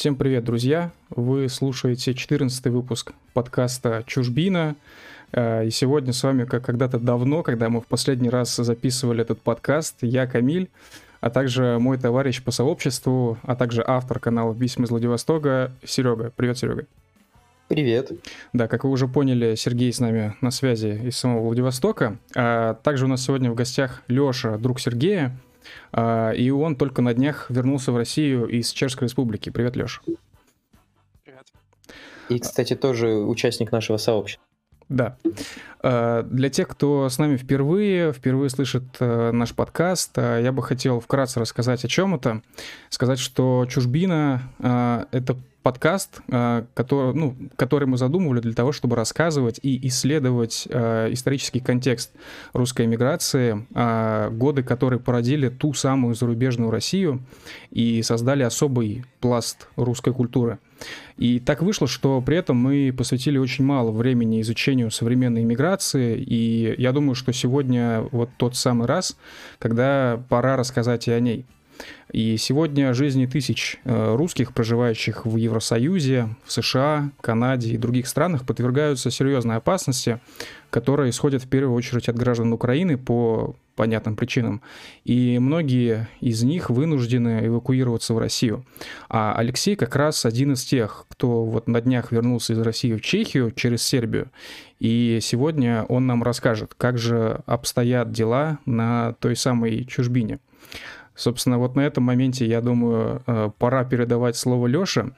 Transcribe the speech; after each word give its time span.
Всем 0.00 0.16
привет, 0.16 0.44
друзья! 0.44 0.92
Вы 1.10 1.50
слушаете 1.50 2.14
14 2.14 2.68
выпуск 2.68 3.12
подкаста 3.34 4.02
«Чужбина». 4.06 4.74
Э, 5.30 5.66
и 5.66 5.70
сегодня 5.70 6.14
с 6.14 6.22
вами, 6.22 6.46
как 6.46 6.64
когда-то 6.64 6.98
давно, 6.98 7.42
когда 7.42 7.68
мы 7.68 7.82
в 7.82 7.86
последний 7.86 8.30
раз 8.30 8.56
записывали 8.56 9.20
этот 9.20 9.42
подкаст, 9.42 9.96
я 10.00 10.26
Камиль, 10.26 10.70
а 11.20 11.28
также 11.28 11.76
мой 11.78 11.98
товарищ 11.98 12.42
по 12.42 12.50
сообществу, 12.50 13.36
а 13.42 13.54
также 13.54 13.84
автор 13.86 14.18
канала 14.18 14.54
«Письма 14.54 14.86
из 14.86 14.90
Владивостока» 14.90 15.70
Серега. 15.84 16.32
Привет, 16.34 16.56
Серега. 16.56 16.86
Привет. 17.68 18.10
Да, 18.54 18.68
как 18.68 18.84
вы 18.84 18.90
уже 18.92 19.06
поняли, 19.06 19.54
Сергей 19.54 19.92
с 19.92 20.00
нами 20.00 20.34
на 20.40 20.50
связи 20.50 20.98
из 21.08 21.18
самого 21.18 21.44
Владивостока. 21.44 22.16
А 22.34 22.72
также 22.72 23.04
у 23.04 23.08
нас 23.08 23.22
сегодня 23.22 23.50
в 23.50 23.54
гостях 23.54 24.02
Леша, 24.08 24.56
друг 24.56 24.80
Сергея, 24.80 25.36
и 25.94 26.50
он 26.50 26.76
только 26.76 27.02
на 27.02 27.14
днях 27.14 27.46
вернулся 27.50 27.92
в 27.92 27.96
Россию 27.96 28.46
из 28.46 28.70
Чешской 28.70 29.06
Республики. 29.06 29.50
Привет, 29.50 29.76
Леш. 29.76 30.02
Привет. 31.24 31.46
И, 32.28 32.38
кстати, 32.38 32.76
тоже 32.76 33.08
участник 33.08 33.72
нашего 33.72 33.96
сообщества. 33.96 34.44
Да. 34.90 35.16
А, 35.82 36.22
для 36.24 36.50
тех, 36.50 36.68
кто 36.68 37.08
с 37.08 37.16
нами 37.18 37.36
впервые, 37.36 38.12
впервые 38.12 38.50
слышит 38.50 38.82
э, 38.98 39.30
наш 39.30 39.54
подкаст, 39.54 40.18
э, 40.18 40.40
я 40.42 40.50
бы 40.50 40.64
хотел 40.64 40.98
вкратце 40.98 41.38
рассказать 41.38 41.84
о 41.84 41.88
чем 41.88 42.16
это. 42.16 42.42
Сказать, 42.88 43.20
что 43.20 43.66
«Чужбина» 43.68 44.42
это 44.58 45.36
подкаст, 45.62 46.20
э, 46.28 46.64
который, 46.74 47.14
ну, 47.14 47.36
который 47.56 47.86
мы 47.86 47.98
задумывали 47.98 48.40
для 48.40 48.54
того, 48.54 48.72
чтобы 48.72 48.96
рассказывать 48.96 49.60
и 49.62 49.86
исследовать 49.88 50.66
э, 50.70 51.12
исторический 51.12 51.60
контекст 51.60 52.12
русской 52.52 52.86
эмиграции, 52.86 53.66
э, 53.74 54.30
годы, 54.30 54.62
которые 54.62 55.00
породили 55.00 55.48
ту 55.48 55.74
самую 55.74 56.14
зарубежную 56.14 56.70
Россию 56.70 57.20
и 57.70 58.02
создали 58.02 58.42
особый 58.42 59.04
пласт 59.20 59.68
русской 59.76 60.14
культуры. 60.14 60.58
И 61.18 61.38
так 61.40 61.62
вышло, 61.62 61.86
что 61.86 62.22
при 62.22 62.38
этом 62.38 62.56
мы 62.56 62.94
посвятили 62.96 63.36
очень 63.36 63.64
мало 63.64 63.90
времени 63.90 64.40
изучению 64.40 64.90
современной 64.90 65.42
иммиграции, 65.42 66.18
и 66.18 66.74
я 66.78 66.92
думаю, 66.92 67.14
что 67.14 67.32
сегодня 67.32 68.06
вот 68.12 68.30
тот 68.38 68.56
самый 68.56 68.86
раз, 68.86 69.18
когда 69.58 70.22
пора 70.30 70.56
рассказать 70.56 71.06
и 71.08 71.12
о 71.12 71.20
ней. 71.20 71.44
И 72.12 72.36
сегодня 72.36 72.92
жизни 72.92 73.26
тысяч 73.26 73.78
э, 73.84 74.14
русских, 74.16 74.52
проживающих 74.52 75.26
в 75.26 75.36
Евросоюзе, 75.36 76.28
в 76.44 76.52
США, 76.52 77.10
Канаде 77.20 77.70
и 77.72 77.78
других 77.78 78.08
странах, 78.08 78.44
подвергаются 78.44 79.10
серьезной 79.10 79.56
опасности, 79.56 80.20
которая 80.70 81.10
исходит 81.10 81.42
в 81.44 81.48
первую 81.48 81.74
очередь 81.76 82.08
от 82.08 82.16
граждан 82.16 82.52
Украины 82.52 82.98
по 82.98 83.54
понятным 83.76 84.14
причинам. 84.14 84.60
И 85.04 85.38
многие 85.38 86.08
из 86.20 86.42
них 86.42 86.68
вынуждены 86.68 87.46
эвакуироваться 87.46 88.12
в 88.12 88.18
Россию. 88.18 88.66
А 89.08 89.34
Алексей 89.34 89.74
как 89.74 89.96
раз 89.96 90.26
один 90.26 90.52
из 90.52 90.64
тех, 90.64 91.06
кто 91.08 91.44
вот 91.44 91.66
на 91.66 91.80
днях 91.80 92.12
вернулся 92.12 92.52
из 92.52 92.58
России 92.58 92.92
в 92.92 93.00
Чехию 93.00 93.52
через 93.52 93.82
Сербию. 93.82 94.30
И 94.80 95.20
сегодня 95.22 95.84
он 95.84 96.06
нам 96.06 96.22
расскажет, 96.22 96.74
как 96.76 96.98
же 96.98 97.40
обстоят 97.46 98.12
дела 98.12 98.58
на 98.66 99.14
той 99.20 99.34
самой 99.34 99.84
чужбине. 99.86 100.40
Собственно, 101.14 101.58
вот 101.58 101.76
на 101.76 101.80
этом 101.80 102.04
моменте, 102.04 102.46
я 102.46 102.60
думаю, 102.60 103.22
э, 103.26 103.50
пора 103.58 103.84
передавать 103.84 104.36
слово 104.36 104.66
Лёше. 104.66 105.12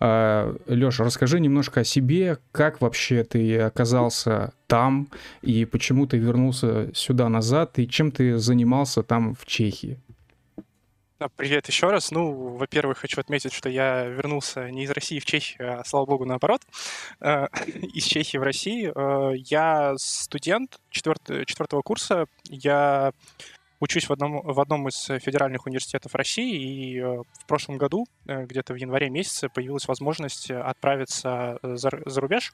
А, 0.00 0.54
Лёша, 0.66 1.04
расскажи 1.04 1.40
немножко 1.40 1.80
о 1.80 1.84
себе, 1.84 2.38
как 2.52 2.80
вообще 2.80 3.24
ты 3.24 3.58
оказался 3.60 4.52
там, 4.66 5.08
и 5.42 5.64
почему 5.64 6.06
ты 6.06 6.18
вернулся 6.18 6.90
сюда 6.94 7.28
назад, 7.28 7.78
и 7.78 7.88
чем 7.88 8.12
ты 8.12 8.38
занимался 8.38 9.02
там 9.02 9.34
в 9.34 9.44
Чехии. 9.44 9.98
Привет 11.34 11.66
еще 11.66 11.90
раз. 11.90 12.12
Ну, 12.12 12.56
во-первых, 12.56 12.98
хочу 12.98 13.20
отметить, 13.20 13.52
что 13.52 13.68
я 13.68 14.04
вернулся 14.04 14.70
не 14.70 14.84
из 14.84 14.90
России 14.90 15.18
в 15.18 15.24
Чехию, 15.24 15.80
а, 15.80 15.84
слава 15.84 16.06
богу, 16.06 16.24
наоборот, 16.24 16.62
э, 17.20 17.46
из 17.92 18.04
Чехии 18.04 18.38
в 18.38 18.42
Россию. 18.44 18.92
Э, 18.94 19.32
я 19.36 19.94
студент 19.96 20.78
четвертого 20.90 21.82
курса. 21.82 22.26
Я 22.44 23.12
Учусь 23.80 24.08
в 24.08 24.12
одном, 24.12 24.40
в 24.42 24.60
одном 24.60 24.88
из 24.88 25.04
федеральных 25.04 25.66
университетов 25.66 26.14
России, 26.16 26.56
и 26.56 26.98
э, 26.98 27.22
в 27.22 27.46
прошлом 27.46 27.78
году, 27.78 28.06
э, 28.26 28.44
где-то 28.44 28.74
в 28.74 28.76
январе 28.76 29.08
месяце, 29.08 29.48
появилась 29.48 29.86
возможность 29.86 30.50
отправиться 30.50 31.58
э, 31.62 31.76
за, 31.76 31.90
за 32.04 32.20
рубеж. 32.20 32.52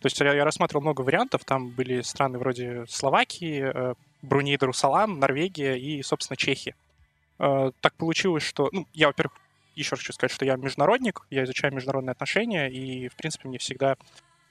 То 0.00 0.06
есть 0.06 0.20
я, 0.20 0.44
рассматривал 0.44 0.82
много 0.82 1.00
вариантов, 1.00 1.44
там 1.44 1.70
были 1.70 2.02
страны 2.02 2.38
вроде 2.38 2.84
Словакии, 2.88 3.94
Бруней 4.22 4.56
Дарусалам, 4.58 5.18
Норвегия 5.18 5.76
и, 5.76 6.02
собственно, 6.02 6.36
Чехия. 6.36 6.74
Так 7.38 7.94
получилось, 7.96 8.42
что... 8.42 8.68
Ну, 8.70 8.86
я, 8.92 9.06
во-первых, 9.06 9.34
еще 9.74 9.96
хочу 9.96 10.12
сказать, 10.12 10.30
что 10.30 10.44
я 10.44 10.56
международник, 10.56 11.26
я 11.30 11.44
изучаю 11.44 11.72
международные 11.72 12.12
отношения, 12.12 12.68
и, 12.68 13.08
в 13.08 13.16
принципе, 13.16 13.48
мне 13.48 13.56
всегда 13.56 13.96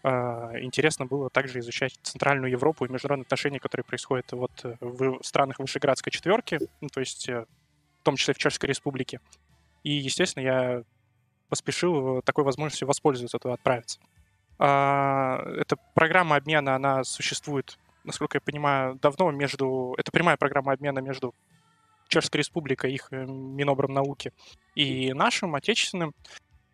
интересно 0.03 1.05
было 1.05 1.29
также 1.29 1.59
изучать 1.59 1.97
Центральную 2.03 2.51
Европу 2.51 2.85
и 2.85 2.89
международные 2.89 3.23
отношения, 3.23 3.59
которые 3.59 3.85
происходят 3.85 4.31
вот 4.33 4.51
э, 4.65 4.75
в 4.81 5.19
странах 5.23 5.59
Вышеградской 5.59 6.11
четверки, 6.11 6.59
ну, 6.81 6.89
то 6.89 6.99
есть 6.99 7.29
э, 7.29 7.45
в 8.01 8.03
том 8.03 8.17
числе 8.17 8.33
в 8.33 8.37
Чешской 8.37 8.67
Республике. 8.67 9.21
И, 9.83 9.91
естественно, 9.91 10.43
я 10.43 10.83
поспешил 11.47 12.21
такой 12.21 12.43
возможностью 12.43 12.87
воспользоваться, 12.87 13.39
туда 13.39 13.53
отправиться. 13.53 13.99
А, 14.59 15.41
эта 15.57 15.77
программа 15.93 16.35
обмена, 16.35 16.75
она 16.75 17.03
существует, 17.03 17.77
насколько 18.03 18.37
я 18.37 18.41
понимаю, 18.41 18.95
давно 18.95 19.31
между... 19.31 19.95
Это 19.97 20.11
прямая 20.11 20.35
программа 20.35 20.73
обмена 20.73 20.99
между 20.99 21.33
Чешской 22.09 22.39
Республикой, 22.39 22.93
их 22.93 23.07
э, 23.11 23.25
Минобром 23.25 23.93
науки 23.93 24.33
и 24.75 25.13
нашим, 25.13 25.55
отечественным. 25.55 26.13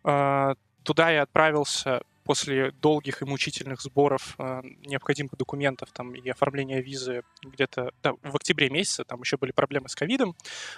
А, 0.02 0.54
туда 0.82 1.10
я 1.10 1.22
отправился 1.22 2.02
после 2.30 2.70
долгих 2.70 3.22
и 3.22 3.24
мучительных 3.24 3.80
сборов 3.80 4.36
э, 4.38 4.62
необходимых 4.86 5.36
документов 5.36 5.88
там, 5.92 6.14
и 6.14 6.30
оформления 6.30 6.80
визы 6.80 7.22
где-то 7.42 7.90
да, 8.04 8.12
в 8.22 8.36
октябре 8.36 8.70
месяце, 8.70 9.02
там 9.02 9.20
еще 9.20 9.36
были 9.36 9.50
проблемы 9.50 9.88
с 9.88 9.96
ковидом, 9.96 10.36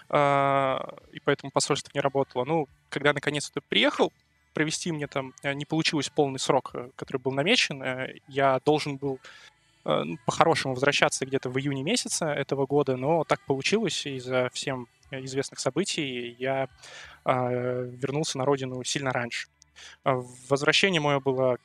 э, 0.08 0.78
и 1.12 1.20
поэтому 1.20 1.50
посольство 1.50 1.90
не 1.92 2.00
работало. 2.00 2.46
Ну, 2.46 2.68
когда 2.88 3.12
наконец-то 3.12 3.60
приехал, 3.68 4.14
провести 4.54 4.92
мне 4.92 5.06
там 5.08 5.34
э, 5.42 5.52
не 5.52 5.66
получилось 5.66 6.08
полный 6.08 6.38
срок, 6.38 6.70
э, 6.72 6.88
который 6.96 7.18
был 7.18 7.32
намечен. 7.32 7.82
Э, 7.82 8.14
я 8.28 8.58
должен 8.64 8.96
был 8.96 9.20
ну, 9.84 10.16
по-хорошему 10.24 10.72
возвращаться 10.72 11.26
где-то 11.26 11.50
в 11.50 11.58
июне 11.58 11.82
месяце 11.82 12.24
этого 12.24 12.64
года, 12.66 12.96
но 12.96 13.24
так 13.24 13.44
получилось 13.44 14.06
из-за 14.06 14.48
всем 14.54 14.86
известных 15.10 15.58
событий. 15.58 16.34
Я 16.38 16.68
э, 17.26 17.90
вернулся 17.92 18.38
на 18.38 18.46
родину 18.46 18.82
сильно 18.84 19.12
раньше. 19.12 19.48
А, 20.04 20.22
возвращение 20.48 21.00
мое 21.00 21.20
было 21.20 21.58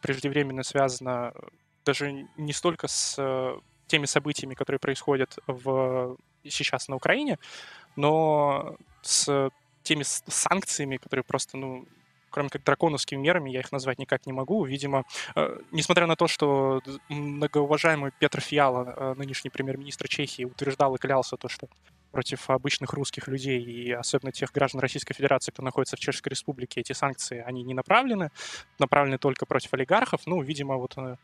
преждевременно 0.00 0.62
связано 0.62 1.32
э, 1.34 1.40
даже 1.84 2.26
не 2.36 2.52
столько 2.52 2.88
с 2.88 3.16
э, 3.18 3.58
теми 3.86 4.06
событиями, 4.06 4.54
которые 4.54 4.78
происходят 4.78 5.38
в, 5.46 6.16
сейчас 6.44 6.88
на 6.88 6.96
Украине, 6.96 7.38
но 7.96 8.76
с 9.02 9.50
теми 9.82 10.02
санкциями, 10.04 10.96
которые 10.98 11.24
просто, 11.24 11.56
ну, 11.56 11.86
кроме 12.30 12.48
как 12.48 12.64
драконовскими 12.64 13.20
мерами, 13.20 13.50
я 13.50 13.60
их 13.60 13.72
назвать 13.72 13.98
никак 13.98 14.26
не 14.26 14.32
могу. 14.32 14.64
Видимо, 14.64 15.04
э, 15.36 15.58
несмотря 15.72 16.06
на 16.06 16.16
то, 16.16 16.26
что 16.26 16.82
многоуважаемый 17.08 18.12
Петр 18.18 18.40
Фиала, 18.40 19.14
нынешний 19.16 19.50
премьер-министр 19.50 20.08
Чехии, 20.08 20.44
утверждал 20.44 20.94
и 20.96 20.98
клялся 20.98 21.36
то, 21.36 21.48
что 21.48 21.68
против 22.14 22.48
обычных 22.48 22.92
русских 22.92 23.26
людей 23.26 23.60
и 23.60 23.90
особенно 23.90 24.30
тех 24.30 24.52
граждан 24.52 24.80
Российской 24.80 25.14
Федерации, 25.14 25.50
кто 25.50 25.62
находится 25.64 25.96
в 25.96 25.98
Чешской 25.98 26.30
Республике, 26.30 26.80
эти 26.80 26.92
санкции, 26.92 27.42
они 27.44 27.64
не 27.64 27.74
направлены, 27.74 28.30
направлены 28.78 29.18
только 29.18 29.46
против 29.46 29.74
олигархов. 29.74 30.20
Ну, 30.26 30.40
видимо, 30.40 30.76
вот 30.76 30.94
э, 30.96 31.16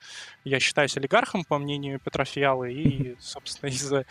я 0.42 0.58
считаюсь 0.58 0.96
олигархом, 0.96 1.44
по 1.44 1.58
мнению 1.58 2.00
Петра 2.00 2.24
Фиалы, 2.24 2.72
и, 2.72 3.16
собственно, 3.20 3.70
из-за... 3.70 4.04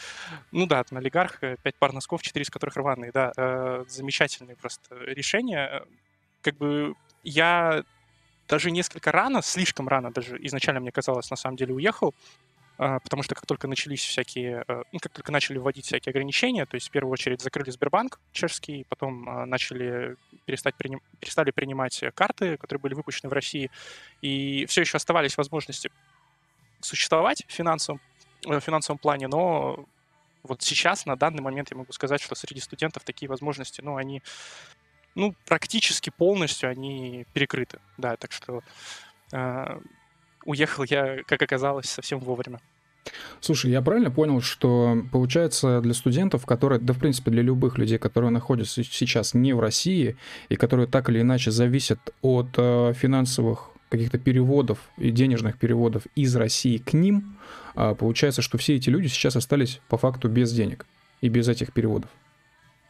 Ну 0.54 0.68
да, 0.68 0.86
там 0.86 1.00
олигарх, 1.00 1.44
э, 1.44 1.58
пять 1.62 1.76
пар 1.76 1.92
носков, 1.92 2.22
четыре 2.22 2.44
из 2.44 2.50
которых 2.50 2.78
рваные, 2.78 3.12
да, 3.12 3.34
э, 3.36 3.84
замечательные 3.90 4.56
просто 4.56 4.96
решения. 4.96 5.84
Как 6.42 6.56
бы 6.56 6.96
я 7.24 7.84
даже 8.48 8.72
несколько 8.72 9.12
рано, 9.12 9.42
слишком 9.42 9.88
рано 9.90 10.12
даже 10.12 10.38
изначально 10.46 10.80
мне 10.80 10.92
казалось, 10.92 11.30
на 11.30 11.36
самом 11.36 11.58
деле 11.58 11.74
уехал, 11.74 12.16
потому 12.80 13.24
что 13.24 13.36
как 13.36 13.46
только 13.46 13.68
начались 13.68 14.02
всякие, 14.06 14.64
э, 14.66 14.84
ну, 14.94 15.00
как 15.00 15.12
только 15.12 15.34
начали 15.34 15.58
вводить 15.58 15.86
всякие 15.86 16.12
ограничения, 16.12 16.66
то 16.66 16.76
есть 16.76 16.88
в 16.88 16.92
первую 16.92 17.12
очередь 17.12 17.42
закрыли 17.42 17.72
Сбербанк 17.72 18.22
чешский, 18.32 18.86
потом 18.88 19.28
а, 19.28 19.46
начали 19.46 20.16
перестать 20.46 20.76
приним, 20.76 21.02
перестали 21.20 21.52
принимать 21.52 22.02
карты, 22.16 22.56
которые 22.56 22.80
были 22.80 22.94
выпущены 22.94 23.30
в 23.30 23.34
России, 23.34 23.70
и 24.22 24.66
все 24.68 24.82
еще 24.82 24.96
оставались 24.96 25.36
возможности 25.36 25.92
существовать 26.80 27.44
в 27.50 27.52
финансовом, 27.52 28.00
э, 28.48 28.60
в 28.60 28.64
финансовом 28.64 28.98
плане, 28.98 29.28
но 29.28 29.86
вот 30.44 30.62
сейчас, 30.62 31.06
на 31.06 31.18
данный 31.18 31.42
момент, 31.42 31.72
я 31.72 31.78
могу 31.78 31.92
сказать, 31.92 32.22
что 32.22 32.34
среди 32.34 32.62
студентов 32.62 33.04
такие 33.04 33.28
возможности, 33.28 33.82
ну, 33.82 33.98
они, 33.98 34.24
ну, 35.16 35.36
практически 35.46 36.12
полностью 36.12 36.70
они 36.70 37.26
перекрыты, 37.34 37.82
да, 37.98 38.16
так 38.16 38.32
что 38.32 38.62
э, 39.34 39.80
уехал 40.50 40.84
я, 40.90 41.24
как 41.28 41.42
оказалось, 41.42 41.86
совсем 41.86 42.20
вовремя. 42.20 42.60
Слушай, 43.40 43.72
я 43.72 43.82
правильно 43.82 44.12
понял, 44.12 44.42
что 44.42 45.02
получается 45.12 45.80
для 45.82 45.94
студентов, 45.94 46.46
которые, 46.46 46.80
да 46.80 46.94
в 46.94 47.00
принципе 47.00 47.32
для 47.32 47.42
любых 47.42 47.78
людей, 47.78 47.98
которые 47.98 48.32
находятся 48.32 48.84
сейчас 48.84 49.34
не 49.34 49.54
в 49.54 49.60
России 49.60 50.18
и 50.50 50.56
которые 50.56 50.88
так 50.88 51.10
или 51.10 51.22
иначе 51.22 51.52
зависят 51.52 52.00
от 52.22 52.48
э, 52.58 52.94
финансовых 52.94 53.70
каких-то 53.90 54.18
переводов 54.18 54.78
и 54.98 55.12
денежных 55.12 55.58
переводов 55.58 56.04
из 56.16 56.36
России 56.36 56.78
к 56.78 56.94
ним, 56.94 57.38
э, 57.76 57.96
получается, 57.98 58.42
что 58.42 58.58
все 58.58 58.76
эти 58.76 58.90
люди 58.90 59.08
сейчас 59.08 59.36
остались 59.36 59.80
по 59.88 59.98
факту 59.98 60.28
без 60.28 60.52
денег 60.52 60.86
и 61.22 61.30
без 61.30 61.48
этих 61.48 61.72
переводов. 61.74 62.10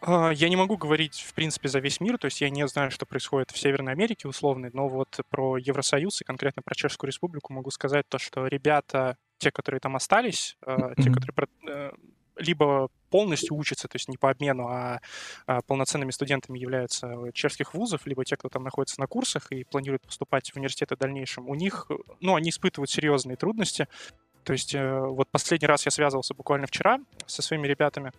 А, 0.02 0.32
я 0.32 0.50
не 0.50 0.56
могу 0.56 0.78
говорить, 0.78 1.24
в 1.28 1.34
принципе, 1.34 1.68
за 1.68 1.80
весь 1.80 2.00
мир, 2.00 2.18
то 2.18 2.26
есть 2.26 2.42
я 2.42 2.50
не 2.50 2.68
знаю, 2.68 2.92
что 2.92 3.06
происходит 3.06 3.52
в 3.52 3.58
Северной 3.58 3.94
Америке 3.94 4.28
условно, 4.28 4.70
но 4.74 4.88
вот 4.88 5.20
про 5.30 5.58
Евросоюз 5.58 6.22
и 6.22 6.24
конкретно 6.24 6.62
про 6.62 6.76
Чешскую 6.76 7.10
Республику 7.10 7.54
могу 7.54 7.72
сказать 7.72 8.08
то, 8.08 8.18
что 8.18 8.48
ребята, 8.48 9.18
те, 9.38 9.52
которые 9.52 9.80
там 9.82 9.96
остались, 9.96 10.58
mm-hmm. 10.66 11.02
те, 11.02 11.12
которые 11.12 11.48
э, 11.68 11.92
либо 12.38 12.90
полностью 13.10 13.56
учатся, 13.58 13.88
то 13.88 13.96
есть 13.96 14.08
не 14.08 14.18
по 14.18 14.30
обмену, 14.30 14.68
а, 14.68 15.02
а 15.46 15.62
полноценными 15.62 16.12
студентами 16.12 16.60
являются 16.60 17.16
чешских 17.34 17.74
вузов, 17.74 18.06
либо 18.06 18.24
те, 18.24 18.38
кто 18.38 18.50
там 18.50 18.64
находится 18.64 19.00
на 19.00 19.08
курсах 19.08 19.52
и 19.52 19.64
планирует 19.64 20.06
поступать 20.06 20.52
в 20.52 20.56
университеты 20.56 20.96
в 20.96 21.00
дальнейшем, 21.00 21.50
у 21.50 21.56
них, 21.56 21.88
ну, 22.22 22.36
они 22.36 22.50
испытывают 22.50 22.90
серьезные 22.90 23.36
трудности. 23.36 23.88
То 24.44 24.54
есть 24.54 24.74
э, 24.74 25.00
вот 25.00 25.28
последний 25.30 25.68
раз 25.68 25.86
я 25.86 25.92
связывался 25.92 26.34
буквально 26.34 26.68
вчера 26.68 27.00
со 27.26 27.42
своими 27.42 27.68
ребятами, 27.68 28.12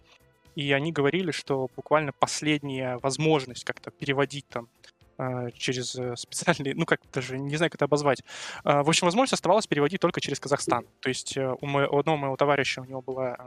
и 0.60 0.72
они 0.72 0.92
говорили, 0.92 1.30
что 1.30 1.70
буквально 1.74 2.12
последняя 2.12 2.98
возможность 2.98 3.64
как-то 3.64 3.90
переводить 3.90 4.46
там 4.48 4.68
а, 5.16 5.50
через 5.52 5.96
э, 5.96 6.16
специальные, 6.16 6.74
ну 6.74 6.84
как 6.84 7.00
даже 7.12 7.38
не 7.38 7.56
знаю, 7.56 7.70
как 7.70 7.78
это 7.78 7.86
обозвать. 7.86 8.22
А, 8.62 8.82
в 8.82 8.88
общем, 8.88 9.06
возможность 9.06 9.32
оставалась 9.32 9.66
переводить 9.66 10.00
только 10.00 10.20
через 10.20 10.38
Казахстан. 10.38 10.84
То 11.00 11.08
есть 11.08 11.34
э, 11.38 11.54
у, 11.58 11.66
моего, 11.66 11.96
у 11.96 11.98
одного 11.98 12.18
моего 12.18 12.36
товарища 12.36 12.82
у 12.82 12.84
него 12.84 13.00
была 13.00 13.38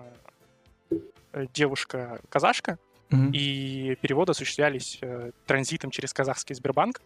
э, 0.89 1.45
девушка 1.54 2.19
казашка, 2.30 2.80
mm-hmm. 3.12 3.31
и 3.31 3.95
переводы 4.01 4.31
осуществлялись 4.31 5.00
транзитом 5.45 5.92
через 5.92 6.13
казахский 6.13 6.56
Сбербанк. 6.56 7.00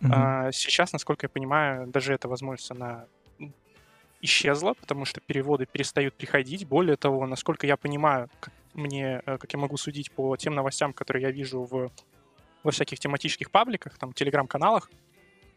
Mm-hmm. 0.00 0.52
Сейчас, 0.52 0.94
насколько 0.94 1.26
я 1.26 1.28
понимаю, 1.28 1.86
даже 1.86 2.14
эта 2.14 2.28
возможность, 2.28 2.70
она 2.70 3.04
исчезла, 4.22 4.72
потому 4.72 5.04
что 5.04 5.20
переводы 5.20 5.66
перестают 5.66 6.14
приходить. 6.14 6.66
Более 6.66 6.96
того, 6.96 7.26
насколько 7.26 7.66
я 7.66 7.76
понимаю, 7.76 8.30
как 8.40 8.54
мне, 8.74 9.22
э, 9.26 9.38
как 9.38 9.52
я 9.52 9.58
могу 9.58 9.76
судить 9.76 10.10
по 10.12 10.36
тем 10.36 10.54
новостям, 10.54 10.92
которые 10.92 11.24
я 11.24 11.30
вижу 11.30 11.62
в, 11.62 11.90
во 12.62 12.70
всяких 12.70 12.98
тематических 12.98 13.50
пабликах, 13.50 13.98
там, 13.98 14.12
телеграм-каналах, 14.12 14.90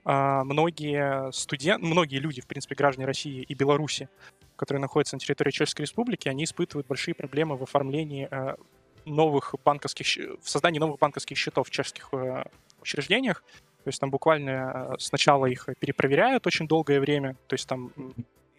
а, 0.06 0.44
многие 0.44 1.32
студенты, 1.32 1.86
многие 1.86 2.18
люди, 2.18 2.42
в 2.42 2.48
принципе, 2.48 2.76
граждане 2.76 3.06
России 3.06 3.42
и 3.42 3.54
Беларуси, 3.54 4.10
которые 4.56 4.82
находятся 4.82 5.16
на 5.16 5.20
территории 5.20 5.52
Чешской 5.52 5.84
Республики, 5.84 6.28
они 6.28 6.44
испытывают 6.44 6.88
большие 6.88 7.16
проблемы 7.16 7.56
в 7.56 7.64
оформлении 7.64 8.28
э, 8.30 8.56
новых 9.06 9.56
банковских, 9.64 10.08
в 10.42 10.50
создании 10.50 10.80
новых 10.80 11.00
банковских 11.00 11.38
счетов 11.38 11.68
в 11.68 11.72
чешских 11.72 12.10
э, 12.12 12.46
учреждениях. 12.82 13.44
То 13.84 13.90
есть 13.90 14.00
там 14.00 14.12
буквально 14.12 14.96
сначала 15.00 15.46
их 15.46 15.68
перепроверяют 15.80 16.48
очень 16.48 16.68
долгое 16.68 17.00
время, 17.00 17.36
то 17.48 17.54
есть 17.54 17.68
там 17.68 17.92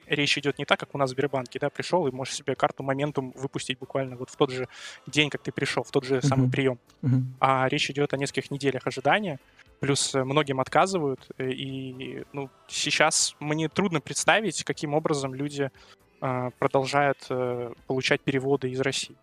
речь 0.06 0.36
идет 0.38 0.58
не 0.58 0.64
так, 0.64 0.80
как 0.80 0.94
у 0.94 0.98
нас 0.98 1.10
в 1.10 1.12
Сбербанке, 1.12 1.58
да, 1.58 1.70
пришел 1.70 2.06
и 2.06 2.10
можешь 2.10 2.34
себе 2.34 2.54
карту 2.54 2.82
моментум 2.82 3.32
выпустить 3.36 3.78
буквально 3.78 4.16
вот 4.16 4.30
в 4.30 4.36
тот 4.36 4.50
же 4.50 4.68
день, 5.06 5.30
как 5.30 5.42
ты 5.42 5.52
пришел, 5.52 5.82
в 5.82 5.90
тот 5.90 6.04
же 6.04 6.16
uh-huh. 6.16 6.26
самый 6.26 6.50
прием. 6.50 6.78
Uh-huh. 7.02 7.22
А 7.40 7.68
речь 7.68 7.90
идет 7.90 8.14
о 8.14 8.16
нескольких 8.16 8.50
неделях 8.50 8.86
ожидания, 8.86 9.38
плюс 9.80 10.14
э, 10.14 10.24
многим 10.24 10.60
отказывают, 10.60 11.28
э, 11.38 11.50
и 11.50 12.24
ну, 12.32 12.50
сейчас 12.68 13.36
мне 13.40 13.68
трудно 13.68 14.00
представить, 14.00 14.64
каким 14.64 14.94
образом 14.94 15.34
люди 15.34 15.70
э, 16.20 16.50
продолжают 16.58 17.18
э, 17.28 17.72
получать 17.86 18.20
переводы 18.20 18.70
из 18.70 18.80
России. 18.80 19.16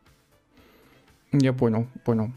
Я 1.32 1.54
понял, 1.54 1.88
понял. 2.04 2.32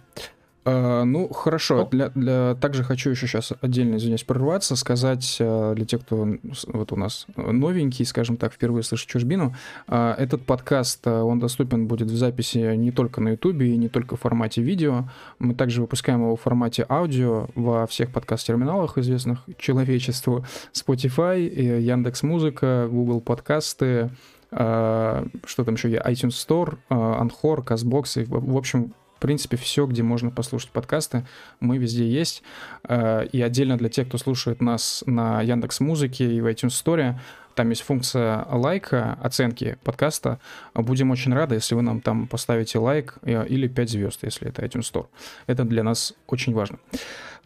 Uh, 0.64 1.04
ну, 1.04 1.28
хорошо. 1.28 1.86
Для, 1.90 2.08
для... 2.10 2.54
Также 2.54 2.84
хочу 2.84 3.10
еще 3.10 3.26
сейчас 3.26 3.52
отдельно, 3.60 3.96
извиняюсь, 3.96 4.24
прорваться, 4.24 4.76
сказать 4.76 5.36
uh, 5.38 5.74
для 5.74 5.84
тех, 5.84 6.00
кто 6.00 6.26
вот 6.66 6.92
у 6.92 6.96
нас 6.96 7.26
новенький, 7.36 8.06
скажем 8.06 8.38
так, 8.38 8.52
впервые 8.52 8.82
слышит 8.82 9.08
чужбину, 9.08 9.54
uh, 9.88 10.14
этот 10.14 10.46
подкаст, 10.46 11.06
он 11.06 11.38
доступен 11.38 11.86
будет 11.86 12.10
в 12.10 12.16
записи 12.16 12.74
не 12.76 12.92
только 12.92 13.20
на 13.20 13.30
YouTube 13.30 13.60
и 13.60 13.76
не 13.76 13.90
только 13.90 14.16
в 14.16 14.20
формате 14.20 14.62
видео. 14.62 15.04
Мы 15.38 15.54
также 15.54 15.82
выпускаем 15.82 16.20
его 16.20 16.36
в 16.36 16.40
формате 16.40 16.86
аудио 16.88 17.48
во 17.54 17.86
всех 17.86 18.10
подкаст-терминалах, 18.10 18.96
известных 18.96 19.40
человечеству. 19.58 20.46
Spotify, 20.72 21.40
Яндекс 21.80 22.22
Музыка, 22.22 22.88
Google 22.90 23.20
подкасты, 23.20 24.10
что 24.50 25.24
там 25.56 25.74
еще 25.74 25.88
iTunes 25.90 26.30
Store, 26.30 26.78
Anchor, 26.88 27.64
CastBox, 27.64 28.24
в 28.28 28.56
общем, 28.56 28.94
принципе, 29.24 29.56
все, 29.56 29.86
где 29.86 30.02
можно 30.02 30.30
послушать 30.30 30.68
подкасты, 30.68 31.24
мы 31.58 31.78
везде 31.78 32.06
есть. 32.06 32.42
Э, 32.86 33.24
и 33.32 33.40
отдельно 33.40 33.78
для 33.78 33.88
тех, 33.88 34.06
кто 34.06 34.18
слушает 34.18 34.60
нас 34.60 35.02
на 35.06 35.40
Яндекс 35.40 35.80
Музыке 35.80 36.30
и 36.30 36.42
в 36.42 36.46
iTunes 36.46 36.84
Store, 36.84 37.14
там 37.54 37.70
есть 37.70 37.80
функция 37.82 38.44
лайка, 38.50 39.16
оценки 39.22 39.78
подкаста. 39.82 40.40
Будем 40.74 41.10
очень 41.10 41.32
рады, 41.32 41.54
если 41.54 41.74
вы 41.74 41.80
нам 41.80 42.02
там 42.02 42.26
поставите 42.26 42.78
лайк 42.78 43.14
э, 43.22 43.46
или 43.46 43.66
5 43.66 43.90
звезд, 43.90 44.24
если 44.24 44.48
это 44.48 44.62
iTunes 44.62 44.92
Store. 44.92 45.06
Это 45.46 45.64
для 45.64 45.82
нас 45.82 46.12
очень 46.26 46.52
важно. 46.52 46.78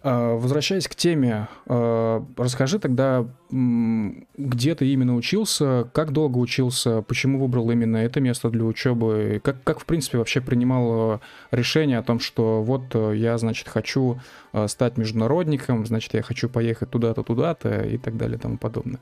А, 0.02 0.36
возвращаясь 0.36 0.86
к 0.86 0.94
теме, 0.94 1.48
а, 1.66 2.24
расскажи 2.36 2.78
тогда, 2.78 3.26
где 3.50 4.74
ты 4.74 4.86
именно 4.86 5.16
учился, 5.16 5.90
как 5.92 6.12
долго 6.12 6.38
учился, 6.38 7.02
почему 7.02 7.40
выбрал 7.40 7.70
именно 7.70 7.96
это 7.96 8.20
место 8.20 8.50
для 8.50 8.64
учебы, 8.64 9.40
как, 9.42 9.62
как 9.64 9.80
в 9.80 9.86
принципе 9.86 10.18
вообще 10.18 10.40
принимал 10.40 10.90
а, 10.92 11.20
решение 11.50 11.98
о 11.98 12.02
том, 12.02 12.20
что 12.20 12.62
вот 12.62 12.94
я, 12.94 13.38
значит, 13.38 13.68
хочу 13.68 14.20
стать 14.66 14.96
международником, 14.96 15.84
значит, 15.84 16.14
я 16.14 16.22
хочу 16.22 16.48
поехать 16.48 16.90
туда-то, 16.90 17.22
туда-то 17.22 17.82
и 17.82 17.98
так 17.98 18.16
далее 18.16 18.38
и 18.38 18.40
тому 18.40 18.56
подобное. 18.56 19.00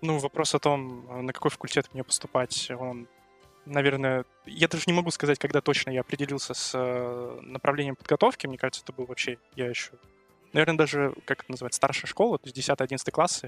Ну, 0.00 0.18
вопрос 0.18 0.54
о 0.54 0.58
том, 0.58 1.04
на 1.26 1.32
какой 1.32 1.50
факультет 1.50 1.88
мне 1.92 2.04
поступать, 2.04 2.70
он 2.78 3.08
наверное, 3.68 4.24
я 4.46 4.68
даже 4.68 4.84
не 4.86 4.92
могу 4.92 5.10
сказать, 5.10 5.38
когда 5.38 5.60
точно 5.60 5.90
я 5.90 6.00
определился 6.00 6.54
с 6.54 6.72
э, 6.74 7.40
направлением 7.42 7.96
подготовки. 7.96 8.46
Мне 8.46 8.58
кажется, 8.58 8.82
это 8.82 8.92
был 8.92 9.06
вообще, 9.06 9.38
я 9.56 9.68
еще, 9.68 9.92
наверное, 10.52 10.76
даже, 10.76 11.14
как 11.24 11.42
это 11.42 11.52
называется, 11.52 11.76
старшая 11.76 12.06
школа, 12.08 12.38
то 12.38 12.48
есть 12.48 12.58
10-11 12.58 13.10
класс. 13.10 13.42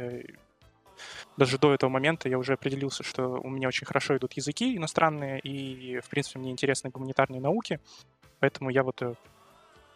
Даже 1.37 1.59
до 1.59 1.73
этого 1.73 1.89
момента 1.89 2.29
я 2.29 2.39
уже 2.39 2.53
определился, 2.53 3.03
что 3.03 3.41
у 3.41 3.49
меня 3.49 3.69
очень 3.69 3.87
хорошо 3.87 4.17
идут 4.17 4.35
языки 4.35 4.77
иностранные, 4.77 5.41
и, 5.41 6.01
в 6.01 6.09
принципе, 6.09 6.39
мне 6.39 6.51
интересны 6.51 6.91
гуманитарные 6.91 7.41
науки. 7.41 7.81
Поэтому 8.39 8.71
я 8.71 8.83
вот... 8.83 9.03
Э, 9.03 9.15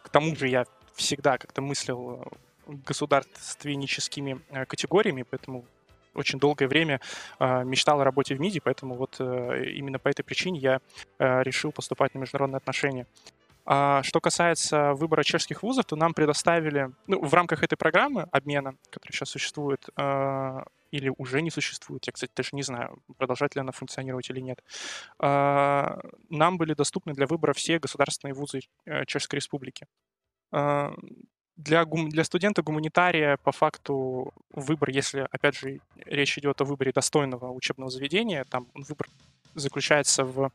к 0.03 0.09
тому 0.09 0.37
же 0.37 0.49
я 0.49 0.67
всегда 0.94 1.38
как-то 1.38 1.62
мыслил 1.62 2.23
э, 2.67 2.73
государственническими 2.87 4.41
категориями, 4.66 5.23
поэтому 5.23 5.66
очень 6.14 6.38
долгое 6.38 6.68
время 6.68 7.00
э, 7.38 7.64
мечтал 7.64 8.00
о 8.00 8.04
работе 8.04 8.35
в 8.35 8.40
МИДе, 8.40 8.61
поэтому 8.62 8.94
вот 8.94 9.16
э, 9.18 9.73
именно 9.75 9.99
по 9.99 10.09
этой 10.09 10.23
причине 10.23 10.59
я 10.59 10.80
э, 11.18 11.42
решил 11.42 11.73
поступать 11.73 12.14
на 12.14 12.18
международные 12.18 12.59
отношения. 12.59 13.06
А 13.66 14.02
что 14.02 14.21
касается 14.21 14.92
выбора 14.92 15.23
чешских 15.23 15.62
вузов, 15.62 15.87
то 15.87 15.97
нам 15.97 16.12
предоставили, 16.12 16.90
ну, 17.06 17.25
в 17.25 17.33
рамках 17.33 17.62
этой 17.62 17.76
программы 17.76 18.28
обмена, 18.30 18.75
которая 18.90 19.12
сейчас 19.12 19.30
существует, 19.30 19.88
э, 19.97 20.62
или 20.90 21.11
уже 21.16 21.40
не 21.40 21.50
существует, 21.50 22.06
я, 22.06 22.12
кстати, 22.12 22.30
даже 22.37 22.50
не 22.52 22.62
знаю, 22.62 23.02
продолжает 23.16 23.54
ли 23.54 23.62
она 23.62 23.73
функционировать 23.73 24.28
или 24.30 24.40
нет, 24.40 24.62
э, 25.21 25.99
нам 26.28 26.59
были 26.59 26.75
доступны 26.75 27.14
для 27.14 27.26
выбора 27.26 27.54
все 27.54 27.78
государственные 27.78 28.35
вузы 28.35 28.61
э, 28.85 29.06
Чешской 29.06 29.38
Республики 29.38 29.87
для, 31.56 31.84
гум... 31.84 32.08
для 32.08 32.25
студента-гуманитария 32.25 33.37
по 33.37 33.52
факту 33.52 34.32
выбор, 34.52 34.90
если, 34.90 35.26
опять 35.30 35.56
же, 35.56 35.80
речь 36.04 36.38
идет 36.38 36.61
о 36.61 36.64
выборе 36.64 36.92
достойного 36.92 37.50
учебного 37.50 37.90
заведения, 37.90 38.44
там 38.44 38.66
выбор 38.75 39.08
заключается 39.54 40.25
в 40.25 40.50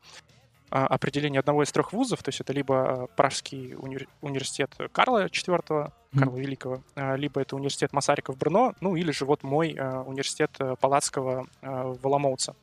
а, 0.71 0.87
определении 0.87 1.39
одного 1.39 1.63
из 1.63 1.71
трех 1.71 1.93
вузов, 1.93 2.21
то 2.21 2.29
есть 2.29 2.41
это 2.41 2.53
либо 2.53 3.07
Пражский 3.15 3.75
уни... 3.75 4.07
университет 4.21 4.75
Карла 4.91 5.25
IV, 5.25 5.65
mm-hmm. 5.67 6.19
Карла 6.19 6.37
Великого, 6.37 6.83
а, 6.95 7.15
либо 7.15 7.41
это 7.41 7.55
университет 7.55 7.93
Масарика 7.93 8.33
в 8.33 8.37
Брно, 8.37 8.75
ну 8.81 8.95
или 8.95 9.11
же 9.11 9.25
вот 9.25 9.43
мой 9.43 9.75
а, 9.79 10.03
университет 10.03 10.51
Палацкого 10.79 11.47
в 11.61 11.97
Воломоуце. 12.01 12.53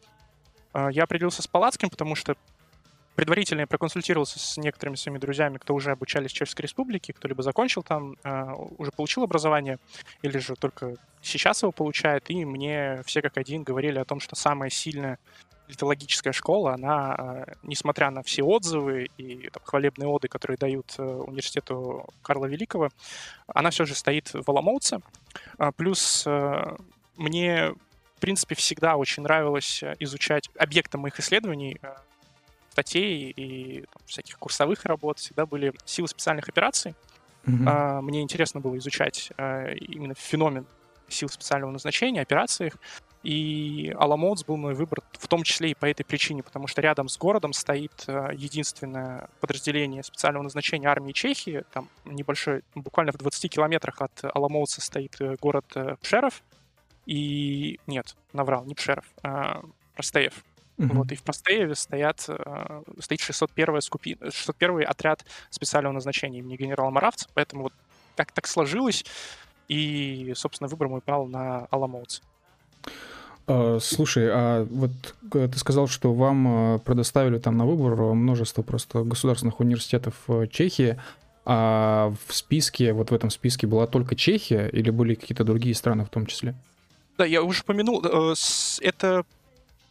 Я 0.90 1.05
определился 1.05 1.40
с 1.40 1.47
Палацким, 1.47 1.88
потому 1.88 2.14
что 2.14 2.37
предварительно 3.17 3.61
я 3.61 3.67
проконсультировался 3.67 4.39
с 4.39 4.57
некоторыми 4.59 4.95
своими 4.97 5.19
друзьями, 5.19 5.57
кто 5.57 5.75
уже 5.75 5.91
обучались 5.91 6.31
в 6.31 6.35
Чешской 6.35 6.65
Республике, 6.65 7.15
кто 7.15 7.27
либо 7.27 7.43
закончил 7.43 7.83
там, 7.83 8.17
э, 8.23 8.53
уже 8.79 8.93
получил 8.93 9.25
образование, 9.25 9.79
или 10.23 10.39
же 10.39 10.55
только 10.55 10.95
сейчас 11.23 11.63
его 11.63 11.73
получает, 11.73 12.31
и 12.31 12.45
мне 12.45 13.03
все 13.07 13.23
как 13.23 13.39
один 13.39 13.63
говорили 13.63 13.99
о 13.99 14.05
том, 14.05 14.21
что 14.21 14.37
самая 14.37 14.71
сильная 14.71 15.19
литологическая 15.67 16.33
школа, 16.33 16.75
она, 16.75 17.17
э, 17.19 17.55
несмотря 17.63 18.11
на 18.11 18.23
все 18.23 18.43
отзывы 18.43 19.09
и 19.17 19.49
там, 19.49 19.63
хвалебные 19.65 20.07
оды, 20.09 20.29
которые 20.29 20.59
дают 20.59 20.95
э, 20.99 21.03
университету 21.03 22.07
Карла 22.23 22.47
Великого, 22.47 22.91
она 23.47 23.71
все 23.71 23.87
же 23.87 23.95
стоит 23.95 24.31
в 24.33 24.49
Аламоуце. 24.49 25.01
А, 25.59 25.73
плюс 25.73 26.27
мне 27.17 27.73
в 28.17 28.21
принципе, 28.21 28.55
всегда 28.55 28.97
очень 28.97 29.23
нравилось 29.25 29.85
изучать 29.99 30.49
объектом 30.59 31.03
моих 31.03 31.21
исследований, 31.21 31.79
статей 32.76 33.30
и 33.30 33.80
там, 33.80 34.02
всяких 34.04 34.38
курсовых 34.38 34.85
работ 34.85 35.18
всегда 35.18 35.47
были 35.47 35.73
силы 35.87 36.09
специальных 36.09 36.49
операций. 36.49 36.95
Mm-hmm. 37.45 38.02
Мне 38.02 38.23
интересно 38.23 38.61
было 38.61 38.76
изучать 38.76 39.30
именно 39.38 40.14
феномен 40.14 40.66
сил 41.09 41.28
специального 41.28 41.71
назначения, 41.71 42.21
операциях. 42.21 42.75
И 43.23 43.92
Аламоутс 43.99 44.45
был 44.45 44.56
мой 44.56 44.75
выбор 44.75 45.02
в 45.12 45.26
том 45.26 45.42
числе 45.42 45.71
и 45.71 45.75
по 45.75 45.87
этой 45.87 46.04
причине, 46.04 46.42
потому 46.42 46.68
что 46.68 46.80
рядом 46.80 47.09
с 47.09 47.18
городом 47.18 47.52
стоит 47.52 48.04
э, 48.06 48.30
единственное 48.35 49.28
подразделение 49.40 50.04
специального 50.04 50.45
назначения 50.45 50.87
армии 50.87 51.12
Чехии. 51.12 51.64
Там 51.73 51.88
небольшой, 52.04 52.62
буквально 52.76 53.12
в 53.12 53.16
20 53.16 53.50
километрах 53.50 54.00
от 54.00 54.12
Аламоутса 54.23 54.80
стоит 54.80 55.16
э, 55.21 55.35
город 55.40 55.64
э, 55.75 55.97
Пшеров. 56.00 56.42
И 57.06 57.80
нет, 57.88 58.14
наврал, 58.33 58.64
не 58.64 58.75
Пшеров, 58.75 59.04
а 59.23 59.62
Простеев. 59.95 60.45
Mm-hmm. 60.78 60.92
Вот, 60.92 61.12
и 61.12 61.14
в 61.14 61.23
Простееве 61.23 61.75
стоят, 61.75 62.28
стоит 63.00 63.21
601 63.21 63.80
скупи... 63.80 64.18
601 64.23 64.87
отряд 64.87 65.25
специального 65.49 65.95
назначения 65.95 66.40
имени 66.40 66.56
генерала 66.56 66.90
Маравца, 66.90 67.28
поэтому 67.33 67.64
вот 67.64 67.73
так, 68.14 68.33
так 68.33 68.47
сложилось, 68.47 69.04
и, 69.68 70.33
собственно, 70.37 70.68
выбор 70.68 70.88
мой 70.88 71.00
пал 71.00 71.26
на 71.26 71.66
Аламоутс. 71.71 72.21
А, 73.47 73.78
слушай, 73.80 74.28
а 74.30 74.64
вот 74.64 74.90
ты 75.30 75.59
сказал, 75.59 75.87
что 75.87 76.12
вам 76.12 76.49
а, 76.49 76.78
предоставили 76.78 77.38
там 77.38 77.56
на 77.56 77.64
выбор 77.64 77.95
множество 78.14 78.62
просто 78.62 79.02
государственных 79.02 79.61
университетов 79.61 80.14
Чехии, 80.50 80.99
а 81.49 82.12
в 82.26 82.35
списке, 82.35 82.92
вот 82.92 83.12
в 83.12 83.14
этом 83.14 83.30
списке 83.30 83.68
была 83.68 83.87
только 83.87 84.16
Чехия 84.16 84.68
или 84.68 84.90
были 84.90 85.14
какие-то 85.14 85.45
другие 85.45 85.76
страны 85.76 86.04
в 86.04 86.09
том 86.09 86.26
числе? 86.26 86.56
Да, 87.18 87.25
я 87.25 87.42
уже 87.42 87.62
упомянул, 87.62 88.04
э, 88.04 88.35
это 88.80 89.25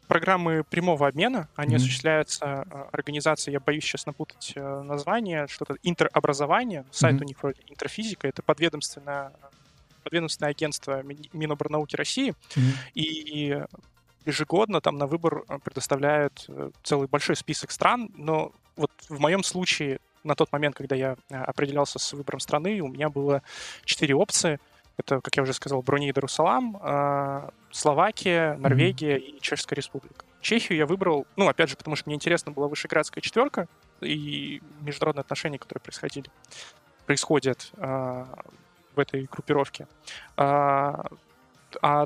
программы 0.08 0.64
прямого 0.64 1.08
обмена, 1.08 1.48
они 1.56 1.74
mm-hmm. 1.74 1.78
осуществляются 1.78 2.66
э, 2.70 2.84
организацией, 2.92 3.54
я 3.54 3.60
боюсь 3.60 3.84
сейчас 3.84 4.06
напутать 4.06 4.54
название, 4.56 5.48
что-то 5.48 5.76
интеробразование, 5.84 6.86
сайт 6.92 7.16
mm-hmm. 7.16 7.22
у 7.22 7.24
них 7.26 7.44
вроде 7.44 7.62
интерфизика, 7.68 8.28
это 8.28 8.42
подведомственная 8.42 9.32
подведомственное 10.04 10.52
агентство 10.52 11.02
Миноборнауки 11.34 11.96
России, 11.96 12.36
mm-hmm. 12.56 12.92
и 12.94 13.64
ежегодно 14.26 14.82
там 14.82 14.98
на 14.98 15.08
выбор 15.08 15.44
э, 15.48 15.60
предоставляют 15.64 16.46
э, 16.48 16.72
целый 16.84 17.08
большой 17.08 17.36
список 17.36 17.72
стран, 17.72 18.10
но 18.16 18.52
вот 18.76 18.92
в 19.10 19.20
моем 19.20 19.44
случае 19.44 20.00
на 20.24 20.36
тот 20.36 20.52
момент, 20.52 20.76
когда 20.76 20.96
я 20.96 21.16
э, 21.30 21.36
определялся 21.36 22.00
с 22.00 22.14
выбором 22.14 22.40
страны, 22.40 22.80
у 22.82 22.88
меня 22.88 23.10
было 23.10 23.42
четыре 23.84 24.16
опции. 24.16 24.60
Это, 24.98 25.20
как 25.22 25.36
я 25.36 25.44
уже 25.44 25.54
сказал, 25.54 25.82
Бруней 25.82 26.10
и 26.10 26.14
Дарусалам, 26.14 27.52
Словакия, 27.72 28.56
Норвегия 28.56 29.18
mm-hmm. 29.18 29.38
и 29.38 29.42
Чешская 29.42 29.76
Республика. 29.76 30.26
Чехию 30.42 30.78
я 30.78 30.86
выбрал, 30.86 31.28
ну, 31.36 31.48
опять 31.50 31.70
же, 31.70 31.76
потому 31.76 31.96
что 31.96 32.08
мне 32.08 32.16
интересна 32.16 32.52
была 32.52 32.68
Вышеградская 32.68 33.22
четверка 33.22 33.68
и 34.02 34.62
международные 34.82 35.22
отношения, 35.22 35.58
которые 35.58 35.82
происходили, 35.82 36.30
происходят 37.06 37.72
в 37.76 39.00
этой 39.00 39.26
группировке. 39.26 39.88
А, 40.38 41.06
а 41.82 42.06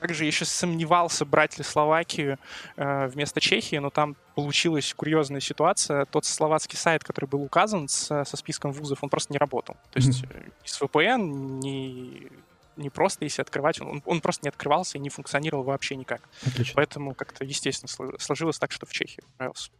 также 0.00 0.24
я 0.24 0.28
еще 0.28 0.44
сомневался, 0.44 1.24
брать 1.24 1.58
ли 1.58 1.64
Словакию 1.64 2.38
э, 2.76 3.06
вместо 3.08 3.40
Чехии, 3.40 3.76
но 3.76 3.90
там 3.90 4.16
получилась 4.34 4.92
курьезная 4.94 5.40
ситуация. 5.40 6.04
Тот 6.06 6.24
словацкий 6.24 6.76
сайт, 6.76 7.02
который 7.02 7.26
был 7.26 7.42
указан 7.42 7.88
с, 7.88 8.24
со 8.24 8.36
списком 8.36 8.72
вузов, 8.72 9.02
он 9.02 9.08
просто 9.08 9.32
не 9.32 9.38
работал. 9.38 9.76
То 9.92 9.98
есть 9.98 10.24
mm-hmm. 10.24 10.52
ни 10.62 10.68
с 10.68 10.80
VPN, 10.80 11.18
ни, 11.60 12.30
не 12.76 12.90
просто 12.90 13.24
если 13.24 13.42
открывать, 13.42 13.80
он, 13.80 14.02
он 14.04 14.20
просто 14.20 14.44
не 14.44 14.48
открывался 14.50 14.98
и 14.98 15.00
не 15.00 15.08
функционировал 15.08 15.64
вообще 15.64 15.96
никак. 15.96 16.20
Отлично. 16.46 16.74
Поэтому 16.76 17.14
как-то 17.14 17.44
естественно 17.44 18.16
сложилось 18.18 18.58
так, 18.58 18.72
что 18.72 18.86
в 18.86 18.92
Чехии 18.92 19.22
отправился. 19.32 19.70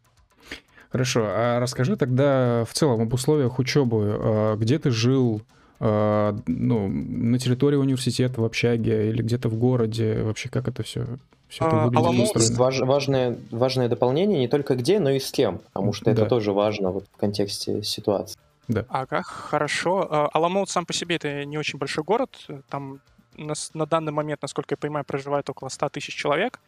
Хорошо, 0.90 1.26
а 1.26 1.61
расскажи 1.61 1.96
тогда 1.96 2.64
в 2.64 2.73
целом 2.73 3.02
об 3.02 3.12
условиях 3.12 3.58
учебы. 3.58 4.18
А 4.18 4.56
где 4.56 4.78
ты 4.78 4.90
жил, 4.90 5.42
ну, 5.78 6.88
на 6.88 7.38
территории 7.38 7.76
университета, 7.76 8.40
в 8.40 8.45
общаге 8.45 9.11
или 9.11 9.23
где-то 9.23 9.49
в 9.49 9.59
городе? 9.59 10.23
Вообще, 10.23 10.49
как 10.49 10.68
это 10.68 10.83
все, 10.83 11.06
все 11.49 11.66
это 11.66 11.83
а, 11.83 11.85
выглядит? 11.87 12.56
Важ, 12.56 12.80
важное, 12.80 13.37
важное 13.50 13.88
дополнение 13.88 14.38
не 14.38 14.49
только 14.49 14.75
где, 14.75 14.99
но 15.00 15.11
и 15.11 15.18
с 15.18 15.30
кем, 15.30 15.59
потому 15.59 15.92
что 15.92 16.11
это 16.11 16.23
да. 16.23 16.28
тоже 16.28 16.52
важно 16.52 16.90
вот 16.90 17.04
в 17.12 17.16
контексте 17.16 17.83
ситуации. 17.83 18.38
Да. 18.68 18.85
Ага, 18.88 19.23
хорошо. 19.23 20.09
А, 20.11 20.28
Аламоут 20.33 20.71
сам 20.71 20.87
по 20.87 20.92
себе 20.92 21.16
это 21.16 21.45
не 21.45 21.59
очень 21.59 21.78
большой 21.78 22.04
город. 22.04 22.47
Там 22.68 23.00
на, 23.37 23.54
на 23.75 23.87
данный 23.87 24.12
момент, 24.12 24.42
насколько 24.42 24.73
я 24.73 24.76
понимаю, 24.76 25.04
проживает 25.04 25.49
около 25.50 25.68
100 25.68 25.88
тысяч 25.90 26.14
человек. 26.14 26.61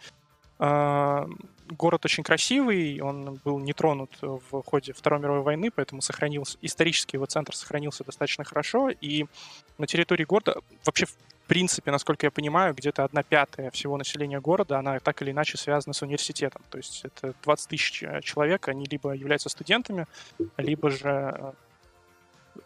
Город 1.70 2.04
очень 2.04 2.22
красивый, 2.22 3.00
он 3.00 3.40
был 3.44 3.58
не 3.58 3.72
тронут 3.72 4.18
в 4.22 4.62
ходе 4.62 4.92
Второй 4.92 5.20
мировой 5.20 5.42
войны, 5.42 5.70
поэтому 5.70 6.00
сохранился, 6.00 6.58
исторически 6.62 7.16
его 7.16 7.26
центр 7.26 7.54
сохранился 7.54 8.04
достаточно 8.04 8.44
хорошо, 8.44 8.88
и 8.88 9.26
на 9.76 9.86
территории 9.86 10.24
города, 10.24 10.56
вообще 10.84 11.06
в 11.06 11.14
принципе, 11.48 11.90
насколько 11.90 12.26
я 12.26 12.30
понимаю, 12.30 12.74
где-то 12.74 13.04
одна 13.04 13.22
пятая 13.22 13.70
всего 13.70 13.96
населения 13.96 14.38
города, 14.38 14.78
она 14.78 14.98
так 15.00 15.22
или 15.22 15.30
иначе 15.30 15.56
связана 15.56 15.94
с 15.94 16.02
университетом. 16.02 16.62
То 16.68 16.76
есть 16.76 17.06
это 17.06 17.34
20 17.42 17.68
тысяч 17.70 18.02
э, 18.02 18.20
человек, 18.22 18.68
они 18.68 18.84
либо 18.84 19.12
являются 19.12 19.48
студентами, 19.48 20.06
либо 20.58 20.90
же 20.90 21.54
э, 22.54 22.60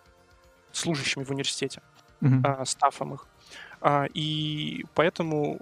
служащими 0.73 1.23
в 1.23 1.31
университете, 1.31 1.81
mm-hmm. 2.23 2.65
стафом 2.67 3.15
их. 3.15 3.27
А, 3.81 4.07
и 4.15 4.85
поэтому 4.95 5.61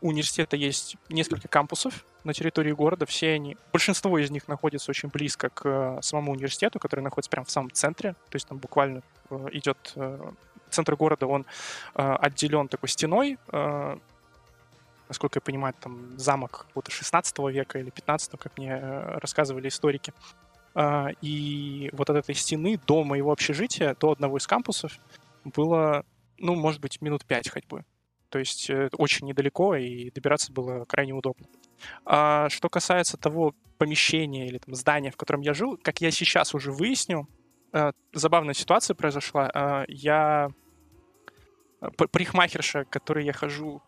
у 0.00 0.08
университета 0.08 0.56
есть 0.56 0.96
несколько 1.08 1.48
кампусов 1.48 2.04
на 2.24 2.32
территории 2.32 2.72
города. 2.72 3.06
Все 3.06 3.32
они, 3.32 3.56
большинство 3.72 4.18
из 4.18 4.30
них 4.30 4.48
находится 4.48 4.90
очень 4.90 5.08
близко 5.08 5.48
к 5.48 5.62
э, 5.64 5.98
самому 6.02 6.32
университету, 6.32 6.78
который 6.78 7.00
находится 7.00 7.30
прямо 7.30 7.44
в 7.44 7.50
самом 7.50 7.70
центре. 7.70 8.12
То 8.12 8.36
есть 8.36 8.48
там 8.48 8.58
буквально 8.58 9.02
э, 9.30 9.48
идет 9.52 9.92
э, 9.96 10.30
центр 10.70 10.94
города, 10.94 11.26
он 11.26 11.46
отделен 11.94 12.68
такой 12.68 12.88
стеной. 12.88 13.38
Насколько 15.08 15.38
я 15.38 15.40
понимаю, 15.40 15.74
там 15.80 16.16
замок 16.16 16.66
какого-то 16.68 16.92
16 16.92 17.36
века 17.50 17.80
или 17.80 17.90
15, 17.90 18.38
как 18.38 18.56
мне 18.56 18.78
рассказывали 18.78 19.66
историки. 19.66 20.12
И 21.22 21.90
вот 21.92 22.08
от 22.08 22.16
этой 22.16 22.36
стены 22.36 22.78
до 22.86 23.02
моего 23.02 23.32
общежития, 23.32 23.96
до 23.98 24.12
одного 24.12 24.36
из 24.36 24.46
кампусов, 24.46 24.92
было, 25.42 26.04
ну, 26.38 26.54
может 26.54 26.80
быть, 26.80 27.00
минут 27.00 27.24
пять 27.24 27.48
ходьбы. 27.48 27.84
То 28.30 28.38
есть 28.38 28.70
э, 28.70 28.88
очень 28.92 29.26
недалеко, 29.26 29.74
и 29.74 30.10
добираться 30.10 30.52
было 30.52 30.84
крайне 30.84 31.12
удобно. 31.12 31.46
А 32.04 32.48
что 32.48 32.68
касается 32.68 33.16
того 33.16 33.54
помещения 33.76 34.46
или 34.46 34.58
там, 34.58 34.74
здания, 34.74 35.10
в 35.10 35.16
котором 35.16 35.40
я 35.40 35.52
жил, 35.52 35.78
как 35.82 36.00
я 36.00 36.10
сейчас 36.10 36.54
уже 36.54 36.70
выяснил, 36.72 37.28
э, 37.72 37.92
забавная 38.12 38.54
ситуация 38.54 38.94
произошла. 38.94 39.50
Э, 39.52 39.84
я 39.88 40.50
парикмахерша, 41.96 42.84
к 42.84 42.90
которой 42.90 43.24
я 43.24 43.32
хожу 43.32 43.82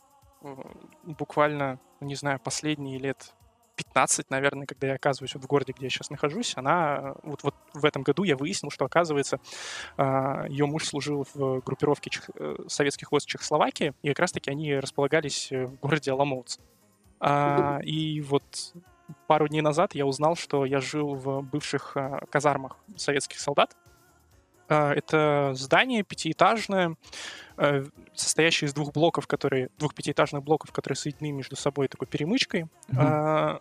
буквально, 1.05 1.79
не 2.01 2.17
знаю, 2.17 2.41
последние 2.41 2.99
лет 2.99 3.33
15, 3.76 4.31
наверное, 4.31 4.67
когда 4.67 4.88
я 4.88 4.95
оказываюсь 4.95 5.35
вот 5.35 5.45
в 5.45 5.47
городе, 5.47 5.73
где 5.73 5.87
я 5.87 5.91
сейчас 5.91 6.11
нахожусь, 6.11 6.55
она 6.57 7.14
вот, 7.23 7.43
вот 7.43 7.55
в 7.73 7.85
этом 7.85 8.02
году 8.02 8.23
я 8.25 8.37
выяснил, 8.37 8.71
что, 8.71 8.85
оказывается, 8.85 9.41
а, 9.97 10.47
ее 10.49 10.67
муж 10.67 10.87
служил 10.87 11.26
в 11.35 11.61
группировке 11.61 12.11
чех, 12.11 12.31
э, 12.38 12.57
советских 12.69 13.12
войск 13.12 13.29
Чехословакии, 13.29 13.95
и 14.02 14.09
как 14.09 14.21
раз-таки 14.21 14.50
они 14.50 14.75
располагались 14.75 15.50
в 15.50 15.76
городе 15.81 16.12
Аламоутс. 16.12 16.59
А, 17.21 17.81
и 17.83 18.21
вот 18.21 18.75
пару 19.26 19.49
дней 19.49 19.61
назад 19.61 19.95
я 19.95 20.07
узнал, 20.07 20.37
что 20.37 20.64
я 20.64 20.81
жил 20.81 21.14
в 21.14 21.43
бывших 21.43 21.97
а, 21.97 22.21
казармах 22.31 22.76
советских 22.97 23.38
солдат. 23.41 23.76
Это 24.73 25.52
здание 25.55 26.02
пятиэтажное, 26.02 26.97
э, 27.57 27.85
состоящее 28.14 28.69
из 28.69 28.75
двух 28.75 28.93
блоков, 28.93 29.26
которые 29.26 29.69
двух 29.79 29.95
пятиэтажных 29.95 30.43
блоков, 30.43 30.73
которые 30.73 30.97
соединены 30.97 31.37
между 31.37 31.57
собой 31.57 31.88
такой 31.88 32.07
перемычкой. 32.09 32.67
Mm-hmm 32.88 33.61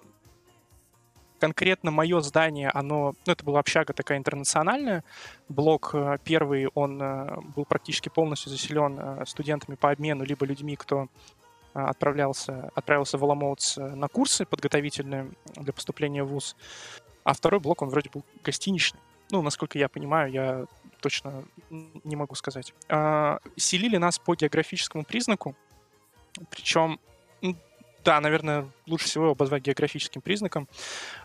конкретно 1.39 1.89
мое 1.89 2.22
здание, 2.22 2.70
оно, 2.70 3.15
ну, 3.25 3.34
это 3.34 3.44
была 3.44 3.62
общага 3.62 3.94
такая 3.94 4.20
интернациональная. 4.20 5.03
Блок 5.50 5.89
э, 5.96 6.18
первый, 6.24 6.68
он 6.75 7.01
э, 7.01 7.36
был 7.56 7.65
практически 7.65 8.10
полностью 8.10 8.51
заселен 8.51 9.25
студентами 9.25 9.75
по 9.75 9.89
обмену, 9.89 10.24
либо 10.24 10.46
людьми, 10.46 10.75
кто 10.75 11.08
отправлялся, 11.74 12.70
отправился 12.75 13.18
в 13.18 13.24
Аламоутс 13.24 13.77
на 13.77 14.08
курсы 14.08 14.46
подготовительные 14.46 15.32
для 15.56 15.74
поступления 15.74 16.24
в 16.24 16.27
ВУЗ. 16.27 16.56
А 17.24 17.34
второй 17.34 17.60
блок, 17.60 17.82
он 17.82 17.89
вроде 17.89 18.12
был 18.13 18.24
гостиничный. 18.44 19.00
Ну, 19.32 19.41
насколько 19.41 19.80
я 19.80 19.88
понимаю, 19.88 20.32
я 20.32 20.65
точно 21.01 21.43
не 21.70 22.15
могу 22.15 22.36
сказать. 22.36 22.74
А, 22.88 23.39
селили 23.58 23.98
нас 23.98 24.20
по 24.20 24.36
географическому 24.36 25.03
признаку, 25.03 25.55
причем 26.50 27.00
да, 28.03 28.20
наверное, 28.20 28.67
лучше 28.88 29.05
всего 29.05 29.31
обозвать 29.31 29.63
географическим 29.63 30.22
признаком. 30.22 30.67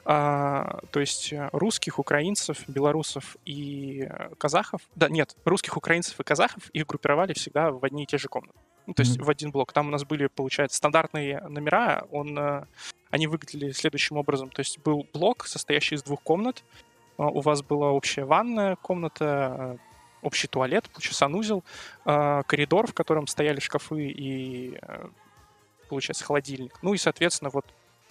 А, 0.05 0.81
то 0.91 1.01
есть 1.01 1.33
э, 1.33 1.49
русских, 1.53 1.99
украинцев, 1.99 2.69
белорусов 2.69 3.37
и 3.45 4.07
э, 4.09 4.35
казахов. 4.37 4.83
Да, 4.95 5.09
нет, 5.09 5.37
русских, 5.45 5.77
украинцев 5.77 6.19
и 6.21 6.23
казахов 6.23 6.69
их 6.71 6.87
группировали 6.87 7.33
всегда 7.33 7.71
в 7.71 7.85
одни 7.85 8.03
и 8.03 8.07
те 8.07 8.19
же 8.19 8.29
комнаты. 8.29 8.59
Ну, 8.87 8.95
то 8.95 9.01
есть 9.01 9.17
mm-hmm. 9.17 9.25
в 9.25 9.31
один 9.31 9.51
блок. 9.51 9.73
Там 9.73 9.89
у 9.89 9.91
нас 9.91 10.05
были, 10.05 10.27
получается, 10.29 10.77
стандартные 10.77 11.41
номера. 11.49 12.07
Он, 12.11 12.39
э, 12.39 12.67
они 13.11 13.27
выглядели 13.27 13.73
следующим 13.73 14.17
образом. 14.17 14.51
То 14.51 14.61
есть 14.61 14.79
был 14.79 15.07
блок, 15.13 15.47
состоящий 15.47 15.95
из 15.95 16.03
двух 16.03 16.21
комнат. 16.23 16.63
У 17.19 17.41
вас 17.41 17.63
была 17.63 17.91
общая 17.91 18.25
ванная 18.25 18.77
комната, 18.77 19.79
общий 20.23 20.49
туалет, 20.49 20.89
получается, 20.91 21.19
санузел, 21.19 21.65
коридор, 22.05 22.87
в 22.87 22.95
котором 22.95 23.27
стояли 23.27 23.61
шкафы 23.61 24.09
и, 24.09 24.79
получается, 25.89 26.25
холодильник. 26.25 26.79
Ну 26.83 26.95
и, 26.95 26.99
соответственно, 26.99 27.51
вот 27.53 27.67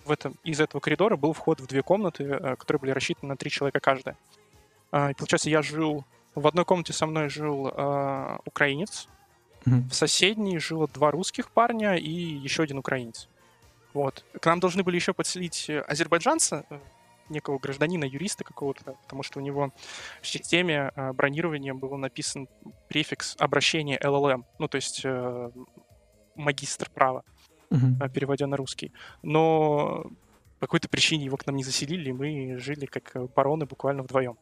в 0.05 0.12
этом, 0.12 0.35
из 0.43 0.59
этого 0.59 0.81
коридора 0.81 1.17
был 1.17 1.33
вход 1.33 1.59
в 1.59 1.67
две 1.67 1.81
комнаты, 1.81 2.55
которые 2.57 2.79
были 2.79 2.91
рассчитаны 2.91 3.29
на 3.29 3.38
три 3.38 3.50
человека 3.50 3.79
каждая. 3.79 4.15
И, 4.93 5.13
получается, 5.17 5.50
я 5.50 5.62
жил... 5.62 6.03
В 6.35 6.47
одной 6.47 6.65
комнате 6.65 6.91
со 6.91 7.05
мной 7.05 7.29
жил 7.29 7.67
украинец, 8.43 9.07
в 9.65 9.93
соседней 9.93 10.59
жило 10.59 10.85
два 10.88 11.09
русских 11.12 11.50
парня 11.50 11.95
и 11.95 12.12
еще 12.12 12.63
один 12.63 12.77
украинец. 12.79 13.29
Вот. 13.93 14.25
К 14.41 14.45
нам 14.47 14.59
должны 14.59 14.83
были 14.83 14.97
еще 14.97 15.13
подселить 15.13 15.69
э, 15.69 15.79
азербайджанца, 15.79 16.65
э, 16.69 16.79
некого 17.29 17.58
гражданина, 17.60 18.05
юриста 18.05 18.44
какого-то, 18.44 18.96
потому 19.03 19.24
что 19.24 19.39
у 19.39 19.41
него 19.41 19.72
в 20.22 20.27
системе 20.27 20.91
э, 20.96 21.13
бронирования 21.13 21.74
был 21.74 21.98
написан 21.98 22.48
префикс 22.88 23.36
обращения 23.39 23.98
LLM, 23.98 24.44
ну, 24.60 24.67
то 24.67 24.75
есть 24.75 25.05
магистр 26.36 26.89
права, 26.89 27.24
uh-huh. 27.70 28.10
переводя 28.10 28.48
на 28.48 28.58
русский. 28.58 28.91
Но 29.24 30.05
по 30.60 30.67
какой-то 30.67 30.89
причине 30.89 31.25
его 31.25 31.38
к 31.38 31.46
нам 31.46 31.55
не 31.55 31.63
заселили, 31.63 32.10
и 32.10 32.13
мы 32.13 32.58
жили 32.60 32.86
как 32.86 33.13
бароны 33.34 33.65
буквально 33.65 34.03
вдвоем. 34.03 34.38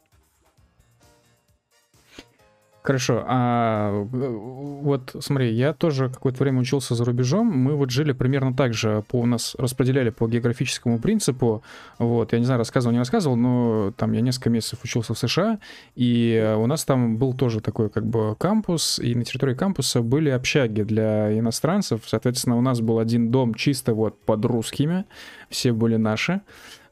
Хорошо, 2.84 3.24
а 3.26 4.06
вот 4.12 5.16
смотри, 5.22 5.54
я 5.54 5.72
тоже 5.72 6.10
какое-то 6.10 6.44
время 6.44 6.60
учился 6.60 6.96
за 6.96 7.06
рубежом, 7.06 7.48
мы 7.48 7.76
вот 7.76 7.92
жили 7.92 8.12
примерно 8.12 8.54
так 8.54 8.74
же, 8.74 9.06
по, 9.08 9.22
у 9.22 9.26
нас 9.26 9.56
распределяли 9.58 10.10
по 10.10 10.28
географическому 10.28 11.00
принципу, 11.00 11.64
вот, 11.98 12.34
я 12.34 12.40
не 12.40 12.46
знаю, 12.46 12.58
рассказывал, 12.58 12.92
не 12.92 13.00
рассказывал, 13.00 13.38
но 13.38 13.94
там 13.96 14.12
я 14.12 14.20
несколько 14.20 14.50
месяцев 14.50 14.80
учился 14.84 15.14
в 15.14 15.18
США, 15.18 15.60
и 15.96 16.56
у 16.58 16.68
нас 16.68 16.84
там 16.84 17.16
был 17.16 17.34
тоже 17.34 17.62
такой 17.62 17.90
как 17.90 18.06
бы 18.06 18.36
кампус, 18.36 19.00
и 19.00 19.16
на 19.16 19.24
территории 19.24 19.56
кампуса 19.56 20.02
были 20.02 20.30
общаги 20.30 20.82
для 20.82 21.40
иностранцев, 21.40 22.02
соответственно, 22.06 22.58
у 22.58 22.62
нас 22.62 22.82
был 22.82 23.00
один 23.00 23.32
дом 23.32 23.54
чисто 23.54 23.94
вот 23.94 24.20
под 24.26 24.44
русскими, 24.44 25.06
все 25.50 25.72
были 25.72 25.96
наши, 25.96 26.42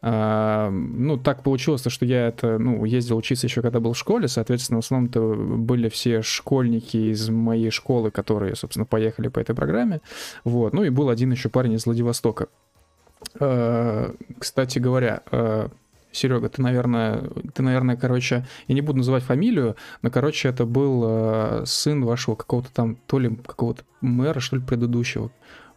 а, 0.03 0.71
ну, 0.71 1.17
так 1.17 1.43
получилось, 1.43 1.83
что 1.85 2.05
я 2.05 2.27
это, 2.27 2.57
ну, 2.57 2.83
ездил 2.85 3.17
учиться 3.17 3.45
еще 3.45 3.61
когда 3.61 3.79
был 3.79 3.93
в 3.93 3.97
школе, 3.97 4.27
соответственно, 4.27 4.81
в 4.81 4.85
основном-то 4.85 5.35
были 5.35 5.89
все 5.89 6.23
школьники 6.23 6.97
из 6.97 7.29
моей 7.29 7.69
школы, 7.69 8.09
которые, 8.09 8.55
собственно, 8.55 8.85
поехали 8.85 9.27
по 9.27 9.39
этой 9.39 9.55
программе, 9.55 10.01
вот, 10.43 10.73
ну 10.73 10.83
и 10.83 10.89
был 10.89 11.09
один 11.09 11.31
еще 11.31 11.49
парень 11.49 11.73
из 11.73 11.85
Владивостока. 11.85 12.47
А, 13.39 14.15
кстати 14.39 14.79
говоря, 14.79 15.21
а, 15.31 15.69
Серега, 16.11 16.49
ты, 16.49 16.63
наверное, 16.63 17.21
ты, 17.53 17.61
наверное, 17.61 17.95
короче, 17.95 18.47
я 18.67 18.73
не 18.73 18.81
буду 18.81 18.97
называть 18.97 19.23
фамилию, 19.23 19.75
но, 20.01 20.09
короче, 20.09 20.49
это 20.49 20.65
был 20.65 21.65
сын 21.65 22.03
вашего 22.03 22.35
какого-то 22.35 22.73
там, 22.73 22.97
то 23.05 23.19
ли 23.19 23.35
какого-то 23.35 23.83
мэра, 24.01 24.39
что 24.39 24.55
ли, 24.55 24.63
предыдущего. 24.63 25.31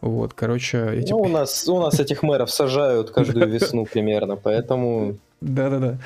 Вот, 0.05 0.35
короче... 0.35 0.87
Эти... 0.93 1.11
Ну, 1.11 1.17
у 1.17 1.27
нас, 1.27 1.67
у 1.67 1.81
нас 1.81 1.99
этих 1.99 2.21
мэров 2.21 2.51
сажают 2.51 3.09
каждую 3.09 3.49
весну 3.51 3.85
примерно, 3.85 4.35
поэтому... 4.35 5.17
Да-да-да. 5.41 5.97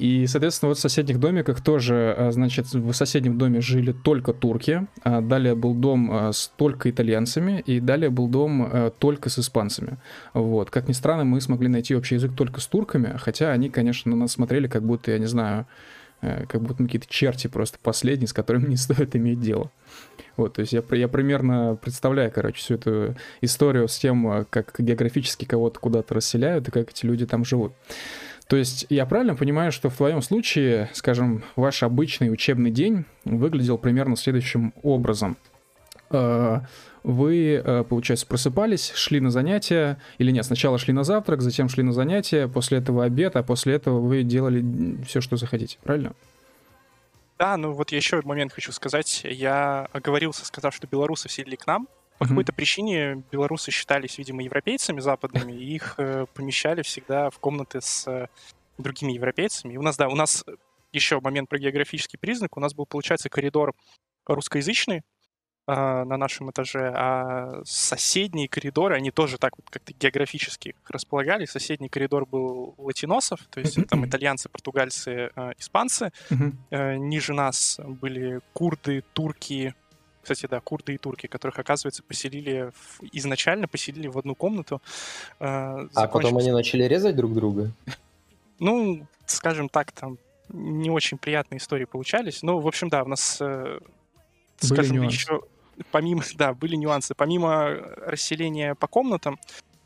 И, 0.00 0.26
соответственно, 0.26 0.70
вот 0.70 0.78
в 0.78 0.80
соседних 0.80 1.20
домиках 1.20 1.62
тоже, 1.62 2.16
а, 2.18 2.32
значит, 2.32 2.66
в 2.72 2.92
соседнем 2.92 3.38
доме 3.38 3.60
жили 3.60 3.92
только 3.92 4.32
турки, 4.32 4.88
а 5.04 5.20
далее 5.20 5.54
был 5.54 5.74
дом 5.74 6.10
а, 6.10 6.32
с 6.32 6.52
только 6.56 6.90
итальянцами, 6.90 7.62
и 7.64 7.78
далее 7.78 8.10
был 8.10 8.26
дом 8.26 8.90
только 8.98 9.30
с 9.30 9.38
испанцами. 9.38 9.98
Вот. 10.34 10.70
Как 10.70 10.88
ни 10.88 10.92
странно, 10.92 11.22
мы 11.22 11.40
смогли 11.40 11.68
найти 11.68 11.94
общий 11.94 12.16
язык 12.16 12.32
только 12.36 12.60
с 12.60 12.66
турками, 12.66 13.16
хотя 13.18 13.52
они, 13.52 13.70
конечно, 13.70 14.10
на 14.10 14.16
нас 14.16 14.32
смотрели, 14.32 14.66
как 14.66 14.82
будто, 14.82 15.12
я 15.12 15.18
не 15.20 15.26
знаю, 15.26 15.66
как 16.20 16.62
будто 16.62 16.84
какие-то 16.84 17.06
черти 17.08 17.46
просто 17.46 17.78
последние, 17.82 18.28
с 18.28 18.32
которыми 18.32 18.68
не 18.68 18.76
стоит 18.76 19.14
иметь 19.16 19.40
дело. 19.40 19.70
Вот, 20.36 20.54
то 20.54 20.60
есть 20.60 20.72
я, 20.72 20.82
я 20.92 21.08
примерно 21.08 21.76
представляю, 21.80 22.30
короче, 22.30 22.58
всю 22.58 22.74
эту 22.74 23.16
историю 23.40 23.88
с 23.88 23.98
тем, 23.98 24.26
а, 24.28 24.44
как 24.44 24.74
географически 24.78 25.44
кого-то 25.44 25.80
куда-то 25.80 26.14
расселяют 26.14 26.68
и 26.68 26.70
как 26.70 26.90
эти 26.90 27.06
люди 27.06 27.26
там 27.26 27.44
живут. 27.44 27.72
То 28.46 28.56
есть 28.56 28.86
я 28.88 29.04
правильно 29.04 29.34
понимаю, 29.34 29.72
что 29.72 29.90
в 29.90 29.96
твоем 29.96 30.22
случае, 30.22 30.88
скажем, 30.94 31.44
ваш 31.54 31.82
обычный 31.82 32.32
учебный 32.32 32.70
день 32.70 33.04
выглядел 33.24 33.78
примерно 33.78 34.16
следующим 34.16 34.72
образом. 34.82 35.36
Вы, 37.02 37.62
а, 37.64 37.84
получается, 37.84 38.26
просыпались, 38.26 38.92
шли 38.94 39.20
на 39.20 39.30
занятия, 39.30 40.00
или 40.18 40.30
нет, 40.30 40.44
сначала 40.44 40.78
шли 40.78 40.92
на 40.92 41.04
завтрак, 41.04 41.42
затем 41.42 41.68
шли 41.68 41.82
на 41.82 41.92
занятия, 41.92 42.48
после 42.48 42.78
этого 42.78 43.04
обед, 43.04 43.36
а 43.36 43.42
после 43.42 43.74
этого 43.74 44.00
вы 44.00 44.22
делали 44.22 45.02
все, 45.04 45.20
что 45.20 45.36
захотите, 45.36 45.78
правильно? 45.82 46.12
Да, 47.38 47.56
ну 47.56 47.72
вот 47.72 47.92
я 47.92 47.98
еще 47.98 48.20
момент 48.24 48.52
хочу 48.52 48.72
сказать. 48.72 49.22
Я 49.24 49.88
оговорился, 49.92 50.44
сказав, 50.44 50.74
что 50.74 50.88
белорусы 50.88 51.28
вселили 51.28 51.54
к 51.54 51.66
нам. 51.66 51.86
По 52.18 52.24
mm-hmm. 52.24 52.28
какой-то 52.28 52.52
причине 52.52 53.22
белорусы 53.30 53.70
считались, 53.70 54.18
видимо, 54.18 54.42
европейцами 54.42 54.98
западными, 54.98 55.52
и 55.52 55.74
их 55.76 55.94
э, 55.98 56.26
помещали 56.34 56.82
всегда 56.82 57.30
в 57.30 57.38
комнаты 57.38 57.80
с 57.80 58.08
э, 58.08 58.26
другими 58.76 59.12
европейцами. 59.12 59.74
И 59.74 59.76
у 59.76 59.82
нас, 59.82 59.96
да, 59.96 60.08
у 60.08 60.16
нас 60.16 60.44
еще 60.92 61.20
момент 61.20 61.48
про 61.48 61.58
географический 61.58 62.18
признак. 62.18 62.56
У 62.56 62.60
нас 62.60 62.74
был, 62.74 62.86
получается, 62.86 63.28
коридор 63.28 63.72
русскоязычный, 64.26 65.02
на 65.68 66.16
нашем 66.16 66.50
этаже, 66.50 66.90
а 66.96 67.60
соседние 67.64 68.48
коридоры, 68.48 68.96
они 68.96 69.10
тоже 69.10 69.36
так 69.36 69.52
вот 69.58 69.68
как-то 69.68 69.92
географически 69.92 70.74
располагали. 70.88 71.44
Соседний 71.44 71.90
коридор 71.90 72.24
был 72.24 72.74
латиносов, 72.78 73.40
то 73.50 73.60
есть 73.60 73.76
там 73.88 74.06
итальянцы, 74.06 74.48
португальцы, 74.48 75.30
а, 75.36 75.52
испанцы. 75.58 76.10
Э, 76.70 76.96
ниже 76.96 77.34
нас 77.34 77.78
были 77.86 78.40
курды, 78.54 79.04
турки, 79.12 79.74
кстати, 80.22 80.46
да, 80.50 80.60
курды 80.60 80.94
и 80.94 80.98
турки, 80.98 81.26
которых, 81.26 81.58
оказывается, 81.58 82.02
поселили 82.02 82.70
в... 82.74 83.02
изначально 83.12 83.68
поселили 83.68 84.08
в 84.08 84.16
одну 84.16 84.34
комнату. 84.34 84.80
Э, 85.38 85.86
а 85.94 86.08
потом 86.08 86.38
они 86.38 86.50
начали 86.50 86.84
резать 86.84 87.14
друг 87.14 87.34
друга? 87.34 87.72
Ну, 88.58 89.06
скажем 89.26 89.68
так, 89.68 89.92
там 89.92 90.18
не 90.48 90.90
очень 90.90 91.18
приятные 91.18 91.58
истории 91.58 91.84
получались. 91.84 92.42
Ну, 92.42 92.58
в 92.58 92.66
общем, 92.66 92.88
да, 92.88 93.02
у 93.04 93.08
нас, 93.08 93.36
э, 93.40 93.80
скажем, 94.60 95.02
еще 95.02 95.42
помимо, 95.90 96.22
да, 96.34 96.54
были 96.54 96.76
нюансы. 96.76 97.14
Помимо 97.14 97.70
расселения 97.98 98.74
по 98.74 98.86
комнатам 98.86 99.38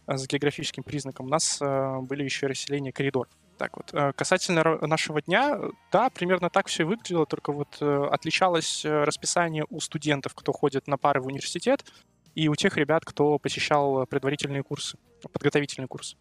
э, 0.06 0.16
с 0.16 0.26
географическим 0.26 0.82
признаком, 0.82 1.26
у 1.26 1.28
нас 1.28 1.58
э, 1.60 1.98
были 2.00 2.24
еще 2.24 2.46
расселения 2.46 2.92
коридоров. 2.92 3.32
Так 3.58 3.76
вот, 3.76 3.92
э, 3.92 4.12
касательно 4.14 4.78
нашего 4.86 5.22
дня, 5.22 5.58
да, 5.90 6.10
примерно 6.10 6.50
так 6.50 6.66
все 6.66 6.84
выглядело, 6.84 7.26
только 7.26 7.52
вот 7.52 7.80
отличалось 7.80 8.84
расписание 8.84 9.64
у 9.70 9.80
студентов, 9.80 10.34
кто 10.34 10.52
ходит 10.52 10.88
на 10.88 10.98
пары 10.98 11.20
в 11.20 11.26
университет, 11.26 11.84
и 12.34 12.48
у 12.48 12.54
тех 12.54 12.76
ребят, 12.76 13.04
кто 13.04 13.38
посещал 13.38 14.06
предварительные 14.06 14.62
курсы, 14.62 14.96
подготовительные 15.32 15.86
курсы. 15.86 16.16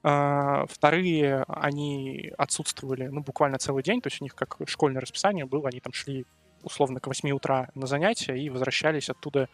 Вторые, 0.00 1.44
они 1.46 2.32
отсутствовали, 2.36 3.06
ну, 3.06 3.20
буквально 3.20 3.58
целый 3.58 3.84
день, 3.84 4.00
то 4.00 4.08
есть 4.08 4.20
у 4.20 4.24
них 4.24 4.34
как 4.34 4.56
школьное 4.66 5.00
расписание 5.00 5.44
было, 5.44 5.68
они 5.68 5.78
там 5.78 5.92
шли 5.92 6.24
условно 6.62 7.00
к 7.00 7.06
8 7.06 7.30
утра 7.30 7.68
на 7.74 7.86
занятия 7.86 8.36
и 8.36 8.48
возвращались 8.50 9.10
оттуда, 9.10 9.48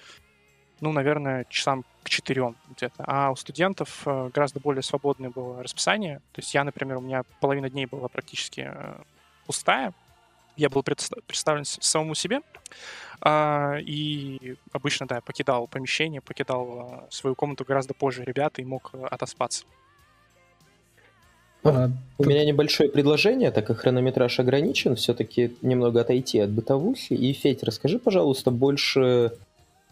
ну, 0.81 0.93
наверное, 0.93 1.47
часам 1.49 1.85
к 2.03 2.09
4 2.09 2.55
где-то. 2.71 3.05
А 3.07 3.31
у 3.31 3.37
студентов 3.37 4.03
э, 4.07 4.31
гораздо 4.33 4.61
более 4.61 4.83
свободное 4.83 5.31
было 5.31 5.63
расписание. 5.63 6.19
То 6.33 6.41
есть 6.41 6.55
я, 6.55 6.65
например, 6.65 6.99
у 6.99 7.01
меня 7.01 7.23
половина 7.41 7.69
дней 7.69 7.87
была 7.87 8.09
практически 8.09 8.69
э, 8.73 9.03
пустая. 9.47 9.93
Я 10.57 10.69
был 10.69 10.83
представлен 10.83 11.65
самому 11.65 12.15
себе. 12.15 12.41
А, 13.21 13.77
и 13.81 14.57
обычно, 14.73 15.07
да, 15.07 15.21
покидал 15.21 15.67
помещение, 15.67 16.21
покидал 16.21 17.07
э, 17.09 17.11
свою 17.11 17.35
комнату 17.35 17.65
гораздо 17.65 17.95
позже 17.95 18.25
ребят 18.25 18.59
и 18.59 18.65
мог 18.65 18.93
отоспаться. 19.11 19.65
А, 21.65 21.91
У 22.19 22.23
тут... 22.23 22.27
меня 22.27 22.45
небольшое 22.45 22.89
предложение, 22.91 23.51
так 23.51 23.67
как 23.67 23.79
хронометраж 23.79 24.39
ограничен, 24.41 24.97
все-таки 24.97 25.57
немного 25.63 26.01
отойти 26.01 26.39
от 26.39 26.51
бытовухи. 26.51 27.15
И, 27.15 27.33
Федь, 27.33 27.63
расскажи, 27.63 27.99
пожалуйста, 27.99 28.51
больше 28.51 29.33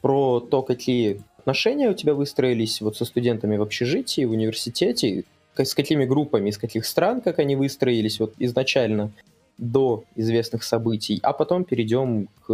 про 0.00 0.40
то, 0.40 0.62
какие 0.62 1.22
отношения 1.38 1.90
у 1.90 1.94
тебя 1.94 2.14
выстроились 2.14 2.80
вот 2.80 2.96
со 2.96 3.04
студентами 3.04 3.56
в 3.56 3.62
общежитии, 3.62 4.24
в 4.24 4.32
университете, 4.32 5.24
с 5.56 5.74
какими 5.74 6.04
группами, 6.04 6.50
из 6.50 6.58
каких 6.58 6.84
стран, 6.86 7.20
как 7.20 7.38
они 7.38 7.56
выстроились 7.56 8.20
вот 8.20 8.34
изначально 8.38 9.10
до 9.58 10.04
известных 10.16 10.62
событий, 10.62 11.18
а 11.22 11.32
потом 11.32 11.64
перейдем 11.64 12.28
к 12.46 12.50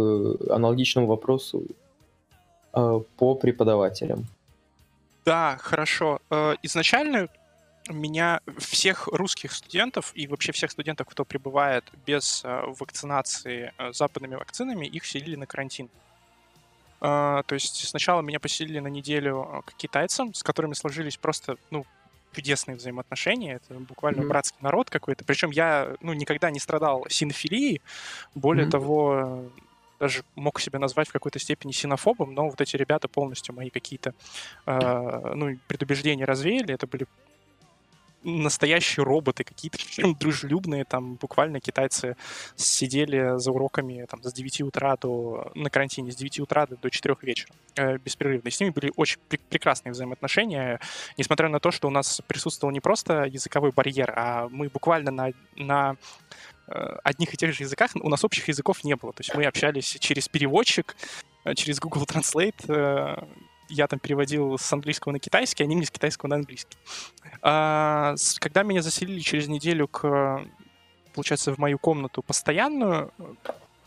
аналогичному 0.49 1.07
вопросу 1.07 1.65
э, 2.73 3.01
по 3.17 3.35
преподавателям. 3.35 4.25
Да, 5.25 5.57
хорошо. 5.59 6.19
Э, 6.29 6.55
изначально 6.63 7.27
меня 7.89 8.41
всех 8.57 9.07
русских 9.07 9.51
студентов 9.51 10.11
и 10.15 10.27
вообще 10.27 10.51
всех 10.51 10.71
студентов, 10.71 11.07
кто 11.09 11.25
прибывает 11.25 11.83
без 12.05 12.43
э, 12.43 12.63
вакцинации 12.79 13.73
э, 13.77 13.93
западными 13.93 14.35
вакцинами, 14.35 14.85
их 14.85 15.05
селили 15.05 15.35
на 15.35 15.45
карантин. 15.45 15.89
То 16.99 17.43
есть 17.49 17.85
сначала 17.85 18.21
меня 18.21 18.39
поселили 18.39 18.79
на 18.79 18.87
неделю 18.87 19.61
к 19.65 19.73
китайцам, 19.73 20.33
с 20.33 20.41
которыми 20.41 20.73
сложились 20.73 21.17
просто, 21.17 21.57
ну, 21.69 21.85
чудесные 22.33 22.77
взаимоотношения. 22.77 23.55
Это 23.55 23.79
буквально 23.79 24.21
mm-hmm. 24.21 24.27
братский 24.27 24.57
народ 24.61 24.89
какой-то. 24.89 25.23
Причем 25.25 25.51
я, 25.51 25.95
ну, 26.01 26.13
никогда 26.13 26.49
не 26.51 26.59
страдал 26.59 27.05
синофилией. 27.09 27.81
Более 28.35 28.67
mm-hmm. 28.67 28.71
того, 28.71 29.51
даже 29.99 30.23
мог 30.35 30.59
себя 30.59 30.79
назвать 30.79 31.09
в 31.09 31.13
какой-то 31.13 31.39
степени 31.39 31.71
синофобом, 31.71 32.33
но 32.33 32.49
вот 32.49 32.59
эти 32.59 32.75
ребята 32.75 33.07
полностью 33.07 33.55
мои 33.55 33.69
какие-то 33.69 34.13
э, 34.65 35.33
ну, 35.35 35.57
предубеждения 35.67 36.25
развеяли. 36.25 36.73
Это 36.73 36.87
были 36.87 37.07
настоящие 38.23 39.03
роботы, 39.03 39.43
какие-то 39.43 39.77
дружелюбные, 40.19 40.85
там 40.85 41.15
буквально 41.15 41.59
китайцы 41.59 42.15
сидели 42.55 43.37
за 43.37 43.51
уроками 43.51 44.05
там, 44.09 44.23
с 44.23 44.33
9 44.33 44.61
утра 44.61 44.95
до, 44.97 45.51
на 45.55 45.69
карантине 45.69 46.11
с 46.11 46.15
9 46.15 46.41
утра 46.41 46.65
до 46.67 46.89
4 46.89 47.15
вечера 47.21 47.53
э, 47.75 47.97
беспрерывно. 47.97 48.47
И 48.47 48.51
с 48.51 48.59
ними 48.59 48.71
были 48.71 48.91
очень 48.95 49.19
пр- 49.29 49.39
прекрасные 49.49 49.91
взаимоотношения, 49.91 50.79
несмотря 51.17 51.49
на 51.49 51.59
то, 51.59 51.71
что 51.71 51.87
у 51.87 51.91
нас 51.91 52.21
присутствовал 52.27 52.71
не 52.71 52.79
просто 52.79 53.23
языковой 53.23 53.71
барьер, 53.71 54.13
а 54.15 54.47
мы 54.49 54.69
буквально 54.69 55.11
на, 55.11 55.31
на 55.55 55.95
э, 56.67 56.73
одних 57.03 57.33
и 57.33 57.37
тех 57.37 57.53
же 57.53 57.63
языках, 57.63 57.91
у 57.95 58.09
нас 58.09 58.23
общих 58.23 58.47
языков 58.47 58.83
не 58.83 58.95
было. 58.95 59.13
То 59.13 59.21
есть 59.21 59.35
мы 59.35 59.45
общались 59.45 59.97
через 59.99 60.27
переводчик, 60.27 60.95
э, 61.45 61.55
через 61.55 61.79
Google 61.79 62.03
Translate, 62.03 62.65
э, 62.67 63.23
я 63.73 63.87
там 63.87 63.99
переводил 63.99 64.57
с 64.57 64.71
английского 64.73 65.11
на 65.11 65.19
китайский, 65.19 65.63
они 65.63 65.75
мне 65.75 65.85
с 65.85 65.91
китайского 65.91 66.29
на 66.29 66.35
английский. 66.35 66.77
А, 67.41 68.15
когда 68.39 68.63
меня 68.63 68.81
заселили 68.81 69.19
через 69.19 69.47
неделю 69.47 69.87
к, 69.87 70.45
получается, 71.13 71.53
в 71.53 71.57
мою 71.57 71.79
комнату 71.79 72.21
постоянную, 72.21 73.11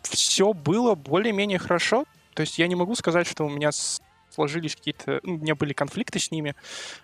все 0.02 0.52
было 0.52 0.94
более-менее 0.94 1.58
хорошо. 1.58 2.04
То 2.34 2.42
есть 2.42 2.58
я 2.58 2.66
не 2.68 2.74
могу 2.74 2.94
сказать, 2.94 3.26
что 3.26 3.44
у 3.44 3.48
меня 3.48 3.70
сложились 4.30 4.76
какие-то... 4.76 5.20
Ну, 5.22 5.34
у 5.34 5.38
меня 5.38 5.54
были 5.54 5.72
конфликты 5.72 6.18
с 6.18 6.30
ними. 6.30 6.54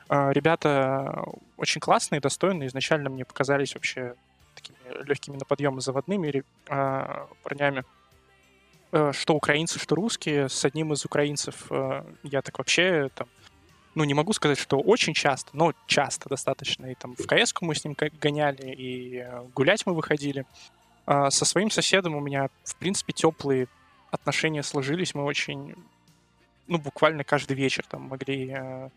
А, 0.09 0.31
ребята 0.31 1.25
очень 1.57 1.81
классные, 1.81 2.21
достойные. 2.21 2.69
Изначально 2.69 3.09
мне 3.11 3.25
показались 3.25 3.75
вообще 3.75 4.15
такими 4.55 4.77
легкими 5.05 5.37
на 5.37 5.45
подъем 5.45 5.81
заводными 5.81 6.45
а, 6.69 7.29
парнями. 7.43 7.85
Э, 8.93 9.13
что 9.15 9.35
украинцы, 9.35 9.79
что 9.79 9.95
русские. 9.95 10.49
С 10.49 10.65
одним 10.67 10.93
из 10.93 11.05
украинцев 11.05 11.67
э, 11.71 12.05
я 12.23 12.43
так 12.43 12.59
вообще 12.59 13.09
там, 13.15 13.27
ну, 13.95 14.05
не 14.05 14.13
могу 14.13 14.35
сказать, 14.35 14.59
что 14.59 14.79
очень 14.79 15.15
часто, 15.15 15.51
но 15.55 15.73
часто 15.87 16.29
достаточно. 16.29 16.87
И 16.87 16.95
там 16.95 17.15
в 17.17 17.27
кс 17.27 17.55
мы 17.63 17.75
с 17.75 17.85
ним 17.85 17.97
гоняли, 18.21 18.71
и 18.71 19.19
э, 19.19 19.45
гулять 19.55 19.87
мы 19.87 19.95
выходили. 19.95 20.45
А 21.07 21.31
со 21.31 21.47
своим 21.47 21.71
соседом 21.71 22.15
у 22.15 22.21
меня, 22.21 22.49
в 22.65 22.77
принципе, 22.77 23.15
теплые 23.15 23.67
отношения 24.11 24.63
сложились. 24.63 25.15
Мы 25.15 25.25
очень, 25.25 25.75
ну, 26.67 26.79
буквально 26.79 27.25
каждый 27.25 27.57
вечер 27.57 27.85
там 27.89 28.03
могли 28.03 28.51
э, 28.51 28.89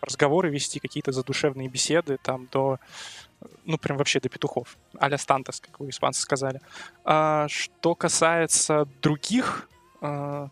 разговоры 0.00 0.50
вести, 0.50 0.78
какие-то 0.78 1.12
задушевные 1.12 1.68
беседы, 1.68 2.18
там, 2.22 2.46
до 2.52 2.78
ну, 3.64 3.78
прям 3.78 3.96
вообще 3.96 4.20
до 4.20 4.28
петухов. 4.28 4.76
а-ля 4.98 5.18
Стантос, 5.18 5.60
как 5.60 5.80
вы 5.80 5.90
испанцы 5.90 6.20
сказали. 6.20 6.60
А, 7.04 7.46
что 7.48 7.94
касается 7.94 8.86
других 9.02 9.68
а, 10.00 10.48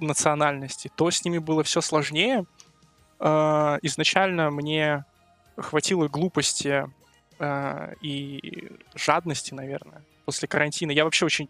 национальностей, 0.00 0.90
то 0.94 1.10
с 1.10 1.24
ними 1.24 1.38
было 1.38 1.62
все 1.62 1.80
сложнее. 1.80 2.44
А, 3.18 3.78
изначально 3.82 4.50
мне 4.50 5.04
хватило 5.56 6.08
глупости 6.08 6.86
а, 7.38 7.92
и 8.00 8.72
жадности, 8.94 9.54
наверное, 9.54 10.02
после 10.24 10.48
карантина. 10.48 10.90
Я 10.90 11.04
вообще 11.04 11.24
очень 11.24 11.48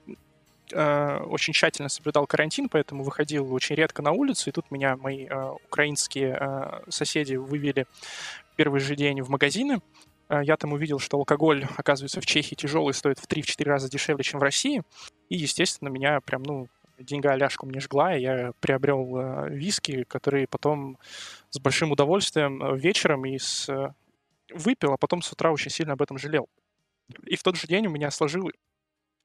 очень 0.73 1.53
тщательно 1.53 1.89
соблюдал 1.89 2.27
карантин, 2.27 2.69
поэтому 2.69 3.05
выходил 3.05 3.53
очень 3.53 3.77
редко 3.77 4.03
на 4.03 4.13
улицу, 4.13 4.51
и 4.51 4.53
тут 4.53 4.71
меня 4.71 4.97
мои 4.97 5.27
э, 5.27 5.51
украинские 5.67 6.37
э, 6.39 6.81
соседи 6.89 7.35
вывели 7.37 7.87
первый 8.57 8.81
же 8.81 8.97
день 8.97 9.23
в 9.23 9.29
магазины, 9.29 9.81
Э, 10.29 10.41
я 10.43 10.57
там 10.57 10.73
увидел, 10.73 10.99
что 10.99 11.17
алкоголь, 11.17 11.67
оказывается, 11.77 12.21
в 12.21 12.27
Чехии 12.27 12.55
тяжелый, 12.55 12.93
стоит 12.95 13.19
в 13.19 13.27
3-4 13.29 13.65
раза 13.65 13.91
дешевле, 13.91 14.25
чем 14.25 14.41
в 14.41 14.43
России. 14.43 14.83
И, 15.29 15.37
естественно, 15.37 15.89
меня 15.89 16.21
прям, 16.21 16.43
ну, 16.43 16.69
деньга 16.99 17.35
ляжку 17.35 17.67
мне 17.67 17.81
жгла, 17.81 18.17
и 18.17 18.23
я 18.23 18.53
приобрел 18.61 19.17
э, 19.17 19.51
виски, 19.51 20.05
которые 20.05 20.47
потом 20.47 20.99
с 21.51 21.59
большим 21.59 21.93
удовольствием 21.93 22.63
э, 22.63 22.79
вечером 22.79 23.27
и 23.27 23.39
с... 23.39 23.95
выпил, 24.53 24.93
а 24.93 24.97
потом 24.97 25.23
с 25.23 25.33
утра 25.33 25.53
очень 25.53 25.71
сильно 25.71 25.93
об 25.95 26.03
этом 26.03 26.19
жалел. 26.19 26.49
И 27.25 27.37
в 27.37 27.43
тот 27.43 27.57
же 27.57 27.69
день 27.69 27.87
у 27.87 27.91
меня 27.91 28.11
сложил 28.11 28.51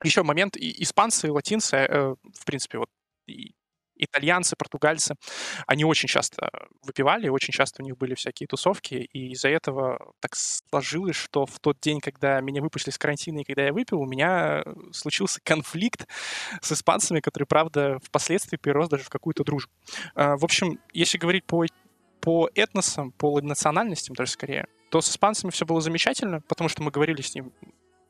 еще 0.04 0.24
момент, 0.24 0.58
и 0.58 0.84
испанцы, 0.84 1.32
латинцы, 1.32 1.78
э, 1.78 2.16
в 2.34 2.46
принципе, 2.46 2.80
вот 2.80 2.90
и 3.28 3.54
итальянцы, 4.02 4.56
португальцы, 4.58 5.16
они 5.68 5.86
очень 5.86 6.10
часто 6.10 6.50
выпивали, 6.82 7.30
очень 7.30 7.54
часто 7.54 7.82
у 7.82 7.86
них 7.86 7.98
были 7.98 8.16
всякие 8.16 8.48
тусовки, 8.48 8.96
и 8.96 9.32
из-за 9.34 9.50
этого 9.50 10.14
так 10.20 10.36
сложилось, 10.36 11.16
что 11.16 11.46
в 11.46 11.60
тот 11.60 11.80
день, 11.80 12.00
когда 12.00 12.42
меня 12.42 12.62
выпустили 12.62 12.94
с 12.94 12.98
карантина 12.98 13.40
и 13.40 13.44
когда 13.44 13.64
я 13.64 13.74
выпил, 13.74 14.02
у 14.02 14.06
меня 14.06 14.64
случился 14.92 15.40
конфликт 15.46 16.08
с 16.62 16.72
испанцами, 16.72 17.20
который, 17.20 17.46
правда, 17.46 18.00
впоследствии 18.04 18.58
перерос 18.58 18.90
даже 18.90 19.04
в 19.04 19.10
какую-то 19.10 19.44
дружбу. 19.44 19.72
А, 20.16 20.36
в 20.36 20.44
общем, 20.44 20.80
если 20.94 21.18
говорить 21.18 21.46
по 21.46 21.66
по 22.22 22.52
этносам, 22.54 23.12
по 23.14 23.42
национальностям 23.42 24.16
даже 24.16 24.30
скорее, 24.32 24.68
то 24.92 25.02
с 25.02 25.10
испанцами 25.10 25.50
все 25.50 25.66
было 25.66 25.82
замечательно, 25.82 26.42
потому 26.42 26.70
что 26.70 26.84
мы 26.84 26.92
говорили 26.92 27.24
с 27.24 27.34
ним 27.34 27.52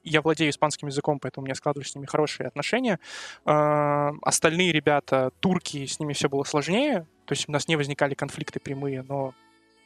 я 0.03 0.21
владею 0.21 0.49
испанским 0.49 0.87
языком, 0.87 1.19
поэтому 1.19 1.43
у 1.43 1.45
меня 1.45 1.55
складывались 1.55 1.91
с 1.91 1.95
ними 1.95 2.05
хорошие 2.05 2.47
отношения. 2.47 2.99
А, 3.45 4.11
остальные 4.21 4.71
ребята, 4.71 5.31
турки, 5.39 5.85
с 5.85 5.99
ними 5.99 6.13
все 6.13 6.29
было 6.29 6.43
сложнее. 6.43 7.07
То 7.25 7.33
есть 7.33 7.47
у 7.47 7.51
нас 7.51 7.67
не 7.67 7.75
возникали 7.75 8.13
конфликты 8.13 8.59
прямые, 8.59 9.03
но 9.03 9.33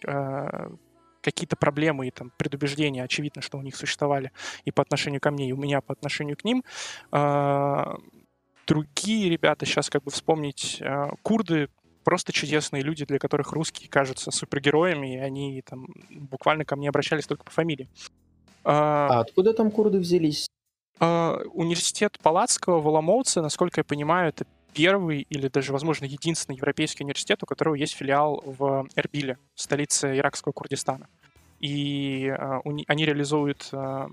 а, 0.06 0.71
какие-то 1.21 1.56
проблемы 1.56 2.08
и 2.08 2.12
там 2.12 2.32
предубеждения, 2.38 3.04
очевидно, 3.04 3.41
что 3.41 3.58
у 3.58 3.62
них 3.62 3.75
существовали 3.75 4.32
и 4.63 4.71
по 4.71 4.82
отношению 4.82 5.21
ко 5.21 5.32
мне, 5.32 5.49
и 5.49 5.54
у 5.54 5.58
меня 5.58 5.82
по 5.82 5.93
отношению 5.93 6.38
к 6.38 6.43
ним. 6.43 6.63
А, 7.12 7.97
другие 8.67 9.30
ребята, 9.30 9.65
сейчас 9.65 9.89
как 9.89 10.04
бы 10.04 10.12
вспомнить, 10.12 10.82
курды 11.21 11.69
просто 12.04 12.32
чудесные 12.32 12.84
люди, 12.84 13.04
для 13.04 13.19
которых 13.19 13.51
русские 13.51 13.89
кажутся 13.89 14.32
супергероями, 14.32 15.15
и 15.15 15.17
они 15.17 15.62
там 15.63 15.88
буквально 16.10 16.63
ко 16.63 16.75
мне 16.75 16.88
обращались 16.88 17.25
только 17.25 17.43
по 17.43 17.51
фамилии. 17.51 17.89
А, 18.65 19.08
а 19.10 19.19
откуда 19.19 19.54
там 19.54 19.71
курды 19.71 19.99
взялись? 19.99 20.47
А, 20.99 21.39
университет 21.54 22.17
Палацкого 22.21 22.82
в 22.82 22.88
Оломоуце, 22.88 23.41
насколько 23.41 23.80
я 23.80 23.84
понимаю, 23.84 24.30
это 24.30 24.45
первый 24.73 25.21
или 25.30 25.47
даже, 25.47 25.71
возможно, 25.71 26.06
единственный 26.06 26.56
европейский 26.56 27.04
университет, 27.04 27.43
у 27.43 27.45
которого 27.45 27.75
есть 27.75 27.95
филиал 27.95 28.43
в 28.45 28.88
Эрбиле, 28.95 29.38
столице 29.54 30.17
иракского 30.17 30.51
Курдистана. 30.51 31.08
И 31.60 32.28
а, 32.28 32.60
у, 32.63 32.75
они 32.88 33.06
реализуют 33.06 33.69
а, 33.71 34.10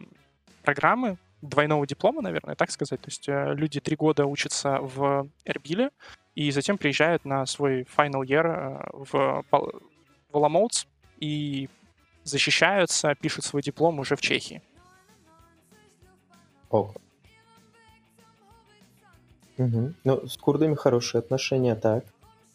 программы 0.62 1.17
двойного 1.41 1.87
диплома, 1.87 2.23
наверное, 2.23 2.55
так 2.55 2.71
сказать. 2.71 3.01
То 3.01 3.09
есть 3.09 3.29
а, 3.29 3.53
люди 3.55 3.81
три 3.81 3.97
года 3.97 4.27
учатся 4.27 4.79
в 4.81 5.29
Эрбиле 5.45 5.91
и 6.35 6.51
затем 6.51 6.79
приезжают 6.79 7.25
на 7.25 7.47
свой 7.47 7.83
final 7.83 8.23
year 8.23 8.47
а, 8.47 8.91
в, 8.93 9.45
в 9.51 10.37
Оломоуц 10.37 10.87
и 11.19 11.69
защищаются, 12.25 13.15
пишут 13.15 13.45
свой 13.45 13.63
диплом 13.63 13.99
уже 13.99 14.17
в 14.17 14.21
Чехии. 14.21 14.63
Ок. 16.71 16.97
Угу. 19.59 19.93
Ну, 20.05 20.27
с 20.27 20.37
курдами 20.37 20.75
хорошие 20.75 21.21
отношения, 21.21 21.75
так. 21.75 22.05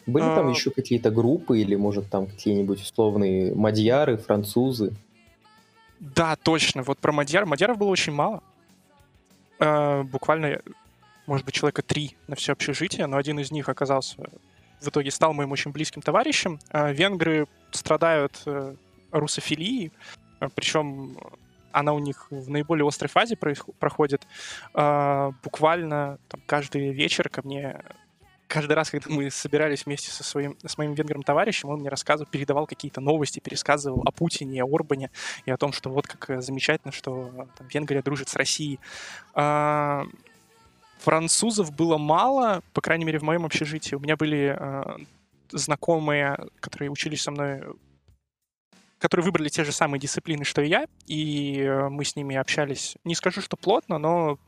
Были 0.06 0.24
а... 0.24 0.34
там 0.34 0.50
еще 0.50 0.70
какие-то 0.70 1.10
группы 1.10 1.60
или, 1.60 1.74
может, 1.74 2.10
там 2.10 2.26
какие-нибудь 2.26 2.82
условные 2.82 3.54
мадьяры, 3.54 4.16
французы? 4.16 4.94
Да, 6.00 6.36
точно. 6.36 6.82
Вот 6.82 6.98
про 6.98 7.12
мадьяр. 7.12 7.46
Мадьяров 7.46 7.78
было 7.78 7.88
очень 7.88 8.12
мало. 8.12 8.42
Э, 9.58 10.02
буквально, 10.02 10.60
может 11.26 11.44
быть, 11.44 11.54
человека 11.54 11.82
три 11.82 12.16
на 12.26 12.36
все 12.36 12.52
общежитие, 12.52 13.06
но 13.06 13.16
один 13.16 13.38
из 13.38 13.50
них 13.50 13.68
оказался 13.68 14.28
в 14.80 14.88
итоге 14.88 15.10
стал 15.10 15.32
моим 15.32 15.52
очень 15.52 15.72
близким 15.72 16.02
товарищем. 16.02 16.60
Э, 16.70 16.92
венгры 16.92 17.46
страдают 17.70 18.40
э, 18.46 18.74
русофилии, 19.10 19.92
э, 20.40 20.48
причем 20.54 21.16
она 21.72 21.92
у 21.92 21.98
них 21.98 22.26
в 22.30 22.50
наиболее 22.50 22.86
острой 22.86 23.08
фазе 23.08 23.36
проходит. 23.36 24.26
А, 24.74 25.32
буквально 25.42 26.18
там, 26.28 26.40
каждый 26.46 26.92
вечер 26.92 27.28
ко 27.28 27.42
мне 27.42 27.80
каждый 28.46 28.72
раз, 28.72 28.90
когда 28.90 29.10
мы 29.10 29.30
собирались 29.30 29.84
вместе 29.84 30.10
со 30.10 30.24
своим, 30.24 30.56
с 30.64 30.78
моим 30.78 30.94
венгром 30.94 31.22
товарищем, 31.22 31.68
он 31.68 31.80
мне 31.80 31.90
рассказывал, 31.90 32.30
передавал 32.30 32.66
какие-то 32.66 33.02
новости, 33.02 33.40
пересказывал 33.40 34.02
о 34.06 34.10
Путине, 34.10 34.64
о 34.64 34.74
Орбане 34.74 35.10
и 35.44 35.50
о 35.50 35.58
том, 35.58 35.72
что 35.72 35.90
вот 35.90 36.06
как 36.06 36.30
э, 36.30 36.40
замечательно, 36.40 36.90
что 36.90 37.46
там, 37.58 37.68
Венгрия 37.68 38.00
дружит 38.00 38.30
с 38.30 38.36
Россией. 38.36 38.80
А, 39.34 40.06
французов 40.98 41.72
было 41.72 41.98
мало, 41.98 42.62
по 42.72 42.80
крайней 42.80 43.04
мере, 43.04 43.18
в 43.18 43.22
моем 43.22 43.44
общежитии. 43.44 43.94
У 43.94 44.00
меня 44.00 44.16
были 44.16 44.58
знакомые, 45.50 46.36
которые 46.60 46.90
учились 46.90 47.22
со 47.22 47.30
мной 47.30 47.62
которые 48.98 49.24
выбрали 49.24 49.48
те 49.48 49.64
же 49.64 49.72
самые 49.72 50.00
дисциплины, 50.00 50.44
что 50.44 50.62
и 50.62 50.68
я, 50.68 50.86
и 51.06 51.60
э, 51.60 51.88
мы 51.88 52.04
с 52.04 52.16
ними 52.16 52.36
общались, 52.36 52.96
не 53.04 53.14
скажу, 53.14 53.40
что 53.40 53.56
плотно, 53.56 53.98
но 53.98 54.38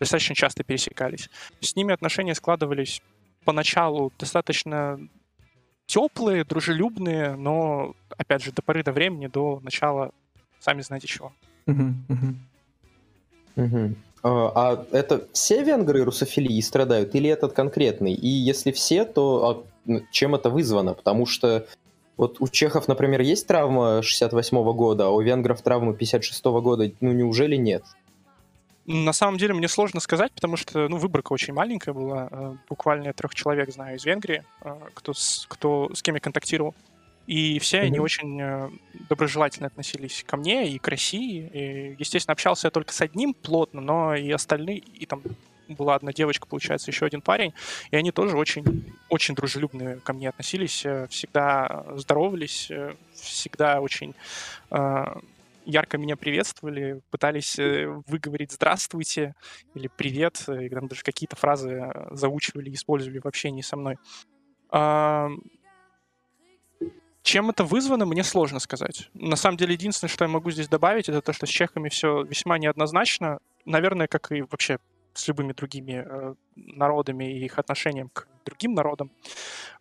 достаточно 0.00 0.34
часто 0.34 0.64
пересекались. 0.64 1.30
С 1.60 1.76
ними 1.76 1.94
отношения 1.94 2.34
складывались 2.34 3.00
поначалу 3.44 4.12
достаточно 4.18 4.98
теплые, 5.86 6.44
дружелюбные, 6.44 7.36
но, 7.36 7.94
опять 8.16 8.42
же, 8.42 8.52
до 8.52 8.62
поры 8.62 8.82
до 8.82 8.92
времени, 8.92 9.28
до 9.28 9.60
начала, 9.60 10.10
сами 10.58 10.80
знаете 10.82 11.06
чего. 11.06 11.32
А, 14.22 14.52
а 14.54 14.86
это 14.90 15.26
все 15.32 15.62
венгры 15.62 16.02
русофилии 16.04 16.60
страдают 16.60 17.14
или 17.14 17.30
этот 17.30 17.52
конкретный? 17.52 18.12
И 18.12 18.28
если 18.28 18.72
все, 18.72 19.04
то 19.04 19.64
а 19.88 20.02
чем 20.10 20.34
это 20.34 20.50
вызвано? 20.50 20.94
Потому 20.94 21.26
что 21.26 21.66
вот 22.16 22.36
у 22.40 22.48
чехов, 22.48 22.88
например, 22.88 23.20
есть 23.20 23.46
травма 23.46 24.02
68 24.02 24.56
-го 24.58 24.72
года, 24.72 25.06
а 25.06 25.10
у 25.10 25.20
венгров 25.20 25.60
травма 25.62 25.92
56 25.92 26.44
-го 26.44 26.62
года. 26.62 26.90
Ну, 27.00 27.12
неужели 27.12 27.56
нет? 27.56 27.84
На 28.86 29.12
самом 29.12 29.36
деле 29.36 29.52
мне 29.52 29.68
сложно 29.68 30.00
сказать, 30.00 30.32
потому 30.32 30.56
что 30.56 30.88
ну, 30.88 30.96
выборка 30.96 31.32
очень 31.32 31.52
маленькая 31.52 31.92
была. 31.92 32.28
Э, 32.30 32.54
буквально 32.68 33.12
трех 33.12 33.34
человек 33.34 33.72
знаю 33.72 33.96
из 33.96 34.04
Венгрии, 34.04 34.44
э, 34.62 34.76
кто 34.94 35.12
с, 35.12 35.44
кто, 35.48 35.90
с 35.92 36.02
кем 36.02 36.14
я 36.14 36.20
контактировал. 36.20 36.74
И 37.26 37.58
все 37.58 37.78
mm-hmm. 37.78 37.86
они 37.86 37.98
очень 37.98 38.40
э, 38.40 38.70
доброжелательно 39.08 39.66
относились 39.66 40.24
ко 40.24 40.36
мне 40.36 40.70
и 40.70 40.78
к 40.78 40.86
России. 40.86 41.50
И, 41.52 41.96
естественно, 41.98 42.32
общался 42.32 42.68
я 42.68 42.70
только 42.70 42.92
с 42.92 43.00
одним 43.00 43.34
плотно, 43.34 43.80
но 43.80 44.14
и 44.14 44.30
остальные, 44.30 44.78
и 44.78 45.04
там 45.04 45.20
была 45.68 45.94
одна 45.94 46.12
девочка, 46.12 46.46
получается, 46.46 46.90
еще 46.90 47.06
один 47.06 47.20
парень, 47.20 47.52
и 47.90 47.96
они 47.96 48.12
тоже 48.12 48.36
очень, 48.36 48.94
очень 49.08 49.34
дружелюбно 49.34 50.00
ко 50.00 50.12
мне 50.12 50.28
относились, 50.28 50.84
всегда 51.08 51.86
здоровались, 51.96 52.70
всегда 53.14 53.80
очень 53.80 54.14
ярко 55.66 55.98
меня 55.98 56.16
приветствовали, 56.16 57.02
пытались 57.10 57.58
э, 57.58 57.86
выговорить 58.06 58.52
«здравствуйте» 58.52 59.34
или 59.74 59.88
«привет», 59.88 60.44
и 60.48 60.68
там 60.68 60.86
даже 60.86 61.02
какие-то 61.02 61.36
фразы 61.36 61.70
э, 61.70 62.08
заучивали, 62.12 62.72
использовали 62.72 63.18
в 63.18 63.26
общении 63.26 63.62
со 63.62 63.76
мной. 63.76 63.98
Чем 67.22 67.50
это 67.50 67.64
вызвано, 67.64 68.06
мне 68.06 68.22
сложно 68.22 68.60
сказать. 68.60 69.10
На 69.14 69.34
самом 69.34 69.56
деле, 69.56 69.72
единственное, 69.74 70.08
что 70.08 70.24
я 70.24 70.28
могу 70.28 70.52
здесь 70.52 70.68
добавить, 70.68 71.08
это 71.08 71.20
то, 71.20 71.32
что 71.32 71.46
с 71.46 71.50
чехами 71.50 71.88
все 71.88 72.22
весьма 72.22 72.56
неоднозначно. 72.58 73.38
Наверное, 73.64 74.06
как 74.06 74.30
и 74.30 74.42
вообще 74.42 74.78
с 75.16 75.28
любыми 75.28 75.52
другими 75.52 76.04
э, 76.06 76.34
народами 76.54 77.24
и 77.24 77.44
их 77.44 77.58
отношением 77.58 78.10
к 78.10 78.28
другим 78.44 78.74
народам. 78.74 79.10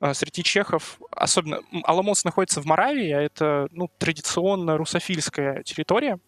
Э, 0.02 0.14
среди 0.14 0.44
чехов, 0.44 1.00
особенно 1.12 1.60
Аламоц 1.84 2.24
находится 2.24 2.62
в 2.62 2.66
Моравии, 2.66 3.12
а 3.12 3.22
это 3.22 3.68
ну, 3.72 3.90
традиционно 3.98 4.78
русофильская 4.78 5.64
территория, 5.64 6.20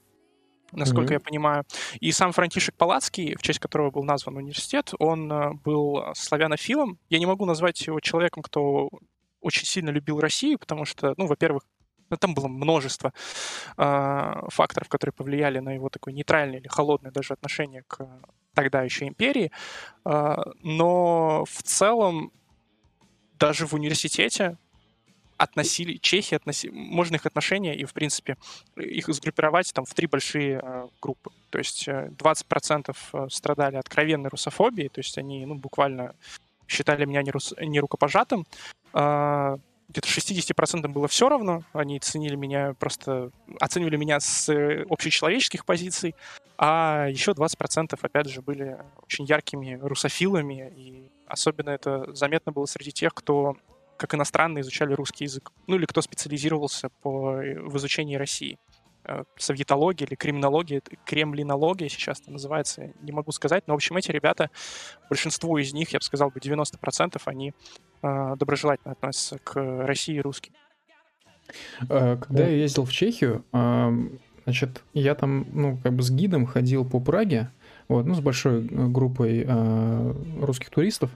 насколько 0.72 1.12
mm-hmm. 1.12 1.17
я 1.17 1.20
понимаю. 1.20 1.63
И 2.00 2.12
сам 2.12 2.32
Франтишек 2.32 2.76
Палацкий, 2.76 3.36
в 3.36 3.41
честь 3.41 3.60
которого 3.60 3.91
был 3.91 4.04
назван 4.04 4.38
университет, 4.38 4.91
он 5.00 5.32
э, 5.32 5.54
был 5.54 6.04
славянофилом. 6.13 7.00
Я 7.10 7.20
не 7.20 7.26
могу 7.26 7.46
назвать 7.46 7.82
его 7.88 8.00
человеком, 8.00 8.43
кто 8.43 8.89
очень 9.41 9.65
сильно 9.65 9.89
любил 9.89 10.20
Россию, 10.20 10.60
потому 10.60 10.86
что, 10.86 11.13
ну, 11.17 11.26
во-первых, 11.28 11.63
ну, 12.10 12.17
там 12.17 12.34
было 12.34 12.48
множество 12.48 13.13
э, 13.78 14.34
факторов, 14.50 14.88
которые 14.89 15.13
повлияли 15.13 15.60
на 15.60 15.74
его 15.74 15.89
такое 15.89 16.13
нейтральное 16.13 16.60
или 16.60 16.67
холодное 16.67 17.12
даже 17.12 17.34
отношение 17.34 17.84
к 17.88 18.08
тогда 18.58 18.82
еще 18.82 19.08
империи. 19.08 19.52
Э, 20.04 20.36
но 20.63 21.46
в 21.46 21.62
целом 21.62 22.32
даже 23.38 23.67
в 23.67 23.74
университете 23.74 24.58
относили, 25.38 25.98
чехи 25.98 26.34
относили, 26.34 26.72
можно 26.72 27.17
их 27.17 27.28
отношения 27.28 27.76
и, 27.76 27.86
в 27.86 27.93
принципе, 27.93 28.36
их 28.76 29.08
сгруппировать 29.08 29.72
там 29.74 29.86
в 29.86 29.93
три 29.93 30.08
большие 30.08 30.60
э, 30.63 30.88
группы. 31.00 31.30
То 31.52 31.60
есть 31.60 31.88
20% 31.88 32.98
э, 33.13 33.28
страдали 33.30 33.76
откровенной 33.76 34.30
русофобией, 34.30 34.89
то 34.89 35.00
есть 35.00 35.17
они, 35.20 35.46
ну, 35.46 35.56
буквально 35.56 36.15
считали 36.67 37.06
меня 37.06 37.22
не, 37.22 37.30
рус, 37.32 37.54
не 37.62 37.80
рукопожатым. 37.80 38.48
Э, 38.93 39.58
где-то 39.89 40.08
60% 40.08 40.88
было 40.88 41.08
все 41.08 41.30
равно. 41.30 41.63
Они 41.73 42.00
ценили 42.00 42.36
меня 42.36 42.73
просто, 42.73 43.32
оценивали 43.60 43.95
меня 43.95 44.19
с 44.19 44.50
э, 44.50 44.86
общечеловеческих 44.89 45.65
позиций, 45.65 46.15
а 46.58 47.08
еще 47.10 47.32
20% 47.32 47.97
опять 48.02 48.28
же 48.28 48.41
были 48.41 48.78
очень 49.04 49.26
яркими 49.26 49.80
русофилами, 49.82 50.73
и 50.76 51.12
особенно 51.28 51.69
это 51.69 52.13
заметно 52.13 52.52
было 52.52 52.65
среди 52.65 52.91
тех, 52.91 53.13
кто 53.13 53.56
как 53.97 54.13
иностранные 54.13 54.62
изучали 54.62 54.93
русский 54.93 55.23
язык, 55.23 55.52
ну 55.65 55.76
или 55.76 55.86
кто 55.86 56.02
специализировался 56.02 56.89
по, 57.02 57.41
э, 57.41 57.60
в 57.60 57.78
изучении 57.78 58.15
России. 58.15 58.58
Э, 59.10 59.23
советология 59.38 60.06
или 60.06 60.15
криминология, 60.15 60.82
кремлинология 61.06 61.88
сейчас 61.88 62.19
это 62.19 62.32
называется, 62.32 62.91
не 63.02 63.13
могу 63.13 63.32
сказать, 63.32 63.65
но, 63.65 63.73
в 63.73 63.78
общем, 63.78 63.95
эти 63.95 64.12
ребята, 64.12 64.50
большинство 65.10 65.58
из 65.58 65.71
них, 65.71 65.93
я 65.93 66.00
бы 66.00 66.04
сказал, 66.04 66.30
бы 66.30 66.41
90% 66.41 67.21
они 67.23 67.54
доброжелательно 68.02 68.94
относятся 68.94 69.40
к 69.40 69.56
России 69.86 70.16
и 70.16 70.22
русским. 70.22 70.54
Э, 71.90 72.18
когда 72.18 72.48
я 72.48 72.56
ездил 72.56 72.86
в 72.86 72.92
Чехию, 72.92 73.44
значит, 74.46 74.84
я 74.94 75.16
там, 75.16 75.46
ну, 75.52 75.78
как 75.84 75.94
бы 75.94 76.04
с 76.04 76.12
гидом 76.12 76.46
ходил 76.46 76.86
по 76.86 77.00
Праге, 77.00 77.50
вот, 77.88 78.06
ну, 78.06 78.16
с 78.16 78.20
большой 78.20 78.62
группой 78.62 79.48
русских 80.42 80.70
туристов, 80.70 81.12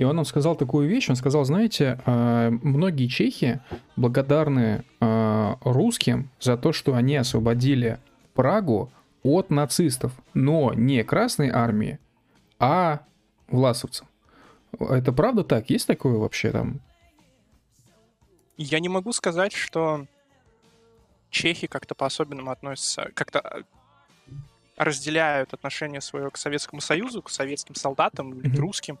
и 0.00 0.02
он 0.04 0.16
нам 0.16 0.24
сказал 0.24 0.56
такую 0.56 0.88
вещь, 0.88 1.10
он 1.10 1.16
сказал, 1.16 1.44
знаете, 1.44 2.00
а, 2.06 2.50
многие 2.62 3.06
чехи 3.06 3.60
благодарны 3.96 4.82
а, 4.98 5.58
русским 5.60 6.30
за 6.40 6.56
то, 6.56 6.72
что 6.72 6.94
они 6.94 7.16
освободили 7.16 7.98
Прагу 8.32 8.90
от 9.22 9.50
нацистов, 9.50 10.12
но 10.32 10.72
не 10.72 11.04
Красной 11.04 11.50
армии, 11.50 11.98
а 12.58 13.00
власовцев. 13.48 14.06
Это 14.78 15.12
правда 15.12 15.44
так? 15.44 15.70
Есть 15.70 15.86
такое 15.86 16.16
вообще 16.16 16.50
там? 16.50 16.80
Я 18.56 18.80
не 18.80 18.88
могу 18.88 19.12
сказать, 19.12 19.52
что 19.52 20.06
чехи 21.30 21.66
как-то 21.66 21.94
по-особенному 21.94 22.50
относятся, 22.50 23.10
как-то 23.14 23.64
разделяют 24.76 25.52
отношение 25.52 26.00
свое 26.00 26.30
к 26.30 26.38
Советскому 26.38 26.80
Союзу, 26.80 27.22
к 27.22 27.28
советским 27.28 27.74
солдатам 27.74 28.38
или 28.38 28.54
к 28.54 28.58
русским. 28.58 28.98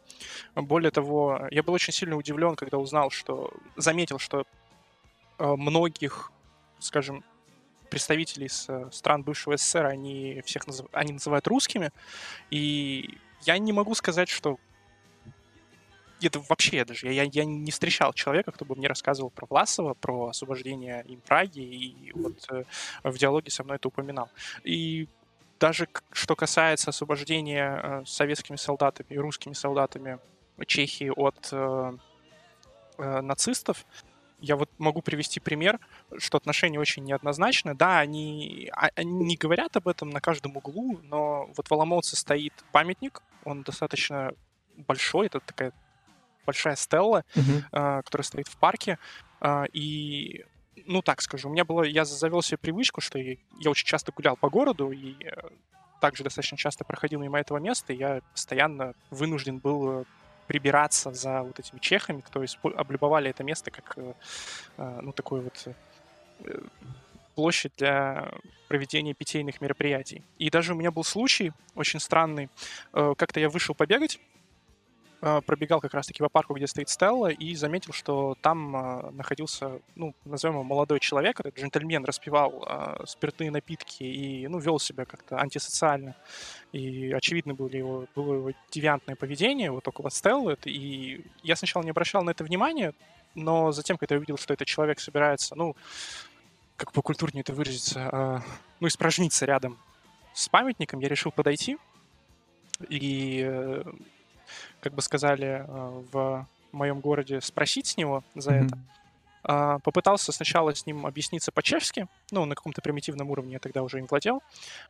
Более 0.54 0.90
того, 0.90 1.48
я 1.50 1.62
был 1.62 1.72
очень 1.72 1.94
сильно 1.94 2.16
удивлен, 2.16 2.54
когда 2.54 2.76
узнал, 2.76 3.10
что 3.10 3.50
заметил, 3.76 4.18
что 4.18 4.44
э, 5.38 5.44
многих, 5.56 6.32
скажем, 6.80 7.24
представителей 7.88 8.46
из 8.46 8.66
э, 8.68 8.90
стран 8.92 9.22
бывшего 9.22 9.56
СССР, 9.56 9.86
они 9.86 10.42
всех 10.44 10.66
назыв... 10.66 10.86
они 10.92 11.14
называют 11.14 11.46
русскими, 11.48 11.92
и 12.50 13.18
я 13.42 13.56
не 13.56 13.72
могу 13.72 13.94
сказать, 13.94 14.28
что 14.28 14.58
это 16.26 16.40
вообще 16.48 16.78
я 16.78 16.84
даже, 16.84 17.12
я, 17.12 17.24
я 17.24 17.44
не 17.44 17.70
встречал 17.70 18.12
человека, 18.12 18.52
кто 18.52 18.64
бы 18.64 18.74
мне 18.76 18.88
рассказывал 18.88 19.30
про 19.30 19.46
Власова, 19.46 19.94
про 19.94 20.28
освобождение 20.28 21.04
им 21.06 21.20
Праги, 21.20 21.60
и 21.60 22.12
вот 22.12 22.44
э, 22.50 22.64
в 23.04 23.18
диалоге 23.18 23.50
со 23.50 23.64
мной 23.64 23.76
это 23.76 23.88
упоминал. 23.88 24.28
И 24.64 25.08
даже 25.60 25.88
что 26.12 26.34
касается 26.36 26.90
освобождения 26.90 27.80
э, 27.82 28.02
советскими 28.06 28.56
солдатами 28.56 29.08
и 29.10 29.18
русскими 29.18 29.52
солдатами 29.52 30.18
Чехии 30.66 31.10
от 31.14 31.48
э, 31.52 31.92
э, 32.98 33.20
нацистов, 33.20 33.86
я 34.40 34.56
вот 34.56 34.70
могу 34.78 35.02
привести 35.02 35.38
пример, 35.38 35.78
что 36.18 36.38
отношения 36.38 36.80
очень 36.80 37.04
неоднозначны. 37.04 37.74
Да, 37.74 37.98
они, 37.98 38.70
а, 38.72 38.88
они 38.94 39.12
не 39.12 39.36
говорят 39.36 39.76
об 39.76 39.86
этом 39.86 40.10
на 40.10 40.20
каждом 40.20 40.56
углу, 40.56 40.98
но 41.02 41.50
вот 41.56 41.68
в 41.68 41.72
Аламоуце 41.72 42.16
стоит 42.16 42.54
памятник, 42.72 43.22
он 43.44 43.62
достаточно 43.62 44.32
большой, 44.76 45.26
это 45.26 45.40
такая 45.40 45.72
большая 46.46 46.76
стелла, 46.76 47.24
э, 47.36 48.02
которая 48.02 48.24
стоит 48.24 48.48
в 48.48 48.56
парке, 48.56 48.98
э, 49.40 49.64
и 49.72 50.44
ну 50.86 51.02
так 51.02 51.20
скажу, 51.20 51.48
у 51.48 51.52
меня 51.52 51.64
было, 51.64 51.82
я 51.82 52.04
завел 52.04 52.42
себе 52.42 52.58
привычку, 52.58 53.00
что 53.00 53.18
я, 53.18 53.36
я 53.60 53.70
очень 53.70 53.86
часто 53.86 54.12
гулял 54.12 54.36
по 54.36 54.48
городу 54.48 54.90
и 54.90 55.14
э, 55.24 55.30
также 56.00 56.24
достаточно 56.24 56.56
часто 56.56 56.84
проходил 56.84 57.20
мимо 57.20 57.38
этого 57.38 57.58
места, 57.58 57.92
и 57.92 57.96
я 57.96 58.20
постоянно 58.32 58.94
вынужден 59.10 59.58
был 59.58 60.06
прибираться 60.46 61.12
за 61.12 61.42
вот 61.42 61.58
этими 61.60 61.78
чехами, 61.78 62.22
кто 62.22 62.44
облюбовали 62.76 63.30
это 63.30 63.44
место 63.44 63.70
как, 63.70 63.96
ну, 64.76 65.12
такой 65.12 65.42
вот 65.42 65.68
площадь 67.36 67.72
для 67.76 68.32
проведения 68.66 69.14
питейных 69.14 69.60
мероприятий. 69.60 70.24
И 70.38 70.50
даже 70.50 70.72
у 70.72 70.76
меня 70.76 70.90
был 70.90 71.04
случай 71.04 71.52
очень 71.76 72.00
странный. 72.00 72.48
Как-то 72.92 73.38
я 73.38 73.48
вышел 73.48 73.74
побегать, 73.74 74.18
пробегал 75.20 75.80
как 75.80 75.92
раз-таки 75.92 76.22
по 76.22 76.28
парку, 76.28 76.54
где 76.54 76.66
стоит 76.66 76.88
Стелла, 76.88 77.28
и 77.28 77.54
заметил, 77.54 77.92
что 77.92 78.36
там 78.40 78.74
э, 78.74 79.10
находился, 79.10 79.80
ну, 79.94 80.14
назовем 80.24 80.54
его 80.54 80.64
молодой 80.64 80.98
человек, 80.98 81.40
этот 81.40 81.58
джентльмен 81.58 82.04
распивал 82.04 82.64
э, 82.66 83.04
спиртные 83.06 83.50
напитки 83.50 84.02
и, 84.02 84.48
ну, 84.48 84.58
вел 84.58 84.78
себя 84.78 85.04
как-то 85.04 85.38
антисоциально. 85.38 86.16
И 86.72 87.12
очевидно 87.12 87.54
было 87.54 87.68
его, 87.68 88.06
было 88.14 88.34
его 88.34 88.52
девиантное 88.70 89.14
поведение 89.14 89.70
вот 89.70 89.86
около 89.86 90.10
Стеллы. 90.10 90.56
И 90.64 91.24
я 91.42 91.54
сначала 91.56 91.82
не 91.82 91.90
обращал 91.90 92.22
на 92.22 92.30
это 92.30 92.42
внимания, 92.42 92.94
но 93.34 93.72
затем, 93.72 93.98
когда 93.98 94.14
я 94.14 94.18
увидел, 94.20 94.38
что 94.38 94.54
этот 94.54 94.66
человек 94.66 95.00
собирается, 95.00 95.54
ну, 95.54 95.76
как 96.76 96.92
по 96.92 97.02
культурнее 97.02 97.42
это 97.42 97.52
выразиться, 97.52 98.42
ну, 98.80 98.88
испражниться 98.88 99.44
рядом 99.44 99.78
с 100.32 100.48
памятником, 100.48 101.00
я 101.00 101.08
решил 101.08 101.30
подойти 101.30 101.76
и 102.88 103.82
как 104.80 104.94
бы 104.94 105.02
сказали 105.02 105.64
э, 105.66 106.02
в 106.12 106.46
моем 106.72 107.00
городе 107.00 107.40
спросить 107.40 107.86
с 107.86 107.96
него 107.96 108.22
за 108.34 108.52
mm-hmm. 108.52 108.66
это. 108.66 108.78
А, 109.42 109.78
попытался 109.78 110.32
сначала 110.32 110.74
с 110.74 110.86
ним 110.86 111.06
объясниться 111.06 111.52
по-чешски, 111.52 112.06
ну, 112.30 112.44
на 112.44 112.54
каком-то 112.54 112.82
примитивном 112.82 113.30
уровне 113.30 113.54
я 113.54 113.58
тогда 113.58 113.82
уже 113.82 113.98
им 113.98 114.06
владел. 114.06 114.42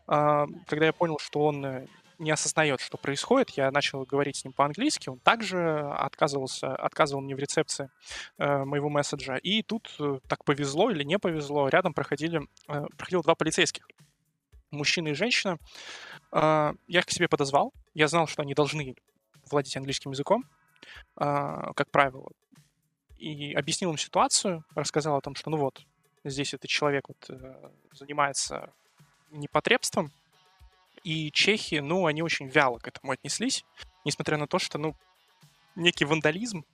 А, 0.07 0.47
когда 0.67 0.87
я 0.87 0.93
понял, 0.93 1.19
что 1.19 1.41
он 1.47 1.65
э, 1.65 1.87
не 2.19 2.31
осознает, 2.31 2.81
что 2.81 2.99
происходит, 2.99 3.51
я 3.51 3.71
начал 3.71 4.05
говорить 4.05 4.37
с 4.37 4.45
ним 4.45 4.53
по-английски, 4.53 5.09
он 5.09 5.19
также 5.19 5.81
отказывался, 5.81 6.75
отказывал 6.75 7.23
мне 7.23 7.37
в 7.37 7.39
рецепции 7.39 7.91
э, 8.39 8.65
моего 8.65 8.89
месседжа. 8.89 9.37
И 9.37 9.63
тут 9.63 9.95
э, 10.01 10.19
так 10.29 10.45
повезло 10.45 10.91
или 10.91 11.05
не 11.05 11.19
повезло, 11.19 11.69
рядом 11.69 11.95
проходили, 11.95 12.43
э, 12.69 12.87
проходило 12.97 13.23
два 13.23 13.37
полицейских, 13.37 13.87
мужчина 14.73 15.09
и 15.09 15.15
женщина. 15.15 15.59
Э, 16.33 16.73
я 16.89 17.01
их 17.01 17.07
к 17.07 17.11
себе 17.11 17.29
подозвал, 17.29 17.73
я 17.95 18.09
знал, 18.09 18.27
что 18.27 18.43
они 18.43 18.55
должны 18.55 18.97
владеть 19.51 19.77
английским 19.77 20.11
языком, 20.11 20.45
э, 21.17 21.73
как 21.75 21.91
правило 21.91 22.29
и 23.21 23.53
объяснил 23.53 23.91
им 23.91 23.99
ситуацию, 23.99 24.65
рассказал 24.75 25.17
о 25.17 25.21
том, 25.21 25.35
что 25.35 25.51
ну 25.51 25.59
вот, 25.59 25.83
здесь 26.25 26.55
этот 26.55 26.71
человек 26.71 27.09
вот 27.09 27.27
э, 27.29 27.71
занимается 27.93 28.73
непотребством, 29.31 30.11
и 31.05 31.31
чехи, 31.31 31.77
ну, 31.77 32.07
они 32.07 32.23
очень 32.23 32.49
вяло 32.49 32.79
к 32.79 32.89
этому 32.89 33.13
отнеслись, 33.13 33.65
несмотря 34.05 34.37
на 34.37 34.47
то, 34.47 34.59
что, 34.59 34.79
ну, 34.79 34.95
некий 35.77 36.05
вандализм, 36.05 36.65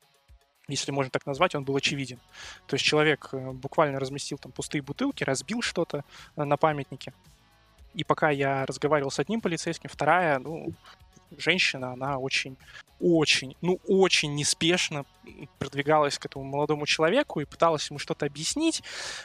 если 0.68 0.90
можно 0.90 1.10
так 1.10 1.26
назвать, 1.26 1.54
он 1.54 1.64
был 1.64 1.76
очевиден. 1.76 2.18
То 2.66 2.74
есть 2.74 2.84
человек 2.84 3.28
э, 3.32 3.52
буквально 3.52 4.00
разместил 4.00 4.38
там 4.38 4.52
пустые 4.52 4.82
бутылки, 4.82 5.22
разбил 5.22 5.62
что-то 5.62 6.04
э, 6.36 6.44
на 6.44 6.56
памятнике. 6.56 7.12
И 7.94 8.04
пока 8.04 8.30
я 8.30 8.66
разговаривал 8.66 9.10
с 9.10 9.18
одним 9.18 9.40
полицейским, 9.40 9.88
вторая, 9.88 10.38
ну, 10.38 10.72
женщина, 11.36 11.92
она 11.92 12.18
очень, 12.18 12.56
очень, 13.00 13.56
ну 13.60 13.80
очень 13.86 14.34
неспешно 14.34 15.04
продвигалась 15.58 16.18
к 16.18 16.26
этому 16.26 16.44
молодому 16.44 16.86
человеку 16.86 17.40
и 17.40 17.44
пыталась 17.44 17.88
ему 17.90 17.98
что-то 17.98 18.26
объяснить. 18.26 18.82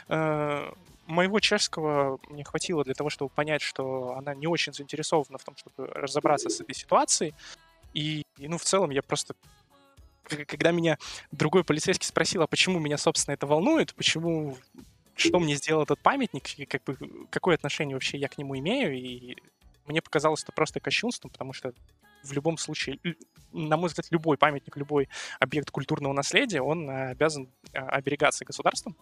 Э, 0.08 0.72
моего 1.06 1.40
чешского 1.40 2.18
мне 2.28 2.44
хватило 2.44 2.84
для 2.84 2.94
того, 2.94 3.10
чтобы 3.10 3.30
понять, 3.30 3.62
что 3.62 4.14
она 4.16 4.34
не 4.34 4.46
очень 4.46 4.72
заинтересована 4.72 5.38
в 5.38 5.44
том, 5.44 5.56
чтобы 5.56 5.86
разобраться 5.88 6.48
с 6.48 6.60
этой 6.60 6.74
ситуацией. 6.74 7.34
И, 7.94 8.22
и 8.38 8.48
ну, 8.48 8.58
в 8.58 8.64
целом 8.64 8.90
я 8.90 9.02
просто 9.02 9.34
когда 10.24 10.70
меня 10.70 10.98
другой 11.30 11.64
полицейский 11.64 12.06
спросил, 12.06 12.42
а 12.42 12.46
почему 12.46 12.78
меня, 12.78 12.96
собственно, 12.96 13.34
это 13.34 13.46
волнует, 13.46 13.92
почему, 13.94 14.56
что 15.14 15.38
мне 15.40 15.56
сделал 15.56 15.82
этот 15.82 16.00
памятник, 16.00 16.58
и 16.58 16.64
как 16.64 16.84
бы, 16.84 16.96
какое 17.28 17.56
отношение 17.56 17.96
вообще 17.96 18.18
я 18.18 18.28
к 18.28 18.38
нему 18.38 18.56
имею, 18.58 18.94
и 18.94 19.36
мне 19.92 20.02
показалось 20.02 20.42
это 20.42 20.52
просто 20.52 20.80
кощунством, 20.80 21.30
потому 21.30 21.52
что 21.52 21.72
в 22.22 22.32
любом 22.32 22.58
случае, 22.58 22.98
на 23.52 23.76
мой 23.76 23.88
взгляд, 23.88 24.06
любой 24.10 24.36
памятник, 24.36 24.76
любой 24.76 25.08
объект 25.38 25.70
культурного 25.70 26.12
наследия, 26.12 26.60
он 26.60 26.88
обязан 26.90 27.48
а, 27.72 27.88
оберегаться 27.90 28.44
государством. 28.44 28.96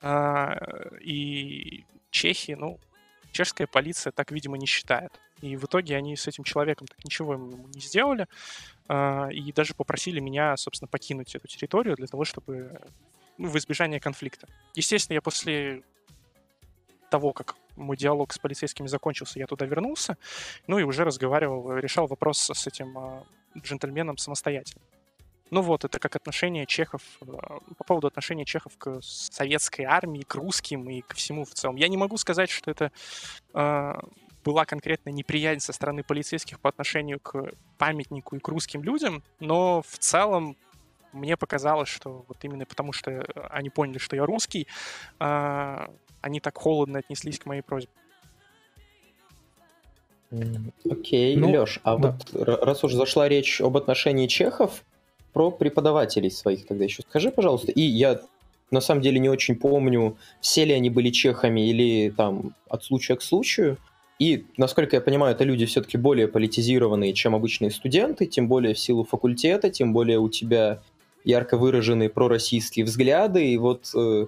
А, 0.00 0.56
и 1.00 1.84
чехи, 2.10 2.52
ну, 2.52 2.78
чешская 3.32 3.66
полиция 3.66 4.12
так, 4.12 4.30
видимо, 4.30 4.56
не 4.56 4.66
считает. 4.66 5.20
И 5.40 5.56
в 5.56 5.64
итоге 5.64 5.96
они 5.96 6.16
с 6.16 6.26
этим 6.26 6.44
человеком 6.44 6.86
так 6.86 7.04
ничего 7.04 7.34
ему 7.34 7.68
не 7.68 7.80
сделали. 7.80 8.26
А, 8.88 9.28
и 9.30 9.52
даже 9.52 9.74
попросили 9.74 10.20
меня, 10.20 10.56
собственно, 10.56 10.88
покинуть 10.88 11.34
эту 11.34 11.48
территорию 11.48 11.96
для 11.96 12.06
того, 12.06 12.24
чтобы 12.24 12.80
ну, 13.38 13.48
в 13.48 13.56
избежание 13.58 14.00
конфликта. 14.00 14.48
Естественно, 14.74 15.14
я 15.14 15.22
после 15.22 15.82
того, 17.14 17.32
как 17.32 17.54
мой 17.76 17.96
диалог 17.96 18.32
с 18.32 18.38
полицейскими 18.38 18.88
закончился, 18.88 19.38
я 19.38 19.46
туда 19.46 19.66
вернулся, 19.66 20.16
ну 20.66 20.80
и 20.80 20.82
уже 20.82 21.04
разговаривал, 21.04 21.76
решал 21.78 22.08
вопрос 22.08 22.50
с 22.52 22.66
этим 22.66 22.98
э, 22.98 23.22
джентльменом 23.56 24.18
самостоятельно. 24.18 24.82
Ну 25.52 25.62
вот, 25.62 25.84
это 25.84 26.00
как 26.00 26.16
отношение 26.16 26.66
чехов, 26.66 27.02
э, 27.20 27.26
по 27.78 27.84
поводу 27.84 28.08
отношения 28.08 28.44
чехов 28.44 28.72
к 28.78 29.00
советской 29.00 29.82
армии, 29.82 30.22
к 30.22 30.34
русским 30.34 30.90
и 30.90 31.02
ко 31.02 31.14
всему 31.14 31.44
в 31.44 31.50
целом. 31.50 31.76
Я 31.76 31.86
не 31.86 31.96
могу 31.96 32.16
сказать, 32.16 32.50
что 32.50 32.72
это 32.72 32.90
э, 33.54 33.94
была 34.44 34.64
конкретно 34.64 35.10
неприязнь 35.10 35.60
со 35.60 35.72
стороны 35.72 36.02
полицейских 36.02 36.58
по 36.58 36.68
отношению 36.68 37.20
к 37.20 37.52
памятнику 37.78 38.34
и 38.34 38.40
к 38.40 38.48
русским 38.48 38.82
людям, 38.82 39.22
но 39.38 39.82
в 39.82 39.98
целом 39.98 40.56
мне 41.12 41.36
показалось, 41.36 41.88
что 41.88 42.24
вот 42.26 42.38
именно 42.42 42.66
потому, 42.66 42.92
что 42.92 43.24
они 43.50 43.70
поняли, 43.70 43.98
что 43.98 44.16
я 44.16 44.26
русский, 44.26 44.66
э, 45.20 45.86
они 46.24 46.40
так 46.40 46.56
холодно 46.56 47.00
отнеслись 47.00 47.38
к 47.38 47.46
моей 47.46 47.62
просьбе. 47.62 47.92
Окей, 50.90 51.36
okay, 51.36 51.38
ну, 51.38 51.50
Леш, 51.50 51.80
а 51.84 51.96
да. 51.96 52.16
вот 52.32 52.60
раз 52.64 52.82
уж 52.82 52.94
зашла 52.94 53.28
речь 53.28 53.60
об 53.60 53.76
отношении 53.76 54.26
чехов, 54.26 54.82
про 55.32 55.50
преподавателей 55.50 56.30
своих 56.30 56.66
тогда 56.66 56.84
еще 56.84 57.02
скажи, 57.02 57.30
пожалуйста. 57.30 57.72
И 57.72 57.82
я 57.82 58.20
на 58.70 58.80
самом 58.80 59.02
деле 59.02 59.18
не 59.18 59.28
очень 59.28 59.56
помню, 59.56 60.16
все 60.40 60.64
ли 60.64 60.72
они 60.72 60.90
были 60.90 61.10
чехами 61.10 61.68
или 61.68 62.10
там 62.10 62.54
от 62.68 62.84
случая 62.84 63.16
к 63.16 63.22
случаю. 63.22 63.76
И, 64.18 64.46
насколько 64.56 64.96
я 64.96 65.02
понимаю, 65.02 65.34
это 65.34 65.44
люди 65.44 65.66
все-таки 65.66 65.98
более 65.98 66.28
политизированные, 66.28 67.12
чем 67.12 67.34
обычные 67.34 67.72
студенты, 67.72 68.26
тем 68.26 68.48
более 68.48 68.74
в 68.74 68.78
силу 68.78 69.04
факультета, 69.04 69.70
тем 69.70 69.92
более 69.92 70.20
у 70.20 70.28
тебя 70.28 70.80
ярко 71.24 71.56
выраженные 71.58 72.08
пророссийские 72.08 72.84
взгляды. 72.84 73.52
И 73.52 73.58
вот 73.58 73.90
э, 73.94 74.26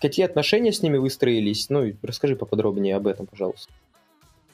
какие 0.00 0.26
отношения 0.26 0.72
с 0.72 0.82
ними 0.82 0.96
выстроились? 0.96 1.70
Ну, 1.70 1.92
расскажи 2.02 2.36
поподробнее 2.36 2.96
об 2.96 3.06
этом, 3.06 3.26
пожалуйста. 3.26 3.72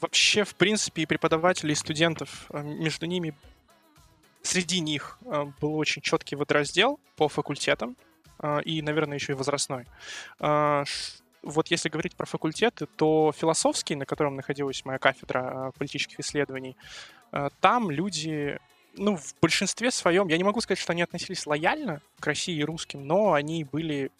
Вообще, 0.00 0.42
в 0.44 0.57
принципе, 0.57 1.02
и 1.02 1.07
преподавателей, 1.07 1.72
и 1.72 1.76
студентов, 1.76 2.46
э, 2.50 2.61
между 2.62 3.07
ними, 3.07 3.35
среди 4.42 4.81
них 4.81 5.18
э, 5.24 5.44
был 5.61 5.76
очень 5.76 6.02
четкий 6.02 6.35
водораздел 6.35 6.98
по 7.16 7.28
факультетам 7.28 7.96
э, 8.40 8.62
и, 8.64 8.83
наверное, 8.83 9.18
еще 9.18 9.33
и 9.33 9.37
возрастной. 9.37 9.87
Вот 11.44 11.72
если 11.72 11.88
говорить 11.88 12.14
про 12.14 12.24
факультеты, 12.24 12.87
то 12.87 13.33
философский, 13.37 13.96
на 13.96 14.07
котором 14.07 14.37
находилась 14.37 14.85
моя 14.85 15.00
кафедра 15.00 15.72
политических 15.76 16.20
исследований, 16.20 16.76
там 17.59 17.90
люди 17.90 18.61
ну, 18.96 19.16
в 19.16 19.35
большинстве 19.40 19.90
своем, 19.90 20.28
я 20.28 20.37
не 20.37 20.44
могу 20.44 20.61
сказать, 20.61 20.78
что 20.78 20.92
они 20.92 21.02
относились 21.02 21.44
лояльно 21.44 22.00
к 22.20 22.26
России 22.28 22.55
и 22.55 22.62
русским, 22.62 23.05
но 23.05 23.33
они 23.33 23.64
были 23.64 24.12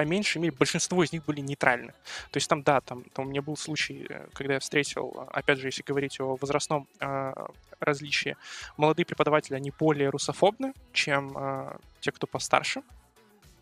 по 0.00 0.04
меньшей 0.06 0.38
мере, 0.38 0.54
большинство 0.58 1.04
из 1.04 1.12
них 1.12 1.26
были 1.26 1.42
нейтральны. 1.42 1.92
То 2.30 2.36
есть 2.38 2.48
там, 2.48 2.62
да, 2.62 2.80
там, 2.80 3.04
там 3.12 3.26
у 3.26 3.28
меня 3.28 3.42
был 3.42 3.56
случай, 3.56 4.06
э, 4.08 4.28
когда 4.32 4.54
я 4.54 4.60
встретил, 4.60 5.28
опять 5.30 5.58
же, 5.58 5.68
если 5.68 5.82
говорить 5.82 6.20
о 6.20 6.36
возрастном 6.40 6.86
э, 7.00 7.34
различии, 7.80 8.34
молодые 8.78 9.04
преподаватели, 9.04 9.56
они 9.56 9.70
более 9.78 10.08
русофобны, 10.08 10.72
чем 10.94 11.36
э, 11.36 11.76
те, 12.00 12.12
кто 12.12 12.26
постарше. 12.26 12.82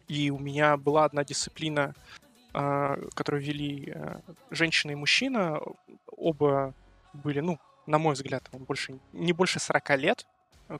И 0.06 0.30
у 0.30 0.38
меня 0.38 0.76
была 0.76 1.06
одна 1.06 1.24
дисциплина, 1.24 1.92
э, 2.54 3.08
которую 3.14 3.42
вели 3.42 3.92
э, 3.92 4.20
женщина 4.52 4.92
и 4.92 4.94
мужчина. 4.94 5.60
Оба 6.16 6.72
были, 7.14 7.40
ну, 7.40 7.58
на 7.86 7.98
мой 7.98 8.14
взгляд, 8.14 8.44
больше, 8.52 9.00
не 9.12 9.32
больше 9.32 9.58
40 9.58 9.98
лет 9.98 10.26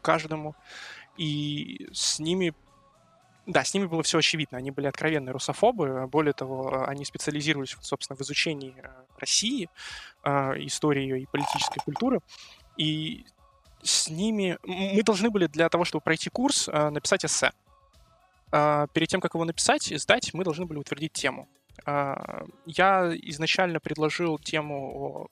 каждому. 0.03 0.55
И 1.17 1.89
с 1.93 2.21
ними 2.21 2.55
да, 3.49 3.65
с 3.65 3.73
ними 3.73 3.87
было 3.87 4.03
все 4.03 4.19
очевидно. 4.19 4.59
Они 4.59 4.71
были 4.71 4.87
откровенные 4.87 5.33
русофобы. 5.33 6.07
Более 6.07 6.35
того, 6.35 6.87
они 6.87 7.07
специализировались, 7.07 7.77
собственно, 7.81 8.15
в 8.15 8.21
изучении 8.21 8.75
э, 8.77 8.89
России, 9.19 9.71
э, 10.23 10.31
истории 10.67 11.01
ее 11.01 11.23
и 11.23 11.27
политической 11.27 11.81
культуры. 11.81 12.21
И 12.77 13.25
с 13.83 14.11
ними... 14.11 14.59
Мы 14.65 15.03
должны 15.03 15.31
были 15.31 15.47
для 15.47 15.71
того, 15.71 15.87
чтобы 15.87 16.03
пройти 16.03 16.29
курс, 16.29 16.69
э, 16.69 16.91
написать 16.91 17.25
эссе. 17.25 17.53
Перед 18.51 19.09
тем, 19.09 19.21
как 19.21 19.35
его 19.35 19.45
написать 19.45 19.93
и 19.93 19.99
сдать, 19.99 20.33
мы 20.33 20.43
должны 20.43 20.65
были 20.65 20.79
утвердить 20.79 21.13
тему. 21.13 21.49
Я 21.85 23.13
изначально 23.13 23.79
предложил 23.79 24.39
тему 24.39 25.29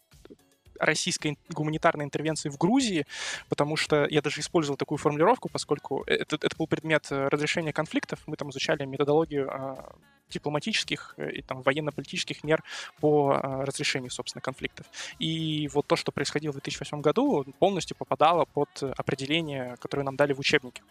российской 0.80 1.38
гуманитарной 1.48 2.04
интервенции 2.04 2.48
в 2.48 2.58
Грузии, 2.58 3.06
потому 3.48 3.76
что 3.76 4.06
я 4.10 4.22
даже 4.22 4.40
использовал 4.40 4.76
такую 4.76 4.98
формулировку, 4.98 5.48
поскольку 5.48 6.04
это, 6.06 6.36
это 6.36 6.56
был 6.56 6.66
предмет 6.66 7.06
э, 7.10 7.28
разрешения 7.28 7.72
конфликтов. 7.72 8.20
Мы 8.26 8.36
там 8.36 8.50
изучали 8.50 8.84
методологию 8.84 9.48
а, 9.50 9.92
дипломатических 10.30 11.14
э, 11.16 11.30
и 11.32 11.42
там 11.42 11.62
военно-политических 11.62 12.44
мер 12.44 12.62
по 13.00 13.40
а, 13.42 13.64
разрешению, 13.64 14.10
собственно, 14.10 14.42
конфликтов. 14.42 14.86
И 15.18 15.68
вот 15.72 15.86
то, 15.86 15.96
что 15.96 16.12
происходило 16.12 16.52
в 16.52 16.56
2008 16.56 17.00
году, 17.00 17.44
полностью 17.58 17.96
попадало 17.96 18.44
под 18.44 18.82
определение, 18.82 19.76
которое 19.78 20.02
нам 20.02 20.16
дали 20.16 20.32
в 20.32 20.38
учебнике. 20.38 20.82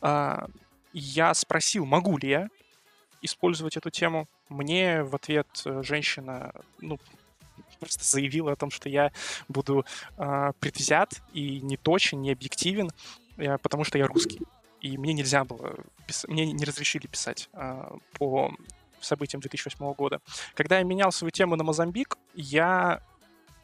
А, 0.00 0.46
я 0.92 1.34
спросил, 1.34 1.84
могу 1.84 2.18
ли 2.18 2.28
я 2.28 2.48
использовать 3.22 3.76
эту 3.76 3.90
тему. 3.90 4.28
Мне 4.48 5.04
в 5.04 5.14
ответ 5.14 5.46
э, 5.64 5.82
женщина, 5.82 6.52
ну, 6.80 6.98
просто 7.82 8.04
заявила 8.04 8.52
о 8.52 8.56
том, 8.56 8.70
что 8.70 8.88
я 8.88 9.10
буду 9.48 9.84
э, 10.16 10.52
предвзят 10.60 11.20
и 11.32 11.60
не 11.60 11.76
точен, 11.76 12.22
не 12.22 12.30
объективен, 12.30 12.90
э, 13.38 13.58
потому 13.58 13.82
что 13.82 13.98
я 13.98 14.06
русский. 14.06 14.40
И 14.80 14.96
мне 14.96 15.12
нельзя 15.12 15.44
было, 15.44 15.74
пис... 16.06 16.24
мне 16.28 16.52
не 16.52 16.64
разрешили 16.64 17.08
писать 17.08 17.48
э, 17.52 17.96
по 18.18 18.52
событиям 19.00 19.40
2008 19.40 19.94
года. 19.94 20.20
Когда 20.54 20.78
я 20.78 20.84
менял 20.84 21.10
свою 21.10 21.32
тему 21.32 21.56
на 21.56 21.64
Мозамбик, 21.64 22.16
я 22.34 23.02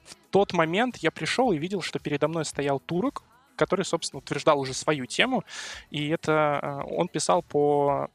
в 0.04 0.16
тот 0.30 0.52
момент 0.52 0.96
я 0.96 1.12
пришел 1.12 1.52
и 1.52 1.58
видел, 1.58 1.80
что 1.80 2.00
передо 2.00 2.26
мной 2.26 2.44
стоял 2.44 2.80
турок, 2.80 3.22
который, 3.54 3.84
собственно, 3.84 4.18
утверждал 4.18 4.58
уже 4.58 4.74
свою 4.74 5.06
тему, 5.06 5.44
и 5.90 6.08
это 6.08 6.82
он 6.90 7.08
писал 7.08 7.42
по 7.42 8.08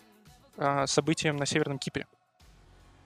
событиям 0.85 1.37
на 1.37 1.45
Северном 1.45 1.79
Кипре 1.79 2.07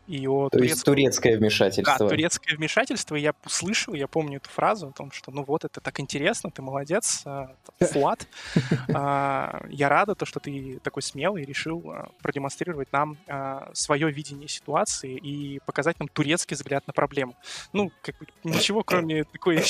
и 0.08 0.26
о 0.26 0.45
То 0.45 0.58
турецком... 0.58 0.64
есть 0.64 0.86
турецкое 0.86 1.38
вмешательство. 1.38 1.97
Да, 1.99 2.08
турецкое 2.08 2.55
вмешательство. 2.55 3.16
Я 3.16 3.34
услышал, 3.45 3.93
я 3.93 4.08
помню 4.08 4.38
эту 4.38 4.49
фразу 4.49 4.88
о 4.88 4.91
том, 4.91 5.12
что 5.12 5.32
ну 5.32 5.43
вот, 5.43 5.66
это 5.66 5.82
так 5.82 5.99
интересно, 5.99 6.49
ты 6.49 6.62
молодец, 6.62 7.24
а, 7.26 7.51
Фуат. 7.80 8.26
А, 8.93 9.66
я 9.70 9.89
рада, 9.89 10.16
то, 10.16 10.26
что 10.26 10.39
ты 10.39 10.80
такой 10.82 11.01
смелый 11.01 11.43
решил 11.43 11.84
а, 11.88 12.10
продемонстрировать 12.22 12.91
нам 12.93 13.18
свое 13.74 14.10
видение 14.12 14.47
ситуации 14.47 15.18
и 15.18 15.60
показать 15.66 15.99
нам 15.99 16.08
турецкий 16.08 16.55
взгляд 16.55 16.88
на 16.88 16.93
проблему. 16.93 17.36
Ну, 17.74 17.91
как 18.01 18.18
бы 18.18 18.28
ничего, 18.43 18.84
кроме 18.84 19.26
такой 19.26 19.62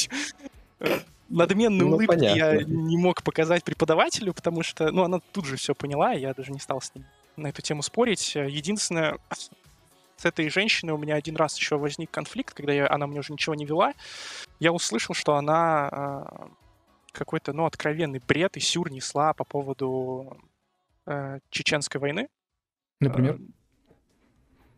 надменной 1.30 1.86
ну, 1.86 1.96
улыбки 1.96 2.08
понятно. 2.08 2.38
я 2.38 2.64
не 2.64 2.98
мог 2.98 3.24
показать 3.24 3.64
преподавателю, 3.64 4.34
потому 4.34 4.62
что, 4.62 4.92
ну, 4.92 5.04
она 5.04 5.20
тут 5.32 5.46
же 5.46 5.58
все 5.58 5.74
поняла, 5.74 6.14
я 6.14 6.34
даже 6.34 6.52
не 6.52 6.60
стал 6.60 6.82
с 6.82 6.94
ним 6.94 7.06
на 7.38 7.48
эту 7.48 7.62
тему 7.62 7.82
спорить. 7.84 8.36
Единственное, 8.36 9.18
с 10.18 10.26
этой 10.26 10.49
женщиной 10.49 10.91
у 10.91 10.97
меня 10.97 11.15
один 11.15 11.36
раз 11.36 11.57
еще 11.57 11.78
возник 11.78 12.11
конфликт, 12.11 12.53
когда 12.53 12.74
я, 12.74 12.89
она 12.89 13.07
мне 13.07 13.20
уже 13.20 13.34
ничего 13.34 13.55
не 13.55 13.65
вела. 13.65 13.93
Я 14.59 14.74
услышал, 14.74 15.13
что 15.13 15.36
она 15.36 15.89
э, 15.91 16.47
какой-то, 17.11 17.53
ну, 17.53 17.65
откровенный 17.65 18.20
бред 18.20 18.57
и 18.57 18.59
сюр 18.59 18.91
несла 18.91 19.34
по 19.34 19.43
поводу 19.43 20.38
э, 21.05 21.39
чеченской 21.51 22.01
войны. 22.01 22.30
Например? 22.99 23.39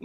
Э, 0.00 0.04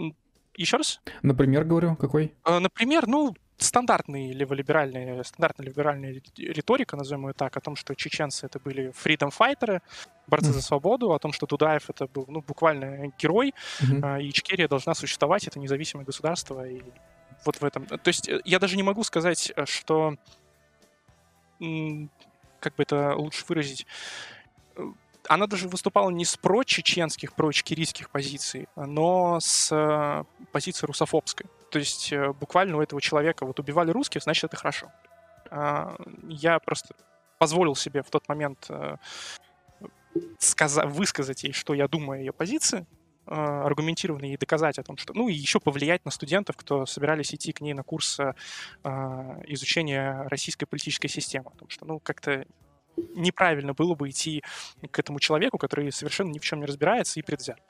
еще 0.56 0.78
раз? 0.78 1.00
Например, 1.22 1.64
говорю, 1.64 1.96
какой? 1.96 2.34
Э, 2.46 2.58
например, 2.58 3.06
ну, 3.06 3.34
стандартный 3.58 4.32
леволиберальный, 4.32 5.24
стандартная 5.24 5.66
либеральная 5.66 6.22
риторика, 6.36 6.96
назовем 6.96 7.28
ее 7.28 7.32
так, 7.32 7.56
о 7.56 7.60
том, 7.60 7.76
что 7.76 7.94
чеченцы 7.94 8.46
это 8.46 8.58
были 8.58 8.92
freedom 8.92 9.30
файтеры, 9.30 9.80
борцы 10.26 10.50
mm. 10.50 10.54
за 10.54 10.62
свободу, 10.62 11.12
о 11.12 11.18
том, 11.18 11.32
что 11.32 11.46
Дудаев 11.46 11.88
это 11.88 12.06
был 12.06 12.26
ну, 12.28 12.42
буквально 12.42 13.12
герой, 13.18 13.54
mm-hmm. 13.80 14.22
и 14.22 14.30
Ичкерия 14.30 14.68
должна 14.68 14.94
существовать, 14.94 15.46
это 15.46 15.58
независимое 15.58 16.04
государство, 16.04 16.66
и 16.66 16.82
вот 17.44 17.56
в 17.56 17.64
этом. 17.64 17.86
То 17.86 18.08
есть 18.08 18.28
э, 18.28 18.40
я 18.44 18.58
даже 18.58 18.76
не 18.76 18.82
могу 18.82 19.04
сказать, 19.04 19.52
э, 19.54 19.64
что 19.66 20.16
как 21.58 22.74
бы 22.76 22.82
это 22.82 23.14
лучше 23.16 23.44
выразить, 23.48 23.86
э, 24.76 24.82
она 25.28 25.46
даже 25.46 25.68
выступала 25.68 26.10
не 26.10 26.24
с 26.24 26.36
про-чеченских, 26.36 27.34
про-чекирийских 27.34 28.10
позиций, 28.10 28.68
но 28.76 29.38
с 29.40 30.24
позиции 30.52 30.86
русофобской. 30.86 31.46
То 31.70 31.78
есть 31.78 32.12
э, 32.12 32.32
буквально 32.32 32.76
у 32.76 32.80
этого 32.80 33.00
человека 33.00 33.44
вот 33.44 33.58
убивали 33.58 33.90
русских, 33.90 34.22
значит, 34.22 34.44
это 34.44 34.56
хорошо. 34.56 34.92
А, 35.50 35.96
я 36.28 36.58
просто 36.58 36.94
позволил 37.38 37.74
себе 37.74 38.02
в 38.02 38.10
тот 38.10 38.28
момент 38.28 38.66
э, 38.68 38.96
сказать, 40.38 40.86
высказать 40.86 41.44
ей, 41.44 41.52
что 41.52 41.74
я 41.74 41.88
думаю 41.88 42.18
о 42.18 42.20
ее 42.20 42.32
позиции, 42.32 42.86
э, 43.26 43.34
аргументированно 43.34 44.24
ей 44.24 44.36
доказать 44.36 44.78
о 44.78 44.82
том, 44.82 44.96
что... 44.96 45.12
Ну, 45.12 45.28
и 45.28 45.34
еще 45.34 45.60
повлиять 45.60 46.04
на 46.04 46.10
студентов, 46.10 46.56
кто 46.56 46.86
собирались 46.86 47.34
идти 47.34 47.52
к 47.52 47.60
ней 47.60 47.74
на 47.74 47.82
курс 47.82 48.18
изучения 48.84 50.22
российской 50.28 50.66
политической 50.66 51.08
системы. 51.08 51.50
Потому 51.50 51.70
что, 51.70 51.84
ну, 51.84 52.00
как-то 52.00 52.46
неправильно 53.14 53.74
было 53.74 53.94
бы 53.94 54.10
идти 54.10 54.42
к 54.90 54.98
этому 54.98 55.20
человеку, 55.20 55.58
который 55.58 55.90
совершенно 55.92 56.30
ни 56.30 56.38
в 56.38 56.44
чем 56.44 56.60
не 56.60 56.66
разбирается 56.66 57.20
и 57.20 57.22
предвзят. 57.22 57.60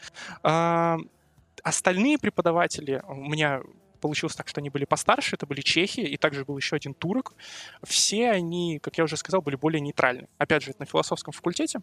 А, 0.42 0.99
остальные 1.62 2.18
преподаватели, 2.18 3.03
у 3.09 3.14
меня 3.14 3.62
получилось 3.97 4.36
так, 4.36 4.49
что 4.49 4.61
они 4.61 4.70
были 4.70 4.84
постарше, 4.84 5.36
это 5.36 5.47
были 5.47 5.61
чехи, 5.61 6.01
и 6.01 6.16
также 6.16 6.44
был 6.44 6.57
еще 6.57 6.76
один 6.76 6.94
турок. 6.94 7.34
Все 7.82 8.30
они, 8.30 8.78
как 8.78 8.99
я 8.99 9.05
уже 9.05 9.16
сказал, 9.16 9.42
были 9.42 9.57
более 9.57 9.80
нейтральны. 9.80 10.28
Опять 10.38 10.62
же, 10.62 10.70
это 10.70 10.80
на 10.80 10.86
философском 10.86 11.32
факультете. 11.32 11.80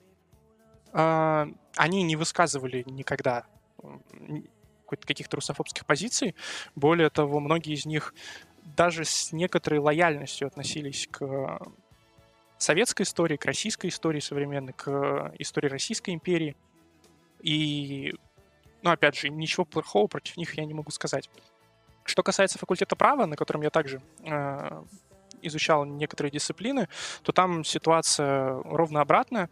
А, 0.94 1.48
они 1.76 2.04
не 2.04 2.16
высказывали 2.16 2.84
никогда 2.88 3.46
каких-то 5.02 5.38
русофобских 5.38 5.86
позиций. 5.86 6.36
Более 6.76 7.10
того, 7.10 7.40
многие 7.40 7.74
из 7.74 7.86
них 7.86 8.14
даже 8.64 9.06
с 9.06 9.32
некоторой 9.32 9.80
лояльностью 9.80 10.48
относились 10.48 11.08
к 11.12 11.60
советской 12.58 13.04
истории, 13.04 13.38
к 13.38 13.46
российской 13.46 13.88
истории 13.88 14.20
современной, 14.20 14.74
к 14.74 15.34
истории 15.40 15.68
Российской 15.68 16.12
империи. 16.12 16.56
И, 17.42 18.14
ну, 18.82 18.92
опять 18.92 19.18
же, 19.18 19.30
ничего 19.30 19.66
плохого 19.66 20.08
против 20.08 20.38
них 20.38 20.54
я 20.56 20.66
не 20.66 20.74
могу 20.74 20.92
сказать. 20.92 21.30
Что 22.04 22.24
касается 22.24 22.60
факультета 22.60 22.96
права, 22.96 23.26
на 23.26 23.36
котором 23.36 23.62
я 23.62 23.70
также 23.70 24.02
э, 24.24 24.84
изучал 25.42 25.86
некоторые 25.86 26.32
дисциплины, 26.32 26.88
то 27.22 27.32
там 27.32 27.64
ситуация 27.64 28.62
ровно 28.64 29.02
обратная. 29.02 29.50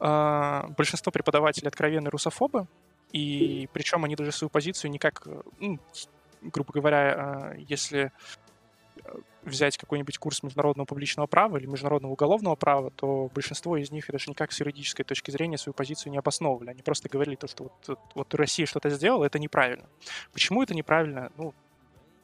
Э, 0.00 0.64
большинство 0.76 1.12
преподавателей 1.12 1.68
откровенные 1.68 2.10
русофобы, 2.10 2.66
и 3.12 3.68
причем 3.72 4.04
они 4.04 4.16
даже 4.16 4.32
свою 4.32 4.48
позицию 4.48 4.90
никак, 4.90 5.26
ну, 5.60 5.78
грубо 6.40 6.72
говоря, 6.72 7.52
э, 7.54 7.60
если 7.68 8.10
взять 9.44 9.76
какой-нибудь 9.76 10.18
курс 10.18 10.42
международного 10.42 10.86
публичного 10.86 11.26
права 11.26 11.56
или 11.56 11.66
международного 11.66 12.12
уголовного 12.12 12.54
права, 12.54 12.90
то 12.90 13.28
большинство 13.34 13.76
из 13.76 13.90
них 13.90 14.06
даже 14.08 14.30
никак 14.30 14.52
с 14.52 14.60
юридической 14.60 15.02
точки 15.02 15.30
зрения 15.30 15.58
свою 15.58 15.74
позицию 15.74 16.12
не 16.12 16.18
обосновывали. 16.18 16.70
Они 16.70 16.82
просто 16.82 17.08
говорили 17.08 17.36
то, 17.36 17.48
что 17.48 17.72
вот, 17.86 17.98
вот 18.14 18.34
Россия 18.34 18.66
что-то 18.66 18.90
сделала, 18.90 19.24
это 19.24 19.38
неправильно. 19.38 19.88
Почему 20.32 20.62
это 20.62 20.74
неправильно? 20.74 21.32
Ну, 21.36 21.54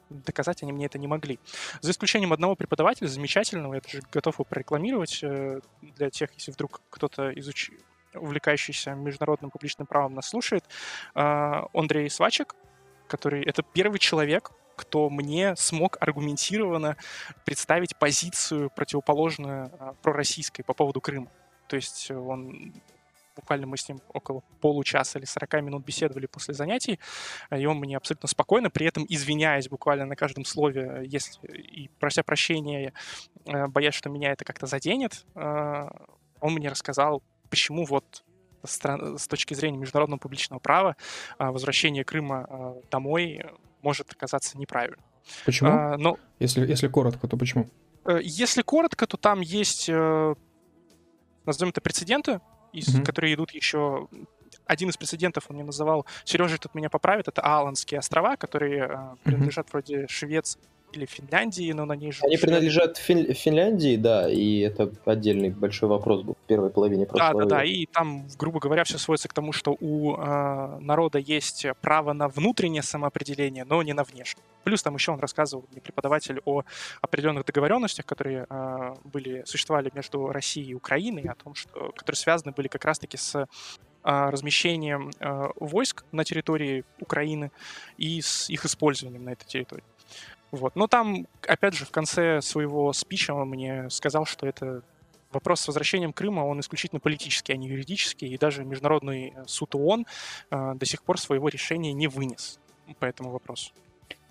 доказать 0.09 0.63
они 0.63 0.71
мне 0.71 0.85
это 0.85 0.97
не 0.97 1.07
могли. 1.07 1.39
За 1.81 1.91
исключением 1.91 2.33
одного 2.33 2.55
преподавателя, 2.55 3.07
замечательного, 3.07 3.75
я 3.75 3.81
даже 3.81 4.01
готов 4.11 4.35
его 4.35 4.45
прорекламировать 4.45 5.19
э, 5.23 5.61
для 5.81 6.09
тех, 6.09 6.33
если 6.33 6.51
вдруг 6.51 6.81
кто-то 6.89 7.31
изуч... 7.39 7.71
увлекающийся 8.13 8.93
международным 8.93 9.51
публичным 9.51 9.87
правом 9.87 10.15
нас 10.15 10.29
слушает, 10.29 10.65
э, 11.15 11.61
Андрей 11.73 12.09
Свачек, 12.09 12.55
который 13.07 13.43
это 13.43 13.63
первый 13.63 13.99
человек, 13.99 14.51
кто 14.75 15.09
мне 15.09 15.55
смог 15.57 15.97
аргументированно 15.99 16.95
представить 17.45 17.97
позицию 17.97 18.69
противоположную 18.69 19.71
э, 19.79 19.93
пророссийской 20.01 20.63
по 20.63 20.73
поводу 20.73 21.01
Крыма. 21.01 21.31
То 21.67 21.75
есть 21.75 22.09
он 22.11 22.73
буквально 23.39 23.67
мы 23.67 23.77
с 23.77 23.87
ним 23.87 23.99
около 24.13 24.43
получаса 24.61 25.17
или 25.17 25.25
40 25.25 25.61
минут 25.63 25.85
беседовали 25.85 26.25
после 26.27 26.53
занятий, 26.53 26.99
и 27.51 27.65
он 27.65 27.77
мне 27.77 27.97
абсолютно 27.97 28.27
спокойно, 28.27 28.69
при 28.69 28.85
этом 28.85 29.05
извиняясь 29.07 29.69
буквально 29.69 30.05
на 30.05 30.15
каждом 30.15 30.45
слове, 30.45 31.03
если 31.05 31.47
и 31.47 31.89
прося 31.99 32.23
прощения, 32.23 32.93
э, 33.45 33.67
боясь, 33.67 33.93
что 33.93 34.09
меня 34.09 34.31
это 34.31 34.45
как-то 34.45 34.67
заденет, 34.67 35.25
э, 35.35 35.87
он 36.41 36.53
мне 36.53 36.69
рассказал, 36.69 37.23
почему 37.49 37.85
вот 37.85 38.23
с 38.63 39.27
точки 39.27 39.53
зрения 39.53 39.77
международного 39.77 40.19
публичного 40.19 40.59
права 40.59 40.95
э, 41.37 41.45
возвращение 41.45 42.03
Крыма 42.03 42.75
домой 42.91 43.41
может 43.81 44.11
оказаться 44.11 44.57
неправильным. 44.57 44.99
Почему? 45.45 45.69
А, 45.69 45.97
но... 45.97 46.17
если, 46.39 46.67
если 46.67 46.87
коротко, 46.87 47.27
то 47.27 47.37
почему? 47.37 47.67
Если 48.21 48.63
коротко, 48.63 49.05
то 49.05 49.17
там 49.17 49.41
есть, 49.41 49.87
назовем 49.89 51.69
это 51.69 51.81
прецеденты, 51.81 52.41
из, 52.73 52.87
mm-hmm. 52.87 53.05
которые 53.05 53.33
идут 53.33 53.51
еще 53.51 54.07
один 54.65 54.89
из 54.89 54.97
прецедентов 54.97 55.45
он 55.49 55.55
мне 55.55 55.65
называл, 55.65 56.05
Сережа 56.25 56.57
тут 56.57 56.75
меня 56.75 56.89
поправит, 56.89 57.27
это 57.27 57.41
Аланские 57.41 57.99
острова, 57.99 58.35
которые 58.35 58.85
э, 58.85 59.15
принадлежат 59.23 59.67
mm-hmm. 59.67 59.71
вроде 59.71 60.07
Швеции 60.07 60.59
или 60.93 61.05
Финляндии, 61.05 61.71
но 61.71 61.85
на 61.85 61.93
ней 61.93 62.11
же... 62.11 62.23
Они 62.23 62.37
принадлежат 62.37 62.97
Фин... 62.97 63.33
Финляндии, 63.33 63.95
да, 63.95 64.29
и 64.29 64.59
это 64.59 64.91
отдельный 65.05 65.49
большой 65.49 65.89
вопрос 65.89 66.23
был 66.23 66.33
в 66.33 66.47
первой 66.47 66.69
половине 66.69 67.05
прошлого 67.05 67.43
Да, 67.43 67.49
да, 67.49 67.55
да, 67.57 67.63
и 67.63 67.85
там, 67.85 68.27
грубо 68.37 68.59
говоря, 68.59 68.83
все 68.83 68.97
сводится 68.97 69.27
к 69.27 69.33
тому, 69.33 69.51
что 69.51 69.75
у 69.79 70.15
э, 70.15 70.79
народа 70.79 71.19
есть 71.19 71.65
право 71.81 72.13
на 72.13 72.27
внутреннее 72.27 72.83
самоопределение, 72.83 73.65
но 73.65 73.83
не 73.83 73.93
на 73.93 74.03
внешнее. 74.03 74.43
Плюс 74.63 74.83
там 74.83 74.95
еще 74.95 75.11
он 75.11 75.19
рассказывал, 75.19 75.65
мне 75.71 75.81
преподаватель, 75.81 76.41
о 76.45 76.63
определенных 77.01 77.45
договоренностях, 77.45 78.05
которые 78.05 78.45
э, 78.49 78.95
были, 79.03 79.43
существовали 79.45 79.91
между 79.93 80.27
Россией 80.27 80.71
и 80.71 80.73
Украиной, 80.73 81.23
о 81.23 81.35
том, 81.35 81.55
что, 81.55 81.91
которые 81.95 82.17
связаны 82.17 82.51
были 82.51 82.67
как 82.67 82.85
раз-таки 82.85 83.17
с 83.17 83.35
э, 83.35 83.45
размещением 84.03 85.11
войск 85.57 86.05
на 86.11 86.23
территории 86.23 86.83
Украины 86.99 87.51
и 87.97 88.21
с 88.21 88.49
их 88.49 88.65
использованием 88.65 89.23
на 89.23 89.31
этой 89.31 89.45
территории. 89.45 89.83
Вот. 90.51 90.75
Но 90.75 90.87
там, 90.87 91.27
опять 91.47 91.75
же, 91.75 91.85
в 91.85 91.91
конце 91.91 92.41
своего 92.41 92.91
спича 92.93 93.33
он 93.33 93.49
мне 93.49 93.89
сказал, 93.89 94.25
что 94.25 94.47
это 94.47 94.81
вопрос 95.31 95.61
с 95.61 95.67
возвращением 95.67 96.13
Крыма, 96.13 96.41
он 96.41 96.59
исключительно 96.59 96.99
политический, 96.99 97.53
а 97.53 97.57
не 97.57 97.67
юридический, 97.67 98.29
и 98.29 98.37
даже 98.37 98.63
Международный 98.63 99.33
суд 99.45 99.75
ООН 99.75 100.05
э, 100.49 100.73
до 100.75 100.85
сих 100.85 101.03
пор 101.03 101.19
своего 101.19 101.49
решения 101.49 101.93
не 101.93 102.07
вынес 102.07 102.59
по 102.97 103.05
этому 103.05 103.29
вопросу. 103.29 103.71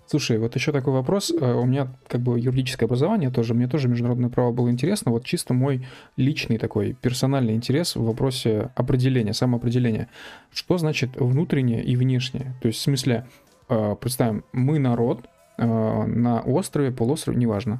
Слушай, 0.07 0.39
вот 0.39 0.55
еще 0.55 0.71
такой 0.71 0.91
вопрос. 0.91 1.31
Э, 1.31 1.53
у 1.53 1.65
меня 1.65 1.87
как 2.07 2.19
бы 2.19 2.37
юридическое 2.37 2.87
образование 2.87 3.29
тоже, 3.29 3.53
мне 3.53 3.67
тоже 3.67 3.87
международное 3.87 4.29
право 4.29 4.51
было 4.51 4.69
интересно. 4.69 5.11
Вот 5.11 5.23
чисто 5.23 5.53
мой 5.53 5.87
личный 6.17 6.57
такой 6.57 6.93
персональный 6.93 7.53
интерес 7.53 7.95
в 7.95 8.03
вопросе 8.03 8.71
определения, 8.75 9.33
самоопределения. 9.33 10.09
Что 10.51 10.77
значит 10.77 11.15
внутреннее 11.15 11.81
и 11.83 11.95
внешнее? 11.95 12.55
То 12.61 12.67
есть 12.67 12.79
в 12.79 12.81
смысле, 12.81 13.25
э, 13.69 13.95
представим, 14.01 14.43
мы 14.51 14.79
народ, 14.79 15.21
Э, 15.21 15.38
на 15.65 16.41
острове, 16.41 16.91
полуострове, 16.91 17.37
неважно. 17.37 17.79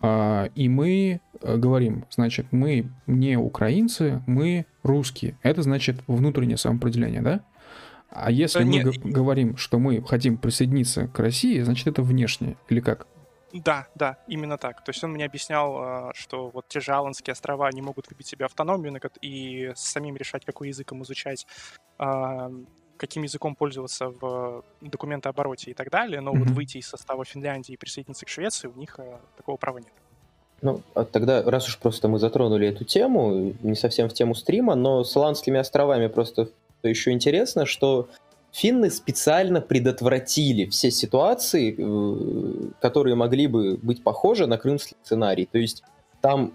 А, 0.00 0.48
и 0.54 0.68
мы 0.68 1.20
э, 1.40 1.56
говорим, 1.56 2.04
значит, 2.10 2.46
мы 2.52 2.90
не 3.06 3.36
украинцы, 3.36 4.22
мы 4.26 4.66
русские. 4.82 5.36
Это 5.42 5.62
значит 5.62 5.96
внутреннее 6.06 6.56
самоопределение, 6.56 7.20
да? 7.20 7.40
А 8.10 8.30
если 8.30 8.64
мы 8.64 8.82
Нет. 8.84 8.98
говорим, 9.02 9.56
что 9.56 9.78
мы 9.78 10.02
хотим 10.02 10.38
присоединиться 10.38 11.08
к 11.08 11.18
России, 11.18 11.60
значит, 11.60 11.88
это 11.88 12.02
внешнее, 12.02 12.56
или 12.68 12.80
как? 12.80 13.06
Да, 13.52 13.88
да, 13.94 14.18
именно 14.28 14.56
так. 14.56 14.84
То 14.84 14.90
есть 14.90 15.02
он 15.02 15.12
мне 15.12 15.24
объяснял, 15.24 15.76
а, 15.76 16.12
что 16.14 16.50
вот 16.50 16.68
те 16.68 16.80
же 16.80 16.92
Аланские 16.92 17.32
острова 17.32 17.70
не 17.72 17.82
могут 17.82 18.08
выбить 18.10 18.26
себе 18.26 18.44
автономию 18.44 19.00
и 19.20 19.72
самим 19.74 20.16
решать, 20.16 20.44
какой 20.44 20.68
язык 20.68 20.92
им 20.92 21.02
изучать, 21.02 21.46
а, 21.98 22.50
каким 22.98 23.22
языком 23.22 23.54
пользоваться 23.54 24.08
в 24.08 24.62
документообороте 24.80 25.70
и 25.70 25.74
так 25.74 25.90
далее, 25.90 26.20
но 26.20 26.32
mm-hmm. 26.32 26.38
вот 26.38 26.48
выйти 26.50 26.78
из 26.78 26.88
состава 26.88 27.24
Финляндии 27.24 27.72
и 27.72 27.76
присоединиться 27.76 28.26
к 28.26 28.28
Швеции 28.28 28.68
у 28.68 28.78
них 28.78 28.96
э, 28.98 29.18
такого 29.36 29.56
права 29.56 29.78
нет. 29.78 29.92
Ну, 30.60 30.82
а 30.94 31.04
тогда, 31.04 31.42
раз 31.42 31.68
уж 31.68 31.78
просто 31.78 32.08
мы 32.08 32.18
затронули 32.18 32.66
эту 32.66 32.84
тему, 32.84 33.54
не 33.62 33.76
совсем 33.76 34.08
в 34.08 34.12
тему 34.12 34.34
стрима, 34.34 34.74
но 34.74 35.04
с 35.04 35.16
Аландскими 35.16 35.58
островами 35.58 36.08
просто 36.08 36.50
еще 36.82 37.12
интересно, 37.12 37.64
что 37.64 38.08
финны 38.52 38.90
специально 38.90 39.60
предотвратили 39.60 40.66
все 40.66 40.90
ситуации, 40.90 41.74
э, 41.78 42.70
которые 42.80 43.14
могли 43.14 43.46
бы 43.46 43.76
быть 43.76 44.02
похожи 44.02 44.46
на 44.46 44.58
крымский 44.58 44.96
сценарий. 45.02 45.46
То 45.46 45.58
есть 45.58 45.82
там 46.20 46.52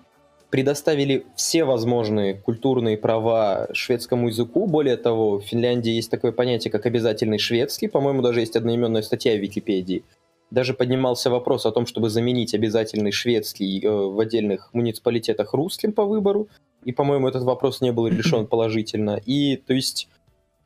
предоставили 0.54 1.26
все 1.36 1.64
возможные 1.64 2.36
культурные 2.36 2.95
права 2.95 3.70
шведскому 3.74 4.28
языку. 4.28 4.68
Более 4.68 4.97
того, 4.97 5.39
в 5.39 5.41
Финляндии 5.41 5.93
есть 5.93 6.12
такое 6.12 6.32
понятие, 6.32 6.72
как 6.72 6.86
обязательный 6.86 7.39
шведский. 7.39 7.88
По-моему, 7.88 8.22
даже 8.22 8.41
есть 8.41 8.56
одноименная 8.56 9.01
статья 9.01 9.34
в 9.34 9.39
Википедии. 9.39 10.04
Даже 10.51 10.76
поднимался 10.76 11.32
вопрос 11.32 11.66
о 11.66 11.72
том, 11.72 11.88
чтобы 11.88 12.12
заменить 12.12 12.54
обязательный 12.54 13.12
шведский 13.12 13.84
э, 13.84 13.89
в 13.89 14.20
отдельных 14.20 14.72
муниципалитетах 14.74 15.56
русским 15.56 15.91
по 15.91 16.06
выбору. 16.06 16.49
И, 16.84 16.91
по-моему, 16.91 17.28
этот 17.28 17.41
вопрос 17.41 17.82
не 17.82 17.91
был 17.91 18.06
решен 18.06 18.45
положительно. 18.45 19.20
И, 19.26 19.56
то 19.56 19.74
есть, 19.74 20.08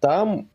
там 0.02 0.50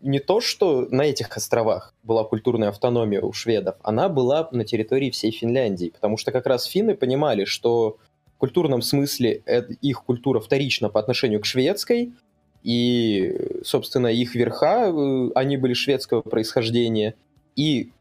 не 0.00 0.20
то, 0.20 0.40
что 0.40 0.86
на 0.92 1.02
этих 1.02 1.36
островах 1.36 1.92
была 2.04 2.22
культурная 2.22 2.68
автономия 2.68 3.20
у 3.20 3.32
шведов, 3.32 3.74
она 3.82 4.08
была 4.08 4.48
на 4.52 4.64
территории 4.64 5.10
всей 5.10 5.32
Финляндии, 5.32 5.90
потому 5.92 6.16
что 6.16 6.30
как 6.30 6.46
раз 6.46 6.66
финны 6.66 6.94
понимали, 6.94 7.46
что 7.46 7.98
культурном 8.38 8.82
смысле 8.82 9.42
их 9.82 10.04
культура 10.04 10.40
вторична 10.40 10.88
по 10.88 11.00
отношению 11.00 11.40
к 11.40 11.46
шведской, 11.46 12.12
и, 12.62 13.60
собственно, 13.62 14.08
их 14.08 14.34
верха, 14.34 14.88
э, 14.88 15.30
они 15.36 15.56
были 15.56 15.72
шведского 15.72 16.22
происхождения, 16.22 17.14
и, 17.54 17.92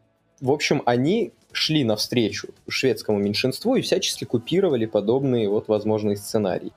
в 0.42 0.52
общем, 0.52 0.82
они 0.86 1.34
шли 1.52 1.84
навстречу 1.84 2.50
шведскому 2.68 3.20
меньшинству 3.20 3.76
и 3.76 3.82
всячески 3.82 4.26
купировали 4.26 4.86
подобные 4.88 5.50
вот 5.50 5.68
возможные 5.68 6.18
сценарии. 6.18 6.74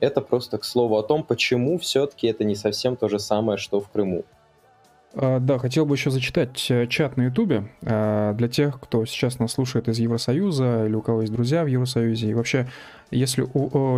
Это 0.00 0.20
просто 0.20 0.58
к 0.58 0.64
слову 0.64 0.96
о 0.96 1.02
том, 1.02 1.22
почему 1.22 1.78
все-таки 1.78 2.26
это 2.26 2.44
не 2.44 2.54
совсем 2.54 2.96
то 2.96 3.08
же 3.08 3.18
самое, 3.18 3.56
что 3.56 3.80
в 3.80 3.88
Крыму. 3.88 4.24
А, 5.14 5.40
да, 5.40 5.58
хотел 5.58 5.86
бы 5.86 5.94
еще 5.94 6.10
зачитать 6.10 6.66
э, 6.70 6.86
чат 6.86 7.16
на 7.16 7.26
Ютубе 7.26 7.68
а, 7.82 8.34
для 8.34 8.48
тех, 8.48 8.80
кто 8.80 9.04
сейчас 9.06 9.38
нас 9.38 9.52
слушает 9.52 9.88
из 9.88 9.98
Евросоюза 9.98 10.86
или 10.86 10.94
у 10.94 11.02
кого 11.02 11.22
есть 11.22 11.32
друзья 11.32 11.64
в 11.64 11.66
Евросоюзе. 11.66 12.30
И 12.30 12.34
вообще, 12.34 12.68
если, 13.10 13.46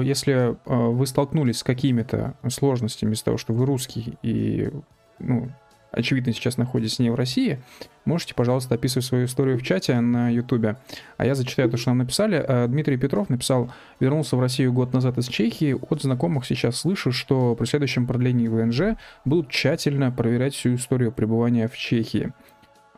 если 0.05 0.57
а, 0.67 0.89
вы 0.91 1.07
столкнулись 1.07 1.59
с 1.59 1.63
какими-то 1.63 2.35
сложностями 2.49 3.15
из-за 3.15 3.25
того, 3.25 3.37
что 3.39 3.53
вы 3.53 3.67
русский 3.67 4.19
и 4.23 4.71
ну, 5.19 5.51
очевидно, 5.93 6.32
сейчас 6.32 6.57
находитесь 6.57 6.99
не 6.99 7.11
в 7.11 7.14
России, 7.14 7.61
можете, 8.05 8.34
пожалуйста, 8.34 8.74
описывать 8.74 9.05
свою 9.05 9.26
историю 9.26 9.59
в 9.59 9.62
чате 9.62 9.99
на 10.01 10.28
Ютубе. 10.30 10.76
А 11.16 11.26
я 11.26 11.34
зачитаю 11.34 11.70
то, 11.70 11.76
что 11.76 11.91
нам 11.91 11.99
написали. 11.99 12.45
Э, 12.47 12.66
Дмитрий 12.66 12.97
Петров 12.97 13.28
написал, 13.28 13.70
вернулся 13.99 14.36
в 14.36 14.41
Россию 14.41 14.72
год 14.72 14.93
назад 14.93 15.18
из 15.18 15.28
Чехии. 15.28 15.76
От 15.88 16.03
знакомых 16.03 16.47
сейчас 16.47 16.76
слышу, 16.76 17.12
что 17.12 17.55
при 17.55 17.66
следующем 17.66 18.07
продлении 18.07 18.49
ВНЖ 18.49 18.97
будут 19.24 19.51
тщательно 19.51 20.11
проверять 20.11 20.55
всю 20.55 20.74
историю 20.74 21.12
пребывания 21.12 21.68
в 21.68 21.76
Чехии. 21.76 22.32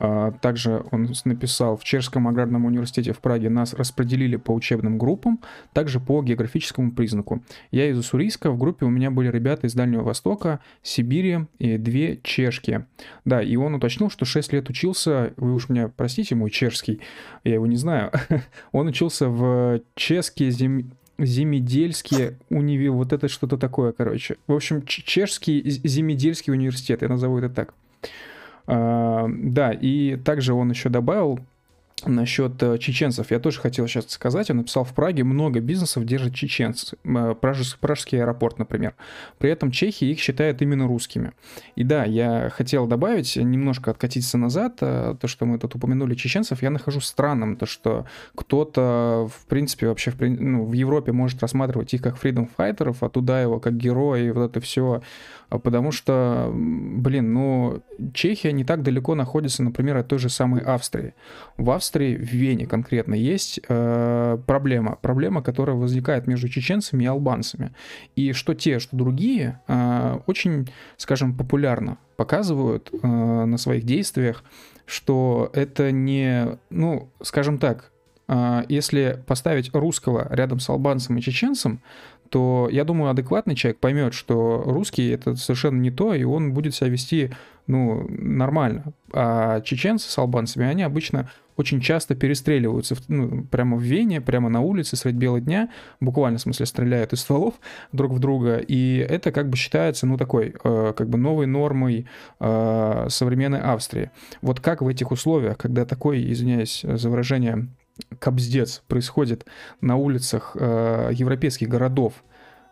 А, 0.05 0.33
также 0.33 0.85
он 0.91 1.15
написал, 1.25 1.77
в 1.77 1.85
Чешском 1.85 2.27
аграрном 2.27 2.65
университете 2.65 3.13
в 3.13 3.21
Праге 3.21 3.49
нас 3.49 3.73
распределили 3.73 4.35
по 4.35 4.51
учебным 4.51 4.99
группам, 4.99 5.39
также 5.73 6.01
по 6.01 6.21
географическому 6.25 6.91
признаку. 6.91 7.45
Я 7.71 7.89
из 7.89 7.97
Уссурийска, 7.97 8.51
в 8.51 8.59
группе 8.59 8.85
у 8.85 8.91
меня 8.91 9.13
были 9.13 9.29
ребята 9.29 9.69
из 9.69 9.75
Дальнего 9.75 10.03
Востока, 10.03 10.59
Сибири 10.83 11.47
и 11.61 11.79
две 11.79 12.19
чешки. 12.25 12.85
Да, 13.25 13.41
и 13.41 13.55
он 13.55 13.77
уточнил, 13.77 14.11
что 14.11 14.25
6 14.25 14.53
лет 14.53 14.69
учился, 14.69 15.35
вы 15.37 15.55
уж 15.55 15.69
меня 15.69 15.89
простите, 15.97 16.35
мой 16.35 16.51
чешский, 16.51 17.01
я 17.45 17.55
его 17.55 17.69
не 17.69 17.77
знаю, 17.77 18.11
он 18.73 18.89
учился 18.89 19.29
в 19.29 19.83
чешские 19.95 20.51
зем... 20.51 20.91
Земедельский 21.19 22.39
унивил, 22.49 22.95
вот 22.95 23.13
это 23.13 23.29
что-то 23.29 23.57
такое, 23.57 23.93
короче. 23.93 24.39
В 24.49 24.55
общем, 24.55 24.85
чешский 24.85 25.63
земедельский 25.65 26.53
университет, 26.53 27.03
я 27.03 27.09
назову 27.09 27.39
это 27.39 27.51
так. 27.51 27.75
А, 28.67 29.27
да, 29.29 29.73
и 29.73 30.17
также 30.17 30.55
он 30.55 30.71
еще 30.71 30.89
добавил, 30.89 31.41
Насчет 32.05 32.61
э, 32.63 32.79
чеченцев 32.79 33.31
я 33.31 33.39
тоже 33.39 33.61
хотел 33.61 33.87
сейчас 33.87 34.11
сказать. 34.11 34.51
Он 34.51 34.59
написал, 34.59 34.85
в 34.85 34.93
Праге 34.93 35.23
много 35.23 35.61
бизнесов 35.61 36.05
держат 36.05 36.35
чеченцы. 36.35 36.97
Э, 37.05 37.35
Пражский, 37.41 37.79
Пражский 37.81 38.21
аэропорт, 38.21 38.59
например. 38.59 38.95
При 39.39 39.51
этом 39.51 39.71
чехи 39.71 40.05
их 40.05 40.19
считают 40.19 40.63
именно 40.63 40.89
русскими. 40.89 41.33
И 41.77 41.85
да, 41.85 42.05
я 42.05 42.51
хотел 42.51 42.87
добавить, 42.87 43.37
немножко 43.37 43.93
откатиться 43.93 44.37
назад, 44.37 44.79
э, 44.81 45.15
то, 45.21 45.29
что 45.29 45.47
мы 45.47 45.59
тут 45.59 45.77
упомянули 45.77 46.15
чеченцев, 46.15 46.63
я 46.63 46.71
нахожу 46.71 47.01
странным, 47.01 47.57
то, 47.57 47.67
что 47.67 48.07
кто-то, 48.35 49.29
в 49.33 49.47
принципе, 49.47 49.87
вообще 49.87 50.11
в, 50.11 50.21
ну, 50.21 50.65
в 50.65 50.73
Европе 50.73 51.13
может 51.13 51.41
рассматривать 51.41 51.95
их 51.95 52.03
как 52.03 52.17
freedom 52.23 52.49
файтеров, 52.57 53.03
а 53.03 53.11
туда 53.11 53.41
его 53.41 53.61
как 53.61 53.77
герои, 53.77 54.27
и 54.27 54.31
вот 54.31 54.51
это 54.51 54.61
все 54.61 55.03
потому 55.59 55.93
что, 55.93 56.51
блин, 56.53 57.33
ну, 57.33 57.83
Чехия 58.15 58.53
не 58.53 58.65
так 58.65 58.83
далеко 58.83 59.15
находится, 59.15 59.63
например, 59.63 59.97
от 59.97 60.09
той 60.09 60.19
же 60.19 60.29
самой 60.29 60.61
Австрии. 60.61 61.15
В 61.57 61.71
Австрии, 61.71 62.17
в 62.17 62.33
Вене 62.33 62.67
конкретно, 62.67 63.15
есть 63.15 63.61
э, 63.69 64.39
проблема. 64.47 64.99
Проблема, 65.01 65.43
которая 65.43 65.77
возникает 65.77 66.27
между 66.27 66.49
чеченцами 66.49 67.05
и 67.05 67.07
албанцами. 67.07 67.73
И 68.17 68.33
что 68.33 68.55
те, 68.55 68.79
что 68.79 68.97
другие, 68.97 69.61
э, 69.69 70.19
очень, 70.27 70.71
скажем, 70.97 71.37
популярно 71.37 71.99
показывают 72.17 72.91
э, 72.93 73.07
на 73.07 73.57
своих 73.59 73.85
действиях, 73.85 74.45
что 74.87 75.51
это 75.55 75.91
не, 75.91 76.59
ну, 76.71 77.09
скажем 77.23 77.59
так, 77.59 77.91
э, 78.29 78.63
если 78.69 79.23
поставить 79.27 79.75
русского 79.75 80.27
рядом 80.31 80.61
с 80.61 80.69
албанцем 80.69 81.17
и 81.19 81.21
чеченцем, 81.23 81.81
то 82.33 82.71
я 82.73 82.85
думаю, 82.85 83.11
адекватный 83.11 83.55
человек 83.55 83.79
поймет, 83.79 84.15
что 84.15 84.63
русский 84.65 85.11
это 85.11 85.37
совершенно 85.37 85.79
не 85.79 85.91
то, 85.91 86.15
и 86.15 86.25
он 86.25 86.55
будет 86.55 86.75
себя 86.75 86.89
вести 86.89 87.31
ну, 87.67 88.07
нормально. 88.09 88.95
А 89.13 89.61
чеченцы 89.61 90.11
с 90.11 90.17
албанцами, 90.17 90.65
они 90.65 90.83
обычно 90.83 91.31
очень 91.59 91.83
часто 91.83 92.15
перестреливаются 92.15 92.97
ну, 93.09 93.45
прямо 93.51 93.77
в 93.77 93.83
Вене, 93.83 94.23
прямо 94.23 94.49
на 94.49 94.63
улице 94.63 94.97
средь 94.97 95.17
бела 95.17 95.43
дня, 95.43 95.69
буквально 96.01 96.39
в 96.39 96.41
смысле 96.41 96.65
стреляют 96.65 97.13
из 97.13 97.21
стволов 97.21 97.53
друг 97.93 98.13
в 98.13 98.19
друга, 98.19 98.57
и 98.57 98.97
это 98.97 99.31
как 99.31 99.51
бы 99.51 99.59
считается, 99.59 100.07
ну, 100.07 100.17
такой, 100.17 100.55
э, 100.65 100.95
как 100.97 101.11
бы 101.11 101.19
новой 101.19 101.47
нормой 101.47 102.07
э, 102.41 103.07
современной 103.11 103.61
Австрии. 103.61 104.11
Вот 104.41 104.61
как 104.61 104.81
в 104.81 104.89
этих 104.89 105.11
условиях, 105.11 105.59
когда 105.59 105.85
такой, 105.85 106.33
извиняюсь 106.33 106.81
за 106.83 107.11
выражение, 107.11 107.69
кобздец 108.19 108.83
происходит 108.89 109.47
на 109.81 109.97
улицах 109.97 110.57
э, 110.59 111.11
европейских 111.13 111.69
городов, 111.69 112.15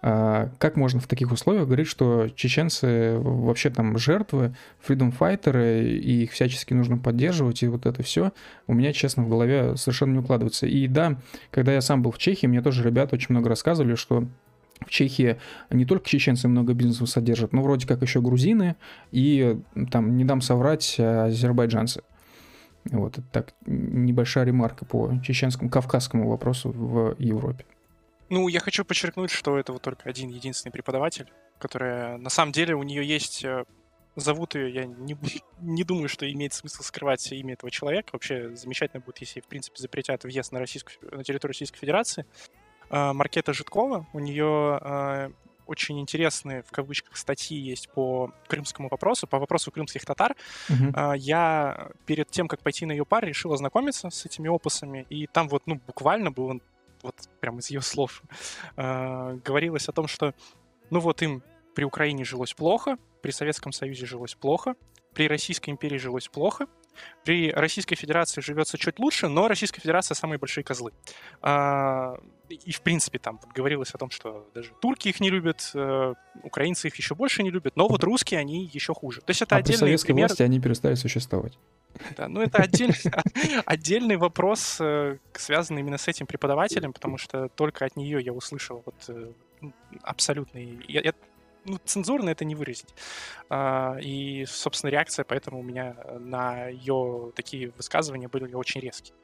э, 0.03 0.49
как 0.59 0.77
можно 0.77 1.01
в 1.01 1.07
таких 1.07 1.33
условиях 1.33 1.67
говорить, 1.67 1.87
что 1.87 2.29
чеченцы 2.35 3.17
вообще 3.19 3.71
там 3.71 3.99
жертвы, 3.99 4.55
freedom 4.87 5.11
файтеры, 5.11 5.85
и 5.85 6.25
их 6.25 6.33
всячески 6.33 6.75
нужно 6.75 6.99
поддерживать, 6.99 7.63
и 7.63 7.69
вот 7.69 7.87
это 7.87 8.03
все 8.03 8.33
у 8.67 8.75
меня, 8.75 8.93
честно, 8.93 9.23
в 9.23 9.29
голове 9.29 9.77
совершенно 9.77 10.13
не 10.13 10.19
укладывается. 10.19 10.67
И 10.67 10.87
да, 10.87 11.19
когда 11.51 11.73
я 11.73 11.81
сам 11.81 12.03
был 12.03 12.11
в 12.11 12.19
Чехии, 12.19 12.47
мне 12.47 12.63
тоже 12.63 12.83
ребята 12.83 13.15
очень 13.15 13.29
много 13.31 13.49
рассказывали, 13.49 13.95
что 13.95 14.27
в 14.87 14.91
Чехии 14.91 15.37
не 15.71 15.85
только 15.85 16.09
чеченцы 16.09 16.49
много 16.49 16.73
бизнесов 16.73 17.11
содержат, 17.11 17.53
но 17.53 17.63
вроде 17.63 17.87
как 17.87 18.03
еще 18.03 18.21
грузины 18.21 18.77
и, 19.13 19.59
там, 19.91 20.17
не 20.17 20.25
дам 20.25 20.41
соврать, 20.41 20.99
азербайджанцы. 20.99 22.03
Вот 22.85 23.19
это 23.19 23.27
так 23.31 23.55
небольшая 23.67 24.45
ремарка 24.45 24.85
по 24.85 25.13
чеченскому, 25.23 25.71
кавказскому 25.71 26.29
вопросу 26.29 26.71
в 26.71 27.15
Европе. 27.19 27.65
Ну, 28.31 28.47
я 28.49 28.61
хочу 28.61 28.85
подчеркнуть, 28.85 29.31
что 29.31 29.59
это 29.59 29.73
вот 29.73 29.83
только 29.83 30.09
один 30.09 30.31
единственный 30.31 30.73
преподаватель, 30.73 31.31
которая 31.59 32.17
на 32.17 32.31
самом 32.31 32.53
деле 32.53 32.75
у 32.75 32.83
нее 32.83 33.05
есть 33.05 33.45
э, 33.45 33.65
зовут 34.17 34.55
ее, 34.55 34.73
я 34.73 34.85
не, 34.87 35.17
не 35.61 35.85
думаю, 35.85 36.09
что 36.09 36.31
имеет 36.31 36.53
смысл 36.53 36.83
скрывать 36.83 37.31
имя 37.33 37.55
этого 37.55 37.71
человека. 37.71 38.11
Вообще 38.13 38.55
замечательно 38.55 39.01
будет, 39.01 39.19
если, 39.19 39.41
в 39.41 39.47
принципе, 39.47 39.77
запретят 39.79 40.25
въезд 40.25 40.53
на, 40.53 40.61
Российскую, 40.61 40.97
на 41.17 41.25
территорию 41.25 41.53
Российской 41.53 41.79
Федерации. 41.79 42.25
Маркета 42.91 43.53
Житкова, 43.53 44.09
у 44.13 44.19
нее 44.19 45.33
очень 45.71 46.01
интересные, 46.01 46.63
в 46.63 46.73
кавычках, 46.73 47.17
статьи 47.17 47.57
есть 47.57 47.89
по 47.91 48.33
крымскому 48.49 48.89
вопросу, 48.89 49.27
по 49.27 49.39
вопросу 49.39 49.71
крымских 49.71 50.05
татар. 50.05 50.35
А, 50.95 51.15
Я 51.15 51.91
перед 52.07 52.29
тем, 52.31 52.49
как 52.49 52.61
пойти 52.61 52.87
на 52.87 52.93
ее 52.93 53.05
пар, 53.05 53.25
решил 53.25 53.53
ознакомиться 53.53 54.11
с 54.11 54.27
этими 54.27 54.49
опусами, 54.49 55.07
и 55.09 55.27
там 55.27 55.49
вот, 55.49 55.63
ну, 55.67 55.81
буквально 55.87 56.31
было, 56.33 56.59
вот 57.03 57.15
прям 57.41 57.59
из 57.61 57.71
ее 57.71 57.83
слов, 57.83 58.23
а, 58.77 59.35
говорилось 59.45 59.89
о 59.89 59.93
том, 59.93 60.09
что, 60.09 60.35
ну 60.91 61.01
вот 61.01 61.23
им 61.23 61.43
при 61.75 61.85
Украине 61.85 62.25
жилось 62.25 62.53
плохо, 62.53 62.99
при 63.23 63.31
Советском 63.31 63.73
Союзе 63.73 64.07
жилось 64.07 64.35
плохо, 64.35 64.75
при 65.15 65.29
Российской 65.29 65.71
империи 65.71 65.99
жилось 65.99 66.29
плохо, 66.29 66.67
при 67.25 67.51
Российской 67.53 67.95
Федерации 67.97 68.41
живется 68.41 68.79
чуть 68.79 68.99
лучше, 68.99 69.29
но 69.29 69.49
Российская 69.49 69.81
Федерация 69.81 70.15
самые 70.15 70.39
большие 70.39 70.65
козлы. 70.65 70.93
А, 71.43 72.17
И, 72.67 72.73
в 72.73 72.81
принципе, 72.81 73.19
там 73.21 73.39
говорилось 73.55 73.95
о 73.95 73.99
том, 73.99 74.11
что 74.11 74.45
даже 74.55 74.71
турки 74.81 75.09
их 75.09 75.21
не 75.21 75.31
любят, 75.31 75.71
э, 75.75 76.15
украинцы 76.43 76.89
их 76.89 76.97
еще 76.97 77.15
больше 77.15 77.43
не 77.45 77.51
любят, 77.51 77.77
но 77.77 77.87
вот 77.87 78.03
русские, 78.03 78.41
они 78.41 78.69
еще 78.75 78.93
хуже. 78.93 79.21
То 79.21 79.31
есть 79.31 79.43
это 79.43 79.55
А 79.55 79.59
при 79.59 79.63
отдельный 79.63 79.79
советской 79.79 80.07
пример. 80.09 80.29
власти 80.29 80.43
они 80.43 80.59
перестали 80.61 80.97
существовать. 80.97 81.57
Да, 82.17 82.27
ну 82.29 82.41
это 82.43 82.59
отдельный, 82.59 82.97
отдельный 83.67 84.17
вопрос, 84.17 84.79
э, 84.81 85.19
связанный 85.35 85.81
именно 85.83 85.99
с 85.99 86.09
этим 86.09 86.27
преподавателем, 86.27 86.93
потому 86.93 87.19
что 87.19 87.49
только 87.55 87.85
от 87.85 87.95
нее 87.97 88.21
я 88.21 88.33
услышал 88.33 88.83
вот 88.85 88.95
э, 89.09 89.31
абсолютный... 90.03 90.85
я- 90.89 91.03
я- 91.03 91.15
ну, 91.65 91.79
цензурно 91.85 92.31
это 92.31 92.45
не 92.45 92.55
выразить. 92.55 92.95
А, 93.49 93.99
И, 94.01 94.45
собственно, 94.47 94.91
реакция 94.91 95.25
поэтому 95.25 95.61
у 95.61 95.63
меня 95.63 95.97
на 96.19 96.69
ее 96.69 97.33
такие 97.35 97.73
высказывания 97.77 98.29
были 98.29 98.53
очень 98.55 98.81
резкие. 98.81 99.15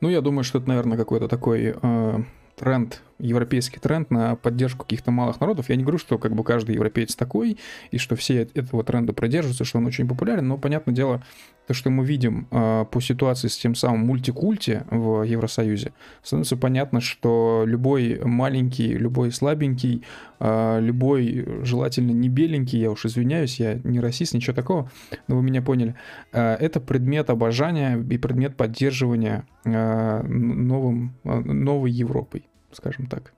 Ну, 0.00 0.08
я 0.08 0.20
думаю, 0.20 0.44
что 0.44 0.58
это, 0.58 0.68
наверное, 0.68 0.96
какой-то 0.96 1.28
такой 1.28 1.74
э, 1.80 2.18
тренд, 2.56 3.02
европейский 3.20 3.80
тренд 3.80 4.10
на 4.10 4.36
поддержку 4.36 4.84
каких-то 4.84 5.10
малых 5.10 5.40
народов. 5.40 5.68
Я 5.68 5.76
не 5.76 5.82
говорю, 5.82 5.98
что 5.98 6.18
как 6.18 6.34
бы 6.34 6.44
каждый 6.44 6.74
европеец 6.74 7.14
такой, 7.14 7.58
и 7.90 7.98
что 7.98 8.16
все 8.16 8.42
эт- 8.42 8.50
этого 8.54 8.84
тренда 8.84 9.12
придерживаются, 9.12 9.64
что 9.64 9.78
он 9.78 9.86
очень 9.86 10.08
популярен, 10.08 10.46
но, 10.46 10.58
понятное 10.58 10.94
дело, 10.94 11.22
то, 11.70 11.74
что 11.74 11.88
мы 11.88 12.04
видим 12.04 12.48
э, 12.50 12.84
по 12.90 13.00
ситуации 13.00 13.46
с 13.46 13.56
тем 13.56 13.76
самым 13.76 14.00
мультикульте 14.00 14.86
в 14.90 15.22
Евросоюзе, 15.22 15.92
становится 16.20 16.56
понятно, 16.56 17.00
что 17.00 17.62
любой 17.64 18.20
маленький, 18.24 18.94
любой 18.94 19.30
слабенький, 19.30 20.02
э, 20.40 20.80
любой 20.80 21.46
желательно 21.62 22.10
не 22.10 22.28
беленький, 22.28 22.80
я 22.80 22.90
уж 22.90 23.06
извиняюсь, 23.06 23.60
я 23.60 23.80
не 23.84 24.00
расист, 24.00 24.34
ничего 24.34 24.56
такого, 24.56 24.90
но 25.28 25.36
вы 25.36 25.44
меня 25.44 25.62
поняли, 25.62 25.94
э, 26.32 26.54
это 26.54 26.80
предмет 26.80 27.30
обожания 27.30 27.96
и 27.96 28.18
предмет 28.18 28.56
поддерживания 28.56 29.44
новым, 29.62 31.14
новой 31.22 31.92
Европой, 31.92 32.49
скажем 32.72 33.06
так. 33.06 33.32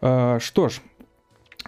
А, 0.00 0.38
Что 0.40 0.68
ж, 0.68 0.80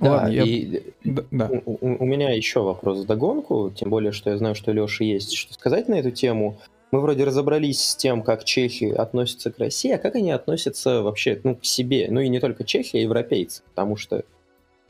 Да, 0.00 0.10
ладно, 0.12 0.28
я... 0.28 0.42
и 0.42 0.82
да, 1.04 1.24
да. 1.30 1.50
у, 1.64 2.02
у- 2.02 2.06
меня 2.06 2.30
еще 2.30 2.62
вопрос 2.62 3.00
в 3.00 3.06
догонку, 3.06 3.70
тем 3.70 3.90
более, 3.90 4.12
что 4.12 4.30
я 4.30 4.38
знаю, 4.38 4.54
что 4.54 4.72
Леша 4.72 5.04
есть 5.04 5.34
что 5.34 5.52
сказать 5.54 5.88
на 5.88 5.94
эту 5.94 6.10
тему. 6.10 6.58
Мы 6.90 7.00
вроде 7.00 7.24
разобрались 7.24 7.82
с 7.82 7.96
тем, 7.96 8.22
как 8.22 8.44
чехи 8.44 8.84
относятся 8.84 9.50
к 9.50 9.58
России, 9.58 9.92
а 9.92 9.98
как 9.98 10.14
они 10.14 10.30
относятся 10.30 11.02
вообще 11.02 11.40
ну, 11.42 11.56
к 11.56 11.64
себе. 11.64 12.08
Ну 12.10 12.20
и 12.20 12.28
не 12.28 12.38
только 12.38 12.64
чехи, 12.64 12.96
а 12.96 13.00
европейцы. 13.00 13.62
Потому 13.70 13.96
что, 13.96 14.24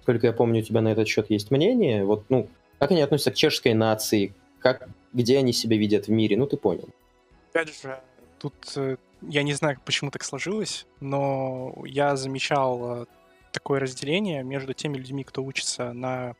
сколько 0.02 0.26
я 0.26 0.32
помню, 0.32 0.60
у 0.60 0.64
тебя 0.64 0.80
на 0.80 0.88
этот 0.88 1.06
счет 1.06 1.30
есть 1.30 1.52
мнение. 1.52 2.04
Вот, 2.04 2.24
ну, 2.28 2.48
как 2.80 2.90
они 2.90 3.02
относятся 3.02 3.30
к 3.30 3.34
чешской 3.36 3.74
нации, 3.74 4.34
как, 4.58 4.88
где 5.12 5.38
они 5.38 5.52
себя 5.52 5.76
видят 5.76 6.06
в 6.06 6.10
мире, 6.10 6.36
ну 6.36 6.46
ты 6.46 6.56
понял. 6.56 6.88
Опять 7.50 7.68
же, 7.80 8.00
тут 8.40 8.54
э, 8.74 8.96
я 9.28 9.42
не 9.42 9.52
знаю, 9.52 9.78
почему 9.84 10.10
так 10.10 10.24
сложилось, 10.24 10.86
но 11.00 11.74
я 11.84 12.16
замечал 12.16 13.02
э, 13.02 13.06
такое 13.52 13.80
разделение 13.80 14.42
между 14.42 14.74
теми 14.74 14.96
людьми, 14.96 15.24
кто 15.24 15.42
учится 15.44 15.92
на, 15.92 16.34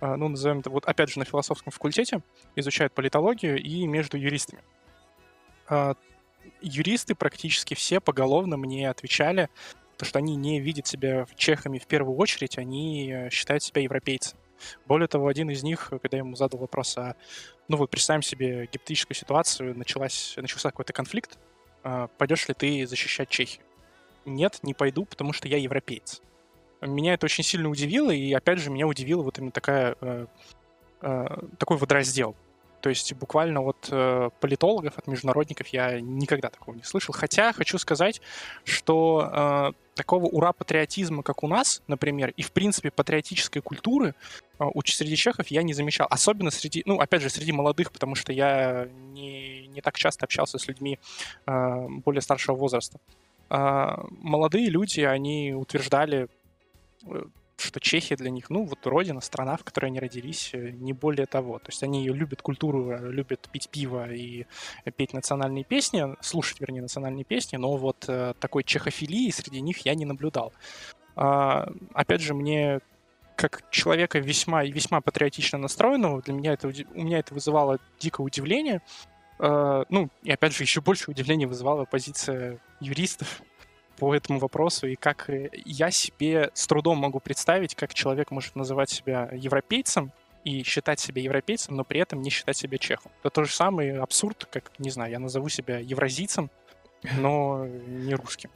э, 0.00 0.14
ну, 0.14 0.28
назовем 0.28 0.60
это, 0.60 0.70
вот 0.70 0.84
опять 0.86 1.10
же, 1.10 1.18
на 1.18 1.24
философском 1.24 1.72
факультете, 1.72 2.22
изучают 2.56 2.92
политологию, 2.92 3.60
и 3.60 3.86
между 3.86 4.16
юристами. 4.16 4.62
А, 5.68 5.94
Юристы 6.60 7.14
практически 7.14 7.74
все 7.74 8.00
поголовно 8.00 8.56
мне 8.56 8.88
отвечали, 8.88 9.48
то, 9.96 10.04
что 10.04 10.18
они 10.18 10.36
не 10.36 10.60
видят 10.60 10.86
себя 10.86 11.26
чехами 11.36 11.78
в 11.78 11.86
первую 11.86 12.16
очередь, 12.16 12.58
они 12.58 13.12
э, 13.12 13.30
считают 13.30 13.62
себя 13.62 13.82
европейцами. 13.82 14.40
Более 14.86 15.08
того, 15.08 15.28
один 15.28 15.50
из 15.50 15.62
них, 15.62 15.88
когда 16.02 16.16
я 16.16 16.22
ему 16.22 16.36
задал 16.36 16.60
вопрос, 16.60 16.96
а 16.96 17.16
ну 17.68 17.76
вот 17.76 17.90
представим 17.90 18.22
себе 18.22 18.68
гипотетическую 18.72 19.16
ситуацию, 19.16 19.76
началась, 19.76 20.34
начался 20.36 20.70
какой-то 20.70 20.92
конфликт, 20.92 21.38
пойдешь 22.18 22.48
ли 22.48 22.54
ты 22.54 22.86
защищать 22.86 23.28
Чехию? 23.28 23.64
Нет, 24.24 24.60
не 24.62 24.74
пойду, 24.74 25.04
потому 25.04 25.32
что 25.32 25.48
я 25.48 25.58
европеец. 25.58 26.22
Меня 26.80 27.14
это 27.14 27.26
очень 27.26 27.44
сильно 27.44 27.68
удивило, 27.68 28.10
и 28.10 28.32
опять 28.32 28.58
же 28.58 28.70
меня 28.70 28.86
удивила 28.86 29.22
вот 29.22 29.38
именно 29.38 29.52
такая, 29.52 29.96
э, 30.00 30.26
э, 31.02 31.26
такой 31.58 31.76
вот 31.76 31.90
раздел. 31.92 32.36
То 32.84 32.90
есть 32.90 33.14
буквально 33.14 33.62
от 33.62 33.88
э, 33.90 34.28
политологов, 34.40 34.98
от 34.98 35.06
международников 35.06 35.68
я 35.68 36.02
никогда 36.02 36.50
такого 36.50 36.74
не 36.74 36.82
слышал. 36.82 37.14
Хотя 37.14 37.54
хочу 37.54 37.78
сказать, 37.78 38.20
что 38.64 39.30
э, 39.32 39.72
такого 39.94 40.26
ура-патриотизма, 40.26 41.22
как 41.22 41.42
у 41.42 41.48
нас, 41.48 41.82
например, 41.86 42.34
и 42.36 42.42
в 42.42 42.52
принципе 42.52 42.90
патриотической 42.90 43.62
культуры 43.62 44.14
а, 44.58 44.68
уч- 44.68 44.92
среди 44.92 45.16
чехов 45.16 45.48
я 45.48 45.62
не 45.62 45.74
замечал. 45.74 46.06
Особенно 46.10 46.50
среди, 46.50 46.82
ну, 46.86 47.00
опять 47.00 47.22
же, 47.22 47.30
среди 47.30 47.52
молодых, 47.52 47.92
потому 47.92 48.14
что 48.14 48.32
я 48.32 48.88
не, 49.12 49.66
не 49.68 49.80
так 49.80 49.96
часто 49.96 50.24
общался 50.24 50.58
с 50.58 50.68
людьми 50.68 50.98
а, 51.46 51.86
более 51.88 52.22
старшего 52.22 52.56
возраста. 52.56 52.98
А, 53.50 54.04
молодые 54.20 54.68
люди, 54.68 55.00
они 55.00 55.52
утверждали, 55.54 56.28
э, 57.06 57.24
что 57.56 57.80
Чехия 57.80 58.16
для 58.16 58.30
них, 58.30 58.50
ну, 58.50 58.64
вот 58.64 58.86
родина, 58.86 59.20
страна, 59.20 59.56
в 59.56 59.64
которой 59.64 59.86
они 59.86 60.00
родились, 60.00 60.50
э, 60.52 60.70
не 60.70 60.92
более 60.92 61.26
того. 61.26 61.58
То 61.58 61.68
есть 61.68 61.82
они 61.82 62.08
любят 62.08 62.42
культуру, 62.42 62.90
э, 62.90 63.12
любят 63.12 63.48
пить 63.52 63.68
пиво 63.68 64.12
и 64.12 64.46
петь 64.96 65.12
национальные 65.12 65.64
песни, 65.64 66.16
слушать, 66.20 66.60
вернее, 66.60 66.82
национальные 66.82 67.24
песни, 67.24 67.56
но 67.56 67.76
вот 67.76 68.08
такой 68.38 68.64
чехофилии 68.64 69.30
среди 69.30 69.60
них 69.60 69.78
я 69.84 69.94
не 69.94 70.04
наблюдал. 70.04 70.52
Опять 71.14 72.22
же, 72.22 72.34
мне 72.34 72.80
как 73.36 73.68
человека 73.70 74.18
весьма 74.18 74.64
и 74.64 74.70
весьма 74.70 75.00
патриотично 75.00 75.58
настроенного, 75.58 76.22
для 76.22 76.34
меня 76.34 76.52
это, 76.52 76.68
у 76.68 77.02
меня 77.02 77.18
это 77.18 77.34
вызывало 77.34 77.78
дикое 77.98 78.22
удивление. 78.22 78.80
Э, 79.38 79.84
ну, 79.88 80.08
и 80.22 80.30
опять 80.30 80.54
же, 80.54 80.62
еще 80.62 80.80
больше 80.80 81.10
удивления 81.10 81.46
вызывала 81.46 81.84
позиция 81.84 82.60
юристов 82.80 83.42
по 83.98 84.14
этому 84.14 84.38
вопросу, 84.38 84.86
и 84.86 84.94
как 84.94 85.28
э, 85.30 85.50
я 85.64 85.90
себе 85.90 86.50
с 86.54 86.66
трудом 86.66 86.98
могу 86.98 87.20
представить, 87.20 87.74
как 87.74 87.94
человек 87.94 88.30
может 88.30 88.54
называть 88.56 88.90
себя 88.90 89.28
европейцем 89.32 90.12
и 90.44 90.62
считать 90.62 91.00
себя 91.00 91.22
европейцем, 91.22 91.74
но 91.74 91.84
при 91.84 92.00
этом 92.00 92.22
не 92.22 92.30
считать 92.30 92.56
себя 92.56 92.78
чехом. 92.78 93.10
Это 93.20 93.30
тот 93.30 93.46
же 93.46 93.52
самый 93.52 93.98
абсурд, 93.98 94.46
как, 94.50 94.70
не 94.78 94.90
знаю, 94.90 95.10
я 95.10 95.18
назову 95.18 95.48
себя 95.48 95.78
евразийцем, 95.78 96.50
но 97.18 97.66
не 97.66 98.14
русским. 98.14 98.50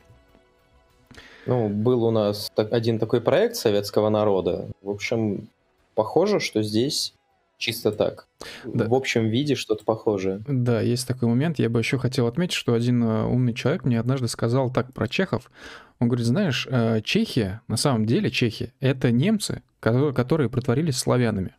Ну, 1.49 1.69
был 1.69 2.05
у 2.05 2.11
нас 2.11 2.51
так- 2.55 2.73
один 2.73 2.99
такой 2.99 3.21
проект 3.21 3.57
советского 3.57 4.09
народа. 4.09 4.69
В 4.83 4.91
общем, 4.91 5.49
похоже, 5.95 6.39
что 6.41 6.63
здесь 6.63 7.15
чисто 7.57 7.91
так. 7.91 8.29
Да. 8.65 8.87
В 8.87 8.95
общем 8.95 9.29
виде 9.29 9.55
что-то 9.57 9.85
похожее. 9.85 10.43
Да, 10.47 10.81
есть 10.81 11.09
такой 11.09 11.29
момент. 11.29 11.59
Я 11.59 11.69
бы 11.69 11.81
еще 11.81 11.99
хотел 11.99 12.27
отметить, 12.29 12.55
что 12.55 12.75
один 12.75 13.03
э, 13.03 13.25
умный 13.25 13.53
человек 13.55 13.85
мне 13.85 13.99
однажды 13.99 14.29
сказал 14.29 14.71
так 14.71 14.93
про 14.93 15.09
чехов. 15.09 15.51
Он 15.99 16.07
говорит, 16.09 16.27
знаешь, 16.27 16.69
э, 16.71 17.01
Чехия, 17.03 17.63
на 17.67 17.77
самом 17.77 18.07
деле 18.07 18.31
Чехия, 18.31 18.73
это 18.79 19.11
немцы, 19.11 19.63
ко- 19.81 20.13
которые 20.13 20.49
притворились 20.49 20.97
славянами. 20.97 21.57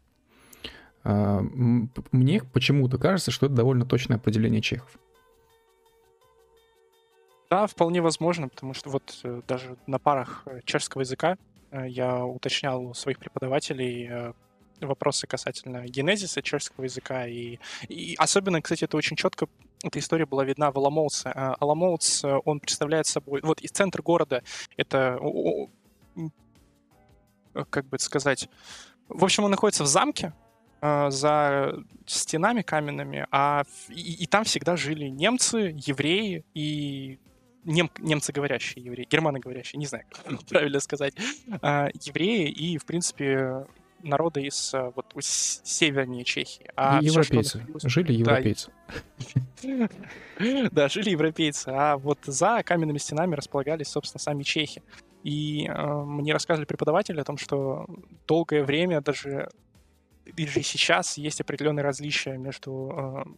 А, 1.04 1.42
Мне 2.12 2.42
почему-то 2.54 2.98
кажется, 2.98 3.32
что 3.32 3.48
это 3.48 3.56
довольно 3.56 3.86
точное 3.86 4.18
определение 4.18 4.62
чехов. 4.62 4.92
Да, 7.50 7.66
вполне 7.66 8.02
возможно, 8.02 8.47
потому 8.47 8.76
что 8.76 8.91
вот 8.91 9.20
э, 9.24 9.41
даже 9.47 9.76
на 9.88 9.97
парах 9.97 10.43
э, 10.45 10.62
чешского 10.66 11.02
языка 11.02 11.36
э, 11.72 11.88
я 11.89 12.24
уточнял 12.24 12.86
у 12.86 12.93
своих 12.93 13.18
преподавателей 13.18 14.34
вопросы 14.80 15.28
касательно 15.28 15.86
генезиса 15.88 16.41
чешского 16.41 16.86
языка. 16.86 17.28
И, 17.28 17.58
и 17.89 18.16
особенно, 18.18 18.62
кстати, 18.62 18.86
это 18.86 18.95
очень 18.95 19.18
четко, 19.18 19.47
эта 19.84 19.97
история 20.00 20.26
была 20.26 20.45
видна 20.45 20.72
в 20.72 20.78
Аламоуце. 20.78 21.32
А 21.34 21.56
Аламоуц, 21.60 22.24
э, 22.24 22.39
он 22.45 22.60
представляет 22.60 23.08
собой... 23.08 23.41
Вот 23.41 23.62
из 23.62 23.72
центра 23.72 24.04
города 24.04 24.43
это... 24.78 25.20
Как 27.72 27.88
бы 27.88 27.95
это 27.95 28.06
сказать... 28.06 28.47
В 29.08 29.24
общем, 29.24 29.43
он 29.43 29.50
находится 29.50 29.84
в 29.84 29.88
замке, 29.88 30.34
за 30.82 31.74
стенами 32.06 32.62
каменными, 32.62 33.28
а 33.32 33.64
и, 33.89 34.24
и 34.24 34.28
там 34.28 34.45
всегда 34.45 34.78
жили 34.78 35.08
немцы, 35.10 35.76
евреи 35.76 36.45
и 36.54 37.20
нем, 37.72 37.90
немцы 38.00 38.32
говорящие 38.32 38.84
евреи, 38.84 39.08
германы 39.10 39.40
говорящие, 39.40 39.80
не 39.80 39.86
знаю, 39.86 40.06
как 40.10 40.44
правильно 40.50 40.80
сказать, 40.80 41.14
а, 41.62 41.90
евреи 42.04 42.50
и, 42.50 42.78
в 42.78 42.86
принципе, 42.86 43.66
народы 44.02 44.44
из 44.44 44.74
а, 44.74 44.92
вот 44.96 45.14
с- 45.20 45.62
севернее 45.64 46.24
Чехии. 46.24 46.70
А 46.76 46.98
что 47.02 47.06
европейцы. 47.06 47.58
находилось- 47.60 47.84
Жили 47.90 48.24
Да, 48.24 48.32
европейцы. 48.38 48.72
Да, 50.72 50.88
жили 50.88 51.10
европейцы, 51.10 51.68
а 51.70 51.98
вот 51.98 52.20
за 52.24 52.64
каменными 52.64 52.98
стенами 52.98 53.36
располагались, 53.36 53.88
собственно, 53.90 54.20
сами 54.20 54.44
чехи. 54.44 54.82
И 55.24 55.68
э, 55.68 56.04
мне 56.04 56.32
рассказывали 56.32 56.66
преподаватели 56.66 57.20
о 57.20 57.26
том, 57.26 57.38
что 57.38 57.86
долгое 58.26 58.64
время 58.64 59.02
даже 59.02 59.50
даже 60.38 60.62
сейчас 60.62 61.18
есть 61.18 61.42
определенные 61.42 61.84
различия 61.84 62.38
между 62.38 63.26
э, 63.28 63.30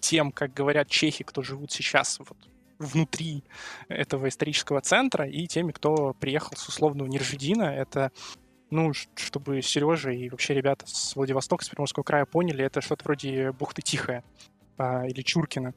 тем, 0.00 0.30
как 0.30 0.52
говорят 0.54 0.88
чехи, 0.88 1.24
кто 1.24 1.42
живут 1.42 1.72
сейчас 1.72 2.18
вот 2.20 2.36
внутри 2.78 3.44
этого 3.88 4.28
исторического 4.28 4.80
центра, 4.80 5.26
и 5.26 5.46
теми, 5.46 5.72
кто 5.72 6.14
приехал 6.14 6.56
с 6.56 6.68
условного 6.68 7.08
Нержидина. 7.08 7.64
Это 7.64 8.12
ну, 8.70 8.92
чтобы 9.14 9.62
Сережа 9.62 10.10
и 10.10 10.28
вообще 10.28 10.54
ребята 10.54 10.84
с 10.86 11.14
Владивостока, 11.14 11.64
с 11.64 11.68
Приморского 11.68 12.02
края 12.02 12.24
поняли, 12.24 12.64
это 12.64 12.80
что-то 12.80 13.04
вроде 13.04 13.52
бухты 13.52 13.82
Тихая 13.82 14.24
а, 14.78 15.06
или 15.06 15.22
Чуркина. 15.22 15.74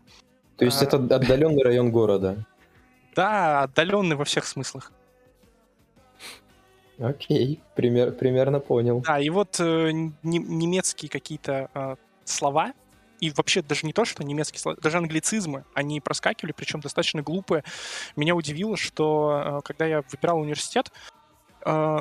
То 0.57 0.65
есть 0.65 0.81
а, 0.81 0.85
это 0.85 0.97
отдаленный 0.97 1.63
район 1.63 1.91
города? 1.91 2.45
Да, 3.15 3.63
отдаленный 3.63 4.15
во 4.15 4.25
всех 4.25 4.45
смыслах. 4.45 4.91
Окей, 6.99 7.61
пример, 7.75 8.11
примерно 8.13 8.59
понял. 8.59 9.01
Да, 9.01 9.19
и 9.19 9.29
вот 9.29 9.59
э, 9.59 9.91
немецкие 10.23 11.09
какие-то 11.09 11.69
э, 11.73 11.95
слова, 12.25 12.73
и 13.19 13.31
вообще 13.31 13.61
даже 13.61 13.85
не 13.85 13.93
то, 13.93 14.05
что 14.05 14.23
немецкие 14.23 14.59
слова, 14.59 14.77
даже 14.81 14.97
англицизмы, 14.97 15.65
они 15.73 15.99
проскакивали, 15.99 16.51
причем 16.51 16.79
достаточно 16.79 17.21
глупые. 17.21 17.63
Меня 18.15 18.35
удивило, 18.35 18.77
что 18.77 19.59
э, 19.59 19.61
когда 19.63 19.85
я 19.85 20.03
выбирал 20.11 20.39
университет, 20.39 20.91
э, 21.65 21.97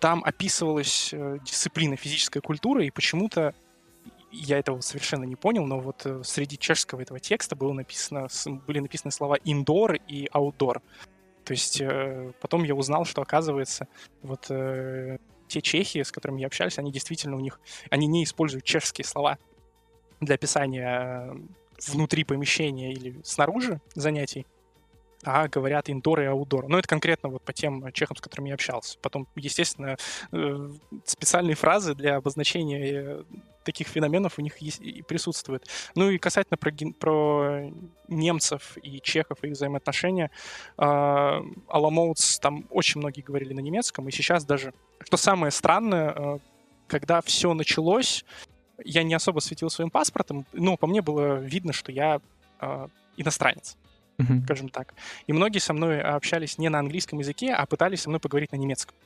там 0.00 0.24
описывалась 0.24 1.10
э, 1.12 1.38
дисциплина 1.44 1.96
физическая 1.96 2.40
культура, 2.40 2.84
и 2.84 2.90
почему-то 2.90 3.54
я 4.32 4.58
этого 4.58 4.80
совершенно 4.80 5.24
не 5.24 5.36
понял, 5.36 5.66
но 5.66 5.80
вот 5.80 6.06
среди 6.24 6.56
чешского 6.56 7.00
этого 7.00 7.18
текста 7.18 7.56
было 7.56 7.72
написано, 7.72 8.28
были 8.66 8.78
написаны 8.78 9.10
слова 9.10 9.36
indoor 9.44 10.00
и 10.06 10.26
outdoor. 10.32 10.80
То 11.44 11.52
есть 11.52 11.82
потом 12.40 12.62
я 12.62 12.76
узнал, 12.76 13.04
что 13.04 13.22
оказывается 13.22 13.88
вот 14.22 14.48
те 15.50 15.60
чехи, 15.60 16.02
с 16.02 16.10
которыми 16.12 16.40
я 16.40 16.46
общался, 16.46 16.80
они 16.80 16.90
действительно 16.90 17.36
у 17.36 17.40
них, 17.40 17.60
они 17.90 18.06
не 18.06 18.24
используют 18.24 18.64
чешские 18.64 19.04
слова 19.04 19.38
для 20.20 20.36
описания 20.36 21.32
э, 21.32 21.36
внутри 21.88 22.24
помещения 22.24 22.92
или 22.92 23.20
снаружи 23.24 23.80
занятий, 23.94 24.46
а 25.24 25.48
говорят 25.48 25.88
indoor 25.88 26.22
и 26.22 26.26
outdoor. 26.26 26.66
Но 26.68 26.78
это 26.78 26.88
конкретно 26.88 27.28
вот 27.28 27.42
по 27.42 27.52
тем 27.52 27.92
чехам, 27.92 28.16
с 28.16 28.20
которыми 28.20 28.48
я 28.48 28.54
общался. 28.54 28.98
Потом, 29.00 29.26
естественно, 29.36 29.96
э, 30.32 30.70
специальные 31.04 31.56
фразы 31.56 31.94
для 31.94 32.16
обозначения 32.16 33.24
таких 33.64 33.88
феноменов 33.88 34.38
у 34.38 34.42
них 34.42 34.58
есть 34.58 34.80
и 34.80 35.02
присутствует. 35.02 35.66
Ну 35.94 36.10
и 36.10 36.18
касательно 36.18 36.56
про, 36.56 36.72
про 36.98 37.70
немцев 38.08 38.78
и 38.82 39.00
чехов 39.00 39.38
и 39.42 39.48
их 39.48 39.52
взаимоотношения, 39.52 40.30
э, 40.78 40.82
Аламоутс 41.68 42.38
там 42.38 42.66
очень 42.70 43.00
многие 43.00 43.20
говорили 43.20 43.52
на 43.52 43.60
немецком, 43.60 44.08
и 44.08 44.12
сейчас 44.12 44.44
даже, 44.44 44.72
что 45.00 45.16
самое 45.16 45.52
странное, 45.52 46.14
э, 46.16 46.38
когда 46.88 47.20
все 47.20 47.52
началось, 47.54 48.24
я 48.82 49.02
не 49.02 49.14
особо 49.14 49.40
светил 49.40 49.68
своим 49.68 49.90
паспортом, 49.90 50.46
но 50.52 50.76
по 50.76 50.86
мне 50.86 51.02
было 51.02 51.34
видно, 51.34 51.72
что 51.74 51.92
я 51.92 52.20
э, 52.60 52.88
иностранец 53.16 53.76
mm-hmm. 54.20 54.44
скажем 54.44 54.68
так. 54.68 54.94
И 55.26 55.32
многие 55.32 55.58
со 55.58 55.72
мной 55.72 56.00
общались 56.00 56.58
не 56.58 56.68
на 56.68 56.78
английском 56.78 57.18
языке, 57.18 57.52
а 57.52 57.66
пытались 57.66 58.02
со 58.02 58.08
мной 58.08 58.20
поговорить 58.20 58.52
на 58.52 58.56
немецком. 58.56 58.96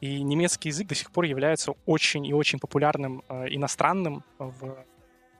И 0.00 0.22
немецкий 0.22 0.70
язык 0.70 0.88
до 0.88 0.94
сих 0.94 1.10
пор 1.10 1.24
является 1.24 1.74
очень 1.86 2.26
и 2.26 2.32
очень 2.32 2.58
популярным 2.58 3.22
э, 3.28 3.46
иностранным 3.50 4.24
в 4.38 4.84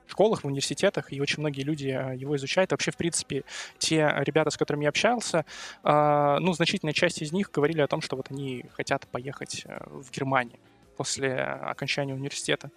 школах, 0.07 0.43
в 0.43 0.47
университетах, 0.47 1.11
и 1.13 1.21
очень 1.21 1.39
многие 1.39 1.61
люди 1.63 1.87
э, 1.87 2.15
его 2.15 2.35
изучают. 2.35 2.71
Вообще, 2.71 2.91
в 2.91 2.97
принципе, 2.97 3.43
те 3.77 4.13
ребята, 4.19 4.49
с 4.49 4.57
которыми 4.57 4.83
я 4.83 4.89
общался, 4.89 5.45
ну, 5.83 6.53
значительная 6.53 6.93
часть 6.93 7.21
из 7.21 7.31
них 7.31 7.51
говорили 7.51 7.81
о 7.81 7.87
том, 7.87 8.01
что 8.01 8.15
вот 8.15 8.31
они 8.31 8.65
хотят 8.73 9.07
поехать 9.07 9.65
в 9.85 10.11
Германию 10.11 10.59
после 10.97 11.35
окончания 11.35 12.13
университета. 12.13 12.69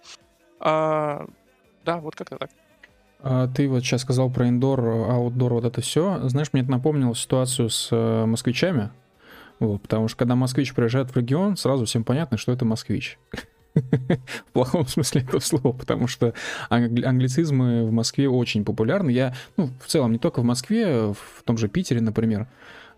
Да, 0.59 1.25
вот 1.85 2.15
как-то 2.15 2.37
так. 2.37 2.49
А 3.19 3.47
ты 3.47 3.67
вот 3.67 3.83
сейчас 3.83 4.01
сказал 4.01 4.29
про 4.29 4.47
индор, 4.47 4.79
аутдор, 4.79 5.53
вот 5.53 5.65
это 5.65 5.81
все. 5.81 6.27
Знаешь, 6.29 6.49
мне 6.53 6.61
это 6.61 6.71
напомнило 6.71 7.15
ситуацию 7.15 7.69
с 7.69 7.89
э, 7.91 8.25
москвичами. 8.25 8.91
Вот, 9.59 9.81
потому 9.81 10.07
что 10.07 10.17
когда 10.17 10.35
москвич 10.35 10.73
приезжает 10.73 11.09
в 11.09 11.17
регион, 11.17 11.57
сразу 11.57 11.85
всем 11.85 12.03
понятно, 12.03 12.37
что 12.37 12.51
это 12.51 12.63
москвич. 12.63 13.17
В 13.73 14.51
плохом 14.53 14.87
смысле 14.87 15.21
этого 15.21 15.39
слова, 15.39 15.71
потому 15.71 16.07
что 16.07 16.33
англицизмы 16.69 17.85
в 17.85 17.91
Москве 17.91 18.29
очень 18.29 18.65
популярны. 18.65 19.09
Я, 19.11 19.35
ну, 19.55 19.69
в 19.83 19.87
целом, 19.87 20.11
не 20.11 20.19
только 20.19 20.41
в 20.41 20.45
Москве, 20.45 21.13
в 21.13 21.43
том 21.43 21.57
же 21.57 21.67
Питере, 21.67 22.01
например, 22.01 22.47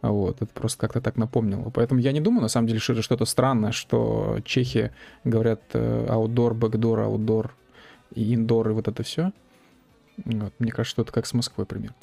вот, 0.02 0.42
это 0.42 0.54
просто 0.54 0.80
как-то 0.80 1.02
так 1.02 1.18
напомнило. 1.18 1.70
Поэтому 1.70 2.00
я 2.00 2.12
не 2.12 2.22
думаю, 2.22 2.42
на 2.42 2.48
самом 2.48 2.68
деле, 2.68 2.80
что 2.80 2.94
это 2.94 3.02
что-то 3.02 3.26
странное, 3.26 3.72
что 3.72 4.40
чехи 4.46 4.92
говорят 5.24 5.62
outdoor, 5.74 6.54
backdoor, 6.58 7.08
outdoor 7.08 7.50
и 8.16 8.34
indoor, 8.34 8.70
и 8.70 8.74
вот 8.74 8.88
это 8.88 9.04
все. 9.04 9.32
Вот, 10.26 10.54
мне 10.60 10.72
кажется, 10.72 10.92
что 10.92 11.02
это 11.04 11.12
как 11.12 11.26
с 11.26 11.34
Москвой 11.34 11.66
пример. 11.66 11.94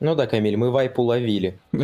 Ну 0.00 0.14
да, 0.14 0.26
Камиль, 0.26 0.56
мы 0.56 0.70
вайп 0.70 0.98
уловили. 0.98 1.58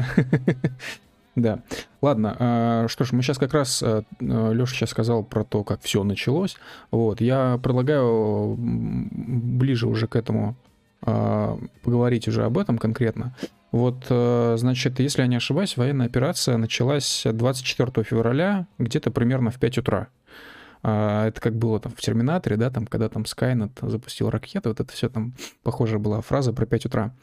Да. 1.37 1.61
Ладно, 2.01 2.37
а, 2.39 2.87
что 2.89 3.05
ж, 3.05 3.13
мы 3.13 3.23
сейчас 3.23 3.39
как 3.39 3.55
раз, 3.55 3.83
а, 3.83 4.05
Леша 4.21 4.75
сейчас 4.75 4.91
сказал 4.91 5.25
про 5.25 5.43
то, 5.43 5.65
как 5.65 5.81
все 5.83 6.05
началось. 6.05 6.57
Вот, 6.91 7.21
я 7.21 7.59
предлагаю 7.63 8.55
ближе 8.57 9.89
уже 9.89 10.07
к 10.07 10.15
этому 10.15 10.55
а, 11.03 11.59
поговорить 11.83 12.29
уже 12.29 12.45
об 12.45 12.57
этом 12.59 12.79
конкретно. 12.79 13.35
Вот, 13.73 14.05
значит, 14.07 15.01
если 15.01 15.23
я 15.23 15.27
не 15.27 15.35
ошибаюсь, 15.35 15.77
военная 15.77 16.07
операция 16.07 16.57
началась 16.59 17.25
24 17.25 18.05
февраля, 18.05 18.69
где-то 18.79 19.11
примерно 19.11 19.51
в 19.51 19.59
5 19.59 19.79
утра. 19.79 20.07
А, 20.87 21.29
это 21.29 21.41
как 21.41 21.57
было 21.57 21.81
там 21.81 21.93
в 21.93 22.01
Терминаторе, 22.01 22.59
да, 22.59 22.71
там, 22.71 22.87
когда 22.87 23.09
там 23.09 23.25
Скайнет 23.25 23.73
запустил 23.81 24.29
ракету, 24.29 24.69
вот 24.69 24.81
это 24.81 24.93
все 24.93 25.09
там 25.09 25.33
похожая 25.63 25.99
была 25.99 26.21
фраза 26.21 26.53
про 26.53 26.67
5 26.67 26.87
утра. 26.87 27.15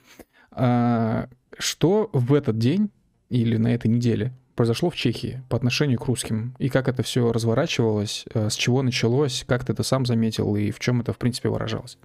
А, 0.50 1.30
что 1.60 2.10
в 2.12 2.34
этот 2.34 2.58
день 2.58 2.90
или 3.30 3.58
на 3.58 3.68
этой 3.68 3.88
неделе 3.88 4.34
произошло 4.56 4.90
в 4.90 4.96
Чехии 4.96 5.44
по 5.48 5.58
отношению 5.58 6.00
к 6.00 6.08
русским? 6.08 6.56
И 6.58 6.70
как 6.70 6.88
это 6.88 7.04
все 7.04 7.32
разворачивалось, 7.32 8.26
а, 8.34 8.50
с 8.50 8.56
чего 8.56 8.82
началось, 8.82 9.46
как 9.48 9.64
ты 9.64 9.74
это 9.74 9.84
сам 9.84 10.08
заметил 10.08 10.56
и 10.56 10.72
в 10.72 10.80
чем 10.80 11.02
это, 11.02 11.14
в 11.14 11.20
принципе, 11.20 11.50
выражалось? 11.50 12.00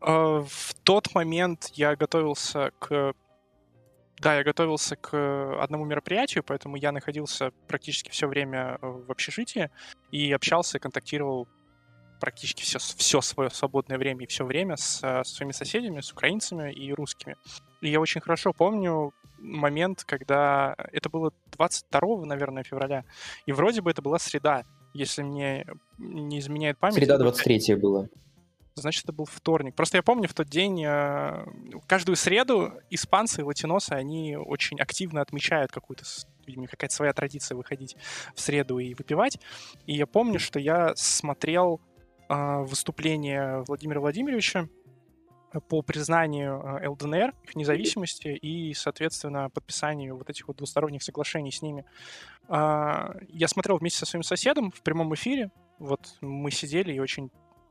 В 0.00 0.74
тот 0.82 1.14
момент 1.14 1.70
я 1.74 1.94
готовился 1.94 2.72
к 2.80 3.14
да, 4.20 4.36
я 4.36 4.44
готовился 4.44 4.96
к 4.96 5.10
э, 5.12 5.58
одному 5.60 5.84
мероприятию, 5.84 6.42
поэтому 6.44 6.76
я 6.76 6.92
находился 6.92 7.52
практически 7.66 8.10
все 8.10 8.26
время 8.26 8.78
э, 8.80 8.86
в 8.86 9.10
общежитии 9.10 9.70
и 10.10 10.32
общался, 10.32 10.78
контактировал 10.78 11.46
практически 12.20 12.62
все, 12.62 12.78
все 12.78 13.20
свое 13.20 13.50
свободное 13.50 13.96
время 13.96 14.24
и 14.24 14.26
все 14.26 14.44
время 14.44 14.76
с, 14.76 15.00
э, 15.02 15.22
с 15.24 15.28
своими 15.34 15.52
соседями, 15.52 16.00
с 16.00 16.10
украинцами 16.10 16.72
и 16.72 16.92
русскими. 16.92 17.36
И 17.80 17.90
я 17.90 18.00
очень 18.00 18.20
хорошо 18.20 18.52
помню 18.52 19.12
момент, 19.38 20.02
когда 20.04 20.74
это 20.92 21.08
было 21.08 21.32
22, 21.52 22.24
наверное, 22.24 22.64
февраля, 22.64 23.04
и 23.46 23.52
вроде 23.52 23.82
бы 23.82 23.90
это 23.90 24.02
была 24.02 24.18
среда, 24.18 24.64
если 24.94 25.22
мне 25.22 25.64
не 25.98 26.40
изменяет 26.40 26.78
память. 26.78 26.96
Среда 26.96 27.18
23 27.18 27.76
было 27.76 28.08
значит, 28.80 29.04
это 29.04 29.12
был 29.12 29.24
вторник. 29.24 29.74
Просто 29.74 29.98
я 29.98 30.02
помню 30.02 30.28
в 30.28 30.34
тот 30.34 30.48
день, 30.48 30.84
э, 30.84 31.46
каждую 31.86 32.16
среду 32.16 32.72
испанцы 32.90 33.40
и 33.40 33.44
латиносы, 33.44 33.92
они 33.92 34.36
очень 34.36 34.80
активно 34.80 35.20
отмечают 35.20 35.70
какую-то, 35.72 36.04
видимо, 36.46 36.66
какая-то 36.66 36.94
своя 36.94 37.12
традиция 37.12 37.56
выходить 37.56 37.96
в 38.34 38.40
среду 38.40 38.78
и 38.78 38.94
выпивать. 38.94 39.38
И 39.86 39.94
я 39.94 40.06
помню, 40.06 40.38
что 40.38 40.58
я 40.58 40.92
смотрел 40.96 41.80
э, 42.28 42.58
выступление 42.62 43.64
Владимира 43.66 44.00
Владимировича 44.00 44.68
по 45.68 45.82
признанию 45.82 46.80
э, 46.82 46.88
ЛДНР, 46.88 47.34
их 47.42 47.56
независимости 47.56 48.28
и, 48.28 48.74
соответственно, 48.74 49.50
подписанию 49.50 50.16
вот 50.16 50.28
этих 50.30 50.48
вот 50.48 50.58
двусторонних 50.58 51.02
соглашений 51.02 51.52
с 51.52 51.62
ними. 51.62 51.84
Я 52.50 53.46
смотрел 53.46 53.76
вместе 53.76 53.98
со 53.98 54.06
своим 54.06 54.22
соседом 54.22 54.70
в 54.70 54.82
прямом 54.82 55.14
эфире. 55.14 55.50
Вот 55.78 56.16
мы 56.22 56.50
сидели 56.50 56.94
и 56.94 56.98
очень 56.98 57.30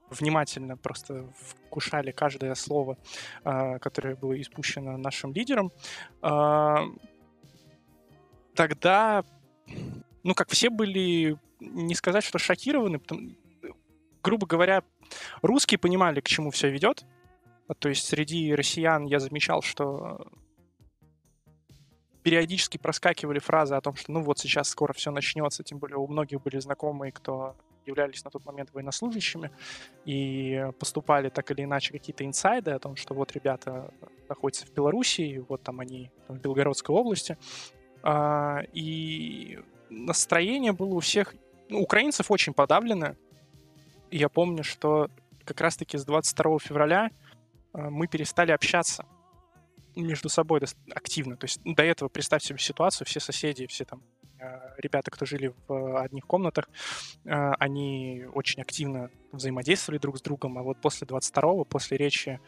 внимательно 0.09 0.77
просто 0.77 1.27
вкушали 1.37 2.11
каждое 2.11 2.55
слово, 2.55 2.97
а, 3.43 3.79
которое 3.79 4.15
было 4.15 4.39
испущено 4.39 4.97
нашим 4.97 5.33
лидером, 5.33 5.71
а, 6.21 6.83
тогда, 8.55 9.23
ну, 10.23 10.33
как 10.33 10.49
все 10.49 10.69
были, 10.69 11.37
не 11.59 11.95
сказать, 11.95 12.23
что 12.23 12.39
шокированы, 12.39 12.99
потому, 12.99 13.31
грубо 14.23 14.47
говоря, 14.47 14.83
русские 15.41 15.77
понимали, 15.77 16.21
к 16.21 16.27
чему 16.27 16.51
все 16.51 16.69
ведет. 16.69 17.05
То 17.79 17.89
есть 17.89 18.07
среди 18.07 18.53
россиян 18.55 19.05
я 19.05 19.19
замечал, 19.19 19.61
что 19.61 20.27
периодически 22.23 22.77
проскакивали 22.77 23.39
фразы 23.39 23.75
о 23.75 23.81
том, 23.81 23.95
что 23.95 24.11
ну 24.11 24.21
вот 24.21 24.39
сейчас 24.39 24.69
скоро 24.69 24.93
все 24.93 25.11
начнется, 25.11 25.63
тем 25.63 25.79
более 25.79 25.97
у 25.97 26.07
многих 26.07 26.41
были 26.41 26.59
знакомые, 26.59 27.11
кто 27.11 27.55
являлись 27.87 28.23
на 28.23 28.31
тот 28.31 28.45
момент 28.45 28.69
военнослужащими 28.73 29.51
и 30.05 30.69
поступали 30.79 31.29
так 31.29 31.49
или 31.51 31.63
иначе 31.63 31.91
какие-то 31.91 32.25
инсайды 32.25 32.71
о 32.71 32.79
том, 32.79 32.95
что 32.95 33.13
вот 33.13 33.31
ребята 33.33 33.93
находятся 34.29 34.65
в 34.65 34.73
Белоруссии, 34.73 35.43
вот 35.47 35.63
там 35.63 35.79
они 35.79 36.11
там, 36.27 36.37
в 36.37 36.41
Белгородской 36.41 36.95
области, 36.95 37.37
А, 38.03 38.61
и 38.73 39.59
настроение 39.89 40.71
было 40.71 40.95
у 40.95 40.99
всех, 40.99 41.35
ну, 41.69 41.81
украинцев 41.81 42.31
очень 42.31 42.53
подавлено. 42.53 43.15
Я 44.11 44.29
помню, 44.29 44.63
что 44.63 45.09
как 45.43 45.61
раз-таки 45.61 45.97
с 45.97 46.05
22 46.05 46.59
февраля 46.59 47.09
а, 47.73 47.89
мы 47.89 48.07
перестали 48.07 48.51
общаться 48.51 49.05
между 49.95 50.29
собой 50.29 50.61
активно. 50.93 51.37
То 51.37 51.45
есть 51.45 51.59
до 51.63 51.83
этого 51.83 52.07
представьте 52.07 52.49
себе 52.49 52.59
ситуацию, 52.59 53.07
все 53.07 53.19
соседи, 53.19 53.65
все 53.65 53.83
там 53.83 54.01
ребята, 54.77 55.11
кто 55.11 55.25
жили 55.25 55.53
в 55.67 56.01
одних 56.01 56.25
комнатах, 56.25 56.69
а, 57.25 57.55
они 57.59 58.25
очень 58.33 58.61
активно 58.61 59.09
взаимодействовали 59.31 59.99
друг 59.99 60.17
с 60.17 60.21
другом, 60.21 60.57
а 60.57 60.63
вот 60.63 60.79
после 60.81 61.07
22-го, 61.07 61.65
после 61.65 61.97
речи 61.97 62.39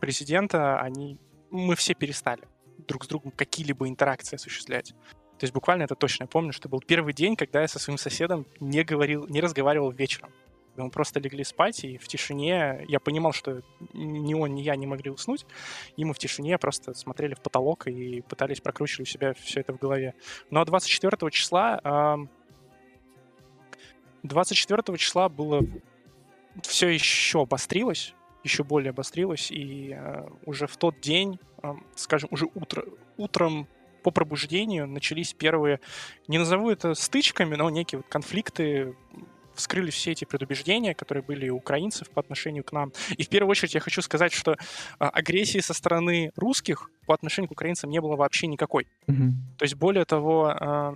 президента, 0.00 0.80
они, 0.80 1.18
мы 1.50 1.76
все 1.76 1.94
перестали 1.94 2.42
друг 2.86 3.04
с 3.04 3.08
другом 3.08 3.30
какие-либо 3.30 3.88
интеракции 3.88 4.36
осуществлять. 4.36 4.94
То 5.38 5.44
есть 5.44 5.54
буквально 5.54 5.84
это 5.84 5.94
точно 5.94 6.24
я 6.24 6.28
помню, 6.28 6.52
что 6.52 6.68
был 6.68 6.80
первый 6.80 7.12
день, 7.12 7.36
когда 7.36 7.62
я 7.62 7.68
со 7.68 7.78
своим 7.78 7.98
соседом 7.98 8.46
не 8.60 8.84
говорил, 8.84 9.26
не 9.28 9.40
разговаривал 9.40 9.90
вечером. 9.90 10.30
Мы 10.76 10.90
просто 10.90 11.20
легли 11.20 11.44
спать, 11.44 11.84
и 11.84 11.98
в 11.98 12.08
тишине 12.08 12.84
я 12.88 13.00
понимал, 13.00 13.32
что 13.32 13.62
ни 13.92 14.34
он, 14.34 14.54
ни 14.54 14.62
я 14.62 14.76
не 14.76 14.86
могли 14.86 15.10
уснуть, 15.10 15.46
и 15.96 16.04
мы 16.04 16.14
в 16.14 16.18
тишине 16.18 16.58
просто 16.58 16.94
смотрели 16.94 17.34
в 17.34 17.40
потолок 17.40 17.86
и 17.86 18.22
пытались 18.22 18.60
прокручивать 18.60 19.08
у 19.08 19.10
себя 19.10 19.34
все 19.34 19.60
это 19.60 19.72
в 19.72 19.78
голове. 19.78 20.14
Но 20.50 20.64
24 20.64 21.30
числа... 21.30 22.18
24 24.22 24.96
числа 24.96 25.28
было 25.28 25.60
все 26.62 26.88
еще 26.88 27.42
обострилось, 27.42 28.14
еще 28.42 28.64
более 28.64 28.90
обострилось, 28.90 29.50
и 29.50 29.94
э, 29.94 30.28
уже 30.46 30.66
в 30.66 30.76
тот 30.76 31.00
день, 31.00 31.38
э, 31.62 31.74
скажем, 31.94 32.28
уже 32.32 32.46
утро, 32.54 32.84
утром 33.16 33.66
по 34.02 34.10
пробуждению 34.10 34.86
начались 34.86 35.32
первые, 35.32 35.80
не 36.28 36.38
назову 36.38 36.70
это 36.70 36.94
стычками, 36.94 37.54
но 37.54 37.70
некие 37.70 37.98
вот 37.98 38.06
конфликты, 38.08 38.94
вскрылись 39.54 39.94
все 39.94 40.12
эти 40.12 40.24
предубеждения, 40.24 40.94
которые 40.94 41.22
были 41.22 41.48
у 41.48 41.56
украинцев 41.56 42.10
по 42.10 42.20
отношению 42.20 42.64
к 42.64 42.72
нам. 42.72 42.92
И 43.16 43.24
в 43.24 43.28
первую 43.28 43.50
очередь 43.50 43.74
я 43.74 43.80
хочу 43.80 44.02
сказать, 44.02 44.32
что 44.32 44.56
а, 44.98 45.08
агрессии 45.08 45.60
со 45.60 45.74
стороны 45.74 46.32
русских 46.36 46.90
по 47.06 47.14
отношению 47.14 47.48
к 47.48 47.52
украинцам 47.52 47.90
не 47.90 48.00
было 48.00 48.16
вообще 48.16 48.46
никакой. 48.46 48.86
Mm-hmm. 49.06 49.30
То 49.58 49.64
есть 49.64 49.74
более 49.74 50.04
того, 50.04 50.46
а, 50.48 50.94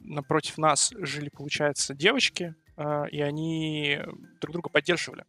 напротив 0.00 0.58
нас 0.58 0.92
жили, 0.98 1.28
получается, 1.28 1.94
девочки, 1.94 2.54
а, 2.76 3.04
и 3.04 3.20
они 3.20 4.00
друг 4.40 4.52
друга 4.52 4.68
поддерживали. 4.68 5.24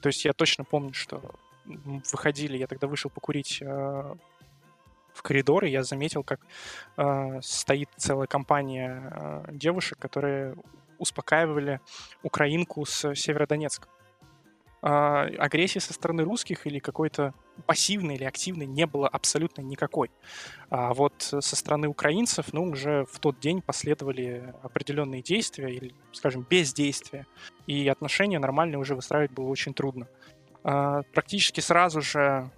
То 0.00 0.08
есть 0.08 0.24
я 0.24 0.32
точно 0.32 0.64
помню, 0.64 0.94
что 0.94 1.22
выходили, 1.64 2.56
я 2.56 2.66
тогда 2.66 2.88
вышел 2.88 3.08
покурить 3.08 3.62
в 5.14 5.22
коридор, 5.22 5.64
и 5.64 5.70
я 5.70 5.82
заметил, 5.82 6.22
как 6.22 6.40
э, 6.96 7.40
стоит 7.42 7.88
целая 7.96 8.26
компания 8.26 9.12
э, 9.12 9.44
девушек, 9.52 9.98
которые 9.98 10.56
успокаивали 11.02 11.80
украинку 12.22 12.86
с 12.86 13.14
Северодонецка. 13.14 13.88
Э, 14.84 15.28
агрессии 15.38 15.78
со 15.78 15.92
стороны 15.92 16.24
русских 16.24 16.66
или 16.66 16.80
какой-то 16.80 17.34
пассивной 17.66 18.16
или 18.16 18.24
активной 18.24 18.66
не 18.66 18.86
было 18.86 19.06
абсолютно 19.06 19.62
никакой. 19.62 20.10
А 20.70 20.92
вот 20.92 21.14
со 21.22 21.56
стороны 21.56 21.86
украинцев, 21.86 22.52
ну, 22.52 22.64
уже 22.64 23.04
в 23.10 23.20
тот 23.20 23.38
день 23.38 23.62
последовали 23.62 24.54
определенные 24.62 25.22
действия 25.22 25.68
или, 25.68 25.94
скажем, 26.12 26.44
бездействия, 26.48 27.26
и 27.66 27.86
отношения 27.88 28.38
нормальные 28.40 28.78
уже 28.78 28.96
выстраивать 28.96 29.30
было 29.30 29.48
очень 29.48 29.72
трудно. 29.72 30.08
А, 30.64 31.02
практически 31.12 31.60
сразу 31.60 32.00
же 32.00 32.50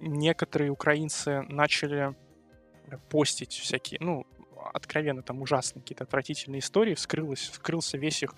некоторые 0.00 0.70
украинцы 0.70 1.42
начали 1.42 2.14
постить 3.10 3.52
всякие, 3.52 3.98
ну, 4.00 4.26
откровенно 4.70 5.22
там 5.22 5.42
ужасные 5.42 5.82
какие-то 5.82 6.04
отвратительные 6.04 6.60
истории, 6.60 6.94
вскрылось, 6.94 7.50
вскрылся 7.50 7.98
весь 7.98 8.22
их, 8.22 8.34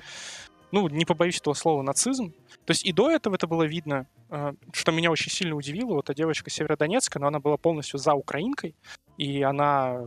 ну, 0.72 0.88
не 0.88 1.04
побоюсь 1.04 1.38
этого 1.38 1.54
слова, 1.54 1.82
нацизм. 1.82 2.32
То 2.64 2.70
есть 2.70 2.84
и 2.84 2.92
до 2.92 3.10
этого 3.10 3.34
это 3.34 3.46
было 3.46 3.64
видно, 3.64 4.06
э, 4.30 4.52
что 4.72 4.92
меня 4.92 5.10
очень 5.10 5.30
сильно 5.30 5.56
удивило. 5.56 5.94
Вот 5.94 6.06
эта 6.06 6.14
девочка 6.14 6.50
Северодонецка, 6.50 7.18
но 7.18 7.26
она 7.26 7.40
была 7.40 7.56
полностью 7.56 7.98
за 7.98 8.14
украинкой, 8.14 8.74
и 9.16 9.42
она 9.42 10.06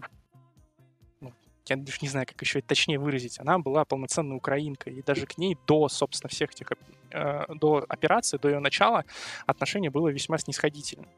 ну, 1.19 1.33
я 1.67 1.75
даже 1.75 1.97
не 2.01 2.07
знаю, 2.07 2.25
как 2.27 2.41
еще 2.41 2.59
это 2.59 2.69
точнее 2.69 2.99
выразить, 2.99 3.39
она 3.39 3.59
была 3.59 3.85
полноценной 3.85 4.37
украинкой, 4.37 4.93
и 4.93 5.01
даже 5.01 5.25
к 5.25 5.37
ней 5.37 5.57
до, 5.67 5.89
собственно, 5.89 6.29
всех 6.29 6.51
этих, 6.51 6.71
э, 7.11 7.45
до 7.53 7.85
операции, 7.89 8.37
до 8.37 8.49
ее 8.49 8.59
начала 8.59 9.03
отношение 9.45 9.91
было 9.91 10.09
весьма 10.09 10.37
снисходительным. 10.37 11.09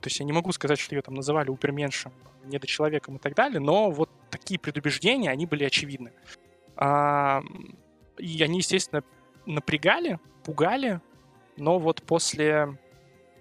То 0.00 0.08
есть 0.08 0.18
я 0.18 0.26
не 0.26 0.32
могу 0.32 0.52
сказать, 0.52 0.78
что 0.78 0.94
ее 0.94 1.02
там 1.02 1.14
называли 1.14 1.50
уперменшем, 1.50 2.12
недочеловеком 2.44 3.16
и 3.16 3.18
так 3.18 3.34
далее, 3.34 3.60
но 3.60 3.90
вот 3.90 4.10
такие 4.30 4.58
предубеждения, 4.58 5.30
они 5.30 5.46
были 5.46 5.64
очевидны. 5.64 6.12
А, 6.76 7.42
и 8.18 8.42
они, 8.42 8.58
естественно, 8.58 9.02
напрягали, 9.46 10.18
пугали, 10.44 11.00
но 11.56 11.78
вот 11.78 12.02
после 12.02 12.78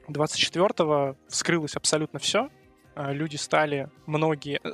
24-го 0.10 1.16
вскрылось 1.28 1.76
абсолютно 1.76 2.20
все. 2.20 2.50
А, 2.96 3.14
люди 3.14 3.38
стали, 3.38 3.90
многие... 4.06 4.60
Э, 4.64 4.70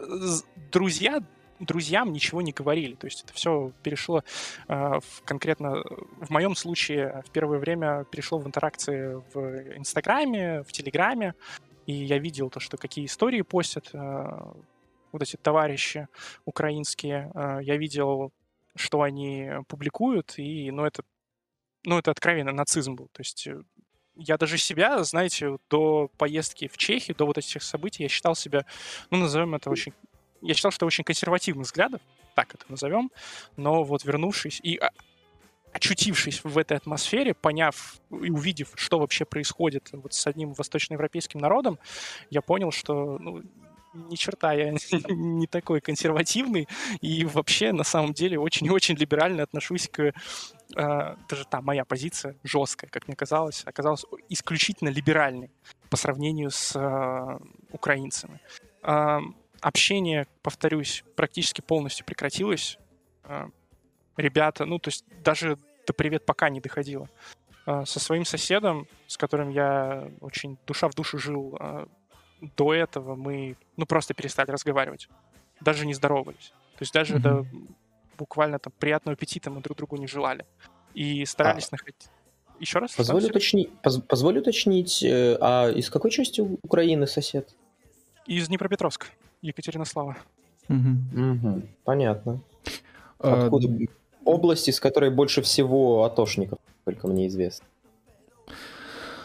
друзья 0.72 1.22
друзьям 1.60 2.12
ничего 2.12 2.42
не 2.42 2.52
говорили. 2.52 2.96
То 2.96 3.08
есть 3.08 3.24
это 3.24 3.34
все 3.34 3.72
перешло 3.84 4.24
э, 4.68 4.74
в, 4.74 5.24
конкретно, 5.24 5.84
в 6.20 6.30
моем 6.30 6.56
случае, 6.56 7.24
в 7.26 7.32
первое 7.32 7.60
время 7.60 8.06
перешло 8.12 8.38
в 8.38 8.48
интеракции 8.48 9.22
в 9.34 9.78
Инстаграме, 9.78 10.64
в 10.64 10.72
Телеграме. 10.72 11.34
И 11.86 11.94
я 11.94 12.18
видел 12.18 12.50
то, 12.50 12.60
что 12.60 12.78
какие 12.78 13.06
истории 13.06 13.42
постят 13.42 13.90
э, 13.94 14.54
вот 15.12 15.22
эти 15.22 15.38
товарищи 15.38 16.08
украинские. 16.46 17.32
Э, 17.34 17.60
я 17.62 17.78
видел, 17.78 18.32
что 18.76 19.02
они 19.02 19.50
публикуют, 19.68 20.34
и, 20.38 20.72
ну, 20.72 20.86
это, 20.86 21.04
ну, 21.86 21.98
это 21.98 22.12
откровенно 22.12 22.52
нацизм 22.52 22.96
был. 22.96 23.10
То 23.12 23.22
есть 23.22 23.48
э, 23.48 23.62
я 24.16 24.38
даже 24.38 24.58
себя, 24.58 25.04
знаете, 25.04 25.58
до 25.70 26.10
поездки 26.18 26.68
в 26.68 26.78
Чехию, 26.78 27.16
до 27.16 27.26
вот 27.26 27.38
этих 27.38 27.64
событий, 27.64 28.04
я 28.04 28.10
считал 28.10 28.36
себя, 28.36 28.66
ну, 29.10 29.18
назовем 29.20 29.56
это 29.56 29.70
очень... 29.70 29.94
Я 30.42 30.54
считал, 30.54 30.72
что 30.72 30.86
очень 30.86 31.04
консервативных 31.04 31.66
взглядов, 31.66 32.02
так 32.36 32.54
это 32.54 32.66
назовем, 32.70 33.10
но 33.56 33.84
вот 33.84 34.04
вернувшись 34.04 34.60
и 34.62 34.78
а, 34.78 34.92
очутившись 35.76 36.42
в 36.46 36.58
этой 36.58 36.78
атмосфере, 36.78 37.34
поняв 37.34 38.00
и 38.10 38.30
увидев, 38.30 38.70
что 38.76 38.98
вообще 38.98 39.26
происходит 39.26 39.90
вот 39.92 40.14
с 40.14 40.26
одним 40.26 40.54
восточноевропейским 40.54 41.42
народом, 41.42 41.80
я 42.30 42.42
понял, 42.42 42.72
что 42.72 43.18
ну, 43.20 43.44
ни 43.94 44.16
черта 44.16 44.54
я 44.54 44.72
не 45.10 45.48
такой 45.48 45.82
консервативный 45.82 46.70
и 47.02 47.26
вообще 47.26 47.74
на 47.74 47.84
самом 47.84 48.14
деле 48.14 48.40
очень-очень 48.40 48.96
либерально 48.96 49.44
отношусь 49.44 49.90
к... 49.90 50.14
Э, 50.78 51.16
даже 51.30 51.46
та 51.50 51.62
моя 51.62 51.84
позиция 51.84 52.38
жесткая, 52.44 52.90
как 52.90 53.08
мне 53.10 53.18
казалось, 53.18 53.64
оказалась 53.66 54.06
исключительно 54.30 54.88
либеральной 54.88 55.52
по 55.90 55.98
сравнению 55.98 56.52
с 56.52 56.74
э, 56.74 57.40
украинцами. 57.72 58.40
Общение, 59.62 60.28
повторюсь, 60.42 61.04
практически 61.16 61.62
полностью 61.62 62.06
прекратилось. 62.06 62.78
Ребята, 64.18 64.66
ну, 64.66 64.80
то 64.80 64.90
есть 64.90 65.06
даже 65.24 65.58
до 65.86 65.94
«привет 65.94 66.26
пока» 66.26 66.50
не 66.50 66.62
доходило. 66.62 67.10
А, 67.66 67.86
со 67.86 68.00
своим 68.00 68.26
соседом, 68.26 68.88
с 69.08 69.18
которым 69.18 69.50
я 69.50 70.10
очень 70.22 70.58
душа 70.68 70.88
в 70.88 70.94
душу 70.94 71.18
жил 71.18 71.58
а, 71.60 71.88
до 72.58 72.74
этого, 72.74 73.16
мы, 73.16 73.58
ну, 73.78 73.86
просто 73.86 74.14
перестали 74.14 74.52
разговаривать. 74.52 75.10
Даже 75.62 75.86
не 75.86 75.94
здоровались. 75.94 76.54
То 76.78 76.82
есть 76.82 76.94
даже 76.94 77.16
mm-hmm. 77.16 77.20
до 77.20 77.46
буквально 78.18 78.60
там 78.60 78.74
приятного 78.80 79.14
аппетита 79.14 79.50
мы 79.50 79.62
друг 79.62 79.78
другу 79.78 79.98
не 79.98 80.08
желали. 80.08 80.46
И 80.94 81.26
старались 81.26 81.66
а... 81.66 81.70
находить... 81.72 82.10
Еще 82.60 82.80
раз? 82.80 82.94
Позволю, 82.94 83.28
уточни... 83.28 83.70
Поз... 83.84 84.00
Позволю 84.00 84.42
уточнить, 84.42 85.04
а 85.04 85.70
из 85.70 85.90
какой 85.90 86.12
части 86.12 86.42
Украины 86.64 87.06
сосед? 87.08 87.54
Из 88.26 88.48
Днепропетровска, 88.48 89.08
Екатеринослава. 89.42 90.16
Угу. 90.70 91.22
Угу. 91.32 91.62
Понятно. 91.84 92.42
Откуда? 93.20 93.68
Области, 94.26 94.72
с 94.72 94.80
которой 94.80 95.12
больше 95.12 95.42
всего 95.42 96.04
атошников, 96.04 96.60
только 96.84 97.08
мне 97.08 97.28
известно. 97.28 97.66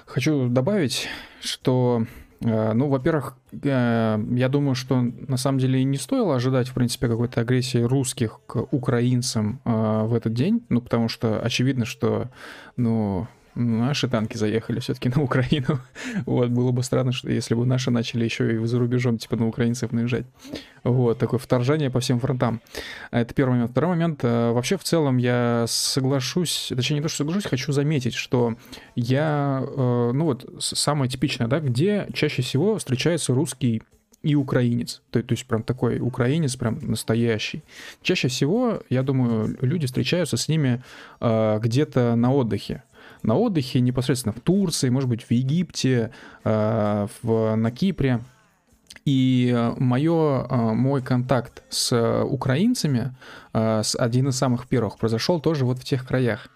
Хочу 0.07 0.49
добавить, 0.49 1.09
что, 1.41 2.05
э, 2.41 2.73
ну, 2.73 2.89
во-первых, 2.89 3.37
э, 3.53 4.19
я 4.33 4.49
думаю, 4.49 4.75
что 4.75 5.01
на 5.01 5.37
самом 5.37 5.59
деле 5.59 5.85
не 5.85 5.99
стоило 5.99 6.35
ожидать, 6.35 6.69
в 6.69 6.75
принципе, 6.75 7.07
какой-то 7.09 7.41
агрессии 7.41 7.79
русских 7.79 8.41
к 8.47 8.67
украинцам 8.73 9.61
э, 9.65 10.03
в 10.07 10.15
этот 10.15 10.35
день, 10.35 10.65
ну, 10.69 10.81
потому 10.81 11.09
что 11.09 11.41
очевидно, 11.41 11.85
что, 11.85 12.29
ну, 12.77 13.29
наши 13.55 14.09
танки 14.09 14.37
заехали 14.37 14.81
все-таки 14.81 15.09
на 15.09 15.23
Украину. 15.23 15.81
вот, 16.27 16.51
было 16.51 16.73
бы 16.73 16.83
странно, 16.83 17.13
что 17.13 17.31
если 17.31 17.55
бы 17.55 17.67
наши 17.67 17.91
начали 17.91 18.25
еще 18.25 18.55
и 18.55 18.67
за 18.67 18.79
рубежом, 18.79 19.19
типа, 19.19 19.37
на 19.37 19.47
украинцев 19.47 19.93
наезжать. 19.93 20.27
Вот, 20.85 21.19
такое 21.19 21.39
вторжение 21.39 21.91
по 21.91 22.01
всем 22.01 22.21
фронтам. 22.21 22.61
Это 23.11 23.35
первый 23.35 23.53
момент. 23.53 23.71
Второй 23.73 23.91
момент. 23.91 24.21
Э, 24.23 24.53
вообще, 24.53 24.77
в 24.77 24.85
целом, 24.85 25.19
я 25.19 25.65
соглашусь, 25.69 26.73
точнее, 26.75 26.97
не 26.97 27.03
то, 27.03 27.09
что 27.09 27.19
соглашусь, 27.19 27.47
хочу 27.47 27.73
заметить, 27.73 28.15
что 28.15 28.57
я, 28.95 29.63
э, 29.63 30.11
ну 30.15 30.25
вот, 30.25 30.49
самое 30.59 31.11
типичное, 31.11 31.49
да, 31.49 31.61
где 31.61 32.09
чаще 32.13 32.43
всего 32.43 32.79
встречается 32.79 33.35
русский 33.35 33.83
и 34.23 34.35
украинец. 34.35 35.03
То, 35.11 35.23
то 35.23 35.33
есть 35.33 35.47
прям 35.47 35.63
такой 35.63 35.99
украинец, 35.99 36.57
прям 36.57 36.79
настоящий. 36.83 37.63
Чаще 38.03 38.29
всего, 38.29 38.83
я 38.91 39.03
думаю, 39.03 39.57
люди 39.61 39.87
встречаются 39.87 40.37
с 40.37 40.49
ними 40.49 40.83
э, 41.21 41.59
где-то 41.63 42.15
на 42.17 42.33
отдыхе. 42.33 42.83
На 43.23 43.37
отдыхе 43.37 43.81
непосредственно 43.81 44.33
в 44.33 44.41
Турции, 44.41 44.89
может 44.89 45.09
быть, 45.09 45.23
в 45.23 45.31
Египте, 45.31 46.11
э, 46.45 47.07
в, 47.23 47.55
на 47.57 47.71
Кипре. 47.71 48.21
И 49.07 49.57
мое, 49.79 50.47
мой 50.75 51.01
контакт 51.01 51.63
с 51.71 52.23
украинцами, 52.23 53.15
с 53.53 53.97
один 53.99 54.29
из 54.29 54.37
самых 54.37 54.69
первых, 54.69 54.99
произошел 54.99 55.41
тоже 55.41 55.65
вот 55.65 55.79
в 55.79 55.85
тех 55.85 56.07
краях. 56.07 56.51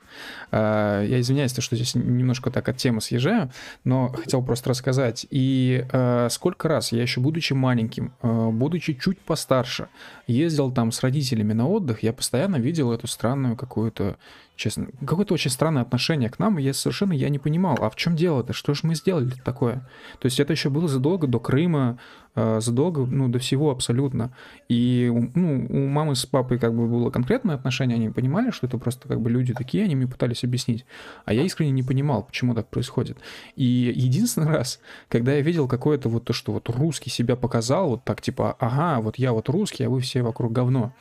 Э, 0.51 1.05
я 1.07 1.21
извиняюсь, 1.21 1.53
что 1.57 1.77
здесь 1.77 1.95
немножко 1.95 2.51
так 2.51 2.69
от 2.69 2.77
темы 2.77 3.01
съезжаю, 3.01 3.51
но 3.85 4.09
хотел 4.09 4.43
просто 4.43 4.71
рассказать. 4.71 5.27
И 5.31 5.87
э, 5.91 6.29
сколько 6.31 6.69
раз 6.69 6.93
я 6.93 7.03
еще, 7.03 7.21
будучи 7.21 7.53
маленьким, 7.53 8.13
э, 8.23 8.51
будучи 8.51 8.95
чуть 8.95 9.19
постарше, 9.21 9.89
ездил 10.27 10.71
там 10.73 10.93
с 10.93 11.01
родителями 11.03 11.53
на 11.53 11.69
отдых, 11.69 12.03
я 12.03 12.13
постоянно 12.13 12.57
видел 12.57 12.93
эту 12.93 13.07
странную 13.07 13.57
какую-то 13.57 14.17
честно, 14.57 14.87
какое-то 15.07 15.35
очень 15.35 15.51
странное 15.51 15.83
отношение 15.83 16.31
к 16.31 16.39
нам, 16.39 16.59
я 16.59 16.73
совершенно 16.73 17.13
я 17.13 17.29
не 17.29 17.39
понимал, 17.39 17.77
а 17.81 17.91
в 17.91 17.97
чем 17.97 18.15
дело-то, 18.17 18.53
что 18.53 18.75
же 18.75 18.81
мы 18.85 18.95
сделали 18.95 19.33
такое? 19.45 19.89
То 20.21 20.27
есть 20.27 20.39
это 20.39 20.53
еще 20.53 20.71
было 20.71 20.89
задолго 20.89 21.27
до 21.27 21.41
Крыма, 21.41 21.99
э, 22.37 22.61
задолго, 22.61 23.05
ну, 23.05 23.29
до 23.29 23.39
всего 23.39 23.71
абсолютно. 23.71 24.35
И, 24.69 25.11
ну, 25.35 25.67
у 25.69 25.87
мамы 25.89 26.15
с 26.15 26.25
папой 26.25 26.59
как 26.59 26.75
бы 26.75 26.87
было 26.87 27.11
конкретное 27.11 27.57
отношение, 27.57 27.97
они 27.97 28.11
понимали, 28.11 28.51
что 28.51 28.67
это 28.67 28.79
просто 28.79 29.09
как 29.09 29.21
бы 29.21 29.29
люди 29.29 29.53
такие, 29.55 29.85
они 29.85 29.97
мне 29.97 30.07
пытались 30.07 30.45
объяснить. 30.45 30.87
А 31.25 31.33
я 31.33 31.43
искренне 31.43 31.73
не 31.73 31.83
понимал, 31.83 32.23
почему 32.23 32.55
так 32.55 32.69
происходит. 32.69 33.19
И 33.57 33.93
единственный 33.95 34.53
раз, 34.53 34.81
когда 35.09 35.33
я 35.33 35.41
видел 35.41 35.67
какое-то 35.67 36.09
вот 36.09 36.25
то, 36.25 36.33
что 36.33 36.53
вот 36.53 36.69
русский 36.69 37.11
себя 37.11 37.35
показал, 37.37 37.91
вот 37.91 38.05
так 38.05 38.21
типа, 38.21 38.57
ага, 38.59 39.01
вот 39.01 39.17
я 39.17 39.33
вот 39.33 39.49
русский, 39.49 39.85
а 39.85 39.91
вы 39.91 40.01
все 40.01 40.23
вокруг 40.23 40.53
говно, 40.53 40.93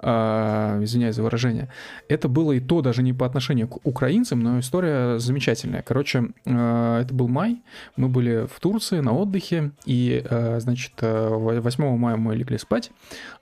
э, 0.00 0.80
извиняюсь 0.82 1.14
за 1.14 1.22
выражение. 1.22 1.68
Это 2.08 2.28
было 2.28 2.52
и 2.52 2.60
то 2.60 2.80
даже 2.80 3.02
не 3.02 3.12
по 3.12 3.26
отношению 3.26 3.68
к 3.68 3.86
украинцам, 3.86 4.40
но 4.40 4.60
история 4.60 5.18
замечательная. 5.18 5.82
Короче, 5.82 6.28
э, 6.44 7.00
это 7.02 7.14
был 7.14 7.28
май, 7.28 7.62
мы 7.96 8.08
были 8.08 8.46
в 8.46 8.60
Турции 8.60 9.00
на 9.00 9.12
отдыхе, 9.12 9.72
и, 9.84 10.24
э, 10.28 10.60
значит, 10.60 10.92
8 11.00 11.84
э, 11.84 11.96
мая 11.96 12.16
мы 12.16 12.36
легли 12.36 12.58
спать, 12.58 12.90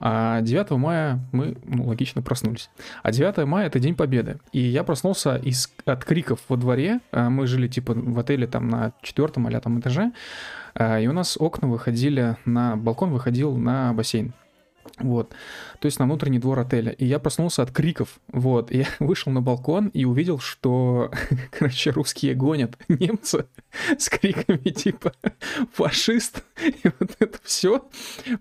а 0.01 0.41
9 0.41 0.71
мая 0.73 1.21
мы, 1.33 1.57
ну, 1.65 1.87
логично, 1.87 2.23
проснулись. 2.23 2.71
А 3.03 3.13
9 3.13 3.47
мая— 3.47 3.67
это 3.69 3.79
День 3.79 3.95
Победы. 3.95 4.39
И 4.53 4.61
я 4.61 4.85
проснулся 4.85 5.37
из, 5.37 5.73
от 5.85 6.05
криков 6.05 6.41
во 6.49 6.57
дворе, 6.57 7.01
мы 7.13 7.47
жили, 7.47 7.69
типа, 7.69 7.95
в 7.95 8.19
отеле 8.19 8.47
там 8.47 8.69
на 8.69 8.93
четвертом 9.03 9.49
или 9.49 9.59
там 9.59 9.81
этаже, 9.81 10.13
и 10.79 11.07
у 11.09 11.13
нас 11.13 11.37
окна 11.41 11.69
выходили 11.69 12.37
на... 12.45 12.77
Балкон 12.77 13.11
выходил 13.11 13.57
на 13.57 13.95
бассейн. 13.95 14.35
Вот. 14.99 15.34
То 15.80 15.86
есть 15.86 15.99
на 15.99 16.07
внутренний 16.07 16.38
двор 16.38 16.59
отеля. 16.59 16.90
И 16.92 17.05
я 17.05 17.18
проснулся 17.18 17.62
от 17.62 17.70
криков. 17.70 18.18
Вот. 18.32 18.70
И 18.70 18.78
я 18.78 18.86
вышел 18.99 19.30
на 19.30 19.42
балкон 19.42 19.88
и 19.88 20.05
увидел, 20.05 20.38
что, 20.38 21.11
короче, 21.51 21.90
русские 21.90 22.34
гонят 22.34 22.78
немца 22.88 23.47
с 23.99 24.09
криками 24.09 24.70
типа 24.70 25.12
«фашист». 25.72 26.44
И 26.62 26.90
вот 26.99 27.11
это 27.18 27.38
все. 27.42 27.86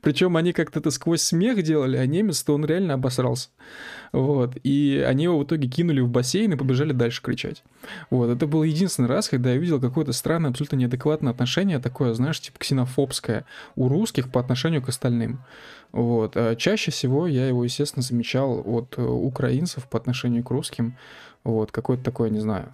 Причем 0.02 0.38
они 0.38 0.54
как-то 0.54 0.80
это 0.80 0.92
сквозь 0.92 1.22
смех 1.22 1.62
делали, 1.62 1.98
а 1.98 2.06
немец-то 2.06 2.54
он 2.54 2.66
реально 2.66 2.94
обосрался. 2.94 3.50
Вот. 4.14 4.56
И 4.64 5.04
они 5.06 5.26
его 5.26 5.38
в 5.38 5.44
итоге 5.44 5.68
кинули 5.68 6.00
в 6.00 6.08
бассейн 6.08 6.54
и 6.54 6.56
побежали 6.56 6.94
дальше 6.94 7.22
кричать. 7.22 7.64
Вот. 8.10 8.30
Это 8.30 8.48
был 8.48 8.64
единственный 8.64 9.10
раз, 9.10 9.28
когда 9.28 9.52
я 9.52 9.58
видел 9.58 9.82
какое-то 9.82 10.14
странное, 10.14 10.52
абсолютно 10.52 10.78
неадекватное 10.78 11.34
отношение, 11.34 11.80
такое, 11.80 12.14
знаешь, 12.14 12.40
типа 12.40 12.60
ксенофобское 12.60 13.46
у 13.76 13.90
русских 13.90 14.32
по 14.32 14.40
отношению 14.40 14.82
к 14.82 14.88
остальным. 14.88 15.42
Вот. 15.92 16.36
А 16.36 16.56
чаще 16.56 16.92
всего 16.92 17.28
я 17.28 17.48
его, 17.48 17.64
естественно, 17.64 18.04
замечал 18.04 18.62
от 18.66 18.98
э, 18.98 19.02
украинцев 19.02 19.88
по 19.88 19.98
отношению 19.98 20.44
к 20.44 20.52
русским. 20.52 20.98
Вот. 21.44 21.72
Какое-то 21.72 22.04
такое, 22.04 22.30
не 22.30 22.40
знаю, 22.40 22.74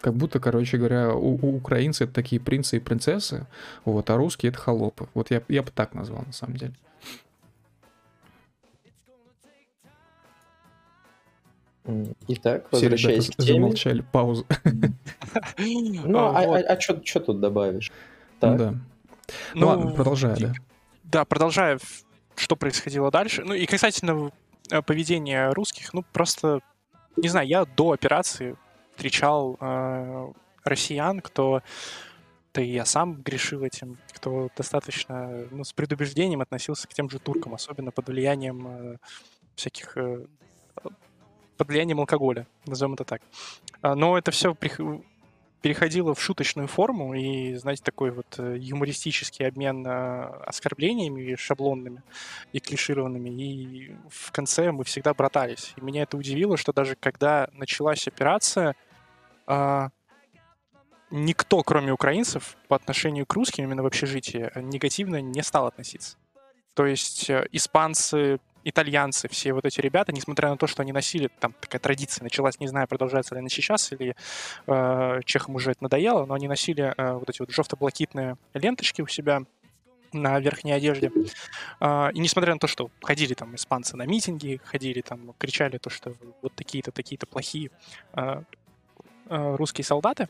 как 0.00 0.14
будто, 0.14 0.40
короче 0.40 0.76
говоря, 0.76 1.14
у, 1.14 1.34
у 1.34 1.56
украинцы 1.56 2.04
это 2.04 2.12
такие 2.12 2.40
принцы 2.40 2.76
и 2.76 2.80
принцессы, 2.80 3.46
вот, 3.84 4.08
а 4.10 4.16
русские 4.16 4.50
это 4.50 4.58
холопы. 4.58 5.08
Вот 5.14 5.30
я, 5.30 5.42
я 5.48 5.62
бы 5.62 5.70
так 5.70 5.94
назвал, 5.94 6.24
на 6.26 6.32
самом 6.32 6.56
деле. 6.56 6.74
Итак, 12.28 12.66
возвращаясь 12.70 13.30
к 13.30 13.36
теме. 13.36 13.54
замолчали, 13.54 14.04
пауза. 14.12 14.44
Ну, 15.58 16.18
а, 16.18 16.40
а, 16.40 16.58
а 16.58 16.80
что 16.80 17.20
тут 17.20 17.40
добавишь? 17.40 17.90
Ну 18.40 18.58
да. 18.58 18.74
Ну 19.54 19.66
ладно, 19.66 19.90
продолжай, 19.92 20.38
да. 20.38 20.52
Да, 21.10 21.24
продолжая, 21.24 21.80
что 22.36 22.54
происходило 22.54 23.10
дальше. 23.10 23.42
Ну 23.44 23.52
и 23.52 23.66
касательно 23.66 24.30
э, 24.70 24.80
поведения 24.80 25.50
русских, 25.50 25.92
ну 25.92 26.04
просто, 26.12 26.60
не 27.16 27.28
знаю, 27.28 27.48
я 27.48 27.64
до 27.64 27.90
операции 27.90 28.56
встречал 28.94 29.56
э, 29.60 30.32
россиян, 30.62 31.20
кто, 31.20 31.62
да 32.54 32.62
и 32.62 32.70
я 32.70 32.84
сам 32.84 33.22
грешил 33.22 33.64
этим, 33.64 33.98
кто 34.12 34.50
достаточно 34.56 35.48
ну, 35.50 35.64
с 35.64 35.72
предубеждением 35.72 36.42
относился 36.42 36.86
к 36.86 36.94
тем 36.94 37.10
же 37.10 37.18
туркам, 37.18 37.54
особенно 37.54 37.90
под 37.90 38.06
влиянием 38.06 38.68
э, 38.68 38.96
всяких 39.56 39.96
э, 39.96 40.26
под 41.56 41.68
влиянием 41.68 41.98
алкоголя, 41.98 42.46
назовем 42.66 42.94
это 42.94 43.04
так. 43.04 43.22
А, 43.82 43.96
но 43.96 44.16
это 44.16 44.30
все 44.30 44.54
переходило 45.62 46.14
в 46.14 46.22
шуточную 46.22 46.68
форму, 46.68 47.14
и, 47.14 47.54
знаете, 47.56 47.82
такой 47.82 48.10
вот 48.10 48.38
э, 48.38 48.56
юмористический 48.58 49.46
обмен 49.46 49.84
а, 49.86 50.42
оскорблениями 50.46 51.34
шаблонными 51.34 52.02
и 52.52 52.60
клишированными, 52.60 53.28
и 53.30 53.96
в 54.08 54.32
конце 54.32 54.72
мы 54.72 54.84
всегда 54.84 55.12
братались. 55.12 55.74
И 55.76 55.80
меня 55.82 56.02
это 56.02 56.16
удивило, 56.16 56.56
что 56.56 56.72
даже 56.72 56.96
когда 56.96 57.48
началась 57.52 58.08
операция, 58.08 58.74
а, 59.46 59.90
никто, 61.10 61.62
кроме 61.62 61.92
украинцев, 61.92 62.56
по 62.68 62.76
отношению 62.76 63.26
к 63.26 63.34
русским 63.34 63.64
именно 63.64 63.82
в 63.82 63.86
общежитии 63.86 64.50
негативно 64.56 65.20
не 65.20 65.42
стал 65.42 65.66
относиться. 65.66 66.16
То 66.74 66.86
есть 66.86 67.28
э, 67.28 67.46
испанцы, 67.52 68.38
итальянцы, 68.64 69.28
все 69.28 69.52
вот 69.52 69.64
эти 69.64 69.80
ребята, 69.80 70.12
несмотря 70.12 70.50
на 70.50 70.56
то, 70.56 70.66
что 70.66 70.82
они 70.82 70.92
носили, 70.92 71.30
там 71.38 71.54
такая 71.60 71.80
традиция 71.80 72.22
началась, 72.24 72.60
не 72.60 72.68
знаю, 72.68 72.88
продолжается 72.88 73.34
ли 73.34 73.40
она 73.40 73.48
сейчас, 73.48 73.92
или 73.92 74.14
э, 74.66 75.20
чехам 75.24 75.54
уже 75.54 75.72
это 75.72 75.82
надоело, 75.82 76.26
но 76.26 76.34
они 76.34 76.48
носили 76.48 76.94
э, 76.96 77.12
вот 77.12 77.28
эти 77.28 77.40
вот 77.40 77.50
жовто-блакитные 77.50 78.36
ленточки 78.54 79.02
у 79.02 79.06
себя 79.06 79.42
на 80.12 80.40
верхней 80.40 80.72
одежде. 80.72 81.10
Э, 81.80 82.10
и 82.12 82.18
несмотря 82.18 82.54
на 82.54 82.58
то, 82.58 82.66
что 82.66 82.90
ходили 83.02 83.34
там 83.34 83.54
испанцы 83.54 83.96
на 83.96 84.06
митинги, 84.06 84.60
ходили 84.64 85.00
там, 85.00 85.34
кричали 85.38 85.78
то, 85.78 85.90
что 85.90 86.14
вот 86.42 86.54
такие-то, 86.54 86.90
такие-то 86.90 87.26
плохие 87.26 87.70
э, 88.14 88.42
э, 89.28 89.56
русские 89.56 89.84
солдаты, 89.84 90.28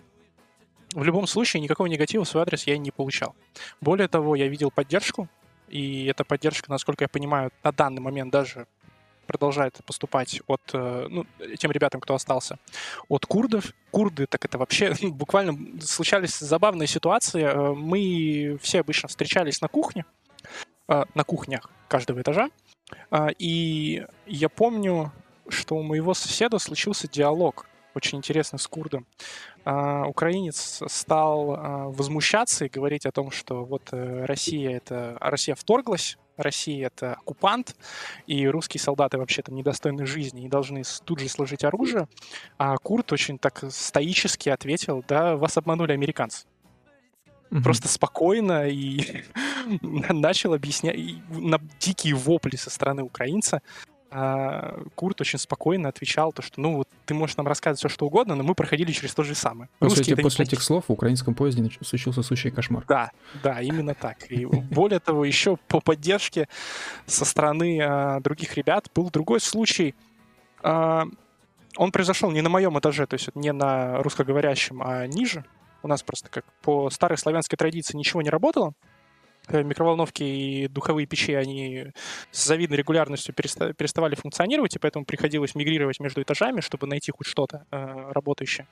в 0.94 1.04
любом 1.04 1.26
случае 1.26 1.62
никакого 1.62 1.86
негатива 1.86 2.24
в 2.24 2.28
свой 2.28 2.42
адрес 2.42 2.66
я 2.66 2.76
не 2.76 2.90
получал. 2.90 3.34
Более 3.80 4.08
того, 4.08 4.34
я 4.34 4.48
видел 4.48 4.70
поддержку 4.70 5.28
и 5.70 6.06
эта 6.06 6.24
поддержка, 6.24 6.70
насколько 6.70 7.04
я 7.04 7.08
понимаю, 7.08 7.50
на 7.62 7.72
данный 7.72 8.00
момент 8.00 8.32
даже 8.32 8.66
продолжает 9.30 9.78
поступать 9.86 10.42
от 10.48 10.60
э, 10.72 11.06
ну, 11.08 11.24
тем 11.56 11.70
ребятам, 11.70 12.00
кто 12.00 12.14
остался, 12.14 12.58
от 13.08 13.26
курдов. 13.26 13.72
Курды, 13.92 14.26
так 14.26 14.44
это 14.44 14.58
вообще 14.58 14.92
буквально 15.02 15.80
случались 15.80 16.36
забавные 16.36 16.88
ситуации. 16.88 17.44
Э, 17.44 17.72
мы 17.72 18.58
все 18.60 18.80
обычно 18.80 19.08
встречались 19.08 19.60
на 19.60 19.68
кухне, 19.68 20.04
э, 20.88 21.04
на 21.14 21.22
кухнях 21.22 21.70
каждого 21.86 22.20
этажа. 22.20 22.50
И 23.38 24.04
я 24.26 24.48
помню, 24.48 25.12
что 25.48 25.76
у 25.76 25.82
моего 25.82 26.12
соседа 26.12 26.58
случился 26.58 27.06
диалог 27.06 27.66
очень 27.94 28.18
интересный 28.18 28.58
с 28.58 28.66
курдом. 28.66 29.06
А, 29.64 30.04
украинец 30.06 30.82
стал 30.86 31.54
а, 31.54 31.88
возмущаться 31.88 32.64
и 32.64 32.68
говорить 32.68 33.06
о 33.06 33.12
том, 33.12 33.30
что 33.30 33.64
вот 33.64 33.88
э, 33.92 34.24
Россия 34.24 34.76
это 34.76 35.16
Россия 35.20 35.54
вторглась, 35.54 36.18
Россия 36.36 36.86
это 36.86 37.14
оккупант, 37.14 37.76
и 38.26 38.46
русские 38.46 38.80
солдаты 38.80 39.18
вообще 39.18 39.42
там 39.42 39.54
недостойны 39.54 40.06
жизни 40.06 40.44
и 40.44 40.48
должны 40.48 40.82
тут 41.04 41.20
же 41.20 41.28
сложить 41.28 41.64
оружие. 41.64 42.08
А 42.58 42.76
Курт 42.76 43.12
очень 43.12 43.38
так 43.38 43.64
стоически 43.70 44.48
ответил, 44.48 45.04
да, 45.06 45.36
вас 45.36 45.56
обманули 45.56 45.92
американцы. 45.92 46.46
Mm-hmm. 47.50 47.62
Просто 47.62 47.88
спокойно 47.88 48.68
и 48.68 49.24
начал 49.82 50.54
объяснять 50.54 50.96
на 51.30 51.58
дикие 51.80 52.14
вопли 52.14 52.56
со 52.56 52.70
стороны 52.70 53.02
украинца 53.02 53.60
а 54.10 54.82
Курт 54.94 55.20
очень 55.20 55.38
спокойно 55.38 55.88
отвечал, 55.88 56.32
то, 56.32 56.42
что 56.42 56.60
ну 56.60 56.76
вот 56.76 56.88
ты 57.06 57.14
можешь 57.14 57.36
нам 57.36 57.46
рассказывать 57.46 57.78
все, 57.78 57.88
что 57.88 58.06
угодно, 58.06 58.34
но 58.34 58.42
мы 58.42 58.54
проходили 58.54 58.92
через 58.92 59.14
то 59.14 59.22
же 59.22 59.34
самое. 59.34 59.68
После, 59.78 60.14
эти, 60.14 60.20
после 60.20 60.44
этих 60.44 60.62
слов 60.62 60.84
в 60.88 60.92
украинском 60.92 61.34
поезде 61.34 61.68
случился 61.82 62.22
сущий 62.22 62.50
кошмар. 62.50 62.84
Да, 62.88 63.10
да, 63.42 63.60
именно 63.60 63.94
так. 63.94 64.30
И 64.30 64.44
более 64.46 65.00
того, 65.00 65.24
еще 65.24 65.56
по 65.68 65.80
поддержке 65.80 66.48
со 67.06 67.24
стороны 67.24 67.80
а, 67.80 68.20
других 68.20 68.56
ребят 68.56 68.90
был 68.94 69.10
другой 69.10 69.40
случай. 69.40 69.94
А, 70.62 71.06
он 71.76 71.92
произошел 71.92 72.30
не 72.30 72.42
на 72.42 72.48
моем 72.48 72.78
этаже, 72.78 73.06
то 73.06 73.14
есть 73.14 73.34
не 73.34 73.52
на 73.52 74.02
русскоговорящем, 74.02 74.82
а 74.82 75.06
ниже. 75.06 75.44
У 75.82 75.88
нас 75.88 76.02
просто 76.02 76.28
как 76.28 76.44
по 76.62 76.90
старой 76.90 77.16
славянской 77.16 77.56
традиции 77.56 77.96
ничего 77.96 78.22
не 78.22 78.30
работало. 78.30 78.74
Микроволновки 79.48 80.22
и 80.22 80.68
духовые 80.68 81.06
печи, 81.06 81.34
они 81.34 81.92
с 82.30 82.44
завидной 82.46 82.78
регулярностью 82.78 83.34
переставали 83.34 84.14
функционировать, 84.14 84.76
и 84.76 84.78
поэтому 84.78 85.04
приходилось 85.04 85.54
мигрировать 85.54 86.00
между 86.00 86.22
этажами, 86.22 86.60
чтобы 86.60 86.86
найти 86.86 87.12
хоть 87.12 87.26
что-то 87.26 87.66
э, 87.70 88.12
работающее. 88.12 88.66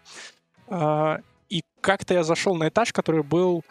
Э, 0.68 1.18
и 1.48 1.62
как-то 1.80 2.14
я 2.14 2.22
зашел 2.22 2.54
на 2.54 2.68
этаж, 2.68 2.92
который 2.92 3.22
был 3.22 3.64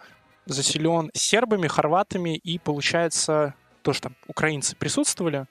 заселен 0.45 1.11
сербами, 1.13 1.67
хорватами, 1.67 2.35
и, 2.37 2.57
получается, 2.57 3.53
тоже 3.81 4.01
там 4.01 4.15
украинцы 4.27 4.75
присутствовали. 4.75 5.45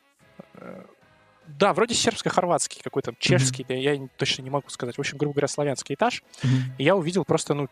Э, 0.55 0.85
да, 1.47 1.73
вроде 1.73 1.95
сербско-хорватский 1.95 2.83
какой-то, 2.83 3.15
чешский, 3.19 3.63
mm-hmm. 3.63 3.79
я 3.79 4.09
точно 4.17 4.43
не 4.43 4.51
могу 4.51 4.69
сказать. 4.69 4.97
В 4.97 5.01
общем, 5.01 5.17
грубо 5.17 5.35
говоря, 5.35 5.49
славянский 5.49 5.95
этаж. 5.95 6.23
Mm-hmm. 6.43 6.49
И 6.79 6.85
я 6.85 6.97
увидел 6.97 7.25
просто, 7.25 7.55
ну, 7.55 7.69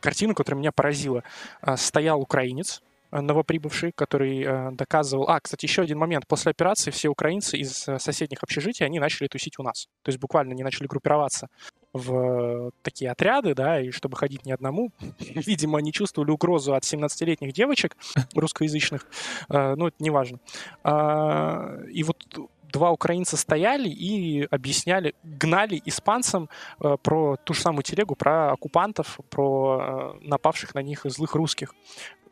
картину, 0.00 0.34
которая 0.34 0.58
меня 0.58 0.72
поразила. 0.72 1.22
А, 1.60 1.76
стоял 1.76 2.20
украинец, 2.20 2.82
э, 3.12 3.20
новоприбывший, 3.20 3.92
который 3.92 4.42
э, 4.42 4.70
доказывал... 4.72 5.28
А, 5.28 5.40
кстати, 5.40 5.64
еще 5.64 5.82
один 5.82 5.98
момент. 5.98 6.26
После 6.26 6.50
операции 6.50 6.90
все 6.90 7.08
украинцы 7.08 7.56
из 7.58 7.86
соседних 7.98 8.42
общежитий, 8.42 8.84
они 8.84 8.98
начали 8.98 9.28
тусить 9.28 9.58
у 9.58 9.62
нас. 9.62 9.86
То 10.02 10.10
есть 10.10 10.18
буквально 10.18 10.52
они 10.52 10.62
начали 10.62 10.86
группироваться 10.86 11.48
в 11.92 12.70
такие 12.82 13.10
отряды, 13.10 13.54
да, 13.54 13.80
и 13.80 13.90
чтобы 13.90 14.16
ходить 14.16 14.46
не 14.46 14.52
одному. 14.52 14.92
Видимо, 15.18 15.78
они 15.78 15.92
чувствовали 15.92 16.30
угрозу 16.30 16.74
от 16.74 16.84
17-летних 16.84 17.52
девочек 17.52 17.96
русскоязычных. 18.34 19.06
Ну, 19.48 19.88
это 19.88 19.96
неважно. 19.98 20.38
А, 20.84 21.78
и 21.92 22.04
вот 22.04 22.24
два 22.72 22.90
украинца 22.90 23.36
стояли 23.36 23.88
и 23.88 24.42
объясняли, 24.50 25.14
гнали 25.22 25.80
испанцам 25.84 26.48
э, 26.80 26.96
про 27.02 27.36
ту 27.36 27.54
же 27.54 27.60
самую 27.60 27.82
телегу, 27.82 28.14
про 28.14 28.52
оккупантов, 28.52 29.18
про 29.30 30.16
э, 30.22 30.26
напавших 30.26 30.74
на 30.74 30.80
них 30.80 31.02
злых 31.04 31.34
русских. 31.34 31.74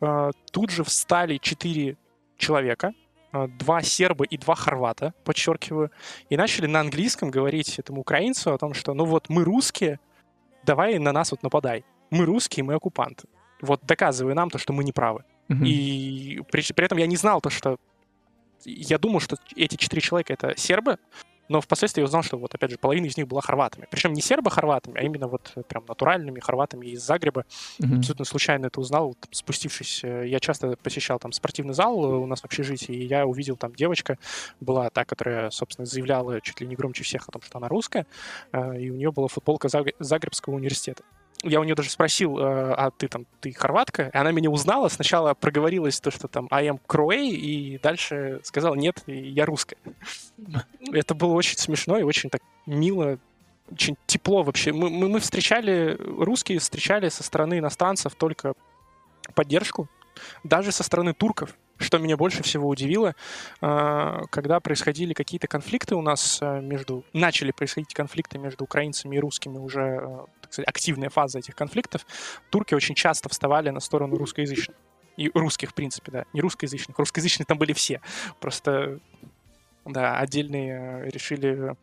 Э, 0.01 0.31
тут 0.51 0.69
же 0.71 0.83
встали 0.83 1.37
четыре 1.37 1.97
человека, 2.37 2.93
э, 3.33 3.47
два 3.47 3.81
серба 3.81 4.25
и 4.25 4.37
два 4.37 4.55
хорвата, 4.55 5.13
подчеркиваю, 5.23 5.91
и 6.29 6.37
начали 6.37 6.67
на 6.67 6.79
английском 6.79 7.31
говорить 7.31 7.79
этому 7.79 8.01
украинцу 8.01 8.53
о 8.53 8.57
том, 8.57 8.73
что 8.73 8.93
ну 8.93 9.05
вот 9.05 9.29
мы 9.29 9.43
русские, 9.43 9.99
давай 10.63 10.99
на 10.99 11.11
нас 11.11 11.31
вот 11.31 11.43
нападай. 11.43 11.83
Мы 12.09 12.25
русские, 12.25 12.63
мы 12.63 12.73
оккупанты. 12.73 13.27
Вот 13.61 13.81
доказывай 13.83 14.33
нам 14.33 14.49
то, 14.49 14.57
что 14.57 14.73
мы 14.73 14.83
не 14.83 14.91
правы. 14.91 15.23
Mm-hmm. 15.49 15.65
И 15.65 16.41
при, 16.51 16.73
при 16.73 16.85
этом 16.85 16.97
я 16.97 17.07
не 17.07 17.17
знал 17.17 17.41
то, 17.41 17.49
что 17.49 17.77
я 18.65 18.97
думал, 18.97 19.19
что 19.19 19.37
эти 19.55 19.75
четыре 19.75 20.01
человека— 20.01 20.33
это 20.39 20.57
сербы, 20.57 20.97
но 21.49 21.61
впоследствии 21.61 22.01
я 22.01 22.05
узнал, 22.05 22.21
что 22.21 22.37
вот, 22.37 22.53
опять 22.53 22.71
же, 22.71 22.77
половина 22.77 23.07
из 23.07 23.17
них 23.17 23.27
была 23.27 23.41
хорватами. 23.41 23.87
Причем 23.89 24.13
не 24.13 24.21
сербо-хорватами, 24.21 24.99
а 24.99 25.03
именно 25.03 25.27
вот 25.27 25.51
прям 25.67 25.83
натуральными 25.87 26.39
хорватами 26.39 26.85
из 26.85 27.03
Загреба. 27.03 27.43
Mm-hmm. 27.79 27.97
Абсолютно 27.97 28.25
случайно 28.25 28.67
это 28.67 28.79
узнал, 28.79 29.15
там, 29.15 29.33
спустившись. 29.33 30.03
Э, 30.03 30.27
я 30.27 30.39
часто 30.39 30.77
посещал 30.81 31.17
там 31.17 31.31
спортивный 31.31 31.73
зал 31.73 31.99
у 31.99 32.25
нас 32.27 32.41
в 32.41 32.45
общежитии, 32.45 32.93
и 32.93 33.05
я 33.05 33.25
увидел 33.25 33.57
там 33.57 33.73
девочка, 33.73 34.19
была 34.59 34.89
та, 34.91 35.05
которая, 35.05 35.49
собственно, 35.49 35.87
заявляла 35.87 36.39
чуть 36.39 36.61
ли 36.61 36.67
не 36.67 36.75
громче 36.75 37.03
всех 37.03 37.27
о 37.27 37.31
том, 37.31 37.41
что 37.41 37.57
она 37.57 37.67
русская, 37.67 38.05
э, 38.51 38.79
и 38.79 38.91
у 38.91 38.95
нее 38.95 39.11
была 39.11 39.27
футболка 39.27 39.69
Загребского 39.99 40.53
университета 40.53 41.03
я 41.43 41.59
у 41.59 41.63
нее 41.63 41.75
даже 41.75 41.89
спросил, 41.89 42.37
э, 42.37 42.73
а 42.73 42.91
ты 42.91 43.07
там, 43.07 43.25
ты 43.39 43.53
хорватка? 43.53 44.11
И 44.13 44.17
она 44.17 44.31
меня 44.31 44.49
узнала. 44.49 44.89
Сначала 44.89 45.33
проговорилась 45.33 45.99
то, 45.99 46.11
что 46.11 46.27
там 46.27 46.47
I 46.51 46.67
am 46.67 46.79
Croay, 46.87 47.29
и 47.29 47.79
дальше 47.81 48.41
сказала, 48.43 48.75
нет, 48.75 49.01
я 49.07 49.45
русская. 49.45 49.77
Это 50.91 51.15
было 51.15 51.33
очень 51.33 51.57
смешно 51.57 51.97
и 51.97 52.03
очень 52.03 52.29
так 52.29 52.41
мило, 52.65 53.17
очень 53.71 53.95
тепло 54.05 54.43
вообще. 54.43 54.73
Мы, 54.73 54.89
мы, 54.89 55.07
мы 55.07 55.19
встречали, 55.19 55.97
русские 55.99 56.59
встречали 56.59 57.09
со 57.09 57.23
стороны 57.23 57.59
иностранцев 57.59 58.15
только 58.15 58.53
поддержку, 59.33 59.87
даже 60.43 60.71
со 60.71 60.83
стороны 60.83 61.13
турков. 61.13 61.55
Что 61.77 61.97
меня 61.97 62.17
больше 62.17 62.43
всего 62.43 62.67
удивило, 62.67 63.15
э, 63.61 64.21
когда 64.31 64.59
происходили 64.59 65.13
какие-то 65.13 65.47
конфликты 65.47 65.95
у 65.95 66.01
нас 66.01 66.39
э, 66.41 66.59
между... 66.59 67.05
Начали 67.13 67.51
происходить 67.51 67.93
конфликты 67.93 68.37
между 68.37 68.65
украинцами 68.65 69.15
и 69.15 69.19
русскими 69.19 69.57
уже, 69.57 70.25
так 70.49 70.53
сказать, 70.53 70.67
активная 70.67 71.09
фаза 71.09 71.39
этих 71.39 71.55
конфликтов, 71.55 72.05
турки 72.49 72.73
очень 72.73 72.95
часто 72.95 73.29
вставали 73.29 73.69
на 73.69 73.79
сторону 73.79 74.17
русскоязычных. 74.17 74.75
И 75.15 75.29
русских, 75.33 75.71
в 75.71 75.73
принципе, 75.73 76.11
да. 76.11 76.25
Не 76.33 76.41
русскоязычных. 76.41 76.97
Русскоязычные 76.97 77.45
там 77.45 77.57
были 77.57 77.73
все. 77.73 78.01
Просто, 78.39 78.99
да, 79.85 80.17
отдельные 80.17 81.09
решили 81.11 81.75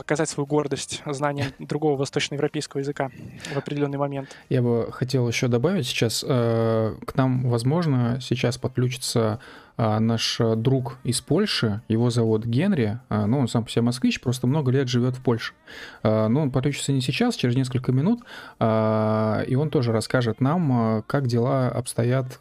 показать 0.00 0.30
свою 0.30 0.46
гордость 0.46 1.02
знанием 1.04 1.52
другого 1.58 1.98
восточноевропейского 1.98 2.80
языка 2.80 3.10
в 3.52 3.56
определенный 3.58 3.98
момент. 3.98 4.34
Я 4.48 4.62
бы 4.62 4.90
хотел 4.92 5.28
еще 5.28 5.46
добавить 5.46 5.86
сейчас, 5.86 6.24
э, 6.26 6.96
к 7.06 7.14
нам, 7.16 7.50
возможно, 7.50 8.18
сейчас 8.22 8.56
подключится 8.56 9.40
э, 9.69 9.69
наш 9.80 10.40
друг 10.56 10.98
из 11.04 11.20
Польши, 11.20 11.82
его 11.88 12.10
зовут 12.10 12.44
Генри, 12.44 13.00
э, 13.08 13.26
ну, 13.26 13.38
он 13.38 13.48
сам 13.48 13.64
по 13.64 13.70
себе 13.70 13.82
москвич, 13.82 14.20
просто 14.20 14.46
много 14.46 14.70
лет 14.70 14.88
живет 14.88 15.16
в 15.16 15.22
Польше. 15.22 15.54
Но 16.02 16.28
ну, 16.28 16.42
он 16.42 16.50
подключится 16.50 16.92
не 16.92 17.00
сейчас, 17.00 17.36
через 17.36 17.56
несколько 17.56 17.92
минут, 17.92 18.20
и 18.60 19.56
он 19.56 19.70
тоже 19.70 19.92
расскажет 19.92 20.40
нам, 20.40 21.02
как 21.06 21.26
дела 21.26 21.68
обстоят 21.68 22.38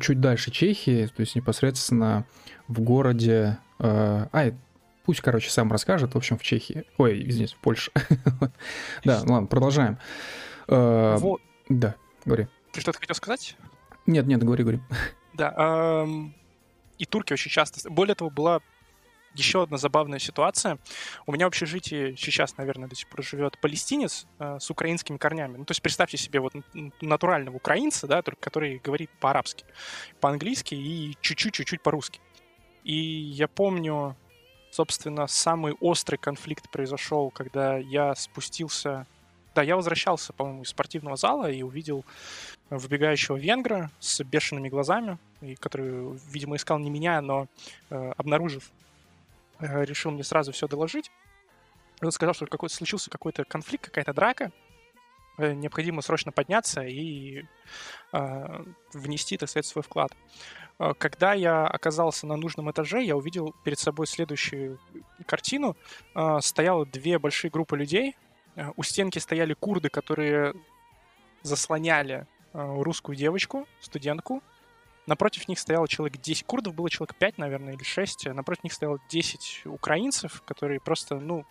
чуть 0.00 0.20
дальше 0.20 0.50
Чехии, 0.50 1.06
то 1.06 1.20
есть 1.20 1.36
непосредственно 1.36 2.24
в 2.68 2.80
городе... 2.80 3.58
А, 3.78 4.28
Пусть, 5.06 5.20
короче, 5.20 5.50
сам 5.50 5.70
расскажет, 5.70 6.14
в 6.14 6.16
общем, 6.16 6.36
в 6.36 6.42
Чехии. 6.42 6.84
Ой, 6.98 7.22
извините, 7.28 7.54
в 7.54 7.60
Польше. 7.60 7.92
Да, 9.04 9.22
ну 9.24 9.34
ладно, 9.34 9.46
продолжаем. 9.46 9.98
Э, 10.66 11.16
да, 11.68 11.94
говори. 12.24 12.48
Ты 12.72 12.80
что-то 12.80 12.98
хотел 12.98 13.14
сказать? 13.14 13.56
Нет, 14.06 14.26
нет, 14.26 14.42
говори, 14.42 14.64
говори. 14.64 14.80
Да, 15.36 16.06
и 16.98 17.04
турки 17.04 17.32
очень 17.32 17.50
часто... 17.50 17.90
Более 17.90 18.14
того, 18.14 18.30
была 18.30 18.60
еще 19.34 19.62
одна 19.62 19.76
забавная 19.76 20.18
ситуация. 20.18 20.78
У 21.26 21.32
меня 21.32 21.44
в 21.44 21.48
общежитии 21.48 22.14
сейчас, 22.16 22.56
наверное, 22.56 22.88
до 22.88 22.94
сих 22.94 23.06
пор 23.08 23.22
живет 23.22 23.60
палестинец 23.60 24.26
э, 24.38 24.56
с 24.58 24.70
украинскими 24.70 25.18
корнями. 25.18 25.58
Ну, 25.58 25.66
то 25.66 25.72
есть 25.72 25.82
представьте 25.82 26.16
себе 26.16 26.40
вот 26.40 26.54
натурального 27.02 27.56
украинца, 27.56 28.06
да, 28.06 28.22
который 28.22 28.78
говорит 28.78 29.10
по-арабски, 29.20 29.66
по-английски 30.22 30.74
и 30.74 31.18
чуть-чуть-чуть 31.20 31.82
по-русски. 31.82 32.20
И 32.82 32.94
я 32.94 33.46
помню, 33.46 34.16
Собственно, 34.76 35.26
самый 35.26 35.72
острый 35.80 36.16
конфликт 36.16 36.70
произошел, 36.70 37.30
когда 37.30 37.78
я 37.78 38.14
спустился... 38.14 39.06
Да, 39.56 39.62
я 39.62 39.74
возвращался, 39.76 40.34
по-моему, 40.34 40.64
из 40.64 40.68
спортивного 40.68 41.16
зала 41.16 41.50
и 41.50 41.62
увидел 41.62 42.04
выбегающего 42.68 43.36
венгра 43.36 43.90
с 44.00 44.22
бешеными 44.22 44.68
глазами, 44.68 45.16
и 45.40 45.54
который, 45.54 46.18
видимо, 46.30 46.56
искал 46.56 46.78
не 46.78 46.90
меня, 46.90 47.22
но, 47.22 47.46
э, 47.88 48.12
обнаружив, 48.18 48.70
э, 49.60 49.84
решил 49.86 50.10
мне 50.10 50.24
сразу 50.24 50.52
все 50.52 50.68
доложить. 50.68 51.10
Он 52.02 52.12
сказал, 52.12 52.34
что 52.34 52.44
какой 52.44 52.68
случился 52.68 53.08
какой-то 53.08 53.44
конфликт, 53.44 53.86
какая-то 53.86 54.12
драка, 54.12 54.52
э, 55.38 55.54
необходимо 55.54 56.02
срочно 56.02 56.32
подняться 56.32 56.82
и 56.82 57.44
э, 58.12 58.64
внести, 58.92 59.38
так 59.38 59.48
сказать, 59.48 59.64
свой 59.64 59.82
вклад. 59.84 60.12
Э, 60.78 60.92
когда 60.98 61.32
я 61.32 61.66
оказался 61.66 62.26
на 62.26 62.36
нужном 62.36 62.70
этаже, 62.70 63.02
я 63.02 63.16
увидел 63.16 63.54
перед 63.64 63.78
собой 63.78 64.06
следующую 64.06 64.78
картину. 65.24 65.78
Э, 66.14 66.40
стояло 66.42 66.84
две 66.84 67.18
большие 67.18 67.50
группы 67.50 67.78
людей. 67.78 68.16
Э, 68.56 68.72
у 68.76 68.82
стенки 68.82 69.18
стояли 69.18 69.54
курды, 69.54 69.88
которые 69.88 70.54
заслоняли 71.42 72.26
русскую 72.52 73.14
девочку, 73.14 73.68
студентку. 73.80 74.42
Напротив 75.06 75.46
них 75.46 75.58
стояло 75.58 75.86
человек 75.86 76.20
10. 76.20 76.44
Курдов 76.44 76.74
было 76.74 76.88
человек 76.88 77.14
5, 77.14 77.38
наверное, 77.38 77.74
или 77.74 77.84
6. 77.84 78.26
Напротив 78.28 78.64
них 78.64 78.72
стояло 78.72 78.98
10 79.10 79.62
украинцев, 79.66 80.42
которые 80.46 80.80
просто, 80.80 81.20
ну, 81.20 81.44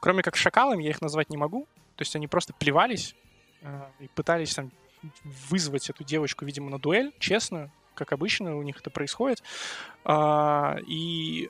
кроме 0.00 0.22
как 0.22 0.36
шакалами, 0.36 0.84
я 0.84 0.90
их 0.90 1.02
назвать 1.02 1.30
не 1.30 1.36
могу. 1.36 1.66
То 1.96 2.02
есть 2.02 2.14
они 2.14 2.28
просто 2.28 2.54
плевались 2.54 3.16
и 3.98 4.08
пытались 4.14 4.54
там 4.54 4.70
вызвать 5.50 5.90
эту 5.90 6.04
девочку, 6.04 6.44
видимо, 6.44 6.70
на 6.70 6.78
дуэль, 6.78 7.12
честную 7.18 7.70
как 7.94 8.12
обычно 8.12 8.56
у 8.56 8.62
них 8.62 8.78
это 8.78 8.90
происходит. 8.90 9.42
А, 10.04 10.76
и 10.86 11.48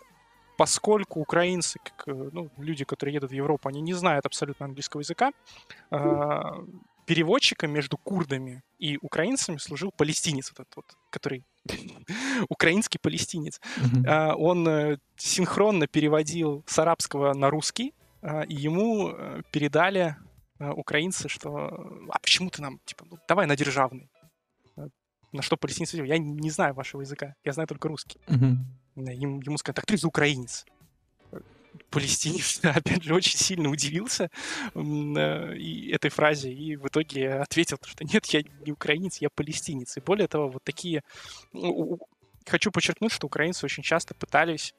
поскольку 0.57 1.21
украинцы, 1.21 1.79
как, 1.83 2.09
э, 2.09 2.31
ну, 2.33 2.51
люди, 2.59 2.85
которые 2.85 3.15
едут 3.15 3.31
в 3.31 3.35
Европу, 3.35 3.69
они 3.69 3.81
не 3.81 3.95
знают 3.95 4.27
абсолютно 4.27 4.67
английского 4.67 5.01
языка, 5.01 5.33
а, 5.91 6.65
переводчиком 7.07 7.71
между 7.71 7.99
курдами 7.99 8.63
и 8.79 8.99
украинцами 9.03 9.59
служил 9.59 9.93
палестинец 9.97 10.51
вот 10.51 10.61
этот 10.61 10.77
вот, 10.77 10.87
который 11.11 11.45
украинский 12.49 12.99
палестинец. 12.99 13.61
Mm-hmm. 13.77 14.35
Он 14.39 14.69
э, 14.69 14.99
синхронно 15.17 15.87
переводил 15.87 16.63
с 16.67 16.79
арабского 16.79 17.35
на 17.35 17.51
русский, 17.51 17.93
и 18.49 18.55
ему 18.55 19.11
э, 19.11 19.43
передали 19.51 20.17
украинцы, 20.59 21.29
что 21.29 21.69
а 22.09 22.19
почему 22.21 22.49
ты 22.49 22.63
нам, 22.63 22.81
типа, 22.87 23.05
ну, 23.11 23.19
давай 23.29 23.47
на 23.47 23.57
державный 23.57 24.09
на 25.35 25.43
что 25.43 25.57
палестинцы 25.57 25.97
я 25.97 26.17
не 26.19 26.51
знаю 26.51 26.75
вашего 26.75 27.03
языка, 27.03 27.35
я 27.45 27.53
знаю 27.53 27.67
только 27.67 27.89
русский. 27.89 28.21
Ему, 28.97 29.41
ему 29.41 29.59
сказали, 29.59 29.77
так 29.77 29.87
ты 29.87 29.97
же 29.97 30.07
украинец. 30.07 30.65
палестинец, 31.91 32.61
опять 32.63 33.03
же, 33.03 33.15
очень 33.15 33.39
сильно 33.39 33.69
удивился 33.69 34.31
э, 34.75 35.57
и 35.57 35.91
этой 35.91 36.11
фразе, 36.11 36.53
и 36.53 36.77
в 36.77 36.87
итоге 36.87 37.35
ответил, 37.35 37.79
что 37.85 38.05
нет, 38.05 38.27
я 38.27 38.43
не 38.65 38.73
украинец, 38.73 39.19
я 39.19 39.29
палестинец. 39.31 39.97
И 39.97 40.01
более 40.01 40.29
того, 40.29 40.49
вот 40.49 40.65
такие... 40.65 41.03
Хочу 42.47 42.71
подчеркнуть, 42.71 43.11
что 43.11 43.27
украинцы 43.27 43.65
очень 43.65 43.83
часто 43.83 44.15
пытались 44.15 44.75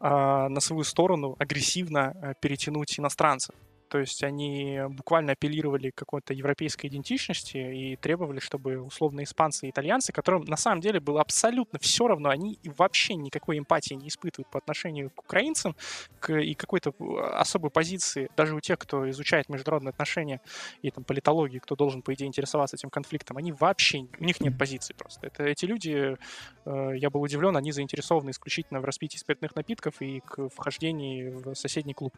а, 0.00 0.48
на 0.48 0.60
свою 0.60 0.84
сторону 0.84 1.36
агрессивно 1.38 2.14
э, 2.22 2.34
перетянуть 2.40 2.98
иностранцев. 2.98 3.54
То 3.90 3.98
есть 3.98 4.22
они 4.22 4.80
буквально 4.90 5.32
апеллировали 5.32 5.90
к 5.90 5.96
какой-то 5.96 6.32
европейской 6.32 6.86
идентичности 6.86 7.56
и 7.56 7.96
требовали, 7.96 8.38
чтобы 8.38 8.80
условно 8.80 9.24
испанцы 9.24 9.66
и 9.66 9.70
итальянцы, 9.70 10.12
которым 10.12 10.44
на 10.44 10.56
самом 10.56 10.80
деле 10.80 11.00
было 11.00 11.20
абсолютно 11.20 11.80
все 11.80 12.06
равно, 12.06 12.28
они 12.28 12.60
вообще 12.64 13.16
никакой 13.16 13.58
эмпатии 13.58 13.94
не 13.94 14.06
испытывают 14.06 14.48
по 14.48 14.58
отношению 14.58 15.10
к 15.10 15.18
украинцам 15.24 15.74
к, 16.20 16.32
и 16.32 16.54
какой-то 16.54 16.94
э, 16.98 17.20
особой 17.32 17.70
позиции, 17.70 18.30
даже 18.36 18.54
у 18.54 18.60
тех, 18.60 18.78
кто 18.78 19.10
изучает 19.10 19.48
международные 19.48 19.90
отношения 19.90 20.40
и 20.82 20.92
там 20.92 21.02
политологию, 21.02 21.60
кто 21.60 21.74
должен, 21.74 22.02
по 22.02 22.14
идее, 22.14 22.26
интересоваться 22.26 22.76
этим 22.76 22.90
конфликтом, 22.90 23.38
они 23.38 23.50
вообще, 23.50 24.06
у 24.20 24.24
них 24.24 24.40
нет 24.40 24.56
позиции 24.56 24.94
просто. 24.94 25.26
Это, 25.26 25.42
эти 25.42 25.64
люди, 25.64 26.16
э, 26.64 26.92
я 26.94 27.10
был 27.10 27.22
удивлен, 27.22 27.56
они 27.56 27.72
заинтересованы 27.72 28.30
исключительно 28.30 28.80
в 28.80 28.84
распитии 28.84 29.18
спиртных 29.18 29.56
напитков 29.56 30.00
и 30.00 30.20
к 30.20 30.48
вхождении 30.48 31.28
в 31.28 31.54
соседний 31.56 31.94
клуб. 31.94 32.14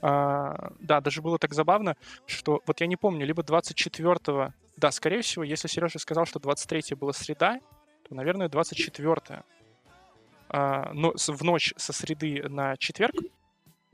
А, 0.00 0.72
да, 0.80 1.00
даже 1.00 1.22
было 1.22 1.38
так 1.38 1.54
забавно, 1.54 1.96
что 2.26 2.62
вот 2.66 2.80
я 2.80 2.86
не 2.86 2.96
помню, 2.96 3.26
либо 3.26 3.42
24-го, 3.42 4.52
да, 4.76 4.90
скорее 4.90 5.22
всего, 5.22 5.42
если 5.44 5.68
Сережа 5.68 5.98
сказал, 5.98 6.24
что 6.26 6.38
23 6.38 6.94
была 6.94 7.12
среда, 7.12 7.60
то, 8.08 8.14
наверное, 8.14 8.48
24 8.48 9.42
а, 10.50 10.92
но 10.94 11.12
в 11.14 11.42
ночь 11.42 11.74
со 11.76 11.92
среды 11.92 12.42
на 12.48 12.76
четверг, 12.76 13.14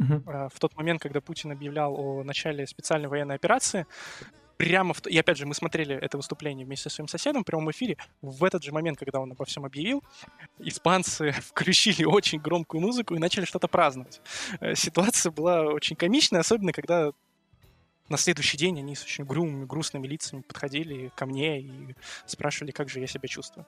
uh-huh. 0.01 0.49
в 0.53 0.59
тот 0.61 0.77
момент, 0.77 1.03
когда 1.03 1.21
Путин 1.21 1.51
объявлял 1.51 1.95
о 1.99 2.23
начале 2.23 2.67
специальной 2.67 3.09
военной 3.09 3.35
операции, 3.35 3.87
прямо 4.65 4.95
в... 4.95 5.07
И 5.07 5.19
опять 5.19 5.37
же, 5.37 5.45
мы 5.45 5.55
смотрели 5.55 5.95
это 5.95 6.17
выступление 6.17 6.65
вместе 6.65 6.89
со 6.89 6.97
своим 6.97 7.09
соседом 7.09 7.43
в 7.43 7.45
прямом 7.45 7.71
эфире. 7.71 7.99
В 8.23 8.45
этот 8.45 8.65
же 8.65 8.73
момент, 8.73 8.99
когда 8.99 9.21
он 9.21 9.31
обо 9.33 9.45
всем 9.45 9.67
объявил, 9.67 10.03
испанцы 10.59 11.33
включили 11.49 12.05
очень 12.05 12.39
громкую 12.39 12.81
музыку 12.81 13.15
и 13.15 13.19
начали 13.19 13.45
что-то 13.45 13.69
праздновать. 13.69 14.23
Э, 14.61 14.75
ситуация 14.75 15.33
была 15.33 15.65
очень 15.65 15.97
комичная, 15.97 16.41
особенно 16.41 16.73
когда 16.73 17.13
на 18.09 18.19
следующий 18.19 18.59
день 18.59 18.79
они 18.79 18.95
с 18.95 19.03
очень 19.03 19.25
угрюмыми, 19.25 19.65
грустными 19.65 20.07
лицами 20.07 20.43
подходили 20.43 21.11
ко 21.17 21.25
мне 21.25 21.61
и 21.61 21.95
спрашивали, 22.27 22.71
как 22.71 22.89
же 22.89 23.01
я 23.01 23.07
себя 23.07 23.29
чувствую. 23.29 23.67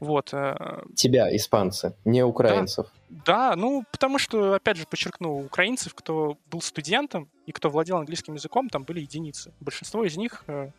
Вот. 0.00 0.32
Э, 0.32 0.82
Тебя, 0.94 1.34
испанцы, 1.36 1.94
не 2.04 2.22
украинцев. 2.24 2.86
Да, 3.10 3.50
да, 3.50 3.56
ну, 3.56 3.84
потому 3.92 4.18
что, 4.18 4.54
опять 4.54 4.78
же, 4.78 4.86
подчеркну, 4.86 5.44
украинцев, 5.44 5.94
кто 5.94 6.38
был 6.50 6.62
студентом 6.62 7.28
и 7.46 7.52
кто 7.52 7.68
владел 7.68 7.98
английским 7.98 8.34
языком, 8.34 8.70
там 8.70 8.84
были 8.84 9.00
единицы. 9.00 9.52
Большинство 9.60 10.04
из 10.04 10.16
них, 10.16 10.44
э, 10.46 10.70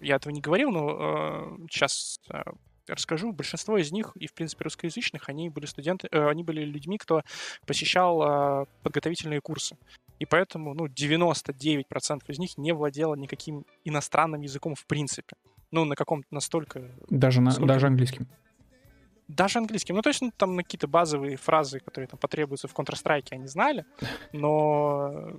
я 0.00 0.16
этого 0.16 0.32
не 0.32 0.40
говорил, 0.40 0.72
но 0.72 1.56
сейчас 1.70 2.18
э, 2.30 2.42
расскажу. 2.88 3.32
Большинство 3.32 3.78
из 3.78 3.92
них, 3.92 4.10
и 4.16 4.26
в 4.26 4.34
принципе 4.34 4.64
русскоязычных, 4.64 5.28
они 5.28 5.50
были 5.50 5.66
студенты, 5.66 6.08
они 6.08 6.42
были 6.42 6.62
людьми, 6.64 6.98
кто 6.98 7.22
посещал 7.64 8.66
подготовительные 8.82 9.40
курсы. 9.40 9.76
И 10.20 10.26
поэтому, 10.26 10.74
ну, 10.74 10.86
99% 10.86 12.20
из 12.28 12.38
них 12.38 12.58
не 12.58 12.72
владело 12.72 13.14
никаким 13.14 13.64
иностранным 13.84 14.42
языком 14.42 14.74
в 14.74 14.84
принципе. 14.86 15.34
Ну, 15.70 15.84
на 15.86 15.96
каком-то 15.96 16.28
настолько... 16.30 16.90
Даже, 17.08 17.40
на, 17.40 17.52
даже 17.52 17.86
английским? 17.86 18.28
Даже 19.28 19.58
английским. 19.58 19.94
Ну, 19.94 20.02
то 20.02 20.10
есть, 20.10 20.20
ну, 20.20 20.30
там 20.36 20.56
на 20.56 20.62
какие-то 20.62 20.88
базовые 20.88 21.36
фразы, 21.36 21.80
которые 21.80 22.06
там 22.06 22.18
потребуются 22.18 22.68
в 22.68 22.74
Counter-Strike, 22.74 23.28
они 23.30 23.46
знали, 23.46 23.86
но 24.32 25.32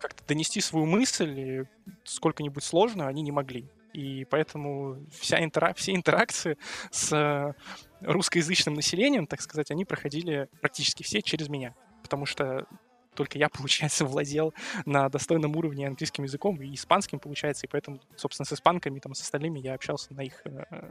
как-то 0.00 0.22
донести 0.26 0.60
свою 0.60 0.86
мысль 0.86 1.66
сколько-нибудь 2.02 2.64
сложно 2.64 3.06
они 3.06 3.22
не 3.22 3.32
могли. 3.32 3.70
И 3.92 4.26
поэтому 4.28 5.06
вся 5.12 5.42
интера... 5.42 5.72
все 5.74 5.94
интеракции 5.94 6.58
с 6.90 7.54
русскоязычным 8.00 8.74
населением, 8.74 9.28
так 9.28 9.40
сказать, 9.40 9.70
они 9.70 9.84
проходили 9.84 10.48
практически 10.60 11.04
все 11.04 11.22
через 11.22 11.48
меня. 11.48 11.74
Потому 12.02 12.26
что 12.26 12.66
только 13.14 13.38
я, 13.38 13.48
получается, 13.50 14.04
владел 14.04 14.54
на 14.86 15.08
достойном 15.08 15.56
уровне 15.56 15.86
английским 15.86 16.24
языком 16.24 16.60
и 16.60 16.74
испанским, 16.74 17.18
получается, 17.18 17.66
и 17.66 17.68
поэтому, 17.70 18.00
собственно, 18.16 18.46
с 18.46 18.52
испанками, 18.52 18.98
там, 18.98 19.14
с 19.14 19.22
остальными 19.22 19.58
я 19.58 19.74
общался 19.74 20.14
на 20.14 20.22
их 20.22 20.42
э, 20.44 20.90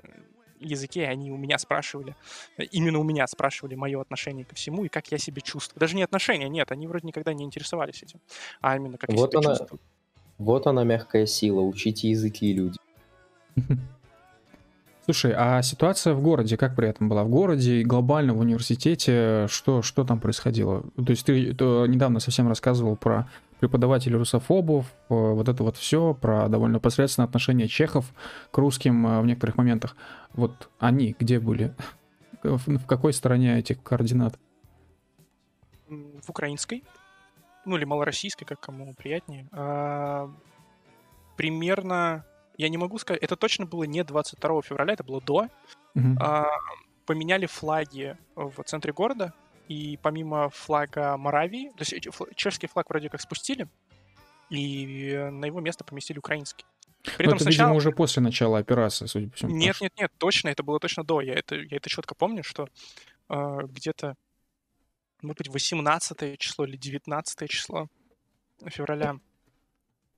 языке, 0.59 1.01
и 1.01 1.05
они 1.05 1.31
у 1.31 1.37
меня 1.37 1.57
спрашивали, 1.57 2.15
именно 2.71 2.99
у 2.99 3.03
меня 3.03 3.27
спрашивали 3.27 3.75
мое 3.75 3.99
отношение 3.99 4.45
ко 4.45 4.55
всему 4.55 4.85
и 4.85 4.89
как 4.89 5.11
я 5.11 5.17
себя 5.17 5.41
чувствую. 5.41 5.79
Даже 5.79 5.95
не 5.95 6.03
отношения, 6.03 6.49
нет, 6.49 6.71
они 6.71 6.87
вроде 6.87 7.07
никогда 7.07 7.33
не 7.33 7.43
интересовались 7.43 8.03
этим, 8.03 8.19
а 8.61 8.75
именно 8.75 8.97
как 8.97 9.09
вот 9.11 9.33
я 9.33 9.41
себя 9.41 9.49
она, 9.49 9.57
чувствую. 9.57 9.81
Вот 10.37 10.67
она 10.67 10.83
мягкая 10.83 11.25
сила, 11.25 11.61
учите 11.61 12.09
языки 12.09 12.53
люди. 12.53 12.77
Слушай, 15.05 15.33
а 15.35 15.61
ситуация 15.61 16.13
в 16.13 16.21
городе 16.21 16.55
как 16.55 16.75
при 16.75 16.87
этом 16.87 17.09
была? 17.09 17.25
В 17.25 17.29
городе 17.29 17.83
глобально 17.83 18.33
в 18.33 18.39
университете 18.39 19.47
что, 19.49 19.81
что 19.81 20.05
там 20.05 20.21
происходило? 20.21 20.83
То 20.95 21.09
есть 21.09 21.25
ты 21.25 21.53
то 21.53 21.85
недавно 21.87 22.21
совсем 22.21 22.47
рассказывал 22.47 22.95
про 22.95 23.27
преподавателей 23.59 24.17
русофобов, 24.17 24.85
э, 24.87 24.93
вот 25.09 25.49
это 25.49 25.63
вот 25.63 25.75
все, 25.77 26.13
про 26.13 26.47
довольно 26.47 26.79
посредственное 26.79 27.27
отношение 27.27 27.67
чехов 27.67 28.13
к 28.51 28.57
русским 28.57 29.05
э, 29.05 29.21
в 29.21 29.25
некоторых 29.25 29.57
моментах. 29.57 29.97
Вот 30.33 30.69
они 30.79 31.15
где 31.19 31.39
были? 31.39 31.73
В 32.43 32.85
какой 32.85 33.13
стороне 33.13 33.59
этих 33.59 33.83
координат? 33.83 34.39
В 35.87 36.29
украинской. 36.29 36.83
Ну 37.65 37.77
или 37.77 37.85
малороссийской, 37.85 38.45
как 38.45 38.59
кому 38.59 38.93
приятнее. 38.93 39.47
А, 39.51 40.29
примерно 41.37 42.25
я 42.57 42.69
не 42.69 42.77
могу 42.77 42.97
сказать, 42.97 43.21
это 43.21 43.35
точно 43.35 43.65
было 43.65 43.83
не 43.83 44.03
22 44.03 44.61
февраля, 44.61 44.93
это 44.93 45.03
было 45.03 45.21
до. 45.21 45.47
Mm-hmm. 45.95 46.17
А, 46.19 46.47
поменяли 47.05 47.45
флаги 47.45 48.17
в 48.35 48.63
центре 48.63 48.93
города, 48.93 49.33
и 49.67 49.97
помимо 50.01 50.49
флага 50.49 51.17
Моравии, 51.17 51.69
то 51.69 51.83
есть 51.83 52.07
чешский 52.35 52.67
флаг 52.67 52.89
вроде 52.89 53.09
как 53.09 53.21
спустили, 53.21 53.67
и 54.49 55.29
на 55.31 55.45
его 55.45 55.61
место 55.61 55.83
поместили 55.83 56.19
украинский. 56.19 56.65
При 57.03 57.25
этом 57.25 57.35
это, 57.35 57.43
сначала... 57.43 57.67
видимо, 57.67 57.77
уже 57.77 57.91
после 57.91 58.21
начала 58.21 58.59
операции, 58.59 59.07
судя 59.07 59.29
по 59.29 59.35
всему. 59.35 59.55
Нет, 59.55 59.79
нет, 59.81 59.91
нет, 59.97 60.11
точно, 60.17 60.49
это 60.49 60.63
было 60.63 60.79
точно 60.79 61.03
до. 61.03 61.21
Я 61.21 61.33
это, 61.33 61.55
я 61.55 61.77
это 61.77 61.89
четко 61.89 62.15
помню, 62.15 62.43
что 62.43 62.69
э, 63.29 63.59
где-то, 63.63 64.15
может 65.21 65.39
быть, 65.39 65.49
18 65.49 66.39
число 66.39 66.65
или 66.65 66.77
19 66.77 67.49
число 67.49 67.87
февраля 68.67 69.17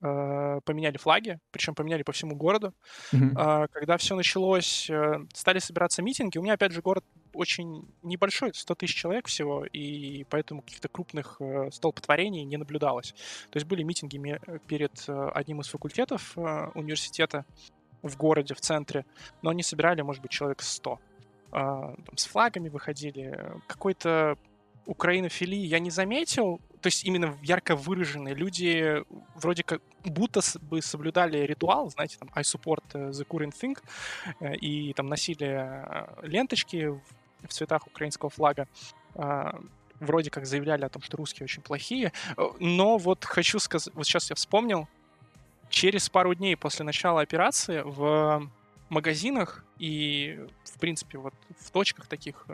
поменяли 0.00 0.98
флаги, 0.98 1.38
причем 1.50 1.74
поменяли 1.74 2.02
по 2.02 2.12
всему 2.12 2.36
городу. 2.36 2.74
Mm-hmm. 3.12 3.68
Когда 3.72 3.96
все 3.96 4.14
началось, 4.14 4.90
э, 4.90 5.20
стали 5.32 5.58
собираться 5.58 6.02
митинги. 6.02 6.38
У 6.38 6.42
меня, 6.42 6.54
опять 6.54 6.72
же, 6.72 6.82
город 6.82 7.04
очень 7.32 7.88
небольшой, 8.02 8.52
100 8.54 8.74
тысяч 8.74 8.94
человек 8.94 9.26
всего, 9.26 9.64
и 9.64 10.24
поэтому 10.30 10.62
каких-то 10.62 10.88
крупных 10.88 11.40
столпотворений 11.70 12.44
не 12.44 12.56
наблюдалось. 12.56 13.12
То 13.50 13.56
есть 13.56 13.66
были 13.66 13.82
митинги 13.82 14.40
перед 14.66 15.04
одним 15.08 15.60
из 15.60 15.68
факультетов 15.68 16.36
университета 16.36 17.44
в 18.02 18.16
городе, 18.16 18.54
в 18.54 18.60
центре, 18.60 19.04
но 19.42 19.50
они 19.50 19.62
собирали, 19.62 20.02
может 20.02 20.22
быть, 20.22 20.30
человек 20.30 20.62
100. 20.62 20.98
Там, 21.50 21.96
с 22.16 22.26
флагами 22.26 22.68
выходили. 22.68 23.38
Какой-то 23.66 24.36
украинофилии 24.86 25.58
я 25.58 25.78
не 25.78 25.90
заметил, 25.90 26.60
то 26.86 26.88
есть 26.88 27.04
именно 27.04 27.36
ярко 27.42 27.74
выраженные. 27.74 28.32
Люди 28.32 29.02
вроде 29.34 29.64
как 29.64 29.82
будто 30.04 30.40
бы 30.60 30.80
соблюдали 30.80 31.38
ритуал, 31.38 31.90
знаете, 31.90 32.16
там 32.16 32.30
I 32.32 32.44
support 32.44 32.84
э, 32.92 33.10
the 33.10 33.26
current 33.26 33.52
thing, 33.60 33.76
э, 34.38 34.54
и 34.54 34.92
там 34.92 35.08
носили 35.08 35.48
э, 35.48 36.06
ленточки 36.22 36.90
в 37.42 37.48
цветах 37.48 37.88
украинского 37.88 38.30
флага 38.30 38.68
вроде 39.98 40.30
как 40.30 40.46
заявляли 40.46 40.84
о 40.84 40.88
том, 40.88 41.02
что 41.02 41.16
русские 41.16 41.44
очень 41.44 41.62
плохие, 41.62 42.12
но 42.60 42.98
вот 42.98 43.24
хочу 43.24 43.58
сказать, 43.58 43.92
вот 43.94 44.06
сейчас 44.06 44.30
я 44.30 44.36
вспомнил, 44.36 44.86
через 45.70 46.08
пару 46.08 46.34
дней 46.34 46.56
после 46.56 46.84
начала 46.84 47.20
операции 47.20 47.82
в 47.84 48.48
магазинах 48.90 49.64
и, 49.78 50.38
в 50.62 50.78
принципе, 50.78 51.18
вот 51.18 51.34
в 51.58 51.70
точках 51.72 52.06
таких 52.06 52.46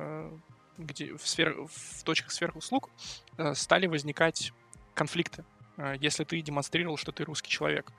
где 0.85 1.17
в, 1.17 1.27
сфер, 1.27 1.57
в 1.67 2.05
точках 2.05 2.33
сверхуслуг 2.33 2.91
э, 3.39 3.55
стали 3.55 3.87
возникать 3.87 4.53
конфликты, 4.95 5.45
э, 5.77 5.97
если 6.01 6.25
ты 6.25 6.41
демонстрировал, 6.41 6.97
что 6.97 7.13
ты 7.13 7.25
русский 7.25 7.51
человек, 7.51 7.93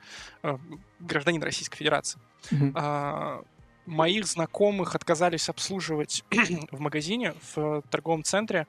э, 0.43 0.57
гражданин 0.99 1.41
Российской 1.43 1.77
Федерации. 1.77 2.19
Mm-hmm. 2.51 3.45
Моих 3.85 4.25
знакомых 4.25 4.95
отказались 4.95 5.49
обслуживать 5.49 6.23
в 6.71 6.79
магазине, 6.79 7.33
в 7.53 7.81
торговом 7.89 8.23
центре, 8.23 8.65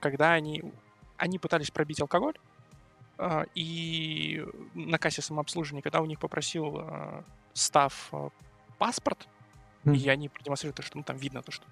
когда 0.00 0.32
они, 0.32 0.62
они 1.16 1.38
пытались 1.38 1.70
пробить 1.70 2.00
алкоголь, 2.00 2.34
и 3.54 4.44
на 4.74 4.98
кассе 4.98 5.22
самообслуживания, 5.22 5.82
когда 5.82 6.00
у 6.02 6.04
них 6.04 6.18
попросил 6.18 6.84
став 7.54 8.12
паспорт, 8.78 9.28
mm. 9.84 9.96
и 9.96 10.08
они 10.08 10.28
продемонстрировали, 10.28 10.84
что 10.84 10.98
ну, 10.98 11.04
там 11.04 11.16
видно 11.16 11.42
то, 11.42 11.50
что 11.50 11.64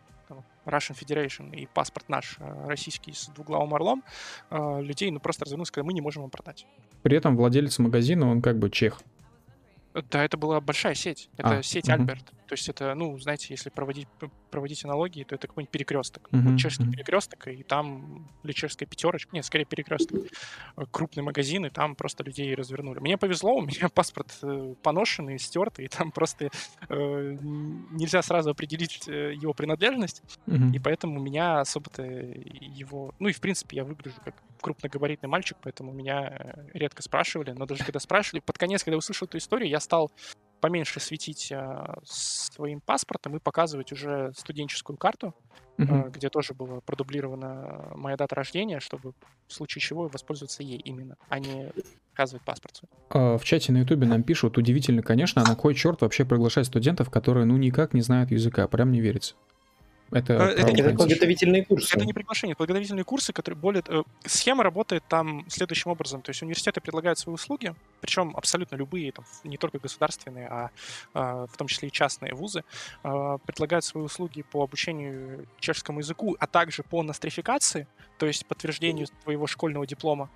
Russian 0.65 0.97
Federation 0.99 1.55
и 1.55 1.67
паспорт 1.67 2.09
наш 2.09 2.39
российский 2.67 3.13
с 3.13 3.29
двуглавым 3.29 3.75
орлом, 3.75 4.05
людей 4.51 5.11
ну, 5.11 5.21
просто 5.21 5.45
развернулись, 5.45 5.71
когда 5.71 5.87
мы 5.87 5.93
не 5.93 6.01
можем 6.01 6.23
вам 6.23 6.31
продать. 6.31 6.67
При 7.03 7.17
этом 7.17 7.37
владелец 7.37 7.79
магазина, 7.79 8.31
он 8.31 8.43
как 8.43 8.59
бы 8.59 8.71
чех. 8.71 9.01
Да, 9.95 10.25
это 10.25 10.37
была 10.37 10.61
большая 10.61 10.95
сеть. 10.95 11.29
Это 11.37 11.59
а, 11.59 11.63
сеть 11.63 11.89
угу. 11.89 11.95
Альберт. 11.95 12.33
То 12.53 12.55
есть 12.55 12.69
это, 12.69 12.95
ну, 12.95 13.19
знаете, 13.19 13.47
если 13.51 13.71
проводить, 13.71 14.07
проводить 14.51 14.85
аналогии, 14.85 15.25
то 15.25 15.35
это 15.35 15.49
какой-нибудь 15.49 15.71
перекресток. 15.71 16.29
Угу, 16.33 16.51
вот 16.51 16.59
чешский 16.59 16.85
угу. 16.85 16.93
перекресток, 16.93 17.49
и 17.49 17.63
там, 17.63 18.29
или 18.43 18.53
чешская 18.53 18.87
пятерочка, 18.87 19.35
нет, 19.35 19.45
скорее 19.45 19.65
перекресток. 19.65 20.21
Э, 20.77 20.85
крупный 20.91 21.23
магазин, 21.23 21.65
и 21.65 21.71
там 21.71 21.95
просто 21.95 22.25
людей 22.25 22.55
развернули. 22.55 22.99
Мне 22.99 23.17
повезло, 23.17 23.55
у 23.57 23.63
меня 23.63 23.89
паспорт 23.95 24.39
э, 24.43 24.75
поношенный, 24.83 25.39
стертый, 25.39 25.87
и 25.87 25.89
там 25.89 26.11
просто 26.11 26.51
э, 26.91 27.39
нельзя 27.41 28.21
сразу 28.23 28.51
определить 28.51 29.09
э, 29.09 29.33
его 29.35 29.55
принадлежность, 29.55 30.23
угу. 30.47 30.73
и 30.75 30.79
поэтому 30.79 31.21
у 31.21 31.23
меня 31.23 31.61
особо-то 31.61 32.03
его... 32.03 33.15
Ну 33.19 33.29
и, 33.29 33.33
в 33.33 33.41
принципе, 33.41 33.79
я 33.79 33.85
выгляжу 33.85 34.17
как 34.23 34.35
крупногабаритный 34.61 35.29
мальчик, 35.29 35.57
поэтому 35.61 35.93
меня 35.93 36.55
редко 36.73 37.03
спрашивали, 37.03 37.51
но 37.51 37.67
даже 37.67 37.83
когда 37.83 37.99
спрашивали, 37.99 38.41
под 38.41 38.59
конец, 38.59 38.85
когда 38.85 38.97
услышал 38.97 39.27
эту 39.27 39.39
историю, 39.39 39.69
я 39.69 39.81
стал 39.83 40.11
поменьше 40.63 41.01
светить 41.01 41.51
э, 41.51 41.95
своим 42.05 42.81
паспортом 42.81 43.37
и 43.37 43.41
показывать 43.41 43.91
уже 43.91 44.33
студенческую 44.37 44.97
карту, 44.97 45.35
mm-hmm. 45.77 46.07
э, 46.07 46.11
где 46.11 46.29
тоже 46.31 46.55
была 46.55 46.81
продублирована 46.81 47.91
моя 47.97 48.17
дата 48.17 48.37
рождения, 48.37 48.79
чтобы 48.79 49.13
в 49.49 49.53
случае 49.53 49.83
чего 49.83 50.07
воспользоваться 50.07 50.63
ей 50.63 50.79
именно, 50.79 51.17
а 51.29 51.41
не 51.41 51.73
показывать 52.13 52.45
паспорт. 52.45 52.81
А, 53.11 53.39
в 53.39 53.45
чате 53.45 53.73
на 53.73 53.79
ютубе 53.79 54.07
нам 54.07 54.23
пишут, 54.23 54.57
удивительно, 54.57 55.03
конечно, 55.03 55.43
а 55.43 55.49
на 55.49 55.57
кой 55.57 55.75
черт 55.75 56.01
вообще 56.01 56.25
приглашать 56.25 56.67
студентов, 56.67 57.11
которые 57.11 57.45
ну 57.45 57.57
никак 57.57 57.93
не 57.93 58.01
знают 58.01 58.31
языка, 58.31 58.69
прям 58.69 58.93
не 58.93 59.01
верится. 59.01 59.35
Это, 60.13 60.35
э, 60.35 60.37
это, 60.53 60.73
это 60.73 60.95
подготовительные 60.95 61.65
курсы. 61.65 61.97
Это 61.97 62.05
не 62.05 62.13
приглашение, 62.13 62.53
это 62.53 62.59
подготовительные 62.59 63.05
курсы, 63.05 63.33
которые 63.33 63.59
более... 63.59 63.83
Э, 63.89 64.03
схема 64.27 64.63
работает 64.63 65.03
там 65.09 65.45
следующим 65.49 65.91
образом. 65.91 66.21
То 66.21 66.31
есть 66.31 66.43
университеты 66.43 66.81
предлагают 66.81 67.19
свои 67.19 67.35
услуги, 67.35 67.75
причем 68.01 68.35
абсолютно 68.37 68.77
любые, 68.77 69.13
там, 69.13 69.25
не 69.45 69.57
только 69.57 69.79
государственные, 69.79 70.49
а, 70.49 70.71
а 71.15 71.47
в 71.47 71.57
том 71.57 71.67
числе 71.67 71.89
и 71.89 71.93
частные 71.93 72.35
вузы, 72.35 72.63
а, 73.03 73.39
предлагают 73.39 73.85
свои 73.85 74.05
услуги 74.05 74.43
по 74.43 74.63
обучению 74.63 75.47
чешскому 75.59 76.01
языку, 76.01 76.37
а 76.39 76.47
также 76.47 76.83
по 76.83 77.03
нострификации, 77.03 77.87
то 78.19 78.27
есть 78.27 78.45
подтверждению 78.47 79.07
твоего 79.25 79.47
школьного 79.47 79.87
диплома. 79.87 80.29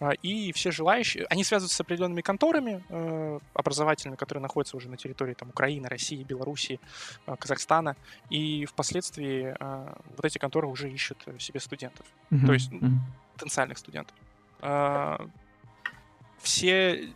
А, 0.00 0.12
и 0.12 0.52
все 0.52 0.70
желающие, 0.70 1.26
они 1.28 1.42
связываются 1.42 1.76
с 1.76 1.80
определенными 1.80 2.20
конторами 2.20 2.84
э, 2.88 3.40
образовательными, 3.54 4.16
которые 4.16 4.42
находятся 4.42 4.76
уже 4.76 4.88
на 4.88 4.96
территории 4.96 5.34
там, 5.34 5.48
Украины, 5.48 5.88
России, 5.88 6.22
Белоруссии, 6.22 6.78
э, 7.26 7.34
Казахстана, 7.36 7.96
и 8.30 8.64
впоследствии 8.64 9.56
э, 9.58 9.94
вот 10.16 10.24
эти 10.24 10.38
конторы 10.38 10.68
уже 10.68 10.90
ищут 10.90 11.24
себе 11.38 11.58
студентов, 11.58 12.06
mm-hmm. 12.30 12.46
то 12.46 12.52
есть 12.52 12.70
mm-hmm. 12.70 12.92
потенциальных 13.34 13.78
студентов. 13.78 14.16
Э, 14.62 15.18
все 16.40 17.08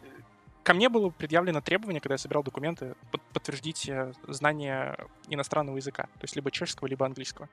Ко 0.62 0.74
мне 0.74 0.88
было 0.88 1.10
предъявлено 1.10 1.60
требование, 1.60 2.00
когда 2.00 2.14
я 2.14 2.18
собирал 2.18 2.42
документы, 2.42 2.94
подтвердить 3.32 3.88
э, 3.88 4.12
знание 4.28 4.96
иностранного 5.28 5.76
языка, 5.76 6.04
то 6.04 6.22
есть 6.22 6.36
либо 6.36 6.50
чешского, 6.50 6.86
либо 6.86 7.04
английского. 7.04 7.48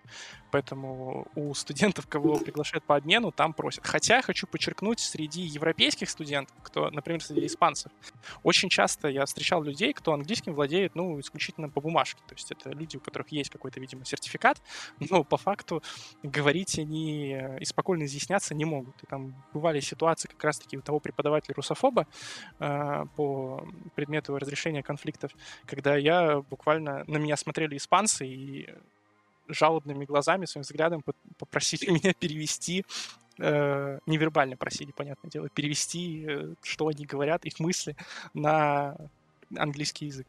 Поэтому 0.51 1.27
у 1.35 1.53
студентов, 1.53 2.07
кого 2.07 2.37
приглашают 2.37 2.83
по 2.83 2.95
обмену, 2.95 3.31
там 3.31 3.53
просят. 3.53 3.85
Хотя 3.85 4.21
хочу 4.21 4.45
подчеркнуть, 4.45 4.99
среди 4.99 5.41
европейских 5.41 6.09
студентов, 6.09 6.55
кто, 6.61 6.89
например, 6.91 7.23
среди 7.23 7.47
испанцев, 7.47 7.91
очень 8.43 8.69
часто 8.69 9.07
я 9.07 9.25
встречал 9.25 9.63
людей, 9.63 9.93
кто 9.93 10.13
английским 10.13 10.53
владеет, 10.53 10.95
ну, 10.95 11.19
исключительно 11.19 11.69
по 11.69 11.81
бумажке. 11.81 12.21
То 12.27 12.35
есть 12.35 12.51
это 12.51 12.69
люди, 12.71 12.97
у 12.97 12.99
которых 12.99 13.29
есть 13.29 13.49
какой-то, 13.49 13.79
видимо, 13.79 14.05
сертификат, 14.05 14.61
но 14.99 15.23
по 15.23 15.37
факту 15.37 15.81
говорить 16.21 16.77
они 16.77 17.33
э, 17.33 17.59
и 17.59 17.65
спокойно 17.65 18.03
изъясняться 18.03 18.53
не 18.53 18.65
могут. 18.65 19.01
И 19.03 19.07
там 19.07 19.33
бывали 19.53 19.79
ситуации 19.79 20.27
как 20.27 20.43
раз-таки 20.43 20.77
у 20.77 20.81
того 20.81 20.99
преподавателя 20.99 21.55
русофоба, 21.55 22.07
э, 22.59 22.98
по 23.15 23.65
предмету 23.95 24.37
разрешения 24.37 24.83
конфликтов, 24.83 25.31
когда 25.65 25.95
я 25.95 26.41
буквально 26.41 27.03
на 27.07 27.17
меня 27.17 27.37
смотрели 27.37 27.77
испанцы 27.77 28.25
и 28.25 28.69
жалобными 29.47 30.05
глазами, 30.05 30.45
своим 30.45 30.63
взглядом 30.63 31.03
попросили 31.37 31.89
меня 31.91 32.13
перевести 32.13 32.85
э, 33.39 33.99
невербально 34.05 34.57
просили, 34.57 34.91
понятное 34.91 35.29
дело, 35.29 35.49
перевести, 35.49 36.25
э, 36.27 36.53
что 36.61 36.87
они 36.87 37.05
говорят, 37.05 37.45
их 37.45 37.59
мысли 37.59 37.95
на 38.33 38.95
английский 39.57 40.07
язык. 40.07 40.27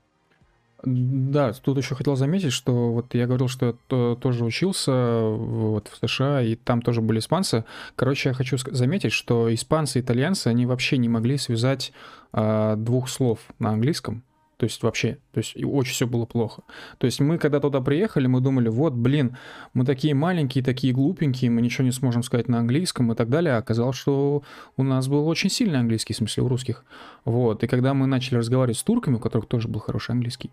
Да, 0.82 1.52
тут 1.52 1.76
еще 1.78 1.94
хотел 1.94 2.16
заметить, 2.16 2.52
что 2.52 2.92
вот 2.92 3.14
я 3.14 3.26
говорил, 3.26 3.48
что 3.48 3.66
я 3.66 4.14
тоже 4.16 4.44
учился 4.44 5.20
вот 5.20 5.88
в 5.88 6.08
США, 6.08 6.42
и 6.42 6.54
там 6.54 6.80
тоже 6.80 7.02
были 7.02 7.18
испанцы. 7.18 7.64
Короче, 7.96 8.30
я 8.30 8.34
хочу 8.34 8.56
заметить, 8.56 9.12
что 9.12 9.52
испанцы 9.52 9.98
и 9.98 10.02
итальянцы, 10.02 10.48
они 10.48 10.66
вообще 10.66 10.96
не 10.96 11.08
могли 11.08 11.36
связать 11.36 11.92
а, 12.32 12.76
двух 12.76 13.08
слов 13.08 13.40
на 13.58 13.70
английском. 13.70 14.22
То 14.60 14.64
есть 14.64 14.82
вообще, 14.82 15.16
то 15.32 15.38
есть 15.38 15.56
очень 15.56 15.94
все 15.94 16.06
было 16.06 16.26
плохо. 16.26 16.64
То 16.98 17.06
есть 17.06 17.18
мы, 17.18 17.38
когда 17.38 17.60
туда 17.60 17.80
приехали, 17.80 18.26
мы 18.26 18.42
думали, 18.42 18.68
вот, 18.68 18.92
блин, 18.92 19.38
мы 19.72 19.86
такие 19.86 20.12
маленькие, 20.12 20.62
такие 20.62 20.92
глупенькие, 20.92 21.50
мы 21.50 21.62
ничего 21.62 21.84
не 21.84 21.92
сможем 21.92 22.22
сказать 22.22 22.46
на 22.46 22.58
английском 22.58 23.10
и 23.10 23.14
так 23.14 23.30
далее. 23.30 23.54
А 23.54 23.56
оказалось, 23.56 23.96
что 23.96 24.42
у 24.76 24.82
нас 24.82 25.08
был 25.08 25.26
очень 25.26 25.48
сильный 25.48 25.78
английский, 25.78 26.12
в 26.12 26.18
смысле 26.18 26.42
у 26.42 26.48
русских. 26.48 26.84
Вот. 27.24 27.64
И 27.64 27.68
когда 27.68 27.94
мы 27.94 28.06
начали 28.06 28.36
разговаривать 28.36 28.76
с 28.76 28.82
турками, 28.82 29.14
у 29.14 29.18
которых 29.18 29.48
тоже 29.48 29.66
был 29.66 29.80
хороший 29.80 30.10
английский, 30.10 30.50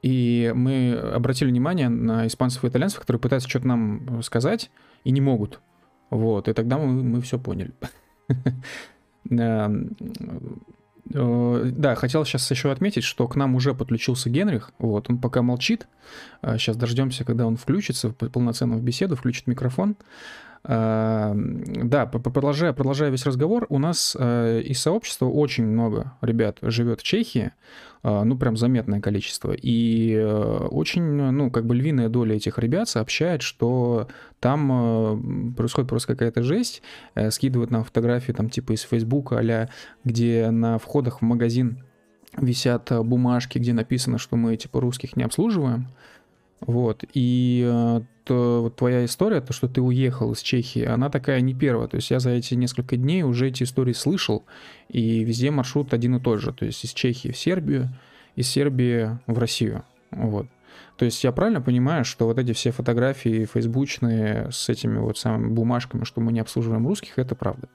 и 0.00 0.50
мы 0.56 0.94
обратили 0.94 1.50
внимание 1.50 1.90
на 1.90 2.26
испанцев 2.26 2.64
и 2.64 2.68
итальянцев, 2.68 3.00
которые 3.00 3.20
пытаются 3.20 3.50
что-то 3.50 3.68
нам 3.68 4.22
сказать 4.22 4.70
и 5.04 5.10
не 5.10 5.20
могут. 5.20 5.60
Вот. 6.08 6.48
И 6.48 6.54
тогда 6.54 6.78
мы, 6.78 7.02
мы 7.02 7.20
все 7.20 7.38
поняли. 7.38 7.72
Э, 11.12 11.70
да, 11.72 11.94
хотел 11.94 12.24
сейчас 12.24 12.50
еще 12.50 12.70
отметить, 12.70 13.04
что 13.04 13.26
к 13.28 13.36
нам 13.36 13.54
уже 13.54 13.74
подключился 13.74 14.30
Генрих. 14.30 14.72
Вот, 14.78 15.10
он 15.10 15.18
пока 15.18 15.42
молчит. 15.42 15.86
Сейчас 16.42 16.76
э, 16.76 16.78
дождемся, 16.78 17.24
когда 17.24 17.46
он 17.46 17.56
включится 17.56 18.10
полноценно 18.10 18.76
в 18.76 18.82
беседу, 18.82 19.16
включит 19.16 19.46
микрофон. 19.46 19.96
Да, 20.64 22.06
продолжая, 22.06 22.72
продолжая 22.72 23.10
весь 23.10 23.26
разговор, 23.26 23.66
у 23.68 23.80
нас 23.80 24.16
э, 24.16 24.60
из 24.60 24.80
сообщества 24.80 25.26
очень 25.26 25.66
много 25.66 26.12
ребят 26.20 26.58
живет 26.62 27.00
в 27.00 27.02
Чехии, 27.02 27.46
э, 27.46 27.50
ну, 28.02 28.36
прям 28.36 28.56
заметное 28.56 29.00
количество. 29.00 29.52
И 29.52 30.14
э, 30.14 30.66
очень, 30.70 31.02
ну, 31.02 31.50
как 31.50 31.66
бы 31.66 31.74
львиная 31.74 32.08
доля 32.08 32.36
этих 32.36 32.58
ребят 32.58 32.88
сообщает, 32.88 33.42
что 33.42 34.08
там 34.40 35.54
происходит 35.56 35.88
просто 35.88 36.08
какая-то 36.08 36.42
жесть, 36.42 36.82
скидывают 37.30 37.70
нам 37.70 37.84
фотографии 37.84 38.32
там 38.32 38.50
типа 38.50 38.72
из 38.72 38.82
Фейсбука, 38.82 39.38
а 39.38 39.68
где 40.04 40.50
на 40.50 40.78
входах 40.78 41.20
в 41.20 41.22
магазин 41.22 41.84
висят 42.36 42.90
бумажки, 43.04 43.58
где 43.58 43.72
написано, 43.72 44.18
что 44.18 44.36
мы 44.36 44.56
типа 44.56 44.80
русских 44.80 45.16
не 45.16 45.22
обслуживаем. 45.22 45.88
Вот. 46.66 47.04
И 47.12 47.68
э, 47.68 48.00
то, 48.24 48.72
твоя 48.76 49.04
история, 49.04 49.40
то, 49.40 49.52
что 49.52 49.68
ты 49.68 49.80
уехал 49.80 50.32
из 50.32 50.40
Чехии, 50.40 50.84
она 50.84 51.10
такая 51.10 51.40
не 51.40 51.54
первая. 51.54 51.88
То 51.88 51.96
есть 51.96 52.10
я 52.10 52.20
за 52.20 52.30
эти 52.30 52.54
несколько 52.54 52.96
дней 52.96 53.22
уже 53.22 53.48
эти 53.48 53.64
истории 53.64 53.92
слышал, 53.92 54.44
и 54.88 55.24
везде 55.24 55.50
маршрут 55.50 55.92
один 55.92 56.16
и 56.16 56.20
тот 56.20 56.40
же. 56.40 56.52
То 56.52 56.64
есть 56.64 56.84
из 56.84 56.92
Чехии 56.92 57.32
в 57.32 57.38
Сербию, 57.38 57.88
из 58.36 58.48
Сербии 58.48 59.18
в 59.26 59.38
Россию. 59.38 59.84
Вот. 60.10 60.46
То 60.96 61.04
есть 61.04 61.24
я 61.24 61.32
правильно 61.32 61.60
понимаю, 61.60 62.04
что 62.04 62.26
вот 62.26 62.38
эти 62.38 62.52
все 62.52 62.70
фотографии 62.70 63.44
фейсбучные 63.44 64.50
с 64.52 64.68
этими 64.68 64.98
вот 64.98 65.18
самыми 65.18 65.52
бумажками, 65.52 66.04
что 66.04 66.20
мы 66.20 66.32
не 66.32 66.40
обслуживаем 66.40 66.86
русских, 66.86 67.18
это 67.18 67.34
правда? 67.34 67.68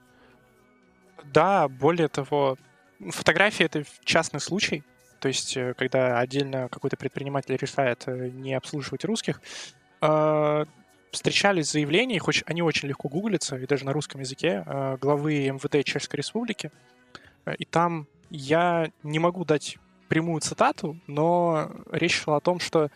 Да, 1.34 1.68
более 1.68 2.08
того, 2.08 2.56
фотографии— 3.10 3.64
это 3.66 3.84
частный 4.04 4.40
случай. 4.40 4.82
То 5.20 5.28
есть, 5.28 5.56
э, 5.56 5.74
когда 5.74 6.18
отдельно 6.18 6.68
какой-то 6.68 6.96
предприниматель 6.96 7.56
решает 7.56 8.04
э, 8.06 8.30
не 8.30 8.54
обслуживать 8.54 9.04
русских, 9.04 9.40
а, 10.00 10.66
встречались 11.10 11.72
заявления, 11.72 12.20
хоть 12.20 12.44
они 12.46 12.62
очень 12.62 12.88
легко 12.88 13.08
гуглятся, 13.08 13.56
и 13.56 13.66
даже 13.66 13.84
на 13.84 13.92
русском 13.92 14.20
языке, 14.20 14.64
главы 15.00 15.48
МВД 15.48 15.84
Чешской 15.84 16.18
Республики. 16.18 16.70
Э, 17.44 17.54
и 17.56 17.64
там 17.64 18.06
я 18.30 18.90
не 19.02 19.18
могу 19.18 19.44
дать 19.44 19.78
прямую 20.08 20.40
цитату, 20.40 20.98
но 21.06 21.70
речь 21.90 22.20
шла 22.20 22.36
о 22.36 22.40
том, 22.40 22.60
что 22.60 22.90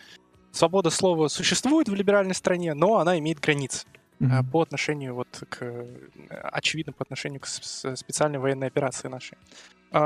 свобода 0.52 0.90
слова 0.90 1.28
существует 1.28 1.88
в 1.88 1.94
либеральной 1.94 2.34
стране, 2.34 2.74
но 2.74 2.98
она 2.98 3.18
имеет 3.18 3.40
границы 3.40 3.86
mm-hmm. 4.20 4.50
по 4.50 4.62
отношению 4.62 5.14
вот 5.14 5.42
к 5.48 5.86
очевидно 6.30 6.92
по 6.92 7.02
отношению 7.02 7.40
к 7.40 7.46
специальной 7.46 8.38
военной 8.38 8.68
операции 8.68 9.08
нашей. 9.08 9.36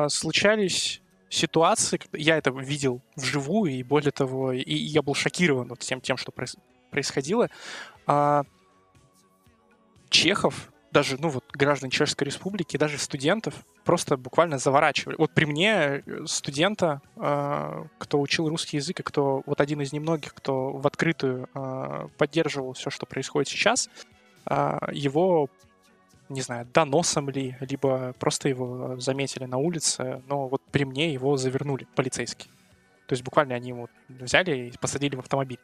Случались 0.09 1.01
ситуации, 1.28 2.01
я 2.12 2.36
это 2.36 2.51
видел 2.51 3.01
вживую, 3.16 3.73
и 3.73 3.82
более 3.82 4.12
того, 4.12 4.53
и 4.53 4.74
я 4.74 5.03
был 5.03 5.15
шокирован 5.15 5.69
вот 5.69 5.82
всем 5.82 6.01
тем, 6.01 6.16
что 6.16 6.32
происходило. 6.90 7.48
А, 8.07 8.44
чехов, 10.09 10.73
даже, 10.93 11.19
ну 11.20 11.28
вот, 11.28 11.44
граждан 11.53 11.90
Чешской 11.90 12.27
Республики, 12.27 12.77
даже 12.77 12.97
студентов 12.98 13.55
просто 13.85 14.16
буквально 14.16 14.59
заворачивали. 14.59 15.16
Вот 15.19 15.32
при 15.32 15.44
мне 15.44 16.03
э, 16.07 16.24
студента, 16.27 17.03
э, 17.16 17.85
кто 17.98 18.20
учил 18.20 18.48
русский 18.48 18.78
язык, 18.78 19.01
и 19.01 19.03
кто 19.03 19.43
вот 19.44 19.61
один 19.61 19.82
из 19.82 19.93
немногих, 19.93 20.32
кто 20.32 20.73
в 20.73 20.86
открытую 20.86 21.48
э, 21.53 22.09
поддерживал 22.16 22.73
все, 22.73 22.89
что 22.89 23.05
происходит 23.05 23.48
сейчас, 23.48 23.90
э, 24.48 24.78
его, 24.93 25.51
не 26.28 26.40
знаю, 26.40 26.66
доносом 26.73 27.31
ли, 27.31 27.57
либо 27.61 28.15
просто 28.19 28.48
его 28.48 28.98
заметили 28.98 29.44
на 29.44 29.59
улице, 29.59 30.23
но 30.28 30.48
вот 30.48 30.62
при 30.70 30.85
мне 30.85 31.12
его 31.12 31.36
завернули 31.36 31.86
полицейские. 31.94 32.51
То 33.07 33.12
есть 33.12 33.23
буквально 33.23 33.55
они 33.55 33.69
его 33.69 33.89
взяли 34.09 34.69
и 34.69 34.78
посадили 34.78 35.16
в 35.16 35.20
автомобиль. 35.20 35.61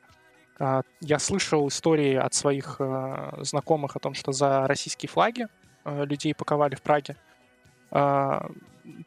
А, 0.58 0.82
я 1.00 1.18
слышал 1.18 1.66
истории 1.68 2.14
от 2.14 2.34
своих 2.34 2.76
а, 2.78 3.38
знакомых 3.42 3.96
о 3.96 3.98
том, 3.98 4.14
что 4.14 4.32
за 4.32 4.66
российские 4.68 5.08
флаги 5.08 5.48
а, 5.84 6.04
людей 6.04 6.34
паковали 6.34 6.74
в 6.74 6.82
Праге. 6.82 7.16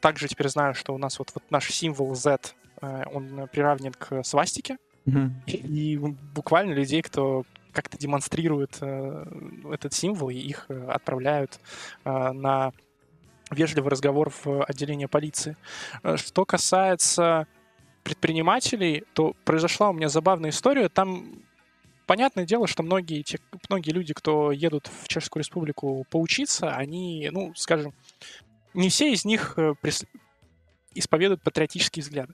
Также 0.00 0.28
теперь 0.28 0.48
знаю, 0.48 0.74
что 0.74 0.94
у 0.94 0.98
нас 0.98 1.18
вот, 1.18 1.32
вот 1.34 1.42
наш 1.50 1.68
символ 1.70 2.14
Z, 2.14 2.38
он 2.80 3.48
приравнен 3.50 3.92
к 3.92 4.22
свастике. 4.22 4.78
Mm-hmm. 5.06 5.30
И 5.48 5.98
буквально 5.98 6.72
людей, 6.72 7.02
кто 7.02 7.44
как-то 7.76 7.98
демонстрирует 7.98 8.76
этот 8.76 9.92
символ, 9.92 10.30
и 10.30 10.34
их 10.34 10.66
отправляют 10.88 11.60
на 12.04 12.72
вежливый 13.50 13.90
разговор 13.90 14.32
в 14.44 14.64
отделение 14.64 15.06
полиции. 15.06 15.56
Что 16.16 16.44
касается 16.44 17.46
предпринимателей, 18.02 19.04
то 19.12 19.34
произошла 19.44 19.90
у 19.90 19.92
меня 19.92 20.08
забавная 20.08 20.50
история. 20.50 20.88
Там 20.88 21.42
понятное 22.06 22.46
дело, 22.46 22.66
что 22.66 22.82
многие, 22.82 23.22
те, 23.22 23.38
многие 23.68 23.90
люди, 23.90 24.14
кто 24.14 24.52
едут 24.52 24.90
в 25.02 25.08
Чешскую 25.08 25.42
Республику 25.42 26.06
поучиться, 26.08 26.74
они, 26.74 27.28
ну, 27.32 27.52
скажем, 27.54 27.92
не 28.74 28.88
все 28.88 29.12
из 29.12 29.24
них 29.24 29.54
э, 29.56 29.74
прис... 29.80 30.04
исповедуют 30.94 31.42
патриотические 31.42 32.02
взгляды. 32.02 32.32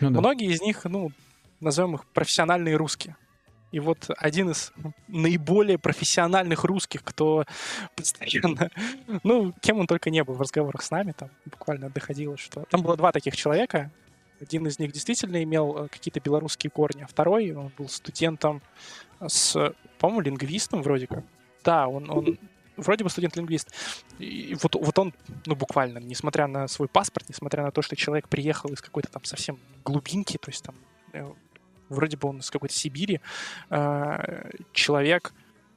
Ну, 0.00 0.10
да. 0.10 0.20
Многие 0.20 0.52
из 0.52 0.60
них, 0.60 0.84
ну, 0.84 1.12
назовем 1.60 1.96
их 1.96 2.06
профессиональные 2.06 2.76
русские. 2.76 3.16
И 3.74 3.80
вот 3.80 4.08
один 4.18 4.50
из 4.50 4.72
наиболее 5.08 5.78
профессиональных 5.78 6.62
русских, 6.62 7.02
кто 7.02 7.44
постоянно, 7.96 8.70
ну, 9.24 9.52
кем 9.60 9.80
он 9.80 9.88
только 9.88 10.10
не 10.10 10.22
был 10.22 10.34
в 10.34 10.40
разговорах 10.40 10.80
с 10.80 10.92
нами, 10.92 11.10
там 11.10 11.28
буквально 11.44 11.90
доходило, 11.90 12.36
что... 12.36 12.66
Там 12.70 12.82
было 12.82 12.96
два 12.96 13.10
таких 13.10 13.34
человека, 13.34 13.90
один 14.40 14.64
из 14.68 14.78
них 14.78 14.92
действительно 14.92 15.42
имел 15.42 15.76
э, 15.76 15.88
какие-то 15.88 16.20
белорусские 16.20 16.70
корни, 16.70 17.02
а 17.02 17.08
второй 17.08 17.50
он 17.50 17.72
был 17.76 17.88
студентом 17.88 18.62
с, 19.26 19.74
по-моему, 19.98 20.20
лингвистом 20.20 20.80
вроде 20.80 21.08
как. 21.08 21.24
Да, 21.64 21.88
он, 21.88 22.08
он 22.08 22.38
вроде 22.76 23.02
бы 23.02 23.10
студент-лингвист. 23.10 23.74
И 24.20 24.56
вот, 24.62 24.76
вот 24.76 24.96
он, 25.00 25.12
ну, 25.46 25.56
буквально, 25.56 25.98
несмотря 25.98 26.46
на 26.46 26.68
свой 26.68 26.86
паспорт, 26.86 27.28
несмотря 27.28 27.64
на 27.64 27.72
то, 27.72 27.82
что 27.82 27.96
человек 27.96 28.28
приехал 28.28 28.72
из 28.72 28.80
какой-то 28.80 29.10
там 29.10 29.24
совсем 29.24 29.58
глубинки, 29.84 30.38
то 30.38 30.50
есть 30.52 30.62
там 30.62 30.76
э, 31.12 31.28
вроде 31.88 32.16
бы 32.16 32.28
он 32.28 32.38
из 32.38 32.50
какой-то 32.50 32.74
Сибири, 32.74 33.20
э, 33.70 34.50
человек 34.72 35.32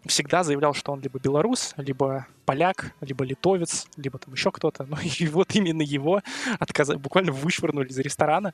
всегда 0.08 0.44
заявлял, 0.44 0.74
что 0.74 0.92
он 0.92 1.02
либо 1.02 1.20
белорус, 1.20 1.74
либо 1.78 2.28
поляк, 2.46 2.94
либо 3.02 3.24
литовец, 3.24 3.88
либо 3.98 4.18
там 4.18 4.34
еще 4.34 4.52
кто-то. 4.52 4.86
Ну 4.86 4.98
и 5.20 5.28
вот 5.28 5.54
именно 5.56 5.82
его 5.82 6.22
отказ... 6.60 6.90
буквально 6.96 7.32
вышвырнули 7.32 7.90
из 7.90 7.98
ресторана 8.00 8.54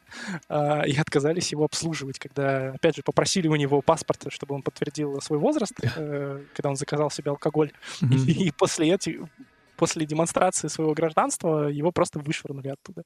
э, 0.50 0.88
и 0.88 0.98
отказались 0.98 1.52
его 1.52 1.66
обслуживать, 1.66 2.20
когда, 2.20 2.72
опять 2.72 2.96
же, 2.96 3.04
попросили 3.04 3.48
у 3.48 3.56
него 3.56 3.82
паспорт, 3.82 4.26
чтобы 4.30 4.56
он 4.56 4.62
подтвердил 4.62 5.22
свой 5.22 5.40
возраст, 5.40 5.74
э, 5.84 6.44
когда 6.54 6.70
он 6.70 6.76
заказал 6.76 7.10
себе 7.10 7.32
алкоголь. 7.32 7.72
Mm-hmm. 8.02 8.24
И, 8.34 8.48
и 8.48 8.52
после 8.52 8.92
этих 8.92 9.22
после 9.76 10.06
демонстрации 10.06 10.68
своего 10.68 10.94
гражданства 10.94 11.68
его 11.68 11.92
просто 11.92 12.20
вышвырнули 12.20 12.70
оттуда. 12.70 13.04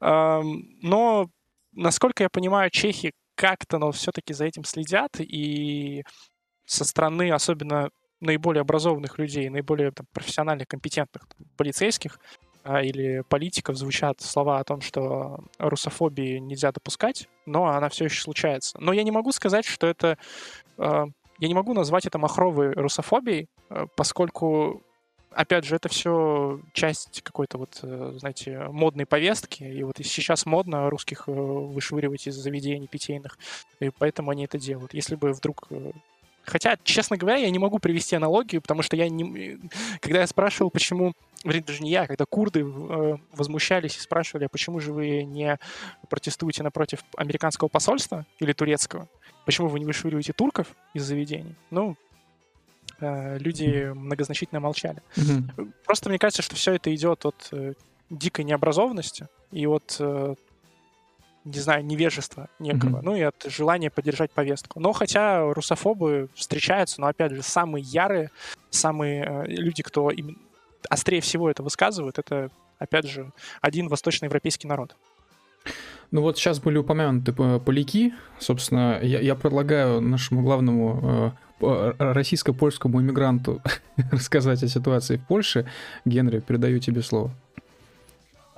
Но, 0.00 1.28
насколько 1.72 2.22
я 2.22 2.28
понимаю, 2.30 2.70
чехи 2.70 3.12
как-то, 3.36 3.78
но 3.78 3.92
все-таки 3.92 4.34
за 4.34 4.46
этим 4.46 4.64
следят, 4.64 5.20
и 5.20 6.04
со 6.64 6.84
стороны 6.84 7.30
особенно 7.30 7.90
наиболее 8.20 8.62
образованных 8.62 9.18
людей, 9.18 9.48
наиболее 9.48 9.92
там, 9.92 10.06
профессиональных, 10.12 10.66
компетентных 10.68 11.26
там, 11.28 11.46
полицейских 11.56 12.18
а, 12.64 12.82
или 12.82 13.22
политиков 13.28 13.76
звучат 13.76 14.20
слова 14.20 14.58
о 14.58 14.64
том, 14.64 14.80
что 14.80 15.38
русофобии 15.58 16.38
нельзя 16.38 16.72
допускать, 16.72 17.28
но 17.44 17.66
она 17.66 17.88
все 17.88 18.06
еще 18.06 18.20
случается. 18.20 18.78
Но 18.80 18.92
я 18.92 19.04
не 19.04 19.12
могу 19.12 19.32
сказать, 19.32 19.64
что 19.64 19.86
это... 19.86 20.18
Э, 20.78 21.04
я 21.38 21.48
не 21.48 21.54
могу 21.54 21.74
назвать 21.74 22.06
это 22.06 22.18
махровой 22.18 22.72
русофобией, 22.72 23.48
э, 23.68 23.86
поскольку 23.94 24.82
опять 25.36 25.64
же, 25.64 25.76
это 25.76 25.88
все 25.88 26.60
часть 26.72 27.22
какой-то 27.22 27.58
вот, 27.58 27.78
э, 27.82 28.14
знаете, 28.18 28.58
модной 28.70 29.06
повестки. 29.06 29.62
И 29.62 29.82
вот 29.82 29.96
сейчас 30.02 30.46
модно 30.46 30.90
русских 30.90 31.24
э, 31.28 31.32
вышвыривать 31.32 32.26
из 32.26 32.34
заведений 32.34 32.88
питейных. 32.88 33.38
И 33.80 33.90
поэтому 33.90 34.30
они 34.30 34.44
это 34.44 34.58
делают. 34.58 34.94
Если 34.94 35.14
бы 35.14 35.32
вдруг 35.32 35.66
э, 35.70 35.92
Хотя, 36.44 36.76
честно 36.84 37.16
говоря, 37.16 37.38
я 37.38 37.50
не 37.50 37.58
могу 37.58 37.80
привести 37.80 38.14
аналогию, 38.14 38.62
потому 38.62 38.82
что 38.82 38.94
я 38.94 39.08
не... 39.08 39.58
Когда 40.00 40.20
я 40.20 40.26
спрашивал, 40.28 40.70
почему... 40.70 41.12
Вернее, 41.42 41.62
даже 41.62 41.82
не 41.82 41.90
я, 41.90 42.06
когда 42.06 42.24
курды 42.24 42.64
возмущались 42.64 43.96
и 43.96 44.00
спрашивали, 44.00 44.44
а 44.44 44.48
почему 44.48 44.80
же 44.80 44.92
вы 44.92 45.22
не 45.24 45.58
протестуете 46.08 46.62
напротив 46.62 47.00
американского 47.16 47.68
посольства 47.68 48.26
или 48.40 48.52
турецкого? 48.52 49.08
Почему 49.44 49.68
вы 49.68 49.78
не 49.78 49.84
вышвыриваете 49.84 50.32
турков 50.32 50.68
из 50.94 51.04
заведений? 51.04 51.54
Ну, 51.70 51.96
люди 53.00 53.92
многозначительно 53.94 54.60
молчали. 54.60 55.02
Mm-hmm. 55.16 55.72
Просто 55.84 56.08
мне 56.08 56.18
кажется, 56.18 56.42
что 56.42 56.56
все 56.56 56.74
это 56.74 56.94
идет 56.94 57.24
от 57.24 57.48
э, 57.52 57.74
дикой 58.10 58.44
необразованности 58.44 59.28
и 59.52 59.66
от 59.66 59.96
э, 60.00 60.34
не 61.46 61.60
знаю, 61.60 61.84
невежества 61.84 62.48
некого, 62.58 62.98
mm-hmm. 62.98 63.02
ну 63.04 63.16
и 63.16 63.20
от 63.22 63.46
желания 63.46 63.88
поддержать 63.88 64.32
повестку. 64.32 64.80
Но 64.80 64.92
хотя 64.92 65.52
русофобы 65.52 66.28
встречаются, 66.34 67.00
но 67.00 67.06
опять 67.06 67.32
же, 67.32 67.42
самые 67.42 67.82
ярые, 67.82 68.30
самые 68.70 69.24
э, 69.24 69.46
люди, 69.46 69.82
кто 69.82 70.10
им 70.10 70.42
острее 70.90 71.20
всего 71.20 71.48
это 71.50 71.62
высказывают, 71.62 72.18
это, 72.18 72.50
опять 72.78 73.06
же, 73.06 73.30
один 73.60 73.88
восточноевропейский 73.88 74.68
народ. 74.68 74.96
Ну 76.10 76.22
вот 76.22 76.38
сейчас 76.38 76.60
были 76.60 76.78
упомянуты 76.78 77.34
э, 77.36 77.60
поляки. 77.60 78.14
Собственно, 78.38 78.98
я, 79.02 79.20
я 79.20 79.34
предлагаю 79.34 80.00
нашему 80.00 80.42
главному 80.42 81.00
э, 81.02 81.45
российско-польскому 81.60 83.00
иммигранту 83.00 83.62
рассказать 84.10 84.62
о 84.62 84.68
ситуации 84.68 85.16
в 85.16 85.26
Польше. 85.26 85.66
Генри, 86.04 86.40
передаю 86.40 86.78
тебе 86.78 87.02
слово. 87.02 87.30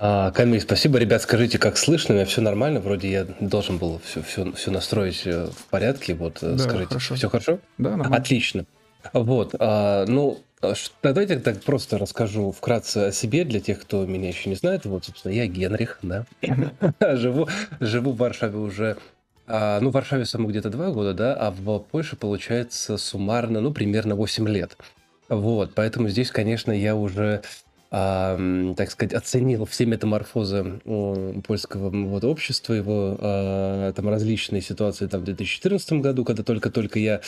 А, 0.01 0.31
Камиль, 0.31 0.61
спасибо. 0.61 0.97
Ребят, 0.97 1.21
скажите, 1.21 1.59
как 1.59 1.77
слышно? 1.77 2.13
У 2.13 2.17
меня 2.17 2.25
все 2.25 2.41
нормально. 2.41 2.79
Вроде 2.79 3.11
я 3.11 3.25
должен 3.41 3.77
был 3.77 3.99
все, 4.05 4.21
все, 4.21 4.49
все 4.53 4.71
настроить 4.71 5.23
э, 5.25 5.47
в 5.47 5.65
порядке. 5.65 6.13
Вот, 6.13 6.41
э, 6.41 6.53
да, 6.53 6.57
скажите, 6.57 6.87
хорошо. 6.87 7.15
все 7.15 7.29
хорошо? 7.29 7.59
Да, 7.77 7.91
нормально. 7.91 8.15
Отлично. 8.15 8.65
Вот, 9.13 9.55
а, 9.59 10.05
ну, 10.07 10.39
а 10.61 10.73
давайте 11.03 11.39
так 11.39 11.61
просто 11.63 11.97
расскажу 11.97 12.51
вкратце 12.51 13.07
о 13.07 13.11
себе 13.11 13.45
для 13.45 13.59
тех, 13.59 13.81
кто 13.81 14.05
меня 14.05 14.29
еще 14.29 14.49
не 14.49 14.55
знает. 14.55 14.85
Вот, 14.85 15.05
собственно, 15.05 15.33
я 15.33 15.47
Генрих, 15.47 15.99
да. 16.01 16.25
живу, 17.17 17.47
живу 17.79 18.11
в 18.11 18.17
Варшаве 18.17 18.57
уже 18.57 18.97
а, 19.49 19.79
ну, 19.81 19.89
в 19.89 19.93
Варшаве 19.93 20.25
саму 20.25 20.47
где-то 20.47 20.69
два 20.69 20.91
года, 20.91 21.13
да, 21.13 21.33
а 21.33 21.51
в 21.51 21.79
Польше, 21.79 22.15
получается, 22.15 22.97
суммарно, 22.97 23.61
ну, 23.61 23.71
примерно 23.71 24.15
8 24.15 24.47
лет. 24.47 24.77
Вот, 25.27 25.71
поэтому 25.75 26.09
здесь, 26.09 26.31
конечно, 26.31 26.71
я 26.71 26.95
уже 26.95 27.41
а, 27.91 28.37
так 28.77 28.91
сказать, 28.91 29.13
оценил 29.13 29.65
все 29.65 29.85
метаморфозы 29.85 30.79
польского 31.45 31.89
вот, 31.89 32.23
общества, 32.23 32.73
его 32.73 33.17
а, 33.19 33.91
там 33.93 34.09
различные 34.09 34.61
ситуации 34.61 35.07
там, 35.07 35.21
в 35.21 35.23
2014 35.23 35.93
году, 35.93 36.23
когда 36.23 36.43
только-только 36.43 36.99
я 36.99 37.21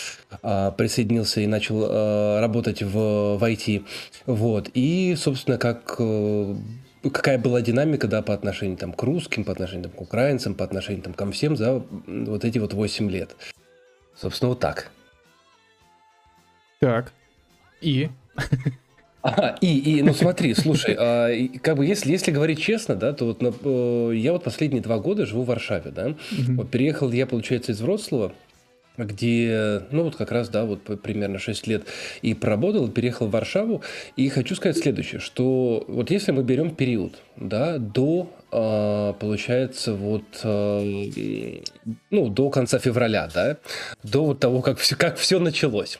а, 0.43 0.71
присоединился 0.71 1.41
и 1.41 1.47
начал 1.47 1.83
а, 1.83 2.41
работать 2.41 2.83
в, 2.83 3.37
в 3.37 3.43
IT. 3.43 3.85
Вот. 4.27 4.69
И, 4.75 5.15
собственно, 5.17 5.57
как 5.57 5.95
э, 5.97 6.55
какая 7.09 7.37
была 7.37 7.61
динамика, 7.61 8.07
да, 8.07 8.21
по 8.21 8.33
отношению 8.33 8.77
там, 8.77 8.93
к 8.93 9.01
русским, 9.03 9.43
по 9.43 9.51
отношению 9.51 9.85
там, 9.85 9.91
к 9.93 10.01
украинцам, 10.01 10.53
по 10.53 10.63
отношению 10.63 11.03
там, 11.03 11.13
ко 11.13 11.29
всем 11.31 11.55
за 11.55 11.83
вот 12.07 12.45
эти 12.45 12.59
вот 12.59 12.73
8 12.73 13.09
лет. 13.09 13.35
Собственно, 14.15 14.49
вот 14.49 14.59
так. 14.59 14.91
Так. 16.79 17.13
И? 17.81 18.09
Ага, 19.23 19.55
и, 19.61 19.77
и, 19.77 20.01
ну 20.01 20.15
смотри, 20.15 20.55
слушай, 20.55 20.95
а, 20.97 21.29
как 21.61 21.77
бы 21.77 21.85
если, 21.85 22.11
если 22.11 22.31
говорить 22.31 22.59
честно, 22.59 22.95
да, 22.95 23.13
то 23.13 23.25
вот 23.25 23.39
на, 23.39 23.53
э, 23.63 24.13
я 24.15 24.33
вот 24.33 24.43
последние 24.43 24.81
два 24.81 24.97
года 24.97 25.27
живу 25.27 25.43
в 25.43 25.45
Варшаве, 25.45 25.91
да. 25.91 26.07
Угу. 26.07 26.53
Вот 26.55 26.71
переехал 26.71 27.11
я, 27.11 27.27
получается, 27.27 27.71
из 27.71 27.81
Вроцлава, 27.81 28.33
где, 28.97 29.83
ну 29.91 30.03
вот 30.03 30.15
как 30.15 30.31
раз, 30.31 30.49
да, 30.49 30.65
вот 30.65 31.01
примерно 31.01 31.39
6 31.39 31.67
лет 31.67 31.85
и 32.21 32.33
проработал, 32.33 32.87
переехал 32.89 33.27
в 33.27 33.31
Варшаву. 33.31 33.81
И 34.15 34.29
хочу 34.29 34.55
сказать 34.55 34.77
следующее, 34.77 35.19
что 35.19 35.83
вот 35.87 36.11
если 36.11 36.31
мы 36.31 36.43
берем 36.43 36.75
период, 36.75 37.21
да, 37.37 37.77
до, 37.77 38.31
э, 38.51 39.13
получается, 39.19 39.93
вот, 39.93 40.23
э, 40.43 41.61
ну, 42.09 42.29
до 42.29 42.49
конца 42.49 42.79
февраля, 42.79 43.29
да, 43.33 43.57
до 44.03 44.33
того, 44.33 44.61
как 44.61 44.77
все, 44.77 44.95
как 44.95 45.17
все 45.17 45.39
началось 45.39 45.99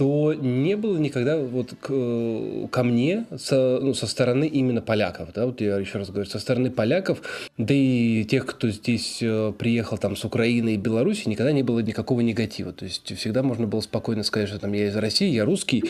то 0.00 0.32
не 0.32 0.78
было 0.78 0.96
никогда 0.96 1.36
вот 1.36 1.74
к, 1.78 2.68
ко 2.70 2.82
мне 2.82 3.26
со, 3.36 3.80
ну, 3.82 3.92
со 3.92 4.06
стороны 4.06 4.46
именно 4.46 4.80
поляков, 4.80 5.28
да, 5.34 5.44
вот 5.44 5.60
я 5.60 5.76
еще 5.76 5.98
раз 5.98 6.08
говорю, 6.08 6.24
со 6.24 6.38
стороны 6.38 6.70
поляков, 6.70 7.20
да 7.58 7.74
и 7.74 8.24
тех, 8.24 8.46
кто 8.46 8.70
здесь 8.70 9.18
э, 9.20 9.52
приехал 9.58 9.98
там 9.98 10.16
с 10.16 10.24
Украины 10.24 10.72
и 10.72 10.78
Беларуси, 10.78 11.28
никогда 11.28 11.52
не 11.52 11.62
было 11.62 11.80
никакого 11.80 12.22
негатива, 12.22 12.72
то 12.72 12.86
есть 12.86 13.14
всегда 13.14 13.42
можно 13.42 13.66
было 13.66 13.82
спокойно 13.82 14.22
сказать, 14.22 14.48
что 14.48 14.58
там 14.58 14.72
я 14.72 14.86
из 14.86 14.96
России, 14.96 15.28
я 15.28 15.44
русский, 15.44 15.84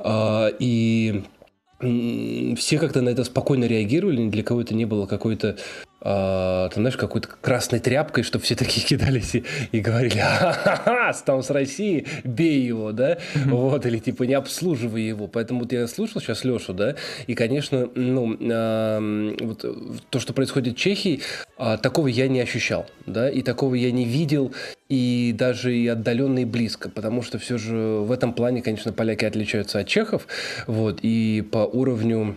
э, 0.00 0.50
и 0.58 1.22
все 1.78 2.78
как-то 2.78 3.00
на 3.00 3.10
это 3.10 3.22
спокойно 3.22 3.66
реагировали, 3.66 4.22
ни 4.22 4.30
для 4.30 4.42
кого 4.42 4.62
это 4.62 4.74
не 4.74 4.86
было 4.86 5.06
какой-то 5.06 5.56
а, 6.04 6.68
ты 6.68 6.80
знаешь, 6.80 6.96
какой-то 6.96 7.28
красной 7.40 7.78
тряпкой, 7.78 8.24
чтобы 8.24 8.44
все 8.44 8.56
такие 8.56 8.84
кидались 8.86 9.36
и, 9.36 9.44
и 9.70 9.80
говорили, 9.80 10.18
ха-ха-ха, 10.18 11.12
там 11.24 11.42
с 11.42 11.50
России, 11.50 12.06
бей 12.24 12.60
его, 12.60 12.90
да, 12.92 13.18
вот, 13.46 13.86
или 13.86 13.98
типа 13.98 14.24
не 14.24 14.34
обслуживай 14.34 15.02
его. 15.02 15.28
Поэтому 15.28 15.60
вот 15.60 15.72
я 15.72 15.86
слушал 15.86 16.20
сейчас 16.20 16.44
Лешу, 16.44 16.74
да, 16.74 16.96
и, 17.28 17.34
конечно, 17.34 17.88
ну, 17.94 18.36
э, 18.38 19.36
вот 19.40 19.64
то, 20.10 20.18
что 20.18 20.32
происходит 20.32 20.74
в 20.74 20.78
Чехии, 20.78 21.20
э, 21.58 21.78
такого 21.80 22.08
я 22.08 22.26
не 22.26 22.40
ощущал, 22.40 22.86
да, 23.06 23.30
и 23.30 23.42
такого 23.42 23.76
я 23.76 23.92
не 23.92 24.04
видел, 24.04 24.52
и 24.88 25.32
даже 25.38 25.74
и 25.76 25.86
отдаленно 25.86 26.40
и 26.40 26.44
близко, 26.44 26.90
потому 26.90 27.22
что 27.22 27.38
все 27.38 27.58
же 27.58 27.76
в 27.76 28.10
этом 28.10 28.32
плане, 28.32 28.60
конечно, 28.60 28.92
поляки 28.92 29.24
отличаются 29.24 29.78
от 29.78 29.86
чехов, 29.86 30.26
вот, 30.66 30.98
и 31.02 31.46
по 31.52 31.58
уровню 31.58 32.36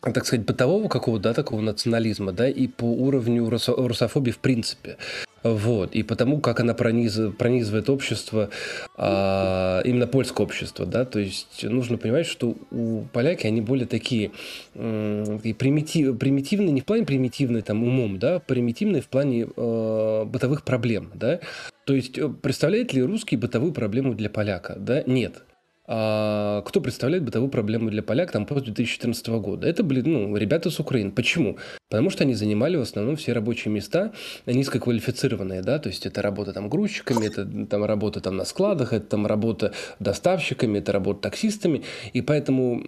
так 0.00 0.26
сказать, 0.26 0.46
бытового 0.46 0.88
какого-то, 0.88 1.24
да, 1.24 1.34
такого 1.34 1.60
национализма, 1.60 2.32
да, 2.32 2.48
и 2.48 2.66
по 2.68 2.84
уровню 2.84 3.48
русо- 3.48 3.74
русофобии 3.76 4.30
в 4.30 4.38
принципе. 4.38 4.96
Вот, 5.44 5.94
и 5.94 6.02
потому, 6.02 6.40
как 6.40 6.60
она 6.60 6.74
пронизывает, 6.74 7.88
общество, 7.90 8.50
а, 8.96 9.80
именно 9.84 10.08
польское 10.08 10.44
общество, 10.44 10.84
да, 10.84 11.04
то 11.04 11.20
есть 11.20 11.62
нужно 11.62 11.96
понимать, 11.96 12.26
что 12.26 12.56
у 12.72 13.02
поляки, 13.12 13.46
они 13.46 13.60
более 13.60 13.86
такие, 13.86 14.32
м- 14.74 15.38
примитив, 15.40 16.18
примитивные, 16.18 16.72
не 16.72 16.80
в 16.80 16.84
плане 16.84 17.04
примитивные 17.04 17.62
там 17.62 17.84
умом, 17.84 18.18
да, 18.18 18.40
примитивные 18.40 19.00
в 19.00 19.06
плане 19.08 19.46
э, 19.56 20.24
бытовых 20.26 20.64
проблем, 20.64 21.12
да, 21.14 21.38
то 21.84 21.94
есть 21.94 22.18
э, 22.18 22.28
представляет 22.28 22.92
ли 22.92 23.02
русский 23.02 23.36
бытовую 23.36 23.72
проблему 23.72 24.14
для 24.14 24.30
поляка, 24.30 24.74
да, 24.76 25.04
нет, 25.06 25.44
а, 25.46 25.47
кто 25.88 26.80
представляет 26.82 27.24
бытовую 27.24 27.50
проблему 27.50 27.88
для 27.88 28.02
поляк 28.02 28.30
там 28.30 28.44
после 28.44 28.66
2014 28.66 29.26
года? 29.28 29.66
Это 29.66 29.82
были 29.82 30.02
ну, 30.02 30.36
ребята 30.36 30.68
с 30.70 30.78
Украины. 30.78 31.10
Почему? 31.10 31.56
Потому 31.88 32.10
что 32.10 32.24
они 32.24 32.34
занимали 32.34 32.76
в 32.76 32.82
основном 32.82 33.16
все 33.16 33.32
рабочие 33.32 33.72
места 33.72 34.12
низкоквалифицированные, 34.44 35.62
да, 35.62 35.78
то 35.78 35.88
есть 35.88 36.04
это 36.04 36.20
работа 36.20 36.52
там 36.52 36.68
грузчиками, 36.68 37.26
это 37.26 37.66
там 37.66 37.84
работа 37.84 38.20
там 38.20 38.36
на 38.36 38.44
складах, 38.44 38.92
это 38.92 39.06
там 39.06 39.26
работа 39.26 39.72
доставщиками, 39.98 40.80
это 40.80 40.92
работа 40.92 41.22
таксистами, 41.22 41.84
и 42.12 42.20
поэтому 42.20 42.82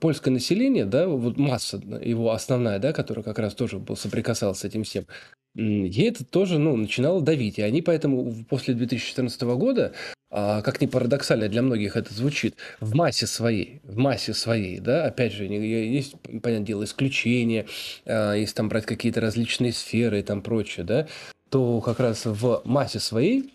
польское 0.00 0.32
население, 0.32 0.86
да, 0.86 1.08
вот 1.08 1.36
масса 1.36 1.76
его 2.02 2.30
основная, 2.30 2.78
да, 2.78 2.94
которая 2.94 3.22
как 3.22 3.38
раз 3.38 3.54
тоже 3.54 3.78
был 3.78 3.96
соприкасалась 3.96 4.60
с 4.60 4.64
этим 4.64 4.84
всем, 4.84 5.04
ей 5.54 6.08
это 6.08 6.24
тоже, 6.24 6.58
ну, 6.58 6.76
начинало 6.76 7.20
давить. 7.20 7.58
И 7.58 7.62
они 7.62 7.82
поэтому 7.82 8.34
после 8.48 8.74
2014 8.74 9.42
года 9.42 9.92
а, 10.32 10.62
как 10.62 10.80
ни 10.80 10.86
парадоксально 10.86 11.48
для 11.48 11.60
многих 11.60 11.96
это 11.96 12.14
звучит, 12.14 12.54
в 12.78 12.94
массе 12.94 13.26
своей, 13.26 13.80
в 13.82 13.96
массе 13.96 14.32
своей, 14.32 14.78
да, 14.78 15.06
опять 15.06 15.32
же, 15.32 15.44
есть, 15.44 16.14
понятное 16.22 16.60
дело, 16.60 16.84
исключения, 16.84 17.66
а, 18.06 18.34
если 18.34 18.54
там 18.54 18.68
брать 18.68 18.86
какие-то 18.86 19.20
различные 19.20 19.72
сферы 19.72 20.20
и 20.20 20.22
там 20.22 20.40
прочее, 20.42 20.86
да, 20.86 21.08
то 21.48 21.80
как 21.80 21.98
раз 21.98 22.26
в 22.26 22.62
массе 22.64 23.00
своей 23.00 23.52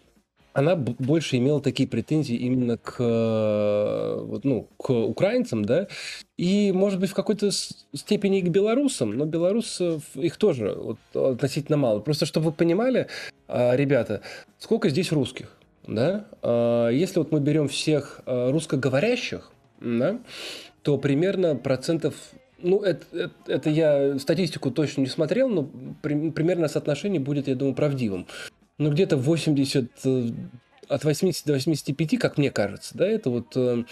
она 0.56 0.78
больше 0.78 1.36
имела 1.36 1.60
такие 1.60 1.88
претензии 1.88 2.36
именно 2.38 2.78
к, 2.78 2.98
вот, 2.98 4.46
ну, 4.46 4.70
к 4.78 4.90
украинцам, 4.90 5.66
да, 5.66 5.88
и, 6.38 6.72
может 6.72 7.02
быть, 7.02 7.10
в 7.10 7.14
какой-то 7.14 7.52
степени 7.52 8.40
и 8.40 8.42
к 8.42 8.48
белорусам, 8.48 9.18
но 9.18 9.26
белорусов 9.26 10.04
их 10.16 10.38
тоже 10.38 10.74
вот, 10.74 10.98
относительно 11.14 11.78
мало. 11.78 12.00
Просто 12.00 12.26
чтобы 12.26 12.48
вы 12.48 12.52
понимали, 12.54 13.08
а, 13.50 13.76
ребята, 13.76 14.22
сколько 14.58 14.90
здесь 14.90 15.12
русских? 15.12 15.52
да, 15.88 16.26
а, 16.42 16.88
если 16.88 17.20
вот 17.20 17.34
мы 17.34 17.42
берем 17.42 17.68
всех 17.68 18.22
русскоговорящих, 18.26 19.52
да, 19.82 20.20
то 20.84 20.98
примерно 20.98 21.58
процентов 21.58 22.16
ну, 22.60 22.82
это, 22.82 23.06
это, 23.12 23.34
это 23.48 23.70
я 23.70 24.18
статистику 24.18 24.72
точно 24.72 25.02
не 25.02 25.08
смотрел, 25.08 25.50
но 25.50 25.70
при, 26.02 26.32
примерно 26.32 26.68
соотношение 26.68 27.20
будет, 27.20 27.48
я 27.48 27.56
думаю, 27.56 27.76
правдивым. 27.76 28.28
Ну, 28.78 28.92
где-то 28.92 29.18
80 29.18 29.90
от 30.90 31.04
80 31.04 31.46
до 31.46 31.54
85, 31.54 32.20
как 32.20 32.38
мне 32.38 32.52
кажется, 32.52 32.98
да, 32.98 33.08
это 33.08 33.30
вот 33.30 33.56
э, 33.56 33.84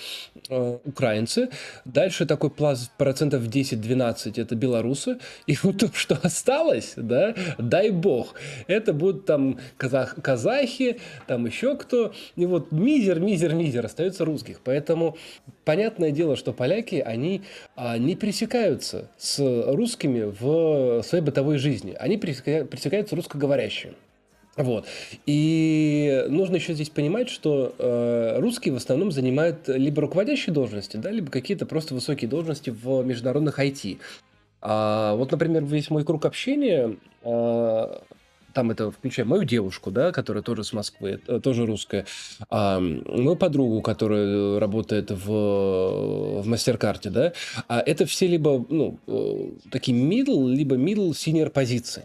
э, 0.49 0.77
украинцы. 0.85 1.49
Дальше 1.85 2.26
такой 2.26 2.49
пласт 2.49 2.91
процентов 2.97 3.43
10-12 3.43 4.41
это 4.41 4.55
белорусы. 4.55 5.18
И 5.47 5.57
вот 5.64 5.80
то, 5.80 5.91
что 5.93 6.19
осталось, 6.22 6.93
да, 6.95 7.35
дай 7.57 7.89
бог, 7.89 8.35
это 8.68 8.93
будут 8.93 9.26
там 9.26 9.60
казах, 9.77 10.15
казахи, 10.22 10.99
там 11.27 11.45
еще 11.45 11.76
кто. 11.77 12.14
И 12.35 12.45
вот 12.45 12.72
мизер, 12.72 13.19
мизер, 13.19 13.53
мизер 13.53 13.85
остается 13.85 14.26
русских. 14.26 14.61
Поэтому 14.64 15.18
понятное 15.65 16.11
дело, 16.11 16.35
что 16.35 16.53
поляки, 16.53 16.95
они 16.95 17.41
а, 17.76 17.97
не 17.97 18.15
пересекаются 18.15 19.10
с 19.18 19.39
русскими 19.39 20.23
в 20.23 21.03
своей 21.03 21.23
бытовой 21.23 21.57
жизни. 21.57 21.95
Они 21.99 22.18
пересекаются 22.18 23.15
русскоговорящими. 23.15 23.95
Вот. 24.55 24.85
И 25.25 26.25
нужно 26.30 26.57
еще 26.57 26.73
здесь 26.73 26.89
понимать, 26.89 27.30
что 27.30 27.73
э, 27.77 28.39
русские 28.39 28.73
в 28.73 28.77
основном 28.77 29.11
занимают 29.11 29.67
либо 29.67 30.01
руководящие 30.01 30.53
должности, 30.53 30.97
да, 30.97 31.09
либо 31.09 31.31
какие-то 31.31 31.65
просто 31.65 31.95
высокие 31.95 32.30
должности 32.30 32.69
в 32.69 33.03
международных 33.03 33.59
IT. 33.59 33.97
А, 34.61 35.15
вот, 35.15 35.31
например, 35.31 35.65
весь 35.65 35.89
мой 35.89 36.05
круг 36.05 36.25
общения, 36.25 36.97
э, 37.23 37.97
там 38.53 38.71
это 38.71 38.91
включая 38.91 39.25
мою 39.25 39.43
девушку, 39.43 39.89
да, 39.89 40.11
которая 40.11 40.43
тоже 40.43 40.63
с 40.63 40.71
Москвы, 40.71 41.19
э, 41.27 41.39
тоже 41.41 41.65
русская, 41.65 42.05
а, 42.49 42.80
мою 42.80 43.35
подругу, 43.35 43.81
которая 43.81 44.59
работает 44.59 45.09
в, 45.09 46.41
в 46.41 46.47
мастер-карте, 46.47 47.09
да, 47.09 47.34
а 47.67 47.80
это 47.80 48.05
все 48.05 48.27
либо, 48.27 48.63
ну, 48.69 48.99
э, 49.07 49.69
такие 49.71 49.97
middle, 49.97 50.47
либо 50.49 50.75
middle 50.75 51.09
senior 51.09 51.49
позиции. 51.49 52.03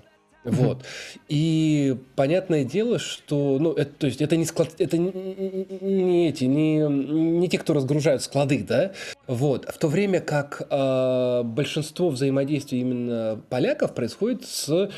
Вот. 0.51 0.85
И 1.29 1.97
понятное 2.17 2.65
дело, 2.65 2.99
что, 2.99 3.59
ну, 3.61 3.73
это, 3.73 3.93
то 3.93 4.07
есть 4.07 4.21
это 4.21 4.37
не 4.37 4.45
склад, 4.45 4.71
это 4.79 4.97
не, 4.99 6.29
эти, 6.29 6.45
не, 6.45 6.79
не 6.79 7.49
те, 7.49 7.59
кто 7.59 7.75
разгружают 7.75 8.23
склады, 8.23 8.65
да, 8.67 8.93
вот. 9.27 9.67
В 9.67 9.79
то 9.79 9.89
время 9.89 10.21
как 10.21 10.63
э, 10.71 11.43
большинство 11.45 12.09
взаимодействия 12.09 12.81
именно 12.81 13.41
поляков 13.51 13.95
происходит 13.95 14.45
с 14.47 14.91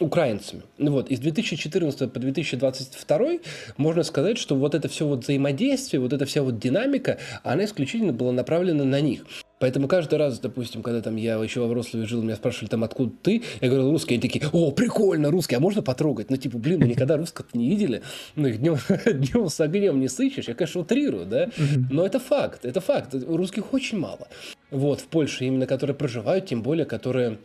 украинцами. 0.00 0.62
Ну 0.76 0.92
вот, 0.92 1.10
из 1.10 1.20
2014 1.20 2.12
по 2.12 2.20
2022 2.20 3.28
можно 3.76 4.02
сказать, 4.02 4.38
что 4.38 4.54
вот 4.56 4.74
это 4.74 4.88
все 4.88 5.06
вот 5.06 5.24
взаимодействие, 5.24 6.00
вот 6.00 6.12
эта 6.12 6.26
вся 6.26 6.42
вот 6.42 6.58
динамика, 6.58 7.18
она 7.42 7.64
исключительно 7.64 8.12
была 8.12 8.32
направлена 8.32 8.84
на 8.84 9.00
них. 9.00 9.24
Поэтому 9.58 9.88
каждый 9.88 10.18
раз, 10.18 10.38
допустим, 10.38 10.82
когда 10.82 11.00
там 11.00 11.16
я 11.16 11.34
еще 11.36 11.60
во 11.60 11.66
Вроцлаве 11.66 12.06
жил, 12.06 12.22
меня 12.22 12.36
спрашивали 12.36 12.68
там, 12.68 12.84
откуда 12.84 13.12
ты, 13.22 13.42
я 13.60 13.68
говорил 13.68 13.90
русский, 13.90 14.14
они 14.14 14.22
такие, 14.22 14.44
о, 14.52 14.70
прикольно, 14.70 15.30
русский, 15.30 15.56
а 15.56 15.60
можно 15.60 15.82
потрогать? 15.82 16.30
Ну, 16.30 16.36
типа, 16.36 16.58
блин, 16.58 16.80
мы 16.80 16.86
никогда 16.86 17.16
русского 17.16 17.46
не 17.52 17.68
видели, 17.68 18.02
ну, 18.36 18.48
их 18.48 18.60
днем, 18.60 18.76
днем 19.06 19.48
с 19.48 19.60
огнем 19.60 20.00
не 20.00 20.08
сыщешь, 20.08 20.48
я, 20.48 20.54
конечно, 20.54 20.80
утрирую, 20.80 21.26
да, 21.26 21.48
но 21.90 22.06
это 22.06 22.20
факт, 22.20 22.64
это 22.64 22.80
факт, 22.80 23.14
русских 23.14 23.72
очень 23.72 23.98
мало, 23.98 24.28
вот, 24.70 25.00
в 25.00 25.06
Польше 25.06 25.44
именно, 25.44 25.66
которые 25.66 25.96
проживают, 25.96 26.46
тем 26.46 26.62
более, 26.62 26.84
которые 26.84 27.38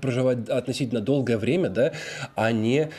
проживают 0.00 0.48
относительно 0.48 1.00
долгое 1.00 1.36
время, 1.36 1.68
да, 1.68 1.92
а 2.34 2.50
не 2.52 2.90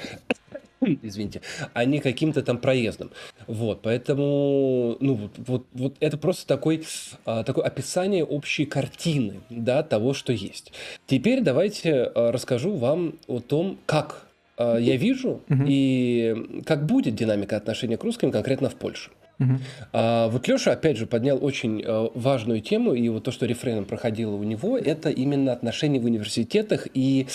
извините, 1.01 1.41
а 1.73 1.85
не 1.85 1.99
каким-то 1.99 2.41
там 2.41 2.57
проездом. 2.57 3.11
Вот, 3.47 3.81
поэтому, 3.81 4.97
ну, 4.99 5.15
вот, 5.15 5.31
вот, 5.37 5.65
вот 5.73 5.95
это 5.99 6.17
просто 6.17 6.47
такой, 6.47 6.85
а, 7.25 7.43
такое 7.43 7.65
описание 7.65 8.23
общей 8.23 8.65
картины, 8.65 9.41
да, 9.49 9.83
того, 9.83 10.13
что 10.13 10.33
есть. 10.33 10.71
Теперь 11.07 11.41
давайте 11.41 12.03
а, 12.03 12.31
расскажу 12.31 12.75
вам 12.75 13.15
о 13.27 13.39
том, 13.39 13.77
как 13.85 14.27
а, 14.57 14.77
я 14.77 14.95
вижу 14.97 15.41
и 15.49 16.61
как 16.65 16.85
будет 16.85 17.15
динамика 17.15 17.57
отношения 17.57 17.97
к 17.97 18.03
русским 18.03 18.31
конкретно 18.31 18.69
в 18.69 18.75
Польше. 18.75 19.11
Uh-huh. 19.39 19.59
А, 19.91 20.27
вот 20.29 20.47
Леша, 20.47 20.73
опять 20.73 20.97
же, 20.97 21.07
поднял 21.07 21.43
очень 21.43 21.83
а, 21.85 22.09
важную 22.13 22.61
тему, 22.61 22.93
и 22.93 23.09
вот 23.09 23.23
то, 23.23 23.31
что 23.31 23.45
рефреном 23.45 23.85
проходило 23.85 24.35
у 24.35 24.43
него, 24.43 24.77
это 24.77 25.09
именно 25.09 25.51
отношения 25.51 25.99
в 25.99 26.05
университетах 26.05 26.87
и 26.93 27.27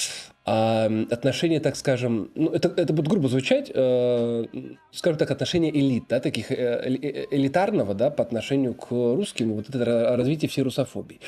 а, 0.51 0.87
отношения, 1.11 1.61
так 1.61 1.77
скажем, 1.77 2.31
ну, 2.35 2.49
это, 2.49 2.73
это 2.75 2.95
будет 2.95 3.09
грубо 3.09 3.29
звучать, 3.29 3.71
э, 3.75 4.45
скажем 4.93 5.19
так, 5.19 5.31
отношения 5.31 5.69
элит, 5.69 6.05
да, 6.09 6.21
таких 6.21 6.51
э, 6.51 6.55
э, 6.57 7.27
элитарного, 7.31 7.93
да, 7.93 8.09
по 8.09 8.23
отношению 8.23 8.73
к 8.73 8.91
русским, 8.91 9.53
вот 9.53 9.69
это 9.69 10.17
развитие 10.17 10.49
всей 10.49 10.63
русофобии. 10.63 11.21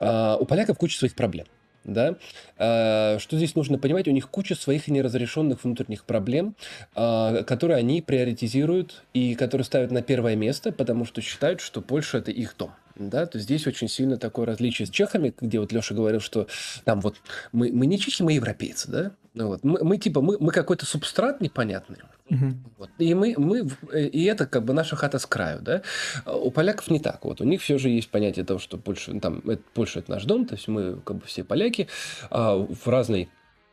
А, 0.00 0.38
у 0.40 0.46
поляков 0.46 0.78
куча 0.78 0.96
своих 0.96 1.14
проблем. 1.14 1.44
да, 1.84 2.16
а, 2.56 3.18
что 3.18 3.36
здесь 3.36 3.54
нужно 3.56 3.78
понимать, 3.78 4.08
у 4.08 4.10
них 4.10 4.30
куча 4.30 4.54
своих 4.54 4.88
неразрешенных 4.88 5.62
внутренних 5.62 6.04
проблем, 6.06 6.56
а, 6.94 7.42
которые 7.42 7.76
они 7.76 8.00
приоритизируют 8.00 9.02
и 9.12 9.34
которые 9.34 9.66
ставят 9.66 9.90
на 9.90 10.00
первое 10.00 10.34
место, 10.34 10.72
потому 10.72 11.04
что 11.04 11.20
считают, 11.20 11.60
что 11.60 11.82
Польша 11.82 12.18
это 12.18 12.30
их 12.30 12.56
дом. 12.56 12.70
Да, 13.08 13.24
то 13.24 13.38
здесь 13.38 13.66
очень 13.66 13.88
сильно 13.88 14.18
такое 14.18 14.44
различие 14.44 14.86
с 14.86 14.90
чехами, 14.90 15.32
где 15.40 15.58
вот 15.58 15.72
Леша 15.72 15.94
говорил, 15.94 16.20
что 16.20 16.48
там 16.84 17.00
вот 17.00 17.16
мы, 17.50 17.72
мы 17.72 17.86
не 17.86 17.98
чехи, 17.98 18.22
мы 18.22 18.34
европейцы, 18.34 18.90
да? 18.90 19.12
Ну 19.32 19.46
вот. 19.46 19.64
Мы, 19.64 19.82
мы 19.82 19.96
типа, 19.96 20.20
мы, 20.20 20.36
мы 20.38 20.52
какой-то 20.52 20.84
субстрат 20.84 21.40
непонятный. 21.40 21.96
Угу. 22.28 22.54
Вот. 22.76 22.90
И 22.98 23.14
мы, 23.14 23.34
мы, 23.38 23.68
и 23.94 24.24
это 24.24 24.46
как 24.46 24.64
бы 24.64 24.74
наша 24.74 24.96
хата 24.96 25.18
с 25.18 25.24
краю, 25.24 25.62
да? 25.62 25.82
У 26.26 26.50
поляков 26.50 26.90
не 26.90 27.00
так. 27.00 27.24
Вот 27.24 27.40
у 27.40 27.44
них 27.44 27.62
все 27.62 27.78
же 27.78 27.88
есть 27.88 28.10
понятие 28.10 28.44
того, 28.44 28.60
что 28.60 28.76
Польша, 28.76 29.18
там, 29.18 29.38
это, 29.48 29.62
Польша 29.72 30.00
это 30.00 30.10
наш 30.10 30.24
дом, 30.24 30.44
то 30.44 30.54
есть 30.54 30.68
мы 30.68 30.96
как 31.00 31.16
бы 31.16 31.26
все 31.26 31.42
поляки 31.42 31.88
а, 32.28 32.56
в 32.56 32.86
разной 32.86 33.30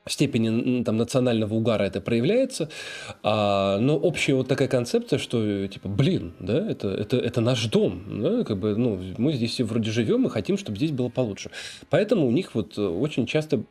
степени 0.10 0.84
там, 0.84 0.98
национального 0.98 1.54
угара 1.54 1.84
это 1.84 2.02
проявляется, 2.02 2.70
а, 3.24 3.80
но 3.80 3.98
общая 3.98 4.36
вот 4.36 4.48
такая 4.48 4.68
концепция, 4.68 5.20
что 5.20 5.68
типа, 5.68 5.88
блин, 5.88 6.34
да, 6.40 6.70
это, 6.70 6.90
это, 6.90 7.18
это 7.18 7.42
наш 7.42 7.66
дом, 7.66 8.04
да, 8.22 8.44
как 8.44 8.58
бы, 8.58 8.76
ну, 8.76 9.00
мы 9.18 9.34
здесь 9.34 9.52
все 9.52 9.64
вроде 9.64 9.92
живем 9.92 10.26
и 10.28 10.30
хотим, 10.30 10.58
чтобы 10.58 10.78
здесь 10.78 10.92
было 10.92 11.10
получше. 11.10 11.52
Поэтому 11.90 12.28
у 12.28 12.32
них 12.32 12.56
вот 12.56 12.78
очень 12.78 13.26
часто 13.26 13.64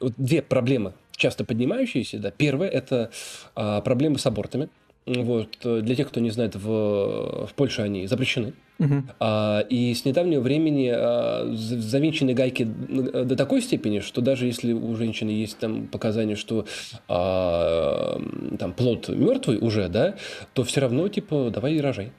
вот 0.00 0.12
две 0.16 0.42
проблемы 0.42 0.92
часто 1.16 1.44
поднимающиеся, 1.44 2.18
да, 2.18 2.30
первое 2.30 2.68
это 2.68 3.10
а, 3.54 3.80
проблемы 3.80 4.18
с 4.18 4.26
абортами, 4.26 4.68
вот. 5.06 5.58
Для 5.62 5.94
тех, 5.94 6.08
кто 6.08 6.20
не 6.20 6.30
знает, 6.30 6.54
в, 6.54 7.46
в 7.46 7.54
Польше 7.54 7.82
они 7.82 8.06
запрещены. 8.06 8.54
Угу. 8.78 9.02
А, 9.20 9.60
и 9.68 9.94
с 9.94 10.04
недавнего 10.04 10.40
времени 10.40 10.90
а, 10.92 11.48
завинчены 11.52 12.34
гайки 12.34 12.64
до 12.64 13.36
такой 13.36 13.62
степени, 13.62 14.00
что 14.00 14.20
даже 14.20 14.46
если 14.46 14.72
у 14.72 14.94
женщины 14.96 15.30
есть 15.30 15.58
там 15.58 15.86
показания, 15.86 16.36
что 16.36 16.66
а, 17.08 18.20
там 18.58 18.72
плод 18.72 19.08
мертвый 19.08 19.58
уже, 19.58 19.88
да, 19.88 20.16
то 20.52 20.64
все 20.64 20.80
равно 20.80 21.06
типа 21.08 21.50
давай 21.52 21.74
и 21.74 21.80
рожай. 21.80 22.12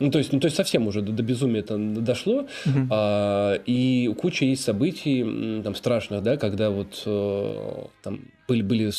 Ну, 0.00 0.10
то 0.10 0.18
есть, 0.18 0.32
ну, 0.32 0.40
то 0.40 0.46
есть 0.46 0.56
совсем 0.56 0.86
уже 0.86 1.02
до, 1.02 1.12
до 1.12 1.22
безумия 1.22 1.60
это 1.60 1.76
дошло. 1.78 2.46
Угу. 2.64 2.88
А, 2.90 3.60
и 3.66 4.12
куча 4.18 4.46
есть 4.46 4.64
событий 4.64 5.62
там 5.62 5.74
страшных, 5.74 6.22
да, 6.22 6.38
когда 6.38 6.70
вот 6.70 7.02
э, 7.04 7.84
там 8.02 8.20
были, 8.48 8.62
были 8.62 8.90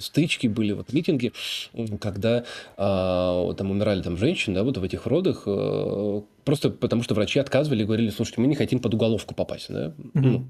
стычки, 0.00 0.48
были 0.48 0.72
вот 0.72 0.92
митинги, 0.92 1.32
когда 2.00 2.44
а, 2.76 3.54
там 3.54 3.70
умирали 3.70 4.02
там 4.02 4.16
женщины, 4.16 4.56
да, 4.56 4.64
вот 4.64 4.76
в 4.78 4.82
этих 4.82 5.06
родах, 5.06 5.44
а, 5.46 6.22
просто 6.44 6.70
потому 6.70 7.04
что 7.04 7.14
врачи 7.14 7.38
отказывали 7.38 7.82
и 7.82 7.86
говорили, 7.86 8.10
слушайте, 8.10 8.40
мы 8.40 8.48
не 8.48 8.56
хотим 8.56 8.80
под 8.80 8.94
уголовку 8.94 9.34
попасть, 9.34 9.72
да. 9.72 9.94
Угу. 10.14 10.20
Ну, 10.28 10.46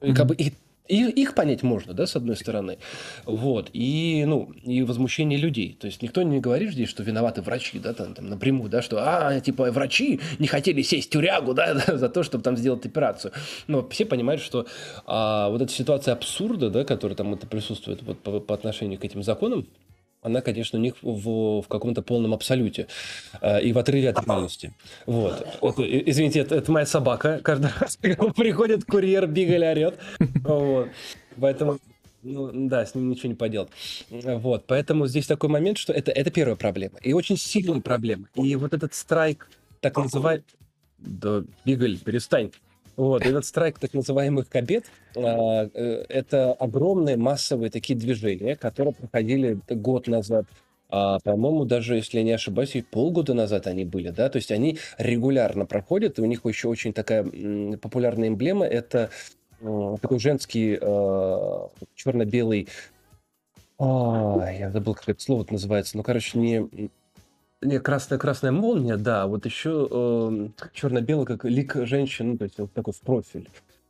и 0.00 0.14
как 0.14 0.26
бы 0.26 0.34
и 0.34 0.54
их, 0.90 1.10
их 1.10 1.34
понять 1.34 1.62
можно, 1.62 1.94
да, 1.94 2.06
с 2.06 2.16
одной 2.16 2.36
стороны. 2.36 2.78
Вот. 3.24 3.70
И, 3.72 4.24
ну, 4.26 4.52
и 4.62 4.82
возмущение 4.82 5.38
людей. 5.38 5.76
То 5.80 5.86
есть 5.86 6.02
никто 6.02 6.22
не 6.22 6.40
говорит 6.40 6.72
здесь, 6.72 6.88
что 6.88 7.02
виноваты 7.02 7.42
врачи, 7.42 7.78
да, 7.78 7.92
там, 7.94 8.14
там 8.14 8.28
напрямую, 8.28 8.70
да, 8.70 8.82
что, 8.82 8.98
а, 9.00 9.40
типа, 9.40 9.70
врачи 9.70 10.20
не 10.38 10.46
хотели 10.46 10.82
сесть 10.82 11.08
в 11.08 11.10
тюрягу, 11.10 11.54
да, 11.54 11.74
за 11.96 12.08
то, 12.08 12.22
чтобы 12.22 12.44
там 12.44 12.56
сделать 12.56 12.84
операцию. 12.84 13.32
Но 13.66 13.86
все 13.88 14.04
понимают, 14.04 14.42
что 14.42 14.66
а, 15.06 15.48
вот 15.48 15.62
эта 15.62 15.72
ситуация 15.72 16.12
абсурда, 16.12 16.70
да, 16.70 16.84
которая 16.84 17.16
там 17.16 17.32
это 17.34 17.46
присутствует 17.46 18.02
вот 18.02 18.18
по, 18.18 18.40
по 18.40 18.54
отношению 18.54 18.98
к 18.98 19.04
этим 19.04 19.22
законам, 19.22 19.66
она, 20.22 20.40
конечно, 20.42 20.78
у 20.78 20.82
них 20.82 20.94
в, 21.02 21.62
в 21.62 21.68
каком-то 21.68 22.02
полном 22.02 22.34
абсолюте 22.34 22.86
э, 23.40 23.62
и 23.62 23.72
в 23.72 23.78
отрыве 23.78 24.10
от 24.10 24.26
реальности. 24.26 24.74
Вот. 25.06 25.46
Это, 25.62 26.10
извините, 26.10 26.40
это, 26.40 26.56
это 26.56 26.70
моя 26.70 26.86
собака. 26.86 27.40
Каждый 27.42 27.70
раз, 27.78 27.96
когда 27.96 28.24
приходит 28.36 28.84
курьер, 28.84 29.26
Бигаль 29.26 29.64
орет. 29.64 29.98
Вот. 30.44 30.88
Поэтому 31.40 31.78
ну, 32.22 32.50
да, 32.52 32.84
с 32.84 32.94
ним 32.94 33.08
ничего 33.08 33.30
не 33.30 33.34
поделать. 33.34 33.70
Вот, 34.10 34.66
поэтому 34.66 35.06
здесь 35.06 35.26
такой 35.26 35.48
момент, 35.48 35.78
что 35.78 35.92
это, 35.92 36.10
это 36.10 36.30
первая 36.30 36.56
проблема. 36.56 36.98
И 37.02 37.14
очень 37.14 37.38
сильная 37.38 37.80
проблема. 37.80 38.28
И 38.34 38.56
вот 38.56 38.74
этот 38.74 38.94
страйк, 38.94 39.48
так 39.80 39.96
называемый... 39.96 40.44
Да, 40.98 41.42
Бигаль, 41.64 41.98
перестань. 41.98 42.50
Вот, 42.96 43.24
этот 43.24 43.44
страйк 43.44 43.78
так 43.78 43.94
называемых 43.94 44.48
кабет 44.48 44.86
а, 45.16 45.68
э, 45.72 46.04
это 46.08 46.52
огромные 46.52 47.16
массовые 47.16 47.70
такие 47.70 47.98
движения, 47.98 48.56
которые 48.56 48.94
проходили 48.94 49.58
год 49.68 50.06
назад. 50.06 50.46
А, 50.88 51.18
по-моему, 51.20 51.64
даже, 51.64 51.96
если 51.96 52.18
я 52.18 52.24
не 52.24 52.32
ошибаюсь, 52.32 52.74
и 52.74 52.82
полгода 52.82 53.32
назад 53.32 53.66
они 53.66 53.84
были, 53.84 54.10
да, 54.10 54.28
то 54.28 54.36
есть 54.36 54.50
они 54.50 54.78
регулярно 54.98 55.66
проходят, 55.66 56.18
и 56.18 56.22
у 56.22 56.26
них 56.26 56.44
еще 56.44 56.68
очень 56.68 56.92
такая 56.92 57.24
популярная 57.76 58.28
эмблема, 58.28 58.66
это 58.66 59.10
такой 59.60 60.18
женский 60.18 60.78
э, 60.80 61.68
черно-белый 61.94 62.68
а, 63.82 64.50
я 64.52 64.70
забыл, 64.70 64.94
как 64.94 65.08
это 65.08 65.22
слово 65.22 65.46
называется. 65.48 65.96
Ну, 65.96 66.02
короче, 66.02 66.38
не 66.38 66.90
не, 67.62 67.78
красная 67.78 68.18
красная 68.18 68.52
молния, 68.52 68.96
да, 68.96 69.26
вот 69.26 69.44
еще 69.44 69.88
э, 69.90 70.48
черно-белый, 70.72 71.26
как 71.26 71.44
лик 71.44 71.76
женщины, 71.86 72.32
ну, 72.32 72.38
то 72.38 72.44
есть 72.44 72.58
вот 72.58 72.72
такой 72.72 72.94
в 72.94 73.00
профиль. 73.00 73.48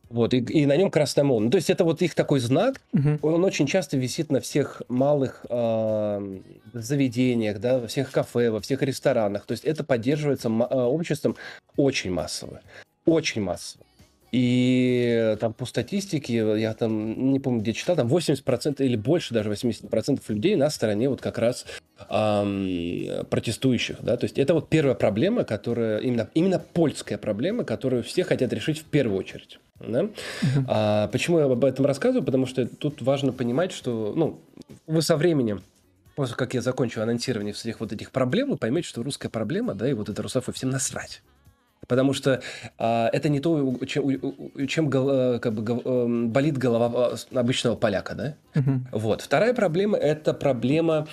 Вот, 0.09 0.33
и, 0.33 0.39
и 0.39 0.65
на 0.65 0.75
нем 0.75 0.91
красная 0.91 1.23
молния. 1.23 1.45
Ну, 1.45 1.51
то 1.51 1.55
есть 1.55 1.69
это 1.69 1.85
вот 1.85 2.01
их 2.01 2.13
такой 2.13 2.41
знак, 2.41 2.81
угу. 2.91 3.17
он 3.21 3.45
очень 3.45 3.65
часто 3.65 3.95
висит 3.95 4.29
на 4.29 4.41
всех 4.41 4.81
малых 4.89 5.45
э, 5.49 6.39
заведениях, 6.73 7.59
да, 7.59 7.79
во 7.79 7.87
всех 7.87 8.11
кафе, 8.11 8.51
во 8.51 8.59
всех 8.59 8.81
ресторанах. 8.81 9.45
То 9.45 9.53
есть 9.53 9.63
это 9.63 9.85
поддерживается 9.85 10.49
э, 10.49 10.51
обществом 10.51 11.37
очень 11.77 12.11
массово. 12.11 12.59
Очень 13.05 13.41
массово. 13.41 13.85
И 14.31 15.35
там 15.41 15.53
по 15.53 15.65
статистике, 15.65 16.35
я 16.59 16.73
там 16.73 17.33
не 17.33 17.39
помню, 17.39 17.61
где 17.61 17.73
читал, 17.73 17.97
там 17.97 18.07
80% 18.07 18.83
или 18.83 18.95
больше 18.95 19.33
даже 19.33 19.49
80% 19.51 20.21
людей 20.29 20.55
на 20.55 20.69
стороне 20.69 21.09
вот 21.09 21.19
как 21.19 21.37
раз 21.37 21.65
эм, 22.09 23.25
протестующих. 23.29 23.97
Да? 24.01 24.15
То 24.15 24.25
есть 24.25 24.39
это 24.39 24.53
вот 24.53 24.69
первая 24.69 24.95
проблема, 24.95 25.43
которая, 25.43 25.99
именно, 25.99 26.29
именно 26.33 26.59
польская 26.59 27.17
проблема, 27.17 27.65
которую 27.65 28.03
все 28.03 28.23
хотят 28.23 28.53
решить 28.53 28.79
в 28.79 28.85
первую 28.85 29.19
очередь. 29.19 29.59
Да? 29.79 30.07
А, 30.67 31.09
почему 31.09 31.39
я 31.39 31.45
об 31.45 31.65
этом 31.65 31.85
рассказываю? 31.85 32.23
Потому 32.23 32.45
что 32.45 32.65
тут 32.65 33.01
важно 33.01 33.33
понимать, 33.33 33.73
что 33.73 34.13
ну, 34.15 34.39
вы 34.87 35.01
со 35.01 35.17
временем 35.17 35.61
после 36.15 36.35
как 36.35 36.53
я 36.53 36.61
закончу 36.61 37.01
анонсирование 37.01 37.53
всех 37.53 37.79
вот 37.79 37.91
этих 37.91 38.11
проблем, 38.11 38.51
вы 38.51 38.57
поймете, 38.57 38.87
что 38.87 39.01
русская 39.03 39.29
проблема, 39.29 39.73
да, 39.73 39.89
и 39.89 39.93
вот 39.93 40.09
это 40.09 40.21
русофобия, 40.21 40.55
всем 40.55 40.69
насрать. 40.69 41.21
Потому 41.91 42.13
что 42.13 42.41
а, 42.77 43.09
это 43.11 43.27
не 43.27 43.41
то, 43.41 43.77
чем, 43.85 44.65
чем 44.65 44.89
гол, 44.89 45.39
как 45.39 45.51
бы, 45.51 45.81
эм, 45.83 46.29
болит 46.29 46.57
голова 46.57 47.11
а, 47.11 47.37
обычного 47.37 47.75
поляка, 47.75 48.15
да? 48.15 48.35
Угу. 48.55 48.71
Вот. 48.93 49.21
Вторая 49.21 49.53
проблема– 49.53 49.97
это 49.99 50.33
проблема 50.33 51.05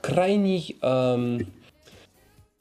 крайней, 0.00 0.76
а, 0.80 1.18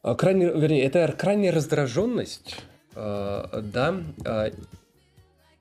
крайней, 0.02 0.46
вернее, 0.46 0.86
это 0.86 1.08
крайняя 1.16 1.52
раздраженность, 1.52 2.56
а, 2.96 3.62
да, 3.62 3.94
а, 4.26 4.50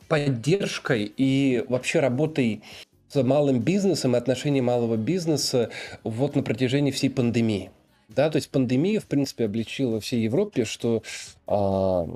поддержкой 0.09 1.13
и 1.15 1.67
вообще 1.69 2.01
работой 2.01 2.63
с 3.09 3.23
малым 3.23 3.61
бизнесом 3.61 4.15
и 4.15 4.19
отношением 4.19 4.65
малого 4.65 4.97
бизнеса 4.97 5.69
вот 6.03 6.35
на 6.35 6.43
протяжении 6.43 6.93
всей 6.93 7.11
пандемии. 7.11 7.71
Да, 8.15 8.29
то 8.29 8.37
есть 8.37 8.51
пандемия, 8.51 9.01
в 9.01 9.07
принципе, 9.07 9.45
обличила 9.45 10.01
всей 10.01 10.23
Европе, 10.23 10.65
что 10.65 11.03
а, 11.47 12.09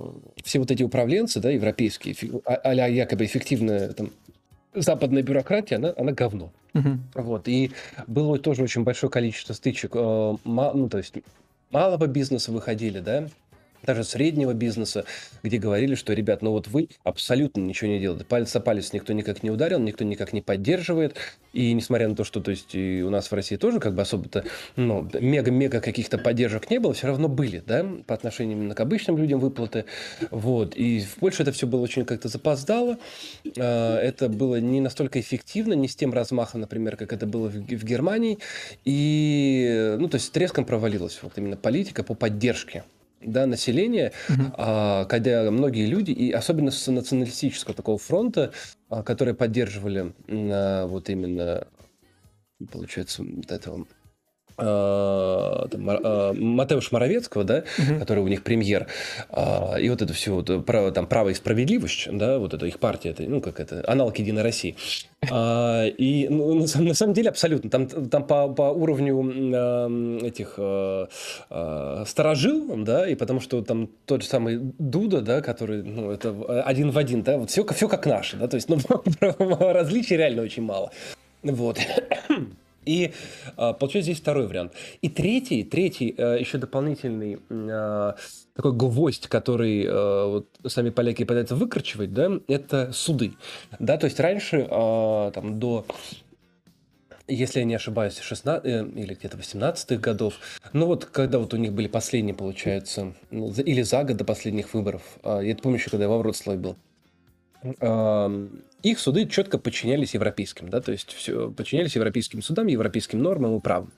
все 0.42 0.58
вот 0.58 0.70
эти 0.70 0.82
управленцы, 0.82 1.40
да, 1.40 1.50
европейские, 1.50 2.16
а, 2.44 2.54
а 2.54 2.74
якобы 2.74 3.24
эффективная 3.24 3.92
там, 3.92 4.10
западная 4.74 5.22
бюрократия, 5.22 5.76
она, 5.76 5.94
она 5.96 6.12
говно. 6.12 6.52
Угу. 6.74 6.98
Вот, 7.14 7.48
и 7.48 7.70
было 8.08 8.38
тоже 8.38 8.62
очень 8.62 8.82
большое 8.82 9.10
количество 9.10 9.52
стычек, 9.52 9.92
э, 9.94 10.36
ну, 10.44 10.88
то 10.88 10.98
есть 10.98 11.14
малого 11.70 12.06
бизнеса 12.06 12.50
выходили, 12.50 12.98
да, 12.98 13.28
даже 13.84 14.04
среднего 14.04 14.52
бизнеса, 14.52 15.04
где 15.42 15.58
говорили, 15.58 15.94
что, 15.94 16.12
ребят, 16.12 16.42
ну 16.42 16.50
вот 16.50 16.68
вы 16.68 16.88
абсолютно 17.02 17.60
ничего 17.60 17.90
не 17.90 18.00
делаете. 18.00 18.24
Палец 18.24 18.54
о 18.56 18.60
палец 18.60 18.92
никто 18.92 19.12
никак 19.12 19.42
не 19.42 19.50
ударил, 19.50 19.78
никто 19.78 20.04
никак 20.04 20.32
не 20.32 20.40
поддерживает. 20.40 21.16
И 21.52 21.72
несмотря 21.72 22.08
на 22.08 22.16
то, 22.16 22.24
что 22.24 22.40
то 22.40 22.50
есть, 22.50 22.74
у 22.74 23.10
нас 23.10 23.30
в 23.30 23.34
России 23.34 23.56
тоже 23.56 23.78
как 23.78 23.94
бы 23.94 24.02
особо-то 24.02 24.44
ну, 24.76 25.08
мега-мега 25.20 25.80
каких-то 25.80 26.18
поддержек 26.18 26.68
не 26.70 26.78
было, 26.80 26.94
все 26.94 27.06
равно 27.06 27.28
были, 27.28 27.62
да, 27.64 27.86
по 28.06 28.14
отношению 28.14 28.58
именно 28.58 28.74
к 28.74 28.80
обычным 28.80 29.16
людям 29.18 29.38
выплаты. 29.38 29.84
Вот. 30.30 30.76
И 30.76 31.00
в 31.00 31.16
Польше 31.16 31.42
это 31.42 31.52
все 31.52 31.66
было 31.66 31.80
очень 31.80 32.04
как-то 32.04 32.28
запоздало. 32.28 32.98
А, 33.56 33.98
это 34.00 34.28
было 34.28 34.60
не 34.60 34.80
настолько 34.80 35.20
эффективно, 35.20 35.74
не 35.74 35.88
с 35.88 35.94
тем 35.94 36.12
размахом, 36.12 36.60
например, 36.60 36.96
как 36.96 37.12
это 37.12 37.26
было 37.26 37.48
в 37.48 37.84
Германии. 37.84 38.38
И, 38.84 39.96
ну, 39.98 40.08
то 40.08 40.16
есть 40.16 40.32
треском 40.32 40.64
провалилась 40.64 41.20
вот 41.22 41.32
именно 41.36 41.56
политика 41.56 42.02
по 42.02 42.14
поддержке 42.14 42.84
да, 43.24 43.46
населения, 43.46 44.12
угу. 44.28 44.42
а, 44.56 45.04
когда 45.06 45.50
многие 45.50 45.86
люди, 45.86 46.10
и 46.10 46.30
особенно 46.32 46.70
с 46.70 46.86
националистического 46.86 47.74
такого 47.74 47.98
фронта, 47.98 48.52
а, 48.88 49.02
которые 49.02 49.34
поддерживали 49.34 50.12
а, 50.28 50.86
вот 50.86 51.08
именно, 51.08 51.66
получается, 52.70 53.22
вот 53.22 53.50
этого 53.50 53.86
Матеуш 56.34 56.92
Моровецкого, 56.92 57.44
да, 57.44 57.64
Мгм. 57.78 57.98
который 57.98 58.22
у 58.22 58.28
них 58.28 58.42
премьер, 58.42 58.86
а, 59.30 59.76
и 59.78 59.88
вот 59.88 60.02
это 60.02 60.12
все, 60.12 60.32
вот, 60.34 60.64
право, 60.64 60.92
там, 60.92 61.06
право 61.06 61.30
и 61.30 61.34
справедливость, 61.34 62.08
да, 62.12 62.38
вот 62.38 62.54
это 62.54 62.66
их 62.66 62.78
партия, 62.78 63.10
это, 63.10 63.22
ну, 63.24 63.40
как 63.40 63.60
это, 63.60 63.82
аналог 63.86 64.18
Единой 64.18 64.42
России. 64.42 64.76
А, 65.30 65.86
и 65.86 66.28
ну, 66.28 66.54
на, 66.54 66.94
самом, 66.94 67.14
деле 67.14 67.30
абсолютно, 67.30 67.70
там, 67.70 67.86
там 67.86 68.26
по, 68.26 68.48
по 68.48 68.62
уровню 68.62 69.18
м, 69.20 70.20
э, 70.22 70.26
этих 70.26 70.54
э, 70.58 71.06
э, 71.50 72.04
старожил, 72.06 72.76
да, 72.76 73.08
и 73.08 73.14
потому 73.14 73.40
что 73.40 73.62
там 73.62 73.88
тот 74.06 74.22
же 74.22 74.28
самый 74.28 74.58
Дуда, 74.78 75.20
да, 75.20 75.40
который, 75.40 75.82
ну, 75.82 76.10
это 76.10 76.62
один 76.64 76.90
в 76.90 76.98
один, 76.98 77.22
да, 77.22 77.38
вот 77.38 77.50
все, 77.50 77.64
все 77.66 77.88
как 77.88 78.06
наши, 78.06 78.36
да, 78.36 78.48
то 78.48 78.56
есть, 78.56 78.68
ну, 78.68 78.78
различий 79.72 80.16
реально 80.16 80.42
очень 80.42 80.62
мало. 80.62 80.90
Вот. 81.42 81.78
И 82.86 83.12
а, 83.56 83.72
получается 83.72 84.12
здесь 84.12 84.20
второй 84.20 84.46
вариант. 84.46 84.72
И 85.02 85.08
третий, 85.08 85.64
третий 85.64 86.14
э, 86.16 86.38
еще 86.40 86.58
дополнительный 86.58 87.38
а, 87.50 88.16
такой 88.54 88.72
гвоздь, 88.72 89.26
который 89.28 89.84
э, 89.84 90.26
вот 90.26 90.48
сами 90.66 90.90
поляки 90.90 91.24
пытаются 91.24 91.56
выкручивать, 91.56 92.12
да, 92.12 92.30
это 92.48 92.92
суды. 92.92 93.32
Да, 93.78 93.96
то 93.96 94.06
есть 94.06 94.20
раньше, 94.20 94.66
а, 94.70 95.30
там, 95.32 95.58
до 95.58 95.86
если 97.26 97.60
я 97.60 97.64
не 97.64 97.74
ошибаюсь, 97.74 98.18
16 98.18 98.66
э, 98.66 98.86
или 98.96 99.14
где-то 99.14 99.38
18-х 99.38 99.96
годов, 99.96 100.34
ну 100.74 100.86
вот 100.86 101.06
когда 101.06 101.38
вот 101.38 101.54
у 101.54 101.56
них 101.56 101.72
были 101.72 101.88
последние, 101.88 102.34
получается, 102.34 103.14
ну, 103.30 103.50
или 103.50 103.80
за 103.80 104.04
год 104.04 104.18
до 104.18 104.24
последних 104.24 104.74
выборов, 104.74 105.02
я 105.24 105.56
помню 105.56 105.78
еще, 105.78 105.88
когда 105.88 106.04
я 106.04 106.10
во 106.10 106.18
Вроцлаве 106.18 106.58
был, 106.58 106.76
их 108.90 108.98
суды 108.98 109.26
четко 109.26 109.58
подчинялись 109.58 110.14
европейским, 110.14 110.68
да, 110.68 110.80
то 110.80 110.92
есть 110.92 111.12
все 111.12 111.50
подчинялись 111.50 111.94
европейским 111.94 112.42
судам, 112.42 112.66
европейским 112.66 113.22
нормам 113.22 113.56
и 113.56 113.60
правам. 113.60 113.90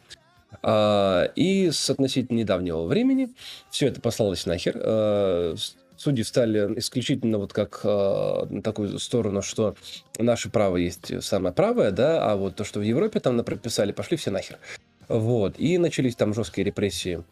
А, 0.62 1.24
И 1.34 1.70
с 1.70 1.90
относительно 1.90 2.38
недавнего 2.38 2.84
времени 2.86 3.34
все 3.70 3.88
это 3.88 4.00
послалось 4.00 4.46
нахер. 4.46 4.74
А, 4.76 5.54
Судьи 5.98 6.24
стали 6.24 6.78
исключительно 6.78 7.38
вот 7.38 7.54
как 7.54 7.80
а, 7.82 8.46
на 8.50 8.62
такую 8.62 8.98
сторону, 8.98 9.42
что 9.42 9.76
наше 10.18 10.50
право 10.50 10.76
есть 10.76 11.22
самое 11.22 11.54
правое, 11.54 11.90
да, 11.90 12.30
а 12.30 12.36
вот 12.36 12.54
то, 12.54 12.64
что 12.64 12.80
в 12.80 12.82
Европе 12.82 13.18
там 13.18 13.42
прописали, 13.42 13.92
пошли 13.92 14.16
все 14.16 14.30
нахер. 14.30 14.58
Вот. 15.08 15.54
И 15.58 15.78
начались 15.78 16.16
там 16.16 16.34
жесткие 16.34 16.64
репрессии 16.64 17.22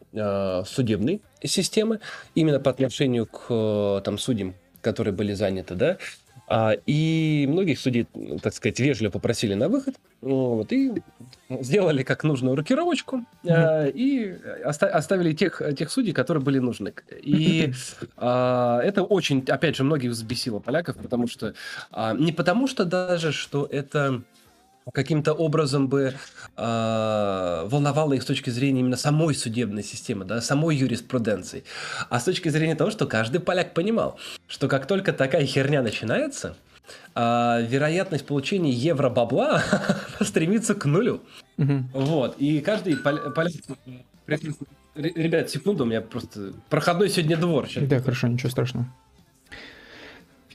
судебной 0.64 1.20
системы 1.42 2.00
именно 2.34 2.60
по 2.60 2.70
отношению 2.70 3.26
к 3.26 3.46
э, 3.50 4.00
там, 4.04 4.16
судьям, 4.16 4.54
которые 4.80 5.12
были 5.12 5.32
заняты, 5.32 5.74
да. 5.74 5.98
А, 6.46 6.72
и 6.86 7.46
многих 7.48 7.78
судей, 7.78 8.06
так 8.42 8.54
сказать, 8.54 8.78
вежливо 8.78 9.10
попросили 9.10 9.54
на 9.54 9.68
выход, 9.68 9.94
вот, 10.20 10.72
и 10.72 11.02
сделали 11.48 12.02
как 12.02 12.22
нужную 12.22 12.54
рокировочку, 12.54 13.24
э, 13.44 13.90
и 13.90 14.36
оста- 14.64 14.88
оставили 14.88 15.32
тех, 15.32 15.62
тех 15.76 15.90
судей, 15.90 16.12
которые 16.12 16.42
были 16.42 16.58
нужны. 16.58 16.92
И 17.22 17.72
а, 18.16 18.80
это 18.82 19.02
очень, 19.02 19.42
опять 19.48 19.76
же, 19.76 19.84
многих 19.84 20.10
взбесило 20.10 20.58
поляков, 20.58 20.96
потому 20.96 21.26
что 21.26 21.54
не 22.14 22.32
потому 22.32 22.66
что 22.66 22.84
даже, 22.84 23.32
что 23.32 23.66
это 23.70 24.22
каким-то 24.92 25.32
образом 25.32 25.88
бы 25.88 26.14
а, 26.56 27.66
волновало 27.68 28.12
их 28.14 28.22
с 28.22 28.26
точки 28.26 28.50
зрения 28.50 28.80
именно 28.80 28.96
самой 28.96 29.34
судебной 29.34 29.82
системы, 29.82 30.24
да, 30.24 30.40
самой 30.40 30.76
юриспруденции, 30.76 31.64
а 32.10 32.20
с 32.20 32.24
точки 32.24 32.48
зрения 32.48 32.74
того, 32.74 32.90
что 32.90 33.06
каждый 33.06 33.40
поляк 33.40 33.74
понимал, 33.74 34.18
что 34.46 34.68
как 34.68 34.86
только 34.86 35.12
такая 35.12 35.46
херня 35.46 35.82
начинается, 35.82 36.56
а, 37.14 37.60
вероятность 37.60 38.26
получения 38.26 38.72
евро-бабла 38.72 39.62
стремится 40.20 40.74
к 40.74 40.84
нулю. 40.84 41.22
Вот, 41.56 42.36
и 42.38 42.60
каждый 42.60 42.94
поля- 42.94 43.30
поляк... 43.30 43.52
Ребят, 44.94 45.50
секунду, 45.50 45.82
у 45.84 45.86
меня 45.86 46.00
просто 46.00 46.52
проходной 46.68 47.08
сегодня 47.08 47.36
двор. 47.36 47.68
Да, 47.76 48.00
хорошо, 48.00 48.28
ничего 48.28 48.48
страшного. 48.48 48.86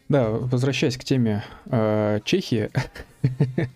Да, 0.07 0.30
возвращаясь 0.30 0.97
к 0.97 1.03
теме 1.03 1.43
э, 1.65 2.19
Чехии, 2.23 2.72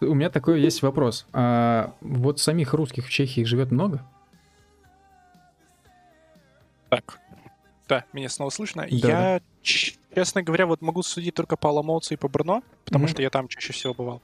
у 0.00 0.14
меня 0.14 0.30
такой 0.30 0.60
есть 0.60 0.82
вопрос. 0.82 1.26
А 1.32 1.94
вот 2.00 2.40
самих 2.40 2.72
русских 2.74 3.06
в 3.06 3.10
Чехии 3.10 3.44
живет 3.44 3.70
много? 3.70 4.04
Так. 6.90 7.20
Да, 7.88 8.04
меня 8.12 8.28
снова 8.28 8.50
слышно. 8.50 8.86
Да, 8.90 9.34
я, 9.34 9.40
ч- 9.62 9.96
честно 10.14 10.42
говоря, 10.42 10.66
вот 10.66 10.82
могу 10.82 11.02
судить 11.02 11.34
только 11.34 11.56
по 11.56 11.68
Ломовцу 11.68 12.14
и 12.14 12.16
по 12.16 12.28
Брно, 12.28 12.62
потому 12.84 13.04
Мгм. 13.04 13.12
что 13.12 13.22
я 13.22 13.30
там 13.30 13.48
чаще 13.48 13.72
всего 13.72 13.94
бывал. 13.94 14.22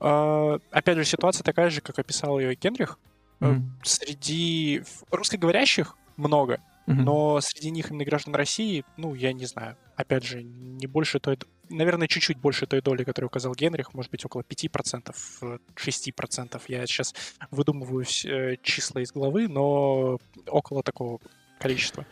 А, 0.00 0.58
опять 0.70 0.96
же, 0.96 1.04
ситуация 1.04 1.44
такая 1.44 1.70
же, 1.70 1.80
как 1.80 1.98
описал 1.98 2.38
ее 2.38 2.54
Генрих. 2.54 2.98
Мгм. 3.40 3.70
Среди 3.82 4.82
русскоговорящих 5.10 5.94
много, 6.16 6.60
Мгм. 6.86 7.04
но 7.04 7.40
среди 7.42 7.70
них 7.70 7.90
именно 7.90 8.04
граждан 8.04 8.34
России, 8.34 8.84
ну, 8.96 9.14
я 9.14 9.32
не 9.34 9.44
знаю. 9.44 9.76
Опять 9.96 10.24
же, 10.24 10.42
не 10.42 10.86
больше 10.86 11.18
той... 11.20 11.38
Наверное, 11.68 12.08
чуть-чуть 12.08 12.38
больше 12.38 12.66
той 12.66 12.80
доли, 12.80 13.04
которую 13.04 13.28
указал 13.28 13.54
Генрих, 13.54 13.94
может 13.94 14.10
быть, 14.10 14.24
около 14.24 14.42
5%, 14.42 15.38
э, 15.42 15.58
6%. 15.74 16.62
Я 16.68 16.86
сейчас 16.86 17.14
выдумываю 17.50 18.04
э, 18.24 18.56
числа 18.62 19.00
из 19.00 19.12
головы, 19.12 19.48
но 19.48 20.18
около 20.46 20.82
такого 20.82 21.18
количества. 21.58 22.06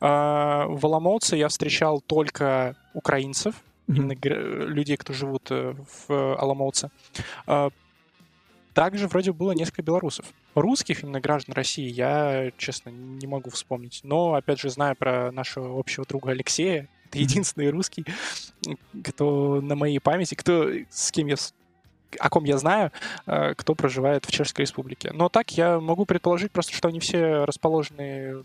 А, 0.00 0.66
В 0.68 0.84
Оломouце 0.86 1.36
я 1.36 1.48
встречал 1.48 2.00
только 2.00 2.76
украинцев, 2.94 3.54
именно 3.88 4.14
людей, 4.22 4.96
кто 4.96 5.12
живут 5.12 5.50
э, 5.50 5.74
в 6.08 6.36
Аламоуце. 6.36 6.90
А, 7.46 7.70
Также 8.74 9.06
вроде 9.08 9.32
было 9.32 9.52
несколько 9.52 9.82
белорусов. 9.82 10.26
Русских, 10.54 11.02
именно 11.02 11.20
граждан 11.20 11.54
России, 11.54 11.88
я, 11.88 12.50
честно, 12.56 12.90
не 12.90 13.26
могу 13.26 13.50
вспомнить. 13.50 14.00
Но, 14.02 14.34
опять 14.34 14.60
же, 14.60 14.70
знаю 14.70 14.96
про 14.96 15.30
нашего 15.30 15.78
общего 15.78 16.04
друга 16.06 16.30
Алексея, 16.30 16.88
это 17.10 17.18
единственный 17.18 17.70
русский, 17.70 18.04
кто 19.04 19.60
на 19.60 19.74
моей 19.76 19.98
памяти, 19.98 20.34
кто, 20.34 20.70
с 20.90 21.10
кем 21.10 21.26
я 21.28 21.36
о 22.20 22.30
ком 22.30 22.44
я 22.44 22.56
знаю, 22.56 22.92
э, 23.26 23.54
кто 23.54 23.74
проживает 23.74 24.24
в 24.24 24.30
Чешской 24.30 24.62
Республике. 24.62 25.10
Но 25.12 25.28
так 25.28 25.50
я 25.52 25.80
могу 25.80 26.06
предположить 26.06 26.52
просто, 26.52 26.72
что 26.72 26.88
они 26.88 27.00
все 27.00 27.44
расположены 27.44 28.44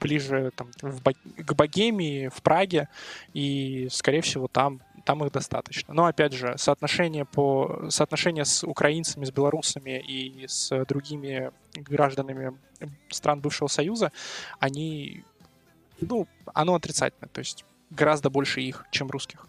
ближе 0.00 0.50
там, 0.56 0.70
в 0.80 1.00
к 1.02 1.54
Богемии, 1.54 2.28
в 2.28 2.42
Праге, 2.42 2.88
и, 3.34 3.88
скорее 3.90 4.22
всего, 4.22 4.48
там, 4.48 4.80
там 5.04 5.24
их 5.24 5.32
достаточно. 5.32 5.94
Но, 5.94 6.06
опять 6.06 6.32
же, 6.32 6.54
соотношение, 6.56 7.24
по, 7.24 7.86
соотношение 7.90 8.44
с 8.44 8.64
украинцами, 8.66 9.24
с 9.24 9.30
белорусами 9.30 10.00
и 10.00 10.46
с 10.46 10.84
другими 10.86 11.52
гражданами 11.74 12.56
стран 13.10 13.40
бывшего 13.40 13.68
Союза, 13.68 14.10
они, 14.58 15.22
ну, 16.00 16.26
оно 16.54 16.74
отрицательное, 16.74 17.28
то 17.32 17.40
есть 17.40 17.64
гораздо 17.90 18.30
больше 18.30 18.60
их, 18.60 18.84
чем 18.90 19.08
русских. 19.10 19.46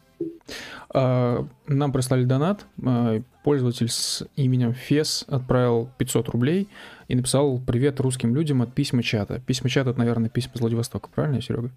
А, 0.94 1.46
Нам 1.68 1.92
прислали 1.92 2.26
донат. 2.26 2.66
а, 2.86 3.22
Пользователь 3.44 3.90
с 3.90 4.24
именем 4.36 4.74
Фес 4.74 5.26
отправил 5.28 5.90
500 5.98 6.30
рублей 6.30 6.68
и 7.08 7.16
написал 7.16 7.60
«Привет 7.60 8.00
русским 8.00 8.36
людям 8.36 8.62
от 8.62 8.74
письма 8.76 9.02
чата». 9.02 9.40
Письма 9.40 9.70
чата— 9.70 9.90
это, 9.92 10.00
наверное, 10.00 10.30
письма 10.30 10.54
из 10.56 10.62
Владивостока, 10.62 11.10
правильно, 11.10 11.42
Серега? 11.42 11.72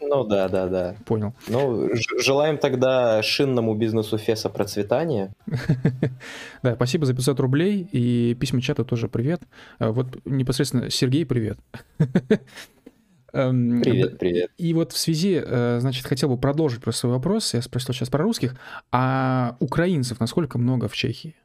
Ну 0.00 0.24
да, 0.24 0.48
да, 0.48 0.68
да. 0.68 0.94
Понял. 1.06 1.34
Ну, 1.48 1.90
желаем 2.20 2.56
тогда 2.56 3.20
шинному 3.22 3.74
бизнесу 3.74 4.16
Феса 4.16 4.48
процветания. 4.48 5.32
Да, 6.62 6.74
спасибо 6.74 7.04
за 7.06 7.14
500 7.14 7.40
рублей, 7.40 7.88
и 7.92 8.34
письма 8.34 8.60
чата 8.60 8.84
тоже 8.84 9.08
привет. 9.08 9.42
А, 9.78 9.90
Вот 9.90 10.18
непосредственно 10.24 10.88
Сергей, 10.90 11.26
привет. 11.26 11.58
Эм, 13.32 13.82
Привет, 13.82 14.18
привет. 14.18 14.50
И 14.56 14.72
вот 14.72 14.92
в 14.92 14.98
связи, 14.98 15.42
э, 15.44 15.78
значит, 15.80 16.06
хотел 16.06 16.30
бы 16.30 16.38
продолжить 16.38 16.82
про 16.82 16.92
свой 16.92 17.12
вопрос. 17.12 17.54
Я 17.54 17.62
спросил 17.62 17.94
сейчас 17.94 18.08
про 18.08 18.22
русских. 18.22 18.56
А 18.90 19.56
украинцев 19.60 20.20
насколько 20.20 20.58
много 20.58 20.88
в 20.88 20.94
Чехии? 20.94 21.36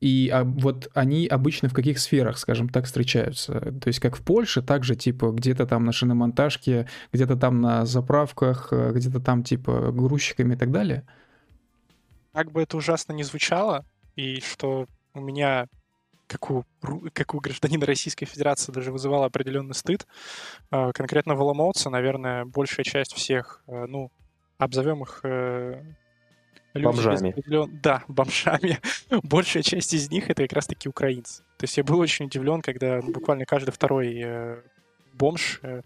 И 0.00 0.30
а, 0.32 0.44
вот 0.44 0.88
они 0.94 1.26
обычно 1.26 1.68
в 1.68 1.74
каких 1.74 1.98
сферах, 1.98 2.38
скажем 2.38 2.68
так, 2.68 2.84
встречаются? 2.84 3.60
То 3.80 3.88
есть 3.88 3.98
как 3.98 4.16
в 4.16 4.22
Польше, 4.22 4.62
так 4.62 4.84
же 4.84 4.94
типа 4.94 5.32
где-то 5.32 5.66
там 5.66 5.84
на 5.84 5.92
шиномонтажке, 5.92 6.88
где-то 7.12 7.36
там 7.36 7.60
на 7.60 7.84
заправках, 7.84 8.68
э, 8.70 8.92
где-то 8.94 9.20
там 9.20 9.42
типа 9.42 9.90
грузчиками 9.92 10.54
и 10.54 10.56
так 10.56 10.70
далее? 10.70 11.04
Как 12.32 12.52
бы 12.52 12.62
это 12.62 12.76
ужасно 12.76 13.12
не 13.12 13.24
звучало, 13.24 13.84
и 14.14 14.40
что 14.40 14.86
у 15.14 15.20
меня, 15.20 15.66
как 16.28 16.50
у, 16.50 16.64
как 17.12 17.34
у 17.34 17.40
гражданина 17.40 17.86
Российской 17.86 18.26
Федерации, 18.26 18.70
даже 18.70 18.92
вызывало 18.92 19.26
определенный 19.26 19.74
стыд, 19.74 20.06
э, 20.70 20.92
конкретно 20.92 21.34
в 21.34 21.40
Оломouце, 21.40 21.90
наверное, 21.90 22.44
большая 22.44 22.84
часть 22.84 23.14
всех, 23.14 23.62
э, 23.66 23.86
ну, 23.88 24.12
обзовем 24.58 25.02
их 25.02 25.20
э, 25.24 25.82
люди 26.74 26.84
Бомжами. 26.84 27.30
определен- 27.30 27.80
Да, 27.82 28.04
бомжами. 28.08 28.78
Большая 29.22 29.62
часть 29.62 29.94
из 29.94 30.10
них 30.10 30.30
это 30.30 30.42
как 30.42 30.52
раз-таки 30.52 30.88
украинцы. 30.88 31.42
То 31.56 31.64
есть 31.64 31.76
я 31.76 31.82
был 31.84 31.98
очень 31.98 32.26
удивлен, 32.26 32.60
когда 32.60 33.00
ну, 33.02 33.10
буквально 33.12 33.44
каждый 33.46 33.70
второй 33.70 34.20
э, 34.22 34.62
бомж, 35.14 35.60
э, 35.62 35.82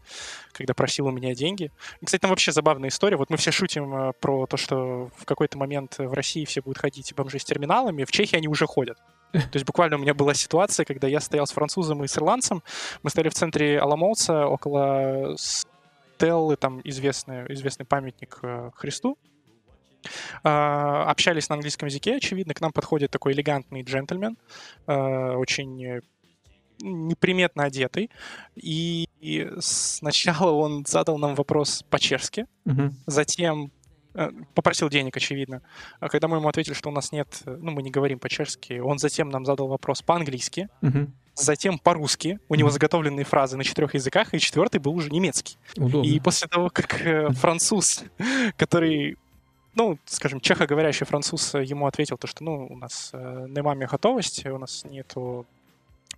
когда 0.53 0.75
просил 0.75 1.07
у 1.07 1.11
меня 1.11 1.35
деньги. 1.35 1.71
И, 2.01 2.05
Кстати, 2.05 2.21
там 2.21 2.31
вообще 2.31 2.53
забавная 2.53 2.89
история. 2.91 3.17
Вот 3.17 3.31
мы 3.31 3.37
все 3.37 3.51
шутим 3.53 3.95
э, 3.95 4.13
про 4.21 4.47
то, 4.47 4.57
что 4.57 5.11
в 5.17 5.25
какой-то 5.25 5.57
момент 5.57 5.99
в 5.99 6.13
России 6.13 6.45
все 6.45 6.61
будут 6.63 6.79
ходить 6.79 7.15
бомжи 7.15 7.39
с 7.39 7.45
терминалами. 7.45 8.05
В 8.05 8.11
Чехии 8.11 8.37
они 8.37 8.49
уже 8.49 8.67
ходят. 8.67 8.99
То 9.33 9.55
есть 9.55 9.67
буквально 9.67 9.97
у 9.97 9.99
меня 9.99 10.15
была 10.15 10.35
ситуация, 10.35 10.85
когда 10.85 11.09
я 11.09 11.21
стоял 11.21 11.47
с 11.47 11.53
французом 11.53 12.05
и 12.05 12.07
с 12.07 12.17
ирландцем. 12.17 12.63
Мы 13.03 13.11
стояли 13.11 13.31
в 13.31 13.35
центре 13.35 13.81
Аламоуца, 13.81 14.47
около 14.47 15.37
Стеллы, 15.37 16.57
там 16.57 16.81
известный, 16.85 17.53
известный 17.53 17.87
памятник 17.87 18.39
э, 18.43 18.71
Христу. 18.75 19.19
Uh, 20.43 21.05
общались 21.05 21.49
на 21.49 21.55
английском 21.55 21.87
языке, 21.87 22.17
очевидно. 22.17 22.55
К 22.55 22.61
нам 22.61 22.73
подходит 22.73 23.13
такой 23.13 23.35
элегантный 23.35 23.83
джентльмен, 23.83 24.37
uh, 24.89 25.37
очень 25.37 26.03
неприметно 26.81 27.63
одетый. 27.63 28.11
И, 28.57 29.09
сначала 29.61 30.51
он 30.51 30.85
задал 30.87 31.19
нам 31.19 31.37
вопрос 31.37 31.85
по-чешски, 31.89 32.47
uh-huh. 32.67 32.91
затем 33.07 33.71
Э, 33.71 33.82
попросил 34.55 34.89
денег, 34.89 35.17
очевидно. 35.17 35.63
А 36.01 36.09
когда 36.09 36.29
мы 36.29 36.37
ему 36.39 36.49
ответили, 36.49 36.75
что 36.75 36.91
у 36.91 36.93
нас 36.93 37.13
нет, 37.13 37.43
ну, 37.47 37.71
мы 37.71 37.83
не 37.83 37.91
говорим 37.91 38.19
по-чешски, 38.19 38.79
он 38.79 38.99
затем 38.99 39.29
нам 39.29 39.45
задал 39.45 39.69
вопрос 39.69 40.03
по-английски, 40.03 40.69
угу. 40.83 41.09
затем 41.35 41.79
по-русски. 41.79 42.39
У 42.49 42.55
него 42.55 42.71
заготовленные 42.71 43.25
фразы 43.25 43.57
на 43.57 43.65
четырех 43.65 43.95
языках, 43.95 44.35
и 44.35 44.39
четвертый 44.39 44.79
был 44.79 44.95
уже 44.95 45.11
немецкий. 45.11 45.57
Удобно. 45.77 46.07
И 46.07 46.21
после 46.21 46.49
того, 46.49 46.71
как 46.71 47.01
э, 47.01 47.31
француз, 47.33 48.05
который 48.57 49.17
ну, 49.75 49.99
скажем, 50.05 50.41
чехоговорящий 50.41 51.07
француз 51.07 51.55
ему 51.55 51.87
ответил 51.87 52.19
то, 52.19 52.27
что, 52.27 52.45
ну, 52.45 52.67
у 52.67 52.77
нас 52.77 53.11
э, 53.15 53.47
немами 53.49 53.87
готовности, 53.87 54.49
у 54.49 54.59
нас 54.59 54.85
нету 54.85 55.47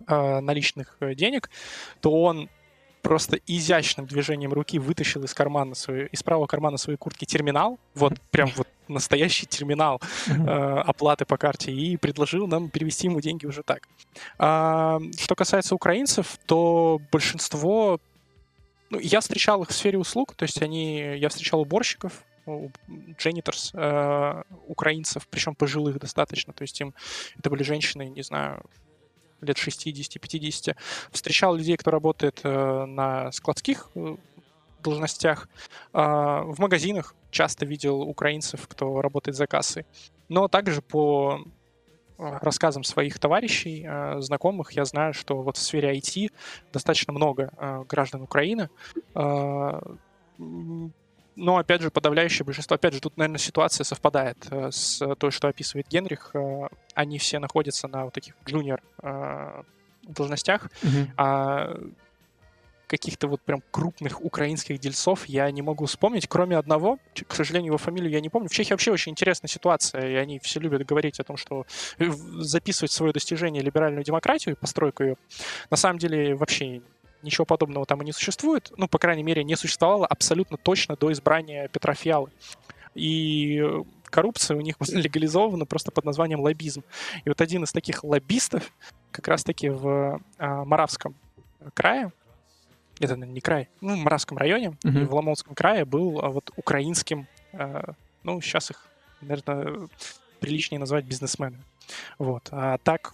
э, 0.07 0.39
наличных 0.41 0.97
э, 0.99 1.15
денег, 1.15 1.49
то 2.01 2.11
он 2.21 2.49
просто 3.05 3.37
изящным 3.45 4.07
движением 4.07 4.51
руки 4.51 4.79
вытащил 4.79 5.23
из 5.23 5.33
кармана 5.35 5.75
свою, 5.75 6.07
из 6.07 6.23
правого 6.23 6.47
кармана 6.47 6.77
своей 6.77 6.97
куртки 6.97 7.25
терминал, 7.25 7.77
вот 7.93 8.13
прям 8.31 8.51
вот 8.55 8.67
настоящий 8.87 9.45
терминал 9.45 10.01
э, 10.27 10.31
оплаты 10.31 11.25
по 11.25 11.37
карте 11.37 11.71
и 11.71 11.97
предложил 11.97 12.47
нам 12.47 12.69
перевести 12.69 13.05
ему 13.05 13.21
деньги 13.21 13.45
уже 13.45 13.61
так. 13.61 13.87
А, 14.39 14.99
что 15.19 15.35
касается 15.35 15.75
украинцев, 15.75 16.39
то 16.47 16.99
большинство, 17.11 17.99
ну, 18.89 18.97
я 18.99 19.19
встречал 19.19 19.61
их 19.61 19.69
в 19.69 19.73
сфере 19.73 19.99
услуг, 19.99 20.33
то 20.35 20.43
есть 20.43 20.59
они, 20.63 21.15
я 21.17 21.29
встречал 21.29 21.61
уборщиков, 21.61 22.23
джениторс 23.19 23.71
э, 23.75 24.43
украинцев, 24.65 25.27
причем 25.29 25.53
пожилых 25.53 25.99
достаточно, 25.99 26.53
то 26.53 26.63
есть 26.63 26.81
им 26.81 26.95
это 27.37 27.51
были 27.51 27.61
женщины, 27.61 28.09
не 28.09 28.23
знаю, 28.23 28.63
лет 29.45 29.57
60-50, 29.57 30.75
встречал 31.11 31.55
людей, 31.55 31.77
кто 31.77 31.91
работает 31.91 32.41
э, 32.43 32.85
на 32.85 33.31
складских 33.31 33.89
э, 33.95 34.15
должностях, 34.83 35.49
а, 35.93 36.43
в 36.43 36.59
магазинах 36.59 37.15
часто 37.31 37.65
видел 37.65 38.01
украинцев, 38.01 38.67
кто 38.67 39.01
работает 39.01 39.35
за 39.35 39.47
кассой. 39.47 39.85
Но 40.29 40.47
также 40.47 40.81
по 40.81 41.39
э, 42.17 42.37
рассказам 42.41 42.83
своих 42.83 43.17
товарищей, 43.19 43.87
знакомых, 44.21 44.73
я 44.73 44.85
знаю, 44.85 45.13
что 45.13 45.41
вот 45.41 45.57
в 45.57 45.61
сфере 45.61 45.97
IT 45.97 46.31
достаточно 46.71 47.13
много 47.13 47.85
граждан 47.89 48.21
Украины, 48.21 48.69
но, 51.35 51.57
опять 51.57 51.81
же, 51.81 51.91
подавляющее 51.91 52.45
большинство, 52.45 52.75
опять 52.75 52.93
же, 52.93 53.01
тут, 53.01 53.17
наверное, 53.17 53.39
ситуация 53.39 53.83
совпадает 53.83 54.37
э, 54.49 54.71
с 54.71 55.15
той, 55.15 55.31
что 55.31 55.47
описывает 55.47 55.87
Генрих. 55.89 56.31
Э, 56.33 56.67
они 56.93 57.19
все 57.19 57.39
находятся 57.39 57.87
на 57.87 58.05
вот 58.05 58.13
таких 58.13 58.35
джуниор 58.45 58.81
э, 59.01 59.63
должностях, 60.03 60.69
mm-hmm. 60.81 61.07
а 61.17 61.77
каких-то 62.87 63.27
вот 63.27 63.41
прям 63.41 63.63
крупных 63.71 64.23
украинских 64.23 64.79
дельцов 64.79 65.25
я 65.25 65.49
не 65.51 65.61
могу 65.61 65.85
вспомнить, 65.85 66.27
кроме 66.27 66.57
одного, 66.57 66.99
к 67.27 67.33
сожалению, 67.33 67.69
его 67.69 67.77
фамилию 67.77 68.11
я 68.11 68.21
не 68.21 68.29
помню. 68.29 68.47
В 68.47 68.53
Чехии 68.53 68.73
вообще 68.73 68.91
очень 68.91 69.11
интересная 69.11 69.49
ситуация, 69.49 70.07
и 70.07 70.13
они 70.15 70.39
все 70.39 70.59
любят 70.59 70.85
говорить 70.85 71.19
о 71.19 71.23
том, 71.23 71.35
что 71.35 71.65
записывать 71.97 72.91
свое 72.91 73.11
достижение 73.11 73.63
либеральную 73.63 74.03
демократию 74.03 74.55
и 74.55 74.57
постройку 74.57 75.03
ее, 75.03 75.17
на 75.69 75.77
самом 75.77 75.99
деле 75.99 76.35
вообще 76.35 76.81
ничего 77.25 77.45
подобного 77.45 77.85
там 77.85 78.01
и 78.01 78.05
не 78.05 78.13
существует. 78.13 78.71
Ну, 78.77 78.87
по 78.87 78.97
крайней 78.97 79.23
мере, 79.23 79.43
не 79.43 79.55
существовало 79.55 80.05
абсолютно 80.05 80.57
точно 80.57 80.95
до 80.95 81.11
избрания 81.11 81.67
Петра 81.67 81.93
Фиалы. 81.93 82.29
И 82.93 83.61
коррупция 84.05 84.55
у 84.55 84.61
них 84.61 84.75
легализована 84.87 85.65
просто 85.65 85.91
под 85.91 86.05
названием 86.05 86.39
лоббизм. 86.39 86.83
И 87.25 87.29
вот 87.29 87.41
один 87.41 87.63
из 87.63 87.71
таких 87.71 88.03
лоббистов 88.03 88.71
как 89.11 89.27
раз-таки 89.27 89.69
в 89.69 90.21
а, 90.37 90.65
Моравском 90.65 91.15
крае, 91.73 92.11
это 92.99 93.15
не 93.17 93.41
край, 93.41 93.67
ну, 93.81 93.95
в 93.95 93.99
Моравском 93.99 94.37
районе, 94.37 94.77
mm-hmm. 94.83 95.05
в 95.05 95.15
Ломонском 95.15 95.55
крае 95.55 95.85
был 95.85 96.19
а, 96.21 96.29
вот 96.29 96.51
украинским, 96.55 97.27
а, 97.53 97.93
ну, 98.23 98.39
сейчас 98.41 98.71
их, 98.71 98.87
наверное, 99.21 99.89
приличнее 100.39 100.79
назвать 100.79 101.05
бизнесменами. 101.05 101.63
Вот. 102.17 102.49
А 102.51 102.77
так 102.79 103.13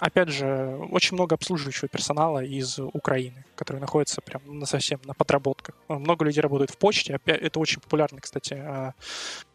опять 0.00 0.30
же, 0.30 0.78
очень 0.90 1.14
много 1.14 1.34
обслуживающего 1.34 1.88
персонала 1.88 2.42
из 2.42 2.78
Украины, 2.78 3.44
который 3.54 3.80
находится 3.80 4.20
прям 4.20 4.58
на 4.58 4.66
совсем 4.66 5.00
на 5.04 5.14
подработках. 5.14 5.76
Много 5.88 6.24
людей 6.24 6.40
работают 6.40 6.70
в 6.70 6.78
почте. 6.78 7.20
Это 7.26 7.60
очень 7.60 7.80
популярный, 7.80 8.20
кстати, 8.20 8.54
а, 8.54 8.94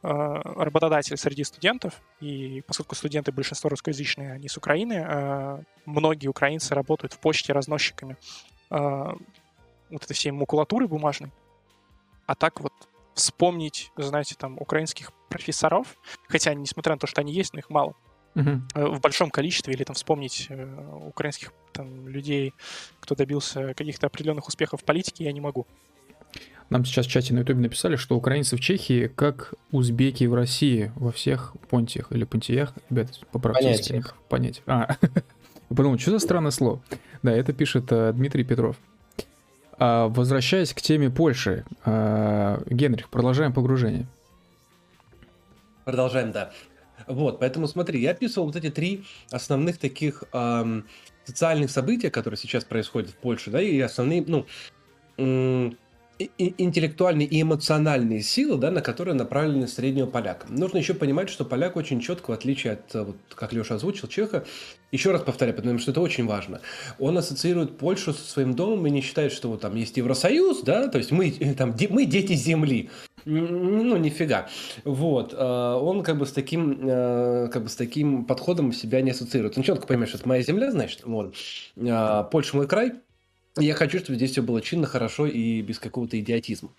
а, 0.04 0.64
работодатель 0.64 1.18
среди 1.18 1.44
студентов. 1.44 2.00
И 2.22 2.64
поскольку 2.68 2.96
студенты 2.96 3.32
большинство 3.32 3.70
русскоязычные, 3.70 4.34
они 4.34 4.48
с 4.48 4.56
Украины, 4.56 5.04
а, 5.06 5.62
многие 5.86 6.28
украинцы 6.28 6.76
работают 6.76 7.14
в 7.14 7.20
почте 7.20 7.52
разносчиками 7.52 8.16
вот 8.70 10.04
этой 10.04 10.14
всей 10.14 10.32
макулатуры 10.32 10.88
бумажной. 10.88 11.32
А 12.26 12.34
так 12.34 12.60
вот 12.60 12.74
вспомнить, 13.14 13.92
знаете, 13.96 14.36
там, 14.36 14.58
украинских 14.60 15.12
профессоров, 15.30 15.96
хотя, 16.28 16.54
несмотря 16.54 16.94
на 16.94 17.00
то, 17.00 17.08
что 17.08 17.22
они 17.22 17.32
есть, 17.32 17.54
но 17.54 17.60
их 17.60 17.70
мало. 17.70 17.96
В 18.36 19.00
большом 19.00 19.30
количестве, 19.30 19.74
или 19.74 19.84
там 19.84 19.96
вспомнить 19.96 20.48
э, 20.50 20.68
украинских 21.08 21.54
там, 21.72 22.08
людей, 22.08 22.54
кто 23.00 23.16
добился 23.16 23.74
каких-то 23.74 24.08
определенных 24.08 24.48
успехов 24.48 24.82
в 24.82 24.84
политике, 24.84 25.24
я 25.24 25.32
не 25.32 25.42
могу. 25.42 25.66
Нам 26.70 26.84
сейчас 26.84 27.06
в 27.06 27.10
чате 27.10 27.34
на 27.34 27.40
ютубе 27.40 27.62
написали, 27.62 27.96
что 27.96 28.16
украинцы 28.16 28.58
в 28.58 28.60
Чехии 28.60 29.08
как 29.08 29.54
узбеки 29.72 30.24
в 30.26 30.34
России 30.34 30.92
во 30.96 31.12
всех 31.12 31.54
понтиях 31.70 32.12
или 32.12 32.24
понтиях. 32.24 32.74
Ребята, 32.90 33.14
поправьте. 33.32 33.64
Понятиях. 33.64 34.16
Понятиях. 34.30 34.64
А, 34.68 34.98
подумал, 35.70 36.00
что 36.00 36.12
за 36.12 36.20
странное 36.20 36.52
слово? 36.52 36.82
Да, 37.22 37.32
это 37.32 37.54
пишет 37.54 37.92
uh, 37.92 38.12
Дмитрий 38.14 38.44
Петров. 38.44 38.78
А, 39.78 40.08
возвращаясь 40.08 40.74
к 40.74 40.82
теме 40.82 41.10
Польши, 41.10 41.66
а, 41.84 42.62
Генрих, 42.68 43.10
продолжаем 43.10 43.54
погружение. 43.54 44.08
Продолжаем, 45.84 46.32
да. 46.32 46.52
Вот, 47.08 47.40
поэтому 47.40 47.68
смотри, 47.68 48.02
я 48.02 48.12
описывал 48.12 48.48
вот 48.48 48.56
эти 48.56 48.70
три 48.70 49.04
основных 49.32 49.78
таких 49.78 50.24
эм, 50.34 50.88
социальных 51.26 51.72
события, 51.72 52.10
которые 52.10 52.38
сейчас 52.38 52.64
происходят 52.64 53.12
в 53.12 53.16
Польше, 53.16 53.52
да, 53.52 53.62
и 53.62 53.80
основные, 53.80 54.24
ну, 54.26 54.46
м- 55.18 55.78
интеллектуальные 56.38 57.28
и 57.28 57.42
эмоциональные 57.42 58.22
силы, 58.22 58.58
да, 58.58 58.72
на 58.72 58.82
которые 58.82 59.16
направлены 59.16 59.68
среднего 59.68 60.06
поляка. 60.06 60.48
Нужно 60.50 60.78
еще 60.78 60.94
понимать, 60.94 61.30
что 61.30 61.44
поляк 61.44 61.76
очень 61.76 62.00
четко, 62.00 62.32
в 62.32 62.34
отличие 62.34 62.74
от, 62.74 62.94
вот, 62.94 63.18
как 63.34 63.52
Леша 63.52 63.76
озвучил, 63.76 64.08
чеха, 64.08 64.46
еще 64.94 65.12
раз 65.12 65.22
повторяю, 65.22 65.58
потому 65.58 65.78
что 65.78 65.92
это 65.92 66.00
очень 66.00 66.26
важно, 66.26 66.62
он 67.00 67.18
ассоциирует 67.18 67.78
Польшу 67.78 68.14
со 68.14 68.24
своим 68.24 68.54
домом 68.54 68.88
и 68.88 68.92
не 68.92 69.02
считает, 69.02 69.34
что 69.34 69.50
вот 69.50 69.62
там 69.62 69.76
есть 69.76 69.98
Евросоюз, 69.98 70.62
да, 70.62 70.88
то 70.88 70.98
есть 70.98 71.12
мы, 71.12 71.32
там, 71.58 71.76
мы 71.90 72.06
дети 72.06 72.34
земли, 72.34 72.90
ну, 73.26 73.98
нифига. 73.98 74.48
Вот. 74.84 75.34
А, 75.36 75.78
он 75.78 76.04
как 76.04 76.18
бы 76.18 76.26
с 76.26 76.32
таким, 76.32 76.80
а, 76.84 77.48
как 77.48 77.64
бы 77.64 77.70
с 77.70 77.76
таким 77.76 78.26
подходом 78.26 78.72
себя 78.72 79.02
не 79.02 79.12
ассоциирует. 79.12 79.58
Он 79.58 79.64
четко 79.64 79.88
понимает, 79.88 80.10
что 80.10 80.20
это 80.20 80.28
моя 80.28 80.42
земля, 80.42 80.72
значит, 80.72 81.02
вот. 81.04 81.36
А, 81.78 82.24
Польша 82.24 82.56
мой 82.56 82.68
край. 82.68 82.94
Я 83.58 83.74
хочу, 83.74 84.00
чтобы 84.00 84.16
здесь 84.16 84.32
все 84.32 84.42
было 84.42 84.62
чинно, 84.62 84.86
хорошо 84.86 85.28
и 85.28 85.62
без 85.62 85.80
какого-то 85.80 86.20
идиотизма. 86.20 86.72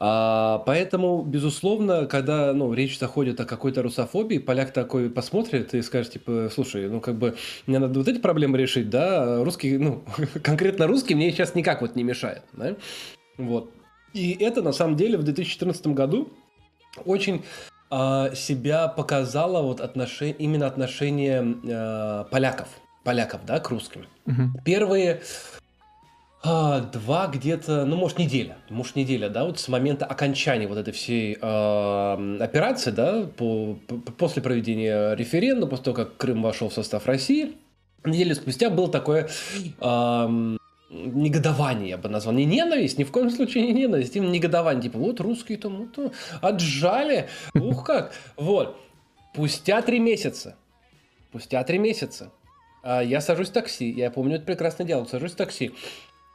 А, 0.00 0.62
поэтому, 0.66 1.22
безусловно, 1.22 2.06
когда 2.06 2.52
ну, 2.52 2.72
речь 2.72 2.98
заходит 2.98 3.40
о 3.40 3.44
какой-то 3.44 3.82
русофобии, 3.82 4.38
поляк 4.38 4.72
такой 4.72 5.10
посмотрит 5.10 5.74
и 5.74 5.82
скажет, 5.82 6.12
типа, 6.12 6.50
слушай, 6.52 6.88
ну 6.88 7.00
как 7.00 7.16
бы 7.16 7.36
мне 7.66 7.78
надо 7.78 7.98
вот 7.98 8.08
эти 8.08 8.18
проблемы 8.18 8.58
решить, 8.58 8.90
да, 8.90 9.44
русский, 9.44 9.78
ну, 9.78 10.04
конкретно 10.42 10.86
русский 10.86 11.14
мне 11.14 11.30
сейчас 11.30 11.54
никак 11.54 11.80
вот 11.80 11.94
не 11.94 12.02
мешает, 12.02 12.42
да, 12.52 12.76
вот. 13.36 13.72
И 14.14 14.36
это 14.40 14.62
на 14.62 14.72
самом 14.72 14.96
деле 14.96 15.18
в 15.18 15.24
2014 15.24 15.88
году 15.88 16.32
очень 17.04 17.44
э, 17.90 18.34
себя 18.34 18.88
показало 18.88 19.62
вот 19.62 19.80
отношение, 19.80 20.36
именно 20.38 20.66
отношение 20.66 21.56
э, 21.64 22.24
поляков, 22.30 22.68
поляков, 23.02 23.40
да, 23.44 23.58
к 23.58 23.68
русским. 23.70 24.06
Угу. 24.26 24.62
Первые 24.64 25.20
э, 26.44 26.82
два 26.92 27.26
где-то, 27.26 27.84
ну, 27.84 27.96
может, 27.96 28.20
неделя, 28.20 28.56
может, 28.70 28.94
неделя, 28.94 29.28
да, 29.28 29.44
вот 29.44 29.58
с 29.58 29.66
момента 29.66 30.06
окончания 30.06 30.68
вот 30.68 30.78
этой 30.78 30.92
всей 30.92 31.36
э, 31.40 32.36
операции, 32.40 32.92
да, 32.92 33.26
по, 33.36 33.76
по, 33.88 33.96
после 34.12 34.42
проведения 34.42 35.14
референдума, 35.14 35.70
после 35.70 35.84
того, 35.86 35.96
как 35.96 36.16
Крым 36.16 36.40
вошел 36.40 36.68
в 36.68 36.74
состав 36.74 37.06
России, 37.06 37.56
неделю 38.04 38.36
спустя 38.36 38.70
был 38.70 38.86
такое 38.86 39.28
э, 39.80 40.56
негодование, 40.94 41.90
я 41.90 41.98
бы 41.98 42.08
назвал. 42.08 42.34
Не 42.34 42.44
ненависть, 42.44 42.98
ни 42.98 43.04
в 43.04 43.10
коем 43.10 43.30
случае 43.30 43.66
не 43.66 43.72
ненависть, 43.72 44.16
именно 44.16 44.30
негодование. 44.30 44.82
Типа, 44.82 44.98
вот 44.98 45.20
русские 45.20 45.58
там 45.58 45.76
вот, 45.76 45.96
ну, 45.96 46.12
отжали, 46.40 47.28
ух 47.54 47.84
как. 47.84 48.12
Вот. 48.36 48.80
Спустя 49.32 49.82
три 49.82 49.98
месяца, 49.98 50.56
спустя 51.28 51.64
три 51.64 51.78
месяца 51.78 52.30
А 52.84 53.02
я 53.02 53.20
сажусь 53.20 53.48
в 53.48 53.52
такси, 53.52 53.90
я 53.90 54.12
помню 54.12 54.36
это 54.36 54.44
прекрасный 54.44 54.86
диалог, 54.86 55.08
сажусь 55.08 55.32
в 55.32 55.36
такси. 55.36 55.72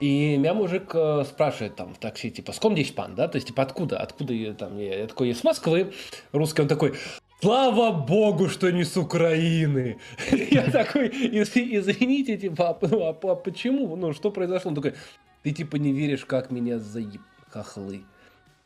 И 0.02 0.38
меня 0.38 0.53
мужик 0.53 0.91
э, 0.94 1.23
спрашивает 1.26 1.76
там 1.76 1.94
в 1.94 1.98
такси, 1.98 2.31
типа, 2.31 2.53
ском 2.53 2.73
здесь 2.73 2.91
пан, 2.91 3.15
да? 3.15 3.27
То 3.27 3.36
есть, 3.36 3.48
типа, 3.48 3.64
откуда? 3.64 3.99
Откуда 3.99 4.34
я 4.34 4.53
там? 4.53 4.77
Я, 4.77 4.99
я 4.99 5.07
такой, 5.07 5.30
я 5.30 5.36
с 5.36 5.44
Москвы. 5.44 5.94
Русский, 6.31 6.61
он 6.61 6.69
такой, 6.69 6.95
Слава 7.41 7.91
богу, 7.91 8.49
что 8.49 8.70
не 8.70 8.84
с 8.84 8.98
Украины. 8.98 9.98
Я 10.52 10.70
такой, 10.70 11.07
извините, 11.07 12.38
типа, 12.38 12.70
а, 12.70 12.78
а, 12.82 13.32
а 13.32 13.36
почему? 13.36 13.95
Ну, 13.95 14.14
что 14.14 14.30
произошло? 14.30 14.70
Он 14.70 14.76
такой, 14.76 14.95
ты 15.44 15.52
типа 15.52 15.78
не 15.78 15.94
веришь, 15.94 16.26
как 16.26 16.52
меня 16.52 16.80
заеб... 16.80 17.22
хохлы. 17.49 18.03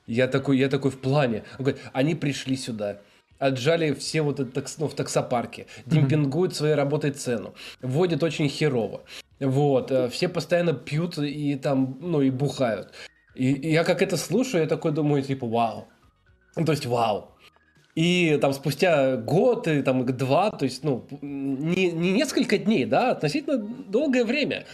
Я 0.07 0.27
такой, 0.27 0.57
я 0.57 0.69
такой 0.69 0.89
в 0.89 0.99
плане. 0.99 1.43
Он 1.59 1.65
говорит, 1.65 1.81
они 1.93 2.15
пришли 2.15 2.57
сюда, 2.57 2.97
отжали 3.37 3.93
все 3.93 4.23
вот 4.23 4.39
это 4.39 4.65
ну, 4.79 4.87
в 4.87 4.95
таксопарке, 4.95 5.67
демпингуют 5.85 6.55
своей 6.55 6.73
работой 6.73 7.11
цену, 7.11 7.53
вводят 7.81 8.23
очень 8.23 8.49
херово. 8.49 9.03
Вот, 9.39 9.91
э, 9.91 10.09
все 10.09 10.29
постоянно 10.29 10.73
пьют 10.73 11.19
и 11.19 11.55
там, 11.55 11.99
ну, 12.01 12.21
и 12.21 12.31
бухают. 12.31 12.91
И, 13.35 13.53
и 13.53 13.71
я 13.71 13.83
как 13.83 14.01
это 14.01 14.17
слушаю, 14.17 14.61
я 14.63 14.67
такой 14.67 14.91
думаю, 14.91 15.21
типа, 15.21 15.45
вау. 15.45 15.87
То 16.55 16.71
есть, 16.71 16.87
вау. 16.87 17.32
И 17.95 18.37
там 18.41 18.53
спустя 18.53 19.17
год 19.17 19.67
и 19.67 19.81
там 19.81 20.05
два, 20.05 20.49
то 20.49 20.65
есть, 20.65 20.83
ну, 20.83 21.05
не, 21.21 21.91
не 21.91 22.11
несколько 22.11 22.57
дней, 22.57 22.85
да, 22.85 23.11
относительно 23.11 23.57
долгое 23.57 24.25
время, 24.25 24.65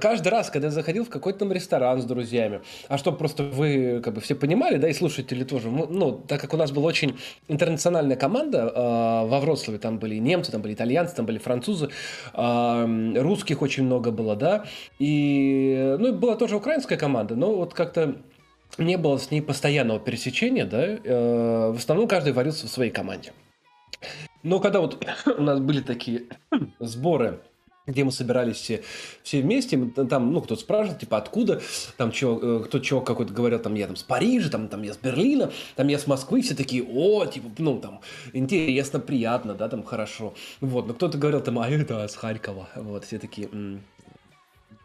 Каждый 0.00 0.28
раз, 0.28 0.50
когда 0.50 0.68
я 0.68 0.72
заходил 0.72 1.04
в 1.04 1.10
какой-то 1.10 1.40
там 1.40 1.52
ресторан 1.52 2.00
с 2.00 2.04
друзьями, 2.04 2.62
а 2.88 2.98
чтобы 2.98 3.18
просто 3.18 3.42
вы 3.42 4.00
как 4.02 4.14
бы 4.14 4.20
все 4.20 4.34
понимали, 4.34 4.76
да, 4.76 4.88
и 4.88 4.92
слушатели 4.92 5.44
тоже, 5.44 5.70
ну, 5.70 6.12
так 6.12 6.40
как 6.40 6.54
у 6.54 6.56
нас 6.56 6.72
была 6.72 6.86
очень 6.86 7.18
интернациональная 7.48 8.16
команда 8.16 8.72
э, 8.74 9.28
во 9.28 9.40
Вроцлаве, 9.40 9.78
там 9.78 9.98
были 9.98 10.16
немцы, 10.16 10.52
там 10.52 10.62
были 10.62 10.74
итальянцы, 10.74 11.14
там 11.14 11.26
были 11.26 11.38
французы, 11.38 11.90
э, 12.32 13.12
русских 13.16 13.62
очень 13.62 13.84
много 13.84 14.10
было, 14.10 14.36
да, 14.36 14.64
и, 14.98 15.96
ну, 15.98 16.12
была 16.14 16.36
тоже 16.36 16.56
украинская 16.56 16.98
команда, 16.98 17.36
но 17.36 17.54
вот 17.54 17.74
как-то 17.74 18.16
не 18.78 18.96
было 18.96 19.18
с 19.18 19.30
ней 19.30 19.40
постоянного 19.40 20.00
пересечения, 20.00 20.64
да, 20.66 20.84
э, 20.84 21.72
в 21.72 21.76
основном 21.76 22.08
каждый 22.08 22.32
варился 22.32 22.66
в 22.66 22.70
своей 22.70 22.90
команде. 22.90 23.32
Но 24.42 24.60
когда 24.60 24.80
вот 24.80 25.04
у 25.26 25.42
нас 25.42 25.60
были 25.60 25.80
такие 25.80 26.24
сборы 26.78 27.40
где 27.86 28.02
мы 28.02 28.12
собирались 28.12 28.56
все, 28.56 28.82
все 29.22 29.42
вместе, 29.42 29.78
там, 30.08 30.32
ну, 30.32 30.40
кто-то 30.40 30.60
спрашивал, 30.60 30.98
типа, 30.98 31.18
откуда, 31.18 31.60
там, 31.96 32.12
чего, 32.12 32.60
кто 32.60 32.78
чего 32.78 33.00
какой-то 33.02 33.32
говорил, 33.32 33.58
там, 33.58 33.74
я 33.74 33.86
там 33.86 33.96
с 33.96 34.02
Парижа, 34.02 34.48
там, 34.48 34.68
там, 34.68 34.82
я 34.82 34.94
с 34.94 34.96
Берлина, 34.96 35.52
там, 35.76 35.88
я 35.88 35.98
с 35.98 36.06
Москвы, 36.06 36.40
все 36.40 36.54
такие, 36.54 36.82
о, 36.82 37.26
типа, 37.26 37.50
ну, 37.58 37.78
там, 37.78 38.00
интересно, 38.32 39.00
приятно, 39.00 39.54
да, 39.54 39.68
там, 39.68 39.82
хорошо, 39.82 40.34
вот, 40.60 40.86
но 40.86 40.94
кто-то 40.94 41.18
говорил, 41.18 41.40
там, 41.42 41.58
а 41.58 41.68
это 41.68 42.08
с 42.08 42.16
Харькова, 42.16 42.70
вот, 42.76 43.04
все 43.04 43.18
такие, 43.18 43.48
м-м, 43.48 43.82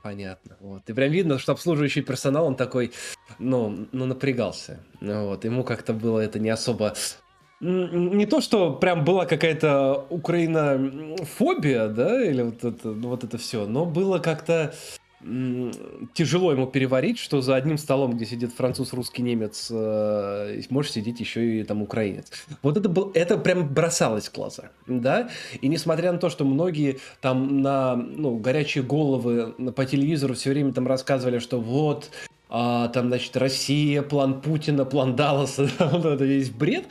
понятно, 0.01 0.57
вот, 0.59 0.89
и 0.89 0.93
прям 0.93 1.11
видно, 1.11 1.39
что 1.39 1.51
обслуживающий 1.51 2.01
персонал, 2.01 2.45
он 2.45 2.55
такой, 2.55 2.91
ну, 3.37 3.87
ну, 3.91 4.05
напрягался, 4.05 4.79
вот, 5.01 5.45
ему 5.45 5.63
как-то 5.63 5.93
было 5.93 6.19
это 6.19 6.39
не 6.39 6.49
особо 6.49 6.93
не 7.61 8.25
то, 8.25 8.39
что 8.39 8.73
прям 8.73 9.03
была 9.03 9.25
какая-то 9.25 10.05
украинофобия, 10.09 11.89
да, 11.89 12.23
или 12.23 12.41
вот 12.41 12.63
это, 12.63 12.87
ну, 12.87 13.09
вот 13.09 13.23
это 13.23 13.37
все, 13.37 13.65
но 13.65 13.85
было 13.85 14.19
как-то 14.19 14.73
тяжело 16.13 16.51
ему 16.51 16.67
переварить, 16.67 17.19
что 17.19 17.41
за 17.41 17.55
одним 17.55 17.77
столом, 17.77 18.15
где 18.15 18.25
сидит 18.25 18.53
француз, 18.53 18.93
русский, 18.93 19.21
немец, 19.21 19.67
э, 19.69 20.61
может 20.69 20.93
сидеть 20.93 21.19
еще 21.19 21.59
и 21.59 21.63
там 21.63 21.81
украинец. 21.81 22.31
Вот 22.61 22.77
это 22.77 22.87
был, 22.87 23.11
это 23.13 23.37
прям 23.37 23.67
бросалось 23.67 24.29
в 24.29 24.33
глаза, 24.33 24.71
да. 24.87 25.29
И 25.59 25.67
несмотря 25.67 26.13
на 26.13 26.19
то, 26.19 26.29
что 26.29 26.45
многие 26.45 26.99
там 27.21 27.61
на 27.61 27.95
ну, 27.95 28.37
горячие 28.37 28.83
головы 28.83 29.53
по 29.75 29.85
телевизору 29.85 30.35
все 30.35 30.51
время 30.51 30.71
там 30.71 30.87
рассказывали, 30.87 31.39
что 31.39 31.59
вот 31.59 32.11
а, 32.49 32.87
там, 32.87 33.09
значит, 33.09 33.35
Россия, 33.35 34.01
план 34.01 34.41
Путина, 34.41 34.85
план 34.85 35.15
Далласа, 35.15 35.69
вот 35.79 36.05
это 36.05 36.23
весь 36.23 36.49
бред. 36.49 36.85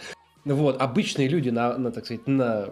Вот, 0.45 0.81
обычные 0.81 1.29
люди, 1.29 1.51
на, 1.51 1.77
на, 1.77 1.91
так 1.91 2.05
сказать, 2.05 2.27
на 2.27 2.71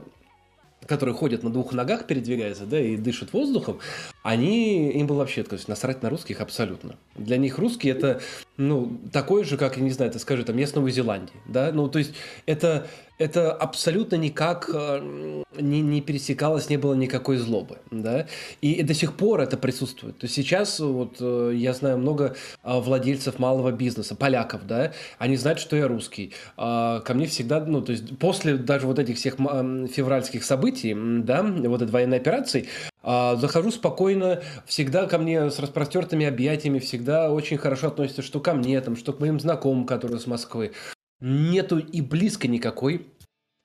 которые 0.86 1.14
ходят 1.14 1.42
на 1.42 1.50
двух 1.50 1.72
ногах, 1.72 2.06
передвигаются, 2.06 2.64
да, 2.66 2.80
и 2.80 2.96
дышат 2.96 3.32
воздухом, 3.32 3.78
они, 4.22 4.90
им 4.92 5.06
было 5.06 5.18
вообще, 5.18 5.42
то 5.42 5.54
есть, 5.54 5.68
насрать 5.68 6.02
на 6.02 6.10
русских 6.10 6.40
абсолютно. 6.40 6.96
Для 7.14 7.36
них 7.36 7.58
русские 7.58 7.94
это, 7.94 8.20
ну, 8.56 8.98
такой 9.12 9.44
же, 9.44 9.56
как, 9.56 9.76
я 9.76 9.82
не 9.82 9.90
знаю, 9.90 10.10
это 10.10 10.18
скажи, 10.18 10.44
там, 10.44 10.56
я 10.56 10.66
с 10.66 10.74
Новой 10.74 10.90
Зеландии, 10.90 11.36
да, 11.46 11.70
ну, 11.72 11.88
то 11.88 11.98
есть, 11.98 12.14
это, 12.46 12.86
это 13.18 13.52
абсолютно 13.52 14.16
никак 14.16 14.70
э, 14.72 15.42
не, 15.58 15.80
не 15.80 16.00
пересекалось, 16.00 16.68
не 16.68 16.76
было 16.76 16.94
никакой 16.94 17.36
злобы, 17.36 17.78
да, 17.90 18.26
и 18.60 18.82
до 18.82 18.94
сих 18.94 19.14
пор 19.14 19.40
это 19.40 19.56
присутствует. 19.56 20.18
То 20.18 20.24
есть 20.24 20.34
сейчас 20.34 20.80
вот 20.80 21.16
э, 21.20 21.52
я 21.54 21.72
знаю 21.72 21.98
много 21.98 22.36
владельцев 22.62 23.38
малого 23.38 23.72
бизнеса, 23.72 24.14
поляков, 24.14 24.66
да, 24.66 24.92
они 25.18 25.36
знают, 25.36 25.60
что 25.60 25.76
я 25.76 25.88
русский. 25.88 26.32
А, 26.56 27.00
ко 27.00 27.14
мне 27.14 27.26
всегда, 27.26 27.64
ну, 27.64 27.82
то 27.82 27.92
есть 27.92 28.18
после 28.18 28.56
даже 28.56 28.86
вот 28.86 28.98
этих 28.98 29.16
всех 29.16 29.36
февральских 29.36 30.44
событий, 30.44 30.94
да, 30.96 31.42
вот 31.42 31.82
этой 31.82 31.90
военной 31.90 32.18
операции, 32.18 32.68
а, 33.08 33.36
захожу 33.36 33.70
спокойно, 33.70 34.42
всегда 34.66 35.06
ко 35.06 35.18
мне 35.18 35.48
с 35.48 35.60
распростертыми 35.60 36.26
объятиями, 36.26 36.80
всегда 36.80 37.30
очень 37.30 37.56
хорошо 37.56 37.86
относятся, 37.86 38.20
что 38.20 38.40
ко 38.40 38.52
мне, 38.52 38.80
там, 38.80 38.96
что 38.96 39.12
к 39.12 39.20
моим 39.20 39.38
знакомым, 39.38 39.86
которые 39.86 40.18
с 40.18 40.26
Москвы 40.26 40.72
нету 41.20 41.78
и 41.78 42.00
близко 42.00 42.48
никакой 42.48 43.06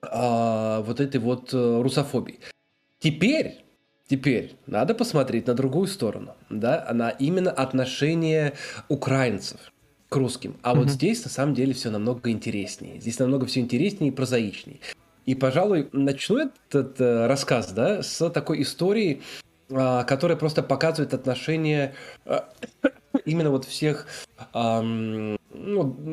а, 0.00 0.80
вот 0.82 1.00
этой 1.00 1.20
вот 1.20 1.50
а, 1.52 1.82
русофобии. 1.82 2.38
Теперь, 3.00 3.64
теперь 4.08 4.54
надо 4.68 4.94
посмотреть 4.94 5.48
на 5.48 5.54
другую 5.54 5.88
сторону, 5.88 6.36
да, 6.48 6.88
на 6.92 7.10
именно 7.10 7.50
отношение 7.50 8.52
украинцев 8.88 9.58
к 10.08 10.14
русским. 10.14 10.56
А 10.62 10.72
mm-hmm. 10.72 10.78
вот 10.78 10.90
здесь 10.90 11.24
на 11.24 11.30
самом 11.30 11.54
деле 11.54 11.74
все 11.74 11.90
намного 11.90 12.30
интереснее. 12.30 13.00
Здесь 13.00 13.18
намного 13.18 13.46
все 13.46 13.58
интереснее 13.58 14.12
и 14.12 14.14
прозаичнее. 14.14 14.78
И, 15.26 15.34
пожалуй, 15.34 15.88
начну 15.92 16.38
этот 16.38 17.00
э, 17.00 17.26
рассказ, 17.26 17.72
да, 17.72 18.02
с 18.02 18.28
такой 18.30 18.62
истории, 18.62 19.22
э, 19.70 20.04
которая 20.06 20.36
просто 20.36 20.62
показывает 20.62 21.14
отношение 21.14 21.94
э, 22.24 22.40
именно 23.24 23.50
вот 23.50 23.64
всех 23.64 24.06
ну, 24.54 25.38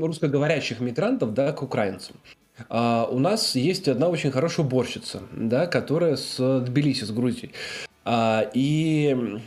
русскоговорящих 0.06 0.82
мигрантов 0.82 1.34
да, 1.34 1.52
к 1.54 1.64
украинцам. 1.64 2.18
А, 2.68 3.08
у 3.10 3.20
нас 3.20 3.56
есть 3.56 3.88
одна 3.88 4.10
очень 4.10 4.32
хорошая 4.32 4.66
уборщица, 4.66 5.22
да, 5.32 5.68
которая 5.68 6.16
с 6.16 6.38
Тбилиси, 6.62 7.06
с 7.06 7.12
Грузии. 7.12 7.52
А, 8.04 8.50
и 8.54 9.40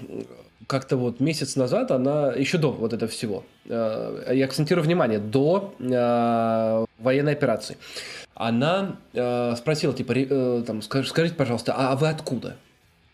как-то 0.67 0.97
вот 0.97 1.21
месяц 1.21 1.57
назад 1.57 1.91
она, 1.91 2.33
еще 2.33 2.59
до 2.59 2.73
вот 2.73 2.93
этого 2.93 3.11
всего, 3.11 3.45
а, 3.69 4.33
я 4.33 4.47
акцентирую 4.47 4.85
внимание, 4.85 5.19
до 5.19 5.75
а, 5.81 6.85
военной 6.99 7.33
операции, 7.33 7.77
она 8.35 8.97
а, 9.15 9.55
спросила, 9.57 9.95
типа, 9.95 10.13
э, 10.13 10.65
там, 10.67 10.83
скажите, 10.83 11.35
пожалуйста, 11.35 11.75
а 11.77 11.97
вы 11.97 12.09
откуда? 12.09 12.57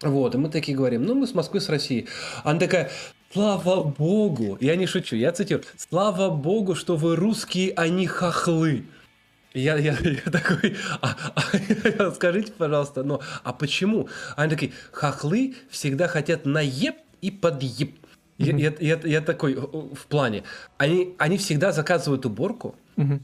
Вот, 0.02 0.34
и 0.34 0.38
мы 0.38 0.48
такие 0.48 0.76
говорим, 0.76 1.04
ну, 1.04 1.14
мы 1.14 1.26
с 1.26 1.34
Москвы, 1.34 1.60
с 1.60 1.68
России. 1.68 2.06
Она 2.44 2.60
такая, 2.60 2.90
Слава 3.30 3.82
богу, 3.82 4.56
я 4.60 4.74
не 4.76 4.86
шучу, 4.86 5.14
я 5.14 5.32
цитирую. 5.32 5.64
Слава 5.76 6.30
богу, 6.30 6.74
что 6.74 6.96
вы 6.96 7.14
русские, 7.14 7.74
а 7.76 7.86
не 7.88 8.06
хохлы. 8.06 8.86
Я, 9.52 9.76
я, 9.76 9.96
я 10.00 10.30
такой, 10.30 10.76
а, 11.02 11.14
а, 11.34 12.10
скажите, 12.14 12.52
пожалуйста, 12.52 13.02
но 13.02 13.20
а 13.44 13.52
почему? 13.52 14.08
Они 14.36 14.50
такие, 14.50 14.72
хохлы 14.92 15.56
всегда 15.68 16.08
хотят 16.08 16.46
наеб 16.46 16.96
и 17.20 17.30
подъеб. 17.30 17.96
Я, 18.38 18.56
я, 18.56 18.72
я, 18.80 19.00
я 19.02 19.20
такой 19.20 19.56
в 19.56 20.06
плане. 20.08 20.44
Они, 20.78 21.14
они 21.18 21.36
всегда 21.36 21.72
заказывают 21.72 22.24
уборку, 22.24 22.76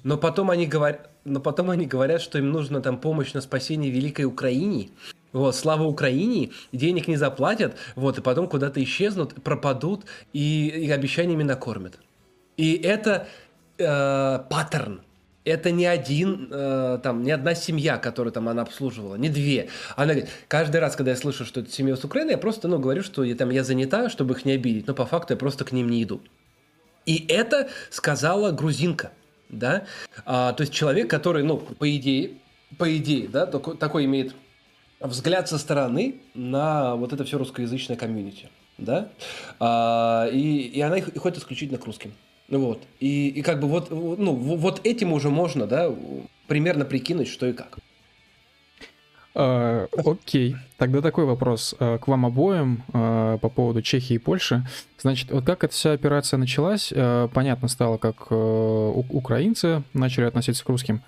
но 0.03 0.19
потом 0.19 0.51
они 0.51 0.66
говорят, 0.66 1.09
но 1.25 1.41
потом 1.41 1.71
они 1.71 1.87
говорят, 1.87 2.21
что 2.21 2.39
им 2.39 2.51
нужна 2.51 2.81
там 2.81 2.99
помощь 2.99 3.33
на 3.33 3.41
спасение 3.41 3.91
великой 3.91 4.25
Украине. 4.25 4.91
Вот, 5.33 5.57
слава 5.57 5.83
Украине, 5.83 6.51
денег 6.73 7.09
не 7.09 7.17
заплатят, 7.17 7.77
вот, 7.97 8.19
и 8.19 8.21
потом 8.21 8.47
куда-то 8.49 8.83
исчезнут, 8.83 9.43
пропадут 9.43 10.05
и, 10.33 10.69
и 10.69 10.91
обещаниями 10.91 11.43
накормят. 11.43 11.99
И 12.57 12.75
это 12.75 13.27
э, 13.79 14.39
паттерн. 14.49 15.03
Это 15.45 15.71
не 15.73 15.85
один, 15.85 16.49
э, 16.51 17.01
там, 17.03 17.23
не 17.23 17.31
одна 17.33 17.55
семья, 17.55 17.99
которую 17.99 18.33
там 18.33 18.49
она 18.49 18.63
обслуживала, 18.63 19.17
не 19.17 19.29
две. 19.29 19.69
Она 19.95 20.15
говорит, 20.15 20.31
каждый 20.49 20.81
раз, 20.81 20.97
когда 20.97 21.11
я 21.11 21.17
слышу, 21.17 21.45
что 21.45 21.61
это 21.61 21.71
семья 21.71 21.97
с 21.97 22.05
Украины, 22.05 22.31
я 22.31 22.39
просто, 22.39 22.67
ну, 22.69 22.79
говорю, 22.79 23.03
что 23.03 23.25
я, 23.25 23.35
там, 23.35 23.51
я 23.51 23.63
занята, 23.63 24.09
чтобы 24.09 24.35
их 24.35 24.45
не 24.47 24.53
обидеть, 24.53 24.87
но 24.87 24.95
по 24.95 25.05
факту 25.05 25.35
я 25.35 25.37
просто 25.37 25.65
к 25.65 25.73
ним 25.73 25.91
не 25.91 26.03
иду. 26.03 26.23
И 27.05 27.27
это 27.29 27.69
сказала 27.91 28.53
грузинка, 28.53 29.11
да, 29.59 29.85
а, 30.24 30.52
то 30.52 30.62
есть 30.62 30.72
человек, 30.72 31.09
который, 31.09 31.43
ну, 31.43 31.59
по 31.59 31.97
идее, 31.97 32.32
по 32.78 32.97
идее, 32.97 33.28
да, 33.28 33.47
такой, 33.47 33.76
такой 33.76 34.05
имеет 34.05 34.35
взгляд 35.01 35.48
со 35.48 35.59
стороны 35.59 36.16
на 36.35 36.97
вот 36.97 37.12
это 37.12 37.24
все 37.24 37.39
русскоязычное 37.39 37.97
комьюнити, 37.97 38.48
да, 38.78 39.09
а, 39.60 40.28
и, 40.32 40.62
и 40.68 40.81
она 40.81 40.98
их 40.98 41.14
ходит 41.16 41.39
исключительно 41.39 41.78
к 41.78 41.85
русским. 41.85 42.12
Вот. 42.48 42.82
И, 43.01 43.28
и 43.28 43.43
как 43.43 43.59
бы 43.60 43.68
вот, 43.68 43.90
ну, 43.90 44.35
вот 44.35 44.81
этим 44.85 45.12
уже 45.12 45.31
можно, 45.31 45.66
да, 45.66 45.90
примерно 46.47 46.85
прикинуть, 46.85 47.28
что 47.28 47.47
и 47.47 47.52
как. 47.52 47.78
А, 49.36 49.89
окей, 49.97 50.56
тогда 50.78 51.01
такой 51.01 51.24
вопрос 51.24 51.74
а, 51.81 51.98
к 51.98 52.06
вам 52.06 52.24
обоим 52.24 52.82
а, 52.93 53.39
по 53.39 53.48
поводу 53.48 53.82
Чехии 53.82 54.15
и 54.15 54.19
Польши. 54.19 54.65
Значит, 55.01 55.32
вот 55.32 55.44
как 55.44 55.65
эта 55.65 55.74
вся 55.74 55.93
операция 55.93 56.39
началась, 56.39 56.90
понятно 57.35 57.69
стало, 57.69 57.98
как 57.98 58.31
украинцы 58.31 59.82
начали 59.93 60.24
относиться 60.24 60.65
к 60.65 60.69
русским. 60.70 61.02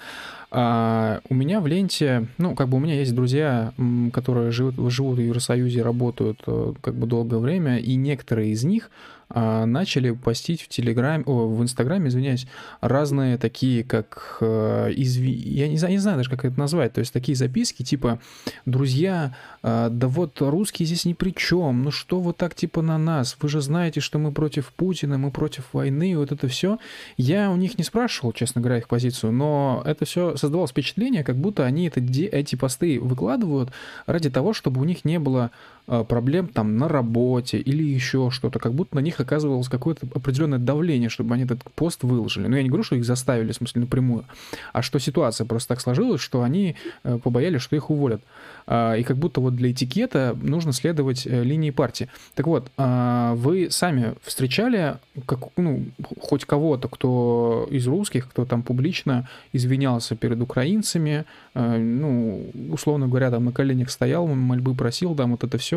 А 0.51 1.21
у 1.29 1.35
меня 1.35 1.61
в 1.61 1.67
ленте, 1.67 2.29
ну, 2.39 2.55
как 2.55 2.69
бы 2.69 2.77
у 2.77 2.81
меня 2.81 2.95
есть 2.95 3.15
друзья, 3.15 3.73
которые 4.13 4.53
живут, 4.53 4.93
живут 4.93 5.19
в 5.19 5.21
Евросоюзе, 5.21 5.83
работают 5.83 6.41
э, 6.47 6.75
как 6.81 6.95
бы 6.95 7.07
долгое 7.07 7.39
время, 7.39 7.79
и 7.79 7.97
некоторые 7.97 8.53
из 8.53 8.63
них 8.63 8.91
начали 9.29 10.13
постить 10.13 10.63
в 10.63 10.69
Телеграме, 10.69 11.25
о, 11.27 11.49
в 11.49 11.63
Инстаграме, 11.63 12.09
извиняюсь, 12.09 12.47
разные 12.81 13.39
такие, 13.39 13.83
как 13.83 14.39
э, 14.41 14.93
изви... 14.95 15.33
я 15.33 15.69
не 15.69 15.79
знаю, 15.79 15.95
не 15.95 15.99
знаю 15.99 16.17
даже, 16.19 16.31
как 16.31 16.45
это 16.45 16.59
назвать, 16.59 16.93
то 16.93 17.01
есть 17.01 17.13
такие 17.13 17.35
записки, 17.35 17.83
типа, 17.83 18.21
друзья, 18.67 19.35
э, 19.63 19.89
да 19.91 20.09
вот 20.09 20.41
русские 20.41 20.87
здесь 20.87 21.05
ни 21.05 21.13
при 21.13 21.35
чем, 21.35 21.83
ну 21.83 21.91
что 21.91 22.21
вы 22.21 22.33
так 22.33 22.55
типа 22.55 22.83
на 22.83 22.99
нас, 22.99 23.37
вы 23.41 23.49
же 23.49 23.61
знаете, 23.61 24.01
что 24.01 24.19
мы 24.19 24.31
против 24.31 24.73
Путина, 24.73 25.19
мы 25.19 25.31
против 25.31 25.65
войны, 25.73 26.17
вот 26.17 26.31
это 26.31 26.47
все. 26.49 26.79
Я 27.17 27.51
у 27.51 27.57
них 27.57 27.79
не 27.79 27.85
спрашивал, 27.85 28.33
честно 28.33 28.61
говоря, 28.61 28.79
их 28.79 28.89
позицию, 28.89 29.33
но 29.33 29.83
это 29.85 30.05
все 30.05 30.37
создавалось 30.37 30.71
впечатление, 30.71 31.25
как 31.25 31.37
будто 31.37 31.65
они 31.65 31.89
это, 31.89 32.01
эти 32.01 32.55
посты 32.55 33.01
выкладывают 33.01 33.71
ради 34.07 34.31
того, 34.31 34.53
чтобы 34.53 34.81
у 34.81 34.85
них 34.85 35.05
не 35.05 35.19
было 35.19 35.45
а, 35.47 35.51
проблем 35.87 36.49
там 36.49 36.79
на 36.79 36.89
работе 36.89 37.59
или 37.59 37.83
еще 37.83 38.31
что-то, 38.31 38.59
как 38.59 38.73
будто 38.73 38.97
на 38.97 39.01
них 39.01 39.21
оказывалось 39.21 39.69
какое-то 39.69 40.07
определенное 40.15 40.59
давление, 40.59 41.09
чтобы 41.09 41.35
они 41.35 41.45
этот 41.45 41.63
пост 41.75 42.03
выложили. 42.03 42.47
Но 42.47 42.57
я 42.57 42.63
не 42.63 42.69
говорю, 42.69 42.85
что 42.85 42.97
их 42.97 43.05
заставили, 43.05 43.53
в 43.53 43.57
смысле, 43.57 43.83
напрямую, 43.83 44.25
а 44.73 44.83
что 44.83 44.99
ситуация 44.99 45.45
просто 45.45 45.69
так 45.69 45.81
сложилась, 45.81 46.21
что 46.21 46.43
они 46.43 46.77
э, 47.05 47.19
побоялись, 47.23 47.63
что 47.63 47.77
их 47.77 47.91
уволят. 47.91 48.23
А, 48.67 48.95
и 48.95 49.03
как 49.05 49.17
будто 49.17 49.41
вот 49.41 49.55
для 49.55 49.71
этикета 49.71 50.37
нужно 50.41 50.73
следовать 50.73 51.27
э, 51.27 51.45
линии 51.45 51.71
партии. 51.71 52.09
Так 52.35 52.47
вот, 52.47 52.71
а, 52.77 53.35
вы 53.35 53.69
сами 53.71 54.15
встречали 54.23 54.97
как, 55.27 55.41
ну, 55.57 55.85
хоть 56.19 56.45
кого-то, 56.45 56.89
кто 56.89 57.69
из 57.71 57.87
русских, 57.87 58.29
кто 58.29 58.45
там 58.45 58.63
публично 58.63 59.29
извинялся 59.53 60.17
перед 60.17 60.41
украинцами, 60.41 61.25
э, 61.55 61.79
ну, 61.79 62.51
условно 62.71 63.07
говоря, 63.07 63.31
там 63.31 63.45
на 63.45 63.53
коленях 63.53 63.91
стоял, 63.91 64.27
мольбы 64.27 64.75
просил, 64.75 65.15
там 65.15 65.33
вот 65.33 65.45
это 65.45 65.59
все, 65.59 65.76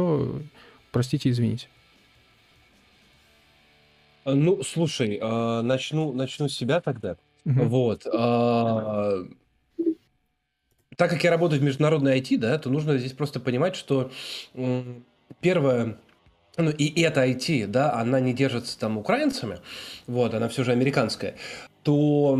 простите, 0.91 1.30
извините. 1.30 1.67
Ну, 4.26 4.63
слушай, 4.63 5.19
начну, 5.63 6.13
начну 6.13 6.49
с 6.49 6.53
себя 6.53 6.81
тогда. 6.81 7.17
Угу. 7.45 7.63
Вот 7.63 8.05
так 10.99 11.09
как 11.09 11.23
я 11.23 11.30
работаю 11.30 11.61
в 11.61 11.63
международной 11.63 12.19
IT, 12.19 12.38
да, 12.39 12.57
то 12.57 12.69
нужно 12.69 12.97
здесь 12.97 13.13
просто 13.13 13.39
понимать, 13.39 13.77
что 13.77 14.11
первое, 15.39 15.97
ну 16.57 16.71
и 16.71 17.01
это 17.01 17.26
IT, 17.26 17.67
да, 17.67 17.93
она 17.93 18.19
не 18.19 18.34
держится 18.34 18.77
там 18.77 18.97
украинцами, 18.97 19.59
вот, 20.07 20.34
она 20.34 20.49
все 20.49 20.65
же 20.65 20.73
американская, 20.73 21.35
то 21.84 22.38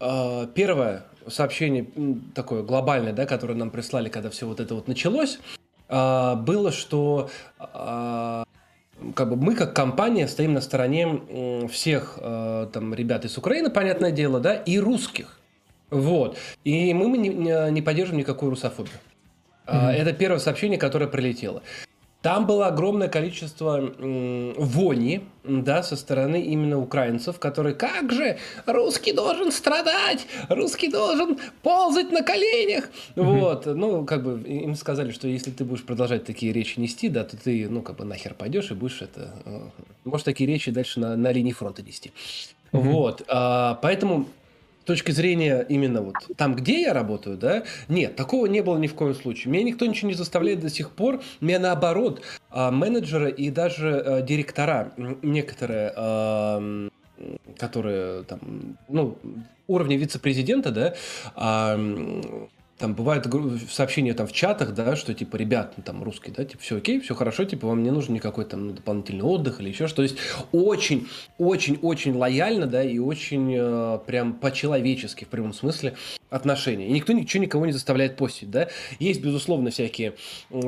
э, 0.00 0.46
первое 0.54 1.04
сообщение 1.26 1.86
такое 2.34 2.62
глобальное, 2.62 3.12
да, 3.12 3.26
которое 3.26 3.52
нам 3.52 3.70
прислали, 3.70 4.08
когда 4.08 4.30
все 4.30 4.46
вот 4.46 4.60
это 4.60 4.74
вот 4.74 4.88
началось, 4.88 5.38
э, 5.90 6.34
было, 6.36 6.72
что 6.72 7.28
э, 7.58 8.44
как 9.14 9.28
бы 9.28 9.36
мы 9.36 9.54
как 9.54 9.74
компания 9.74 10.28
стоим 10.28 10.54
на 10.54 10.60
стороне 10.60 11.68
всех 11.70 12.18
э, 12.20 12.68
там 12.72 12.94
ребят 12.94 13.24
из 13.24 13.36
Украины, 13.36 13.70
понятное 13.70 14.12
дело, 14.12 14.40
да, 14.40 14.54
и 14.54 14.78
русских. 14.78 15.38
Вот. 15.90 16.38
И 16.64 16.94
мы 16.94 17.18
не, 17.18 17.28
не 17.70 17.82
поддерживаем 17.82 18.20
никакую 18.20 18.50
русофобию. 18.50 18.94
Mm-hmm. 19.66 19.90
Это 19.90 20.12
первое 20.12 20.38
сообщение, 20.38 20.78
которое 20.78 21.06
прилетело. 21.06 21.62
Там 22.22 22.46
было 22.46 22.66
огромное 22.66 23.08
количество 23.08 23.94
вони, 23.98 25.22
да, 25.42 25.82
со 25.82 25.96
стороны 25.96 26.42
именно 26.42 26.78
украинцев, 26.78 27.38
которые, 27.38 27.74
как 27.74 28.12
же, 28.12 28.36
русский 28.66 29.12
должен 29.12 29.50
страдать, 29.50 30.26
русский 30.50 30.88
должен 30.88 31.38
ползать 31.62 32.12
на 32.12 32.22
коленях. 32.22 32.90
Mm-hmm. 33.16 33.40
Вот, 33.40 33.66
ну, 33.66 34.04
как 34.04 34.22
бы 34.22 34.46
им 34.46 34.74
сказали, 34.74 35.12
что 35.12 35.28
если 35.28 35.50
ты 35.50 35.64
будешь 35.64 35.82
продолжать 35.82 36.26
такие 36.26 36.52
речи 36.52 36.78
нести, 36.78 37.08
да, 37.08 37.24
то 37.24 37.38
ты, 37.38 37.68
ну, 37.70 37.80
как 37.80 37.96
бы 37.96 38.04
нахер 38.04 38.34
пойдешь 38.34 38.70
и 38.70 38.74
будешь 38.74 39.00
это, 39.00 39.32
э, 39.46 39.60
можешь 40.04 40.24
такие 40.24 40.46
речи 40.46 40.70
дальше 40.70 41.00
на, 41.00 41.16
на 41.16 41.32
линии 41.32 41.52
фронта 41.52 41.82
нести. 41.82 42.12
Mm-hmm. 42.72 42.80
Вот, 42.80 43.22
а, 43.28 43.78
поэтому 43.80 44.26
точки 44.84 45.10
зрения 45.12 45.64
именно 45.68 46.02
вот 46.02 46.14
там, 46.36 46.54
где 46.54 46.82
я 46.82 46.94
работаю, 46.94 47.36
да, 47.36 47.64
нет, 47.88 48.16
такого 48.16 48.46
не 48.46 48.62
было 48.62 48.78
ни 48.78 48.86
в 48.86 48.94
коем 48.94 49.14
случае. 49.14 49.52
Меня 49.52 49.64
никто 49.64 49.86
ничего 49.86 50.08
не 50.08 50.14
заставляет 50.14 50.60
до 50.60 50.70
сих 50.70 50.90
пор. 50.90 51.20
Меня 51.40 51.58
наоборот, 51.58 52.22
а, 52.50 52.70
менеджеры 52.70 53.30
и 53.30 53.50
даже 53.50 54.00
а, 54.00 54.22
директора 54.22 54.92
некоторые, 55.22 55.92
а, 55.96 56.88
которые 57.58 58.24
там, 58.24 58.76
ну, 58.88 59.18
уровня 59.66 59.96
вице-президента, 59.96 60.70
да, 60.70 61.76
там 62.80 62.94
бывают 62.94 63.26
сообщения 63.70 64.14
там 64.14 64.26
в 64.26 64.32
чатах, 64.32 64.72
да, 64.72 64.96
что 64.96 65.12
типа, 65.12 65.36
ребят, 65.36 65.74
ну, 65.76 65.82
там 65.82 66.02
русский, 66.02 66.32
да, 66.32 66.46
типа, 66.46 66.62
все 66.62 66.78
окей, 66.78 66.98
все 67.00 67.14
хорошо, 67.14 67.44
типа, 67.44 67.66
вам 67.68 67.82
не 67.82 67.90
нужен 67.90 68.14
никакой 68.14 68.46
там 68.46 68.74
дополнительный 68.74 69.22
отдых 69.22 69.60
или 69.60 69.68
еще 69.68 69.86
что. 69.86 69.96
То 69.96 70.02
есть 70.02 70.16
очень, 70.50 71.06
очень, 71.36 71.78
очень 71.82 72.14
лояльно, 72.14 72.66
да, 72.66 72.82
и 72.82 72.98
очень 72.98 73.54
э, 73.54 73.98
прям 74.06 74.32
по-человечески 74.32 75.24
в 75.24 75.28
прямом 75.28 75.52
смысле 75.52 75.94
отношения. 76.30 76.88
И 76.88 76.92
никто 76.92 77.12
ничего 77.12 77.42
никого 77.42 77.66
не 77.66 77.72
заставляет 77.72 78.16
постить, 78.16 78.50
да. 78.50 78.68
Есть, 78.98 79.20
безусловно, 79.20 79.70
всякие 79.70 80.14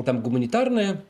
там 0.05 0.21
гуманитарные 0.21 1.01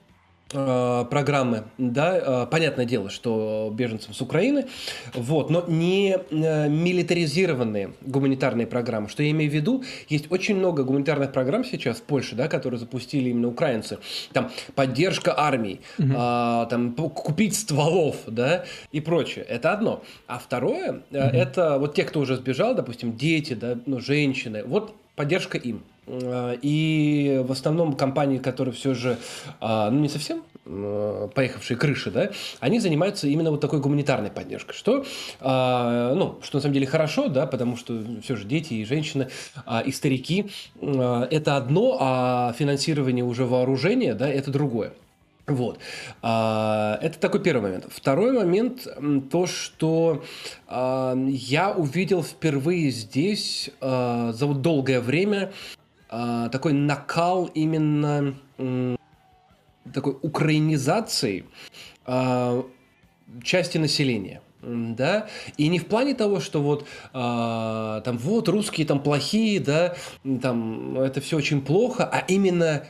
программы, 0.50 1.64
да, 1.78 2.44
э, 2.44 2.48
понятное 2.50 2.86
дело, 2.86 3.10
что 3.10 3.72
беженцам 3.74 4.14
с 4.14 4.22
Украины, 4.22 4.68
вот, 5.14 5.50
но 5.50 5.64
не 5.68 6.18
э, 6.30 6.70
милитаризированные 6.70 7.94
гуманитарные 8.02 8.68
программы. 8.68 9.10
Что 9.10 9.24
я 9.24 9.32
имею 9.32 9.50
в 9.50 9.54
виду? 9.54 9.84
Есть 10.10 10.32
очень 10.32 10.56
много 10.56 10.84
гуманитарных 10.84 11.32
программ 11.32 11.64
сейчас 11.64 11.98
в 11.98 12.04
Польше, 12.04 12.36
да, 12.36 12.48
которые 12.48 12.80
запустили 12.80 13.30
именно 13.30 13.48
украинцы. 13.48 13.98
Там 14.32 14.52
поддержка 14.76 15.34
армии, 15.38 15.82
угу. 15.98 16.10
а, 16.16 16.66
там 16.68 16.94
купить 16.94 17.56
стволов, 17.56 18.18
да, 18.28 18.66
и 18.92 19.02
прочее. 19.02 19.46
Это 19.46 19.74
одно. 19.74 20.04
А 20.28 20.38
второе, 20.38 21.02
угу. 21.10 21.18
это 21.18 21.80
вот 21.80 21.96
те, 21.96 22.04
кто 22.04 22.20
уже 22.20 22.36
сбежал, 22.36 22.76
допустим, 22.76 23.18
дети, 23.18 23.54
да, 23.54 23.78
ну, 23.86 24.00
женщины, 24.00 24.64
вот 24.64 24.96
поддержка 25.16 25.58
им. 25.58 25.84
А, 26.06 26.58
и 26.62 27.42
в 27.46 27.52
основном 27.52 27.94
компании, 27.94 28.38
которые 28.38 28.74
все 28.74 28.94
же, 28.94 29.18
а, 29.60 29.90
ну 29.90 30.00
не 30.02 30.10
совсем 30.10 30.44
а, 30.66 31.28
поехавшие 31.30 31.78
крыши, 31.78 32.12
да, 32.12 32.32
они 32.60 32.80
занимаются 32.80 33.28
именно 33.28 33.52
вот 33.52 33.62
такой 33.62 33.80
гуманитарной 33.80 34.32
поддержкой, 34.32 34.74
что, 34.74 35.06
ну, 35.42 36.40
что 36.42 36.58
на 36.58 36.62
самом 36.62 36.74
деле 36.74 36.86
хорошо, 36.86 37.28
да, 37.28 37.46
потому 37.46 37.78
что 37.78 38.02
все 38.22 38.36
же 38.36 38.46
дети 38.46 38.76
и 38.76 38.86
женщины, 38.86 39.30
и 39.86 39.92
старики– 39.92 40.50
это 40.82 41.58
одно, 41.58 41.98
а 42.00 42.54
финансирование 42.58 43.26
уже 43.26 43.46
вооружения, 43.46 44.14
да, 44.14 44.28
это 44.28 44.52
другое. 44.52 44.94
Вот. 45.46 45.78
Это 46.22 47.16
такой 47.20 47.42
первый 47.42 47.64
момент. 47.64 47.88
Второй 47.90 48.32
момент– 48.32 48.88
то, 49.32 49.46
что 49.46 50.24
я 50.70 51.74
увидел 51.76 52.24
впервые 52.24 52.92
здесь 52.92 53.70
за 53.82 54.48
долгое 54.48 55.02
время 55.02 55.52
а, 56.16 56.50
такой 56.50 56.74
накал 56.74 57.46
именно 57.56 58.36
такой 59.92 60.16
украинизации 60.22 61.46
а, 62.06 62.64
части 63.44 63.80
населения 63.80 64.42
да, 64.62 65.28
и 65.58 65.68
не 65.70 65.80
в 65.80 65.88
плане 65.88 66.14
того, 66.14 66.40
что 66.40 66.62
вот 66.62 66.86
а, 67.14 68.02
там 68.02 68.18
вот 68.20 68.48
русские 68.48 68.86
там 68.86 69.02
плохие, 69.02 69.60
да, 69.60 69.96
там 70.42 71.00
это 71.00 71.20
все 71.20 71.36
очень 71.36 71.62
плохо, 71.62 72.06
а 72.06 72.20
именно 72.28 72.86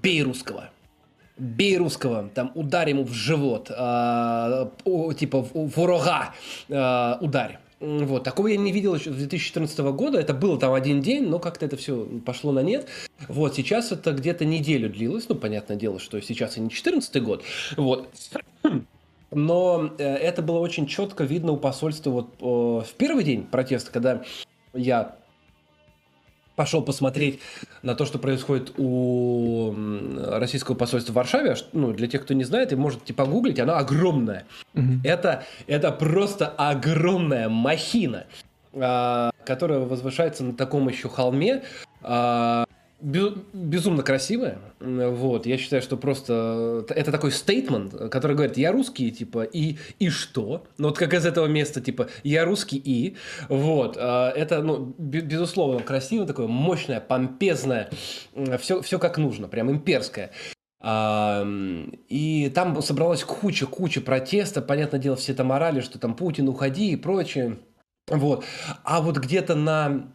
бей 0.00 0.22
русского, 0.22 0.70
бей 1.36 1.76
русского, 1.76 2.30
там 2.32 2.52
ударь 2.54 2.90
ему 2.90 3.04
в 3.04 3.12
живот, 3.12 3.72
а, 3.76 4.70
о, 4.84 5.12
типа 5.12 5.46
ворога 5.52 6.32
а, 6.70 7.18
ударь. 7.20 7.58
Вот, 7.80 8.24
такого 8.24 8.48
я 8.48 8.56
не 8.56 8.72
видел 8.72 8.94
еще 8.94 9.12
с 9.12 9.14
2014 9.16 9.78
года. 9.78 10.18
Это 10.18 10.34
было 10.34 10.58
там 10.58 10.72
один 10.72 11.00
день, 11.00 11.28
но 11.28 11.38
как-то 11.38 11.66
это 11.66 11.76
все 11.76 12.06
пошло 12.26 12.50
на 12.50 12.60
нет. 12.60 12.88
Вот, 13.28 13.54
сейчас 13.54 13.92
это 13.92 14.12
где-то 14.12 14.44
неделю 14.44 14.90
длилось. 14.90 15.28
Ну, 15.28 15.36
понятное 15.36 15.76
дело, 15.76 16.00
что 16.00 16.20
сейчас 16.20 16.56
и 16.56 16.60
не 16.60 16.68
2014 16.68 17.22
год. 17.22 17.44
Вот. 17.76 18.08
Но 19.30 19.90
э, 19.98 20.04
это 20.04 20.42
было 20.42 20.58
очень 20.58 20.86
четко 20.86 21.22
видно 21.24 21.52
у 21.52 21.56
посольства 21.56 22.10
вот 22.10 22.40
в 22.40 22.94
первый 22.96 23.24
день 23.24 23.44
протеста, 23.44 23.92
когда 23.92 24.22
я 24.72 25.16
пошел 26.56 26.82
посмотреть 26.82 27.38
на 27.82 27.94
то, 27.94 28.04
что 28.04 28.18
происходит 28.18 28.72
у 28.76 29.74
российского 30.16 30.74
посольства 30.74 31.12
в 31.12 31.16
Варшаве. 31.16 31.56
Ну, 31.72 31.92
для 31.92 32.06
тех, 32.06 32.22
кто 32.22 32.34
не 32.34 32.44
знает, 32.44 32.72
и 32.72 32.76
можете 32.76 33.14
погуглить, 33.14 33.58
она 33.58 33.78
огромная. 33.78 34.44
Угу. 34.74 35.00
Это, 35.04 35.44
это 35.66 35.92
просто 35.92 36.48
огромная 36.48 37.48
махина, 37.48 38.24
а, 38.74 39.30
которая 39.44 39.80
возвышается 39.80 40.44
на 40.44 40.54
таком 40.54 40.88
еще 40.88 41.08
холме. 41.08 41.62
Безумно 43.00 44.02
красивая. 44.02 44.58
Вот, 44.80 45.46
я 45.46 45.56
считаю, 45.56 45.82
что 45.82 45.96
просто 45.96 46.84
это 46.88 47.12
такой 47.12 47.30
стейтмент, 47.30 47.94
который 48.10 48.34
говорит, 48.34 48.56
я 48.56 48.72
русский, 48.72 49.12
типа, 49.12 49.44
и, 49.44 49.76
и 50.00 50.08
что? 50.08 50.66
Ну, 50.78 50.88
вот 50.88 50.98
как 50.98 51.14
из 51.14 51.24
этого 51.24 51.46
места, 51.46 51.80
типа, 51.80 52.08
я 52.24 52.44
русский 52.44 52.76
и. 52.76 53.16
Вот, 53.48 53.96
а, 54.00 54.30
это, 54.30 54.62
ну, 54.62 54.94
безусловно, 54.98 55.80
красиво, 55.80 56.26
такое 56.26 56.48
мощное, 56.48 57.00
помпезное, 57.00 57.88
все, 58.58 58.82
все 58.82 58.98
как 58.98 59.16
нужно, 59.16 59.46
прям 59.46 59.70
имперское. 59.70 60.32
И 60.80 62.52
там 62.54 62.82
собралась 62.82 63.24
куча-куча 63.24 64.00
протеста, 64.00 64.60
понятное 64.60 65.00
дело, 65.00 65.16
все 65.16 65.34
там 65.34 65.52
орали, 65.52 65.80
что 65.80 66.00
там 66.00 66.14
Путин, 66.14 66.48
уходи 66.48 66.90
и 66.92 66.96
прочее. 66.96 67.58
Вот. 68.08 68.44
А 68.84 69.00
вот 69.00 69.18
где-то 69.18 69.54
на 69.54 70.08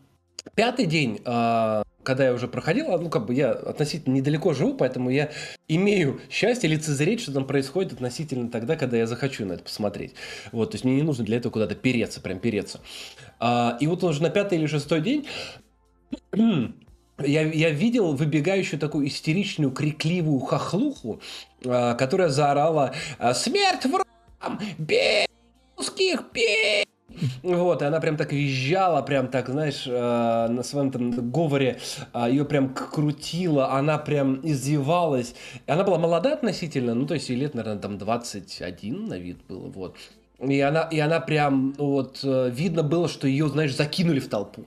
пятый 0.55 0.85
день 0.85 1.21
а, 1.25 1.83
когда 2.03 2.25
я 2.25 2.33
уже 2.33 2.47
проходил, 2.47 2.87
ну, 2.99 3.09
как 3.09 3.25
бы 3.25 3.33
я 3.33 3.51
относительно 3.51 4.13
недалеко 4.13 4.53
живу, 4.53 4.73
поэтому 4.73 5.09
я 5.09 5.31
имею 5.67 6.21
счастье 6.29 6.69
лицезреть, 6.69 7.21
что 7.21 7.33
там 7.33 7.45
происходит 7.45 7.93
относительно 7.93 8.49
тогда, 8.49 8.75
когда 8.75 8.97
я 8.97 9.07
захочу 9.07 9.45
на 9.45 9.53
это 9.53 9.63
посмотреть. 9.63 10.13
Вот, 10.51 10.71
то 10.71 10.75
есть 10.75 10.85
мне 10.85 10.95
не 10.95 11.03
нужно 11.03 11.25
для 11.25 11.37
этого 11.37 11.51
куда-то 11.51 11.75
переться, 11.75 12.21
прям 12.21 12.39
переться. 12.39 12.79
А, 13.39 13.77
и 13.79 13.87
вот 13.87 14.03
уже 14.03 14.21
на 14.21 14.29
пятый 14.29 14.57
или 14.57 14.67
шестой 14.67 15.01
день 15.01 15.27
я, 16.35 17.41
я 17.41 17.69
видел 17.69 18.13
выбегающую 18.13 18.79
такую 18.79 19.07
истеричную, 19.07 19.71
крикливую 19.71 20.39
хохлуху, 20.39 21.21
а, 21.65 21.95
которая 21.95 22.29
заорала 22.29 22.93
«Смерть 23.33 23.85
врагам! 23.85 24.59
Бей 24.77 25.27
русских! 25.77 26.23
Бей!» 26.33 26.92
Вот, 27.43 27.81
и 27.81 27.85
она 27.85 27.99
прям 27.99 28.17
так 28.17 28.31
визжала, 28.31 29.01
прям 29.01 29.27
так, 29.27 29.49
знаешь, 29.49 29.83
э, 29.85 30.47
на 30.49 30.63
своем 30.63 30.91
там 30.91 31.31
говоре 31.31 31.79
э, 32.13 32.27
ее 32.29 32.45
прям 32.45 32.73
крутила, 32.73 33.71
она 33.71 33.97
прям 33.97 34.39
издевалась. 34.43 35.35
Она 35.67 35.83
была 35.83 35.97
молода 35.97 36.33
относительно, 36.33 36.93
ну, 36.93 37.05
то 37.05 37.13
есть 37.13 37.29
ей 37.29 37.37
лет, 37.37 37.53
наверное, 37.53 37.81
там 37.81 37.97
21 37.97 39.07
на 39.07 39.17
вид 39.17 39.37
было, 39.47 39.67
вот. 39.69 39.95
И 40.39 40.59
она, 40.59 40.81
и 40.83 40.99
она 40.99 41.19
прям, 41.19 41.73
ну, 41.77 41.91
вот, 41.91 42.19
э, 42.23 42.49
видно 42.53 42.83
было, 42.83 43.07
что 43.07 43.27
ее, 43.27 43.47
знаешь, 43.47 43.75
закинули 43.75 44.19
в 44.19 44.27
толпу. 44.27 44.65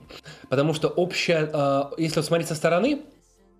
Потому 0.49 0.73
что 0.73 0.87
общая, 0.87 1.49
э, 1.51 1.83
если 1.97 2.21
смотреть 2.21 2.47
со 2.47 2.55
стороны, 2.55 3.01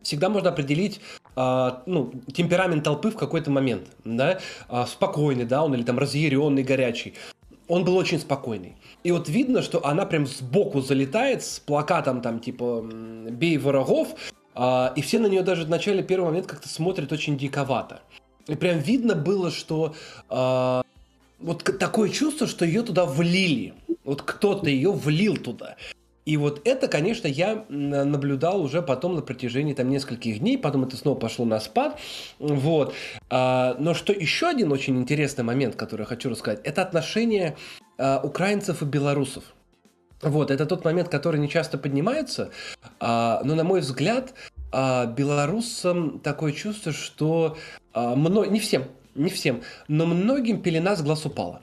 всегда 0.02 0.30
можно 0.30 0.50
определить 0.50 1.02
э, 1.36 1.72
ну, 1.86 2.12
темперамент 2.34 2.84
толпы 2.84 3.12
в 3.12 3.18
какой-то 3.18 3.52
момент, 3.52 3.88
да, 4.04 4.40
э, 4.70 4.86
спокойный, 4.88 5.46
да, 5.46 5.64
он 5.64 5.76
или 5.76 5.84
там 5.84 6.00
разъяренный, 6.00 6.64
горячий 6.64 7.14
он 7.68 7.84
был 7.84 7.98
очень 7.98 8.19
спокойный. 8.19 8.76
И 9.03 9.11
вот 9.11 9.30
видно, 9.30 9.61
что 9.61 9.85
она 9.85 10.06
прям 10.06 10.26
сбоку 10.26 10.81
залетает 10.81 11.44
с 11.44 11.60
плакатом 11.60 12.22
там 12.22 12.39
типа 12.39 12.85
«Бей 13.30 13.57
врагов», 13.57 14.15
а, 14.56 14.91
и 14.95 15.02
все 15.02 15.19
на 15.19 15.27
нее 15.27 15.44
даже 15.44 15.65
в 15.65 15.69
начале 15.69 16.02
первого 16.02 16.30
момента 16.30 16.49
как-то 16.49 16.68
смотрят 16.68 17.11
очень 17.11 17.38
диковато. 17.38 18.02
И 18.48 18.56
прям 18.56 18.80
видно 18.80 19.14
было, 19.14 19.52
что 19.52 19.94
а, 20.30 20.81
вот 21.39 21.64
такое 21.77 22.10
чувство, 22.10 22.48
что 22.48 22.65
ее 22.65 22.81
туда 22.81 23.06
влили. 23.06 23.73
Вот 24.03 24.22
кто-то 24.23 24.69
ее 24.69 24.91
влил 24.91 25.38
туда. 25.38 25.76
И 26.28 26.36
вот 26.36 26.60
это, 26.68 26.90
конечно, 26.90 27.26
я 27.26 27.64
наблюдал 27.70 28.62
уже 28.62 28.82
потом 28.82 29.16
на 29.16 29.22
протяжении 29.22 29.74
там 29.74 29.90
нескольких 29.90 30.40
дней, 30.40 30.58
потом 30.58 30.84
это 30.84 30.98
снова 30.98 31.18
пошло 31.18 31.45
на 31.45 31.58
спад, 31.62 31.98
вот. 32.38 32.94
А, 33.30 33.78
но 33.80 33.94
что 33.94 34.12
еще 34.12 34.48
один 34.48 34.74
очень 34.74 34.98
интересный 34.99 35.45
момент, 35.45 35.78
который 35.78 36.02
я 36.02 36.06
хочу 36.06 36.30
рассказать, 36.30 36.60
это 36.66 36.82
отношение 36.82 37.56
а, 37.98 38.20
украинцев 38.22 38.82
и 38.82 38.86
белорусов. 38.86 39.45
Вот, 40.22 40.52
это 40.52 40.66
тот 40.66 40.84
момент, 40.84 41.08
который 41.08 41.40
не 41.40 41.48
часто 41.48 41.78
поднимается, 41.78 42.49
а, 42.99 43.40
но, 43.45 43.56
на 43.56 43.64
мой 43.64 43.80
взгляд, 43.80 44.34
белорусам 44.74 46.20
такое 46.20 46.52
чувство, 46.52 46.91
что 46.91 47.56
не 47.95 48.60
всем, 48.60 48.84
не 49.16 49.30
всем, 49.30 49.62
но 49.88 50.06
многим 50.06 50.62
пелена 50.62 50.98
с 50.98 51.02
глаз 51.02 51.26
упала. 51.26 51.62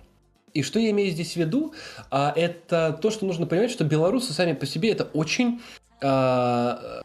И 0.55 0.63
что 0.63 0.79
я 0.79 0.91
имею 0.91 1.11
здесь 1.11 1.33
в 1.33 1.37
виду? 1.37 1.75
А, 2.11 2.33
это 2.35 2.99
то, 3.03 3.11
что 3.11 3.27
нужно 3.27 3.45
понимать, 3.47 3.73
что 3.73 3.85
белорусы 3.85 4.33
сами 4.33 4.53
по 4.53 4.67
себе 4.67 4.91
это 4.93 5.05
очень 5.05 5.61
а, 6.01 7.03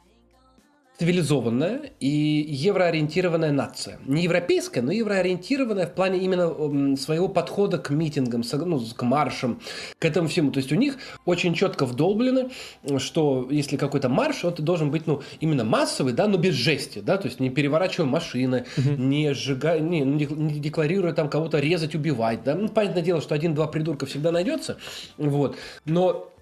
цивилизованная 1.00 1.92
и 2.02 2.46
евроориентированная 2.50 3.54
нация. 3.54 4.00
Не 4.06 4.24
европейская, 4.24 4.82
но 4.82 4.92
евроориентированная 4.92 5.88
в 5.88 5.94
плане 5.94 6.20
именно 6.20 6.98
своего 6.98 7.30
подхода 7.30 7.78
к 7.78 7.90
митингам, 7.90 8.44
ну, 8.66 8.82
к 8.96 9.02
маршам, 9.04 9.62
к 9.98 10.04
этому 10.04 10.28
всему. 10.28 10.52
То 10.52 10.58
есть 10.58 10.74
у 10.74 10.76
них 10.76 10.98
очень 11.26 11.54
четко 11.54 11.86
вдолблено, 11.86 12.50
что 12.98 13.48
если 13.50 13.78
какой-то 13.78 14.10
марш, 14.10 14.44
это 14.44 14.62
должен 14.62 14.92
быть 14.92 15.08
ну, 15.08 15.22
именно 15.40 15.64
массовый, 15.64 16.12
да, 16.12 16.28
но 16.28 16.38
без 16.38 16.56
жести, 16.56 17.00
да, 17.00 17.18
то 17.18 17.28
есть 17.28 17.40
не 17.40 17.50
переворачивая 17.50 18.08
машины, 18.08 18.66
угу. 18.78 18.90
не 19.02 19.34
сжигая, 19.34 19.80
не, 19.80 20.02
не 20.02 20.60
декларируя 20.60 21.14
там 21.14 21.30
кого-то 21.30 21.60
резать, 21.60 21.96
убивать, 21.96 22.44
да. 22.44 22.56
Ну, 22.56 22.68
понятное 22.68 23.04
дело, 23.04 23.22
что 23.22 23.36
один-два 23.36 23.68
придурка 23.68 24.06
всегда 24.06 24.32
найдется, 24.32 24.78
вот, 25.18 25.56
но 25.86 26.34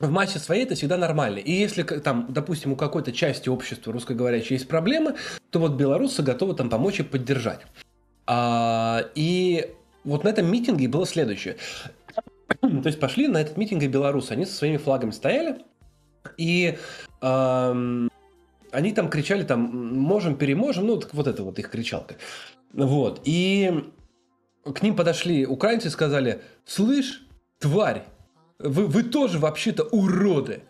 в 0.00 0.10
массе 0.10 0.38
своей 0.38 0.64
это 0.64 0.74
всегда 0.74 0.96
нормально. 0.96 1.38
И 1.38 1.52
если 1.52 1.82
там, 1.82 2.26
допустим, 2.28 2.72
у 2.72 2.76
какой-то 2.76 3.12
части 3.12 3.48
общества 3.48 3.92
русскоговорящей 3.92 4.54
есть 4.54 4.68
проблемы, 4.68 5.16
то 5.50 5.58
вот 5.58 5.72
белорусы 5.72 6.22
готовы 6.22 6.54
там 6.54 6.70
помочь 6.70 7.00
и 7.00 7.02
поддержать. 7.02 7.60
А, 8.26 9.04
и 9.14 9.74
вот 10.04 10.24
на 10.24 10.28
этом 10.28 10.50
митинге 10.50 10.88
было 10.88 11.06
следующее. 11.06 11.56
То 12.60 12.86
есть 12.86 13.00
пошли 13.00 13.28
на 13.28 13.38
этот 13.38 13.56
митинг 13.56 13.82
и 13.82 13.88
белорусы, 13.88 14.32
они 14.32 14.46
со 14.46 14.54
своими 14.54 14.76
флагами 14.76 15.10
стояли, 15.10 15.58
и 16.36 16.78
эм, 17.20 18.10
они 18.70 18.92
там 18.92 19.08
кричали 19.08 19.42
там 19.42 19.60
«можем, 19.98 20.36
переможем», 20.36 20.86
ну 20.86 21.02
вот 21.12 21.26
это 21.26 21.42
вот 21.42 21.58
их 21.58 21.70
кричалка. 21.70 22.16
Вот, 22.72 23.22
и 23.24 23.90
к 24.62 24.82
ним 24.82 24.94
подошли 24.94 25.46
украинцы 25.46 25.88
и 25.88 25.90
сказали 25.90 26.42
«слышь, 26.64 27.26
тварь, 27.58 28.04
вы, 28.58 28.86
вы 28.86 29.02
тоже 29.02 29.38
вообще-то 29.38 29.84
уроды. 29.84 30.62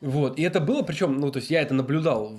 Вот, 0.00 0.38
и 0.38 0.42
это 0.42 0.60
было, 0.60 0.82
причем, 0.82 1.18
ну, 1.20 1.30
то 1.30 1.38
есть 1.38 1.50
я 1.50 1.60
это 1.60 1.74
наблюдал 1.74 2.32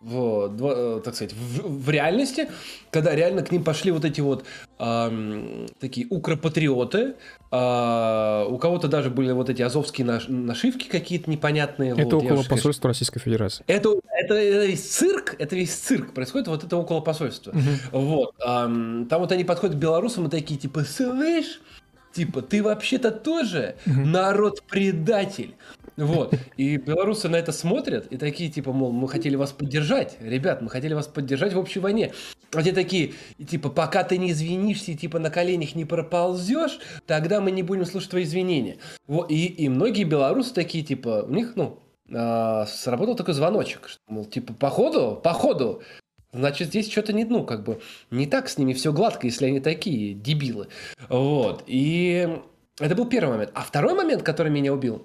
в, 0.00 0.54
э, 0.60 1.00
так 1.02 1.14
сказать, 1.14 1.32
в, 1.32 1.84
в 1.84 1.90
реальности, 1.90 2.48
когда 2.90 3.14
реально 3.14 3.42
к 3.42 3.50
ним 3.50 3.64
пошли 3.64 3.90
вот 3.90 4.04
эти 4.04 4.20
вот 4.20 4.44
э, 4.78 5.66
такие 5.80 6.06
укропатриоты, 6.08 7.14
э, 7.50 8.46
у 8.48 8.58
кого-то 8.58 8.86
даже 8.86 9.10
были 9.10 9.32
вот 9.32 9.50
эти 9.50 9.62
азовские 9.62 10.06
наш, 10.06 10.28
нашивки 10.28 10.88
какие-то 10.88 11.28
непонятные. 11.30 11.92
Это 11.92 12.16
вот, 12.16 12.24
около 12.24 12.44
посольства 12.44 12.88
Российской 12.88 13.18
Федерации. 13.18 13.64
Это, 13.66 13.94
это, 14.20 14.34
это 14.34 14.66
весь 14.66 14.88
цирк, 14.88 15.34
это 15.38 15.56
весь 15.56 15.74
цирк 15.74 16.14
происходит, 16.14 16.46
вот 16.46 16.62
это 16.62 16.76
около 16.76 17.00
посольства. 17.00 17.50
Угу. 17.50 18.00
Вот, 18.00 18.34
э, 18.38 18.44
там 18.44 19.20
вот 19.20 19.32
они 19.32 19.44
подходят 19.44 19.76
к 19.76 19.78
белорусам 19.78 20.26
и 20.26 20.30
такие 20.30 20.60
типа, 20.60 20.84
слышь, 20.84 21.60
Типа, 22.18 22.42
ты 22.42 22.64
вообще-то 22.64 23.12
тоже 23.12 23.76
народ-предатель. 23.86 25.54
Вот. 25.96 26.34
И 26.56 26.76
белорусы 26.76 27.28
на 27.28 27.36
это 27.36 27.52
смотрят 27.52 28.06
и 28.06 28.16
такие, 28.16 28.50
типа, 28.50 28.72
мол, 28.72 28.90
мы 28.90 29.08
хотели 29.08 29.36
вас 29.36 29.52
поддержать. 29.52 30.16
Ребят, 30.20 30.60
мы 30.60 30.68
хотели 30.68 30.94
вас 30.94 31.06
поддержать 31.06 31.52
в 31.52 31.58
общей 31.60 31.78
войне. 31.78 32.12
А 32.52 32.60
те 32.64 32.72
такие, 32.72 33.12
типа, 33.38 33.68
пока 33.68 34.02
ты 34.02 34.18
не 34.18 34.32
извинишься 34.32 34.90
и, 34.90 34.96
типа, 34.96 35.20
на 35.20 35.30
коленях 35.30 35.76
не 35.76 35.84
проползешь, 35.84 36.80
тогда 37.06 37.40
мы 37.40 37.52
не 37.52 37.62
будем 37.62 37.84
слушать 37.84 38.10
твои 38.10 38.24
извинения. 38.24 38.78
Вот. 39.06 39.30
И, 39.30 39.46
и 39.46 39.68
многие 39.68 40.02
белорусы 40.02 40.52
такие, 40.52 40.82
типа, 40.82 41.24
у 41.24 41.32
них, 41.32 41.52
ну, 41.54 41.78
а, 42.12 42.66
сработал 42.66 43.14
такой 43.14 43.34
звоночек, 43.34 43.88
что, 43.88 44.00
мол, 44.08 44.24
типа, 44.24 44.54
походу, 44.54 45.20
походу, 45.22 45.82
Значит, 46.38 46.68
здесь 46.68 46.90
что-то 46.90 47.12
не, 47.12 47.24
ну, 47.24 47.42
как 47.44 47.64
бы, 47.64 47.80
не 48.12 48.26
так 48.26 48.48
с 48.48 48.58
ними 48.58 48.72
все 48.72 48.92
гладко, 48.92 49.26
если 49.26 49.46
они 49.46 49.58
такие 49.58 50.14
дебилы. 50.14 50.68
Вот. 51.08 51.64
И 51.66 52.28
это 52.78 52.94
был 52.94 53.06
первый 53.06 53.32
момент. 53.32 53.50
А 53.54 53.62
второй 53.62 53.94
момент, 53.94 54.22
который 54.22 54.52
меня 54.52 54.72
убил, 54.72 55.04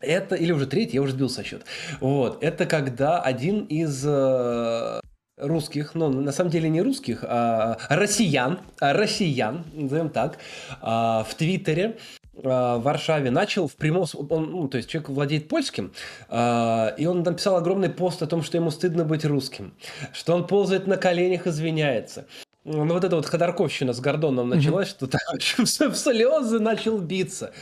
это, 0.00 0.34
или 0.34 0.50
уже 0.50 0.66
третий, 0.66 0.96
я 0.96 1.02
уже 1.02 1.12
сбил 1.12 1.30
со 1.30 1.44
счета. 1.44 1.64
Вот. 2.00 2.42
Это 2.42 2.66
когда 2.66 3.20
один 3.20 3.64
из 3.66 4.04
э, 4.04 5.00
русских, 5.36 5.94
ну, 5.94 6.08
на 6.08 6.32
самом 6.32 6.50
деле 6.50 6.68
не 6.68 6.82
русских, 6.82 7.24
а 7.28 7.78
россиян, 7.88 8.58
а 8.80 8.92
россиян, 8.92 9.64
назовем 9.72 10.10
так, 10.10 10.38
а, 10.80 11.22
в 11.22 11.32
Твиттере 11.36 11.96
в 12.32 12.78
Варшаве 12.78 13.30
начал 13.30 13.68
в 13.68 13.76
прямом... 13.76 14.06
Он, 14.30 14.50
ну, 14.50 14.68
то 14.68 14.78
есть 14.78 14.88
человек 14.88 15.10
владеет 15.10 15.48
польским, 15.48 15.92
э, 16.28 16.94
и 16.96 17.06
он 17.06 17.22
написал 17.22 17.56
огромный 17.56 17.90
пост 17.90 18.22
о 18.22 18.26
том, 18.26 18.42
что 18.42 18.56
ему 18.56 18.70
стыдно 18.70 19.04
быть 19.04 19.24
русским, 19.24 19.74
что 20.12 20.34
он 20.34 20.46
ползает 20.46 20.86
на 20.86 20.96
коленях, 20.96 21.46
извиняется. 21.46 22.26
Ну, 22.64 22.86
вот 22.86 23.04
эта 23.04 23.16
вот 23.16 23.26
ходорковщина 23.26 23.92
с 23.92 24.00
Гордоном 24.00 24.48
началась, 24.48 24.88
что 24.88 25.06
там 25.06 25.20
в 25.38 25.66
слезы 25.66 26.58
начал 26.58 26.98
биться. 26.98 27.52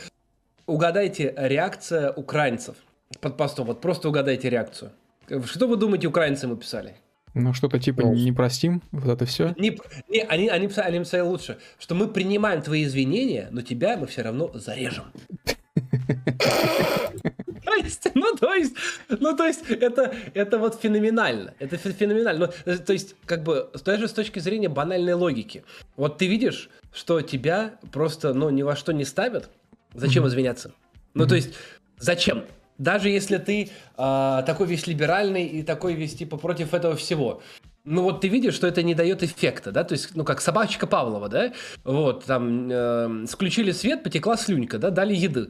Угадайте 0.67 1.33
реакция 1.35 2.11
украинцев 2.11 2.75
под 3.19 3.35
постом. 3.35 3.67
Вот 3.67 3.81
просто 3.81 4.09
угадайте 4.09 4.49
реакцию. 4.49 4.91
Что 5.45 5.67
вы 5.67 5.75
думаете, 5.75 6.07
украинцы 6.07 6.45
ему 6.45 6.55
писали? 6.55 6.95
Ну, 7.33 7.53
что-то 7.53 7.79
типа 7.79 8.01
ну, 8.03 8.13
не 8.13 8.31
простим, 8.31 8.81
вот 8.91 9.07
это 9.07 9.25
все. 9.25 9.55
Не, 9.57 9.77
не, 10.09 10.21
они, 10.21 10.49
они, 10.49 10.67
писали, 10.67 10.95
они 10.95 10.99
писали 10.99 11.21
лучше, 11.21 11.57
что 11.79 11.95
мы 11.95 12.07
принимаем 12.07 12.61
твои 12.61 12.83
извинения, 12.83 13.47
но 13.51 13.61
тебя 13.61 13.95
мы 13.97 14.07
все 14.07 14.21
равно 14.21 14.51
зарежем. 14.53 15.05
то 17.63 17.75
есть, 17.75 18.07
ну, 18.15 18.35
то 18.35 18.53
есть, 18.53 18.75
ну, 19.07 19.35
то 19.35 19.45
есть, 19.45 19.69
это, 19.69 20.13
это 20.33 20.57
вот 20.57 20.81
феноменально. 20.81 21.53
Это 21.59 21.77
феноменально. 21.77 22.51
Ну, 22.65 22.77
то 22.77 22.93
есть, 22.93 23.15
как 23.25 23.43
бы, 23.43 23.69
даже 23.85 24.07
с 24.07 24.13
точки 24.13 24.39
зрения 24.39 24.69
банальной 24.69 25.13
логики. 25.13 25.63
Вот 25.95 26.17
ты 26.17 26.27
видишь, 26.27 26.69
что 26.93 27.21
тебя 27.21 27.75
просто, 27.93 28.33
ну, 28.33 28.49
ни 28.49 28.61
во 28.61 28.75
что 28.75 28.91
не 28.91 29.05
ставят, 29.05 29.49
зачем 29.93 30.27
извиняться? 30.27 30.73
Ну, 31.13 31.25
то 31.27 31.35
есть, 31.35 31.53
зачем? 31.97 32.43
Даже 32.77 33.09
если 33.09 33.37
ты 33.37 33.69
э, 33.97 34.43
такой 34.45 34.67
весь 34.67 34.87
либеральный 34.87 35.45
и 35.45 35.63
такой 35.63 35.93
весь, 35.93 36.15
типа, 36.15 36.37
против 36.37 36.73
этого 36.73 36.95
всего. 36.95 37.41
Ну 37.83 38.03
вот 38.03 38.21
ты 38.21 38.27
видишь, 38.27 38.53
что 38.53 38.67
это 38.67 38.83
не 38.83 38.93
дает 38.93 39.23
эффекта, 39.23 39.71
да, 39.71 39.83
то 39.83 39.93
есть, 39.93 40.15
ну 40.15 40.23
как 40.23 40.39
собачка 40.39 40.85
Павлова, 40.85 41.29
да, 41.29 41.51
вот, 41.83 42.25
там, 42.25 42.69
э, 42.69 43.25
включили 43.27 43.71
свет, 43.71 44.03
потекла 44.03 44.37
слюнька, 44.37 44.77
да, 44.77 44.91
дали 44.91 45.15
еды. 45.15 45.49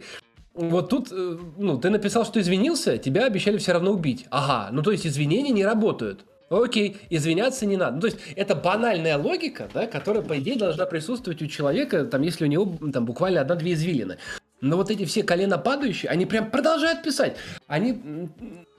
Вот 0.54 0.90
тут, 0.90 1.12
э, 1.12 1.38
ну, 1.58 1.78
ты 1.78 1.90
написал, 1.90 2.26
что 2.26 2.40
извинился, 2.40 2.98
тебя 2.98 3.26
обещали 3.26 3.58
все 3.58 3.74
равно 3.74 3.92
убить. 3.92 4.28
Ага, 4.30 4.70
ну 4.72 4.82
то 4.82 4.92
есть 4.92 5.06
извинения 5.06 5.52
не 5.52 5.66
работают. 5.66 6.26
Окей, 6.50 6.98
извиняться 7.10 7.66
не 7.66 7.78
надо. 7.78 7.96
Ну, 7.96 8.02
то 8.02 8.08
есть 8.08 8.20
это 8.36 8.56
банальная 8.56 9.18
логика, 9.18 9.70
да, 9.74 9.88
которая, 9.88 10.22
по 10.22 10.38
идее, 10.38 10.58
должна 10.58 10.86
присутствовать 10.86 11.42
у 11.42 11.48
человека, 11.48 12.04
там, 12.04 12.22
если 12.22 12.44
у 12.44 12.48
него 12.48 12.78
там 12.92 13.06
буквально 13.06 13.40
одна-две 13.40 13.74
извилины. 13.74 14.18
Но 14.62 14.78
вот 14.78 14.92
эти 14.92 15.06
все 15.06 15.24
колено 15.24 15.58
падающие, 15.58 16.10
они 16.10 16.26
прям 16.26 16.52
продолжают 16.52 17.04
писать. 17.04 17.36
Они 17.68 18.30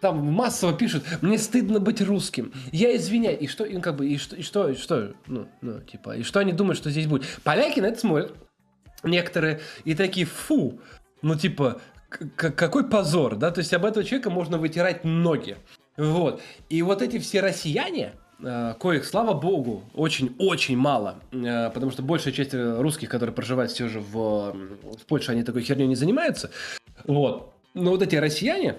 там 0.01 0.25
массово 0.33 0.73
пишут, 0.77 1.05
мне 1.21 1.39
стыдно 1.39 1.81
быть 1.81 2.01
русским, 2.01 2.53
я 2.73 2.97
извиняюсь. 2.97 3.41
И 3.43 3.47
что, 3.49 3.65
и, 3.65 3.79
как 3.81 3.97
бы, 3.97 4.09
и 4.09 4.17
что, 4.17 4.37
и 4.37 4.43
что, 4.43 4.69
и 4.69 4.75
что, 4.75 5.15
ну, 5.27 5.49
ну, 5.61 5.81
типа, 5.81 6.17
и 6.17 6.23
что 6.23 6.41
они 6.41 6.53
думают, 6.53 6.79
что 6.79 6.91
здесь 6.91 7.07
будет? 7.07 7.27
Поляки 7.45 7.81
на 7.81 7.87
это 7.87 8.01
смотрят, 8.01 8.33
некоторые, 9.03 9.61
и 9.85 9.95
такие, 9.95 10.27
фу, 10.27 10.81
ну, 11.21 11.37
типа, 11.37 11.81
какой 12.37 12.89
позор, 12.89 13.37
да, 13.37 13.51
то 13.51 13.61
есть 13.61 13.73
об 13.73 13.85
этого 13.85 14.05
человека 14.05 14.31
можно 14.31 14.59
вытирать 14.59 15.05
ноги. 15.05 15.57
Вот. 15.97 16.43
И 16.69 16.83
вот 16.83 17.03
эти 17.03 17.19
все 17.19 17.41
россияне, 17.41 18.13
коих, 18.79 19.05
слава 19.05 19.35
богу, 19.35 19.85
очень-очень 19.95 20.77
мало, 20.77 21.21
э, 21.31 21.71
потому 21.71 21.93
что 21.93 22.03
большая 22.03 22.33
часть 22.33 22.55
русских, 22.55 23.09
которые 23.09 23.35
проживают 23.35 23.71
все 23.71 23.89
же 23.89 24.01
в, 24.01 24.53
в 24.53 25.07
Польше, 25.07 25.33
они 25.33 25.43
такой 25.43 25.63
херней 25.63 25.87
не 25.87 25.95
занимаются. 25.95 26.51
Вот. 27.05 27.53
Но 27.75 27.91
вот 27.91 28.03
эти 28.03 28.17
россияне, 28.17 28.77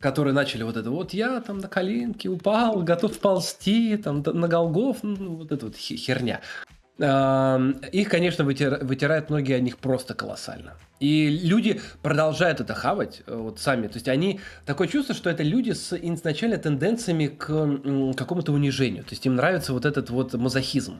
которые 0.00 0.34
начали 0.34 0.62
вот 0.62 0.76
это, 0.76 0.90
вот 0.90 1.12
я 1.12 1.40
там 1.40 1.58
на 1.58 1.68
коленке 1.68 2.28
упал, 2.28 2.82
готов 2.82 3.18
ползти, 3.18 3.96
там 3.96 4.22
на 4.24 4.48
Голгоф, 4.48 4.98
ну, 5.02 5.36
вот 5.36 5.52
эта 5.52 5.66
вот 5.66 5.76
херня. 5.76 6.40
Их, 6.98 8.08
конечно, 8.08 8.44
вытирают 8.44 9.30
многие 9.30 9.54
о 9.54 9.60
них 9.60 9.78
просто 9.78 10.14
колоссально. 10.14 10.74
И 10.98 11.28
люди 11.28 11.80
продолжают 12.02 12.60
это 12.60 12.74
хавать 12.74 13.22
э, 13.26 13.36
вот 13.36 13.60
сами. 13.60 13.86
То 13.86 13.94
есть 13.94 14.08
они... 14.08 14.40
Такое 14.66 14.88
чувство, 14.88 15.14
что 15.14 15.30
это 15.30 15.44
люди 15.44 15.70
с 15.70 15.96
изначально 15.96 16.58
тенденциями 16.58 17.28
к 17.28 17.46
какому-то 18.16 18.52
унижению. 18.52 19.04
То 19.04 19.10
есть 19.10 19.24
им 19.24 19.36
нравится 19.36 19.72
вот 19.72 19.84
этот 19.84 20.10
вот 20.10 20.34
мазохизм. 20.34 20.98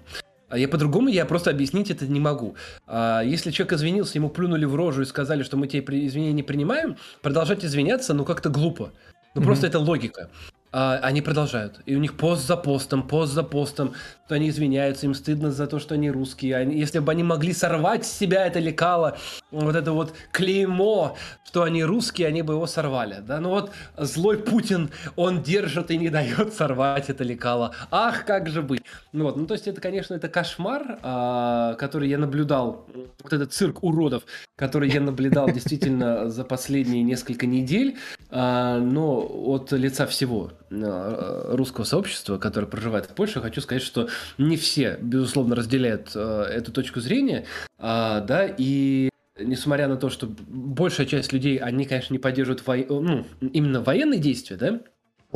А 0.49 0.57
я 0.57 0.69
по-другому 0.69 1.09
я 1.09 1.27
просто 1.27 1.51
объяснить 1.51 1.91
это 1.91 2.07
не 2.07 2.21
могу. 2.21 2.55
А 2.87 3.23
если 3.23 3.51
человек 3.51 3.73
извинился, 3.73 4.19
ему 4.19 4.31
плюнули 4.31 4.65
в 4.65 4.77
рожу 4.77 5.03
и 5.03 5.05
сказали, 5.05 5.43
что 5.43 5.57
мы 5.57 5.67
тебе 5.67 6.07
извинения 6.07 6.33
не 6.33 6.43
принимаем, 6.45 6.97
продолжать 7.21 7.65
извиняться, 7.65 8.15
ну 8.15 8.25
как-то 8.25 8.49
глупо. 8.49 8.93
Ну 9.35 9.43
mm-hmm. 9.43 9.45
просто 9.45 9.67
это 9.67 9.79
логика. 9.79 10.31
А, 10.71 10.99
они 11.03 11.23
продолжают. 11.23 11.81
И 11.87 11.97
у 11.97 11.99
них 11.99 12.17
пост 12.17 12.47
за 12.47 12.57
постом, 12.57 13.07
пост 13.07 13.33
за 13.33 13.43
постом, 13.43 13.95
то 14.29 14.35
они 14.35 14.51
извиняются, 14.51 15.07
им 15.07 15.15
стыдно 15.15 15.51
за 15.51 15.67
то, 15.67 15.79
что 15.79 15.95
они 15.95 16.11
русские. 16.11 16.57
Они, 16.57 16.79
если 16.79 16.99
бы 16.99 17.11
они 17.11 17.23
могли 17.23 17.53
сорвать 17.53 18.05
с 18.05 18.13
себя 18.13 18.47
это 18.47 18.61
лекало, 18.61 19.17
вот 19.51 19.75
это 19.75 19.93
вот 19.93 20.15
клеймо, 20.33 21.17
что 21.45 21.63
они 21.63 21.83
русские, 21.83 22.29
они 22.29 22.43
бы 22.43 22.53
его 22.55 22.67
сорвали. 22.67 23.23
Да? 23.27 23.41
Ну 23.41 23.49
вот 23.49 23.71
злой 23.97 24.37
Путин, 24.37 24.91
он 25.17 25.43
держит 25.43 25.91
и 25.91 25.97
не 25.97 26.11
дает 26.11 26.53
сорвать 26.53 27.09
это 27.09 27.25
лекало. 27.25 27.75
Ах, 27.91 28.27
как 28.27 28.49
же 28.49 28.61
быть. 28.61 28.83
Ну 29.13 29.25
вот, 29.25 29.37
ну 29.37 29.47
то 29.47 29.55
есть 29.55 29.67
это, 29.67 29.81
конечно, 29.81 30.15
это 30.15 30.29
кошмар, 30.29 30.99
а, 31.03 31.75
который 31.75 32.11
я 32.11 32.19
наблюдал, 32.19 32.87
вот 33.23 33.33
этот 33.33 33.55
цирк 33.55 33.83
уродов, 33.83 34.25
который 34.57 34.91
я 34.91 35.01
наблюдал 35.01 35.51
действительно 35.51 36.29
за 36.29 36.45
последние 36.45 37.03
несколько 37.03 37.47
недель, 37.47 37.97
а, 38.31 38.79
но 38.79 39.27
от 39.27 39.73
лица 39.73 40.07
всего 40.07 40.53
Э, 40.71 41.55
русского 41.55 41.85
сообщества, 41.85 42.37
которое 42.37 42.67
проживает 42.67 43.07
в 43.07 43.15
Польше, 43.15 43.41
хочу 43.41 43.63
сказать, 43.63 43.83
что 43.83 44.09
не 44.39 44.57
все, 44.57 44.99
безусловно, 45.01 45.55
разделяют 45.55 46.13
э, 46.15 46.43
эту 46.51 46.73
точку 46.73 47.01
зрения, 47.01 47.45
а, 47.79 48.21
да, 48.21 48.47
и 48.47 49.11
несмотря 49.39 49.89
на 49.89 49.97
то, 49.97 50.11
что 50.11 50.29
большая 50.49 51.07
часть 51.07 51.33
людей, 51.33 51.59
они, 51.59 51.85
конечно, 51.85 52.13
не 52.13 52.19
поддерживают 52.19 52.67
во... 52.67 52.77
ну, 52.77 53.27
именно 53.41 53.83
военные 53.83 54.21
действия, 54.21 54.57
да, 54.57 54.81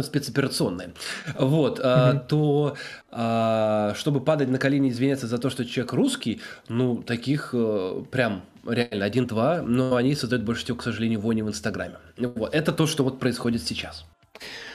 спецоперационные, 0.01 0.95
вот, 1.39 1.79
mm-hmm. 1.79 1.83
а, 1.85 2.15
то 2.15 2.77
а, 3.11 3.95
чтобы 3.95 4.21
падать 4.21 4.49
на 4.49 4.59
колени 4.59 4.89
и 4.89 4.91
извиняться 4.91 5.27
за 5.27 5.39
то, 5.39 5.51
что 5.51 5.65
человек 5.65 5.93
русский, 5.93 6.41
ну, 6.69 7.03
таких 7.03 7.51
а, 7.53 8.03
прям 8.11 8.43
реально 8.67 9.05
один-два, 9.05 9.63
но 9.63 9.97
они 9.97 10.15
создают 10.15 10.45
больше 10.45 10.65
всего, 10.65 10.79
к 10.79 10.83
сожалению, 10.83 11.21
вони 11.21 11.43
в 11.43 11.49
Инстаграме. 11.49 11.97
Вот, 12.17 12.55
это 12.55 12.73
то, 12.73 12.87
что 12.87 13.05
вот 13.05 13.19
происходит 13.19 13.63
сейчас. 13.63 14.07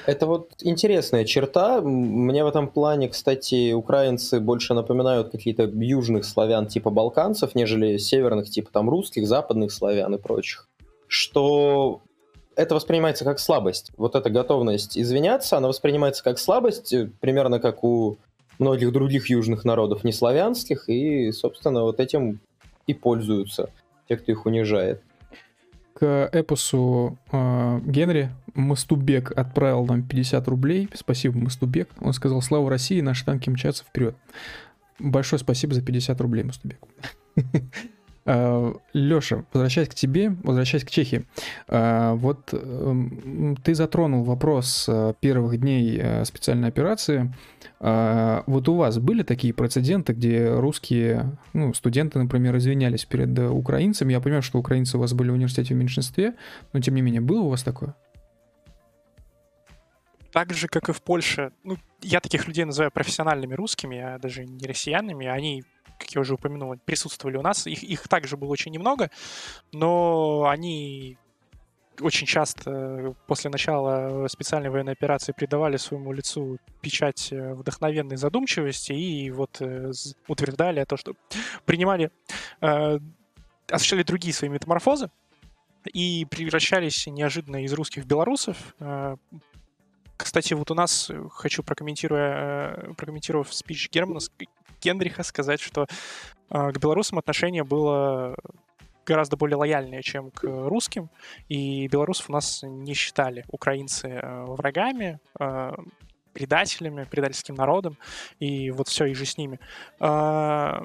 Это 0.08 0.26
вот 0.26 0.54
интересная 0.62 1.26
черта. 1.26 1.82
Мне 1.82 2.46
в 2.46 2.48
этом 2.48 2.70
плане, 2.70 3.10
кстати, 3.10 3.74
украинцы 3.74 4.40
больше 4.40 4.74
напоминают 4.74 5.32
какие-то 5.32 5.64
южных 5.64 6.24
славян 6.24 6.66
типа 6.66 6.90
балканцев, 6.90 7.56
нежели 7.56 7.98
северных 7.98 8.50
типа 8.50 8.72
там 8.72 8.90
русских, 8.90 9.28
западных 9.28 9.70
славян 9.70 10.16
и 10.16 10.18
прочих. 10.18 10.70
Что 11.10 12.00
это 12.56 12.74
воспринимается 12.74 13.26
как 13.26 13.38
слабость. 13.38 13.92
Вот 13.98 14.16
эта 14.16 14.30
готовность 14.30 14.98
извиняться, 14.98 15.58
она 15.58 15.68
воспринимается 15.68 16.24
как 16.24 16.40
слабость, 16.40 16.94
э, 16.94 17.12
примерно 17.20 17.60
как 17.60 17.84
у 17.84 18.18
многих 18.60 18.94
других 18.94 19.30
южных 19.30 19.66
народов 19.66 20.06
неславянских, 20.06 20.88
и, 20.88 21.34
собственно, 21.34 21.84
вот 21.84 22.00
этим 22.00 22.40
и 22.88 22.94
пользуются 22.94 23.72
те, 24.08 24.16
кто 24.16 24.32
их 24.32 24.46
унижает 24.46 25.02
к 25.98 26.30
эпосу 26.32 27.18
э, 27.32 27.82
Генри 27.84 28.30
Мастубек 28.54 29.32
отправил 29.36 29.84
нам 29.86 30.04
50 30.04 30.48
рублей. 30.48 30.90
Спасибо, 30.94 31.40
Мастубек. 31.40 31.90
Он 32.00 32.14
сказал, 32.14 32.40
слава 32.44 32.70
России, 32.70 33.02
наши 33.02 33.26
танки 33.26 33.50
мчатся 33.50 33.84
вперед. 33.84 34.16
Большое 35.00 35.40
спасибо 35.40 35.74
за 35.74 35.82
50 35.82 36.22
рублей, 36.22 36.44
Мастубек. 36.44 36.80
А, 38.30 38.74
Леша, 38.92 39.46
возвращаясь 39.54 39.88
к 39.88 39.96
тебе, 39.96 40.36
возвращаясь 40.44 40.84
к 40.84 40.92
Чехии. 40.92 41.26
А, 41.70 42.14
вот 42.16 42.50
эм, 42.52 43.58
ты 43.64 43.74
затронул 43.74 44.26
вопрос 44.26 44.86
э, 44.90 45.14
первых 45.22 45.58
дней 45.58 45.98
э, 45.98 46.26
специальной 46.26 46.68
операции. 46.68 47.34
Вот 47.80 48.68
у 48.70 48.76
вас 48.76 48.98
были 48.98 49.22
такие 49.22 49.54
прецеденты, 49.54 50.14
где 50.14 50.50
русские 50.50 51.38
ну, 51.54 51.76
студенты, 51.76 52.18
например, 52.18 52.58
извинялись 52.58 53.06
перед 53.06 53.38
украинцами? 53.38 54.14
Я 54.14 54.20
понимаю, 54.20 54.42
что 54.42 54.58
украинцы 54.58 54.98
у 54.98 55.00
вас 55.00 55.14
были 55.14 55.30
в 55.30 55.34
университете 55.36 55.76
в 55.76 55.78
меньшинстве, 55.78 56.34
но 56.74 56.80
тем 56.80 56.96
не 56.96 57.04
менее, 57.04 57.22
было 57.22 57.42
у 57.42 57.50
вас 57.50 57.62
такое? 57.62 57.94
так 60.38 60.54
же, 60.54 60.68
как 60.68 60.88
и 60.90 60.94
в 60.94 61.02
Польше, 61.02 61.52
ну, 61.64 61.78
я 62.02 62.20
таких 62.20 62.48
людей 62.48 62.64
называю 62.64 62.92
профессиональными 62.92 63.56
русскими, 63.56 64.00
а 64.00 64.20
даже 64.20 64.46
не 64.46 64.68
россиянами, 64.68 65.26
они 65.26 65.64
как 65.98 66.12
я 66.12 66.22
уже 66.22 66.36
упомянул, 66.36 66.76
присутствовали 66.86 67.38
у 67.38 67.42
нас. 67.42 67.68
Их, 67.68 67.84
их 67.84 68.08
также 68.08 68.38
было 68.38 68.50
очень 68.50 68.72
немного, 68.72 69.10
но 69.72 70.48
они 70.50 71.18
очень 72.02 72.28
часто 72.28 73.16
после 73.26 73.50
начала 73.50 74.28
специальной 74.28 74.70
военной 74.70 74.94
операции 74.94 75.32
придавали 75.32 75.78
своему 75.78 76.12
лицу 76.12 76.58
печать 76.82 77.30
э, 77.32 77.54
вдохновенной 77.54 78.18
задумчивости 78.18 78.94
и 78.94 79.32
вот 79.32 79.58
э, 79.62 79.92
утверждали 80.28 80.84
то, 80.86 80.98
что 80.98 81.14
принимали, 81.66 82.12
э, 82.62 83.00
осуществляли 83.70 84.04
другие 84.04 84.34
свои 84.34 84.50
метаморфозы 84.50 85.10
и 85.86 86.26
превращались 86.30 87.08
неожиданно 87.08 87.64
из 87.64 87.74
русских 87.74 88.04
в 88.04 88.08
белорусов. 88.08 88.76
Э, 88.80 89.16
кстати, 90.18 90.54
вот 90.56 90.72
у 90.72 90.74
нас, 90.74 91.12
хочу 91.32 91.62
прокомментируя, 91.64 92.94
прокомментировав 92.98 93.54
спич 93.54 93.90
Германа, 93.92 94.20
Генриха 94.82 95.24
сказать, 95.24 95.60
что 95.60 95.88
э, 96.50 96.72
к 96.72 96.78
белорусам 96.80 97.20
отношение 97.20 97.64
было 97.64 98.36
гораздо 99.08 99.38
более 99.38 99.56
лояльнее, 99.56 100.04
чем 100.04 100.32
к 100.32 100.44
русским, 100.44 101.10
и 101.48 101.88
белорусов 101.88 102.30
у 102.30 102.34
нас 102.34 102.62
не 102.64 102.94
считали 102.94 103.46
украинцы 103.48 104.08
э, 104.08 104.46
врагами, 104.46 105.20
э, 105.40 105.72
предателями, 106.34 107.06
предательским 107.10 107.56
народом, 107.56 107.98
и 108.40 108.70
вот 108.70 108.88
все, 108.90 109.06
и 109.06 109.14
же 109.14 109.26
с 109.26 109.38
ними. 109.38 109.60
Э, 110.00 110.82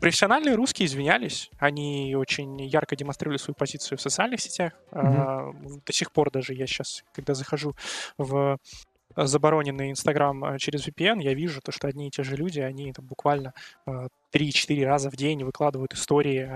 профессиональные 0.00 0.54
русские 0.54 0.86
извинялись, 0.86 1.50
они 1.58 2.14
очень 2.16 2.60
ярко 2.62 2.96
демонстрировали 2.96 3.38
свою 3.38 3.56
позицию 3.56 3.98
в 3.98 4.00
социальных 4.00 4.40
сетях. 4.40 4.72
Mm-hmm. 4.92 5.82
До 5.84 5.92
сих 5.92 6.12
пор 6.12 6.30
даже 6.30 6.54
я 6.54 6.66
сейчас, 6.66 7.04
когда 7.12 7.34
захожу 7.34 7.74
в 8.16 8.58
забороненный 9.16 9.90
Инстаграм 9.90 10.58
через 10.58 10.86
VPN, 10.86 11.22
я 11.22 11.34
вижу 11.34 11.60
то, 11.60 11.72
что 11.72 11.88
одни 11.88 12.08
и 12.08 12.10
те 12.10 12.22
же 12.22 12.36
люди, 12.36 12.60
они 12.60 12.92
там 12.92 13.06
буквально 13.06 13.54
3-4 13.86 14.84
раза 14.84 15.10
в 15.10 15.16
день 15.16 15.44
выкладывают 15.44 15.94
истории 15.94 16.48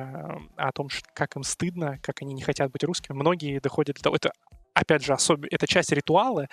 о 0.56 0.72
том, 0.72 0.88
как 1.14 1.36
им 1.36 1.42
стыдно, 1.42 1.98
как 2.02 2.22
они 2.22 2.34
не 2.34 2.42
хотят 2.42 2.70
быть 2.70 2.84
русскими. 2.84 3.16
Многие 3.16 3.60
доходят 3.60 3.96
до 3.96 4.02
того, 4.02 4.16
это 4.16 4.32
опять 4.74 5.04
же, 5.04 5.12
особенно 5.12 5.48
это 5.50 5.66
часть 5.66 5.92
ритуала, 5.92 6.48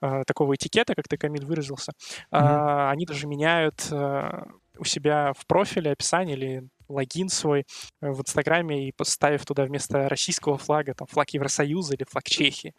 э, 0.00 0.22
такого 0.26 0.54
этикета, 0.54 0.94
как 0.94 1.08
ты, 1.08 1.16
Камиль, 1.16 1.44
выразился. 1.44 1.92
Mm-hmm. 2.30 2.38
Э, 2.38 2.90
они 2.90 3.06
даже 3.06 3.26
меняют 3.26 3.88
э, 3.90 4.44
у 4.82 4.84
себя 4.84 5.32
в 5.38 5.46
профиле 5.46 5.92
описание 5.92 6.36
или 6.36 6.68
логин 6.88 7.28
свой 7.28 7.64
в 8.00 8.20
Инстаграме 8.20 8.88
и 8.88 8.92
поставив 8.92 9.46
туда 9.46 9.64
вместо 9.64 10.08
российского 10.08 10.58
флага 10.58 10.94
там 10.94 11.06
флаг 11.06 11.30
Евросоюза 11.30 11.94
или 11.94 12.04
флаг 12.04 12.24
Чехии. 12.24 12.74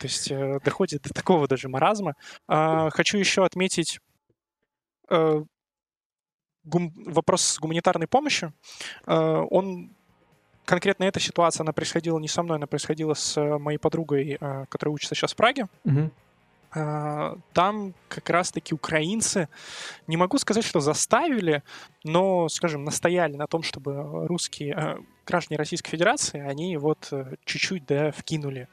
То 0.00 0.06
есть 0.06 0.30
э, 0.30 0.58
доходит 0.64 1.02
до 1.02 1.14
такого 1.14 1.46
даже 1.46 1.68
маразма. 1.68 2.14
Э, 2.48 2.88
хочу 2.90 3.18
еще 3.18 3.44
отметить 3.44 4.00
э, 5.10 5.44
гум- 6.64 6.92
вопрос 7.06 7.42
с 7.42 7.58
гуманитарной 7.60 8.08
помощью. 8.08 8.54
Э, 9.06 9.44
он 9.50 9.94
конкретно 10.64 11.04
эта 11.04 11.20
ситуация, 11.20 11.64
она 11.64 11.72
происходила 11.72 12.18
не 12.18 12.28
со 12.28 12.42
мной, 12.42 12.56
она 12.56 12.66
происходила 12.66 13.14
с 13.14 13.36
э, 13.36 13.58
моей 13.58 13.78
подругой, 13.78 14.38
э, 14.40 14.64
которая 14.70 14.94
учится 14.94 15.14
сейчас 15.14 15.34
в 15.34 15.36
Праге. 15.36 15.68
Угу. 15.84 16.10
Там 16.72 17.94
как 18.08 18.30
раз-таки 18.30 18.74
украинцы, 18.74 19.48
не 20.06 20.16
могу 20.16 20.38
сказать, 20.38 20.64
что 20.64 20.80
заставили, 20.80 21.62
но, 22.02 22.48
скажем, 22.48 22.84
настояли 22.84 23.36
на 23.36 23.46
том, 23.46 23.62
чтобы 23.62 24.26
русские 24.26 24.98
граждане 25.26 25.58
Российской 25.58 25.90
Федерации, 25.90 26.40
они 26.40 26.76
вот 26.78 27.12
чуть-чуть, 27.44 27.84
да, 27.86 28.10
вкинули 28.10 28.68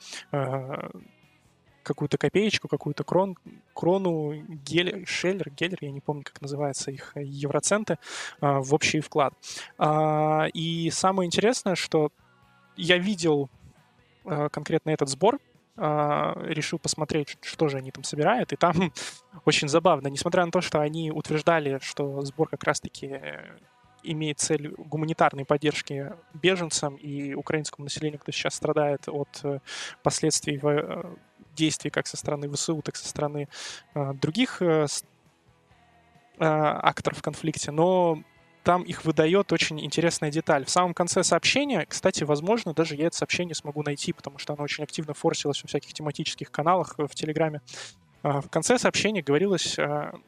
какую-то 1.90 2.20
копеечку, 2.20 2.68
какую-то 2.68 3.04
крон, 3.04 3.36
крону, 3.74 4.34
гель, 4.64 5.06
шеллер, 5.08 5.50
геллер, 5.50 5.80
я 5.82 5.92
не 5.92 6.02
помню, 6.02 6.24
как 6.24 6.40
называется 6.40 6.92
их, 6.92 7.14
э, 7.16 7.24
евроценты, 7.24 7.98
а, 8.42 8.60
в 8.60 8.76
общий 8.76 9.00
вклад. 9.00 9.34
А, 9.80 10.48
и 10.54 10.92
самое 10.92 11.26
интересное, 11.26 11.74
что 11.74 12.12
я 12.78 13.00
видел 13.00 13.50
а, 14.24 14.50
конкретно 14.50 14.92
этот 14.92 15.10
сбор, 15.10 15.40
решил 15.80 16.80
посмотреть, 16.80 17.38
что 17.42 17.70
же 17.70 17.78
они 17.78 17.92
там 17.92 18.04
собирают, 18.04 18.52
и 18.54 18.56
там 18.56 18.74
очень 19.46 19.70
забавно, 19.70 20.08
несмотря 20.08 20.46
на 20.46 20.52
то, 20.52 20.62
что 20.62 20.82
они 20.82 21.12
утверждали, 21.12 21.80
что 21.82 22.22
сбор 22.22 22.50
как 22.50 22.64
раз-таки 22.64 23.08
э, 23.08 23.58
имеет 24.04 24.40
цель 24.40 24.74
гуманитарной 24.78 25.46
поддержки 25.46 26.14
беженцам 26.34 26.96
и 26.96 27.34
украинскому 27.34 27.86
населению, 27.86 28.20
кто 28.20 28.32
сейчас 28.32 28.56
страдает 28.56 29.08
от 29.08 29.40
э, 29.44 29.60
последствий 30.04 30.60
действий 31.56 31.92
как 31.92 32.08
со 32.08 32.18
стороны 32.18 32.50
ВСУ, 32.50 32.82
так 32.82 32.96
и 32.96 32.98
со 32.98 33.08
стороны 33.08 33.48
э, 33.94 34.14
других 34.14 34.62
э, 34.62 34.86
э, 36.40 36.46
акторов 36.46 37.20
в 37.20 37.22
конфликте, 37.22 37.72
но 37.72 38.24
там 38.70 38.84
их 38.84 39.04
выдает 39.04 39.52
очень 39.52 39.84
интересная 39.84 40.30
деталь. 40.30 40.64
В 40.64 40.70
самом 40.70 40.94
конце 40.94 41.24
сообщения, 41.24 41.88
кстати, 41.90 42.24
возможно, 42.24 42.72
даже 42.76 42.94
я 42.94 43.08
это 43.08 43.18
сообщение 43.18 43.56
смогу 43.56 43.82
найти, 43.82 44.14
потому 44.14 44.38
что 44.38 44.54
оно 44.54 44.62
очень 44.62 44.84
активно 44.84 45.16
форсилось 45.16 45.64
во 45.64 45.68
всяких 45.68 45.91
тематических 45.91 46.52
каналах 46.52 46.94
в 47.00 47.16
Телеграме. 47.16 47.62
В 48.22 48.48
конце 48.52 48.78
сообщения 48.78 49.24
говорилось, 49.24 49.76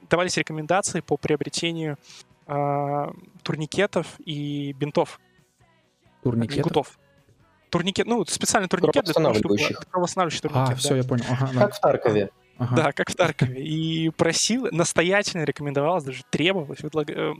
давались 0.09 0.37
рекомендации 0.37 1.01
по 1.01 1.17
приобретению 1.17 1.99
турникетов 3.43 4.07
и 4.25 4.73
бинтов. 4.73 5.19
Турникетов? 6.23 6.63
Гутов 6.63 6.99
турникет, 7.69 8.07
ну, 8.07 8.25
специальный 8.25 8.69
турникет 8.69 9.05
для 9.05 9.13
того, 9.13 9.35
чтобы... 9.35 9.55
Кровоостанавливающий 9.91 10.41
турникет, 10.41 10.67
А, 10.67 10.71
да. 10.71 10.75
все, 10.77 10.95
я 10.95 11.03
понял. 11.03 11.25
Ага, 11.29 11.45
как 11.45 11.53
да. 11.53 11.69
в 11.69 11.79
Таркове. 11.79 12.31
Ага. 12.57 12.75
Да, 12.75 12.91
как 12.91 13.11
в 13.11 13.15
Таркове. 13.15 13.63
И 13.63 14.09
просил, 14.09 14.67
настоятельно 14.71 15.43
рекомендовалось, 15.43 16.03
даже 16.03 16.23
требовалось, 16.31 16.79
э, 16.81 17.33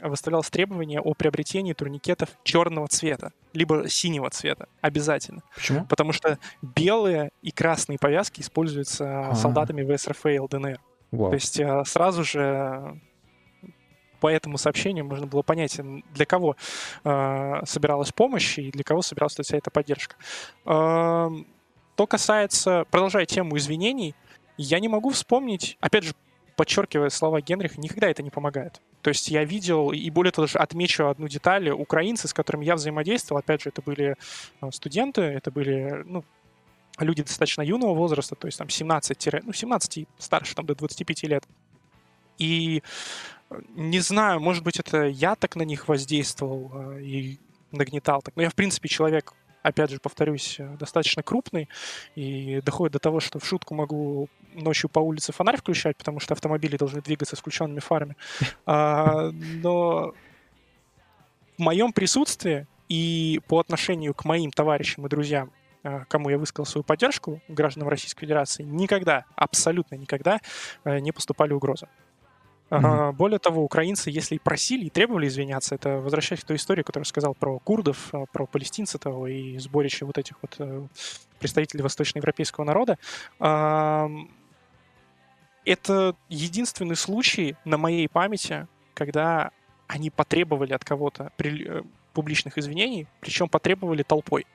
выставлялось 0.00 0.50
требование 0.50 1.00
о 1.00 1.14
приобретении 1.14 1.72
турникетов 1.72 2.30
черного 2.42 2.88
цвета, 2.88 3.32
либо 3.52 3.88
синего 3.88 4.30
цвета, 4.30 4.68
обязательно. 4.80 5.42
Почему? 5.54 5.86
Потому 5.86 6.12
что 6.12 6.38
белые 6.62 7.30
и 7.42 7.50
красные 7.50 7.98
повязки 7.98 8.40
используются 8.40 9.04
А-а-а. 9.04 9.34
солдатами 9.34 9.82
ВСРФ 9.82 10.26
и 10.26 10.38
ЛДНР. 10.38 10.80
Вау. 11.12 11.30
То 11.30 11.34
есть 11.34 11.58
э, 11.58 11.84
сразу 11.86 12.24
же 12.24 13.00
по 14.20 14.28
этому 14.28 14.58
сообщению 14.58 15.04
можно 15.04 15.26
было 15.26 15.42
понять, 15.42 15.78
для 16.12 16.26
кого 16.26 16.56
э, 17.04 17.54
собиралась 17.64 18.12
помощь 18.12 18.58
и 18.58 18.70
для 18.70 18.82
кого 18.82 19.02
собиралась 19.02 19.34
вся 19.34 19.56
эта 19.56 19.70
поддержка. 19.70 20.16
Э, 20.64 21.28
то 21.94 22.06
касается, 22.06 22.84
продолжая 22.90 23.26
тему 23.26 23.56
извинений, 23.56 24.14
я 24.58 24.80
не 24.80 24.88
могу 24.88 25.10
вспомнить, 25.10 25.76
опять 25.80 26.04
же, 26.04 26.14
подчеркивая 26.56 27.10
слова 27.10 27.40
Генриха, 27.40 27.80
никогда 27.80 28.08
это 28.08 28.22
не 28.22 28.30
помогает. 28.30 28.80
То 29.06 29.10
есть 29.10 29.28
я 29.28 29.44
видел, 29.44 29.92
и 29.92 30.10
более 30.10 30.32
того, 30.32 30.48
даже 30.48 30.58
отмечу 30.58 31.06
одну 31.06 31.28
деталь, 31.28 31.70
украинцы, 31.70 32.26
с 32.26 32.34
которыми 32.34 32.64
я 32.64 32.74
взаимодействовал, 32.74 33.38
опять 33.38 33.62
же, 33.62 33.68
это 33.68 33.80
были 33.80 34.16
э, 34.60 34.70
студенты, 34.72 35.20
это 35.20 35.52
были, 35.52 36.02
ну, 36.06 36.24
люди 36.98 37.22
достаточно 37.22 37.62
юного 37.62 37.94
возраста, 37.94 38.34
то 38.34 38.48
есть 38.48 38.58
там 38.58 38.68
17, 38.68 39.44
ну, 39.44 39.52
17 39.52 39.98
и 39.98 40.08
старше, 40.18 40.56
там, 40.56 40.66
до 40.66 40.74
25 40.74 41.22
лет. 41.22 41.44
И 42.38 42.82
не 43.76 44.00
знаю, 44.00 44.40
может 44.40 44.64
быть, 44.64 44.80
это 44.80 45.04
я 45.04 45.36
так 45.36 45.54
на 45.54 45.62
них 45.62 45.86
воздействовал 45.86 46.72
э, 46.74 47.02
и 47.02 47.38
нагнетал 47.70 48.22
так. 48.22 48.34
Но 48.34 48.42
я, 48.42 48.50
в 48.50 48.56
принципе, 48.56 48.88
человек, 48.88 49.34
опять 49.62 49.90
же, 49.90 50.00
повторюсь, 50.00 50.56
э, 50.58 50.76
достаточно 50.80 51.22
крупный, 51.22 51.68
и 52.16 52.60
доходит 52.64 52.94
до 52.94 52.98
того, 52.98 53.20
что 53.20 53.38
в 53.38 53.46
шутку 53.46 53.72
могу 53.76 54.28
ночью 54.62 54.90
по 54.90 55.00
улице 55.00 55.32
фонарь 55.32 55.56
включать, 55.56 55.96
потому 55.96 56.20
что 56.20 56.34
автомобили 56.34 56.76
должны 56.76 57.00
двигаться 57.00 57.36
с 57.36 57.38
включенными 57.38 57.80
фарами. 57.80 58.16
А, 58.68 59.30
но 59.32 60.12
в 61.56 61.60
моем 61.62 61.92
присутствии 61.92 62.66
и 62.88 63.40
по 63.48 63.60
отношению 63.60 64.14
к 64.14 64.24
моим 64.24 64.50
товарищам 64.50 65.06
и 65.06 65.08
друзьям, 65.08 65.50
э, 65.82 66.04
кому 66.08 66.30
я 66.30 66.38
высказал 66.38 66.66
свою 66.66 66.84
поддержку, 66.84 67.40
гражданам 67.48 67.88
Российской 67.88 68.22
Федерации, 68.22 68.62
никогда, 68.64 69.24
абсолютно 69.36 69.94
никогда 69.94 70.40
не 70.84 71.12
поступали 71.12 71.52
угрозы. 71.52 71.88
Mm-hmm. 72.70 73.12
Более 73.12 73.38
того, 73.38 73.62
украинцы, 73.62 74.10
если 74.10 74.36
и 74.36 74.38
просили 74.38 74.86
и 74.86 74.90
требовали 74.90 75.28
извиняться, 75.28 75.74
это 75.76 75.98
возвращаясь 75.98 76.42
к 76.42 76.46
той 76.46 76.56
истории, 76.56 76.82
которую 76.82 77.04
сказал 77.06 77.34
про 77.34 77.58
курдов, 77.60 78.08
а, 78.12 78.24
про 78.32 78.46
палестинцев 78.46 79.02
и 79.28 79.56
сборище 79.58 80.04
вот 80.04 80.18
этих 80.18 80.36
вот 80.42 80.56
э, 80.58 80.86
представителей 81.38 81.82
восточноевропейского 81.82 82.64
народа, 82.64 82.98
это 85.66 86.16
единственный 86.28 86.96
случай 86.96 87.56
на 87.64 87.76
моей 87.76 88.08
памяти, 88.08 88.66
когда 88.94 89.50
они 89.88 90.10
потребовали 90.10 90.72
от 90.72 90.84
кого-то 90.84 91.32
э, 91.38 91.82
публичных 92.12 92.56
извинений, 92.56 93.06
причем 93.20 93.48
потребовали 93.48 94.02
толпой. 94.02 94.46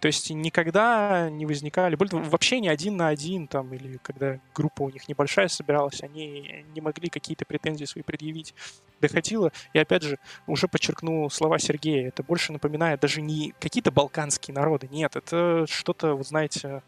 То 0.00 0.08
есть 0.08 0.30
никогда 0.30 1.30
не 1.30 1.46
возникали, 1.46 1.96
вообще 1.98 2.60
не 2.60 2.68
один 2.68 2.96
на 2.96 3.08
один, 3.08 3.46
там, 3.46 3.72
или 3.72 3.98
когда 4.02 4.38
группа 4.54 4.82
у 4.82 4.90
них 4.90 5.08
небольшая 5.08 5.48
собиралась, 5.48 6.02
они 6.02 6.64
не 6.74 6.80
могли 6.82 7.08
какие-то 7.08 7.46
претензии 7.46 7.86
свои 7.86 8.02
предъявить. 8.02 8.54
Доходило, 9.00 9.52
и 9.72 9.78
опять 9.78 10.02
же, 10.02 10.18
уже 10.46 10.68
подчеркну 10.68 11.28
слова 11.30 11.58
Сергея, 11.58 12.08
это 12.08 12.22
больше 12.22 12.52
напоминает 12.52 13.00
даже 13.00 13.22
не 13.22 13.54
какие-то 13.58 13.90
балканские 13.90 14.54
народы, 14.54 14.88
нет, 14.90 15.16
это 15.16 15.66
что-то, 15.66 16.14
вот 16.14 16.26
знаете, 16.26 16.82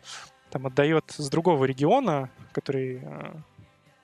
там 0.50 0.66
отдает 0.66 1.12
с 1.16 1.28
другого 1.28 1.64
региона, 1.64 2.30
который 2.52 3.02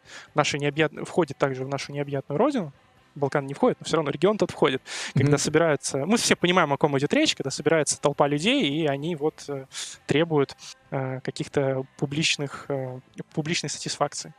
э, 0.04 0.30
наши 0.34 0.58
необъят... 0.58 0.92
входит 1.06 1.38
также 1.38 1.64
в 1.64 1.68
нашу 1.68 1.92
необъятную 1.92 2.38
родину, 2.38 2.72
Балкан 3.14 3.46
не 3.46 3.54
входит, 3.54 3.78
но 3.80 3.84
все 3.84 3.96
равно 3.96 4.10
регион 4.10 4.38
тот 4.38 4.50
входит. 4.50 4.82
Когда 5.14 5.34
mm-hmm. 5.34 5.38
собираются, 5.38 6.06
мы 6.06 6.16
все 6.16 6.36
понимаем, 6.36 6.72
о 6.72 6.76
ком 6.76 6.98
идет 6.98 7.12
речь, 7.14 7.34
когда 7.34 7.50
собирается 7.50 8.00
толпа 8.00 8.26
людей, 8.26 8.68
и 8.68 8.86
они 8.86 9.14
вот 9.16 9.44
э, 9.48 9.66
требуют 10.06 10.56
э, 10.90 11.20
каких-то 11.20 11.84
публичных, 11.96 12.66
э, 12.68 13.00
публичной 13.32 13.70
сатисфакции. 13.70 14.34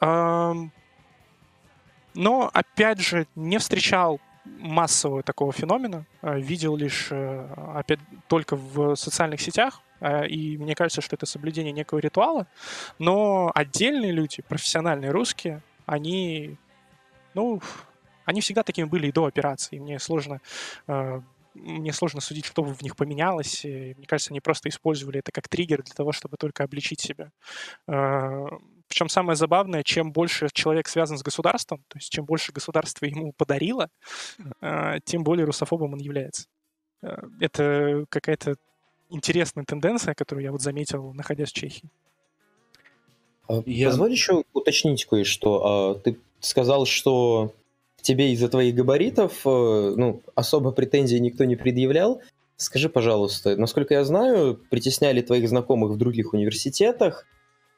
Э, 0.00 0.54
но, 2.14 2.50
опять 2.52 3.00
же, 3.00 3.26
не 3.34 3.58
встречал 3.58 4.20
массового 4.44 5.22
такого 5.22 5.52
феномена, 5.52 6.04
э, 6.22 6.40
видел 6.40 6.76
лишь, 6.76 7.08
э, 7.10 7.48
опять, 7.74 8.00
только 8.28 8.56
в 8.56 8.96
социальных 8.96 9.40
сетях, 9.40 9.82
и 10.28 10.56
мне 10.58 10.74
кажется, 10.74 11.00
что 11.00 11.16
это 11.16 11.26
соблюдение 11.26 11.72
некого 11.72 11.98
ритуала, 11.98 12.46
но 12.98 13.52
отдельные 13.54 14.12
люди, 14.12 14.42
профессиональные 14.48 15.10
русские, 15.10 15.62
они 15.86 16.56
ну, 17.34 17.60
они 18.24 18.40
всегда 18.40 18.62
такими 18.62 18.86
были 18.86 19.08
и 19.08 19.12
до 19.12 19.26
операции. 19.26 19.78
Мне 19.78 19.98
сложно 19.98 20.40
э, 20.86 21.20
мне 21.54 21.92
сложно 21.92 22.20
судить, 22.20 22.46
что 22.46 22.62
в 22.62 22.82
них 22.82 22.96
поменялось. 22.96 23.64
И, 23.64 23.94
мне 23.96 24.06
кажется, 24.06 24.30
они 24.30 24.40
просто 24.40 24.68
использовали 24.68 25.18
это 25.20 25.32
как 25.32 25.48
триггер 25.48 25.82
для 25.82 25.94
того, 25.94 26.12
чтобы 26.12 26.36
только 26.36 26.64
обличить 26.64 27.00
себя. 27.00 27.30
Э, 27.88 28.46
причем 28.88 29.08
самое 29.08 29.36
забавное, 29.36 29.82
чем 29.82 30.12
больше 30.12 30.48
человек 30.52 30.88
связан 30.88 31.18
с 31.18 31.22
государством, 31.22 31.84
то 31.88 31.98
есть 31.98 32.10
чем 32.10 32.24
больше 32.24 32.52
государство 32.52 33.06
ему 33.06 33.32
подарило, 33.32 33.88
э, 34.60 34.98
тем 35.04 35.24
более 35.24 35.46
русофобом 35.46 35.94
он 35.94 35.98
является. 35.98 36.46
Это 37.40 38.04
какая-то 38.10 38.54
интересная 39.12 39.64
тенденция, 39.64 40.14
которую 40.14 40.44
я 40.44 40.52
вот 40.52 40.62
заметил, 40.62 41.12
находясь 41.12 41.50
в 41.50 41.54
Чехии. 41.54 41.88
А, 43.48 43.62
я... 43.66 43.88
Позволь 43.88 44.12
еще 44.12 44.44
уточнить 44.52 45.04
кое-что. 45.04 45.64
А, 45.64 45.94
ты 45.94 46.18
сказал, 46.40 46.86
что 46.86 47.52
тебе 48.02 48.32
из-за 48.32 48.48
твоих 48.48 48.74
габаритов 48.74 49.46
э, 49.46 49.94
ну, 49.96 50.22
особо 50.34 50.72
претензий 50.72 51.20
никто 51.20 51.44
не 51.44 51.56
предъявлял. 51.56 52.20
Скажи, 52.56 52.88
пожалуйста, 52.88 53.56
насколько 53.56 53.94
я 53.94 54.04
знаю, 54.04 54.60
притесняли 54.70 55.20
твоих 55.20 55.48
знакомых 55.48 55.92
в 55.92 55.96
других 55.96 56.32
университетах, 56.32 57.26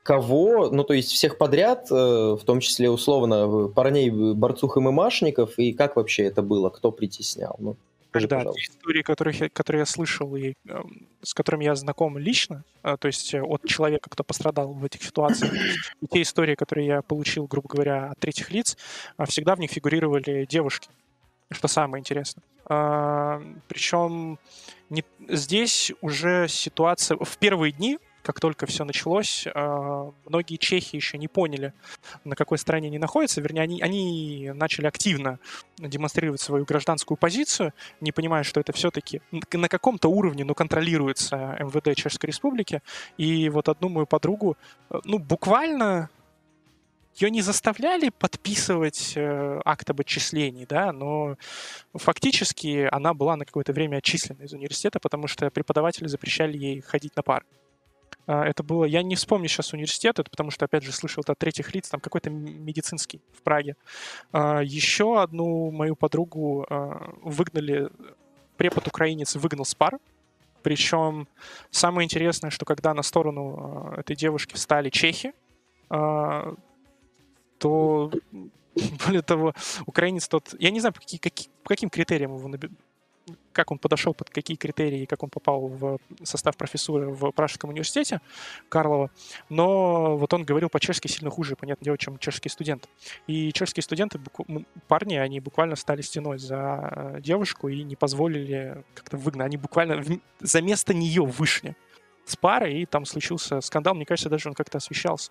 кого, 0.02 0.68
ну 0.70 0.84
то 0.84 0.92
есть 0.92 1.10
всех 1.10 1.38
подряд, 1.38 1.88
э, 1.90 1.94
в 1.94 2.40
том 2.44 2.60
числе 2.60 2.90
условно 2.90 3.68
парней, 3.68 4.10
борцух 4.10 4.76
и 4.76 4.80
мымашников, 4.80 5.58
и 5.58 5.72
как 5.72 5.96
вообще 5.96 6.24
это 6.24 6.42
было, 6.42 6.70
кто 6.70 6.90
притеснял? 6.90 7.56
Ну, 7.58 7.76
скажи, 8.14 8.28
да, 8.28 8.36
пожалуйста. 8.36 8.72
истории, 8.72 9.02
которые, 9.02 9.50
которые 9.50 9.80
я 9.80 9.86
слышал 9.86 10.36
и 10.36 10.54
э, 10.68 10.82
с 11.22 11.34
которыми 11.34 11.64
я 11.64 11.74
знаком 11.74 12.16
лично, 12.16 12.64
э, 12.82 12.96
то 12.98 13.08
есть 13.08 13.34
от 13.34 13.64
человека, 13.66 14.08
кто 14.08 14.22
пострадал 14.22 14.72
в 14.72 14.84
этих 14.84 15.02
ситуациях, 15.02 15.52
и 16.00 16.06
те 16.06 16.22
истории, 16.22 16.54
которые 16.54 16.86
я 16.86 17.02
получил, 17.02 17.46
грубо 17.46 17.68
говоря, 17.68 18.10
от 18.10 18.18
третьих 18.18 18.50
лиц, 18.50 18.76
всегда 19.26 19.56
в 19.56 19.58
них 19.58 19.70
фигурировали 19.70 20.46
девушки, 20.46 20.88
что 21.50 21.68
самое 21.68 22.00
интересное. 22.00 22.44
Причем 23.68 24.38
не, 24.90 25.04
здесь 25.28 25.92
уже 26.00 26.46
ситуация 26.48 27.18
в 27.20 27.36
первые 27.38 27.72
дни 27.72 27.98
как 28.24 28.40
только 28.40 28.66
все 28.66 28.84
началось, 28.84 29.46
а, 29.54 30.10
многие 30.24 30.56
чехи 30.56 30.96
еще 30.96 31.18
не 31.18 31.28
поняли, 31.28 31.74
на 32.24 32.34
какой 32.34 32.58
стороне 32.58 32.88
они 32.88 32.98
находятся. 32.98 33.40
Вернее, 33.42 33.60
они, 33.60 33.82
они 33.82 34.50
начали 34.54 34.86
активно 34.86 35.38
демонстрировать 35.78 36.40
свою 36.40 36.64
гражданскую 36.64 37.18
позицию, 37.18 37.74
не 38.00 38.12
понимая, 38.12 38.42
что 38.42 38.60
это 38.60 38.72
все-таки 38.72 39.20
на 39.52 39.68
каком-то 39.68 40.08
уровне, 40.08 40.44
но 40.44 40.54
контролируется 40.54 41.56
МВД 41.60 41.94
Чешской 41.96 42.28
Республики. 42.28 42.82
И 43.18 43.50
вот 43.50 43.68
одну 43.68 43.90
мою 43.90 44.06
подругу, 44.06 44.56
э, 44.90 45.00
ну, 45.04 45.18
буквально 45.18 46.08
ее 47.16 47.30
не 47.30 47.42
заставляли 47.42 48.08
подписывать 48.08 49.12
э, 49.16 49.60
акт 49.64 49.90
об 49.90 50.00
отчислении, 50.00 50.64
да, 50.64 50.92
но 50.92 51.36
фактически 51.92 52.88
она 52.90 53.12
была 53.12 53.36
на 53.36 53.44
какое-то 53.44 53.72
время 53.72 53.98
отчислена 53.98 54.42
из 54.42 54.52
университета, 54.52 54.98
потому 54.98 55.28
что 55.28 55.50
преподаватели 55.50 56.08
запрещали 56.08 56.56
ей 56.56 56.80
ходить 56.80 57.14
на 57.16 57.22
пары. 57.22 57.44
А, 58.26 58.44
это 58.44 58.62
было, 58.62 58.84
я 58.84 59.02
не 59.02 59.16
вспомню 59.16 59.48
сейчас 59.48 59.72
университет, 59.72 60.18
это 60.18 60.30
потому 60.30 60.50
что, 60.50 60.64
опять 60.64 60.82
же, 60.82 60.92
слышал 60.92 61.22
это 61.22 61.32
от 61.32 61.38
третьих 61.38 61.74
лиц, 61.74 61.88
там 61.88 62.00
какой-то 62.00 62.30
медицинский 62.30 63.20
в 63.36 63.42
Праге. 63.42 63.76
А, 64.32 64.60
Еще 64.60 65.20
одну 65.20 65.70
мою 65.70 65.96
подругу 65.96 66.66
а, 66.68 67.14
выгнали, 67.22 67.90
препод-украинец 68.56 69.36
выгнал 69.36 69.64
с 69.64 69.74
пар, 69.74 69.98
причем 70.62 71.28
самое 71.70 72.06
интересное, 72.06 72.50
что 72.50 72.64
когда 72.64 72.94
на 72.94 73.02
сторону 73.02 73.92
этой 73.98 74.16
девушки 74.16 74.54
встали 74.54 74.88
чехи, 74.88 75.34
то 75.88 76.40
более 79.06 79.22
того, 79.22 79.52
украинец 79.84 80.26
тот, 80.26 80.54
я 80.58 80.70
не 80.70 80.80
знаю, 80.80 80.94
по, 80.94 81.00
какие, 81.00 81.20
по 81.62 81.68
каким 81.68 81.90
критериям 81.90 82.34
его 82.34 82.48
как 83.52 83.70
он 83.70 83.78
подошел, 83.78 84.14
под 84.14 84.30
какие 84.30 84.56
критерии, 84.56 85.04
как 85.04 85.22
он 85.22 85.30
попал 85.30 85.68
в 85.68 85.98
состав 86.22 86.56
профессуры 86.56 87.08
в 87.08 87.30
Пражском 87.30 87.70
университете 87.70 88.20
Карлова, 88.68 89.10
но 89.48 90.16
вот 90.16 90.32
он 90.34 90.44
говорил 90.44 90.68
по-чешски 90.68 91.08
сильно 91.08 91.30
хуже, 91.30 91.56
понятное 91.56 91.84
дело, 91.84 91.98
чем 91.98 92.18
чешский 92.18 92.48
студент. 92.48 92.88
И 93.26 93.52
чешские 93.52 93.82
студенты, 93.82 94.20
парни, 94.88 95.16
они 95.16 95.40
буквально 95.40 95.76
стали 95.76 96.02
стеной 96.02 96.38
за 96.38 97.14
э, 97.16 97.20
девушку 97.20 97.68
и 97.68 97.82
не 97.82 97.96
позволили 97.96 98.84
как-то 98.94 99.16
выгнать. 99.16 99.46
Они 99.46 99.56
буквально 99.56 100.02
за 100.40 100.62
место 100.62 100.94
нее 100.94 101.24
вышли 101.24 101.76
с 102.24 102.36
пары, 102.36 102.72
и 102.72 102.86
там 102.86 103.04
случился 103.04 103.60
скандал. 103.60 103.94
Мне 103.94 104.06
кажется, 104.06 104.30
даже 104.30 104.48
он 104.48 104.54
как-то 104.54 104.78
освещался. 104.78 105.30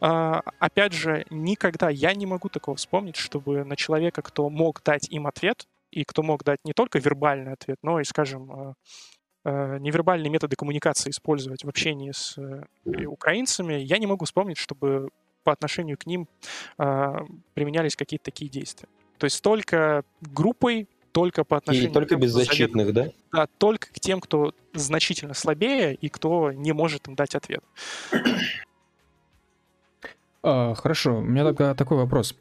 Uh, 0.00 0.40
опять 0.60 0.92
же, 0.92 1.26
никогда 1.28 1.90
я 1.90 2.14
не 2.14 2.24
могу 2.24 2.48
такого 2.48 2.76
вспомнить, 2.76 3.16
чтобы 3.16 3.64
на 3.64 3.74
человека, 3.74 4.22
кто 4.22 4.48
мог 4.48 4.80
дать 4.84 5.08
им 5.08 5.26
ответ, 5.26 5.66
и 5.90 6.04
кто 6.04 6.22
мог 6.22 6.44
дать 6.44 6.58
не 6.64 6.72
только 6.72 6.98
вербальный 6.98 7.52
ответ, 7.52 7.78
но 7.82 8.00
и, 8.00 8.04
скажем, 8.04 8.50
э, 8.52 8.74
э, 9.44 9.78
невербальные 9.78 10.30
методы 10.30 10.56
коммуникации 10.56 11.10
использовать 11.10 11.64
в 11.64 11.68
общении 11.68 12.12
с 12.12 12.36
э, 12.38 13.06
украинцами, 13.06 13.74
я 13.74 13.98
не 13.98 14.06
могу 14.06 14.24
вспомнить, 14.24 14.58
чтобы 14.58 15.08
по 15.44 15.52
отношению 15.52 15.96
к 15.96 16.04
ним 16.04 16.28
применялись 17.54 17.96
какие-то 17.96 18.24
такие 18.24 18.50
действия. 18.50 18.86
То 19.16 19.24
есть 19.24 19.42
только 19.42 20.04
группой, 20.20 20.88
только 21.12 21.42
по 21.42 21.56
отношению... 21.56 21.90
И 21.90 21.92
только 21.94 22.08
к 22.08 22.10
тем, 22.10 22.20
беззащитных, 22.20 22.92
да? 22.92 23.12
Да, 23.32 23.46
только 23.56 23.88
к 23.88 23.98
тем, 23.98 24.20
кто 24.20 24.52
значительно 24.74 25.32
слабее 25.32 25.94
и 25.94 26.10
кто 26.10 26.52
не 26.52 26.72
может 26.72 27.08
им 27.08 27.14
дать 27.14 27.34
ответ. 27.34 27.64
А, 30.42 30.74
хорошо, 30.74 31.18
у 31.18 31.22
меня 31.22 31.44
тогда 31.44 31.74
такой 31.74 31.96
вопрос. 31.96 32.36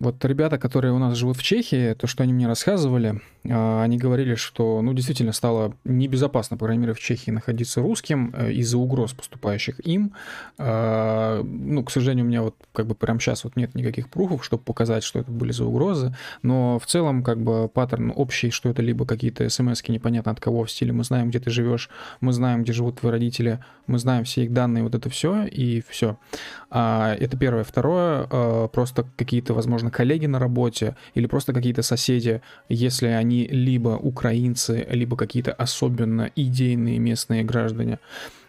Вот 0.00 0.24
ребята, 0.24 0.58
которые 0.58 0.94
у 0.94 0.98
нас 0.98 1.16
живут 1.16 1.36
в 1.36 1.42
Чехии, 1.42 1.92
то, 1.92 2.06
что 2.06 2.22
они 2.22 2.32
мне 2.32 2.46
рассказывали, 2.46 3.20
они 3.42 3.96
говорили, 3.96 4.34
что, 4.34 4.82
ну, 4.82 4.92
действительно 4.92 5.32
стало 5.32 5.74
небезопасно, 5.84 6.58
по 6.58 6.66
крайней 6.66 6.82
мере, 6.82 6.92
в 6.92 7.00
Чехии 7.00 7.30
находиться 7.30 7.80
русским 7.80 8.34
э, 8.36 8.52
из-за 8.52 8.76
угроз, 8.76 9.12
поступающих 9.12 9.80
им. 9.86 10.12
А, 10.58 11.42
ну, 11.42 11.82
к 11.82 11.90
сожалению, 11.90 12.26
у 12.26 12.28
меня 12.28 12.42
вот 12.42 12.56
как 12.72 12.86
бы 12.86 12.94
прямо 12.94 13.18
сейчас 13.18 13.44
вот 13.44 13.56
нет 13.56 13.74
никаких 13.74 14.10
пруфов, 14.10 14.44
чтобы 14.44 14.62
показать, 14.62 15.04
что 15.04 15.20
это 15.20 15.30
были 15.30 15.52
за 15.52 15.64
угрозы, 15.64 16.14
но 16.42 16.78
в 16.78 16.84
целом 16.84 17.22
как 17.22 17.40
бы 17.40 17.68
паттерн 17.68 18.12
общий, 18.14 18.50
что 18.50 18.68
это 18.68 18.82
либо 18.82 19.06
какие-то 19.06 19.48
смс 19.48 19.82
непонятно 19.88 20.32
от 20.32 20.40
кого 20.40 20.64
в 20.64 20.70
стиле 20.70 20.92
«мы 20.92 21.04
знаем, 21.04 21.30
где 21.30 21.40
ты 21.40 21.50
живешь, 21.50 21.88
мы 22.20 22.32
знаем, 22.32 22.62
где 22.62 22.72
живут 22.72 23.00
твои 23.00 23.10
родители, 23.10 23.60
мы 23.86 23.98
знаем 23.98 24.24
все 24.24 24.44
их 24.44 24.52
данные, 24.52 24.84
вот 24.84 24.94
это 24.94 25.08
все, 25.08 25.44
и 25.44 25.82
все. 25.88 26.18
А, 26.70 27.14
это 27.14 27.38
первое. 27.38 27.64
Второе, 27.64 28.26
просто 28.68 29.06
какие-то, 29.16 29.54
возможно, 29.54 29.90
коллеги 29.90 30.26
на 30.26 30.38
работе 30.38 30.96
или 31.14 31.26
просто 31.26 31.52
какие-то 31.52 31.82
соседи, 31.82 32.42
если 32.68 33.06
они 33.06 33.29
либо 33.30 33.90
украинцы, 33.90 34.86
либо 34.90 35.16
какие-то 35.16 35.52
особенно 35.52 36.30
идейные 36.36 36.98
местные 36.98 37.44
граждане, 37.44 37.98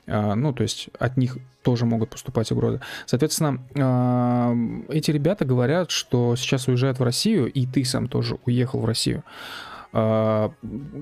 а, 0.07 0.35
ну, 0.35 0.51
то 0.53 0.63
есть 0.63 0.89
от 0.99 1.17
них 1.17 1.37
тоже 1.63 1.85
могут 1.85 2.09
поступать 2.09 2.51
угрозы. 2.51 2.81
Соответственно, 3.05 3.63
а, 3.75 4.53
эти 4.89 5.11
ребята 5.11 5.45
говорят, 5.45 5.91
что 5.91 6.35
сейчас 6.35 6.67
уезжают 6.67 6.99
в 6.99 7.03
Россию, 7.03 7.51
и 7.51 7.65
ты 7.65 7.85
сам 7.85 8.07
тоже 8.07 8.37
уехал 8.45 8.79
в 8.79 8.85
Россию. 8.85 9.23
А, 9.93 10.53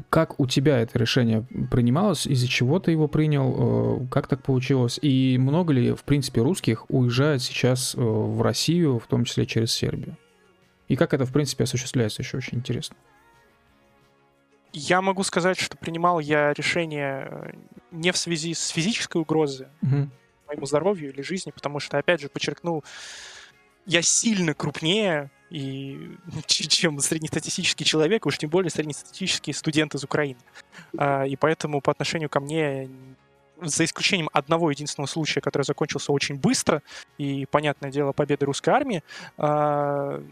как 0.09 0.39
у 0.39 0.47
тебя 0.47 0.79
это 0.79 0.99
решение 0.99 1.45
принималось, 1.71 2.27
из-за 2.27 2.47
чего 2.47 2.79
ты 2.79 2.91
его 2.91 3.07
принял, 3.07 4.07
как 4.11 4.27
так 4.27 4.43
получилось, 4.43 4.99
и 5.01 5.37
много 5.39 5.73
ли, 5.73 5.93
в 5.93 6.03
принципе, 6.03 6.41
русских 6.41 6.85
уезжает 6.89 7.41
сейчас 7.41 7.95
в 7.95 8.41
Россию, 8.41 8.99
в 8.99 9.07
том 9.07 9.25
числе 9.25 9.45
через 9.45 9.71
Сербию? 9.71 10.17
И 10.87 10.95
как 10.95 11.13
это, 11.13 11.25
в 11.25 11.31
принципе, 11.31 11.63
осуществляется, 11.65 12.21
еще 12.21 12.37
очень 12.37 12.57
интересно. 12.57 12.95
Я 14.71 15.01
могу 15.01 15.23
сказать, 15.23 15.59
что 15.59 15.77
принимал 15.77 16.19
я 16.19 16.53
решение 16.53 17.27
э, 17.29 17.51
не 17.91 18.11
в 18.11 18.17
связи 18.17 18.53
с 18.53 18.67
физической 18.69 19.17
угрозой 19.17 19.67
угу. 19.81 20.09
моему 20.47 20.65
здоровью 20.65 21.11
или 21.11 21.21
жизни, 21.21 21.51
потому 21.51 21.79
что, 21.79 21.97
опять 21.97 22.21
же, 22.21 22.29
подчеркну, 22.29 22.83
я 23.85 24.01
сильно 24.01 24.53
крупнее, 24.53 25.31
и, 25.49 26.17
чем 26.45 26.99
среднестатистический 26.99 27.85
человек, 27.85 28.25
уж 28.25 28.37
тем 28.37 28.49
более 28.49 28.69
среднестатистический 28.69 29.53
студент 29.53 29.95
из 29.95 30.03
Украины. 30.03 30.39
А, 30.97 31.23
и 31.23 31.35
поэтому 31.35 31.81
по 31.81 31.91
отношению 31.91 32.29
ко 32.29 32.39
мне 32.39 32.89
за 33.61 33.83
исключением 33.83 34.29
одного 34.31 34.71
единственного 34.71 35.07
случая, 35.07 35.41
который 35.41 35.63
закончился 35.63 36.11
очень 36.11 36.35
быстро, 36.35 36.81
и, 37.17 37.45
понятное 37.47 37.91
дело, 37.91 38.13
победы 38.13 38.45
русской 38.45 38.69
армии, 38.69 39.03
а, 39.37 40.23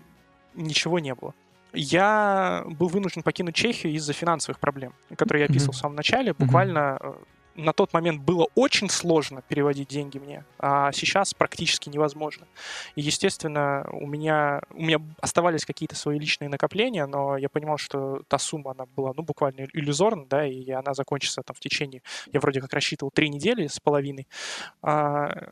ничего 0.53 0.99
не 0.99 1.13
было. 1.13 1.33
Я 1.73 2.63
был 2.65 2.87
вынужден 2.87 3.23
покинуть 3.23 3.55
Чехию 3.55 3.93
из-за 3.93 4.13
финансовых 4.13 4.59
проблем, 4.59 4.93
которые 5.15 5.43
я 5.43 5.49
описывал 5.49 5.73
mm-hmm. 5.73 5.77
в 5.77 5.79
самом 5.79 5.95
начале. 5.95 6.33
Буквально 6.33 6.97
mm-hmm. 6.99 7.25
на 7.55 7.73
тот 7.73 7.93
момент 7.93 8.21
было 8.21 8.47
очень 8.55 8.89
сложно 8.89 9.41
переводить 9.41 9.89
деньги 9.89 10.17
мне, 10.17 10.45
а 10.59 10.91
сейчас 10.91 11.33
практически 11.33 11.89
невозможно. 11.89 12.47
И, 12.95 13.01
естественно, 13.01 13.87
у 13.91 14.07
меня, 14.07 14.61
у 14.71 14.81
меня 14.81 14.99
оставались 15.19 15.65
какие-то 15.65 15.95
свои 15.95 16.19
личные 16.19 16.49
накопления, 16.49 17.05
но 17.05 17.37
я 17.37 17.49
понимал, 17.49 17.77
что 17.77 18.21
та 18.27 18.37
сумма, 18.37 18.71
она 18.71 18.85
была, 18.95 19.13
ну, 19.15 19.23
буквально 19.23 19.67
иллюзорна, 19.73 20.25
да, 20.25 20.45
и 20.45 20.69
она 20.71 20.93
закончится 20.93 21.41
там 21.41 21.55
в 21.55 21.59
течение, 21.59 22.01
я 22.31 22.39
вроде 22.39 22.61
как 22.61 22.73
рассчитывал, 22.73 23.11
три 23.11 23.29
недели 23.29 23.67
с 23.67 23.79
половиной. 23.79 24.27
А, 24.81 25.51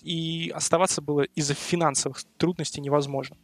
и 0.00 0.52
оставаться 0.54 1.00
было 1.00 1.22
из-за 1.22 1.54
финансовых 1.54 2.24
трудностей 2.36 2.80
невозможно. 2.80 3.36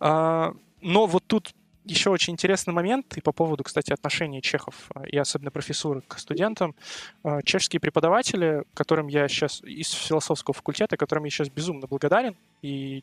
А, 0.00 0.54
но 0.80 1.06
вот 1.06 1.24
тут 1.26 1.54
еще 1.84 2.10
очень 2.10 2.34
интересный 2.34 2.74
момент, 2.74 3.16
и 3.16 3.20
по 3.20 3.32
поводу, 3.32 3.64
кстати, 3.64 3.92
отношения 3.92 4.40
чехов 4.40 4.74
а, 4.94 5.06
и 5.06 5.16
особенно 5.16 5.50
профессуры 5.50 6.02
к 6.06 6.18
студентам. 6.18 6.74
А, 7.22 7.42
чешские 7.42 7.80
преподаватели, 7.80 8.64
которым 8.74 9.08
я 9.08 9.26
сейчас 9.28 9.62
из 9.62 9.90
философского 9.90 10.54
факультета, 10.54 10.96
которым 10.96 11.24
я 11.24 11.30
сейчас 11.30 11.48
безумно 11.48 11.86
благодарен, 11.86 12.36
и 12.62 13.02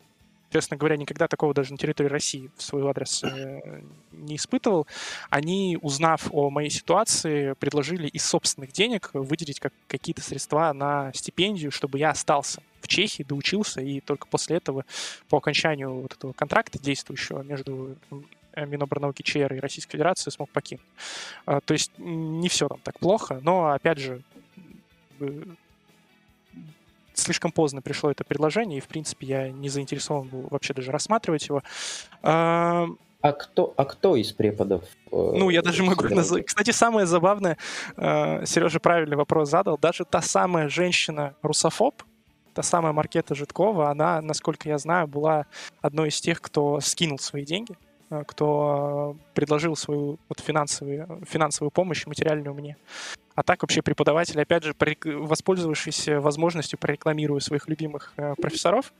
честно 0.52 0.78
говоря, 0.78 0.98
никогда 0.98 1.28
такого 1.28 1.54
даже 1.54 1.72
на 1.72 1.78
территории 1.78 2.08
России 2.08 2.50
в 2.56 2.62
свой 2.62 2.88
адрес 2.88 3.24
э, 3.24 3.82
не 4.12 4.38
испытывал. 4.38 4.88
Они, 5.30 5.78
узнав 5.82 6.30
о 6.32 6.50
моей 6.50 6.70
ситуации, 6.70 7.54
предложили 7.54 8.08
из 8.08 8.24
собственных 8.24 8.72
денег 8.72 9.10
выделить 9.14 9.60
как, 9.60 9.74
какие-то 9.88 10.22
средства 10.22 10.72
на 10.72 11.12
стипендию, 11.14 11.72
чтобы 11.72 12.00
я 12.00 12.12
остался 12.12 12.62
в 12.86 12.88
Чехии, 12.88 13.24
доучился, 13.24 13.82
и 13.82 14.00
только 14.00 14.28
после 14.28 14.58
этого, 14.58 14.86
по 15.30 15.38
окончанию 15.38 15.94
вот 15.94 16.14
этого 16.14 16.34
контракта 16.34 16.80
действующего 16.80 17.42
между 17.42 17.98
Миноборнауки 18.56 19.22
ЧР 19.22 19.54
и 19.54 19.60
Российской 19.60 19.94
Федерации 19.94 20.30
смог 20.30 20.50
покинуть. 20.50 20.86
А, 21.46 21.60
то 21.60 21.74
есть 21.74 21.92
не 21.98 22.48
все 22.48 22.68
там 22.68 22.80
так 22.84 22.98
плохо, 23.00 23.40
но, 23.44 23.72
опять 23.72 24.00
же, 24.00 24.22
слишком 27.14 27.52
поздно 27.52 27.82
пришло 27.82 28.12
это 28.12 28.24
предложение, 28.24 28.78
и, 28.78 28.82
в 28.82 28.88
принципе, 28.88 29.28
я 29.28 29.52
не 29.52 29.70
заинтересован 29.70 30.28
был 30.28 30.48
вообще 30.50 30.74
даже 30.74 30.92
рассматривать 30.92 31.48
его. 31.48 31.64
А, 32.22 32.88
а 33.22 33.32
кто, 33.32 33.74
а 33.76 33.86
кто 33.86 34.16
из 34.16 34.32
преподов? 34.32 34.84
Э, 35.12 35.34
ну, 35.36 35.50
я 35.50 35.62
даже 35.62 35.84
могу 35.84 36.08
назвать. 36.10 36.46
Кстати, 36.46 36.72
самое 36.72 37.08
забавное, 37.08 37.58
э, 37.98 38.46
Сережа 38.46 38.80
правильный 38.80 39.18
вопрос 39.18 39.50
задал. 39.50 39.78
Даже 39.78 40.06
та 40.06 40.22
самая 40.22 40.70
женщина-русофоб, 40.70 42.04
та 42.56 42.64
самая 42.64 42.94
Маркета 42.94 43.36
Житкова, 43.36 43.92
она, 43.92 44.22
насколько 44.22 44.70
я 44.70 44.78
знаю, 44.78 45.08
была 45.08 45.46
одной 45.82 46.08
из 46.08 46.22
тех, 46.22 46.42
кто 46.42 46.80
скинул 46.80 47.20
свои 47.20 47.44
деньги, 47.44 47.76
э, 48.10 48.24
кто 48.26 49.18
предложил 49.34 49.76
свою 49.76 50.18
вот, 50.30 50.40
финансовую, 50.40 51.22
финансовую 51.28 51.70
помощь 51.70 52.06
материальную 52.06 52.56
мне. 52.56 52.78
А 53.36 53.44
так 53.44 53.62
вообще 53.62 53.82
преподаватели, 53.82 54.40
опять 54.40 54.64
же, 54.64 54.74
воспользовавшись 55.04 56.08
возможностью, 56.08 56.80
прорекламируя 56.80 57.42
своих 57.42 57.68
любимых 57.68 58.14
э, 58.16 58.34
профессоров, 58.36 58.94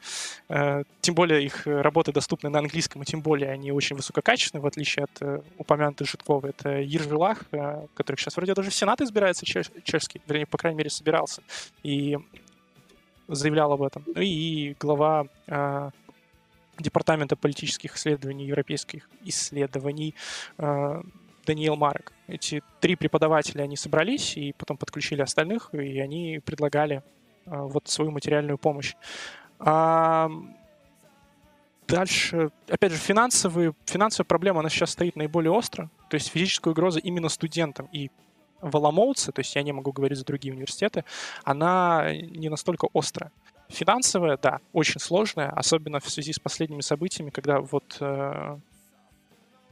э, 0.50 0.84
тем 1.00 1.16
более 1.16 1.46
их 1.46 1.66
работы 1.66 2.12
доступны 2.12 2.50
на 2.50 2.60
английском, 2.60 3.02
и 3.04 3.06
тем 3.06 3.22
более 3.22 3.52
они 3.52 3.72
очень 3.72 3.96
высококачественны, 3.96 4.62
в 4.62 4.68
отличие 4.68 5.06
от 5.06 5.22
э, 5.22 5.40
упомянутой 5.58 6.06
Житкова. 6.06 6.48
Это 6.48 6.82
Ержвилах, 6.82 7.44
э, 7.52 7.88
который 7.94 8.18
сейчас 8.18 8.36
вроде 8.36 8.54
даже 8.54 8.70
в 8.70 8.76
Сенат 8.76 9.00
избирается 9.00 9.46
чеш- 9.46 9.72
чешский, 9.86 10.20
вернее, 10.28 10.46
по 10.46 10.58
крайней 10.58 10.80
мере, 10.80 10.90
собирался, 10.90 11.42
и 11.84 12.18
заявлял 13.28 13.72
об 13.72 13.82
этом. 13.82 14.04
Ну 14.08 14.22
и 14.22 14.76
глава 14.80 15.28
э, 15.48 15.90
Департамента 16.78 17.36
политических 17.36 17.96
исследований, 17.96 18.46
европейских 18.46 19.10
исследований 19.24 20.14
э, 20.58 21.02
Даниил 21.46 21.76
Марек. 21.76 22.12
Эти 22.28 22.62
три 22.82 22.96
преподавателя, 22.96 23.64
они 23.64 23.78
собрались 23.78 24.36
и 24.36 24.54
потом 24.58 24.78
подключили 24.78 25.22
остальных, 25.22 25.74
и 25.74 26.00
они 26.00 26.42
предлагали 26.44 27.04
а, 27.46 27.64
вот 27.64 27.88
свою 27.88 28.12
материальную 28.12 28.58
помощь. 28.58 28.96
А, 29.60 30.30
дальше, 31.88 32.50
опять 32.68 32.92
же, 32.92 32.98
финансовые, 32.98 33.74
финансовая 33.86 34.26
проблема, 34.26 34.60
она 34.60 34.70
сейчас 34.70 34.92
стоит 34.92 35.16
наиболее 35.16 35.52
остро, 35.52 35.90
то 36.10 36.16
есть 36.16 36.30
физическая 36.30 36.72
угроза 36.72 37.00
именно 37.00 37.30
студентам 37.30 37.88
и 37.92 38.10
в 38.62 38.72
то 38.72 39.40
есть 39.40 39.56
я 39.56 39.64
не 39.64 39.72
могу 39.72 39.92
говорить 39.92 40.18
за 40.18 40.26
другие 40.26 40.54
университеты, 40.54 41.04
она 41.44 42.14
не 42.14 42.50
настолько 42.50 42.88
острая. 42.94 43.32
Финансовая, 43.70 44.38
да, 44.38 44.60
очень 44.74 45.00
сложная, 45.00 45.50
особенно 45.50 46.00
в 46.00 46.10
связи 46.10 46.34
с 46.34 46.40
последними 46.40 46.82
событиями, 46.82 47.32
когда 47.32 47.60
вот 47.60 47.98
э, 48.00 48.58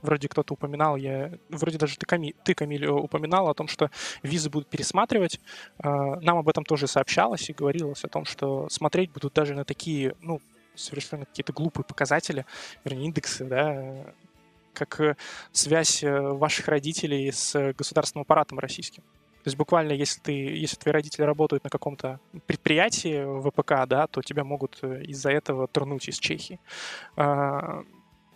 вроде 0.04 0.28
кто-то 0.28 0.54
упоминал, 0.54 0.96
я, 0.98 1.32
вроде 1.50 1.78
даже 1.78 1.98
ты, 1.98 2.06
Камиль, 2.06 2.36
ты, 2.44 2.54
Камиль, 2.54 2.86
упоминал 2.86 3.50
о 3.50 3.54
том, 3.54 3.68
что 3.68 3.90
визы 4.22 4.50
будут 4.50 4.68
пересматривать. 4.68 5.40
А, 5.80 6.20
нам 6.20 6.38
об 6.38 6.50
этом 6.50 6.66
тоже 6.66 6.88
сообщалось 6.88 7.50
и 7.50 7.54
говорилось 7.54 8.04
о 8.04 8.10
том, 8.10 8.26
что 8.26 8.68
смотреть 8.70 9.12
будут 9.12 9.34
даже 9.34 9.56
на 9.56 9.64
такие, 9.64 10.16
ну, 10.22 10.42
совершенно 10.76 11.26
какие-то 11.26 11.54
глупые 11.54 11.86
показатели, 11.86 12.46
вернее, 12.84 13.06
индексы, 13.06 13.46
да, 13.46 14.14
как 14.74 15.00
э, 15.00 15.16
связь 15.52 16.04
э, 16.04 16.20
ваших 16.20 16.68
родителей 16.68 17.32
с 17.32 17.74
государственным 17.74 18.24
аппаратом 18.24 18.60
российским. 18.60 19.04
То 19.44 19.50
есть 19.50 19.58
буквально, 19.58 19.92
если 19.92 20.22
ты, 20.22 20.32
если 20.32 20.78
твои 20.78 20.94
родители 20.94 21.24
работают 21.24 21.66
на 21.66 21.70
каком-то 21.70 22.22
предприятии 22.46 23.26
ВПК, 23.42 23.86
да, 23.88 24.08
то 24.08 24.22
тебя 24.22 24.46
могут 24.46 24.80
э, 24.82 25.04
из-за 25.04 25.32
этого 25.32 25.68
турнуть 25.68 26.08
из 26.08 26.18
Чехии. 26.18 26.62
А, 27.18 27.84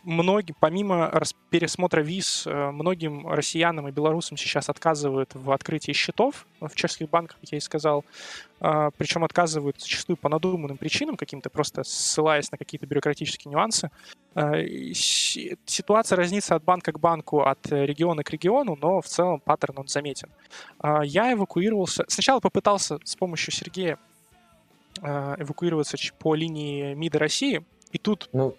многим, 0.03 0.55
помимо 0.59 1.09
пересмотра 1.49 2.01
виз, 2.01 2.45
э, 2.45 2.71
многим 2.71 3.25
россиянам 3.25 3.87
и 3.87 3.91
белорусам 3.91 4.35
сейчас 4.35 4.67
отказывают 4.67 5.31
в 5.33 5.49
открытии 5.51 5.93
счетов 5.93 6.45
в 6.59 6.75
чешских 6.75 7.09
банках, 7.09 7.39
как 7.39 7.49
я 7.53 7.57
и 7.57 7.61
сказал. 7.61 8.03
А, 8.59 8.91
Причем 8.97 9.23
отказывают 9.23 9.79
зачастую 9.79 10.17
по 10.17 10.27
надуманным 10.27 10.77
причинам 10.77 11.15
каким-то, 11.15 11.49
просто 11.49 11.85
ссылаясь 11.85 12.51
на 12.51 12.57
какие-то 12.57 12.85
бюрократические 12.85 13.51
нюансы. 13.51 13.91
А, 14.39 14.53
ситуация 14.93 16.15
разнится 16.15 16.53
от 16.53 16.63
банка 16.63 16.91
к 16.91 16.99
банку, 16.99 17.41
от 17.41 17.57
региона 17.71 18.23
к 18.23 18.29
региону, 18.29 18.77
но 18.79 19.01
в 19.01 19.07
целом 19.07 19.39
паттерн 19.39 19.79
он 19.79 19.87
заметен. 19.87 20.29
А, 20.77 21.03
я 21.03 21.33
эвакуировался... 21.33 22.05
Сначала 22.07 22.39
попытался 22.39 22.99
с 23.03 23.15
помощью 23.15 23.51
Сергея 23.51 23.97
эвакуироваться 24.99 25.97
по 26.17 26.33
линии 26.33 26.93
МИДа 26.95 27.19
России, 27.19 27.63
и 27.91 27.97
тут 27.99 28.29
ну, 28.33 28.55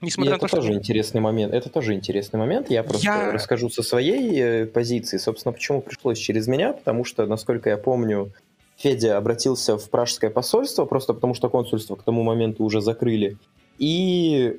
Несмотря 0.00 0.32
и 0.32 0.34
на 0.34 0.38
то, 0.38 0.46
это 0.46 0.56
что... 0.56 0.62
тоже 0.62 0.72
интересный 0.74 1.20
момент. 1.20 1.52
Это 1.52 1.68
тоже 1.68 1.94
интересный 1.94 2.38
момент. 2.38 2.70
Я 2.70 2.82
просто 2.82 3.06
я... 3.06 3.32
расскажу 3.32 3.68
со 3.68 3.82
своей 3.82 4.40
э, 4.40 4.66
позиции. 4.66 5.18
Собственно, 5.18 5.52
почему 5.52 5.80
пришлось 5.80 6.18
через 6.18 6.46
меня, 6.46 6.72
потому 6.72 7.04
что, 7.04 7.26
насколько 7.26 7.68
я 7.68 7.76
помню, 7.76 8.32
Федя 8.76 9.16
обратился 9.16 9.76
в 9.76 9.90
пражское 9.90 10.30
посольство, 10.30 10.84
просто 10.84 11.14
потому 11.14 11.34
что 11.34 11.48
консульство 11.48 11.96
к 11.96 12.02
тому 12.02 12.22
моменту 12.22 12.64
уже 12.64 12.80
закрыли. 12.80 13.36
И 13.78 14.56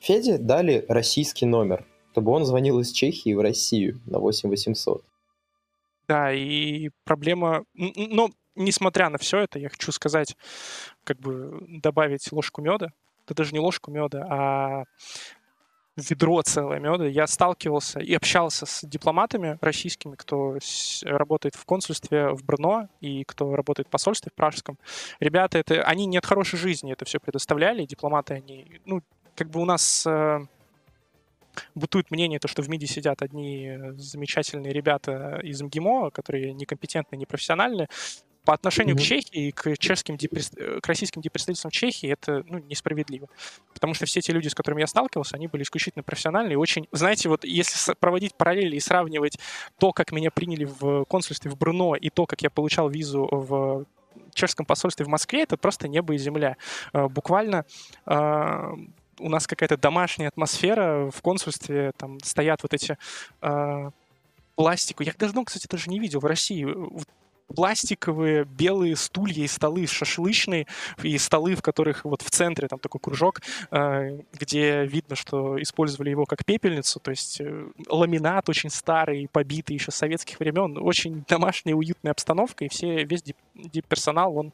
Феде 0.00 0.38
дали 0.38 0.84
российский 0.88 1.46
номер, 1.46 1.86
чтобы 2.12 2.32
он 2.32 2.44
звонил 2.44 2.80
из 2.80 2.90
Чехии 2.92 3.34
в 3.34 3.40
Россию 3.40 4.00
на 4.06 4.18
8800. 4.18 5.04
Да, 6.08 6.32
и 6.32 6.90
проблема... 7.04 7.64
Но, 7.74 8.30
несмотря 8.56 9.08
на 9.10 9.18
все 9.18 9.38
это, 9.38 9.58
я 9.58 9.68
хочу 9.68 9.92
сказать, 9.92 10.36
как 11.04 11.18
бы 11.18 11.64
добавить 11.68 12.32
ложку 12.32 12.62
меда 12.62 12.90
это 13.30 13.34
даже 13.34 13.52
не 13.52 13.60
ложку 13.60 13.92
меда, 13.92 14.26
а 14.28 14.84
ведро 15.96 16.42
целое 16.42 16.80
меда. 16.80 17.06
Я 17.06 17.26
сталкивался 17.26 18.00
и 18.00 18.12
общался 18.14 18.66
с 18.66 18.82
дипломатами 18.82 19.56
российскими, 19.60 20.16
кто 20.16 20.58
работает 21.04 21.54
в 21.54 21.64
консульстве 21.64 22.30
в 22.30 22.44
Брно 22.44 22.88
и 23.00 23.24
кто 23.24 23.54
работает 23.54 23.86
в 23.86 23.90
посольстве 23.90 24.30
в 24.32 24.34
Пражском. 24.34 24.78
Ребята, 25.20 25.58
это, 25.58 25.82
они 25.82 26.06
не 26.06 26.18
от 26.18 26.26
хорошей 26.26 26.58
жизни 26.58 26.92
это 26.92 27.04
все 27.04 27.20
предоставляли, 27.20 27.84
дипломаты, 27.84 28.34
они, 28.34 28.80
ну, 28.84 29.02
как 29.40 29.48
бы 29.48 29.62
у 29.62 29.64
нас 29.64 30.04
э, 30.06 30.40
бытует 31.74 32.10
мнение, 32.10 32.38
то, 32.38 32.46
что 32.46 32.60
в 32.60 32.68
МИДе 32.68 32.86
сидят 32.86 33.22
одни 33.22 33.72
замечательные 33.96 34.70
ребята 34.70 35.40
из 35.42 35.62
МГИМО, 35.62 36.10
которые 36.10 36.52
некомпетентны, 36.52 37.16
непрофессиональны, 37.16 37.88
по 38.44 38.52
отношению 38.52 38.96
mm-hmm. 38.96 38.98
к 38.98 39.02
Чехии 39.02 39.48
и 39.48 39.52
к 39.52 39.78
чешским 39.78 40.18
к 40.18 40.86
российским 40.86 41.22
депредставительствам 41.22 41.70
Чехии 41.70 42.10
это 42.10 42.42
ну, 42.46 42.58
несправедливо. 42.58 43.28
Потому 43.72 43.94
что 43.94 44.04
все 44.04 44.20
те 44.20 44.34
люди, 44.34 44.48
с 44.48 44.54
которыми 44.54 44.82
я 44.82 44.86
сталкивался, 44.86 45.36
они 45.36 45.46
были 45.46 45.62
исключительно 45.62 46.02
профессиональные 46.02 46.52
и 46.52 46.56
очень... 46.56 46.86
Знаете, 46.92 47.30
вот 47.30 47.44
если 47.44 47.94
проводить 47.94 48.34
параллели 48.34 48.76
и 48.76 48.80
сравнивать 48.80 49.38
то, 49.78 49.94
как 49.94 50.12
меня 50.12 50.30
приняли 50.30 50.66
в 50.66 51.06
консульстве 51.06 51.50
в 51.50 51.56
Бруно 51.56 51.94
и 51.94 52.10
то, 52.10 52.26
как 52.26 52.42
я 52.42 52.50
получал 52.50 52.90
визу 52.90 53.26
в 53.30 53.86
чешском 54.34 54.66
посольстве 54.66 55.06
в 55.06 55.08
Москве, 55.08 55.44
это 55.44 55.56
просто 55.56 55.88
небо 55.88 56.14
и 56.14 56.18
земля. 56.18 56.56
Э, 56.92 57.08
буквально 57.08 57.64
э, 58.06 58.72
у 59.20 59.28
нас 59.28 59.46
какая-то 59.46 59.76
домашняя 59.76 60.28
атмосфера 60.28 61.10
в 61.10 61.20
консульстве, 61.22 61.92
там 61.96 62.18
стоят 62.20 62.62
вот 62.62 62.74
эти 62.74 62.96
э, 63.42 63.90
пластику. 64.56 65.02
Я 65.02 65.12
давно, 65.18 65.44
кстати, 65.44 65.66
даже 65.68 65.90
не 65.90 65.98
видел 65.98 66.20
в 66.20 66.24
России. 66.24 66.66
Пластиковые 67.48 68.44
белые 68.44 68.94
стулья 68.94 69.42
и 69.42 69.48
столы 69.48 69.86
шашлычные, 69.88 70.68
и 71.02 71.18
столы, 71.18 71.56
в 71.56 71.62
которых 71.62 72.04
вот 72.04 72.22
в 72.22 72.30
центре 72.30 72.68
там 72.68 72.78
такой 72.78 73.00
кружок, 73.00 73.40
э, 73.72 74.20
где 74.32 74.84
видно, 74.86 75.16
что 75.16 75.60
использовали 75.60 76.10
его 76.10 76.26
как 76.26 76.44
пепельницу, 76.44 77.00
то 77.00 77.10
есть 77.10 77.40
э, 77.40 77.66
ламинат 77.88 78.48
очень 78.48 78.70
старый, 78.70 79.28
побитый 79.32 79.74
еще 79.74 79.90
советских 79.90 80.38
времен, 80.38 80.78
очень 80.78 81.24
домашняя, 81.26 81.74
уютная 81.74 82.12
обстановка, 82.12 82.64
и 82.64 82.68
все, 82.68 83.04
весь 83.04 83.24
персонал, 83.88 84.36
он 84.36 84.52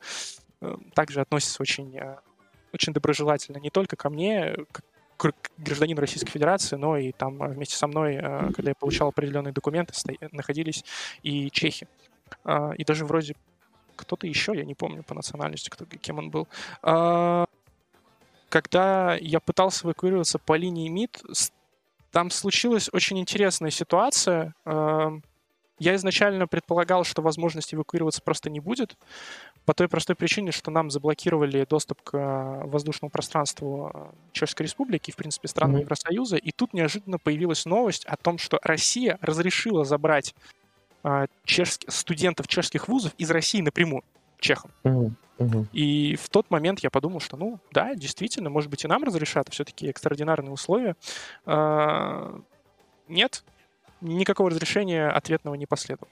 э, 0.62 0.75
также 0.95 1.20
относится 1.20 1.61
очень, 1.61 1.99
очень 2.77 2.93
доброжелательно 2.93 3.59
не 3.59 3.71
только 3.71 3.97
ко 3.97 4.09
мне, 4.11 4.55
как 5.17 5.35
гражданин 5.59 5.99
Российской 5.99 6.31
Федерации, 6.31 6.77
но 6.77 6.97
и 6.97 7.13
там 7.13 7.39
вместе 7.39 7.77
со 7.77 7.87
мной, 7.87 8.17
когда 8.55 8.71
я 8.71 8.75
получал 8.75 9.09
определенные 9.09 9.53
документы, 9.53 9.93
находились 10.33 10.85
и 11.23 11.51
чехи. 11.51 11.89
А, 12.45 12.73
и 12.77 12.85
даже 12.85 13.05
вроде 13.05 13.35
кто-то 13.97 14.27
еще, 14.27 14.53
я 14.55 14.65
не 14.65 14.75
помню 14.75 15.03
по 15.03 15.15
национальности, 15.15 15.71
кто, 15.71 15.85
кем 15.85 16.19
он 16.19 16.31
был. 16.31 16.49
А, 16.83 17.47
когда 18.49 19.17
я 19.17 19.41
пытался 19.41 19.87
эвакуироваться 19.87 20.39
по 20.39 20.57
линии 20.57 20.89
МИД, 20.89 21.23
там 22.13 22.31
случилась 22.31 22.89
очень 22.93 23.19
интересная 23.19 23.71
ситуация. 23.71 24.55
А, 24.65 25.13
я 25.79 25.95
изначально 25.97 26.47
предполагал, 26.47 27.05
что 27.05 27.23
возможности 27.23 27.75
эвакуироваться 27.75 28.23
просто 28.23 28.49
не 28.51 28.61
будет, 28.61 28.97
по 29.67 29.75
той 29.75 29.89
простой 29.89 30.17
причине, 30.17 30.53
что 30.53 30.70
нам 30.70 30.91
заблокировали 30.91 31.67
доступ 31.69 32.01
к 32.03 32.62
воздушному 32.65 33.11
пространству 33.11 34.15
Чешской 34.33 34.65
Республики, 34.65 35.11
в 35.11 35.17
принципе, 35.17 35.49
странам 35.49 35.77
mm-hmm. 35.77 35.81
Евросоюза, 35.81 36.36
и 36.36 36.53
тут 36.53 36.73
неожиданно 36.73 37.19
появилась 37.19 37.67
новость 37.67 38.05
о 38.07 38.17
том, 38.17 38.39
что 38.39 38.61
Россия 38.62 39.19
разрешила 39.20 39.85
забрать 39.85 40.35
а, 41.03 41.27
чешских, 41.45 41.91
студентов 41.93 42.47
чешских 42.47 42.86
вузов 42.89 43.12
из 43.19 43.31
России 43.31 43.61
напрямую. 43.61 44.05
чехам. 44.39 44.70
И 45.73 46.17
в 46.17 46.28
тот 46.31 46.49
момент 46.51 46.81
я 46.81 46.91
подумал, 46.91 47.20
что, 47.20 47.36
ну, 47.36 47.59
да, 47.73 47.95
действительно, 47.95 48.49
может 48.49 48.70
быть, 48.70 48.85
и 48.85 48.89
нам 48.89 49.03
разрешат, 49.03 49.49
все-таки 49.51 49.89
экстраординарные 49.89 50.53
условия. 50.53 50.95
А, 51.45 52.41
нет, 53.09 53.45
никакого 54.01 54.51
разрешения 54.51 55.09
ответного 55.09 55.57
не 55.57 55.67
последовало. 55.67 56.11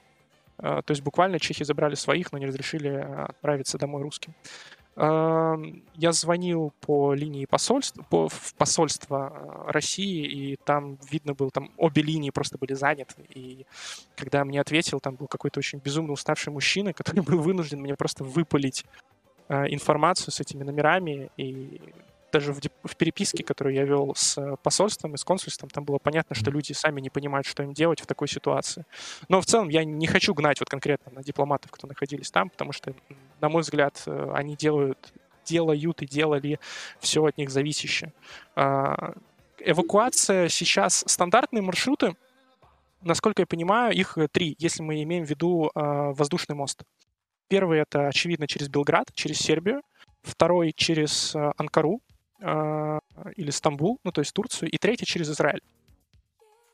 А, 0.57 0.81
то 0.81 0.91
есть 0.91 1.01
буквально 1.01 1.39
чехи 1.39 1.63
забрали 1.63 1.95
своих, 1.95 2.31
но 2.31 2.37
не 2.37 2.45
разрешили 2.45 2.89
отправиться 2.89 3.77
домой 3.77 4.01
русским. 4.03 4.33
Я 4.97 6.11
звонил 6.11 6.71
по 6.79 7.13
линии 7.13 7.45
посольства, 7.45 8.01
по, 8.09 8.29
в 8.29 8.53
посольство 8.55 9.27
а, 9.27 9.71
России, 9.73 10.25
и 10.25 10.55
там 10.55 10.97
видно 11.11 11.33
было, 11.33 11.51
там 11.51 11.69
обе 11.75 12.01
линии 12.01 12.29
просто 12.29 12.57
были 12.57 12.75
заняты. 12.75 13.15
И 13.27 13.65
когда 14.15 14.45
мне 14.45 14.61
ответил, 14.61 15.01
там 15.01 15.15
был 15.15 15.27
какой-то 15.27 15.59
очень 15.59 15.79
безумно 15.79 16.13
уставший 16.13 16.53
мужчина, 16.53 16.93
который 16.93 17.21
был 17.23 17.41
вынужден 17.41 17.81
мне 17.81 17.95
просто 17.95 18.23
выпалить 18.23 18.85
а, 19.49 19.65
информацию 19.67 20.31
с 20.31 20.39
этими 20.39 20.63
номерами, 20.63 21.29
и 21.35 21.81
даже 22.35 22.51
в, 22.51 22.59
в 22.83 22.95
переписке, 22.97 23.43
которую 23.45 23.73
я 23.73 23.85
вел 23.85 24.13
с 24.13 24.37
э, 24.37 24.57
посольством 24.61 25.13
и 25.15 25.17
с 25.17 25.23
консульством, 25.23 25.69
там 25.69 25.85
было 25.85 25.99
понятно, 25.99 26.35
что 26.35 26.51
люди 26.51 26.73
сами 26.73 26.99
не 26.99 27.09
понимают, 27.09 27.47
что 27.47 27.63
им 27.63 27.73
делать 27.73 28.01
в 28.01 28.05
такой 28.05 28.27
ситуации. 28.27 28.85
Но 29.29 29.39
в 29.39 29.45
целом 29.45 29.69
я 29.69 29.85
не 29.85 30.05
хочу 30.05 30.33
гнать 30.33 30.59
вот 30.59 30.69
конкретно 30.69 31.13
на 31.13 31.23
дипломатов, 31.23 31.71
кто 31.71 31.87
находились 31.87 32.31
там, 32.31 32.49
потому 32.49 32.73
что, 32.73 32.93
на 33.39 33.47
мой 33.47 33.61
взгляд, 33.61 34.03
э, 34.05 34.31
они 34.33 34.57
делают, 34.57 35.13
делают 35.45 36.01
и 36.01 36.07
делали 36.07 36.59
все 36.99 37.23
от 37.23 37.37
них 37.37 37.49
зависящее. 37.49 38.11
А, 38.55 39.13
эвакуация 39.59 40.49
сейчас 40.49 41.05
стандартные 41.07 41.61
маршруты, 41.61 42.17
насколько 43.01 43.43
я 43.43 43.45
понимаю, 43.45 43.93
их 43.93 44.17
э, 44.17 44.27
три, 44.27 44.57
если 44.59 44.83
мы 44.83 45.01
имеем 45.03 45.23
в 45.25 45.29
виду 45.29 45.71
воздушный 45.73 46.55
мост. 46.55 46.83
Первый 47.47 47.79
это, 47.79 48.09
очевидно, 48.09 48.45
через 48.45 48.67
Белград, 48.67 49.07
через 49.13 49.37
Сербию. 49.37 49.81
Второй 50.23 50.73
через 50.75 51.35
Анкару, 51.35 52.01
а, 52.01 52.14
или 52.39 53.49
Стамбул, 53.49 53.99
ну 54.03 54.11
то 54.11 54.19
есть 54.19 54.33
Турцию, 54.33 54.69
и 54.69 54.77
третья 54.77 55.05
через 55.05 55.29
Израиль. 55.29 55.61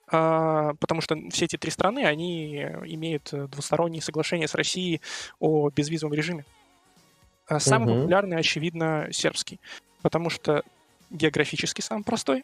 А, 0.07 0.73
потому 0.80 1.01
что 1.01 1.15
все 1.30 1.45
эти 1.45 1.57
три 1.57 1.72
страны, 1.72 2.06
они 2.06 2.56
имеют 2.85 3.30
двусторонние 3.31 4.01
соглашения 4.01 4.48
с 4.48 4.56
Россией 4.56 5.01
о 5.40 5.69
безвизовом 5.69 6.14
режиме. 6.14 6.45
А 7.48 7.59
самый 7.59 7.93
угу. 7.93 8.01
популярный, 8.01 8.38
очевидно, 8.38 9.07
сербский, 9.11 9.59
потому 10.01 10.30
что 10.30 10.64
географически 11.09 11.81
самый 11.81 12.03
простой. 12.03 12.43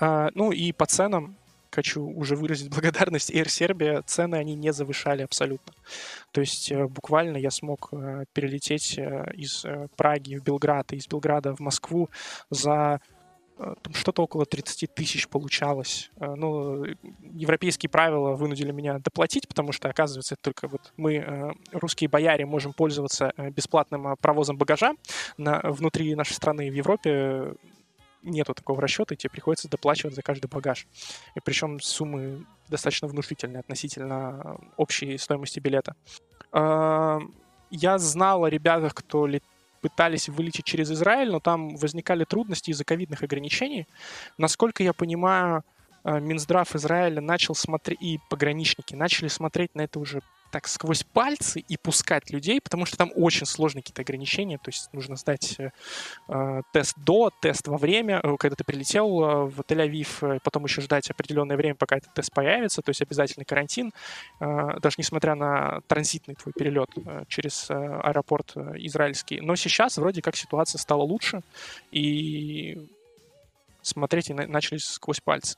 Ну 0.00 0.52
и 0.52 0.72
по 0.72 0.86
ценам 0.86 1.36
хочу 1.74 2.04
уже 2.04 2.36
выразить 2.36 2.70
благодарность 2.74 3.30
Air 3.30 3.46
Serbia. 3.46 4.02
Цены 4.06 4.36
они 4.36 4.54
не 4.54 4.72
завышали 4.72 5.22
абсолютно. 5.22 5.72
То 6.32 6.40
есть 6.40 6.70
э, 6.70 6.86
буквально 6.86 7.36
я 7.36 7.50
смог 7.50 7.88
э, 7.92 8.24
перелететь 8.32 8.98
э, 8.98 9.32
из 9.34 9.64
Праги 9.96 10.36
в 10.36 10.44
Белград 10.44 10.92
и 10.92 10.96
из 10.96 11.06
Белграда 11.06 11.54
в 11.54 11.60
Москву 11.60 12.10
за 12.50 13.00
что-то 13.92 14.22
около 14.22 14.46
30 14.46 14.92
тысяч 14.94 15.28
получалось. 15.28 16.10
Ну, 16.18 16.84
европейские 17.22 17.88
правила 17.88 18.34
вынудили 18.34 18.72
меня 18.72 18.98
доплатить, 18.98 19.46
потому 19.46 19.70
что, 19.70 19.88
оказывается, 19.88 20.34
только 20.40 20.66
вот 20.66 20.92
мы, 20.96 21.54
русские 21.70 22.10
бояре, 22.10 22.46
можем 22.46 22.72
пользоваться 22.72 23.32
бесплатным 23.54 24.16
провозом 24.20 24.58
багажа 24.58 24.94
на, 25.38 25.60
внутри 25.62 26.16
нашей 26.16 26.32
страны. 26.32 26.68
В 26.68 26.74
Европе 26.74 27.54
нету 28.24 28.54
такого 28.54 28.80
расчета, 28.80 29.14
и 29.14 29.16
тебе 29.16 29.30
приходится 29.30 29.68
доплачивать 29.68 30.14
за 30.14 30.22
каждый 30.22 30.46
багаж. 30.48 30.86
И 31.34 31.40
причем 31.40 31.80
суммы 31.80 32.44
достаточно 32.68 33.08
внушительные 33.08 33.60
относительно 33.60 34.58
общей 34.76 35.18
стоимости 35.18 35.60
билета. 35.60 35.94
Я 36.52 37.98
знал 37.98 38.44
о 38.44 38.50
ребятах, 38.50 38.94
кто 38.94 39.26
пытались 39.80 40.30
вылететь 40.30 40.64
через 40.64 40.90
Израиль, 40.90 41.30
но 41.30 41.40
там 41.40 41.76
возникали 41.76 42.24
трудности 42.24 42.70
из-за 42.70 42.84
ковидных 42.84 43.22
ограничений. 43.22 43.86
Насколько 44.38 44.82
я 44.82 44.94
понимаю, 44.94 45.62
а, 46.04 46.20
Минздрав 46.20 46.74
Израиля 46.74 47.20
начал 47.20 47.54
смотреть, 47.54 48.00
и 48.00 48.18
пограничники 48.30 48.94
начали 48.94 49.28
смотреть 49.28 49.74
на 49.74 49.82
это 49.82 49.98
уже 50.00 50.22
так 50.54 50.68
сквозь 50.68 51.02
пальцы 51.02 51.58
и 51.58 51.76
пускать 51.76 52.30
людей, 52.30 52.60
потому 52.60 52.86
что 52.86 52.96
там 52.96 53.10
очень 53.16 53.44
сложные 53.44 53.82
какие-то 53.82 54.02
ограничения, 54.02 54.56
то 54.56 54.68
есть 54.70 54.88
нужно 54.92 55.16
сдать 55.16 55.56
э, 55.58 55.70
э 56.28 56.62
тест 56.72 56.94
до, 56.96 57.32
тест 57.42 57.66
во 57.66 57.76
время, 57.76 58.20
э, 58.22 58.36
когда 58.38 58.54
ты 58.54 58.62
прилетел 58.62 59.08
э, 59.08 59.44
в 59.46 59.60
Тель-Авив, 59.62 60.38
потом 60.44 60.64
еще 60.64 60.80
ждать 60.80 61.10
определенное 61.10 61.56
время, 61.56 61.74
пока 61.74 61.96
этот 61.96 62.14
тест 62.14 62.32
появится, 62.32 62.82
то 62.82 62.90
есть 62.90 63.02
обязательный 63.02 63.44
карантин, 63.44 63.92
э, 64.38 64.78
даже 64.80 64.94
несмотря 64.98 65.34
на 65.34 65.80
транзитный 65.88 66.36
твой 66.36 66.52
перелет 66.52 66.90
э, 67.04 67.24
через 67.26 67.68
э, 67.68 67.74
аэропорт 67.74 68.52
э, 68.54 68.74
израильский. 68.76 69.40
Но 69.40 69.56
сейчас 69.56 69.98
вроде 69.98 70.22
как 70.22 70.36
ситуация 70.36 70.78
стала 70.78 71.02
лучше, 71.02 71.40
и 71.90 72.86
смотреть 73.82 74.30
и 74.30 74.34
начали 74.34 74.78
сквозь 74.78 75.20
пальцы 75.20 75.56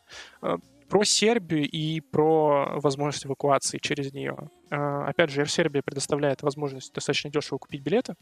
про 0.89 1.05
Сербию 1.05 1.69
и 1.69 2.01
про 2.01 2.79
возможность 2.81 3.27
эвакуации 3.27 3.79
через 3.79 4.13
нее. 4.13 4.37
А, 4.71 5.07
опять 5.07 5.31
же, 5.31 5.43
Air 5.43 5.47
Serbia 5.47 5.83
предоставляет 5.83 6.43
возможность 6.43 6.93
достаточно 6.93 7.31
дешево 7.31 7.59
купить 7.59 7.83
билеты. 7.83 8.15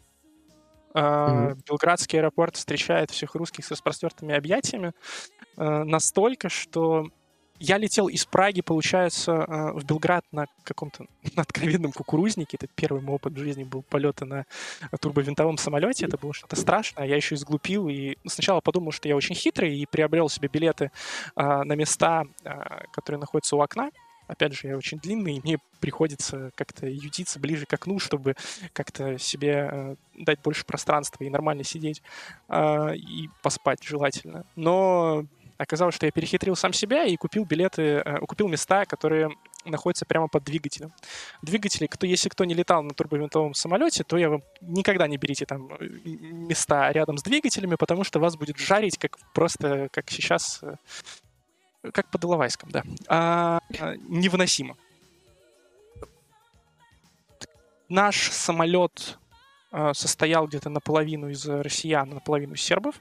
Mm-hmm. 0.95 1.63
Белградский 1.69 2.21
аэропорт 2.21 2.57
встречает 2.57 3.11
всех 3.11 3.35
русских 3.35 3.65
с 3.65 3.71
распростертыми 3.71 4.35
объятиями 4.35 4.93
а, 5.57 5.85
настолько, 5.85 6.49
что 6.49 7.09
я 7.65 7.79
летел 7.79 8.09
из 8.09 8.27
Праги, 8.27 8.61
получается, 8.61 9.33
э, 9.33 9.73
в 9.73 9.85
Белград 9.85 10.25
на 10.33 10.47
каком-то 10.65 11.07
откровенном 11.37 11.93
кукурузнике. 11.93 12.59
Это 12.61 12.67
первый 12.75 13.01
мой 13.03 13.17
опыт 13.17 13.33
в 13.33 13.39
жизни 13.39 13.65
был 13.65 13.83
полета 13.83 14.25
на 14.25 14.45
турбовинтовом 15.01 15.57
самолете. 15.57 16.07
Это 16.07 16.19
было 16.19 16.35
что-то 16.35 16.57
страшное. 16.57 17.07
Я 17.07 17.17
еще 17.17 17.35
изглупил 17.35 17.89
и 17.89 18.17
сначала 18.27 18.61
подумал, 18.61 18.93
что 18.93 19.09
я 19.09 19.17
очень 19.17 19.35
хитрый 19.35 19.79
и 19.79 19.87
приобрел 19.87 20.29
себе 20.29 20.49
билеты 20.53 20.91
а, 21.35 21.65
на 21.65 21.73
места, 21.75 22.25
а, 22.45 22.85
которые 22.93 23.21
находятся 23.21 23.57
у 23.57 23.61
окна. 23.61 23.91
Опять 24.27 24.55
же, 24.55 24.69
я 24.69 24.77
очень 24.77 24.99
длинный, 24.99 25.37
и 25.37 25.41
мне 25.41 25.59
приходится 25.81 26.51
как-то 26.55 26.87
ютиться 26.87 27.39
ближе 27.39 27.67
к 27.67 27.73
окну, 27.73 27.99
чтобы 27.99 28.37
как-то 28.73 29.19
себе 29.19 29.69
э, 29.71 29.97
дать 30.15 30.41
больше 30.41 30.65
пространства 30.65 31.25
и 31.25 31.31
нормально 31.31 31.63
сидеть 31.63 32.03
э, 32.49 32.97
и 32.97 33.29
поспать 33.43 33.85
желательно. 33.85 34.47
Но 34.57 35.27
Оказалось, 35.57 35.95
что 35.95 36.07
я 36.07 36.13
перехитрил 36.13 36.57
сам 36.57 36.73
себя 36.73 37.05
и 37.05 37.17
купил 37.17 37.45
билеты, 37.45 37.83
э, 37.83 38.19
купил 38.27 38.49
места, 38.49 38.85
которые 38.87 39.31
находятся 39.65 40.05
прямо 40.05 40.27
под 40.27 40.43
двигателем. 40.43 40.93
Двигатели, 41.43 41.87
кто, 41.87 42.07
если 42.07 42.29
кто 42.29 42.45
не 42.45 42.55
летал 42.55 42.83
на 42.83 42.93
турбовинтовом 42.93 43.55
самолете, 43.55 44.03
то 44.03 44.17
я 44.17 44.31
вам 44.31 44.43
никогда 44.61 45.07
не 45.07 45.17
берите 45.17 45.47
там 45.47 45.73
э, 45.79 45.87
места 45.87 46.91
рядом 46.91 47.19
с 47.19 47.23
двигателями, 47.23 47.77
потому 47.77 48.03
что 48.03 48.19
вас 48.19 48.37
будет 48.37 48.59
жарить, 48.59 48.99
как 48.99 49.17
просто, 49.33 49.89
как 49.93 50.11
сейчас, 50.11 50.61
э, 50.63 50.77
как 51.93 52.11
под 52.11 52.25
Иловайском, 52.25 52.71
да. 52.71 52.83
А, 53.07 53.61
невыносимо. 54.09 54.77
Наш 57.89 58.31
самолет 58.31 59.19
состоял 59.93 60.47
где-то 60.47 60.71
наполовину 60.71 61.29
из 61.29 61.47
россиян, 61.47 62.09
наполовину 62.09 62.55
из 62.55 62.63
сербов. 62.63 63.01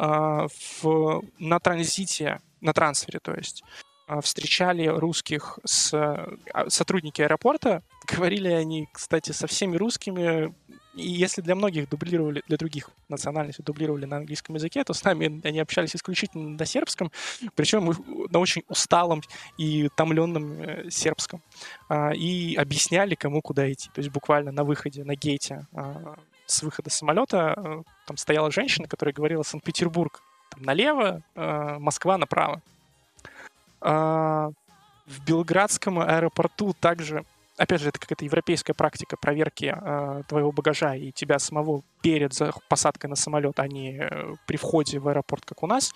А, 0.00 0.46
в, 0.80 1.22
на 1.40 1.58
транзите, 1.58 2.40
на 2.60 2.72
трансфере, 2.72 3.18
то 3.18 3.34
есть, 3.34 3.64
а, 4.06 4.20
встречали 4.20 4.86
русских 4.86 5.58
с 5.64 5.92
а, 5.92 6.70
сотрудники 6.70 7.20
аэропорта. 7.20 7.82
Говорили 8.06 8.46
они, 8.46 8.88
кстати, 8.92 9.32
со 9.32 9.48
всеми 9.48 9.76
русскими. 9.76 10.54
И 10.94 11.10
если 11.10 11.42
для 11.42 11.56
многих 11.56 11.88
дублировали, 11.88 12.44
для 12.46 12.56
других 12.56 12.90
национальностей 13.08 13.64
дублировали 13.64 14.04
на 14.04 14.18
английском 14.18 14.54
языке, 14.54 14.84
то 14.84 14.94
с 14.94 15.02
нами 15.02 15.40
они 15.44 15.58
общались 15.58 15.96
исключительно 15.96 16.50
на 16.50 16.64
сербском, 16.64 17.10
причем 17.56 17.92
на 18.30 18.38
очень 18.38 18.62
усталом 18.68 19.22
и 19.56 19.88
томленном 19.96 20.62
э, 20.62 20.90
сербском. 20.90 21.42
И 22.14 22.54
объясняли, 22.56 23.16
кому 23.16 23.42
куда 23.42 23.70
идти. 23.70 23.90
То 23.92 23.98
есть 24.00 24.12
буквально 24.12 24.52
на 24.52 24.62
выходе, 24.62 25.02
на 25.02 25.16
гейте 25.16 25.66
с 26.50 26.62
выхода 26.62 26.90
самолета 26.90 27.54
э, 27.56 27.82
там 28.06 28.16
стояла 28.16 28.50
женщина, 28.50 28.88
которая 28.88 29.12
говорила 29.12 29.42
Санкт-Петербург 29.42 30.22
налево, 30.56 31.22
э, 31.34 31.76
Москва 31.78 32.18
направо. 32.18 32.62
А, 33.80 34.50
в 35.06 35.24
Белградском 35.24 36.00
аэропорту 36.00 36.74
также, 36.80 37.24
опять 37.56 37.80
же, 37.80 37.90
это 37.90 38.00
какая-то 38.00 38.24
европейская 38.24 38.74
практика 38.74 39.16
проверки 39.16 39.74
э, 39.76 40.22
твоего 40.26 40.50
багажа 40.50 40.94
и 40.94 41.12
тебя 41.12 41.38
самого 41.38 41.82
перед 42.00 42.32
посадкой 42.68 43.10
на 43.10 43.16
самолет, 43.16 43.60
а 43.60 43.68
не 43.68 44.10
при 44.46 44.56
входе 44.56 44.98
в 44.98 45.08
аэропорт, 45.08 45.44
как 45.44 45.62
у 45.62 45.66
нас. 45.66 45.92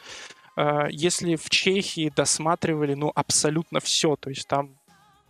Если 0.91 1.37
в 1.37 1.49
Чехии 1.49 2.13
досматривали, 2.15 2.93
ну, 2.93 3.11
абсолютно 3.15 3.81
все, 3.81 4.17
то 4.17 4.29
есть 4.29 4.47
там 4.47 4.77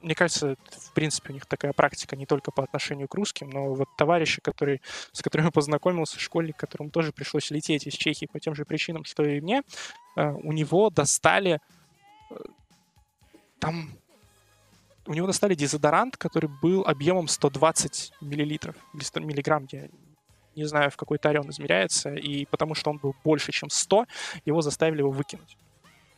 мне 0.02 0.14
кажется, 0.14 0.56
в 0.70 0.92
принципе, 0.92 1.30
у 1.30 1.32
них 1.32 1.46
такая 1.46 1.72
практика 1.72 2.16
не 2.16 2.26
только 2.26 2.50
по 2.50 2.62
отношению 2.62 3.08
к 3.08 3.14
русским, 3.14 3.50
но 3.50 3.74
вот 3.74 3.88
товарищи, 3.96 4.40
которые, 4.40 4.80
с 5.12 5.22
которыми 5.22 5.50
познакомился, 5.50 6.18
школьник, 6.18 6.56
которому 6.56 6.90
тоже 6.90 7.12
пришлось 7.12 7.50
лететь 7.50 7.86
из 7.86 7.94
Чехии 7.94 8.26
по 8.26 8.40
тем 8.40 8.54
же 8.54 8.64
причинам, 8.64 9.04
что 9.04 9.24
и 9.24 9.40
мне, 9.40 9.62
э, 10.16 10.30
у 10.30 10.52
него 10.52 10.90
достали 10.90 11.60
э, 12.30 12.34
там 13.58 13.90
у 15.06 15.14
него 15.14 15.26
достали 15.26 15.54
дезодорант, 15.54 16.16
который 16.16 16.48
был 16.62 16.84
объемом 16.86 17.26
120 17.26 18.12
миллилитров 18.20 18.76
или 18.94 19.02
100 19.02 19.20
миллиграмм, 19.20 19.66
я 19.72 19.88
не 20.54 20.64
знаю, 20.64 20.90
в 20.90 20.96
какой 20.96 21.18
таре 21.18 21.40
он 21.40 21.50
измеряется, 21.50 22.14
и 22.14 22.44
потому 22.46 22.74
что 22.74 22.90
он 22.90 22.98
был 22.98 23.14
больше, 23.24 23.52
чем 23.52 23.70
100, 23.70 24.06
его 24.44 24.62
заставили 24.62 25.00
его 25.00 25.10
выкинуть. 25.10 25.56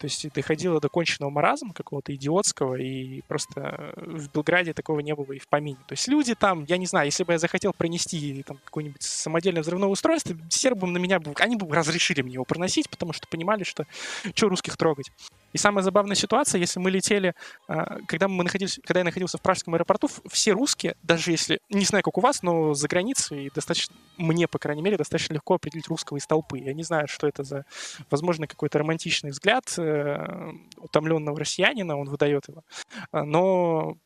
То 0.04 0.06
есть 0.06 0.30
доходило 0.34 0.80
до 0.80 0.90
конченного 0.90 1.30
маразма 1.30 1.72
какого-то 1.72 2.14
идиотского, 2.14 2.74
и 2.74 3.22
просто 3.22 3.94
в 3.96 4.30
Белграде 4.34 4.74
такого 4.74 5.00
не 5.00 5.14
было 5.14 5.32
и 5.32 5.38
в 5.38 5.48
помине. 5.48 5.78
То 5.88 5.94
есть 5.94 6.08
люди 6.08 6.34
там, 6.34 6.64
я 6.64 6.76
не 6.76 6.84
знаю, 6.84 7.06
если 7.06 7.24
бы 7.24 7.32
я 7.32 7.38
захотел 7.38 7.72
пронести 7.72 8.42
там 8.42 8.58
какое-нибудь 8.62 9.02
самодельное 9.02 9.62
взрывное 9.62 9.88
устройство, 9.88 10.36
сербам 10.50 10.92
на 10.92 10.98
меня 10.98 11.20
бы, 11.20 11.32
они 11.36 11.56
бы 11.56 11.74
разрешили 11.74 12.20
мне 12.20 12.34
его 12.34 12.44
проносить, 12.44 12.90
потому 12.90 13.14
что 13.14 13.26
понимали, 13.28 13.64
что 13.64 13.86
что 14.34 14.50
русских 14.50 14.76
трогать. 14.76 15.10
И 15.54 15.58
самая 15.58 15.84
забавная 15.84 16.16
ситуация, 16.16 16.58
если 16.58 16.80
мы 16.80 16.90
летели, 16.90 17.32
а, 17.68 17.98
когда 18.08 18.26
мы 18.26 18.42
находились, 18.42 18.80
когда 18.84 19.00
я 19.00 19.04
находился 19.04 19.38
в 19.38 19.40
пражском 19.40 19.74
аэропорту, 19.74 20.08
все 20.28 20.50
русские, 20.50 20.96
даже 21.02 21.30
если, 21.30 21.60
не 21.70 21.84
знаю, 21.84 22.02
как 22.02 22.18
у 22.18 22.20
вас, 22.20 22.42
но 22.42 22.74
за 22.74 22.88
границей 22.88 23.52
достаточно, 23.54 23.94
мне, 24.16 24.48
по 24.48 24.58
крайней 24.58 24.82
мере, 24.82 24.96
достаточно 24.96 25.34
легко 25.34 25.54
определить 25.54 25.86
русского 25.86 26.18
из 26.18 26.26
толпы. 26.26 26.58
Я 26.58 26.74
не 26.74 26.82
знаю, 26.82 27.06
что 27.06 27.28
это 27.28 27.44
за, 27.44 27.64
возможно, 28.10 28.48
какой-то 28.48 28.80
романтичный 28.80 29.30
взгляд 29.30 29.72
э, 29.78 30.50
утомленного 30.76 31.38
россиянина, 31.38 31.96
он 31.96 32.08
выдает 32.08 32.48
его. 32.48 32.64
А, 33.12 33.24
но 33.24 33.96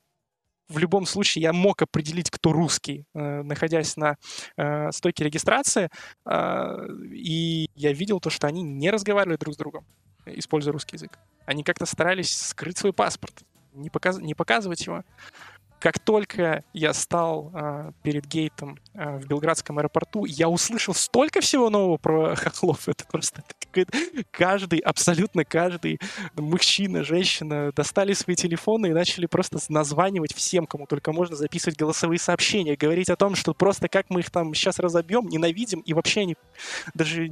в 0.69 0.79
любом 0.79 1.07
случае 1.07 1.43
я 1.43 1.53
мог 1.53 1.81
определить, 1.83 2.31
кто 2.31 2.53
русский, 2.53 3.05
э, 3.15 3.43
находясь 3.43 3.97
на 3.97 4.17
э, 4.57 4.93
стойке 4.93 5.25
регистрации, 5.25 5.89
э, 6.27 6.87
и 7.11 7.71
я 7.75 7.93
видел 7.93 8.21
то, 8.21 8.31
что 8.31 8.47
они 8.47 8.63
не 8.63 8.91
разговаривали 8.91 9.37
друг 9.37 9.55
с 9.55 9.57
другом, 9.57 9.87
используя 10.27 10.73
русский 10.73 10.97
язык. 10.97 11.19
Они 11.47 11.63
как-то 11.63 11.87
старались 11.87 12.37
скрыть 12.37 12.79
свой 12.79 12.93
паспорт, 12.93 13.43
не, 13.73 13.91
показ... 13.91 14.19
не 14.19 14.35
показывать 14.35 14.85
его. 14.87 15.05
Как 15.81 15.99
только 15.99 16.65
я 16.73 16.93
стал 16.93 17.53
э, 17.55 17.93
перед 18.03 18.27
гейтом 18.27 18.79
э, 18.95 19.19
в 19.19 19.27
Белградском 19.27 19.79
аэропорту, 19.79 20.25
я 20.25 20.49
услышал 20.49 20.95
столько 20.95 21.41
всего 21.41 21.71
нового 21.71 21.97
про 21.97 22.35
хохлов. 22.35 22.89
Это 22.89 23.05
просто 23.07 23.43
это 23.73 24.25
каждый, 24.31 24.81
абсолютно 24.81 25.45
каждый 25.45 26.01
мужчина, 26.35 27.05
женщина 27.05 27.73
достали 27.73 28.13
свои 28.13 28.35
телефоны 28.35 28.89
и 28.89 28.93
начали 28.93 29.27
просто 29.27 29.59
названивать 29.69 30.35
всем, 30.35 30.67
кому 30.67 30.87
только 30.87 31.13
можно, 31.13 31.37
записывать 31.37 31.79
голосовые 31.79 32.19
сообщения, 32.19 32.77
говорить 32.77 33.11
о 33.11 33.17
том, 33.17 33.35
что 33.35 33.55
просто 33.55 33.89
как 33.89 34.07
мы 34.11 34.21
их 34.21 34.31
там 34.31 34.55
сейчас 34.55 34.79
разобьем, 34.79 35.29
ненавидим, 35.29 35.81
и 35.81 35.93
вообще 35.93 36.23
они 36.23 36.37
даже 36.95 37.31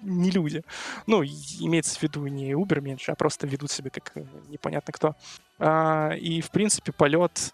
не 0.00 0.30
люди. 0.30 0.62
Ну, 1.06 1.22
имеется 1.22 1.98
в 1.98 2.02
виду 2.02 2.26
не 2.26 2.52
Uber 2.52 2.80
меньше, 2.80 3.12
а 3.12 3.14
просто 3.14 3.46
ведут 3.46 3.70
себя 3.70 3.90
как 3.90 4.12
э, 4.14 4.24
непонятно 4.48 4.92
кто. 4.92 5.14
А, 5.58 6.10
и, 6.10 6.40
в 6.40 6.50
принципе, 6.50 6.92
полет 6.92 7.52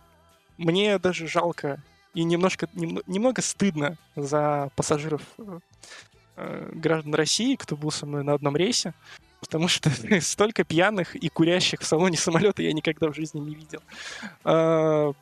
мне 0.59 0.99
даже 0.99 1.27
жалко 1.27 1.83
и 2.15 2.25
немножко, 2.25 2.69
нем, 2.75 3.01
немного 3.07 3.43
стыдно 3.43 3.97
за 4.17 4.71
пассажиров 4.77 5.23
э, 5.39 5.59
э, 6.37 6.71
граждан 6.75 7.15
России, 7.15 7.57
кто 7.57 7.77
был 7.77 7.91
со 7.91 8.07
мной 8.07 8.23
на 8.23 8.35
одном 8.35 8.57
рейсе, 8.57 8.95
потому 9.41 9.69
что 9.69 9.91
столько 10.21 10.65
пьяных 10.65 11.17
и 11.17 11.29
курящих 11.29 11.81
в 11.81 11.87
салоне 11.87 12.17
самолета 12.17 12.63
я 12.63 12.73
никогда 12.73 13.09
в 13.09 13.15
жизни 13.15 13.41
не 13.41 13.55
видел. 13.55 13.81
А, 14.45 15.13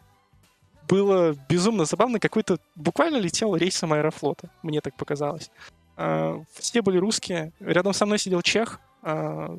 было 0.89 1.37
безумно 1.49 1.85
забавно, 1.85 2.19
какой-то 2.19 2.59
буквально 2.75 3.19
летел 3.19 3.55
рейсом 3.55 3.93
Аэрофлота, 3.93 4.51
мне 4.63 4.81
так 4.81 4.97
показалось. 4.97 5.51
А, 6.01 6.43
все 6.55 6.81
были 6.81 6.97
русские. 6.97 7.53
Рядом 7.61 7.93
со 7.93 8.07
мной 8.07 8.19
сидел 8.19 8.41
чех. 8.41 8.81
А, 9.03 9.59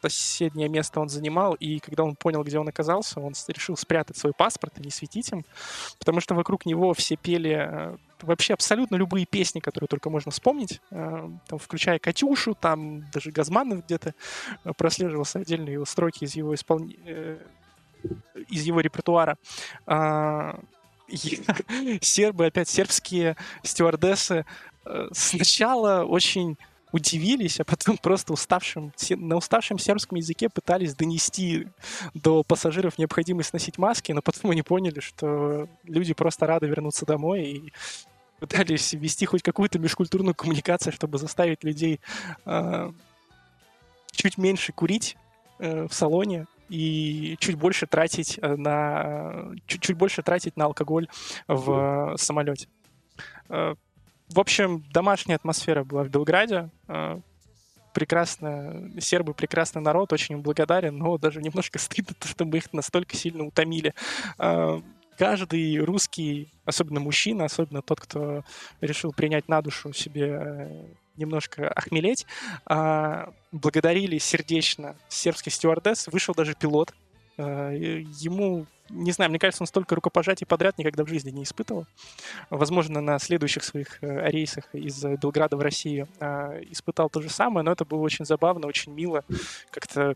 соседнее 0.00 0.70
место 0.70 0.98
он 0.98 1.10
занимал, 1.10 1.52
и 1.52 1.78
когда 1.78 2.04
он 2.04 2.16
понял, 2.16 2.42
где 2.42 2.58
он 2.58 2.66
оказался, 2.66 3.20
он 3.20 3.34
решил 3.48 3.76
спрятать 3.76 4.16
свой 4.16 4.32
паспорт 4.32 4.78
и 4.78 4.82
не 4.82 4.90
светить 4.90 5.30
им, 5.30 5.44
потому 5.98 6.22
что 6.22 6.34
вокруг 6.34 6.64
него 6.64 6.94
все 6.94 7.16
пели 7.16 7.52
а, 7.52 7.96
вообще 8.22 8.54
абсолютно 8.54 8.96
любые 8.96 9.26
песни, 9.26 9.60
которые 9.60 9.88
только 9.88 10.08
можно 10.08 10.30
вспомнить, 10.30 10.80
там, 10.90 11.40
включая 11.58 11.98
«Катюшу», 11.98 12.54
там 12.54 13.10
даже 13.10 13.30
Газманов 13.30 13.84
где-то 13.84 14.14
прослеживался 14.76 15.40
отдельные 15.40 15.74
его 15.74 15.84
строки 15.84 16.24
из 16.24 16.34
его, 16.34 16.54
испол... 16.54 16.80
Э, 17.06 17.38
из 18.48 18.62
его 18.62 18.80
репертуара. 18.80 19.38
Сербы, 22.00 22.46
опять 22.46 22.68
сербские 22.68 23.36
стюардессы 23.62 24.44
сначала 25.12 26.04
очень 26.04 26.56
удивились, 26.92 27.60
а 27.60 27.64
потом 27.64 27.96
просто 28.02 28.32
уставшим, 28.32 28.92
на 29.10 29.36
уставшем 29.36 29.78
сербском 29.78 30.18
языке 30.18 30.48
пытались 30.48 30.94
донести 30.94 31.68
до 32.14 32.42
пассажиров 32.42 32.98
необходимость 32.98 33.52
носить 33.52 33.78
маски, 33.78 34.12
но 34.12 34.22
потом 34.22 34.50
они 34.50 34.62
поняли, 34.62 35.00
что 35.00 35.68
люди 35.84 36.14
просто 36.14 36.46
рады 36.46 36.66
вернуться 36.66 37.06
домой 37.06 37.42
и 37.42 37.72
пытались 38.38 38.92
вести 38.94 39.26
хоть 39.26 39.42
какую-то 39.42 39.78
межкультурную 39.78 40.34
коммуникацию, 40.34 40.92
чтобы 40.92 41.18
заставить 41.18 41.62
людей 41.62 42.00
э, 42.46 42.90
чуть 44.12 44.38
меньше 44.38 44.72
курить 44.72 45.16
э, 45.58 45.86
в 45.86 45.92
салоне 45.92 46.46
и 46.70 47.36
чуть 47.38 47.56
больше 47.56 47.86
тратить 47.86 48.38
э, 48.40 48.56
на 48.56 49.52
чуть, 49.66 49.82
чуть 49.82 49.96
больше 49.96 50.22
тратить 50.22 50.56
на 50.56 50.64
алкоголь 50.64 51.08
в 51.48 52.12
э, 52.14 52.16
самолете. 52.16 52.68
В 54.32 54.38
общем, 54.38 54.84
домашняя 54.92 55.36
атмосфера 55.36 55.82
была 55.82 56.04
в 56.04 56.08
Белграде. 56.08 56.70
А, 56.86 57.20
прекрасно, 57.92 58.92
сербы 59.00 59.34
прекрасный 59.34 59.82
народ, 59.82 60.12
очень 60.12 60.36
им 60.36 60.42
благодарен, 60.42 60.96
но 60.96 61.18
даже 61.18 61.42
немножко 61.42 61.78
стыдно, 61.80 62.14
что 62.24 62.44
мы 62.44 62.58
их 62.58 62.72
настолько 62.72 63.16
сильно 63.16 63.44
утомили. 63.44 63.92
А, 64.38 64.80
каждый 65.18 65.78
русский, 65.78 66.52
особенно 66.64 67.00
мужчина, 67.00 67.46
особенно 67.46 67.82
тот, 67.82 68.00
кто 68.00 68.44
решил 68.80 69.12
принять 69.12 69.48
на 69.48 69.62
душу 69.62 69.92
себе 69.92 70.38
э, 70.40 70.86
немножко 71.16 71.68
охмелеть, 71.68 72.24
а, 72.66 73.32
благодарили 73.50 74.18
сердечно 74.18 74.96
сербский 75.08 75.50
стюардесс, 75.50 76.06
вышел 76.06 76.34
даже 76.34 76.54
пилот, 76.54 76.94
ему 77.40 78.66
не 78.90 79.12
знаю, 79.12 79.30
мне 79.30 79.38
кажется, 79.38 79.62
он 79.62 79.66
столько 79.66 79.94
рукопожатий 79.94 80.46
подряд 80.46 80.76
никогда 80.78 81.04
в 81.04 81.08
жизни 81.08 81.30
не 81.30 81.44
испытывал. 81.44 81.86
Возможно, 82.50 83.00
на 83.00 83.18
следующих 83.18 83.62
своих 83.62 84.02
э, 84.02 84.28
рейсах 84.30 84.64
из 84.74 85.02
Белграда 85.04 85.56
в 85.56 85.60
Россию 85.60 86.08
э, 86.18 86.62
испытал 86.70 87.08
то 87.08 87.20
же 87.20 87.30
самое, 87.30 87.64
но 87.64 87.72
это 87.72 87.84
было 87.84 88.00
очень 88.00 88.24
забавно, 88.24 88.66
очень 88.66 88.92
мило. 88.92 89.24
Как-то 89.70 90.14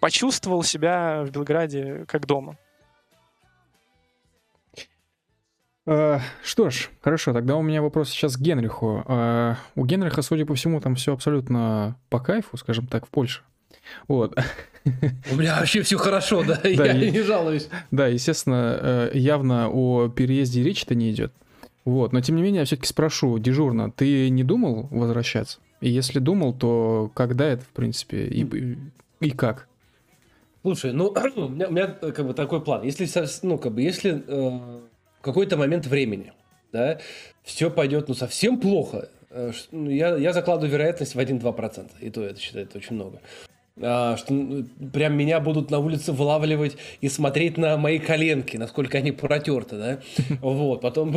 почувствовал 0.00 0.62
себя 0.62 1.22
в 1.24 1.30
Белграде 1.30 2.04
как 2.06 2.26
дома. 2.26 2.56
Что 5.86 6.70
ж, 6.70 6.88
хорошо, 7.02 7.34
тогда 7.34 7.56
у 7.56 7.62
меня 7.62 7.82
вопрос 7.82 8.08
сейчас 8.08 8.38
к 8.38 8.40
Генриху. 8.40 9.04
У 9.76 9.84
Генриха, 9.84 10.22
судя 10.22 10.46
по 10.46 10.54
всему, 10.54 10.80
там 10.80 10.94
все 10.94 11.12
абсолютно 11.12 11.98
по 12.08 12.20
кайфу, 12.20 12.56
скажем 12.56 12.86
так, 12.86 13.06
в 13.06 13.10
Польше. 13.10 13.42
Вот. 14.08 14.34
У 15.32 15.36
меня 15.36 15.58
вообще 15.58 15.82
все 15.82 15.96
хорошо, 15.96 16.44
да, 16.44 16.60
я 16.64 16.92
не 16.92 17.22
жалуюсь. 17.22 17.68
Да, 17.90 18.06
естественно, 18.06 18.78
э, 18.80 19.10
явно 19.14 19.68
о 19.70 20.08
переезде 20.08 20.62
речи-то 20.62 20.94
не 20.94 21.10
идет. 21.10 21.32
Вот, 21.84 22.12
но 22.12 22.20
тем 22.20 22.36
не 22.36 22.42
менее, 22.42 22.60
я 22.60 22.64
все-таки 22.64 22.88
спрошу 22.88 23.38
дежурно, 23.38 23.90
ты 23.90 24.28
не 24.30 24.42
думал 24.42 24.88
возвращаться? 24.90 25.58
И 25.80 25.90
если 25.90 26.18
думал, 26.18 26.54
то 26.54 27.10
когда 27.14 27.46
это, 27.46 27.62
в 27.62 27.68
принципе, 27.68 28.26
и, 28.26 28.78
и 29.20 29.30
как? 29.30 29.68
Слушай, 30.62 30.92
ну, 30.92 31.08
у 31.36 31.48
меня, 31.48 31.68
у 31.68 31.72
меня 31.72 31.86
как 31.86 32.26
бы 32.26 32.32
такой 32.34 32.62
план. 32.62 32.82
Если, 32.82 33.06
ну, 33.42 33.58
как 33.58 33.72
бы, 33.72 33.82
если 33.82 34.22
э, 34.26 34.50
в 35.18 35.22
какой-то 35.22 35.56
момент 35.56 35.86
времени, 35.86 36.32
да, 36.72 36.98
все 37.42 37.70
пойдет, 37.70 38.08
ну, 38.08 38.14
совсем 38.14 38.58
плохо, 38.58 39.10
э, 39.28 39.52
ну, 39.72 39.90
я, 39.90 40.16
я 40.16 40.32
закладываю 40.32 40.72
вероятность 40.72 41.14
в 41.14 41.18
1-2%. 41.18 41.90
И 42.00 42.10
то 42.10 42.22
это 42.22 42.40
считаю, 42.40 42.66
очень 42.74 42.96
много. 42.96 43.20
А, 43.82 44.16
что 44.16 44.32
ну, 44.32 44.64
прям 44.92 45.16
меня 45.16 45.40
будут 45.40 45.72
на 45.72 45.80
улице 45.80 46.12
вылавливать 46.12 46.76
и 47.00 47.08
смотреть 47.08 47.58
на 47.58 47.76
мои 47.76 47.98
коленки, 47.98 48.56
насколько 48.56 48.98
они 48.98 49.10
протерты, 49.10 49.76
да, 49.76 50.00
вот, 50.40 50.80
потом 50.80 51.16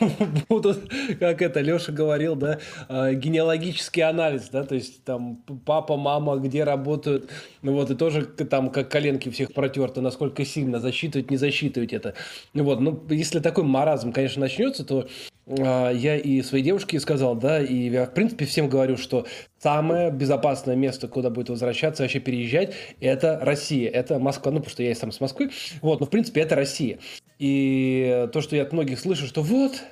будут, 0.50 0.92
как 1.18 1.40
это 1.40 1.60
Леша 1.60 1.92
говорил, 1.92 2.36
да, 2.36 2.58
а, 2.88 3.14
генеалогический 3.14 4.02
анализ, 4.02 4.50
да, 4.50 4.64
то 4.64 4.74
есть 4.74 5.02
там 5.04 5.36
папа, 5.64 5.96
мама, 5.96 6.36
где 6.36 6.64
работают, 6.64 7.30
ну 7.62 7.72
вот, 7.72 7.90
и 7.90 7.94
тоже 7.94 8.26
там 8.26 8.68
как 8.68 8.90
коленки 8.90 9.30
всех 9.30 9.54
протерты, 9.54 10.02
насколько 10.02 10.44
сильно 10.44 10.80
засчитывать, 10.80 11.30
не 11.30 11.38
засчитывать 11.38 11.94
это, 11.94 12.12
вот, 12.52 12.80
ну, 12.80 13.02
если 13.08 13.40
такой 13.40 13.64
маразм, 13.64 14.12
конечно, 14.12 14.40
начнется, 14.40 14.84
то 14.84 15.08
я 15.46 16.16
и 16.16 16.42
своей 16.42 16.64
девушке 16.64 16.98
сказал, 17.00 17.34
да, 17.34 17.62
и 17.62 17.90
я, 17.90 18.06
в 18.06 18.14
принципе, 18.14 18.46
всем 18.46 18.68
говорю, 18.68 18.96
что 18.96 19.26
самое 19.58 20.10
безопасное 20.10 20.76
место, 20.76 21.06
куда 21.08 21.30
будет 21.30 21.50
возвращаться, 21.50 22.02
вообще 22.02 22.20
переезжать, 22.20 22.74
это 23.00 23.38
Россия, 23.42 23.90
это 23.90 24.18
Москва, 24.18 24.52
ну, 24.52 24.58
потому 24.58 24.72
что 24.72 24.82
я 24.82 24.90
и 24.90 24.94
сам 24.94 25.12
с 25.12 25.20
Москвы, 25.20 25.50
вот, 25.82 26.00
но, 26.00 26.06
в 26.06 26.10
принципе, 26.10 26.40
это 26.40 26.54
Россия. 26.54 26.98
И 27.38 28.28
то, 28.32 28.40
что 28.40 28.56
я 28.56 28.62
от 28.62 28.72
многих 28.72 28.98
слышу, 28.98 29.26
что 29.26 29.42
вот, 29.42 29.82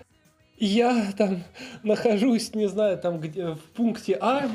я 0.59 1.13
там 1.19 1.43
нахожусь, 1.83 2.55
не 2.55 2.69
знаю, 2.69 2.97
там 2.97 3.21
где 3.21 3.49
в 3.49 3.61
пункте 3.75 4.17
А, 4.21 4.49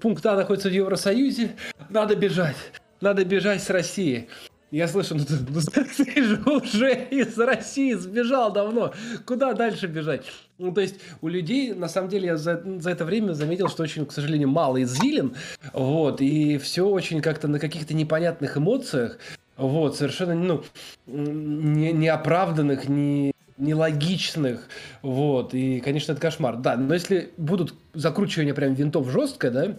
пункт 0.00 0.24
А 0.26 0.34
находится 0.34 0.68
в 0.68 0.72
Евросоюзе, 0.72 1.50
надо 1.90 2.16
бежать, 2.16 2.56
надо 3.00 3.24
бежать 3.24 3.62
с 3.62 3.70
России. 3.70 4.28
Я 4.70 4.86
слышу, 4.86 5.14
ну 5.14 5.24
ну 5.48 5.60
ты 5.96 6.22
же 6.22 6.42
уже 6.44 7.06
из 7.10 7.38
России 7.38 7.94
сбежал 7.94 8.52
давно. 8.52 8.92
Куда 9.24 9.54
дальше 9.54 9.86
бежать? 9.86 10.24
Ну, 10.58 10.72
то 10.72 10.80
есть, 10.80 10.96
у 11.22 11.28
людей, 11.28 11.72
на 11.72 11.88
самом 11.88 12.10
деле, 12.10 12.26
я 12.26 12.36
за, 12.36 12.62
за 12.80 12.90
это 12.90 13.04
время 13.04 13.32
заметил, 13.32 13.68
что 13.68 13.84
очень, 13.84 14.04
к 14.04 14.12
сожалению, 14.12 14.48
мало 14.48 14.82
извилин. 14.82 15.34
Вот, 15.72 16.20
и 16.20 16.58
все 16.58 16.86
очень 16.86 17.22
как-то 17.22 17.48
на 17.48 17.58
каких-то 17.58 17.94
непонятных 17.94 18.56
эмоциях. 18.56 19.18
Вот, 19.56 19.96
совершенно, 19.96 20.34
ну, 20.34 20.64
не, 21.06 21.92
неоправданных, 21.92 22.88
не, 22.88 23.32
нелогичных, 23.56 24.68
вот, 25.02 25.52
и, 25.54 25.80
конечно, 25.80 26.12
это 26.12 26.20
кошмар, 26.20 26.56
да, 26.56 26.76
но 26.76 26.94
если 26.94 27.30
будут 27.36 27.74
закручивания 27.92 28.54
прям 28.54 28.74
винтов 28.74 29.10
жестко, 29.10 29.50
да, 29.50 29.76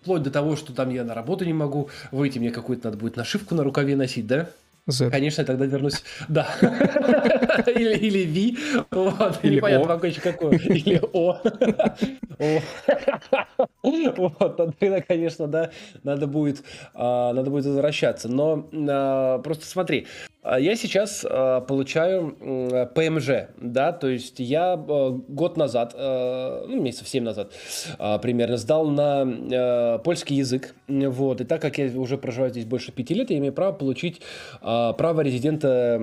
Вплоть 0.00 0.22
до 0.22 0.30
того, 0.30 0.56
что 0.56 0.72
там 0.72 0.90
я 0.90 1.04
на 1.04 1.14
работу 1.14 1.44
не 1.44 1.52
могу 1.52 1.90
выйти, 2.12 2.38
мне 2.38 2.50
какую-то 2.50 2.86
надо 2.86 2.98
будет 2.98 3.16
нашивку 3.16 3.54
на 3.54 3.64
рукаве 3.64 3.96
носить, 3.96 4.26
да? 4.26 4.48
Z. 4.88 5.10
Конечно, 5.10 5.42
я 5.42 5.46
тогда 5.46 5.66
вернусь. 5.66 6.02
Да. 6.28 6.48
Или, 7.66 7.96
или 7.96 8.24
V. 8.24 8.86
Вот. 8.90 9.38
Или 9.42 9.56
Непонятно 9.56 9.88
пока 9.88 10.06
еще 10.06 10.20
какое. 10.20 10.58
Или 10.58 11.00
О. 11.12 11.40
Вот. 14.16 14.56
Тогда, 14.56 15.00
конечно, 15.00 15.46
да, 15.46 15.70
надо 16.02 16.26
будет, 16.26 16.62
а, 16.94 17.32
надо 17.32 17.50
будет 17.50 17.66
возвращаться. 17.66 18.28
Но 18.28 18.68
а, 18.72 19.38
просто 19.38 19.66
смотри, 19.66 20.06
а, 20.42 20.58
я 20.58 20.76
сейчас 20.76 21.22
получаю 21.22 22.88
ПМЖ, 22.94 23.48
да, 23.56 23.92
то 23.92 24.08
есть 24.08 24.38
я 24.38 24.76
год 24.76 25.56
назад, 25.56 25.94
ну, 25.96 26.80
месяцев 26.80 27.08
7 27.08 27.24
назад 27.24 27.52
примерно, 28.22 28.56
сдал 28.56 28.86
на 28.88 29.98
польский 30.04 30.36
язык, 30.36 30.74
вот, 30.88 31.40
и 31.40 31.44
так 31.44 31.60
как 31.60 31.78
я 31.78 31.86
уже 31.98 32.18
проживаю 32.18 32.50
здесь 32.50 32.64
больше 32.64 32.92
пяти 32.92 33.14
лет, 33.14 33.30
я 33.30 33.38
имею 33.38 33.52
право 33.52 33.72
получить 33.72 34.22
право 34.60 35.20
резидента 35.20 36.00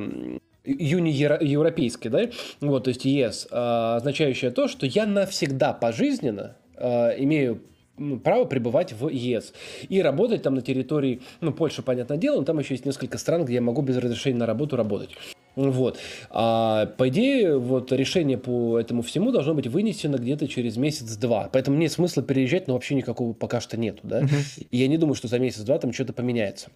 юни-европейской, 0.64 2.10
да, 2.10 2.22
вот, 2.62 2.86
то 2.86 2.90
есть 2.90 3.06
ЕС, 3.06 3.48
означающее 3.52 4.52
то, 4.52 4.68
что 4.68 4.86
я 4.86 5.06
навсегда 5.06 5.74
пожизненно 5.74 6.58
имею 6.78 7.62
ну, 7.98 8.20
право 8.20 8.46
пребывать 8.46 8.94
в 8.94 9.10
ЕС 9.10 9.54
и 9.90 10.02
работать 10.02 10.44
там 10.44 10.56
на 10.56 10.62
территории, 10.62 11.22
ну, 11.42 11.54
Польша, 11.54 11.82
понятное 11.82 12.18
дело, 12.18 12.40
но 12.40 12.44
там 12.44 12.60
еще 12.60 12.74
есть 12.74 12.86
несколько 12.86 13.18
стран, 13.18 13.46
где 13.46 13.56
я 13.56 13.62
могу 13.62 13.82
без 13.82 13.98
разрешения 13.98 14.38
на 14.38 14.46
работу 14.46 14.76
работать. 14.76 15.12
Вот. 15.56 15.98
А, 16.30 16.86
по 16.86 17.08
идее, 17.08 17.58
вот 17.58 17.92
решение 17.92 18.38
по 18.38 18.78
этому 18.78 19.02
всему 19.02 19.32
должно 19.32 19.54
быть 19.54 19.68
вынесено 19.68 20.18
где-то 20.18 20.48
через 20.48 20.76
месяц-два. 20.76 21.50
Поэтому 21.52 21.78
нет 21.78 21.92
смысла 21.92 22.24
переезжать, 22.24 22.68
но 22.68 22.74
вообще 22.74 22.96
никакого 22.96 23.34
пока 23.34 23.62
что 23.62 23.78
нету. 23.78 24.02
Да? 24.04 24.22
Uh-huh. 24.22 24.68
И 24.70 24.78
я 24.78 24.88
не 24.88 24.98
думаю, 24.98 25.16
что 25.16 25.28
за 25.28 25.40
месяц-два 25.40 25.78
там 25.80 25.94
что-то 25.94 26.14
поменяется 26.14 26.70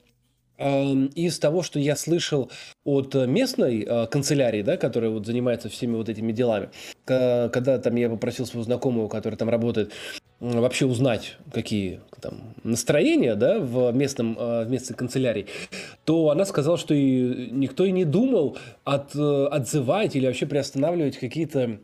из 0.60 1.40
того, 1.40 1.64
что 1.64 1.80
я 1.80 1.96
слышал 1.96 2.52
от 2.84 3.16
местной 3.16 3.84
э, 3.84 4.08
канцелярии, 4.08 4.62
да, 4.62 4.76
которая 4.76 5.10
вот 5.10 5.26
занимается 5.26 5.70
всеми 5.70 5.96
вот 5.96 6.10
этими 6.10 6.34
делами, 6.34 6.70
когда 7.06 7.80
там 7.80 7.96
я 7.96 8.10
попросил 8.10 8.46
своего 8.46 8.64
знакомого, 8.64 9.08
который 9.08 9.36
там 9.36 9.50
работает, 9.50 9.94
вообще 10.40 10.86
узнать, 10.86 11.38
какие 11.52 12.00
там 12.22 12.54
настроения, 12.64 13.36
да, 13.36 13.60
в 13.60 13.92
местном, 13.92 14.38
э, 14.38 14.66
в 14.66 14.70
местной 14.70 14.96
канцелярии, 14.96 15.48
то 16.06 16.30
она 16.30 16.46
сказала, 16.46 16.78
что 16.78 16.94
и 16.94 17.50
никто 17.52 17.86
и 17.86 17.92
не 17.92 18.06
думал 18.06 18.58
от, 18.84 19.16
э, 19.16 19.46
отзывать 19.48 20.16
или 20.16 20.26
вообще 20.26 20.46
приостанавливать 20.46 21.18
какие-то 21.18 21.80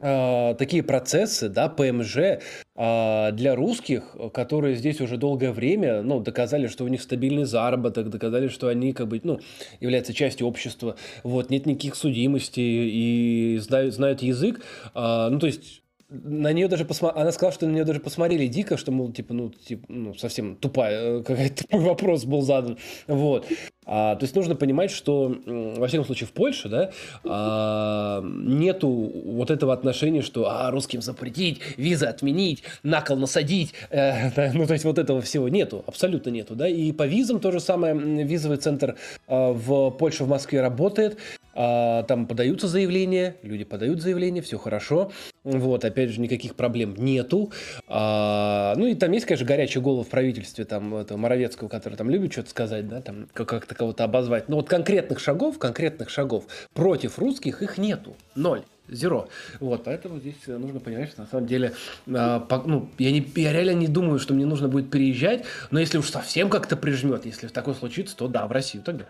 а, 0.00 0.54
такие 0.54 0.84
процессы, 0.84 1.48
да, 1.48 1.68
ПМЖ 1.68 2.38
для 2.76 3.54
русских, 3.56 4.14
которые 4.32 4.76
здесь 4.76 5.00
уже 5.00 5.16
долгое 5.16 5.50
время, 5.50 6.02
ну, 6.02 6.20
доказали, 6.20 6.68
что 6.68 6.84
у 6.84 6.88
них 6.88 7.02
стабильный 7.02 7.42
заработок, 7.42 8.08
доказали, 8.08 8.46
что 8.46 8.68
они, 8.68 8.92
как 8.92 9.08
бы, 9.08 9.20
ну, 9.24 9.40
являются 9.80 10.14
частью 10.14 10.46
общества, 10.46 10.94
вот, 11.24 11.50
нет 11.50 11.66
никаких 11.66 11.96
судимостей 11.96 12.88
и 12.88 13.58
знают, 13.58 13.92
знают 13.92 14.22
язык, 14.22 14.60
а, 14.94 15.30
ну, 15.30 15.40
то 15.40 15.46
есть 15.46 15.82
на 16.10 16.52
нее 16.52 16.68
даже 16.68 16.84
посмотрели, 16.86 17.22
она 17.22 17.32
сказала, 17.32 17.52
что 17.52 17.66
на 17.66 17.72
нее 17.72 17.84
даже 17.84 18.00
посмотрели 18.00 18.46
дико, 18.46 18.76
что, 18.78 18.90
мол, 18.90 19.12
типа, 19.12 19.34
ну, 19.34 19.50
типа, 19.50 19.84
ну 19.88 20.14
совсем 20.14 20.56
тупая, 20.56 21.18
э, 21.18 21.22
какой-то 21.22 21.64
вопрос 21.76 22.24
был 22.24 22.40
задан, 22.40 22.78
вот. 23.06 23.46
А, 23.90 24.16
то 24.16 24.24
есть 24.24 24.34
нужно 24.34 24.54
понимать, 24.54 24.90
что, 24.90 25.34
во 25.46 25.86
всяком 25.86 26.04
случае, 26.04 26.26
в 26.26 26.32
Польше, 26.32 26.68
да, 26.68 26.90
а, 27.24 28.22
нету 28.22 28.88
вот 28.88 29.50
этого 29.50 29.72
отношения, 29.72 30.20
что 30.20 30.50
а, 30.50 30.70
русским 30.70 31.00
запретить, 31.00 31.60
визы 31.76 32.04
отменить, 32.04 32.62
накол 32.82 33.16
насадить, 33.16 33.72
э, 33.90 34.52
ну, 34.52 34.66
то 34.66 34.74
есть 34.74 34.84
вот 34.84 34.98
этого 34.98 35.20
всего 35.22 35.48
нету, 35.48 35.84
абсолютно 35.86 36.30
нету, 36.30 36.54
да, 36.54 36.68
и 36.68 36.92
по 36.92 37.06
визам 37.06 37.40
то 37.40 37.50
же 37.50 37.60
самое, 37.60 37.94
визовый 38.24 38.58
центр 38.58 38.96
а, 39.26 39.52
в 39.52 39.90
Польше, 39.90 40.24
в 40.24 40.28
Москве 40.28 40.60
работает, 40.60 41.18
там 41.58 42.26
подаются 42.26 42.68
заявления, 42.68 43.36
люди 43.42 43.64
подают 43.64 44.00
заявления, 44.00 44.42
все 44.42 44.58
хорошо, 44.58 45.10
вот, 45.42 45.84
опять 45.84 46.10
же, 46.10 46.20
никаких 46.20 46.54
проблем 46.54 46.94
нету, 46.96 47.50
а, 47.88 48.74
ну, 48.76 48.86
и 48.86 48.94
там 48.94 49.10
есть, 49.10 49.26
конечно, 49.26 49.46
горячая 49.46 49.82
голова 49.82 50.04
в 50.04 50.08
правительстве, 50.08 50.64
там, 50.64 50.94
этого 50.94 51.18
Моровецкого, 51.18 51.68
который 51.68 51.94
там 51.94 52.10
любит 52.10 52.32
что-то 52.32 52.50
сказать, 52.50 52.88
да, 52.88 53.00
там, 53.00 53.26
как-то 53.32 53.74
кого-то 53.74 54.04
обозвать. 54.04 54.48
Но 54.48 54.56
вот 54.56 54.68
конкретных 54.68 55.18
шагов, 55.18 55.58
конкретных 55.58 56.10
шагов 56.10 56.44
против 56.74 57.18
русских 57.18 57.62
их 57.62 57.76
нету. 57.76 58.16
Ноль. 58.36 58.62
Зеро. 58.90 59.28
Вот, 59.60 59.84
поэтому 59.84 60.18
здесь 60.18 60.36
нужно 60.46 60.80
понимать, 60.80 61.10
что 61.10 61.20
на 61.20 61.26
самом 61.26 61.46
деле, 61.46 61.74
э, 62.06 62.40
по, 62.48 62.62
ну, 62.64 62.88
я, 62.98 63.10
не, 63.10 63.26
я 63.36 63.52
реально 63.52 63.74
не 63.74 63.86
думаю, 63.86 64.18
что 64.18 64.32
мне 64.32 64.46
нужно 64.46 64.68
будет 64.68 64.90
переезжать, 64.90 65.44
но 65.70 65.78
если 65.78 65.98
уж 65.98 66.08
совсем 66.08 66.48
как-то 66.48 66.76
прижмет, 66.76 67.26
если 67.26 67.48
такое 67.48 67.74
случится, 67.74 68.16
то 68.16 68.28
да, 68.28 68.46
в 68.46 68.52
Россию 68.52 68.84
тогда. 68.84 69.06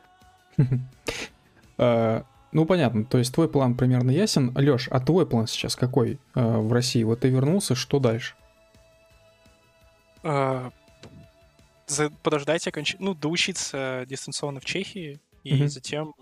Ну, 2.52 2.64
понятно, 2.64 3.04
то 3.04 3.18
есть 3.18 3.34
твой 3.34 3.48
план 3.48 3.74
примерно 3.74 4.10
ясен. 4.10 4.56
Лёш, 4.56 4.88
а 4.90 5.00
твой 5.00 5.26
план 5.26 5.46
сейчас 5.46 5.76
какой 5.76 6.18
а, 6.34 6.58
в 6.58 6.72
России? 6.72 7.02
Вот 7.02 7.20
ты 7.20 7.28
вернулся, 7.28 7.74
что 7.74 7.98
дальше? 7.98 8.34
А, 10.22 10.70
подождать, 12.22 12.66
оконч... 12.66 12.96
ну, 12.98 13.14
доучиться 13.14 14.04
дистанционно 14.08 14.60
в 14.60 14.64
Чехии 14.64 15.20
и 15.44 15.54
mm-hmm. 15.54 15.68
затем 15.68 16.14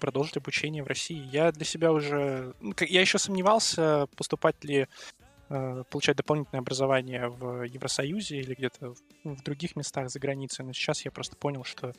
продолжить 0.00 0.36
обучение 0.36 0.82
в 0.82 0.86
России. 0.86 1.28
Я 1.32 1.52
для 1.52 1.64
себя 1.64 1.92
уже... 1.92 2.54
Ну, 2.60 2.74
я 2.80 3.00
еще 3.00 3.18
сомневался, 3.18 4.06
поступать 4.16 4.62
ли, 4.64 4.86
э, 5.48 5.84
получать 5.90 6.16
дополнительное 6.16 6.60
образование 6.60 7.28
в 7.28 7.62
Евросоюзе 7.64 8.38
или 8.38 8.54
где-то 8.54 8.94
в 9.24 9.42
других 9.42 9.76
местах 9.76 10.10
за 10.10 10.18
границей, 10.18 10.64
но 10.64 10.72
сейчас 10.72 11.04
я 11.04 11.10
просто 11.10 11.36
понял, 11.36 11.64
что, 11.64 11.88
э, 11.88 11.92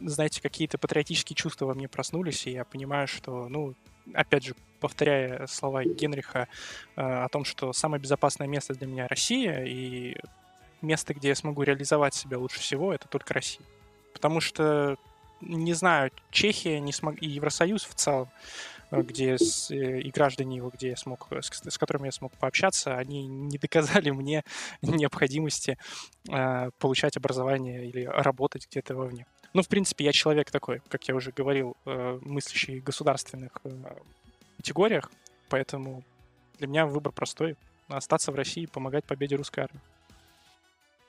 знаете, 0.00 0.40
какие-то 0.40 0.78
патриотические 0.78 1.36
чувства 1.36 1.66
во 1.66 1.74
мне 1.74 1.88
проснулись, 1.88 2.46
и 2.46 2.52
я 2.52 2.64
понимаю, 2.64 3.06
что, 3.06 3.48
ну, 3.48 3.74
опять 4.14 4.44
же, 4.44 4.54
повторяя 4.80 5.46
слова 5.46 5.84
Генриха 5.84 6.48
э, 6.96 7.02
о 7.02 7.28
том, 7.28 7.44
что 7.44 7.72
самое 7.72 8.02
безопасное 8.02 8.48
место 8.48 8.74
для 8.74 8.86
меня 8.86 9.06
Россия, 9.08 9.64
и 9.64 10.16
место, 10.80 11.14
где 11.14 11.28
я 11.28 11.34
смогу 11.34 11.62
реализовать 11.62 12.14
себя 12.14 12.38
лучше 12.38 12.60
всего, 12.60 12.92
это 12.92 13.08
только 13.08 13.34
Россия. 13.34 13.64
Потому 14.12 14.40
что, 14.40 14.96
не 15.40 15.74
знаю, 15.74 16.10
Чехия 16.30 16.80
не 16.80 16.92
смог... 16.92 17.20
и 17.22 17.28
Евросоюз 17.28 17.84
в 17.84 17.94
целом, 17.94 18.28
э, 18.90 19.02
где 19.02 19.38
с, 19.38 19.70
э, 19.70 20.00
и 20.00 20.10
граждане 20.10 20.56
его, 20.56 20.70
где 20.70 20.90
я 20.90 20.96
смог, 20.96 21.28
с, 21.30 21.50
с 21.50 21.78
которыми 21.78 22.06
я 22.06 22.12
смог 22.12 22.32
пообщаться, 22.32 22.96
они 22.96 23.26
не 23.26 23.58
доказали 23.58 24.10
мне 24.10 24.42
необходимости 24.82 25.78
э, 26.28 26.70
получать 26.78 27.16
образование 27.16 27.86
или 27.86 28.04
работать 28.04 28.66
где-то 28.68 28.96
вовне. 28.96 29.26
Ну, 29.54 29.62
в 29.62 29.68
принципе, 29.68 30.04
я 30.04 30.12
человек 30.12 30.50
такой, 30.50 30.80
как 30.88 31.06
я 31.08 31.14
уже 31.14 31.30
говорил, 31.30 31.76
э, 31.84 32.18
мыслящий 32.22 32.80
в 32.80 32.84
государственных 32.84 33.52
э, 33.64 33.70
категориях, 34.56 35.10
поэтому 35.48 36.02
для 36.58 36.66
меня 36.66 36.86
выбор 36.86 37.12
простой— 37.12 37.56
остаться 37.88 38.32
в 38.32 38.34
России 38.34 38.64
и 38.64 38.66
помогать 38.66 39.04
победе 39.04 39.36
русской 39.36 39.60
армии. 39.60 39.80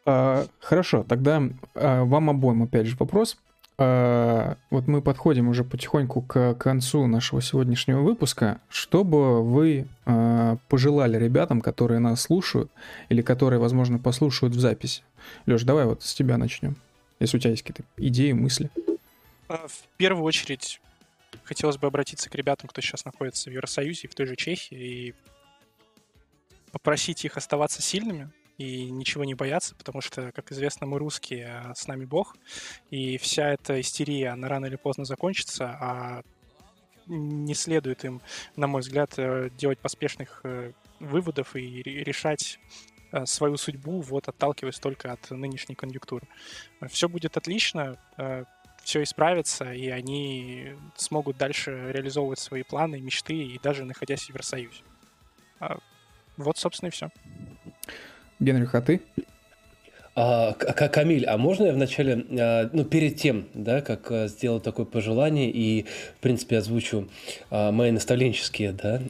А, 0.06 0.46
хорошо, 0.60 1.04
тогда 1.08 1.42
а, 1.76 2.04
вам 2.04 2.30
обоим 2.30 2.64
опять 2.64 2.88
же 2.88 2.98
вопрос. 2.98 3.38
А, 3.78 4.58
вот 4.70 4.88
мы 4.88 5.02
подходим 5.02 5.48
уже 5.48 5.64
потихоньку 5.64 6.22
к 6.22 6.56
концу 6.56 7.08
нашего 7.08 7.42
сегодняшнего 7.42 8.02
выпуска. 8.02 8.60
Что 8.70 9.04
бы 9.04 9.44
вы 9.44 9.88
а, 10.06 10.58
пожелали 10.68 11.18
ребятам, 11.18 11.62
которые 11.62 12.00
нас 12.00 12.22
слушают 12.22 12.72
или 13.10 13.22
которые, 13.22 13.60
возможно, 13.60 13.98
послушают 13.98 14.56
в 14.56 14.60
записи? 14.60 15.04
Леш, 15.46 15.64
давай 15.64 15.86
вот 15.86 16.04
с 16.04 16.14
тебя 16.14 16.38
начнем, 16.38 16.76
если 17.20 17.38
у 17.38 17.40
тебя 17.40 17.52
есть 17.52 17.64
какие-то 17.64 17.84
идеи, 17.98 18.32
мысли. 18.32 18.70
А, 19.48 19.68
в 19.68 19.88
первую 19.98 20.24
очередь 20.24 20.82
хотелось 21.44 21.78
бы 21.78 21.88
обратиться 21.88 22.30
к 22.30 22.36
ребятам, 22.36 22.70
кто 22.70 22.82
сейчас 22.82 23.06
находится 23.06 23.50
в 23.50 23.54
Евросоюзе 23.54 24.08
и 24.08 24.10
в 24.10 24.16
той 24.16 24.26
же 24.26 24.36
Чехии, 24.36 24.78
и 24.78 25.14
попросить 26.72 27.24
их 27.26 27.38
оставаться 27.38 27.82
сильными, 27.82 28.32
и 28.58 28.90
ничего 28.90 29.24
не 29.24 29.34
бояться, 29.34 29.76
потому 29.76 30.02
что, 30.02 30.32
как 30.32 30.52
известно, 30.52 30.86
мы 30.86 31.00
русские, 31.00 31.48
а 31.48 31.76
с 31.76 31.88
нами 31.88 32.06
Бог, 32.06 32.36
и 32.90 33.18
вся 33.18 33.50
эта 33.50 33.80
истерия, 33.82 34.30
она 34.30 34.48
рано 34.48 34.68
или 34.68 34.76
поздно 34.76 35.06
закончится, 35.06 35.78
а 35.80 36.22
не 37.08 37.54
следует 37.54 38.06
им, 38.06 38.22
на 38.56 38.68
мой 38.68 38.82
взгляд, 38.82 39.14
э, 39.18 39.50
делать 39.58 39.80
поспешных 39.80 40.42
э, 40.44 40.72
выводов 41.00 41.56
и 41.56 41.84
решать 41.84 42.60
свою 43.26 43.58
судьбу, 43.58 44.02
вот 44.02 44.28
отталкиваясь 44.28 44.80
только 44.80 45.12
от 45.12 45.32
нынешней 45.32 45.76
конъюнктуры. 45.76 46.28
Все 46.88 47.08
будет 47.08 47.38
отлично, 47.38 47.98
все 48.84 49.04
исправится, 49.04 49.74
и 49.74 49.88
они 49.90 50.76
смогут 50.96 51.38
дальше 51.38 51.92
реализовывать 51.92 52.40
свои 52.40 52.64
планы, 52.64 53.00
мечты, 53.00 53.34
и 53.34 53.60
даже 53.60 53.86
находясь 53.86 54.24
в 54.24 54.30
Евросоюзе. 54.30 54.82
А, 55.60 55.78
вот, 56.38 56.58
собственно, 56.58 56.90
и 56.90 56.92
все. 56.92 57.10
Генрих, 58.40 58.76
а 58.76 58.82
ты? 58.82 59.02
А, 60.16 60.54
Камиль, 60.54 61.26
а 61.26 61.38
можно 61.38 61.66
я 61.66 61.74
вначале, 61.74 62.26
а, 62.40 62.70
ну, 62.72 62.84
перед 62.86 63.16
тем, 63.16 63.46
да, 63.56 63.82
как 63.82 64.12
а, 64.12 64.28
сделал 64.28 64.60
такое 64.60 64.86
пожелание 64.86 65.50
и, 65.50 65.86
в 66.18 66.22
принципе, 66.22 66.60
озвучу 66.60 67.10
а, 67.50 67.72
мои 67.72 67.90
наставленческие, 67.90 68.74
да, 68.74 69.02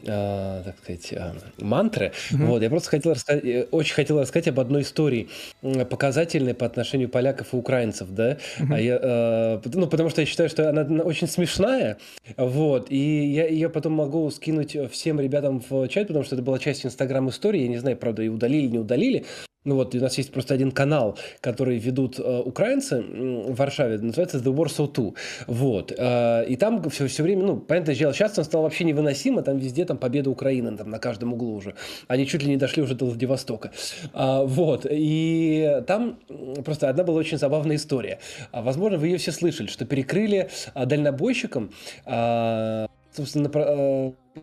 так 0.64 0.78
сказать, 0.82 1.14
мантры, 1.60 2.14
mm-hmm. 2.32 2.46
вот, 2.46 2.62
я 2.62 2.70
просто 2.70 2.90
хотел 2.90 3.14
рассказать, 3.14 3.44
э, 3.44 3.68
очень 3.72 3.94
хотел 3.94 4.20
рассказать 4.20 4.48
об 4.48 4.60
одной 4.60 4.84
истории, 4.84 5.28
показательной 5.62 6.54
по 6.54 6.66
отношению 6.66 7.10
поляков 7.10 7.54
и 7.54 7.58
украинцев, 7.58 8.08
да, 8.12 8.38
mm-hmm. 8.60 8.74
а 8.74 8.80
я, 8.80 9.62
ну, 9.74 9.88
потому 9.88 10.10
что 10.10 10.22
я 10.22 10.28
считаю, 10.28 10.50
что 10.50 10.70
она 10.70 11.04
очень 11.04 11.28
смешная, 11.28 11.98
вот, 12.38 12.90
и 12.90 13.26
я 13.26 13.48
ее 13.48 13.70
потом 13.70 13.94
могу 13.94 14.30
скинуть 14.32 14.78
всем 14.92 15.20
ребятам 15.20 15.62
в 15.70 15.88
чат, 15.90 16.08
потому 16.08 16.24
что 16.24 16.36
это 16.36 16.44
была 16.44 16.60
часть 16.60 16.86
инстаграм-истории, 16.86 17.64
я 17.64 17.68
не 17.68 17.78
знаю, 17.78 17.98
правда, 17.98 18.24
и 18.24 18.30
удалили, 18.30 18.68
не 18.68 18.80
удалили, 18.80 19.26
ну 19.66 19.76
вот, 19.76 19.96
у 19.96 20.00
нас 20.00 20.18
есть 20.18 20.32
просто 20.32 20.54
один 20.54 20.72
канал, 20.72 21.18
который 21.40 21.78
ведут 21.78 22.20
э, 22.20 22.42
украинцы 22.46 23.02
в 23.02 23.56
Варшаве, 23.56 23.98
называется 23.98 24.38
The 24.38 24.54
Warsaw 24.54 24.92
2. 24.92 25.12
Вот. 25.48 25.94
Э, 25.98 26.46
и 26.46 26.56
там 26.58 26.90
все, 26.90 27.08
все 27.08 27.24
время, 27.24 27.44
ну, 27.46 27.58
понятное 27.58 27.96
дело, 27.96 28.14
сейчас 28.14 28.38
он 28.38 28.44
стал 28.44 28.64
вообще 28.64 28.84
невыносимо, 28.84 29.42
там 29.42 29.58
везде 29.58 29.86
там 29.86 29.98
победа 29.98 30.30
Украины, 30.30 30.76
там 30.76 30.90
на 30.90 31.00
каждом 31.00 31.34
углу 31.34 31.56
уже. 31.56 31.76
Они 32.08 32.28
чуть 32.28 32.44
ли 32.44 32.50
не 32.50 32.58
дошли 32.58 32.84
уже 32.84 32.96
до 32.96 33.06
Владивостока. 33.06 33.72
А, 34.12 34.44
вот. 34.44 34.86
И 34.90 35.82
там 35.88 36.20
просто 36.66 36.90
одна 36.90 37.04
была 37.04 37.20
очень 37.20 37.38
забавная 37.38 37.78
история. 37.78 38.20
А, 38.52 38.62
возможно, 38.62 38.98
вы 38.98 39.08
ее 39.08 39.18
все 39.18 39.32
слышали, 39.32 39.68
что 39.68 39.86
перекрыли 39.86 40.50
а, 40.74 40.86
дальнобойщикам 40.86 41.72
а, 42.06 42.88
собственно, 43.12 43.48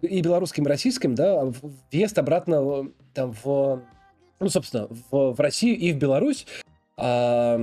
и 0.00 0.20
белорусским, 0.20 0.65
и 0.65 0.68
российским, 0.68 1.15
да, 1.15 1.52
въезд 1.90 2.18
обратно 2.18 2.89
там 3.12 3.34
в 3.42 3.82
ну, 4.41 4.49
собственно, 4.49 4.89
в, 5.10 5.35
в 5.35 5.41
Россию 5.41 5.78
и 5.78 5.93
в 5.93 5.99
Беларусь 5.99 6.47
а, 6.97 7.59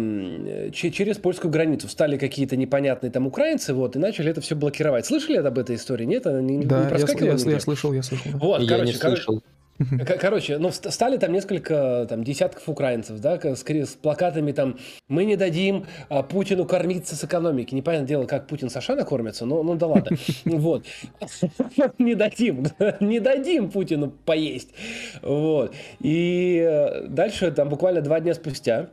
через 0.72 1.18
польскую 1.18 1.52
границу 1.52 1.88
встали 1.88 2.18
какие-то 2.18 2.56
непонятные 2.56 3.12
там 3.12 3.28
украинцы, 3.28 3.74
вот, 3.74 3.96
и 3.96 4.00
начали 4.00 4.32
это 4.32 4.42
все 4.42 4.56
блокировать. 4.56 5.06
Слышали 5.06 5.38
об 5.38 5.58
этой 5.60 5.76
истории? 5.76 6.06
Нет? 6.06 6.26
Она 6.26 6.42
не, 6.42 6.66
да, 6.66 6.90
не 6.90 7.00
я, 7.00 7.36
я, 7.36 7.52
я 7.52 7.60
слышал, 7.60 7.94
я 7.94 8.02
слышал. 8.02 8.32
Вот, 8.34 8.62
я 8.62 8.68
короче, 8.68 8.94
не 8.94 8.98
слышал. 8.98 9.34
Короче, 9.36 9.57
ну, 9.80 10.72
стали 10.72 11.18
там 11.18 11.32
несколько 11.32 12.06
там, 12.10 12.24
десятков 12.24 12.68
украинцев, 12.68 13.20
да, 13.20 13.40
с, 13.40 13.64
с 13.64 13.96
плакатами 13.96 14.52
там 14.52 14.78
«Мы 15.08 15.26
не 15.26 15.36
дадим 15.36 15.86
а, 16.10 16.24
Путину 16.24 16.66
кормиться 16.66 17.16
с 17.16 17.24
экономики». 17.24 17.76
Непонятное 17.76 18.08
дело, 18.08 18.26
как 18.26 18.48
Путин 18.48 18.70
с 18.70 18.76
Ашана 18.76 19.04
кормится, 19.04 19.46
но 19.46 19.64
ну 19.64 19.76
да 19.76 19.88
ладно. 19.88 20.18
Вот. 20.46 20.86
Не 22.00 22.16
дадим, 22.16 22.66
не 23.00 23.20
дадим 23.20 23.70
Путину 23.70 24.10
поесть. 24.10 24.70
Вот. 25.22 25.74
И 26.00 26.66
э, 26.68 27.08
дальше, 27.08 27.52
там 27.52 27.70
буквально 27.70 28.02
два 28.02 28.20
дня 28.20 28.34
спустя, 28.34 28.90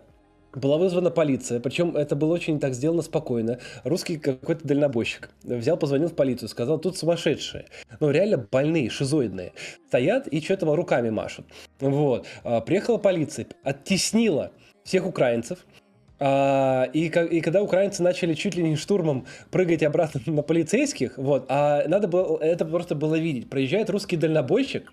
была 0.59 0.79
вызвана 0.79 1.11
полиция, 1.11 1.61
причем 1.61 1.97
это 1.97 2.17
было 2.17 2.35
очень 2.35 2.61
так 2.61 2.75
сделано 2.75 3.03
спокойно. 3.03 3.59
Русский 3.85 4.19
какой-то 4.19 4.67
дальнобойщик 4.67 5.31
взял, 5.43 5.77
позвонил 5.77 6.09
в 6.09 6.15
полицию, 6.15 6.49
сказал, 6.49 6.79
тут 6.79 6.97
сумасшедшие, 6.97 7.67
ну 8.01 8.11
реально 8.11 8.47
больные, 8.51 8.91
шизоидные, 8.91 9.53
стоят 9.89 10.27
и 10.29 10.41
что-то 10.41 10.75
руками 10.75 11.11
машут. 11.11 11.47
Вот. 11.81 12.27
А, 12.43 12.61
приехала 12.61 12.99
полиция, 12.99 13.47
оттеснила 13.63 14.53
всех 14.85 15.07
украинцев, 15.07 15.59
а, 16.21 16.89
и, 16.93 17.07
и 17.09 17.41
когда 17.41 17.63
украинцы 17.63 18.03
начали 18.03 18.35
чуть 18.35 18.55
ли 18.55 18.63
не 18.63 18.77
штурмом 18.77 19.27
прыгать 19.51 19.83
обратно 19.83 20.21
на 20.33 20.43
полицейских, 20.43 21.19
вот, 21.19 21.47
а 21.49 21.87
надо 21.89 22.09
было, 22.09 22.39
это 22.39 22.65
просто 22.65 22.95
было 22.95 23.17
видеть. 23.17 23.51
Проезжает 23.51 23.91
русский 23.91 24.17
дальнобойщик, 24.17 24.93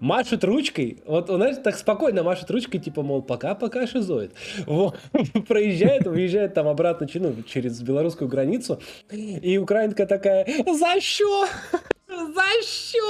машет 0.00 0.44
ручкой, 0.44 1.02
вот 1.06 1.30
он, 1.30 1.36
знаешь, 1.36 1.56
так 1.62 1.76
спокойно 1.76 2.22
машет 2.22 2.50
ручкой, 2.50 2.78
типа, 2.78 3.02
мол, 3.02 3.22
пока-пока 3.22 3.86
шизоид. 3.86 4.32
Вот. 4.66 4.98
Проезжает, 5.48 6.06
уезжает 6.06 6.54
там 6.54 6.68
обратно 6.68 7.06
ну, 7.14 7.34
через 7.42 7.80
белорусскую 7.80 8.28
границу, 8.28 8.80
и 9.10 9.58
украинка 9.58 10.06
такая, 10.06 10.46
за 10.66 11.00
что? 11.00 11.46
за 12.08 12.62
что? 12.62 13.07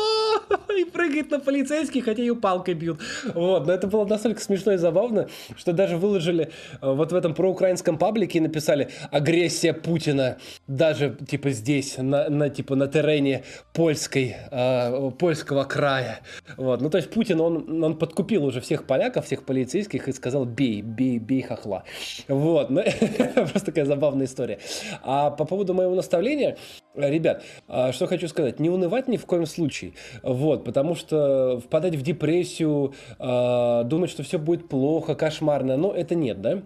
И 0.78 0.84
прыгает 0.84 1.30
на 1.30 1.40
полицейских, 1.40 2.04
хотя 2.04 2.22
ее 2.22 2.36
палкой 2.36 2.74
бьют. 2.74 3.00
Вот, 3.34 3.66
но 3.66 3.72
это 3.72 3.86
было 3.88 4.04
настолько 4.04 4.40
смешно 4.40 4.72
и 4.72 4.76
забавно, 4.76 5.28
что 5.56 5.72
даже 5.72 5.96
выложили 5.96 6.50
э, 6.80 6.92
вот 6.92 7.10
в 7.10 7.14
этом 7.14 7.34
проукраинском 7.34 7.98
паблике 7.98 8.38
и 8.38 8.40
написали 8.40 8.90
агрессия 9.10 9.72
Путина 9.72 10.38
даже 10.66 11.16
типа 11.28 11.50
здесь, 11.50 11.96
на, 11.98 12.28
на 12.28 12.48
типа 12.48 12.76
на 12.76 12.86
терене 12.86 13.44
польской, 13.72 14.36
э, 14.50 15.10
польского 15.18 15.64
края. 15.64 16.20
Вот, 16.56 16.80
ну 16.80 16.90
то 16.90 16.98
есть 16.98 17.10
Путин, 17.10 17.40
он, 17.40 17.82
он 17.82 17.98
подкупил 17.98 18.44
уже 18.44 18.60
всех 18.60 18.84
поляков, 18.84 19.26
всех 19.26 19.44
полицейских 19.44 20.08
и 20.08 20.12
сказал 20.12 20.44
бей, 20.44 20.82
бей, 20.82 21.18
бей 21.18 21.42
хохла. 21.42 21.84
Вот, 22.28 22.70
ну, 22.70 22.82
просто 23.34 23.66
такая 23.66 23.84
забавная 23.84 24.26
история. 24.26 24.58
А 25.02 25.30
по 25.30 25.44
поводу 25.44 25.74
моего 25.74 25.94
наставления, 25.94 26.56
ребят, 26.98 27.42
а 27.68 27.92
что 27.92 28.06
хочу 28.06 28.28
сказать, 28.28 28.60
не 28.60 28.70
унывать 28.70 29.08
ни 29.08 29.16
в 29.16 29.26
коем 29.26 29.46
случае. 29.46 29.92
Вот, 30.22 30.64
потому 30.64 30.94
что 30.94 31.60
впадать 31.64 31.94
в 31.94 32.02
депрессию, 32.02 32.94
э, 33.18 33.82
думать, 33.84 34.10
что 34.10 34.22
все 34.22 34.38
будет 34.38 34.68
плохо, 34.68 35.14
кошмарно, 35.14 35.76
но 35.76 35.92
это 35.92 36.14
нет, 36.14 36.40
да? 36.40 36.62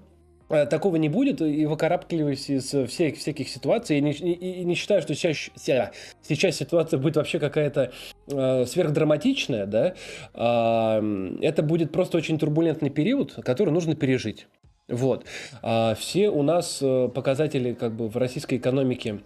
А, 0.52 0.66
такого 0.66 0.96
не 0.96 1.08
будет, 1.08 1.40
и 1.40 1.64
выкарабкиваюсь 1.64 2.50
из 2.50 2.74
всех, 2.88 3.16
всяких 3.16 3.48
ситуаций, 3.48 3.98
и 3.98 4.00
не, 4.02 4.12
и, 4.12 4.60
и 4.60 4.64
не 4.64 4.74
считаю, 4.74 5.00
что 5.00 5.14
сейчас, 5.14 5.50
сейчас 5.56 6.56
ситуация 6.56 6.98
будет 6.98 7.16
вообще 7.16 7.38
какая-то 7.38 7.90
э, 8.28 8.66
сверхдраматичная, 8.66 9.64
да, 9.64 9.94
э, 10.34 11.36
это 11.40 11.62
будет 11.62 11.90
просто 11.90 12.18
очень 12.18 12.38
турбулентный 12.38 12.90
период, 12.90 13.34
который 13.42 13.70
нужно 13.70 13.94
пережить. 13.94 14.46
Вот. 14.88 15.24
А 15.62 15.94
все 15.94 16.28
у 16.28 16.42
нас 16.42 16.80
э, 16.82 17.08
показатели 17.08 17.72
как 17.72 17.94
бы 17.94 18.08
в 18.08 18.16
российской 18.18 18.58
экономике 18.58 19.20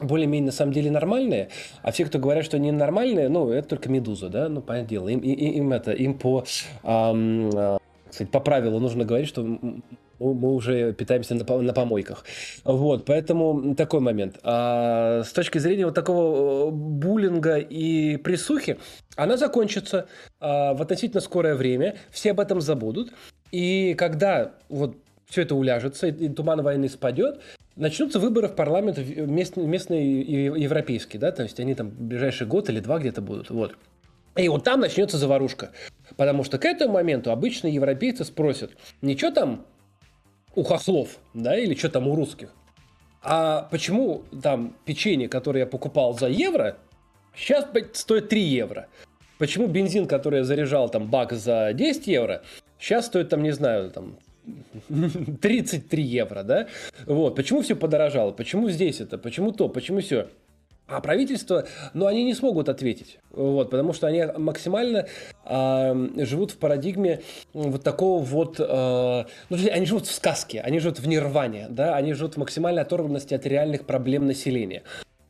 более-менее 0.00 0.46
на 0.46 0.52
самом 0.52 0.72
деле 0.72 0.90
нормальные, 0.90 1.48
а 1.82 1.92
все, 1.92 2.04
кто 2.04 2.18
говорят, 2.18 2.44
что 2.44 2.56
они 2.56 2.72
нормальные, 2.72 3.28
ну, 3.28 3.50
это 3.50 3.68
только 3.68 3.88
медуза, 3.88 4.28
да, 4.28 4.48
ну, 4.48 4.60
понятное 4.60 4.88
дело, 4.88 5.08
им, 5.08 5.20
им, 5.20 5.34
им 5.34 5.72
это, 5.72 5.92
им 5.92 6.18
по, 6.18 6.44
эм, 6.82 7.50
кстати, 8.08 8.28
по 8.28 8.40
правилу 8.40 8.78
нужно 8.78 9.04
говорить, 9.04 9.28
что 9.28 9.42
мы 10.20 10.54
уже 10.54 10.92
питаемся 10.92 11.34
на, 11.34 11.44
на 11.44 11.72
помойках. 11.72 12.24
Вот, 12.64 13.04
поэтому 13.04 13.74
такой 13.74 14.00
момент. 14.00 14.38
А 14.42 15.22
с 15.24 15.32
точки 15.32 15.58
зрения 15.58 15.84
вот 15.86 15.94
такого 15.94 16.68
э, 16.68 16.70
буллинга 16.70 17.56
и 17.56 18.16
присухи, 18.16 18.78
она 19.16 19.36
закончится 19.36 20.06
а, 20.40 20.74
в 20.74 20.82
относительно 20.82 21.20
скорое 21.20 21.54
время, 21.54 21.96
все 22.10 22.32
об 22.32 22.40
этом 22.40 22.60
забудут, 22.60 23.12
и 23.50 23.94
когда 23.94 24.52
вот 24.68 24.96
все 25.26 25.42
это 25.42 25.54
уляжется, 25.54 26.08
и 26.08 26.28
туман 26.28 26.62
войны 26.62 26.88
спадет, 26.88 27.40
начнутся 27.76 28.18
выборы 28.18 28.48
в 28.48 28.54
парламент 28.54 28.98
местные, 28.98 29.66
местные 29.66 30.20
европейские, 30.20 31.20
да, 31.20 31.32
то 31.32 31.42
есть 31.42 31.58
они 31.60 31.74
там 31.74 31.90
ближайший 31.90 32.46
год 32.46 32.68
или 32.68 32.80
два 32.80 32.98
где-то 32.98 33.20
будут, 33.22 33.50
вот. 33.50 33.76
И 34.36 34.48
вот 34.48 34.64
там 34.64 34.80
начнется 34.80 35.16
заварушка. 35.16 35.70
Потому 36.16 36.42
что 36.42 36.58
к 36.58 36.64
этому 36.64 36.94
моменту 36.94 37.30
обычно 37.30 37.68
европейцы 37.68 38.24
спросят, 38.24 38.72
ничего 39.00 39.30
там 39.30 39.66
у 40.54 40.62
хохлов, 40.62 41.18
да, 41.34 41.56
или 41.56 41.74
что 41.74 41.88
там 41.88 42.08
у 42.08 42.14
русских, 42.14 42.52
а 43.22 43.68
почему 43.70 44.24
там 44.42 44.76
печенье, 44.84 45.28
которое 45.28 45.60
я 45.60 45.66
покупал 45.66 46.18
за 46.18 46.28
евро, 46.28 46.76
сейчас 47.34 47.66
стоит 47.94 48.28
3 48.28 48.40
евро? 48.40 48.86
Почему 49.38 49.66
бензин, 49.66 50.06
который 50.06 50.40
я 50.40 50.44
заряжал 50.44 50.88
там 50.88 51.10
бак 51.10 51.32
за 51.32 51.72
10 51.72 52.06
евро, 52.06 52.42
сейчас 52.78 53.06
стоит 53.06 53.30
там, 53.30 53.42
не 53.42 53.50
знаю, 53.50 53.90
там 53.90 54.18
33 55.40 56.02
евро, 56.02 56.42
да? 56.42 56.68
Вот, 57.06 57.36
почему 57.36 57.62
все 57.62 57.76
подорожало? 57.76 58.32
Почему 58.32 58.70
здесь 58.70 59.00
это? 59.00 59.18
Почему 59.18 59.52
то? 59.52 59.68
Почему 59.68 60.00
все? 60.00 60.28
А 60.86 61.00
правительство, 61.00 61.66
ну, 61.94 62.06
они 62.06 62.24
не 62.24 62.34
смогут 62.34 62.68
ответить, 62.68 63.18
вот, 63.30 63.70
потому 63.70 63.94
что 63.94 64.06
они 64.06 64.22
максимально 64.36 65.06
э, 65.46 66.08
живут 66.18 66.50
в 66.50 66.58
парадигме 66.58 67.22
вот 67.54 67.82
такого 67.82 68.22
вот, 68.22 68.56
э, 68.60 68.64
ну, 68.64 69.26
они 69.72 69.86
живут 69.86 70.06
в 70.06 70.12
сказке, 70.12 70.60
они 70.60 70.80
живут 70.80 70.98
в 70.98 71.08
нирване, 71.08 71.68
да, 71.70 71.96
они 71.96 72.12
живут 72.12 72.34
в 72.34 72.36
максимальной 72.36 72.82
оторванности 72.82 73.32
от 73.32 73.46
реальных 73.46 73.86
проблем 73.86 74.26
населения. 74.26 74.82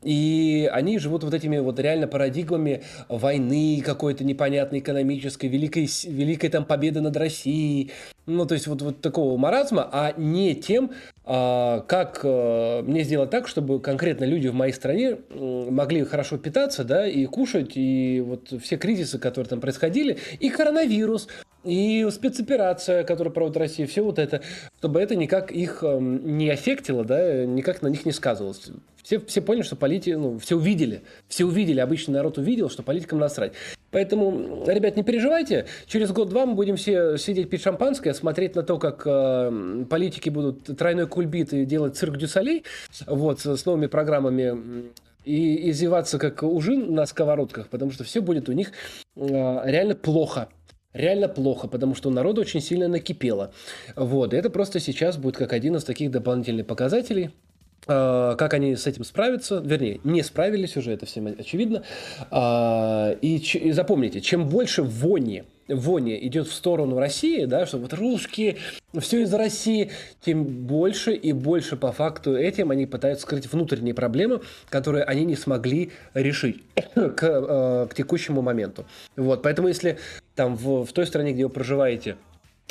И 0.05 0.69
они 0.71 0.99
живут 0.99 1.25
вот 1.25 1.33
этими 1.33 1.59
вот 1.59 1.81
реально 1.81 2.07
парадигмами 2.07 2.83
войны 3.09 3.83
какой-то 3.85 4.23
непонятной 4.23 4.81
экономической, 4.81 5.47
великой, 5.47 5.89
великой 6.05 6.51
там 6.51 6.67
победы 6.67 7.01
над 7.01 7.17
Россией, 7.17 7.91
ну, 8.27 8.47
то 8.47 8.55
есть 8.55 8.67
вот, 8.67 8.83
вот 8.83 9.01
такого 9.01 9.37
маразма, 9.37 9.89
а 9.93 10.15
не 10.17 10.55
тем, 10.55 10.93
а, 11.25 11.81
как 11.81 12.21
а, 12.25 12.83
мне 12.83 13.03
сделать 13.03 13.31
так, 13.31 13.49
чтобы 13.49 13.81
конкретно 13.81 14.25
люди 14.25 14.49
в 14.49 14.55
моей 14.55 14.73
стране 14.73 15.19
могли 15.31 16.05
хорошо 16.05 16.39
питаться, 16.39 16.85
да, 16.85 17.07
и 17.07 17.27
кушать, 17.27 17.73
и 17.77 18.23
вот 18.25 18.53
все 18.63 18.77
кризисы, 18.77 19.19
которые 19.19 19.49
там 19.49 19.61
происходили, 19.61 20.19
и 20.41 20.49
коронавирус, 20.49 21.29
и 21.65 22.07
спецоперация, 22.11 23.05
которую 23.05 23.33
проводит 23.33 23.57
Россия, 23.57 23.87
все 23.87 24.03
вот 24.03 24.19
это, 24.19 24.43
чтобы 24.79 25.01
это 25.01 25.17
никак 25.17 25.51
их 25.51 25.83
не 25.83 26.51
аффектило, 26.51 27.05
да, 27.05 27.45
никак 27.45 27.83
на 27.83 27.89
них 27.89 28.05
не 28.07 28.13
сказывалось. 28.13 28.71
Все, 29.03 29.21
все 29.21 29.43
поняли, 29.43 29.63
что 29.63 29.77
политики, 29.77 30.11
ну, 30.11 30.39
все 30.39 30.57
увидели, 30.57 31.03
все 31.29 31.45
увидели, 31.45 31.79
обычный 31.79 32.13
народ 32.13 32.39
увидел, 32.39 32.71
что 32.71 32.83
политикам 32.83 33.19
насрать. 33.19 33.53
Поэтому, 33.95 34.65
ребят, 34.67 34.97
не 34.97 35.05
переживайте, 35.05 35.67
через 35.87 36.11
год-два 36.11 36.47
мы 36.47 36.55
будем 36.55 36.75
все 36.75 37.17
сидеть 37.17 37.49
пить 37.49 37.63
шампанское, 37.63 38.13
смотреть 38.13 38.57
на 38.57 38.65
то, 38.65 38.77
как 38.77 39.05
э, 39.07 39.85
политики 39.89 40.31
будут 40.31 40.65
тройной 40.77 41.07
кульбит 41.07 41.53
и 41.53 41.65
делать 41.65 41.97
цирк 41.97 42.17
дюсалей, 42.17 42.65
вот, 43.07 43.39
с 43.43 43.65
новыми 43.65 43.87
программами 43.87 44.91
и 45.25 45.71
издеваться 45.71 46.19
как 46.19 46.43
ужин 46.43 46.93
на 46.93 47.07
сковородках, 47.07 47.69
потому 47.69 47.93
что 47.93 48.03
все 48.03 48.21
будет 48.21 48.49
у 48.49 48.53
них 48.53 48.73
э, 49.15 49.61
реально 49.65 49.95
плохо. 49.95 50.49
Реально 50.93 51.29
плохо, 51.29 51.69
потому 51.69 51.95
что 51.95 52.09
у 52.09 52.13
народа 52.13 52.41
очень 52.41 52.61
сильно 52.61 52.89
накипело. 52.89 53.53
Вот, 53.95 54.35
и 54.35 54.37
это 54.37 54.51
просто 54.51 54.81
сейчас 54.81 55.19
будет 55.19 55.37
как 55.37 55.53
один 55.53 55.77
из 55.77 55.85
таких 55.85 56.11
дополнительных 56.11 56.67
показателей– 56.67 57.31
как 57.87 58.55
они 58.55 58.77
с 58.77 58.87
этим 58.87 59.05
справятся, 59.05 59.61
вернее, 59.65 60.01
не 60.05 60.23
справились 60.23 60.77
уже, 60.77 60.93
это 60.93 61.07
всем 61.07 61.27
очевидно. 61.27 61.83
А, 62.31 63.17
и, 63.21 63.37
и 63.37 63.73
запомните, 63.73 64.21
чем 64.21 64.49
больше 64.49 64.83
вони, 64.83 65.45
вони 65.69 66.19
идет 66.27 66.47
в 66.47 66.53
сторону 66.53 66.99
России, 66.99 67.45
да, 67.45 67.67
что 67.67 67.79
вот 67.79 67.93
русские, 67.95 68.57
все 68.99 69.23
из-за 69.23 69.39
России, 69.39 69.91
тем 70.21 70.45
больше 70.45 71.13
и 71.13 71.33
больше 71.33 71.77
по 71.77 71.93
факту 71.93 72.37
этим 72.37 72.71
они 72.71 72.87
пытаются 72.87 73.23
скрыть 73.23 73.51
внутренние 73.51 73.95
проблемы, 73.95 74.41
которые 74.69 75.05
они 75.05 75.25
не 75.25 75.37
смогли 75.37 75.91
решить 76.15 76.63
к, 76.95 77.23
э, 77.23 77.87
к 77.91 77.95
текущему 77.95 78.43
моменту. 78.43 78.85
Вот, 79.17 79.43
поэтому 79.43 79.69
если 79.69 79.99
там 80.35 80.57
в, 80.57 80.85
в 80.85 80.93
той 80.93 81.07
стране, 81.07 81.33
где 81.33 81.45
вы 81.45 81.51
проживаете, 81.51 82.17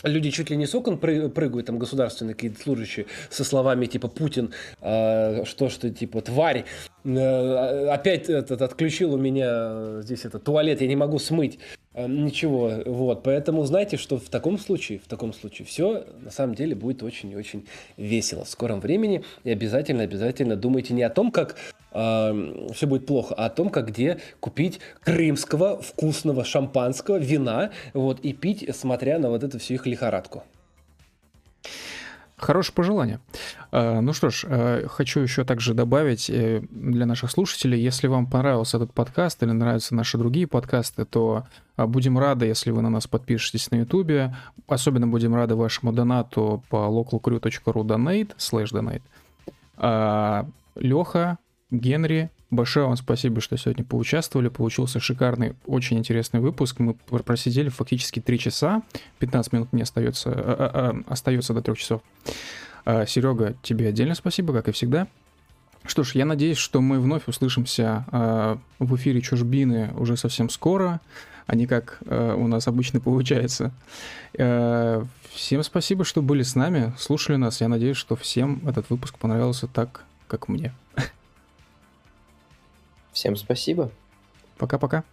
люди 0.03 0.31
чуть 0.31 0.49
ли 0.49 0.57
не 0.57 0.65
с 0.65 0.75
окон 0.75 0.97
прыгают, 0.97 1.65
там 1.65 1.79
государственные 1.79 2.35
какие-то 2.35 2.61
служащие, 2.61 3.05
со 3.29 3.43
словами 3.43 3.85
типа 3.85 4.07
«Путин, 4.07 4.51
э, 4.81 5.45
что 5.45 5.69
ты, 5.69 5.91
типа, 5.91 6.21
тварь, 6.21 6.65
э, 7.03 7.87
опять 7.87 8.29
этот, 8.29 8.61
отключил 8.61 9.13
у 9.13 9.17
меня 9.17 10.01
здесь 10.01 10.25
это 10.25 10.39
туалет, 10.39 10.81
я 10.81 10.87
не 10.87 10.95
могу 10.95 11.19
смыть». 11.19 11.59
Э, 11.93 12.07
ничего, 12.07 12.71
вот, 12.85 13.23
поэтому 13.23 13.63
знайте, 13.65 13.97
что 13.97 14.17
в 14.17 14.29
таком 14.29 14.57
случае, 14.57 14.99
в 14.99 15.07
таком 15.07 15.33
случае 15.33 15.65
все 15.67 16.05
на 16.21 16.31
самом 16.31 16.55
деле 16.55 16.75
будет 16.75 17.03
очень 17.03 17.31
и 17.31 17.35
очень 17.35 17.67
весело 17.97 18.45
в 18.45 18.49
скором 18.49 18.79
времени, 18.79 19.23
и 19.43 19.51
обязательно, 19.51 20.03
обязательно 20.03 20.55
думайте 20.55 20.93
не 20.93 21.03
о 21.03 21.09
том, 21.09 21.31
как 21.31 21.55
э, 21.93 22.67
все 22.73 22.87
будет 22.87 23.05
плохо, 23.05 23.35
а 23.35 23.45
о 23.45 23.49
том, 23.49 23.69
как 23.69 23.87
где 23.87 24.19
купить 24.39 24.79
крымского 25.03 25.81
вкусного 25.81 26.43
шампанского, 26.43 27.17
вина, 27.17 27.71
вот, 27.93 28.19
и 28.21 28.33
пить, 28.33 28.67
смотря 28.75 29.19
на 29.19 29.29
вот 29.29 29.43
эту 29.43 29.59
всю 29.59 29.75
их 29.75 29.85
лихорадку. 29.85 30.43
Хорошее 32.43 32.75
пожелание. 32.75 33.19
А, 33.71 34.01
ну 34.01 34.11
что 34.11 34.29
ж, 34.29 34.45
а, 34.45 34.85
хочу 34.89 35.21
еще 35.21 35.45
также 35.45 35.73
добавить 35.73 36.29
э, 36.29 36.61
для 36.71 37.05
наших 37.05 37.31
слушателей, 37.31 37.79
если 37.79 38.07
вам 38.07 38.27
понравился 38.27 38.77
этот 38.77 38.91
подкаст 38.91 39.41
или 39.43 39.51
нравятся 39.51 39.95
наши 39.95 40.17
другие 40.17 40.45
подкасты, 40.45 41.05
то 41.05 41.45
а, 41.77 41.87
будем 41.87 42.19
рады, 42.19 42.45
если 42.45 42.71
вы 42.71 42.81
на 42.81 42.89
нас 42.89 43.07
подпишетесь 43.07 43.71
на 43.71 43.77
YouTube. 43.77 44.33
Особенно 44.67 45.07
будем 45.07 45.33
рады 45.33 45.55
вашему 45.55 45.93
донату 45.93 46.61
по 46.69 46.87
localcrew.ru 46.87 47.83
donate, 47.85 48.31
slash 48.37 49.01
donate. 49.79 50.45
Леха, 50.75 51.37
Генри, 51.73 52.31
Большое 52.53 52.85
вам 52.85 52.95
спасибо, 52.97 53.41
что 53.41 53.57
сегодня 53.57 53.83
поучаствовали. 53.83 54.47
Получился 54.47 54.99
шикарный, 54.99 55.55
очень 55.65 55.97
интересный 55.97 56.39
выпуск. 56.39 56.77
Мы 56.77 56.93
просидели 56.93 57.69
фактически 57.69 58.19
3 58.19 58.37
часа. 58.37 58.83
15 59.17 59.53
минут 59.53 59.73
мне 59.73 59.81
остается, 59.81 60.31
а, 60.31 60.35
а, 60.35 60.71
а, 61.07 61.11
остается 61.11 61.55
до 61.55 61.63
3 61.63 61.75
часов. 61.75 62.03
А, 62.85 63.07
Серега, 63.07 63.55
тебе 63.63 63.87
отдельно 63.87 64.13
спасибо, 64.13 64.53
как 64.53 64.67
и 64.67 64.71
всегда. 64.71 65.07
Что 65.83 66.03
ж, 66.03 66.13
я 66.13 66.25
надеюсь, 66.25 66.57
что 66.59 66.79
мы 66.79 66.99
вновь 66.99 67.27
услышимся 67.27 68.05
а, 68.11 68.59
в 68.77 68.95
эфире 68.97 69.19
Чужбины 69.21 69.91
уже 69.97 70.15
совсем 70.15 70.49
скоро, 70.49 71.01
а 71.47 71.55
не 71.55 71.65
как 71.65 71.97
у 72.05 72.47
нас 72.47 72.67
обычно 72.67 73.01
получается. 73.01 73.73
Всем 74.31 75.63
спасибо, 75.63 76.05
что 76.05 76.21
были 76.21 76.43
с 76.43 76.53
нами, 76.53 76.93
слушали 76.99 77.35
нас. 77.35 77.61
Я 77.61 77.67
надеюсь, 77.67 77.97
что 77.97 78.15
всем 78.15 78.61
этот 78.67 78.91
выпуск 78.91 79.17
понравился 79.17 79.65
так, 79.65 80.05
как 80.27 80.47
мне. 80.47 80.71
Всем 83.13 83.35
спасибо. 83.35 83.91
Пока-пока. 84.57 85.03